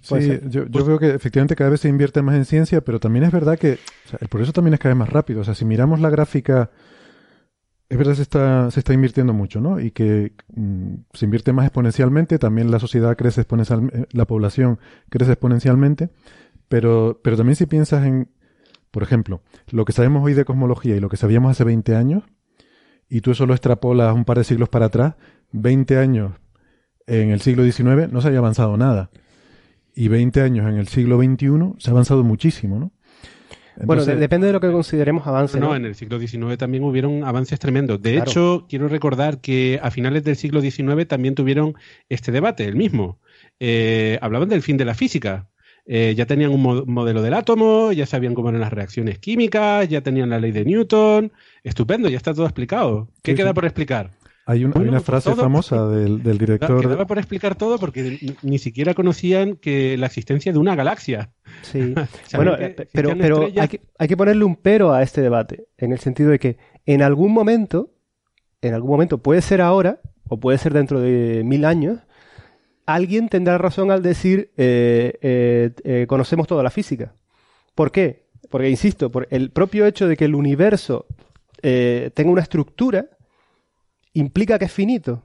Sí, 0.00 0.40
yo, 0.48 0.66
yo 0.66 0.84
veo 0.84 0.98
que 0.98 1.10
efectivamente 1.10 1.54
cada 1.54 1.70
vez 1.70 1.80
se 1.80 1.88
invierte 1.88 2.22
más 2.22 2.34
en 2.34 2.44
ciencia, 2.44 2.80
pero 2.80 2.98
también 2.98 3.24
es 3.24 3.30
verdad 3.30 3.58
que 3.58 3.78
el 4.20 4.28
progreso 4.28 4.52
también 4.52 4.74
es 4.74 4.80
cada 4.80 4.94
vez 4.94 4.98
más 4.98 5.10
rápido. 5.10 5.42
O 5.42 5.44
sea, 5.44 5.54
si 5.54 5.64
miramos 5.64 6.00
la 6.00 6.10
gráfica, 6.10 6.70
es 7.88 7.98
verdad 7.98 8.12
que 8.12 8.16
se 8.16 8.22
está, 8.22 8.70
se 8.70 8.80
está 8.80 8.94
invirtiendo 8.94 9.32
mucho, 9.32 9.60
¿no? 9.60 9.78
Y 9.78 9.92
que 9.92 10.32
mm, 10.54 10.94
se 11.12 11.24
invierte 11.24 11.52
más 11.52 11.66
exponencialmente, 11.66 12.38
también 12.38 12.70
la 12.70 12.80
sociedad 12.80 13.16
crece 13.16 13.42
exponencialmente, 13.42 13.98
eh, 14.00 14.06
la 14.12 14.26
población 14.26 14.80
crece 15.08 15.32
exponencialmente, 15.32 16.10
pero, 16.68 17.20
pero 17.22 17.36
también 17.36 17.54
si 17.54 17.66
piensas 17.66 18.04
en, 18.04 18.28
por 18.90 19.02
ejemplo, 19.02 19.42
lo 19.70 19.84
que 19.84 19.92
sabemos 19.92 20.24
hoy 20.24 20.34
de 20.34 20.44
cosmología 20.44 20.96
y 20.96 21.00
lo 21.00 21.08
que 21.08 21.16
sabíamos 21.16 21.52
hace 21.52 21.64
20 21.64 21.94
años, 21.94 22.24
y 23.08 23.20
tú 23.20 23.32
eso 23.32 23.46
lo 23.46 23.52
extrapolas 23.52 24.14
un 24.14 24.24
par 24.24 24.38
de 24.38 24.44
siglos 24.44 24.68
para 24.68 24.86
atrás, 24.86 25.14
20 25.52 25.98
años 25.98 26.32
en 27.06 27.30
el 27.30 27.40
siglo 27.40 27.62
XIX 27.62 28.10
no 28.10 28.20
se 28.20 28.28
había 28.28 28.38
avanzado 28.38 28.76
nada 28.76 29.10
y 29.94 30.08
20 30.08 30.40
años 30.40 30.68
en 30.68 30.76
el 30.76 30.88
siglo 30.88 31.18
XXI 31.18 31.74
se 31.78 31.90
ha 31.90 31.92
avanzado 31.92 32.24
muchísimo, 32.24 32.78
¿no? 32.78 32.92
bueno, 33.76 34.04
depende 34.04 34.46
de 34.46 34.52
lo 34.52 34.60
que 34.60 34.70
consideremos 34.70 35.26
avance. 35.26 35.58
No, 35.58 35.74
en 35.74 35.86
el 35.86 35.94
siglo 35.94 36.18
XIX 36.18 36.56
también 36.58 36.84
hubieron 36.84 37.24
avances 37.24 37.58
tremendos. 37.58 38.00
De 38.02 38.18
hecho, 38.18 38.66
quiero 38.68 38.88
recordar 38.88 39.40
que 39.40 39.80
a 39.82 39.90
finales 39.90 40.24
del 40.24 40.36
siglo 40.36 40.60
XIX 40.60 41.06
también 41.08 41.34
tuvieron 41.34 41.74
este 42.08 42.32
debate, 42.32 42.64
el 42.64 42.76
mismo. 42.76 43.18
Eh, 43.60 44.18
hablaban 44.20 44.48
del 44.48 44.62
fin 44.62 44.76
de 44.76 44.84
la 44.84 44.94
física. 44.94 45.48
Eh, 45.84 46.14
ya 46.16 46.26
tenían 46.26 46.52
un 46.52 46.84
modelo 46.86 47.22
del 47.22 47.34
átomo, 47.34 47.90
ya 47.92 48.06
sabían 48.06 48.34
cómo 48.34 48.50
eran 48.50 48.60
las 48.60 48.72
reacciones 48.72 49.18
químicas, 49.18 49.88
ya 49.88 50.00
tenían 50.00 50.30
la 50.30 50.38
ley 50.38 50.52
de 50.52 50.64
Newton. 50.64 51.32
Estupendo, 51.64 52.08
ya 52.08 52.18
está 52.18 52.32
todo 52.34 52.44
explicado. 52.46 53.08
¿Qué 53.22 53.34
queda 53.34 53.52
por 53.52 53.64
explicar? 53.64 54.10
Hay, 54.44 54.64
una 54.64 55.00
frase 55.00 55.34
famosa 55.36 55.86
del, 55.86 56.22
del 56.22 56.36
director. 56.36 56.80
Quedaba 56.80 57.06
por 57.06 57.18
explicar 57.18 57.54
todo 57.54 57.78
porque 57.78 58.34
ni 58.42 58.58
siquiera 58.58 58.92
conocían 58.92 59.56
que 59.56 59.96
la 59.96 60.06
existencia 60.06 60.52
de 60.52 60.58
una 60.58 60.74
galaxia. 60.74 61.30
Sí. 61.62 61.94
bueno, 62.34 62.56
pero, 62.92 63.16
pero 63.16 63.48
hay, 63.56 63.68
que, 63.68 63.80
hay 63.98 64.08
que 64.08 64.16
ponerle 64.16 64.44
un 64.44 64.56
pero 64.56 64.92
a 64.92 65.02
este 65.02 65.20
debate, 65.20 65.66
en 65.78 65.92
el 65.92 66.00
sentido 66.00 66.30
de 66.30 66.40
que 66.40 66.58
en 66.86 67.02
algún 67.02 67.32
momento, 67.32 67.92
en 68.60 68.74
algún 68.74 68.90
momento, 68.90 69.18
puede 69.18 69.42
ser 69.42 69.60
ahora, 69.60 70.00
o 70.28 70.40
puede 70.40 70.58
ser 70.58 70.72
dentro 70.72 71.00
de 71.00 71.42
mil 71.44 71.64
años, 71.64 72.00
alguien 72.86 73.28
tendrá 73.28 73.58
razón 73.58 73.90
al 73.90 74.02
decir 74.02 74.50
eh, 74.56 75.18
eh, 75.20 75.70
eh, 75.84 76.06
conocemos 76.08 76.46
toda 76.46 76.62
la 76.62 76.70
física. 76.70 77.14
¿Por 77.74 77.92
qué? 77.92 78.26
Porque, 78.50 78.68
insisto, 78.68 79.10
por 79.10 79.28
el 79.30 79.50
propio 79.50 79.86
hecho 79.86 80.08
de 80.08 80.16
que 80.16 80.24
el 80.24 80.34
universo 80.34 81.06
tenga 81.62 82.30
una 82.30 82.42
estructura 82.42 83.06
implica 84.14 84.58
que 84.58 84.66
es 84.66 84.72
finito. 84.72 85.22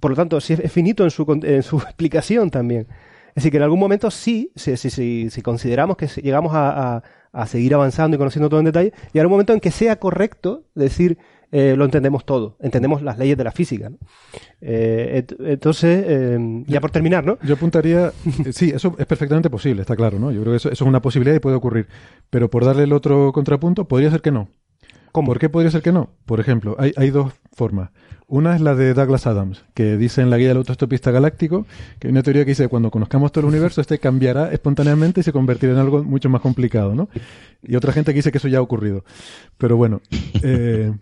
Por 0.00 0.12
lo 0.12 0.16
tanto, 0.16 0.40
si 0.40 0.54
es 0.54 0.72
finito 0.72 1.04
en 1.04 1.10
su, 1.10 1.40
en 1.42 1.62
su 1.62 1.76
explicación 1.78 2.50
también. 2.50 2.86
Es 3.30 3.34
decir, 3.36 3.52
que 3.52 3.58
en 3.58 3.62
algún 3.62 3.78
momento 3.78 4.10
sí, 4.10 4.50
si, 4.56 4.76
si, 4.76 5.30
si, 5.30 5.42
consideramos 5.42 5.96
que 5.96 6.08
llegamos 6.20 6.52
a, 6.54 7.02
seguir 7.46 7.74
avanzando 7.74 8.16
y 8.16 8.18
conociendo 8.18 8.48
todo 8.48 8.58
en 8.58 8.66
detalle, 8.66 8.92
llegará 9.12 9.28
un 9.28 9.32
momento 9.32 9.52
en 9.52 9.60
que 9.60 9.70
sea 9.70 9.96
correcto 10.00 10.64
decir 10.74 11.16
eh, 11.52 11.74
lo 11.76 11.84
entendemos 11.84 12.24
todo, 12.24 12.56
entendemos 12.60 13.02
las 13.02 13.18
leyes 13.18 13.36
de 13.36 13.44
la 13.44 13.52
física. 13.52 13.90
Eh, 14.60 15.26
entonces, 15.40 16.04
eh, 16.08 16.64
ya 16.66 16.80
por 16.80 16.90
terminar, 16.90 17.24
¿no? 17.24 17.38
Yo 17.42 17.54
apuntaría, 17.54 18.12
sí, 18.52 18.70
eso 18.70 18.96
es 18.98 19.06
perfectamente 19.06 19.48
posible, 19.48 19.82
está 19.82 19.94
claro, 19.94 20.18
¿no? 20.18 20.32
Yo 20.32 20.40
creo 20.40 20.52
que 20.52 20.56
eso, 20.56 20.70
eso 20.70 20.84
es 20.84 20.88
una 20.88 21.00
posibilidad 21.00 21.36
y 21.36 21.40
puede 21.40 21.56
ocurrir. 21.56 21.86
Pero 22.30 22.50
por 22.50 22.64
darle 22.64 22.82
el 22.82 22.92
otro 22.92 23.32
contrapunto, 23.32 23.86
podría 23.86 24.10
ser 24.10 24.22
que 24.22 24.32
no. 24.32 24.48
¿Por 25.12 25.38
qué 25.38 25.48
podría 25.48 25.70
ser 25.70 25.82
que 25.82 25.92
no? 25.92 26.10
Por 26.26 26.40
ejemplo, 26.40 26.76
hay, 26.78 26.92
hay 26.96 27.10
dos 27.10 27.32
formas. 27.52 27.90
Una 28.26 28.54
es 28.54 28.60
la 28.60 28.76
de 28.76 28.94
Douglas 28.94 29.26
Adams, 29.26 29.64
que 29.74 29.96
dice 29.96 30.22
en 30.22 30.30
la 30.30 30.38
guía 30.38 30.48
del 30.48 30.58
autostopista 30.58 31.10
galáctico 31.10 31.66
que 31.98 32.06
hay 32.06 32.12
una 32.12 32.22
teoría 32.22 32.44
que 32.44 32.52
dice 32.52 32.62
que 32.62 32.68
cuando 32.68 32.92
conozcamos 32.92 33.32
todo 33.32 33.42
el 33.42 33.48
universo, 33.48 33.80
este 33.80 33.98
cambiará 33.98 34.52
espontáneamente 34.52 35.20
y 35.20 35.22
se 35.24 35.32
convertirá 35.32 35.72
en 35.72 35.78
algo 35.78 36.04
mucho 36.04 36.28
más 36.30 36.40
complicado, 36.40 36.94
¿no? 36.94 37.08
Y 37.62 37.74
otra 37.74 37.92
gente 37.92 38.12
que 38.12 38.18
dice 38.18 38.30
que 38.30 38.38
eso 38.38 38.46
ya 38.46 38.58
ha 38.58 38.62
ocurrido. 38.62 39.04
Pero 39.58 39.76
bueno, 39.76 40.00
eh, 40.44 40.92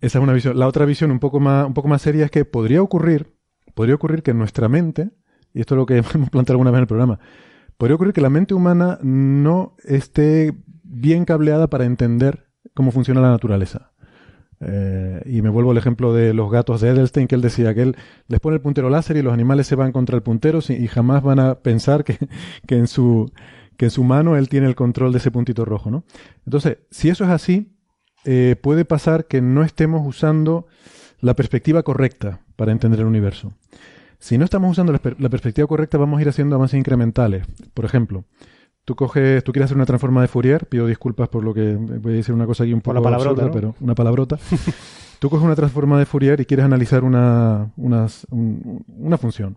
esa 0.00 0.18
es 0.18 0.22
una 0.22 0.32
visión. 0.32 0.56
La 0.56 0.68
otra 0.68 0.84
visión 0.84 1.10
un 1.10 1.18
poco 1.18 1.40
más, 1.40 1.66
un 1.66 1.74
poco 1.74 1.88
más 1.88 2.02
seria 2.02 2.26
es 2.26 2.30
que 2.30 2.44
podría 2.44 2.82
ocurrir, 2.82 3.34
podría 3.74 3.96
ocurrir 3.96 4.22
que 4.22 4.32
nuestra 4.32 4.68
mente, 4.68 5.10
y 5.52 5.60
esto 5.60 5.74
es 5.74 5.78
lo 5.78 5.86
que 5.86 5.96
hemos 6.14 6.30
planteado 6.30 6.52
alguna 6.52 6.70
vez 6.70 6.78
en 6.78 6.82
el 6.82 6.86
programa, 6.86 7.18
podría 7.76 7.96
ocurrir 7.96 8.14
que 8.14 8.20
la 8.20 8.30
mente 8.30 8.54
humana 8.54 9.00
no 9.02 9.74
esté 9.82 10.54
bien 10.84 11.24
cableada 11.24 11.68
para 11.68 11.84
entender 11.84 12.46
cómo 12.72 12.90
funciona 12.90 13.20
la 13.20 13.30
naturaleza. 13.30 13.90
Eh, 14.60 15.22
y 15.26 15.42
me 15.42 15.50
vuelvo 15.50 15.72
al 15.72 15.78
ejemplo 15.78 16.14
de 16.14 16.32
los 16.32 16.50
gatos 16.50 16.80
de 16.80 16.90
Edelstein, 16.90 17.26
que 17.26 17.34
él 17.34 17.42
decía 17.42 17.74
que 17.74 17.82
él 17.82 17.96
les 18.28 18.40
pone 18.40 18.56
el 18.56 18.62
puntero 18.62 18.88
láser 18.88 19.16
y 19.16 19.22
los 19.22 19.34
animales 19.34 19.66
se 19.66 19.74
van 19.74 19.92
contra 19.92 20.16
el 20.16 20.22
puntero 20.22 20.60
y 20.68 20.86
jamás 20.86 21.22
van 21.22 21.38
a 21.38 21.56
pensar 21.56 22.04
que, 22.04 22.18
que, 22.66 22.76
en 22.76 22.86
su, 22.86 23.30
que 23.76 23.86
en 23.86 23.90
su 23.90 24.04
mano 24.04 24.36
él 24.36 24.48
tiene 24.48 24.66
el 24.66 24.74
control 24.74 25.12
de 25.12 25.18
ese 25.18 25.30
puntito 25.30 25.64
rojo. 25.64 25.90
¿no? 25.90 26.04
Entonces, 26.46 26.78
si 26.90 27.08
eso 27.08 27.24
es 27.24 27.30
así, 27.30 27.76
eh, 28.24 28.56
puede 28.60 28.84
pasar 28.84 29.26
que 29.26 29.42
no 29.42 29.62
estemos 29.62 30.06
usando 30.06 30.66
la 31.20 31.34
perspectiva 31.34 31.82
correcta 31.82 32.40
para 32.56 32.72
entender 32.72 33.00
el 33.00 33.06
universo. 33.06 33.52
Si 34.18 34.38
no 34.38 34.44
estamos 34.44 34.70
usando 34.70 34.92
la, 34.92 35.00
la 35.18 35.28
perspectiva 35.28 35.66
correcta, 35.66 35.98
vamos 35.98 36.18
a 36.18 36.22
ir 36.22 36.28
haciendo 36.28 36.56
avances 36.56 36.78
incrementales. 36.78 37.46
Por 37.74 37.84
ejemplo, 37.84 38.24
Tú 38.84 38.96
coges, 38.96 39.42
tú 39.42 39.52
quieres 39.52 39.66
hacer 39.66 39.76
una 39.76 39.86
transforma 39.86 40.20
de 40.20 40.28
Fourier, 40.28 40.66
pido 40.66 40.86
disculpas 40.86 41.28
por 41.28 41.42
lo 41.42 41.54
que 41.54 41.74
voy 41.74 42.12
a 42.12 42.16
decir 42.16 42.34
una 42.34 42.44
cosa 42.44 42.64
aquí 42.64 42.74
un 42.74 42.82
poco 42.82 43.06
absurda, 43.08 43.50
pero 43.50 43.74
una 43.80 43.94
palabrota. 43.94 44.38
tú 45.18 45.30
coges 45.30 45.44
una 45.44 45.54
transforma 45.54 45.98
de 45.98 46.04
Fourier 46.04 46.38
y 46.40 46.44
quieres 46.44 46.66
analizar 46.66 47.02
una, 47.02 47.72
una, 47.76 48.06
una 48.30 49.16
función. 49.16 49.56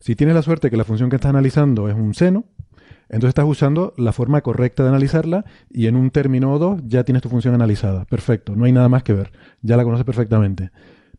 Si 0.00 0.16
tienes 0.16 0.34
la 0.34 0.42
suerte 0.42 0.70
que 0.70 0.76
la 0.76 0.84
función 0.84 1.08
que 1.08 1.16
estás 1.16 1.30
analizando 1.30 1.88
es 1.88 1.94
un 1.94 2.14
seno, 2.14 2.46
entonces 3.08 3.28
estás 3.28 3.44
usando 3.44 3.94
la 3.96 4.12
forma 4.12 4.40
correcta 4.40 4.82
de 4.82 4.88
analizarla 4.88 5.44
y 5.70 5.86
en 5.86 5.94
un 5.94 6.10
término 6.10 6.52
o 6.52 6.58
dos 6.58 6.80
ya 6.84 7.04
tienes 7.04 7.22
tu 7.22 7.28
función 7.28 7.54
analizada. 7.54 8.06
Perfecto, 8.06 8.56
no 8.56 8.64
hay 8.64 8.72
nada 8.72 8.88
más 8.88 9.04
que 9.04 9.12
ver. 9.12 9.30
Ya 9.62 9.76
la 9.76 9.84
conoces 9.84 10.04
perfectamente. 10.04 10.70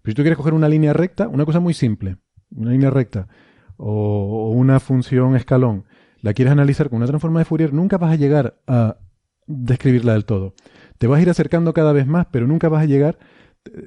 Pero 0.02 0.12
si 0.12 0.14
tú 0.14 0.24
quieres 0.24 0.38
coger 0.38 0.54
una 0.54 0.68
línea 0.68 0.92
recta, 0.92 1.30
una 1.30 1.46
cosa 1.46 1.62
muy 1.62 1.74
simple, 1.74 2.18
una 2.52 2.72
línea 2.72 2.90
recta 2.90 3.30
o, 3.78 3.92
o 3.92 4.50
una 4.50 4.82
función 4.82 5.38
escalón 5.38 5.86
la 6.26 6.34
quieres 6.34 6.52
analizar 6.54 6.90
con 6.90 6.98
una 6.98 7.06
transforma 7.06 7.38
de 7.38 7.46
Fourier, 7.46 7.72
nunca 7.72 8.00
vas 8.00 8.12
a 8.12 8.16
llegar 8.16 8.56
a 8.66 8.98
describirla 9.46 10.14
del 10.14 10.26
todo. 10.26 10.56
Te 10.98 11.06
vas 11.06 11.20
a 11.20 11.22
ir 11.22 11.30
acercando 11.30 11.72
cada 11.72 11.94
vez 11.94 12.08
más, 12.08 12.26
pero 12.32 12.48
nunca 12.48 12.68
vas 12.68 12.82
a 12.82 12.86
llegar, 12.86 13.20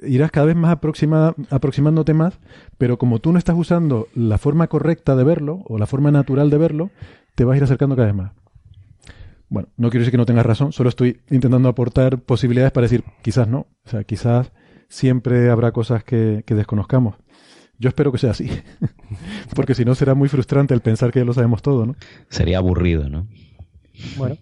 irás 0.03 0.31
cada 0.31 0.45
vez 0.45 0.55
más 0.55 0.71
aproximándote 0.71 2.13
más, 2.13 2.39
pero 2.77 2.97
como 2.97 3.19
tú 3.19 3.33
no 3.33 3.39
estás 3.39 3.57
usando 3.57 4.07
la 4.15 4.37
forma 4.37 4.67
correcta 4.67 5.17
de 5.17 5.25
verlo, 5.25 5.63
o 5.65 5.77
la 5.77 5.85
forma 5.85 6.11
natural 6.11 6.49
de 6.49 6.57
verlo, 6.57 6.91
te 7.35 7.43
vas 7.43 7.55
a 7.55 7.57
ir 7.57 7.63
acercando 7.65 7.97
cada 7.97 8.05
vez 8.05 8.15
más. 8.15 8.31
Bueno, 9.49 9.67
no 9.75 9.89
quiero 9.89 10.03
decir 10.03 10.11
que 10.11 10.17
no 10.17 10.25
tengas 10.25 10.45
razón, 10.45 10.71
solo 10.71 10.87
estoy 10.87 11.19
intentando 11.29 11.67
aportar 11.67 12.19
posibilidades 12.19 12.71
para 12.71 12.85
decir, 12.85 13.03
quizás 13.21 13.49
no, 13.49 13.67
o 13.85 13.89
sea, 13.89 14.05
quizás 14.05 14.53
siempre 14.87 15.49
habrá 15.49 15.73
cosas 15.73 16.05
que 16.05 16.41
desconozcamos. 16.47 17.15
Yo 17.79 17.87
espero 17.87 18.11
que 18.11 18.17
sea 18.17 18.31
así, 18.31 18.49
porque 19.55 19.73
si 19.73 19.85
no 19.85 19.95
será 19.95 20.13
muy 20.13 20.27
frustrante 20.29 20.73
el 20.73 20.81
pensar 20.81 21.11
que 21.11 21.19
ya 21.19 21.25
lo 21.25 21.33
sabemos 21.33 21.61
todo, 21.61 21.85
¿no? 21.85 21.95
Sería 22.29 22.57
aburrido, 22.57 23.09
¿no? 23.09 23.27
Bueno. 24.17 24.37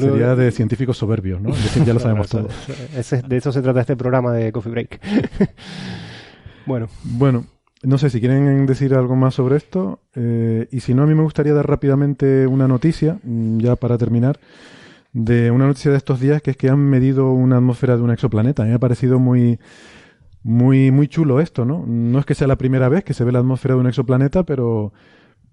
Sería 0.00 0.34
de 0.34 0.50
científicos 0.50 0.98
soberbios, 0.98 1.40
¿no? 1.40 1.50
Decir 1.50 1.84
ya 1.84 1.94
lo 1.94 2.00
sabemos 2.00 2.28
todo. 2.28 2.48
de 3.28 3.36
eso 3.36 3.52
se 3.52 3.62
trata 3.62 3.80
este 3.80 3.96
programa 3.96 4.32
de 4.32 4.50
Coffee 4.52 4.72
Break. 4.72 5.00
bueno. 6.66 6.88
Bueno, 7.04 7.44
no 7.82 7.98
sé 7.98 8.10
si 8.10 8.20
quieren 8.20 8.66
decir 8.66 8.94
algo 8.94 9.14
más 9.16 9.34
sobre 9.34 9.56
esto. 9.56 10.00
Eh, 10.14 10.66
y 10.72 10.80
si 10.80 10.92
no, 10.92 11.04
a 11.04 11.06
mí 11.06 11.14
me 11.14 11.22
gustaría 11.22 11.54
dar 11.54 11.68
rápidamente 11.68 12.46
una 12.46 12.66
noticia, 12.66 13.18
mm, 13.22 13.58
ya 13.58 13.76
para 13.76 13.96
terminar, 13.96 14.40
de 15.12 15.50
una 15.50 15.66
noticia 15.66 15.90
de 15.90 15.96
estos 15.96 16.20
días, 16.20 16.42
que 16.42 16.50
es 16.50 16.56
que 16.56 16.68
han 16.68 16.80
medido 16.80 17.30
una 17.32 17.56
atmósfera 17.56 17.96
de 17.96 18.02
un 18.02 18.10
exoplaneta. 18.10 18.62
A 18.62 18.64
mí 18.64 18.70
me 18.70 18.76
ha 18.76 18.80
parecido 18.80 19.18
muy 19.18 19.58
muy, 20.46 20.92
muy 20.92 21.08
chulo 21.08 21.40
esto, 21.40 21.64
¿no? 21.64 21.84
No 21.88 22.20
es 22.20 22.24
que 22.24 22.36
sea 22.36 22.46
la 22.46 22.54
primera 22.54 22.88
vez 22.88 23.02
que 23.02 23.14
se 23.14 23.24
ve 23.24 23.32
la 23.32 23.40
atmósfera 23.40 23.74
de 23.74 23.80
un 23.80 23.88
exoplaneta, 23.88 24.44
pero, 24.44 24.92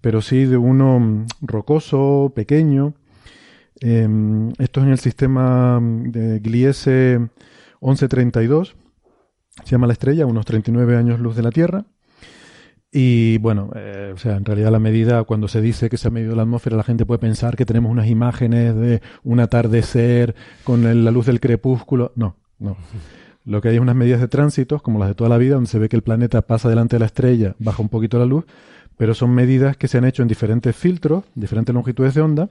pero 0.01 0.21
sí 0.21 0.45
de 0.45 0.55
uno 0.55 0.99
mm, 0.99 1.25
rocoso, 1.41 2.31
pequeño. 2.35 2.93
Em, 3.81 4.51
esto 4.59 4.81
es 4.81 4.85
en 4.85 4.91
el 4.91 4.99
sistema 4.99 5.79
mm, 5.79 6.11
de 6.11 6.39
Gliese 6.41 7.17
1132. 7.81 8.75
Se 9.63 9.71
llama 9.71 9.87
la 9.87 9.93
estrella, 9.93 10.27
unos 10.27 10.45
39 10.45 10.95
años 10.95 11.19
luz 11.19 11.35
de 11.35 11.41
la 11.41 11.49
Tierra. 11.49 11.85
Y 12.91 13.39
bueno, 13.39 13.71
eh, 13.75 14.11
o 14.13 14.17
sea, 14.19 14.35
en 14.35 14.45
realidad 14.45 14.71
la 14.71 14.77
medida, 14.77 15.23
cuando 15.23 15.47
se 15.47 15.59
dice 15.59 15.89
que 15.89 15.97
se 15.97 16.09
ha 16.09 16.11
medido 16.11 16.35
la 16.35 16.43
atmósfera, 16.43 16.77
la 16.77 16.83
gente 16.83 17.07
puede 17.07 17.17
pensar 17.17 17.55
que 17.55 17.65
tenemos 17.65 17.91
unas 17.91 18.09
imágenes 18.09 18.75
de 18.75 19.01
un 19.23 19.39
atardecer 19.39 20.35
con 20.63 20.83
la 20.83 21.09
luz 21.09 21.25
del 21.25 21.39
crepúsculo. 21.39 22.11
No, 22.15 22.35
no. 22.59 22.77
Lo 23.45 23.61
que 23.61 23.69
hay 23.69 23.75
es 23.75 23.81
unas 23.81 23.95
medidas 23.95 24.21
de 24.21 24.27
tránsito, 24.27 24.79
como 24.79 24.99
las 24.99 25.09
de 25.09 25.15
toda 25.15 25.29
la 25.29 25.37
vida, 25.37 25.55
donde 25.55 25.69
se 25.69 25.79
ve 25.79 25.89
que 25.89 25.95
el 25.95 26.01
planeta 26.01 26.41
pasa 26.43 26.69
delante 26.69 26.95
de 26.95 27.01
la 27.01 27.07
estrella, 27.07 27.55
baja 27.59 27.81
un 27.81 27.89
poquito 27.89 28.17
la 28.17 28.25
luz, 28.25 28.45
pero 28.97 29.13
son 29.13 29.31
medidas 29.31 29.75
que 29.75 29.87
se 29.87 29.97
han 29.97 30.05
hecho 30.05 30.21
en 30.21 30.27
diferentes 30.27 30.75
filtros, 30.75 31.25
diferentes 31.35 31.73
longitudes 31.73 32.13
de 32.13 32.21
onda, 32.21 32.49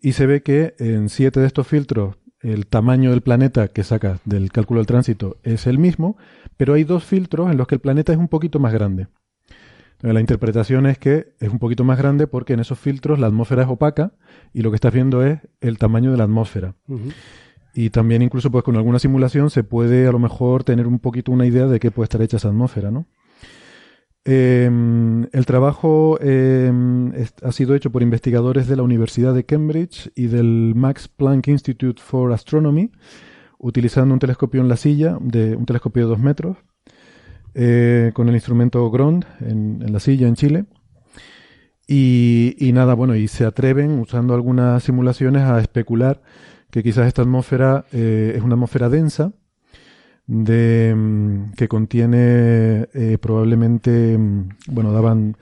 y 0.00 0.12
se 0.12 0.26
ve 0.26 0.42
que 0.42 0.74
en 0.78 1.08
siete 1.08 1.40
de 1.40 1.46
estos 1.46 1.66
filtros 1.66 2.16
el 2.40 2.66
tamaño 2.66 3.10
del 3.10 3.20
planeta 3.20 3.68
que 3.68 3.84
saca 3.84 4.18
del 4.24 4.50
cálculo 4.50 4.80
del 4.80 4.86
tránsito 4.86 5.36
es 5.42 5.66
el 5.66 5.78
mismo, 5.78 6.16
pero 6.56 6.74
hay 6.74 6.84
dos 6.84 7.04
filtros 7.04 7.50
en 7.50 7.56
los 7.56 7.66
que 7.66 7.74
el 7.74 7.80
planeta 7.80 8.12
es 8.12 8.18
un 8.18 8.28
poquito 8.28 8.58
más 8.58 8.72
grande. 8.72 9.08
La 10.02 10.20
interpretación 10.20 10.86
es 10.86 10.96
que 10.96 11.34
es 11.40 11.50
un 11.50 11.58
poquito 11.58 11.84
más 11.84 11.98
grande 11.98 12.26
porque 12.26 12.54
en 12.54 12.60
esos 12.60 12.78
filtros 12.78 13.18
la 13.18 13.26
atmósfera 13.26 13.64
es 13.64 13.68
opaca 13.68 14.12
y 14.54 14.62
lo 14.62 14.70
que 14.70 14.76
estás 14.76 14.94
viendo 14.94 15.22
es 15.22 15.40
el 15.60 15.76
tamaño 15.76 16.10
de 16.10 16.16
la 16.16 16.24
atmósfera. 16.24 16.74
Y 17.74 17.90
también 17.90 18.22
incluso 18.22 18.50
pues 18.50 18.64
con 18.64 18.76
alguna 18.76 18.98
simulación 18.98 19.50
se 19.50 19.62
puede 19.64 20.06
a 20.06 20.12
lo 20.12 20.18
mejor 20.18 20.64
tener 20.64 20.86
un 20.86 20.98
poquito 20.98 21.32
una 21.32 21.46
idea 21.46 21.66
de 21.66 21.78
qué 21.78 21.90
puede 21.90 22.04
estar 22.04 22.22
hecha 22.22 22.36
esa 22.36 22.48
atmósfera, 22.48 22.90
¿no? 22.90 23.06
Em, 24.24 25.28
el 25.32 25.46
trabajo 25.46 26.18
em, 26.20 27.12
ha 27.42 27.52
sido 27.52 27.74
hecho 27.74 27.90
por 27.90 28.02
investigadores 28.02 28.68
de 28.68 28.76
la 28.76 28.82
Universidad 28.82 29.34
de 29.34 29.44
Cambridge 29.44 30.10
y 30.14 30.26
del 30.26 30.74
Max 30.76 31.08
Planck 31.08 31.48
Institute 31.48 32.02
for 32.02 32.32
Astronomy, 32.32 32.90
utilizando 33.58 34.12
un 34.12 34.20
telescopio 34.20 34.60
en 34.60 34.68
la 34.68 34.76
silla, 34.76 35.16
de 35.20 35.56
un 35.56 35.64
telescopio 35.64 36.02
de 36.02 36.08
dos 36.08 36.18
metros, 36.18 36.58
eh, 37.54 38.12
con 38.14 38.28
el 38.28 38.34
instrumento 38.34 38.88
Grond 38.90 39.24
en, 39.40 39.92
la 39.92 40.00
silla 40.00 40.28
en 40.28 40.34
Chile. 40.34 40.64
Y, 41.86 42.70
nada, 42.72 42.94
bueno, 42.94 43.16
y 43.16 43.26
se 43.26 43.44
atreven, 43.44 43.98
usando 43.98 44.34
algunas 44.34 44.84
simulaciones, 44.84 45.42
a 45.42 45.58
especular 45.58 46.22
que 46.70 46.82
quizás 46.82 47.06
esta 47.06 47.22
atmósfera 47.22 47.84
eh, 47.92 48.34
es 48.36 48.42
una 48.42 48.54
atmósfera 48.54 48.88
densa, 48.88 49.32
de, 50.26 50.94
mm, 50.96 51.52
que 51.52 51.68
contiene 51.68 52.88
eh, 52.94 53.18
probablemente, 53.20 54.16
mm, 54.16 54.48
bueno, 54.68 54.92
daban 54.92 55.36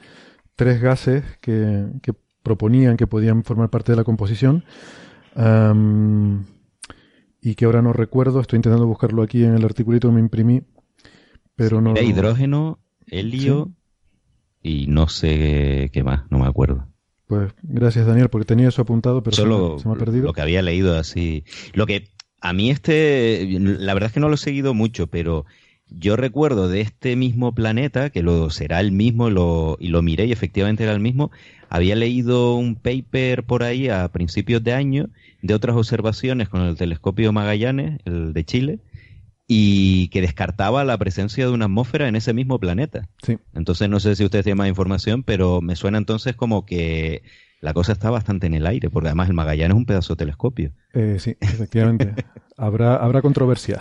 tres 0.57 0.81
gases 0.81 1.25
que, 1.41 1.87
proponían 2.43 2.97
que 2.97 3.07
podían 3.07 3.45
formar 3.45 3.69
parte 3.69 3.93
de 3.93 3.97
la 3.97 4.05
composición 4.05 4.65
y 7.43 7.55
que 7.55 7.65
ahora 7.67 7.83
no 7.83 7.93
recuerdo, 7.93 8.41
estoy 8.41 8.57
intentando 8.57 8.87
buscarlo 8.87 9.23
aquí 9.23 9.45
en 9.45 9.55
el 9.55 9.65
articulito 9.65 10.09
que 10.09 10.15
me 10.15 10.21
imprimí, 10.21 10.63
pero 11.55 11.83
no... 11.83 11.95
hidrógeno, 12.01 12.79
helio 13.07 13.71
y 14.63 14.87
no 14.87 15.09
sé 15.09 15.91
qué 15.93 16.03
más, 16.03 16.25
no 16.31 16.39
me 16.39 16.47
acuerdo. 16.47 16.89
Pues 17.29 17.53
gracias 17.63 18.07
Daniel, 18.07 18.31
porque 18.31 18.47
tenía 18.47 18.69
eso 18.69 18.83
apuntado, 18.83 19.23
pero 19.23 19.37
Solo 19.37 19.79
se, 19.79 19.87
me, 19.87 19.95
ha 19.95 19.99
perdido. 19.99 20.25
Lo 20.25 20.33
que 20.33 20.41
había 20.41 20.63
leído 20.63 20.99
así. 20.99 21.45
Lo 21.75 21.87
que 21.87 22.09
a 22.41 22.53
mí 22.55 22.71
este, 22.71 23.47
la 23.61 23.93
verdad 23.93 24.09
es 24.09 24.15
que 24.15 24.21
no 24.21 24.29
lo 24.29 24.35
he 24.35 24.39
seguido 24.39 24.73
mucho, 24.73 25.09
pero 25.09 25.45
yo 25.91 26.17
recuerdo 26.17 26.69
de 26.69 26.81
este 26.81 27.17
mismo 27.17 27.55
planeta, 27.55 28.09
que 28.09 28.23
lo 28.23 28.49
será 28.49 28.81
el 28.81 28.93
mismo, 28.93 29.29
lo, 29.29 29.77
y 29.79 29.89
lo 29.89 30.01
miré 30.01 30.25
y 30.25 30.33
efectivamente 30.33 30.85
era 30.85 30.93
el 30.93 31.01
mismo, 31.01 31.31
había 31.69 31.97
leído 31.97 32.55
un 32.55 32.77
paper 32.77 33.45
por 33.45 33.63
ahí 33.63 33.89
a 33.89 34.09
principios 34.09 34.65
de 34.65 34.73
año 34.73 35.11
de 35.43 35.55
otras 35.55 35.77
observaciones 35.77 36.49
con 36.49 36.63
el 36.63 36.77
telescopio 36.77 37.33
Magallanes, 37.33 38.01
el 38.07 38.33
de 38.33 38.45
Chile, 38.45 38.79
y 39.51 40.09
que 40.09 40.21
descartaba 40.21 40.85
la 40.85 40.99
presencia 40.99 41.47
de 41.47 41.53
una 41.53 41.65
atmósfera 41.65 42.07
en 42.07 42.17
ese 42.17 42.35
mismo 42.35 42.61
planeta. 42.61 43.09
Sí. 43.23 43.39
Entonces 43.55 43.89
no 43.89 43.99
sé 43.99 44.15
si 44.15 44.25
ustedes 44.25 44.45
tienen 44.45 44.59
más 44.59 44.69
información, 44.69 45.23
pero 45.23 45.63
me 45.63 45.75
suena 45.75 45.97
entonces 45.97 46.37
como 46.37 46.67
que 46.67 47.23
la 47.61 47.73
cosa 47.73 47.93
está 47.93 48.11
bastante 48.11 48.47
en 48.47 48.55
el 48.55 48.67
aire, 48.67 48.91
porque 48.91 49.09
además 49.09 49.29
el 49.29 49.35
Magallanes 49.35 49.75
es 49.75 49.79
un 49.79 49.87
pedazo 49.87 50.15
de 50.15 50.19
telescopio. 50.19 50.73
Eh, 50.93 51.17
sí, 51.19 51.37
efectivamente. 51.41 52.15
habrá, 52.59 52.97
habrá 52.97 53.23
controversia. 53.23 53.81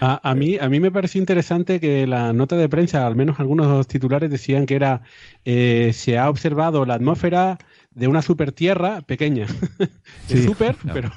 a, 0.00 0.34
mí, 0.34 0.58
a 0.60 0.68
mí 0.68 0.80
me 0.80 0.90
pareció 0.90 1.20
interesante 1.20 1.78
que 1.78 2.06
la 2.08 2.32
nota 2.32 2.56
de 2.56 2.68
prensa, 2.68 3.06
al 3.06 3.14
menos 3.14 3.38
algunos 3.38 3.86
titulares 3.86 4.30
decían 4.30 4.66
que 4.66 4.74
era 4.74 5.02
eh, 5.44 5.92
se 5.94 6.18
ha 6.18 6.28
observado 6.28 6.84
la 6.84 6.94
atmósfera 6.94 7.58
de 7.92 8.08
una 8.08 8.20
supertierra 8.20 9.00
pequeña. 9.02 9.46
es 10.28 10.44
super, 10.44 10.74
pero, 10.92 11.12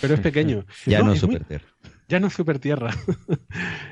pero 0.00 0.14
es 0.14 0.20
pequeño. 0.20 0.66
Ya 0.84 1.02
no, 1.02 1.14
es 1.14 1.20
supertierra 1.20 1.66
ya 2.08 2.20
no 2.20 2.28
es 2.28 2.34
super 2.34 2.58
tierra. 2.58 2.90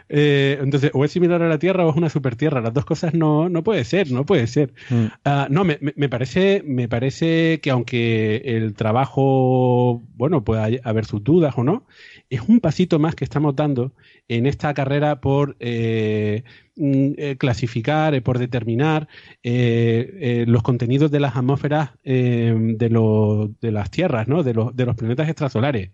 Eh, 0.08 0.58
entonces, 0.62 0.92
o 0.94 1.04
es 1.04 1.10
similar 1.10 1.42
a 1.42 1.48
la 1.48 1.58
Tierra 1.58 1.84
o 1.84 1.90
es 1.90 1.96
una 1.96 2.08
super 2.08 2.36
tierra. 2.36 2.60
Las 2.60 2.72
dos 2.72 2.84
cosas 2.84 3.12
no, 3.12 3.48
no 3.48 3.64
puede 3.64 3.82
ser, 3.84 4.12
no 4.12 4.24
puede 4.24 4.46
ser. 4.46 4.72
Mm. 4.88 5.06
Ah, 5.24 5.48
no, 5.50 5.64
me, 5.64 5.80
me, 5.80 6.08
parece, 6.08 6.62
me 6.64 6.88
parece 6.88 7.58
que 7.60 7.70
aunque 7.72 8.36
el 8.44 8.74
trabajo, 8.74 10.04
bueno, 10.14 10.44
pueda 10.44 10.68
haber 10.84 11.06
sus 11.06 11.24
dudas 11.24 11.54
o 11.56 11.64
no, 11.64 11.88
es 12.30 12.40
un 12.42 12.60
pasito 12.60 13.00
más 13.00 13.16
que 13.16 13.24
estamos 13.24 13.56
dando 13.56 13.94
en 14.28 14.46
esta 14.46 14.72
carrera 14.74 15.20
por 15.20 15.56
eh, 15.58 16.44
mm, 16.76 17.12
eh, 17.16 17.36
clasificar, 17.36 18.22
por 18.22 18.38
determinar 18.38 19.08
los 19.42 20.62
contenidos 20.62 21.10
de 21.10 21.18
las 21.18 21.34
atmósferas 21.34 21.90
de, 22.04 22.76
de 23.60 23.72
las 23.72 23.90
tierras, 23.90 24.28
¿no? 24.28 24.44
de, 24.44 24.54
los, 24.54 24.76
de 24.76 24.86
los 24.86 24.94
planetas 24.94 25.28
extrasolares. 25.28 25.90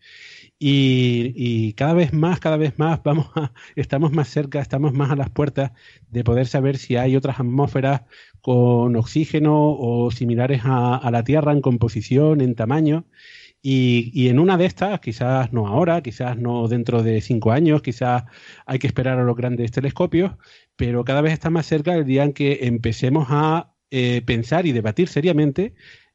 Y, 0.65 1.73
cada 1.73 1.93
vez 1.93 2.13
más, 2.13 2.39
cada 2.39 2.57
vez 2.57 2.79
más 2.79 3.03
vamos 3.03 3.27
estamos 3.77 4.13
más 4.13 4.29
cerca, 4.29 4.61
estamos 4.61 4.93
más 4.93 5.11
a 5.11 5.17
las 5.17 5.29
puertas 5.29 5.73
de 6.09 6.23
poder 6.23 6.47
saber 6.47 6.79
si 6.79 6.97
hay 6.97 7.17
otras 7.17 7.41
atmósferas 7.41 8.03
con 8.41 8.95
oxígeno 8.95 9.73
o 9.77 10.13
similares 10.13 10.63
a, 10.65 11.11
la 11.11 11.25
Tierra 11.25 11.51
en 11.53 11.63
composición, 11.63 12.41
en 12.41 12.55
tamaño. 12.55 13.07
Y, 13.61 14.29
en 14.29 14.39
una 14.39 14.57
de 14.57 14.67
estas, 14.67 15.01
quizás 15.01 15.53
no 15.53 15.67
ahora, 15.67 16.01
quizás 16.01 16.39
no 16.39 16.69
dentro 16.69 17.03
de 17.03 17.21
cinco 17.23 17.51
años, 17.51 17.83
quizás 17.83 18.25
hay 18.65 18.79
que 18.79 18.87
esperar 18.87 19.19
a 19.19 19.25
los 19.25 19.37
grandes 19.37 19.73
telescopios, 19.73 20.33
pero 20.77 21.05
cada 21.05 21.23
vez 21.23 21.33
está 21.33 21.51
más 21.51 21.67
cerca 21.67 21.95
el 21.95 22.05
día 22.05 22.25
en 22.25 22.33
que 22.33 22.61
empecemos 22.63 23.27
a 23.31 23.75
eh, 23.91 24.23
pensar 24.25 24.67
y 24.67 24.73
debatir 24.73 25.09
seriamente 25.09 25.75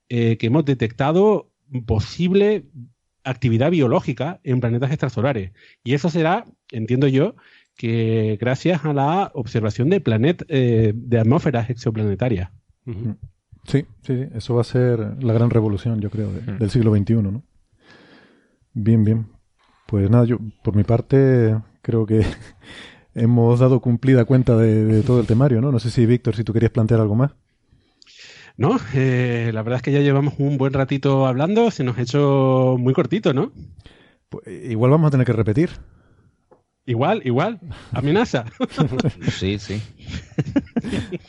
eh, 0.09 0.37
que 0.37 0.47
hemos 0.47 0.65
detectado 0.65 1.51
posible 1.85 2.65
actividad 3.29 3.71
biológica 3.71 4.39
en 4.43 4.59
planetas 4.59 4.91
extrasolares. 4.91 5.51
Y 5.83 5.93
eso 5.93 6.09
será, 6.09 6.45
entiendo 6.71 7.07
yo, 7.07 7.35
que 7.75 8.37
gracias 8.39 8.85
a 8.85 8.93
la 8.93 9.31
observación 9.33 9.89
de 9.89 10.01
planet, 10.01 10.43
eh, 10.49 10.93
de 10.95 11.19
atmósferas 11.19 11.69
exoplanetarias. 11.69 12.49
Sí, 13.65 13.85
sí, 14.01 14.25
eso 14.33 14.55
va 14.55 14.61
a 14.61 14.65
ser 14.65 15.21
la 15.21 15.33
gran 15.33 15.49
revolución, 15.49 15.99
yo 15.99 16.09
creo, 16.09 16.31
del 16.31 16.69
siglo 16.69 16.95
XXI, 16.95 17.15
¿no? 17.15 17.43
Bien, 18.73 19.03
bien. 19.03 19.27
Pues 19.87 20.09
nada, 20.09 20.25
yo 20.25 20.37
por 20.63 20.75
mi 20.75 20.83
parte 20.83 21.57
creo 21.81 22.05
que 22.05 22.25
hemos 23.15 23.59
dado 23.59 23.81
cumplida 23.81 24.25
cuenta 24.25 24.57
de, 24.57 25.01
todo 25.03 25.19
el 25.19 25.27
temario, 25.27 25.61
¿no? 25.61 25.71
No 25.71 25.79
sé 25.79 25.91
si, 25.91 26.05
Víctor, 26.05 26.35
si 26.35 26.43
tú 26.43 26.53
querías 26.53 26.71
plantear 26.71 27.01
algo 27.01 27.15
más. 27.15 27.31
No, 28.57 28.77
eh, 28.95 29.51
la 29.53 29.61
verdad 29.61 29.77
es 29.77 29.83
que 29.83 29.91
ya 29.91 29.99
llevamos 29.99 30.33
un 30.39 30.57
buen 30.57 30.73
ratito 30.73 31.27
hablando, 31.27 31.69
se 31.69 31.83
nos 31.83 31.97
ha 31.97 32.01
hecho 32.01 32.75
muy 32.79 32.93
cortito, 32.93 33.31
¿no? 33.31 33.51
Pues, 34.29 34.47
igual 34.47 34.91
vamos 34.91 35.09
a 35.09 35.11
tener 35.11 35.27
que 35.27 35.33
repetir. 35.33 35.69
Igual, 36.85 37.21
igual. 37.25 37.59
Amenaza. 37.91 38.45
sí, 39.29 39.59
sí. 39.59 39.81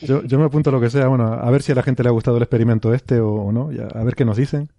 Yo, 0.01 0.23
yo, 0.23 0.39
me 0.39 0.45
apunto 0.45 0.69
a 0.69 0.73
lo 0.73 0.81
que 0.81 0.89
sea. 0.89 1.07
Bueno, 1.07 1.25
a 1.25 1.51
ver 1.51 1.61
si 1.61 1.71
a 1.71 1.75
la 1.75 1.83
gente 1.83 2.01
le 2.01 2.09
ha 2.09 2.13
gustado 2.13 2.37
el 2.37 2.43
experimento 2.43 2.93
este 2.93 3.19
o 3.19 3.51
no. 3.51 3.69
a 3.93 4.03
ver 4.03 4.15
qué 4.15 4.25
nos 4.25 4.37
dicen. 4.37 4.69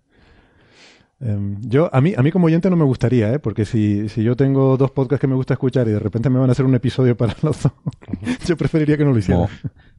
Em, 1.22 1.60
yo, 1.60 1.90
a 1.94 2.00
mí, 2.00 2.14
a 2.16 2.22
mí 2.22 2.32
como 2.32 2.46
oyente 2.46 2.70
no 2.70 2.76
me 2.76 2.84
gustaría, 2.84 3.32
¿eh? 3.34 3.38
porque 3.38 3.66
si, 3.66 4.08
si 4.08 4.22
yo 4.22 4.36
tengo 4.36 4.78
dos 4.78 4.90
podcasts 4.90 5.20
que 5.20 5.26
me 5.26 5.34
gusta 5.34 5.54
escuchar 5.54 5.86
y 5.86 5.90
de 5.90 5.98
repente 5.98 6.30
me 6.30 6.38
van 6.38 6.48
a 6.48 6.52
hacer 6.52 6.64
un 6.64 6.74
episodio 6.74 7.16
para 7.16 7.36
los 7.42 7.62
dos, 7.62 7.72
yo 8.46 8.56
preferiría 8.56 8.96
que 8.96 9.04
no 9.04 9.12
lo 9.12 9.18
hicieran. 9.18 9.48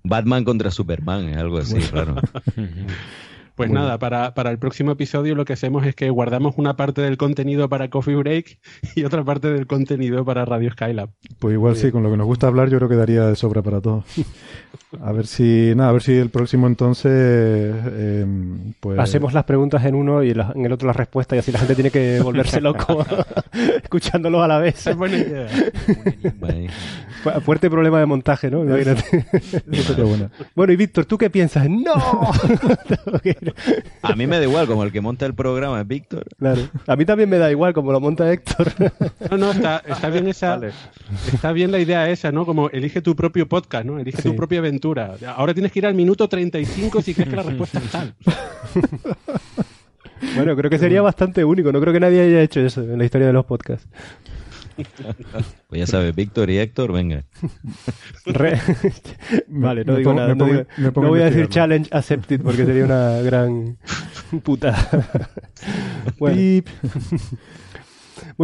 Batman 0.03 0.43
contra 0.43 0.71
Superman, 0.71 1.37
algo 1.37 1.59
así, 1.59 1.77
claro. 1.77 2.15
Pues 3.55 3.69
nada, 3.69 3.97
para, 3.99 4.33
para, 4.33 4.51
el 4.51 4.59
próximo 4.59 4.91
episodio 4.91 5.35
lo 5.35 5.45
que 5.45 5.53
hacemos 5.53 5.85
es 5.85 5.95
que 5.95 6.09
guardamos 6.09 6.55
una 6.57 6.75
parte 6.75 7.01
del 7.01 7.17
contenido 7.17 7.69
para 7.69 7.89
Coffee 7.89 8.15
Break 8.15 8.59
y 8.95 9.03
otra 9.03 9.23
parte 9.23 9.51
del 9.51 9.67
contenido 9.67 10.25
para 10.25 10.45
Radio 10.45 10.71
Skylab. 10.71 11.09
Pues 11.39 11.53
igual 11.53 11.75
sí, 11.75 11.91
con 11.91 12.03
lo 12.03 12.11
que 12.11 12.17
nos 12.17 12.27
gusta 12.27 12.47
hablar 12.47 12.69
yo 12.69 12.77
creo 12.77 12.89
que 12.89 12.95
daría 12.95 13.25
de 13.25 13.35
sobra 13.35 13.61
para 13.61 13.81
todos. 13.81 14.05
A 15.01 15.13
ver 15.13 15.25
si, 15.25 15.71
nada, 15.73 15.89
a 15.89 15.93
ver 15.93 16.01
si 16.01 16.13
el 16.13 16.29
próximo 16.29 16.67
entonces, 16.67 17.11
eh, 17.13 18.25
pues... 18.81 18.99
Hacemos 18.99 19.33
las 19.33 19.45
preguntas 19.45 19.85
en 19.85 19.95
uno 19.95 20.21
y 20.21 20.31
en 20.31 20.65
el 20.65 20.71
otro 20.73 20.85
las 20.85 20.97
respuestas 20.97 21.37
y 21.37 21.39
así 21.39 21.51
la 21.51 21.59
gente 21.59 21.75
tiene 21.75 21.91
que 21.91 22.19
volverse 22.21 22.59
loco 22.61 23.05
escuchándolo 23.81 24.43
a 24.43 24.49
la 24.49 24.59
vez. 24.59 24.85
Es 24.85 24.95
buena 24.97 25.17
idea. 25.17 25.47
Fuerte 27.45 27.69
problema 27.69 27.99
de 27.99 28.05
montaje, 28.05 28.51
¿no? 28.51 28.63
Imagínate. 28.63 29.25
bueno. 30.55 30.73
y 30.73 30.75
Víctor, 30.75 31.05
¿tú 31.05 31.17
qué 31.17 31.29
piensas? 31.29 31.69
¡No! 31.69 31.93
A 34.01 34.15
mí 34.15 34.27
me 34.27 34.37
da 34.37 34.43
igual, 34.43 34.67
como 34.67 34.83
el 34.83 34.91
que 34.91 35.01
monta 35.01 35.25
el 35.25 35.33
programa 35.33 35.81
es 35.81 35.87
Víctor. 35.87 36.25
Claro. 36.37 36.61
A 36.87 36.95
mí 36.95 37.05
también 37.05 37.29
me 37.29 37.37
da 37.37 37.51
igual, 37.51 37.73
como 37.73 37.91
lo 37.91 37.99
monta 37.99 38.31
Héctor. 38.31 38.71
no, 39.31 39.37
no, 39.37 39.51
está, 39.51 40.09
bien 40.09 40.27
esa. 40.27 40.59
Está 41.33 41.51
bien 41.51 41.71
la 41.71 41.79
idea 41.79 42.09
esa, 42.09 42.31
¿no? 42.31 42.45
Como 42.45 42.69
elige 42.69 43.01
tu 43.01 43.15
propio 43.15 43.47
podcast, 43.47 43.85
¿no? 43.85 43.99
Elige 43.99 44.21
tu 44.21 44.35
propia 44.35 44.59
aventura. 44.59 45.15
Ahora 45.35 45.53
tienes 45.53 45.71
que 45.71 45.79
ir 45.79 45.85
al 45.85 45.95
minuto 45.95 46.27
35 46.27 47.01
si 47.01 47.13
crees 47.13 47.29
que 47.29 47.35
la 47.35 47.43
respuesta 47.43 47.79
es 47.79 47.91
tal. 47.91 48.15
Bueno, 50.35 50.55
creo 50.55 50.69
que 50.69 50.77
sería 50.77 51.01
bastante 51.01 51.43
único. 51.43 51.71
No 51.71 51.81
creo 51.81 51.93
que 51.93 51.99
nadie 51.99 52.21
haya 52.21 52.41
hecho 52.41 52.59
eso 52.59 52.81
en 52.81 52.99
la 52.99 53.05
historia 53.05 53.27
de 53.27 53.33
los 53.33 53.45
podcasts. 53.45 53.87
Pues 55.67 55.79
ya 55.79 55.87
sabes, 55.87 56.15
Víctor 56.15 56.49
y 56.49 56.57
Héctor, 56.57 56.91
venga. 56.91 57.23
vale, 59.47 59.85
no 59.85 59.95
digo 59.95 60.13
nada. 60.13 60.35
no, 60.35 60.65
voy 60.93 61.21
a 61.21 61.25
decir 61.25 61.47
challenge 61.47 61.89
accepted 61.91 62.41
porque 62.41 62.65
sería 62.65 62.85
una 62.85 63.21
gran 63.21 63.77
puta. 64.43 64.75
Muy 66.19 66.63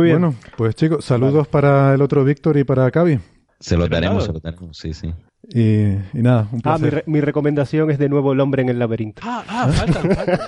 bien. 0.05 0.19
Bueno, 0.19 0.35
pues 0.55 0.75
chicos, 0.75 1.05
saludos 1.05 1.47
para 1.47 1.93
el 1.93 2.01
otro 2.01 2.23
Víctor 2.23 2.57
y 2.57 2.63
para 2.63 2.89
Cavi. 2.91 3.19
Se 3.59 3.77
lo 3.77 3.87
daremos, 3.87 4.25
se 4.25 4.33
lo 4.33 4.39
daremos, 4.39 4.77
sí, 4.77 4.93
sí. 4.93 5.13
Y, 5.53 5.93
nada, 6.13 6.49
un 6.51 6.61
Ah, 6.63 6.77
mi, 7.05 7.21
recomendación 7.21 7.89
es 7.89 7.97
de 7.99 8.09
nuevo 8.09 8.33
El 8.33 8.41
hombre 8.41 8.63
en 8.63 8.69
el 8.69 8.79
laberinto. 8.79 9.21
Ah, 9.23 9.45
ah 9.47 9.67
faltan, 9.67 10.11
faltan 10.13 10.39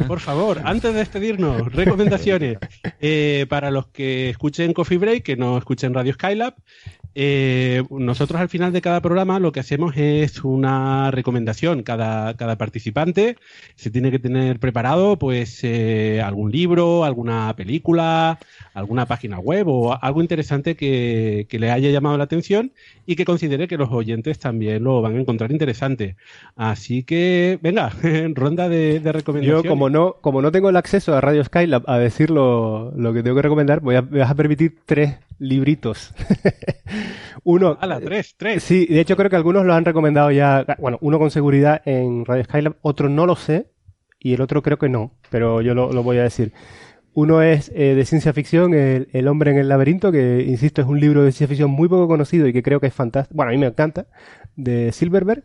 Por 0.06 0.20
favor, 0.20 0.60
antes 0.64 0.92
de 0.92 0.98
despedirnos, 0.98 1.72
recomendaciones. 1.72 2.58
Eh, 3.00 3.46
para 3.48 3.70
los 3.70 3.86
que 3.88 4.30
escuchen 4.30 4.72
Coffee 4.72 4.98
Break, 4.98 5.22
que 5.22 5.36
no 5.36 5.56
escuchen 5.56 5.94
Radio 5.94 6.14
Skylab, 6.14 6.54
eh, 7.20 7.82
nosotros 7.90 8.40
al 8.40 8.48
final 8.48 8.72
de 8.72 8.80
cada 8.80 9.00
programa 9.00 9.40
lo 9.40 9.50
que 9.50 9.58
hacemos 9.58 9.96
es 9.96 10.44
una 10.44 11.10
recomendación. 11.10 11.82
Cada, 11.82 12.36
cada 12.36 12.56
participante 12.56 13.36
se 13.74 13.90
tiene 13.90 14.12
que 14.12 14.20
tener 14.20 14.60
preparado 14.60 15.18
pues 15.18 15.64
eh, 15.64 16.22
algún 16.24 16.52
libro, 16.52 17.04
alguna 17.04 17.54
película, 17.56 18.38
alguna 18.78 19.06
página 19.06 19.38
web 19.38 19.68
o 19.68 19.98
algo 20.00 20.20
interesante 20.20 20.76
que, 20.76 21.46
le 21.50 21.70
haya 21.70 21.90
llamado 21.90 22.16
la 22.16 22.24
atención 22.24 22.72
y 23.06 23.16
que 23.16 23.24
considere 23.24 23.66
que 23.66 23.76
los 23.76 23.90
oyentes 23.90 24.38
también 24.38 24.84
lo 24.84 25.02
van 25.02 25.16
a 25.16 25.20
encontrar 25.20 25.50
interesante. 25.50 26.16
Así 26.56 27.02
que, 27.02 27.58
venga, 27.62 27.92
ronda 28.34 28.68
de, 28.68 29.00
recomendaciones. 29.04 29.64
Yo, 29.64 29.68
como 29.68 29.90
no, 29.90 30.16
como 30.20 30.42
no 30.42 30.52
tengo 30.52 30.70
el 30.70 30.76
acceso 30.76 31.14
a 31.14 31.20
Radio 31.20 31.44
Skylab 31.44 31.82
a 31.86 31.98
decir 31.98 32.30
lo, 32.30 32.92
que 33.12 33.22
tengo 33.22 33.36
que 33.36 33.42
recomendar, 33.42 33.80
voy 33.80 33.96
a, 33.96 34.02
me 34.02 34.20
vas 34.20 34.30
a 34.30 34.34
permitir 34.34 34.78
tres 34.86 35.16
libritos. 35.38 36.14
uno. 37.44 37.76
A 37.80 37.86
la 37.86 38.00
tres, 38.00 38.34
tres. 38.36 38.62
Sí, 38.62 38.86
de 38.86 39.00
hecho 39.00 39.16
creo 39.16 39.30
que 39.30 39.36
algunos 39.36 39.64
lo 39.66 39.74
han 39.74 39.84
recomendado 39.84 40.30
ya. 40.30 40.64
Bueno, 40.78 40.98
uno 41.00 41.18
con 41.18 41.30
seguridad 41.30 41.82
en 41.84 42.24
Radio 42.24 42.44
Skylab, 42.44 42.76
otro 42.82 43.08
no 43.08 43.26
lo 43.26 43.36
sé 43.36 43.66
y 44.20 44.34
el 44.34 44.40
otro 44.40 44.62
creo 44.62 44.78
que 44.78 44.88
no, 44.88 45.12
pero 45.30 45.60
yo 45.60 45.74
lo, 45.74 46.02
voy 46.02 46.18
a 46.18 46.22
decir. 46.22 46.52
Uno 47.14 47.42
es 47.42 47.72
eh, 47.74 47.94
de 47.94 48.04
ciencia 48.04 48.32
ficción, 48.32 48.74
el, 48.74 49.28
hombre 49.28 49.50
en 49.50 49.58
el 49.58 49.68
laberinto, 49.68 50.12
que 50.12 50.44
insisto 50.46 50.82
es 50.82 50.88
un 50.88 51.00
libro 51.00 51.22
de 51.22 51.32
ciencia 51.32 51.48
ficción 51.48 51.70
muy 51.70 51.88
poco 51.88 52.06
conocido 52.06 52.46
y 52.46 52.52
que 52.52 52.62
creo 52.62 52.80
que 52.80 52.86
es 52.86 52.94
fantástico. 52.94 53.36
Bueno, 53.36 53.50
a 53.50 53.52
mí 53.52 53.58
me 53.58 53.66
encanta, 53.66 54.06
de 54.56 54.92
Silverberg. 54.92 55.44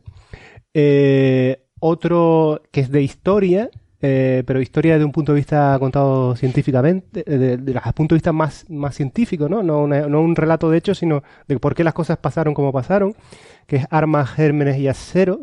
Eh, 0.73 1.63
otro 1.79 2.61
que 2.71 2.81
es 2.81 2.91
de 2.91 3.01
historia, 3.01 3.69
eh, 4.05 4.43
pero 4.45 4.59
historia 4.59 4.99
de 4.99 5.05
un 5.05 5.13
punto 5.13 5.31
de 5.31 5.37
vista 5.37 5.77
contado 5.79 6.35
científicamente, 6.35 7.23
de, 7.25 7.55
de, 7.55 7.81
punto 7.95 8.15
de 8.15 8.17
vista 8.17 8.33
más, 8.33 8.69
más 8.69 8.95
científico, 8.95 9.47
¿no? 9.47 9.63
No, 9.63 9.87
no, 9.87 10.21
un 10.21 10.35
relato 10.35 10.69
de 10.69 10.77
hecho, 10.77 10.93
sino 10.93 11.23
de 11.47 11.57
por 11.57 11.73
qué 11.73 11.85
las 11.85 11.93
cosas 11.93 12.17
pasaron 12.17 12.53
como 12.53 12.73
pasaron, 12.73 13.15
que 13.65 13.77
es 13.77 13.87
Armas, 13.89 14.29
Gérmenes 14.31 14.77
y 14.77 14.89
Acero, 14.89 15.39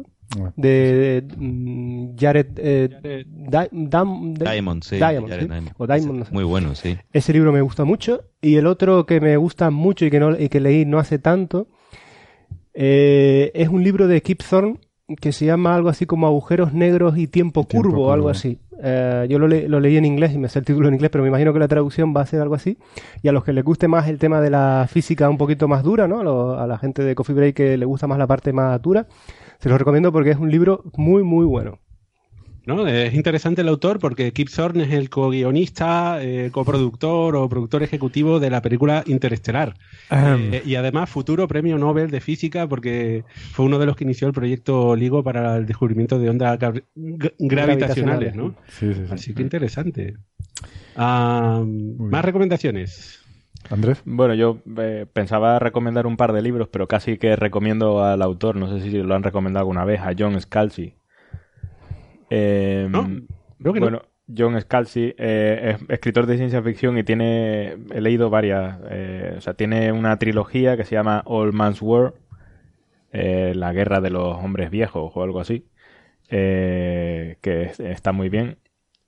de, 0.57 1.25
mm, 1.37 2.17
Jared, 2.19 2.47
eh, 2.57 3.25
Diamond, 3.27 4.83
sí, 4.85 4.97
O 5.77 5.87
Diamond, 5.87 6.31
Muy 6.31 6.45
bueno, 6.45 6.75
sí. 6.75 6.97
Ese 7.13 7.33
libro 7.33 7.53
me 7.53 7.61
gusta 7.61 7.85
mucho. 7.85 8.25
Y 8.41 8.57
el 8.57 8.67
otro 8.67 9.07
que 9.07 9.21
me 9.21 9.37
gusta 9.37 9.71
mucho 9.71 10.05
y 10.05 10.11
que, 10.11 10.21
no, 10.21 10.39
y 10.39 10.49
que 10.49 10.61
leí 10.61 10.85
no 10.85 10.99
hace 10.99 11.19
tanto, 11.19 11.69
eh, 12.75 13.51
es 13.55 13.69
un 13.69 13.83
libro 13.83 14.07
de 14.07 14.23
Kip 14.23 14.43
Thorne 14.49 14.79
que 15.21 15.33
se 15.33 15.47
llama 15.47 15.75
algo 15.75 15.89
así 15.89 16.07
como 16.07 16.27
Agujeros 16.27 16.73
Negros 16.73 17.19
y 17.19 17.27
Tiempo, 17.27 17.65
Curvo 17.65 18.07
o 18.07 18.13
algo 18.13 18.29
así. 18.29 18.59
Eh, 18.83 19.27
yo 19.29 19.39
lo, 19.39 19.47
lo, 19.47 19.81
leí 19.81 19.97
en 19.97 20.05
inglés 20.05 20.33
y 20.33 20.39
me 20.39 20.49
sé 20.49 20.59
el 20.59 20.65
título 20.65 20.89
en 20.89 20.95
inglés, 20.95 21.11
pero 21.11 21.23
me 21.23 21.29
imagino 21.29 21.53
que 21.53 21.59
la 21.59 21.69
traducción 21.69 22.15
va 22.17 22.23
a 22.23 22.27
ser 22.27 22.41
algo 22.41 22.55
así. 22.55 22.79
Y 23.23 23.29
a 23.29 23.33
los 23.33 23.45
que 23.45 23.53
les 23.53 23.65
guste 23.65 23.89
más 23.89 24.09
el 24.09 24.19
tema 24.19 24.41
de 24.41 24.51
la 24.51 24.87
física 24.89 25.29
un 25.29 25.39
poquito 25.39 25.69
más 25.69 25.83
dura, 25.83 26.09
¿no? 26.09 26.53
A, 26.53 26.67
la 26.67 26.79
gente 26.79 27.03
de 27.03 27.15
Coffee 27.15 27.35
Break 27.35 27.57
que 27.57 27.77
le 27.77 27.87
gusta 27.87 28.07
más 28.07 28.19
la 28.19 28.27
parte 28.27 28.53
más 28.53 28.81
dura, 28.81 29.07
se 29.59 29.69
los 29.69 29.79
recomiendo 29.79 30.13
porque 30.13 30.31
es 30.31 30.39
un 30.39 30.51
libro 30.51 30.85
muy, 30.97 31.23
muy 31.23 31.45
bueno. 31.45 31.79
Es 32.67 33.15
interesante 33.15 33.63
el 33.63 33.69
autor 33.69 33.99
porque 33.99 34.33
Kip 34.33 34.49
Thorne 34.49 34.85
es 34.85 34.93
el 34.93 35.11
co-guionista, 35.11 36.23
eh, 36.23 36.51
coproductor 36.53 37.35
o 37.37 37.49
productor 37.49 37.83
ejecutivo 37.83 38.39
de 38.39 38.51
la 38.51 38.63
película 38.63 39.03
Interestelar. 39.07 39.75
Eh, 40.11 40.63
y 40.65 40.75
además 40.75 41.11
futuro 41.11 41.49
premio 41.49 41.79
Nobel 41.79 42.11
de 42.11 42.21
Física 42.21 42.69
porque 42.69 43.25
fue 43.53 43.65
uno 43.65 43.79
de 43.79 43.87
los 43.87 43.97
que 43.97 44.05
inició 44.05 44.29
el 44.29 44.35
proyecto 44.35 44.95
LIGO 44.95 45.25
para 45.25 45.57
el 45.57 45.67
descubrimiento 45.67 46.19
de 46.19 46.31
ondas 46.31 46.59
gravitacionales, 47.39 48.35
¿no? 48.35 48.55
Así 49.11 49.35
que 49.35 49.43
interesante. 49.43 50.17
más 50.97 52.25
recomendaciones. 52.25 53.21
Andrés. 53.69 54.01
Bueno, 54.05 54.35
yo 54.35 54.63
eh, 54.79 55.07
pensaba 55.13 55.59
recomendar 55.59 56.07
un 56.07 56.17
par 56.17 56.33
de 56.33 56.43
libros, 56.43 56.69
pero 56.69 56.89
casi 56.89 57.19
que 57.19 57.37
recomiendo 57.37 58.03
al 58.03 58.23
autor, 58.23 58.57
no 58.57 58.69
sé 58.69 58.83
si 58.83 58.91
lo 58.91 59.15
han 59.15 59.23
recomendado 59.23 59.63
alguna 59.63 59.85
vez, 59.85 60.01
a 60.01 60.13
John 60.19 60.41
Scalzi, 60.41 60.95
eh, 62.31 62.89
bueno, 63.59 64.03
John 64.37 64.61
Scalzi 64.61 65.15
eh, 65.19 65.77
es 65.77 65.91
escritor 65.91 66.27
de 66.27 66.37
ciencia 66.37 66.63
ficción 66.63 66.99
y 66.99 67.05
tiene, 67.05 67.77
he 67.93 68.01
leído 68.01 68.31
varias, 68.31 68.79
eh, 68.91 69.35
o 69.37 69.41
sea, 69.41 69.55
tiene 69.55 69.93
una 69.93 70.19
trilogía 70.19 70.77
que 70.77 70.85
se 70.85 70.95
llama 70.95 71.23
All 71.27 71.53
Man's 71.53 71.83
War, 71.83 72.15
eh, 73.13 73.53
la 73.57 73.73
guerra 73.73 74.01
de 74.01 74.11
los 74.11 74.37
hombres 74.39 74.71
viejos 74.71 75.13
o 75.15 75.23
algo 75.23 75.41
así, 75.41 75.67
que 76.29 77.73
está 77.79 78.13
muy 78.13 78.29
bien. 78.29 78.59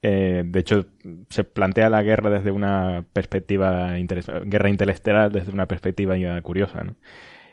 de 0.02 0.59
hecho, 0.59 0.86
se 1.28 1.44
plantea 1.44 1.89
la 1.89 2.02
guerra 2.02 2.31
desde 2.31 2.51
una 2.51 3.05
perspectiva, 3.12 3.92
guerra 4.44 4.70
interestelar 4.70 5.31
desde 5.31 5.52
una 5.52 5.67
perspectiva 5.67 6.17
curiosa, 6.42 6.83
¿no? 6.84 6.97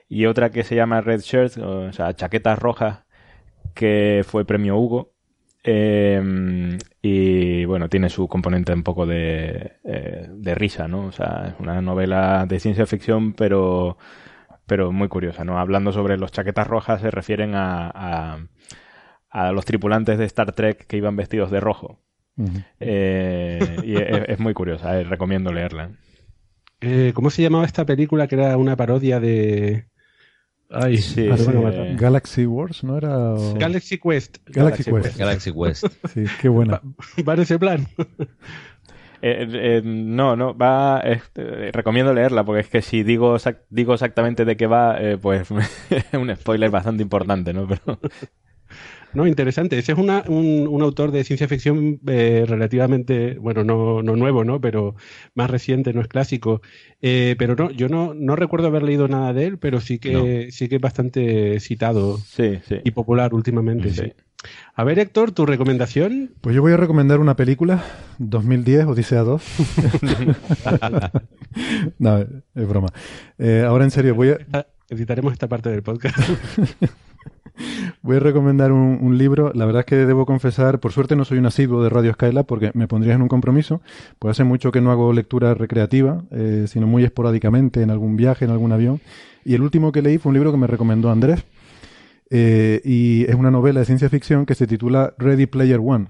Y 0.08 0.26
otra 0.26 0.50
que 0.50 0.64
se 0.64 0.76
llama 0.76 1.02
Red 1.02 1.22
Shirts, 1.22 1.58
o 1.60 1.94
sea, 1.94 2.16
chaquetas 2.16 2.58
rojas, 2.58 3.06
que 3.76 4.24
fue 4.26 4.46
premio 4.46 4.78
Hugo, 4.78 5.14
eh, 5.64 6.78
y 7.02 7.66
bueno, 7.66 7.90
tiene 7.90 8.10
su 8.10 8.28
componente 8.28 8.74
un 8.74 8.84
poco 8.84 9.06
de, 9.06 9.74
eh, 9.84 10.28
de, 10.30 10.56
risa, 10.56 10.88
¿no? 10.88 11.06
O 11.06 11.12
sea, 11.12 11.54
es 11.54 11.60
una 11.60 11.82
novela 11.82 12.46
de 12.48 12.60
ciencia 12.60 12.86
ficción, 12.86 13.34
pero, 13.34 13.98
pero 14.66 14.92
muy 14.92 15.10
curiosa, 15.10 15.44
¿no? 15.44 15.60
Hablando 15.60 15.92
sobre 15.92 16.18
los 16.18 16.32
chaquetas 16.32 16.68
rojas, 16.68 17.02
se 17.02 17.12
refieren 17.12 17.56
a, 17.56 18.40
a, 19.30 19.52
los 19.52 19.66
tripulantes 19.66 20.18
de 20.18 20.26
Star 20.26 20.54
Trek 20.54 20.88
que 20.88 20.98
iban 20.98 21.16
vestidos 21.16 21.52
de 21.52 21.60
rojo. 21.60 22.00
Eh, 22.80 23.60
y 23.84 23.96
es, 23.98 24.40
muy 24.40 24.54
curiosa, 24.54 25.04
recomiendo 25.04 25.52
leerla. 25.52 25.92
¿Cómo 27.14 27.30
se 27.30 27.42
llamaba 27.42 27.66
esta 27.66 27.86
película 27.86 28.28
que 28.28 28.36
era 28.36 28.56
una 28.56 28.78
parodia 28.78 29.20
de, 29.20 29.90
Ay, 30.72 30.98
sí, 30.98 31.28
Galaxy 31.98 32.46
Wars, 32.46 32.84
¿no 32.84 32.98
era? 32.98 33.34
Galaxy 33.56 33.98
Quest. 33.98 34.38
Galaxy, 34.46 34.84
Quest. 34.84 35.18
Galaxy 35.18 35.52
Quest. 35.64 35.86
sí, 36.14 36.26
qué 36.42 36.50
buena. 36.50 36.82
Va, 37.28 37.34
en 37.34 37.40
ese 37.40 37.60
plan. 37.60 37.88
Eh, 39.22 39.46
eh, 39.52 39.82
no, 39.84 40.38
no, 40.38 40.58
va. 40.58 41.02
Eh, 41.04 41.72
recomiendo 41.74 42.14
leerla 42.14 42.46
porque 42.46 42.62
es 42.62 42.70
que 42.70 42.82
si 42.82 43.04
digo, 43.04 43.36
digo 43.70 43.94
exactamente 43.94 44.46
de 44.46 44.56
qué 44.56 44.66
va, 44.66 44.98
pues 45.22 45.50
es 45.90 46.06
un 46.14 46.34
spoiler 46.34 46.72
bastante 46.72 47.04
importante, 47.04 47.52
¿no? 47.52 47.68
Pero 47.68 48.00
no, 49.14 49.28
interesante. 49.28 49.78
Ese 49.78 49.94
es 49.94 49.98
una, 49.98 50.24
un, 50.28 50.68
un, 50.68 50.82
autor 50.82 51.12
de 51.12 51.24
ciencia 51.24 51.48
ficción 51.48 52.00
eh, 52.08 52.46
relativamente, 52.48 53.38
bueno, 53.40 53.64
no, 53.64 54.04
no, 54.04 54.16
nuevo, 54.16 54.44
¿no? 54.44 54.62
Pero 54.62 54.96
más 55.36 55.50
reciente, 55.50 55.94
no 55.94 56.02
es 56.02 56.08
clásico. 56.08 56.62
Eh, 57.02 57.36
pero 57.38 57.56
no, 57.56 57.72
yo 57.72 57.90
no, 57.90 58.14
no 58.14 58.36
recuerdo 58.36 58.68
haber 58.68 58.84
leído 58.84 59.08
nada 59.08 59.34
de 59.34 59.46
él, 59.46 59.58
pero 59.58 59.82
sí 59.82 60.00
que, 60.00 60.50
sí 60.52 60.70
que 60.70 60.76
es 60.76 60.82
bastante 60.82 61.60
citado 61.60 62.20
y 62.84 62.92
popular 62.92 63.34
últimamente, 63.34 63.90
sí. 63.92 64.14
A 64.74 64.86
ver, 64.86 65.00
Héctor, 65.00 65.32
¿tu 65.32 65.46
recomendación? 65.46 66.32
Pues 66.40 66.56
yo 66.56 66.62
voy 66.62 66.72
a 66.72 66.78
recomendar 66.78 67.20
una 67.20 67.36
película, 67.36 67.84
2010, 68.20 68.86
Odisea 68.86 69.24
2. 69.24 69.44
no, 72.00 72.20
es 72.20 72.68
broma. 72.68 72.88
Eh, 73.38 73.66
ahora 73.68 73.84
en 73.84 73.92
serio, 73.92 74.16
voy 74.16 74.30
a... 74.30 74.66
Editaremos 74.90 75.34
esta 75.34 75.48
parte 75.48 75.70
del 75.70 75.84
podcast. 75.84 76.18
Voy 78.02 78.18
a 78.18 78.20
recomendar 78.20 78.72
un, 78.72 79.18
libro. 79.18 79.52
La 79.54 79.66
verdad 79.66 79.82
es 79.82 79.86
que 79.86 79.96
debo 79.96 80.26
confesar, 80.26 80.80
por 80.80 80.92
suerte 80.92 81.16
no 81.16 81.26
soy 81.26 81.38
un 81.38 81.46
asiduo 81.46 81.84
de 81.84 81.90
Radio 81.90 82.14
Skylab 82.14 82.46
porque 82.46 82.72
me 82.74 82.88
pondrías 82.88 83.16
en 83.16 83.22
un 83.22 83.28
compromiso. 83.28 83.82
Pues 84.20 84.32
hace 84.32 84.44
mucho 84.44 84.72
que 84.72 84.82
no 84.82 84.92
hago 84.92 85.14
lectura 85.14 85.54
recreativa, 85.54 86.24
eh, 86.32 86.66
sino 86.68 86.88
muy 86.88 87.04
esporádicamente 87.04 87.82
en 87.82 87.90
algún 87.90 88.16
viaje, 88.16 88.46
en 88.46 88.52
algún 88.52 88.72
avión. 88.72 89.02
Y 89.44 89.56
el 89.56 89.62
último 89.62 89.92
que 89.92 90.02
leí 90.02 90.18
fue 90.18 90.30
un 90.30 90.36
libro 90.36 90.52
que 90.52 90.58
me 90.58 90.68
recomendó 90.68 91.12
Andrés. 91.12 91.44
Eh, 92.30 92.82
y 92.86 93.26
es 93.28 93.36
una 93.36 93.52
novela 93.52 93.80
de 93.80 93.86
ciencia 93.86 94.10
ficción 94.10 94.46
que 94.46 94.56
se 94.56 94.68
titula 94.68 95.14
Ready 95.18 95.48
Player 95.48 95.80
One. 95.84 96.08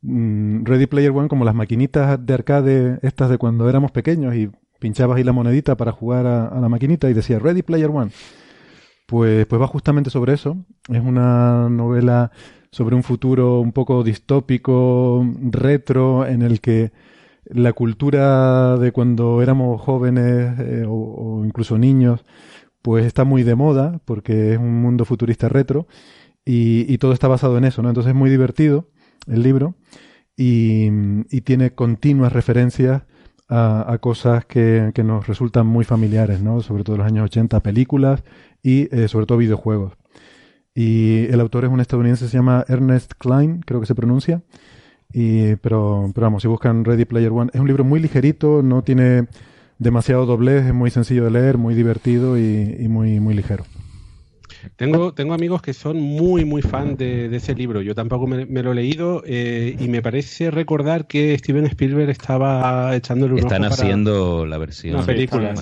Mm, 0.00 0.64
Ready 0.64 0.86
Player 0.86 1.10
One 1.10 1.28
como 1.28 1.44
las 1.44 1.54
maquinitas 1.54 2.24
de 2.24 2.34
arcade 2.34 2.98
estas 3.02 3.28
de 3.30 3.38
cuando 3.38 3.68
éramos 3.68 3.90
pequeños 3.90 4.34
y 4.34 4.50
pinchabas 4.78 5.18
ahí 5.18 5.24
la 5.24 5.32
monedita 5.32 5.76
para 5.76 5.92
jugar 5.92 6.26
a 6.26 6.58
la 6.60 6.68
maquinita 6.68 7.10
y 7.10 7.12
decía 7.12 7.38
Ready 7.40 7.62
Player 7.62 7.90
One 7.90 8.12
pues, 9.08 9.46
pues 9.46 9.60
va 9.60 9.66
justamente 9.66 10.10
sobre 10.10 10.34
eso. 10.34 10.58
Es 10.92 11.00
una 11.02 11.70
novela 11.70 12.30
sobre 12.70 12.94
un 12.94 13.02
futuro 13.02 13.58
un 13.58 13.72
poco 13.72 14.04
distópico, 14.04 15.26
retro, 15.50 16.26
en 16.26 16.42
el 16.42 16.60
que 16.60 16.92
la 17.46 17.72
cultura 17.72 18.76
de 18.76 18.92
cuando 18.92 19.40
éramos 19.40 19.80
jóvenes 19.80 20.58
eh, 20.58 20.84
o, 20.86 21.42
incluso 21.42 21.78
niños, 21.78 22.26
pues 22.82 23.06
está 23.06 23.24
muy 23.24 23.44
de 23.44 23.54
moda, 23.54 23.98
porque 24.04 24.52
es 24.52 24.58
un 24.58 24.82
mundo 24.82 25.06
futurista 25.06 25.48
retro, 25.48 25.86
y, 26.44 26.98
todo 26.98 27.12
está 27.12 27.28
basado 27.28 27.56
en 27.56 27.64
eso, 27.64 27.82
¿no? 27.82 27.88
Entonces 27.88 28.10
es 28.10 28.16
muy 28.16 28.28
divertido 28.28 28.90
el 29.26 29.42
libro 29.42 29.74
y, 30.36 30.90
tiene 31.44 31.74
continuas 31.74 32.32
referencias 32.34 33.04
a, 33.48 33.96
cosas 34.02 34.44
que, 34.44 34.92
que, 34.94 35.02
nos 35.02 35.26
resultan 35.26 35.66
muy 35.66 35.84
familiares, 35.86 36.42
¿no? 36.42 36.60
Sobre 36.60 36.84
todo 36.84 36.96
en 36.96 37.00
los 37.00 37.06
años 37.08 37.24
80, 37.24 37.60
películas 37.60 38.22
y 38.62 38.94
eh, 38.94 39.08
sobre 39.08 39.26
todo 39.26 39.38
videojuegos. 39.38 39.92
Y 40.74 41.26
el 41.26 41.40
autor 41.40 41.64
es 41.64 41.70
un 41.70 41.80
estadounidense, 41.80 42.28
se 42.28 42.36
llama 42.36 42.64
Ernest 42.68 43.12
Klein, 43.18 43.62
creo 43.66 43.80
que 43.80 43.86
se 43.86 43.94
pronuncia. 43.94 44.42
Y, 45.12 45.56
pero, 45.56 46.10
pero 46.14 46.26
vamos, 46.26 46.42
si 46.42 46.48
buscan 46.48 46.84
Ready 46.84 47.04
Player 47.04 47.32
One, 47.32 47.50
es 47.52 47.60
un 47.60 47.66
libro 47.66 47.82
muy 47.82 47.98
ligerito, 47.98 48.62
no 48.62 48.82
tiene 48.82 49.26
demasiado 49.78 50.26
doblez, 50.26 50.66
es 50.66 50.74
muy 50.74 50.90
sencillo 50.90 51.24
de 51.24 51.30
leer, 51.30 51.56
muy 51.58 51.74
divertido 51.74 52.38
y, 52.38 52.86
muy, 52.88 53.20
muy 53.20 53.34
ligero. 53.34 53.64
Tengo, 54.76 55.12
tengo 55.14 55.34
amigos 55.34 55.62
que 55.62 55.72
son 55.72 56.00
muy, 56.00 56.44
muy 56.44 56.62
fan 56.62 56.96
de, 56.96 57.34
ese 57.34 57.54
libro. 57.54 57.82
Yo 57.82 57.94
tampoco 57.94 58.26
me, 58.26 58.44
lo 58.46 58.72
he 58.72 58.74
leído 58.74 59.22
eh, 59.26 59.76
y 59.78 59.88
me 59.88 60.02
parece 60.02 60.50
recordar 60.50 61.06
que 61.06 61.36
Steven 61.38 61.66
Spielberg 61.66 62.10
estaba 62.10 62.94
echándole 62.94 63.34
un 63.34 63.38
Están 63.40 63.64
haciendo 63.64 64.46
la 64.46 64.58
versión. 64.58 65.04
película, 65.04 65.54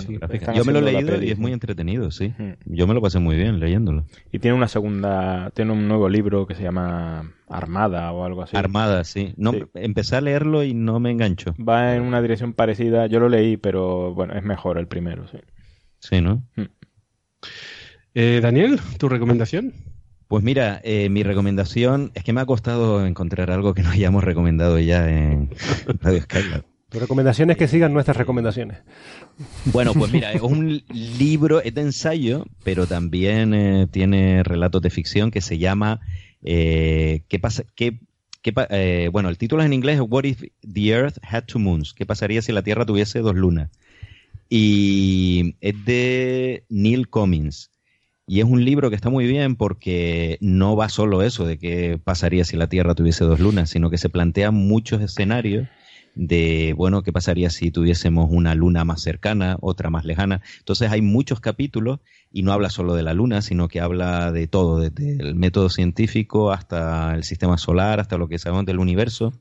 Yo 0.55 0.65
me 0.65 0.73
lo 0.73 0.79
he 0.79 0.93
leído 0.93 1.21
y 1.21 1.31
es 1.31 1.37
muy 1.37 1.53
entretenido, 1.53 2.11
sí. 2.11 2.33
Yo 2.65 2.87
me 2.87 2.93
lo 2.93 3.01
pasé 3.01 3.19
muy 3.19 3.35
bien 3.35 3.59
leyéndolo. 3.59 4.05
Y 4.31 4.39
tiene 4.39 4.55
una 4.55 4.67
segunda, 4.67 5.51
tiene 5.51 5.71
un 5.71 5.87
nuevo 5.87 6.09
libro 6.09 6.47
que 6.47 6.55
se 6.55 6.63
llama 6.63 7.31
Armada 7.49 8.11
o 8.11 8.25
algo 8.25 8.43
así. 8.43 8.57
Armada, 8.57 9.03
sí. 9.03 9.33
No, 9.37 9.53
Empecé 9.73 10.15
a 10.15 10.21
leerlo 10.21 10.63
y 10.63 10.73
no 10.73 10.99
me 10.99 11.11
engancho. 11.11 11.53
Va 11.57 11.95
en 11.95 12.03
una 12.03 12.21
dirección 12.21 12.53
parecida. 12.53 13.07
Yo 13.07 13.19
lo 13.19 13.29
leí, 13.29 13.57
pero 13.57 14.13
bueno, 14.13 14.33
es 14.35 14.43
mejor 14.43 14.77
el 14.77 14.87
primero, 14.87 15.27
sí. 15.27 15.37
Sí, 15.99 16.21
¿no? 16.21 16.43
Eh, 18.19 18.39
Daniel, 18.41 18.79
¿tu 18.97 19.09
recomendación? 19.09 19.75
Pues 20.27 20.43
mira, 20.43 20.81
eh, 20.83 21.07
mi 21.07 21.21
recomendación 21.21 22.11
es 22.15 22.23
que 22.23 22.33
me 22.33 22.41
ha 22.41 22.47
costado 22.47 23.05
encontrar 23.05 23.51
algo 23.51 23.75
que 23.75 23.83
no 23.83 23.91
hayamos 23.91 24.23
recomendado 24.23 24.79
ya 24.79 25.07
en 25.07 25.51
Radio 26.01 26.23
Skylab. 26.23 26.65
Tu 26.89 26.99
recomendación 26.99 27.51
es 27.51 27.57
que 27.57 27.67
sigan 27.67 27.93
nuestras 27.93 28.17
recomendaciones. 28.17 28.79
Bueno, 29.65 29.93
pues 29.93 30.11
mira, 30.11 30.33
es 30.33 30.41
un 30.41 30.81
libro, 31.19 31.61
es 31.61 31.75
de 31.75 31.81
ensayo, 31.81 32.47
pero 32.63 32.87
también 32.87 33.53
eh, 33.53 33.85
tiene 33.91 34.41
relatos 34.41 34.81
de 34.81 34.89
ficción 34.89 35.29
que 35.29 35.41
se 35.41 35.59
llama 35.59 35.99
¿Qué 36.41 37.39
pasa? 37.39 37.65
¿Qué, 37.75 37.99
bueno, 39.11 39.29
el 39.29 39.37
título 39.37 39.61
en 39.61 39.73
inglés 39.73 39.97
es 39.97 40.05
What 40.09 40.23
if 40.23 40.41
the 40.61 40.87
Earth 40.87 41.19
had 41.21 41.43
two 41.43 41.59
moons? 41.59 41.93
¿Qué 41.93 42.07
pasaría 42.07 42.41
si 42.41 42.51
la 42.51 42.63
Tierra 42.63 42.83
tuviese 42.83 43.19
dos 43.19 43.35
lunas? 43.35 43.69
Y 44.49 45.55
es 45.61 45.85
de 45.85 46.63
Neil 46.67 47.09
Cummins. 47.09 47.69
Y 48.29 48.41
es 48.41 48.45
un 48.45 48.65
libro 48.65 48.89
que 48.89 48.97
está 48.97 49.09
muy 49.09 49.25
bien 49.25 49.55
porque 49.55 50.37
no 50.41 50.75
va 50.75 50.89
solo 50.89 51.23
eso 51.23 51.45
de 51.45 51.57
qué 51.57 51.97
pasaría 52.03 52.43
si 52.43 52.57
la 52.57 52.67
Tierra 52.67 52.93
tuviese 52.93 53.23
dos 53.23 53.39
lunas, 53.39 53.69
sino 53.69 53.89
que 53.89 53.97
se 53.97 54.09
plantean 54.09 54.53
muchos 54.53 55.01
escenarios 55.01 55.69
de, 56.13 56.73
bueno, 56.75 57.03
qué 57.03 57.13
pasaría 57.13 57.49
si 57.49 57.71
tuviésemos 57.71 58.27
una 58.29 58.53
luna 58.53 58.83
más 58.83 59.01
cercana, 59.01 59.55
otra 59.61 59.89
más 59.89 60.03
lejana. 60.03 60.41
Entonces 60.59 60.91
hay 60.91 61.01
muchos 61.01 61.39
capítulos 61.39 61.99
y 62.33 62.43
no 62.43 62.51
habla 62.51 62.69
solo 62.69 62.95
de 62.95 63.03
la 63.03 63.13
luna, 63.13 63.41
sino 63.41 63.69
que 63.69 63.79
habla 63.79 64.33
de 64.33 64.47
todo, 64.47 64.79
desde 64.79 65.23
el 65.23 65.35
método 65.35 65.69
científico 65.69 66.51
hasta 66.51 67.15
el 67.15 67.23
sistema 67.23 67.57
solar, 67.57 68.01
hasta 68.01 68.17
lo 68.17 68.27
que 68.27 68.39
sabemos 68.39 68.65
del 68.65 68.79
universo. 68.79 69.31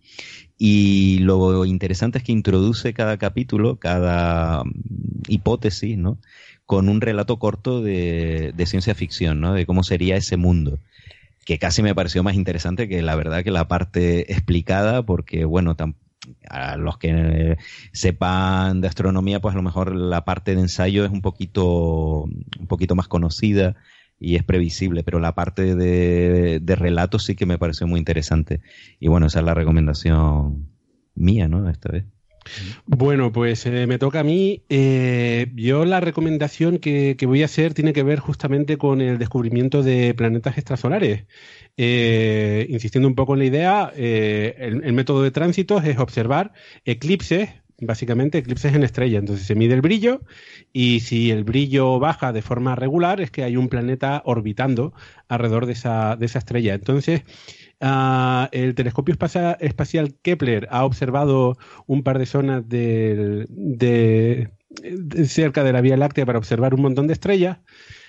Y 0.58 1.18
lo 1.20 1.64
interesante 1.64 2.18
es 2.18 2.24
que 2.24 2.32
introduce 2.32 2.94
cada 2.94 3.16
capítulo, 3.16 3.80
cada 3.80 4.62
hipótesis, 5.26 5.98
¿no? 5.98 6.18
Con 6.66 6.88
un 6.88 7.00
relato 7.00 7.38
corto 7.38 7.80
de, 7.80 8.52
ciencia 8.66 8.94
ficción, 8.94 9.40
¿no? 9.40 9.54
De 9.54 9.66
cómo 9.66 9.84
sería 9.84 10.16
ese 10.16 10.36
mundo 10.36 10.78
que 11.44 11.58
casi 11.58 11.80
me 11.80 11.94
pareció 11.94 12.24
más 12.24 12.34
interesante 12.34 12.88
que 12.88 13.02
la 13.02 13.14
verdad 13.14 13.44
que 13.44 13.52
la 13.52 13.68
parte 13.68 14.32
explicada, 14.32 15.04
porque 15.04 15.44
bueno, 15.44 15.76
a 16.48 16.76
los 16.76 16.98
que 16.98 17.56
sepan 17.92 18.80
de 18.80 18.88
astronomía, 18.88 19.40
pues 19.40 19.54
a 19.54 19.56
lo 19.56 19.62
mejor 19.62 19.94
la 19.94 20.24
parte 20.24 20.56
de 20.56 20.62
ensayo 20.62 21.04
es 21.04 21.12
un 21.12 21.22
poquito, 21.22 22.24
un 22.24 22.66
poquito 22.66 22.96
más 22.96 23.06
conocida 23.06 23.76
y 24.18 24.34
es 24.34 24.42
previsible, 24.42 25.04
pero 25.04 25.20
la 25.20 25.36
parte 25.36 25.76
de, 25.76 26.58
de 26.60 26.76
relato 26.76 27.20
sí 27.20 27.36
que 27.36 27.46
me 27.46 27.58
pareció 27.58 27.86
muy 27.86 28.00
interesante. 28.00 28.60
Y 28.98 29.06
bueno, 29.06 29.26
esa 29.26 29.38
es 29.38 29.44
la 29.44 29.54
recomendación 29.54 30.66
mía, 31.14 31.46
¿no? 31.46 31.70
Esta 31.70 31.92
vez. 31.92 32.15
Bueno, 32.86 33.32
pues 33.32 33.66
eh, 33.66 33.86
me 33.86 33.98
toca 33.98 34.20
a 34.20 34.24
mí. 34.24 34.62
Eh, 34.68 35.50
yo 35.54 35.84
la 35.84 36.00
recomendación 36.00 36.78
que, 36.78 37.16
voy 37.26 37.42
a 37.42 37.46
hacer 37.46 37.74
tiene 37.74 37.92
que 37.92 38.02
ver 38.02 38.18
justamente 38.20 38.78
con 38.78 39.00
el 39.00 39.18
descubrimiento 39.18 39.82
de 39.82 40.14
planetas 40.14 40.56
extrasolares. 40.58 41.24
Eh, 41.76 42.66
insistiendo 42.70 43.08
un 43.08 43.14
poco 43.14 43.34
en 43.34 43.40
la 43.40 43.44
idea, 43.44 43.92
el, 43.96 44.92
método 44.92 45.22
de 45.22 45.30
tránsito 45.30 45.78
es 45.78 45.98
observar 45.98 46.52
eclipses, 46.84 47.50
básicamente 47.80 48.38
eclipses 48.38 48.74
en 48.74 48.82
estrella. 48.82 49.18
Entonces 49.18 49.46
se 49.46 49.54
mide 49.54 49.74
el 49.74 49.82
brillo 49.82 50.22
y 50.72 51.00
si 51.00 51.30
el 51.30 51.44
brillo 51.44 51.98
baja 51.98 52.32
de 52.32 52.42
forma 52.42 52.76
regular 52.76 53.20
es 53.20 53.30
que 53.30 53.44
hay 53.44 53.56
un 53.56 53.68
planeta 53.68 54.22
orbitando 54.24 54.94
alrededor 55.28 55.66
de 55.66 55.72
esa 55.72 56.16
estrella. 56.20 56.74
Entonces 56.74 57.22
Ah, 57.80 58.48
el 58.52 58.74
telescopio 58.74 59.14
espacial 59.14 60.14
Kepler 60.22 60.66
ha 60.70 60.84
observado 60.84 61.58
un 61.86 62.02
par 62.02 62.18
de 62.18 62.26
zonas 62.26 62.66
de, 62.68 64.48
cerca 65.26 65.62
de 65.62 65.72
la 65.72 65.82
Vía 65.82 65.96
Láctea 65.96 66.24
para 66.24 66.38
observar 66.38 66.74
un 66.74 66.80
montón 66.82 67.06
de 67.06 67.12
estrellas, 67.12 67.58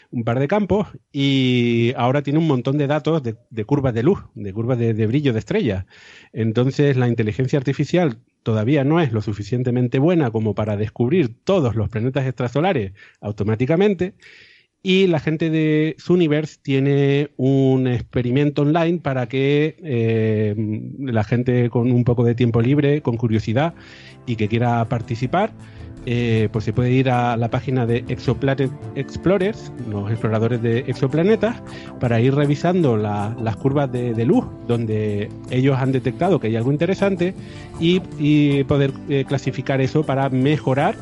un 0.10 0.24
par 0.24 0.40
de 0.40 0.48
campos, 0.48 0.88
y 1.12 1.94
ahora 1.98 2.22
tiene 2.22 2.40
un 2.40 2.48
montón 2.48 2.78
de 2.78 2.88
datos 2.88 3.22
de, 3.24 3.66
curvas 3.66 3.94
de 3.94 4.04
luz, 4.04 4.20
de 4.36 4.54
curvas 4.54 4.78
de, 4.78 4.94
de 4.94 5.06
brillo 5.08 5.34
de 5.34 5.40
estrellas. 5.40 5.86
Entonces 6.32 6.96
la 6.96 7.10
inteligencia 7.10 7.60
artificial 7.60 8.20
todavía 8.44 8.86
no 8.86 9.02
es 9.02 9.12
lo 9.12 9.22
suficientemente 9.22 10.00
buena 10.00 10.32
como 10.32 10.56
para 10.56 10.78
descubrir 10.78 11.36
todos 11.44 11.76
los 11.76 11.90
planetas 11.90 12.26
extrasolares 12.26 12.94
automáticamente 13.20 14.14
y 14.88 15.06
la 15.06 15.20
gente 15.20 15.50
de 15.50 15.98
Zooniverse 16.00 16.60
tiene 16.62 17.32
un 17.36 17.88
experimento 17.88 18.62
online 18.62 19.00
para 19.00 19.28
que 19.28 19.76
eh, 19.84 20.56
la 20.98 21.26
gente 21.26 21.70
con 21.70 21.92
un 21.92 22.06
poco 22.06 22.24
de 22.24 22.36
tiempo 22.36 22.62
libre, 22.62 23.02
con 23.02 23.18
curiosidad 23.18 23.74
y 24.26 24.38
que 24.38 24.48
quiera 24.48 24.86
participar, 24.86 25.52
eh, 26.06 26.48
pues 26.54 26.64
se 26.64 26.72
puede 26.72 26.92
ir 26.92 27.10
a 27.10 27.36
la 27.36 27.50
página 27.50 27.86
de 27.86 28.06
Exoplanet 28.08 28.72
Explorers, 28.96 29.74
los 29.90 30.10
exploradores 30.10 30.62
de 30.62 30.86
exoplanetas, 30.88 31.62
para 32.00 32.22
ir 32.22 32.34
revisando 32.34 32.96
las 32.96 33.56
curvas 33.58 33.92
de, 33.92 34.24
luz 34.24 34.46
donde 34.70 35.28
ellos 35.50 35.78
han 35.78 35.92
detectado 35.92 36.40
que 36.40 36.48
hay 36.48 36.56
algo 36.56 36.72
interesante 36.72 37.34
y, 37.82 38.64
poder 38.64 38.94
eh, 39.10 39.26
clasificar 39.28 39.82
eso 39.82 40.06
para 40.06 40.30
mejorar 40.30 40.96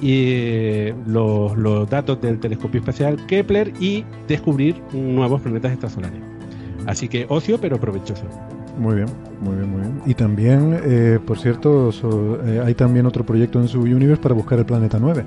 y 0.00 0.32
eh, 0.34 0.94
los, 1.06 1.88
datos 1.88 2.20
del 2.20 2.38
telescopio 2.38 2.80
espacial 2.80 3.16
Kepler 3.26 3.72
y 3.80 4.04
descubrir 4.26 4.76
nuevos 4.92 5.40
planetas 5.40 5.72
extrasolares. 5.72 6.20
Así 6.86 7.08
que 7.08 7.26
ocio, 7.28 7.58
pero 7.60 7.78
provechoso. 7.78 8.24
Muy 8.78 8.96
bien, 8.96 9.08
muy 9.40 9.56
bien, 9.56 9.70
muy 9.70 9.80
bien. 9.80 10.00
Y 10.06 10.14
también, 10.14 10.80
eh, 10.84 11.18
por 11.24 11.38
cierto, 11.38 11.90
eh, 12.46 12.62
hay 12.64 12.74
también 12.74 13.06
otro 13.06 13.26
proyecto 13.26 13.60
en 13.60 13.68
su 13.68 13.80
Universe 13.80 14.22
para 14.22 14.34
buscar 14.34 14.58
el 14.58 14.64
planeta 14.64 14.98
9. 15.00 15.24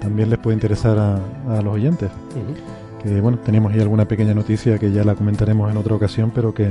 También 0.00 0.28
les 0.28 0.38
puede 0.38 0.54
interesar 0.56 0.98
a, 0.98 1.62
los 1.62 1.74
oyentes. 1.74 2.10
Que 3.02 3.20
bueno, 3.20 3.38
tenemos 3.38 3.72
ahí 3.72 3.80
alguna 3.80 4.06
pequeña 4.06 4.34
noticia 4.34 4.78
que 4.78 4.90
ya 4.92 5.04
la 5.04 5.14
comentaremos 5.14 5.70
en 5.70 5.76
otra 5.76 5.94
ocasión, 5.94 6.32
pero 6.34 6.52
que, 6.52 6.68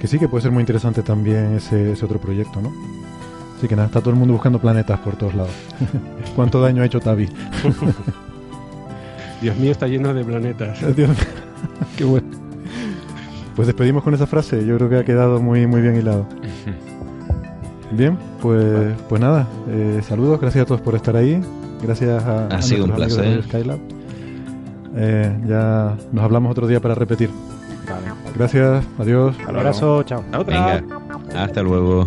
que 0.00 0.06
sí 0.06 0.18
que 0.18 0.28
puede 0.28 0.42
ser 0.42 0.52
muy 0.52 0.62
interesante 0.62 1.02
también 1.02 1.54
ese, 1.54 1.92
ese 1.92 2.04
otro 2.04 2.18
proyecto, 2.18 2.60
¿no? 2.60 2.72
Así 3.56 3.68
que 3.68 3.76
nada, 3.76 3.86
está 3.86 4.00
todo 4.00 4.10
el 4.10 4.16
mundo 4.16 4.34
buscando 4.34 4.58
planetas 4.58 4.98
por 5.00 5.16
todos 5.16 5.34
lados. 5.34 5.52
¿Cuánto 6.36 6.60
daño 6.60 6.82
ha 6.82 6.86
hecho 6.86 7.00
Tavi? 7.00 7.26
Dios 9.40 9.56
mío, 9.56 9.72
está 9.72 9.86
lleno 9.86 10.12
de 10.12 10.24
planetas. 10.24 10.78
Dios 10.96 11.10
Qué 11.96 12.04
bueno. 12.04 12.26
Pues 13.54 13.66
despedimos 13.66 14.02
con 14.02 14.12
esa 14.12 14.26
frase, 14.26 14.66
yo 14.66 14.76
creo 14.76 14.90
que 14.90 14.96
ha 14.96 15.04
quedado 15.04 15.40
muy, 15.40 15.66
muy 15.66 15.80
bien 15.80 15.96
hilado. 15.96 16.26
Bien, 17.92 18.18
pues, 18.42 18.94
pues 19.08 19.20
nada, 19.20 19.46
eh, 19.70 20.02
saludos, 20.06 20.40
gracias 20.40 20.64
a 20.64 20.66
todos 20.66 20.82
por 20.82 20.94
estar 20.94 21.16
ahí, 21.16 21.40
gracias 21.82 22.22
a, 22.22 22.48
ha 22.48 22.60
sido 22.60 22.84
un 22.84 22.90
placer. 22.90 23.42
Skylab. 23.44 23.78
Eh, 24.96 25.34
ya 25.46 25.96
nos 26.12 26.24
hablamos 26.24 26.50
otro 26.50 26.66
día 26.66 26.80
para 26.80 26.94
repetir. 26.94 27.30
Gracias, 28.34 28.84
adiós. 28.98 29.36
Un 29.48 29.56
abrazo, 29.56 30.02
chao. 30.02 30.22
Venga, 30.44 30.82
hasta 31.34 31.62
luego. 31.62 32.06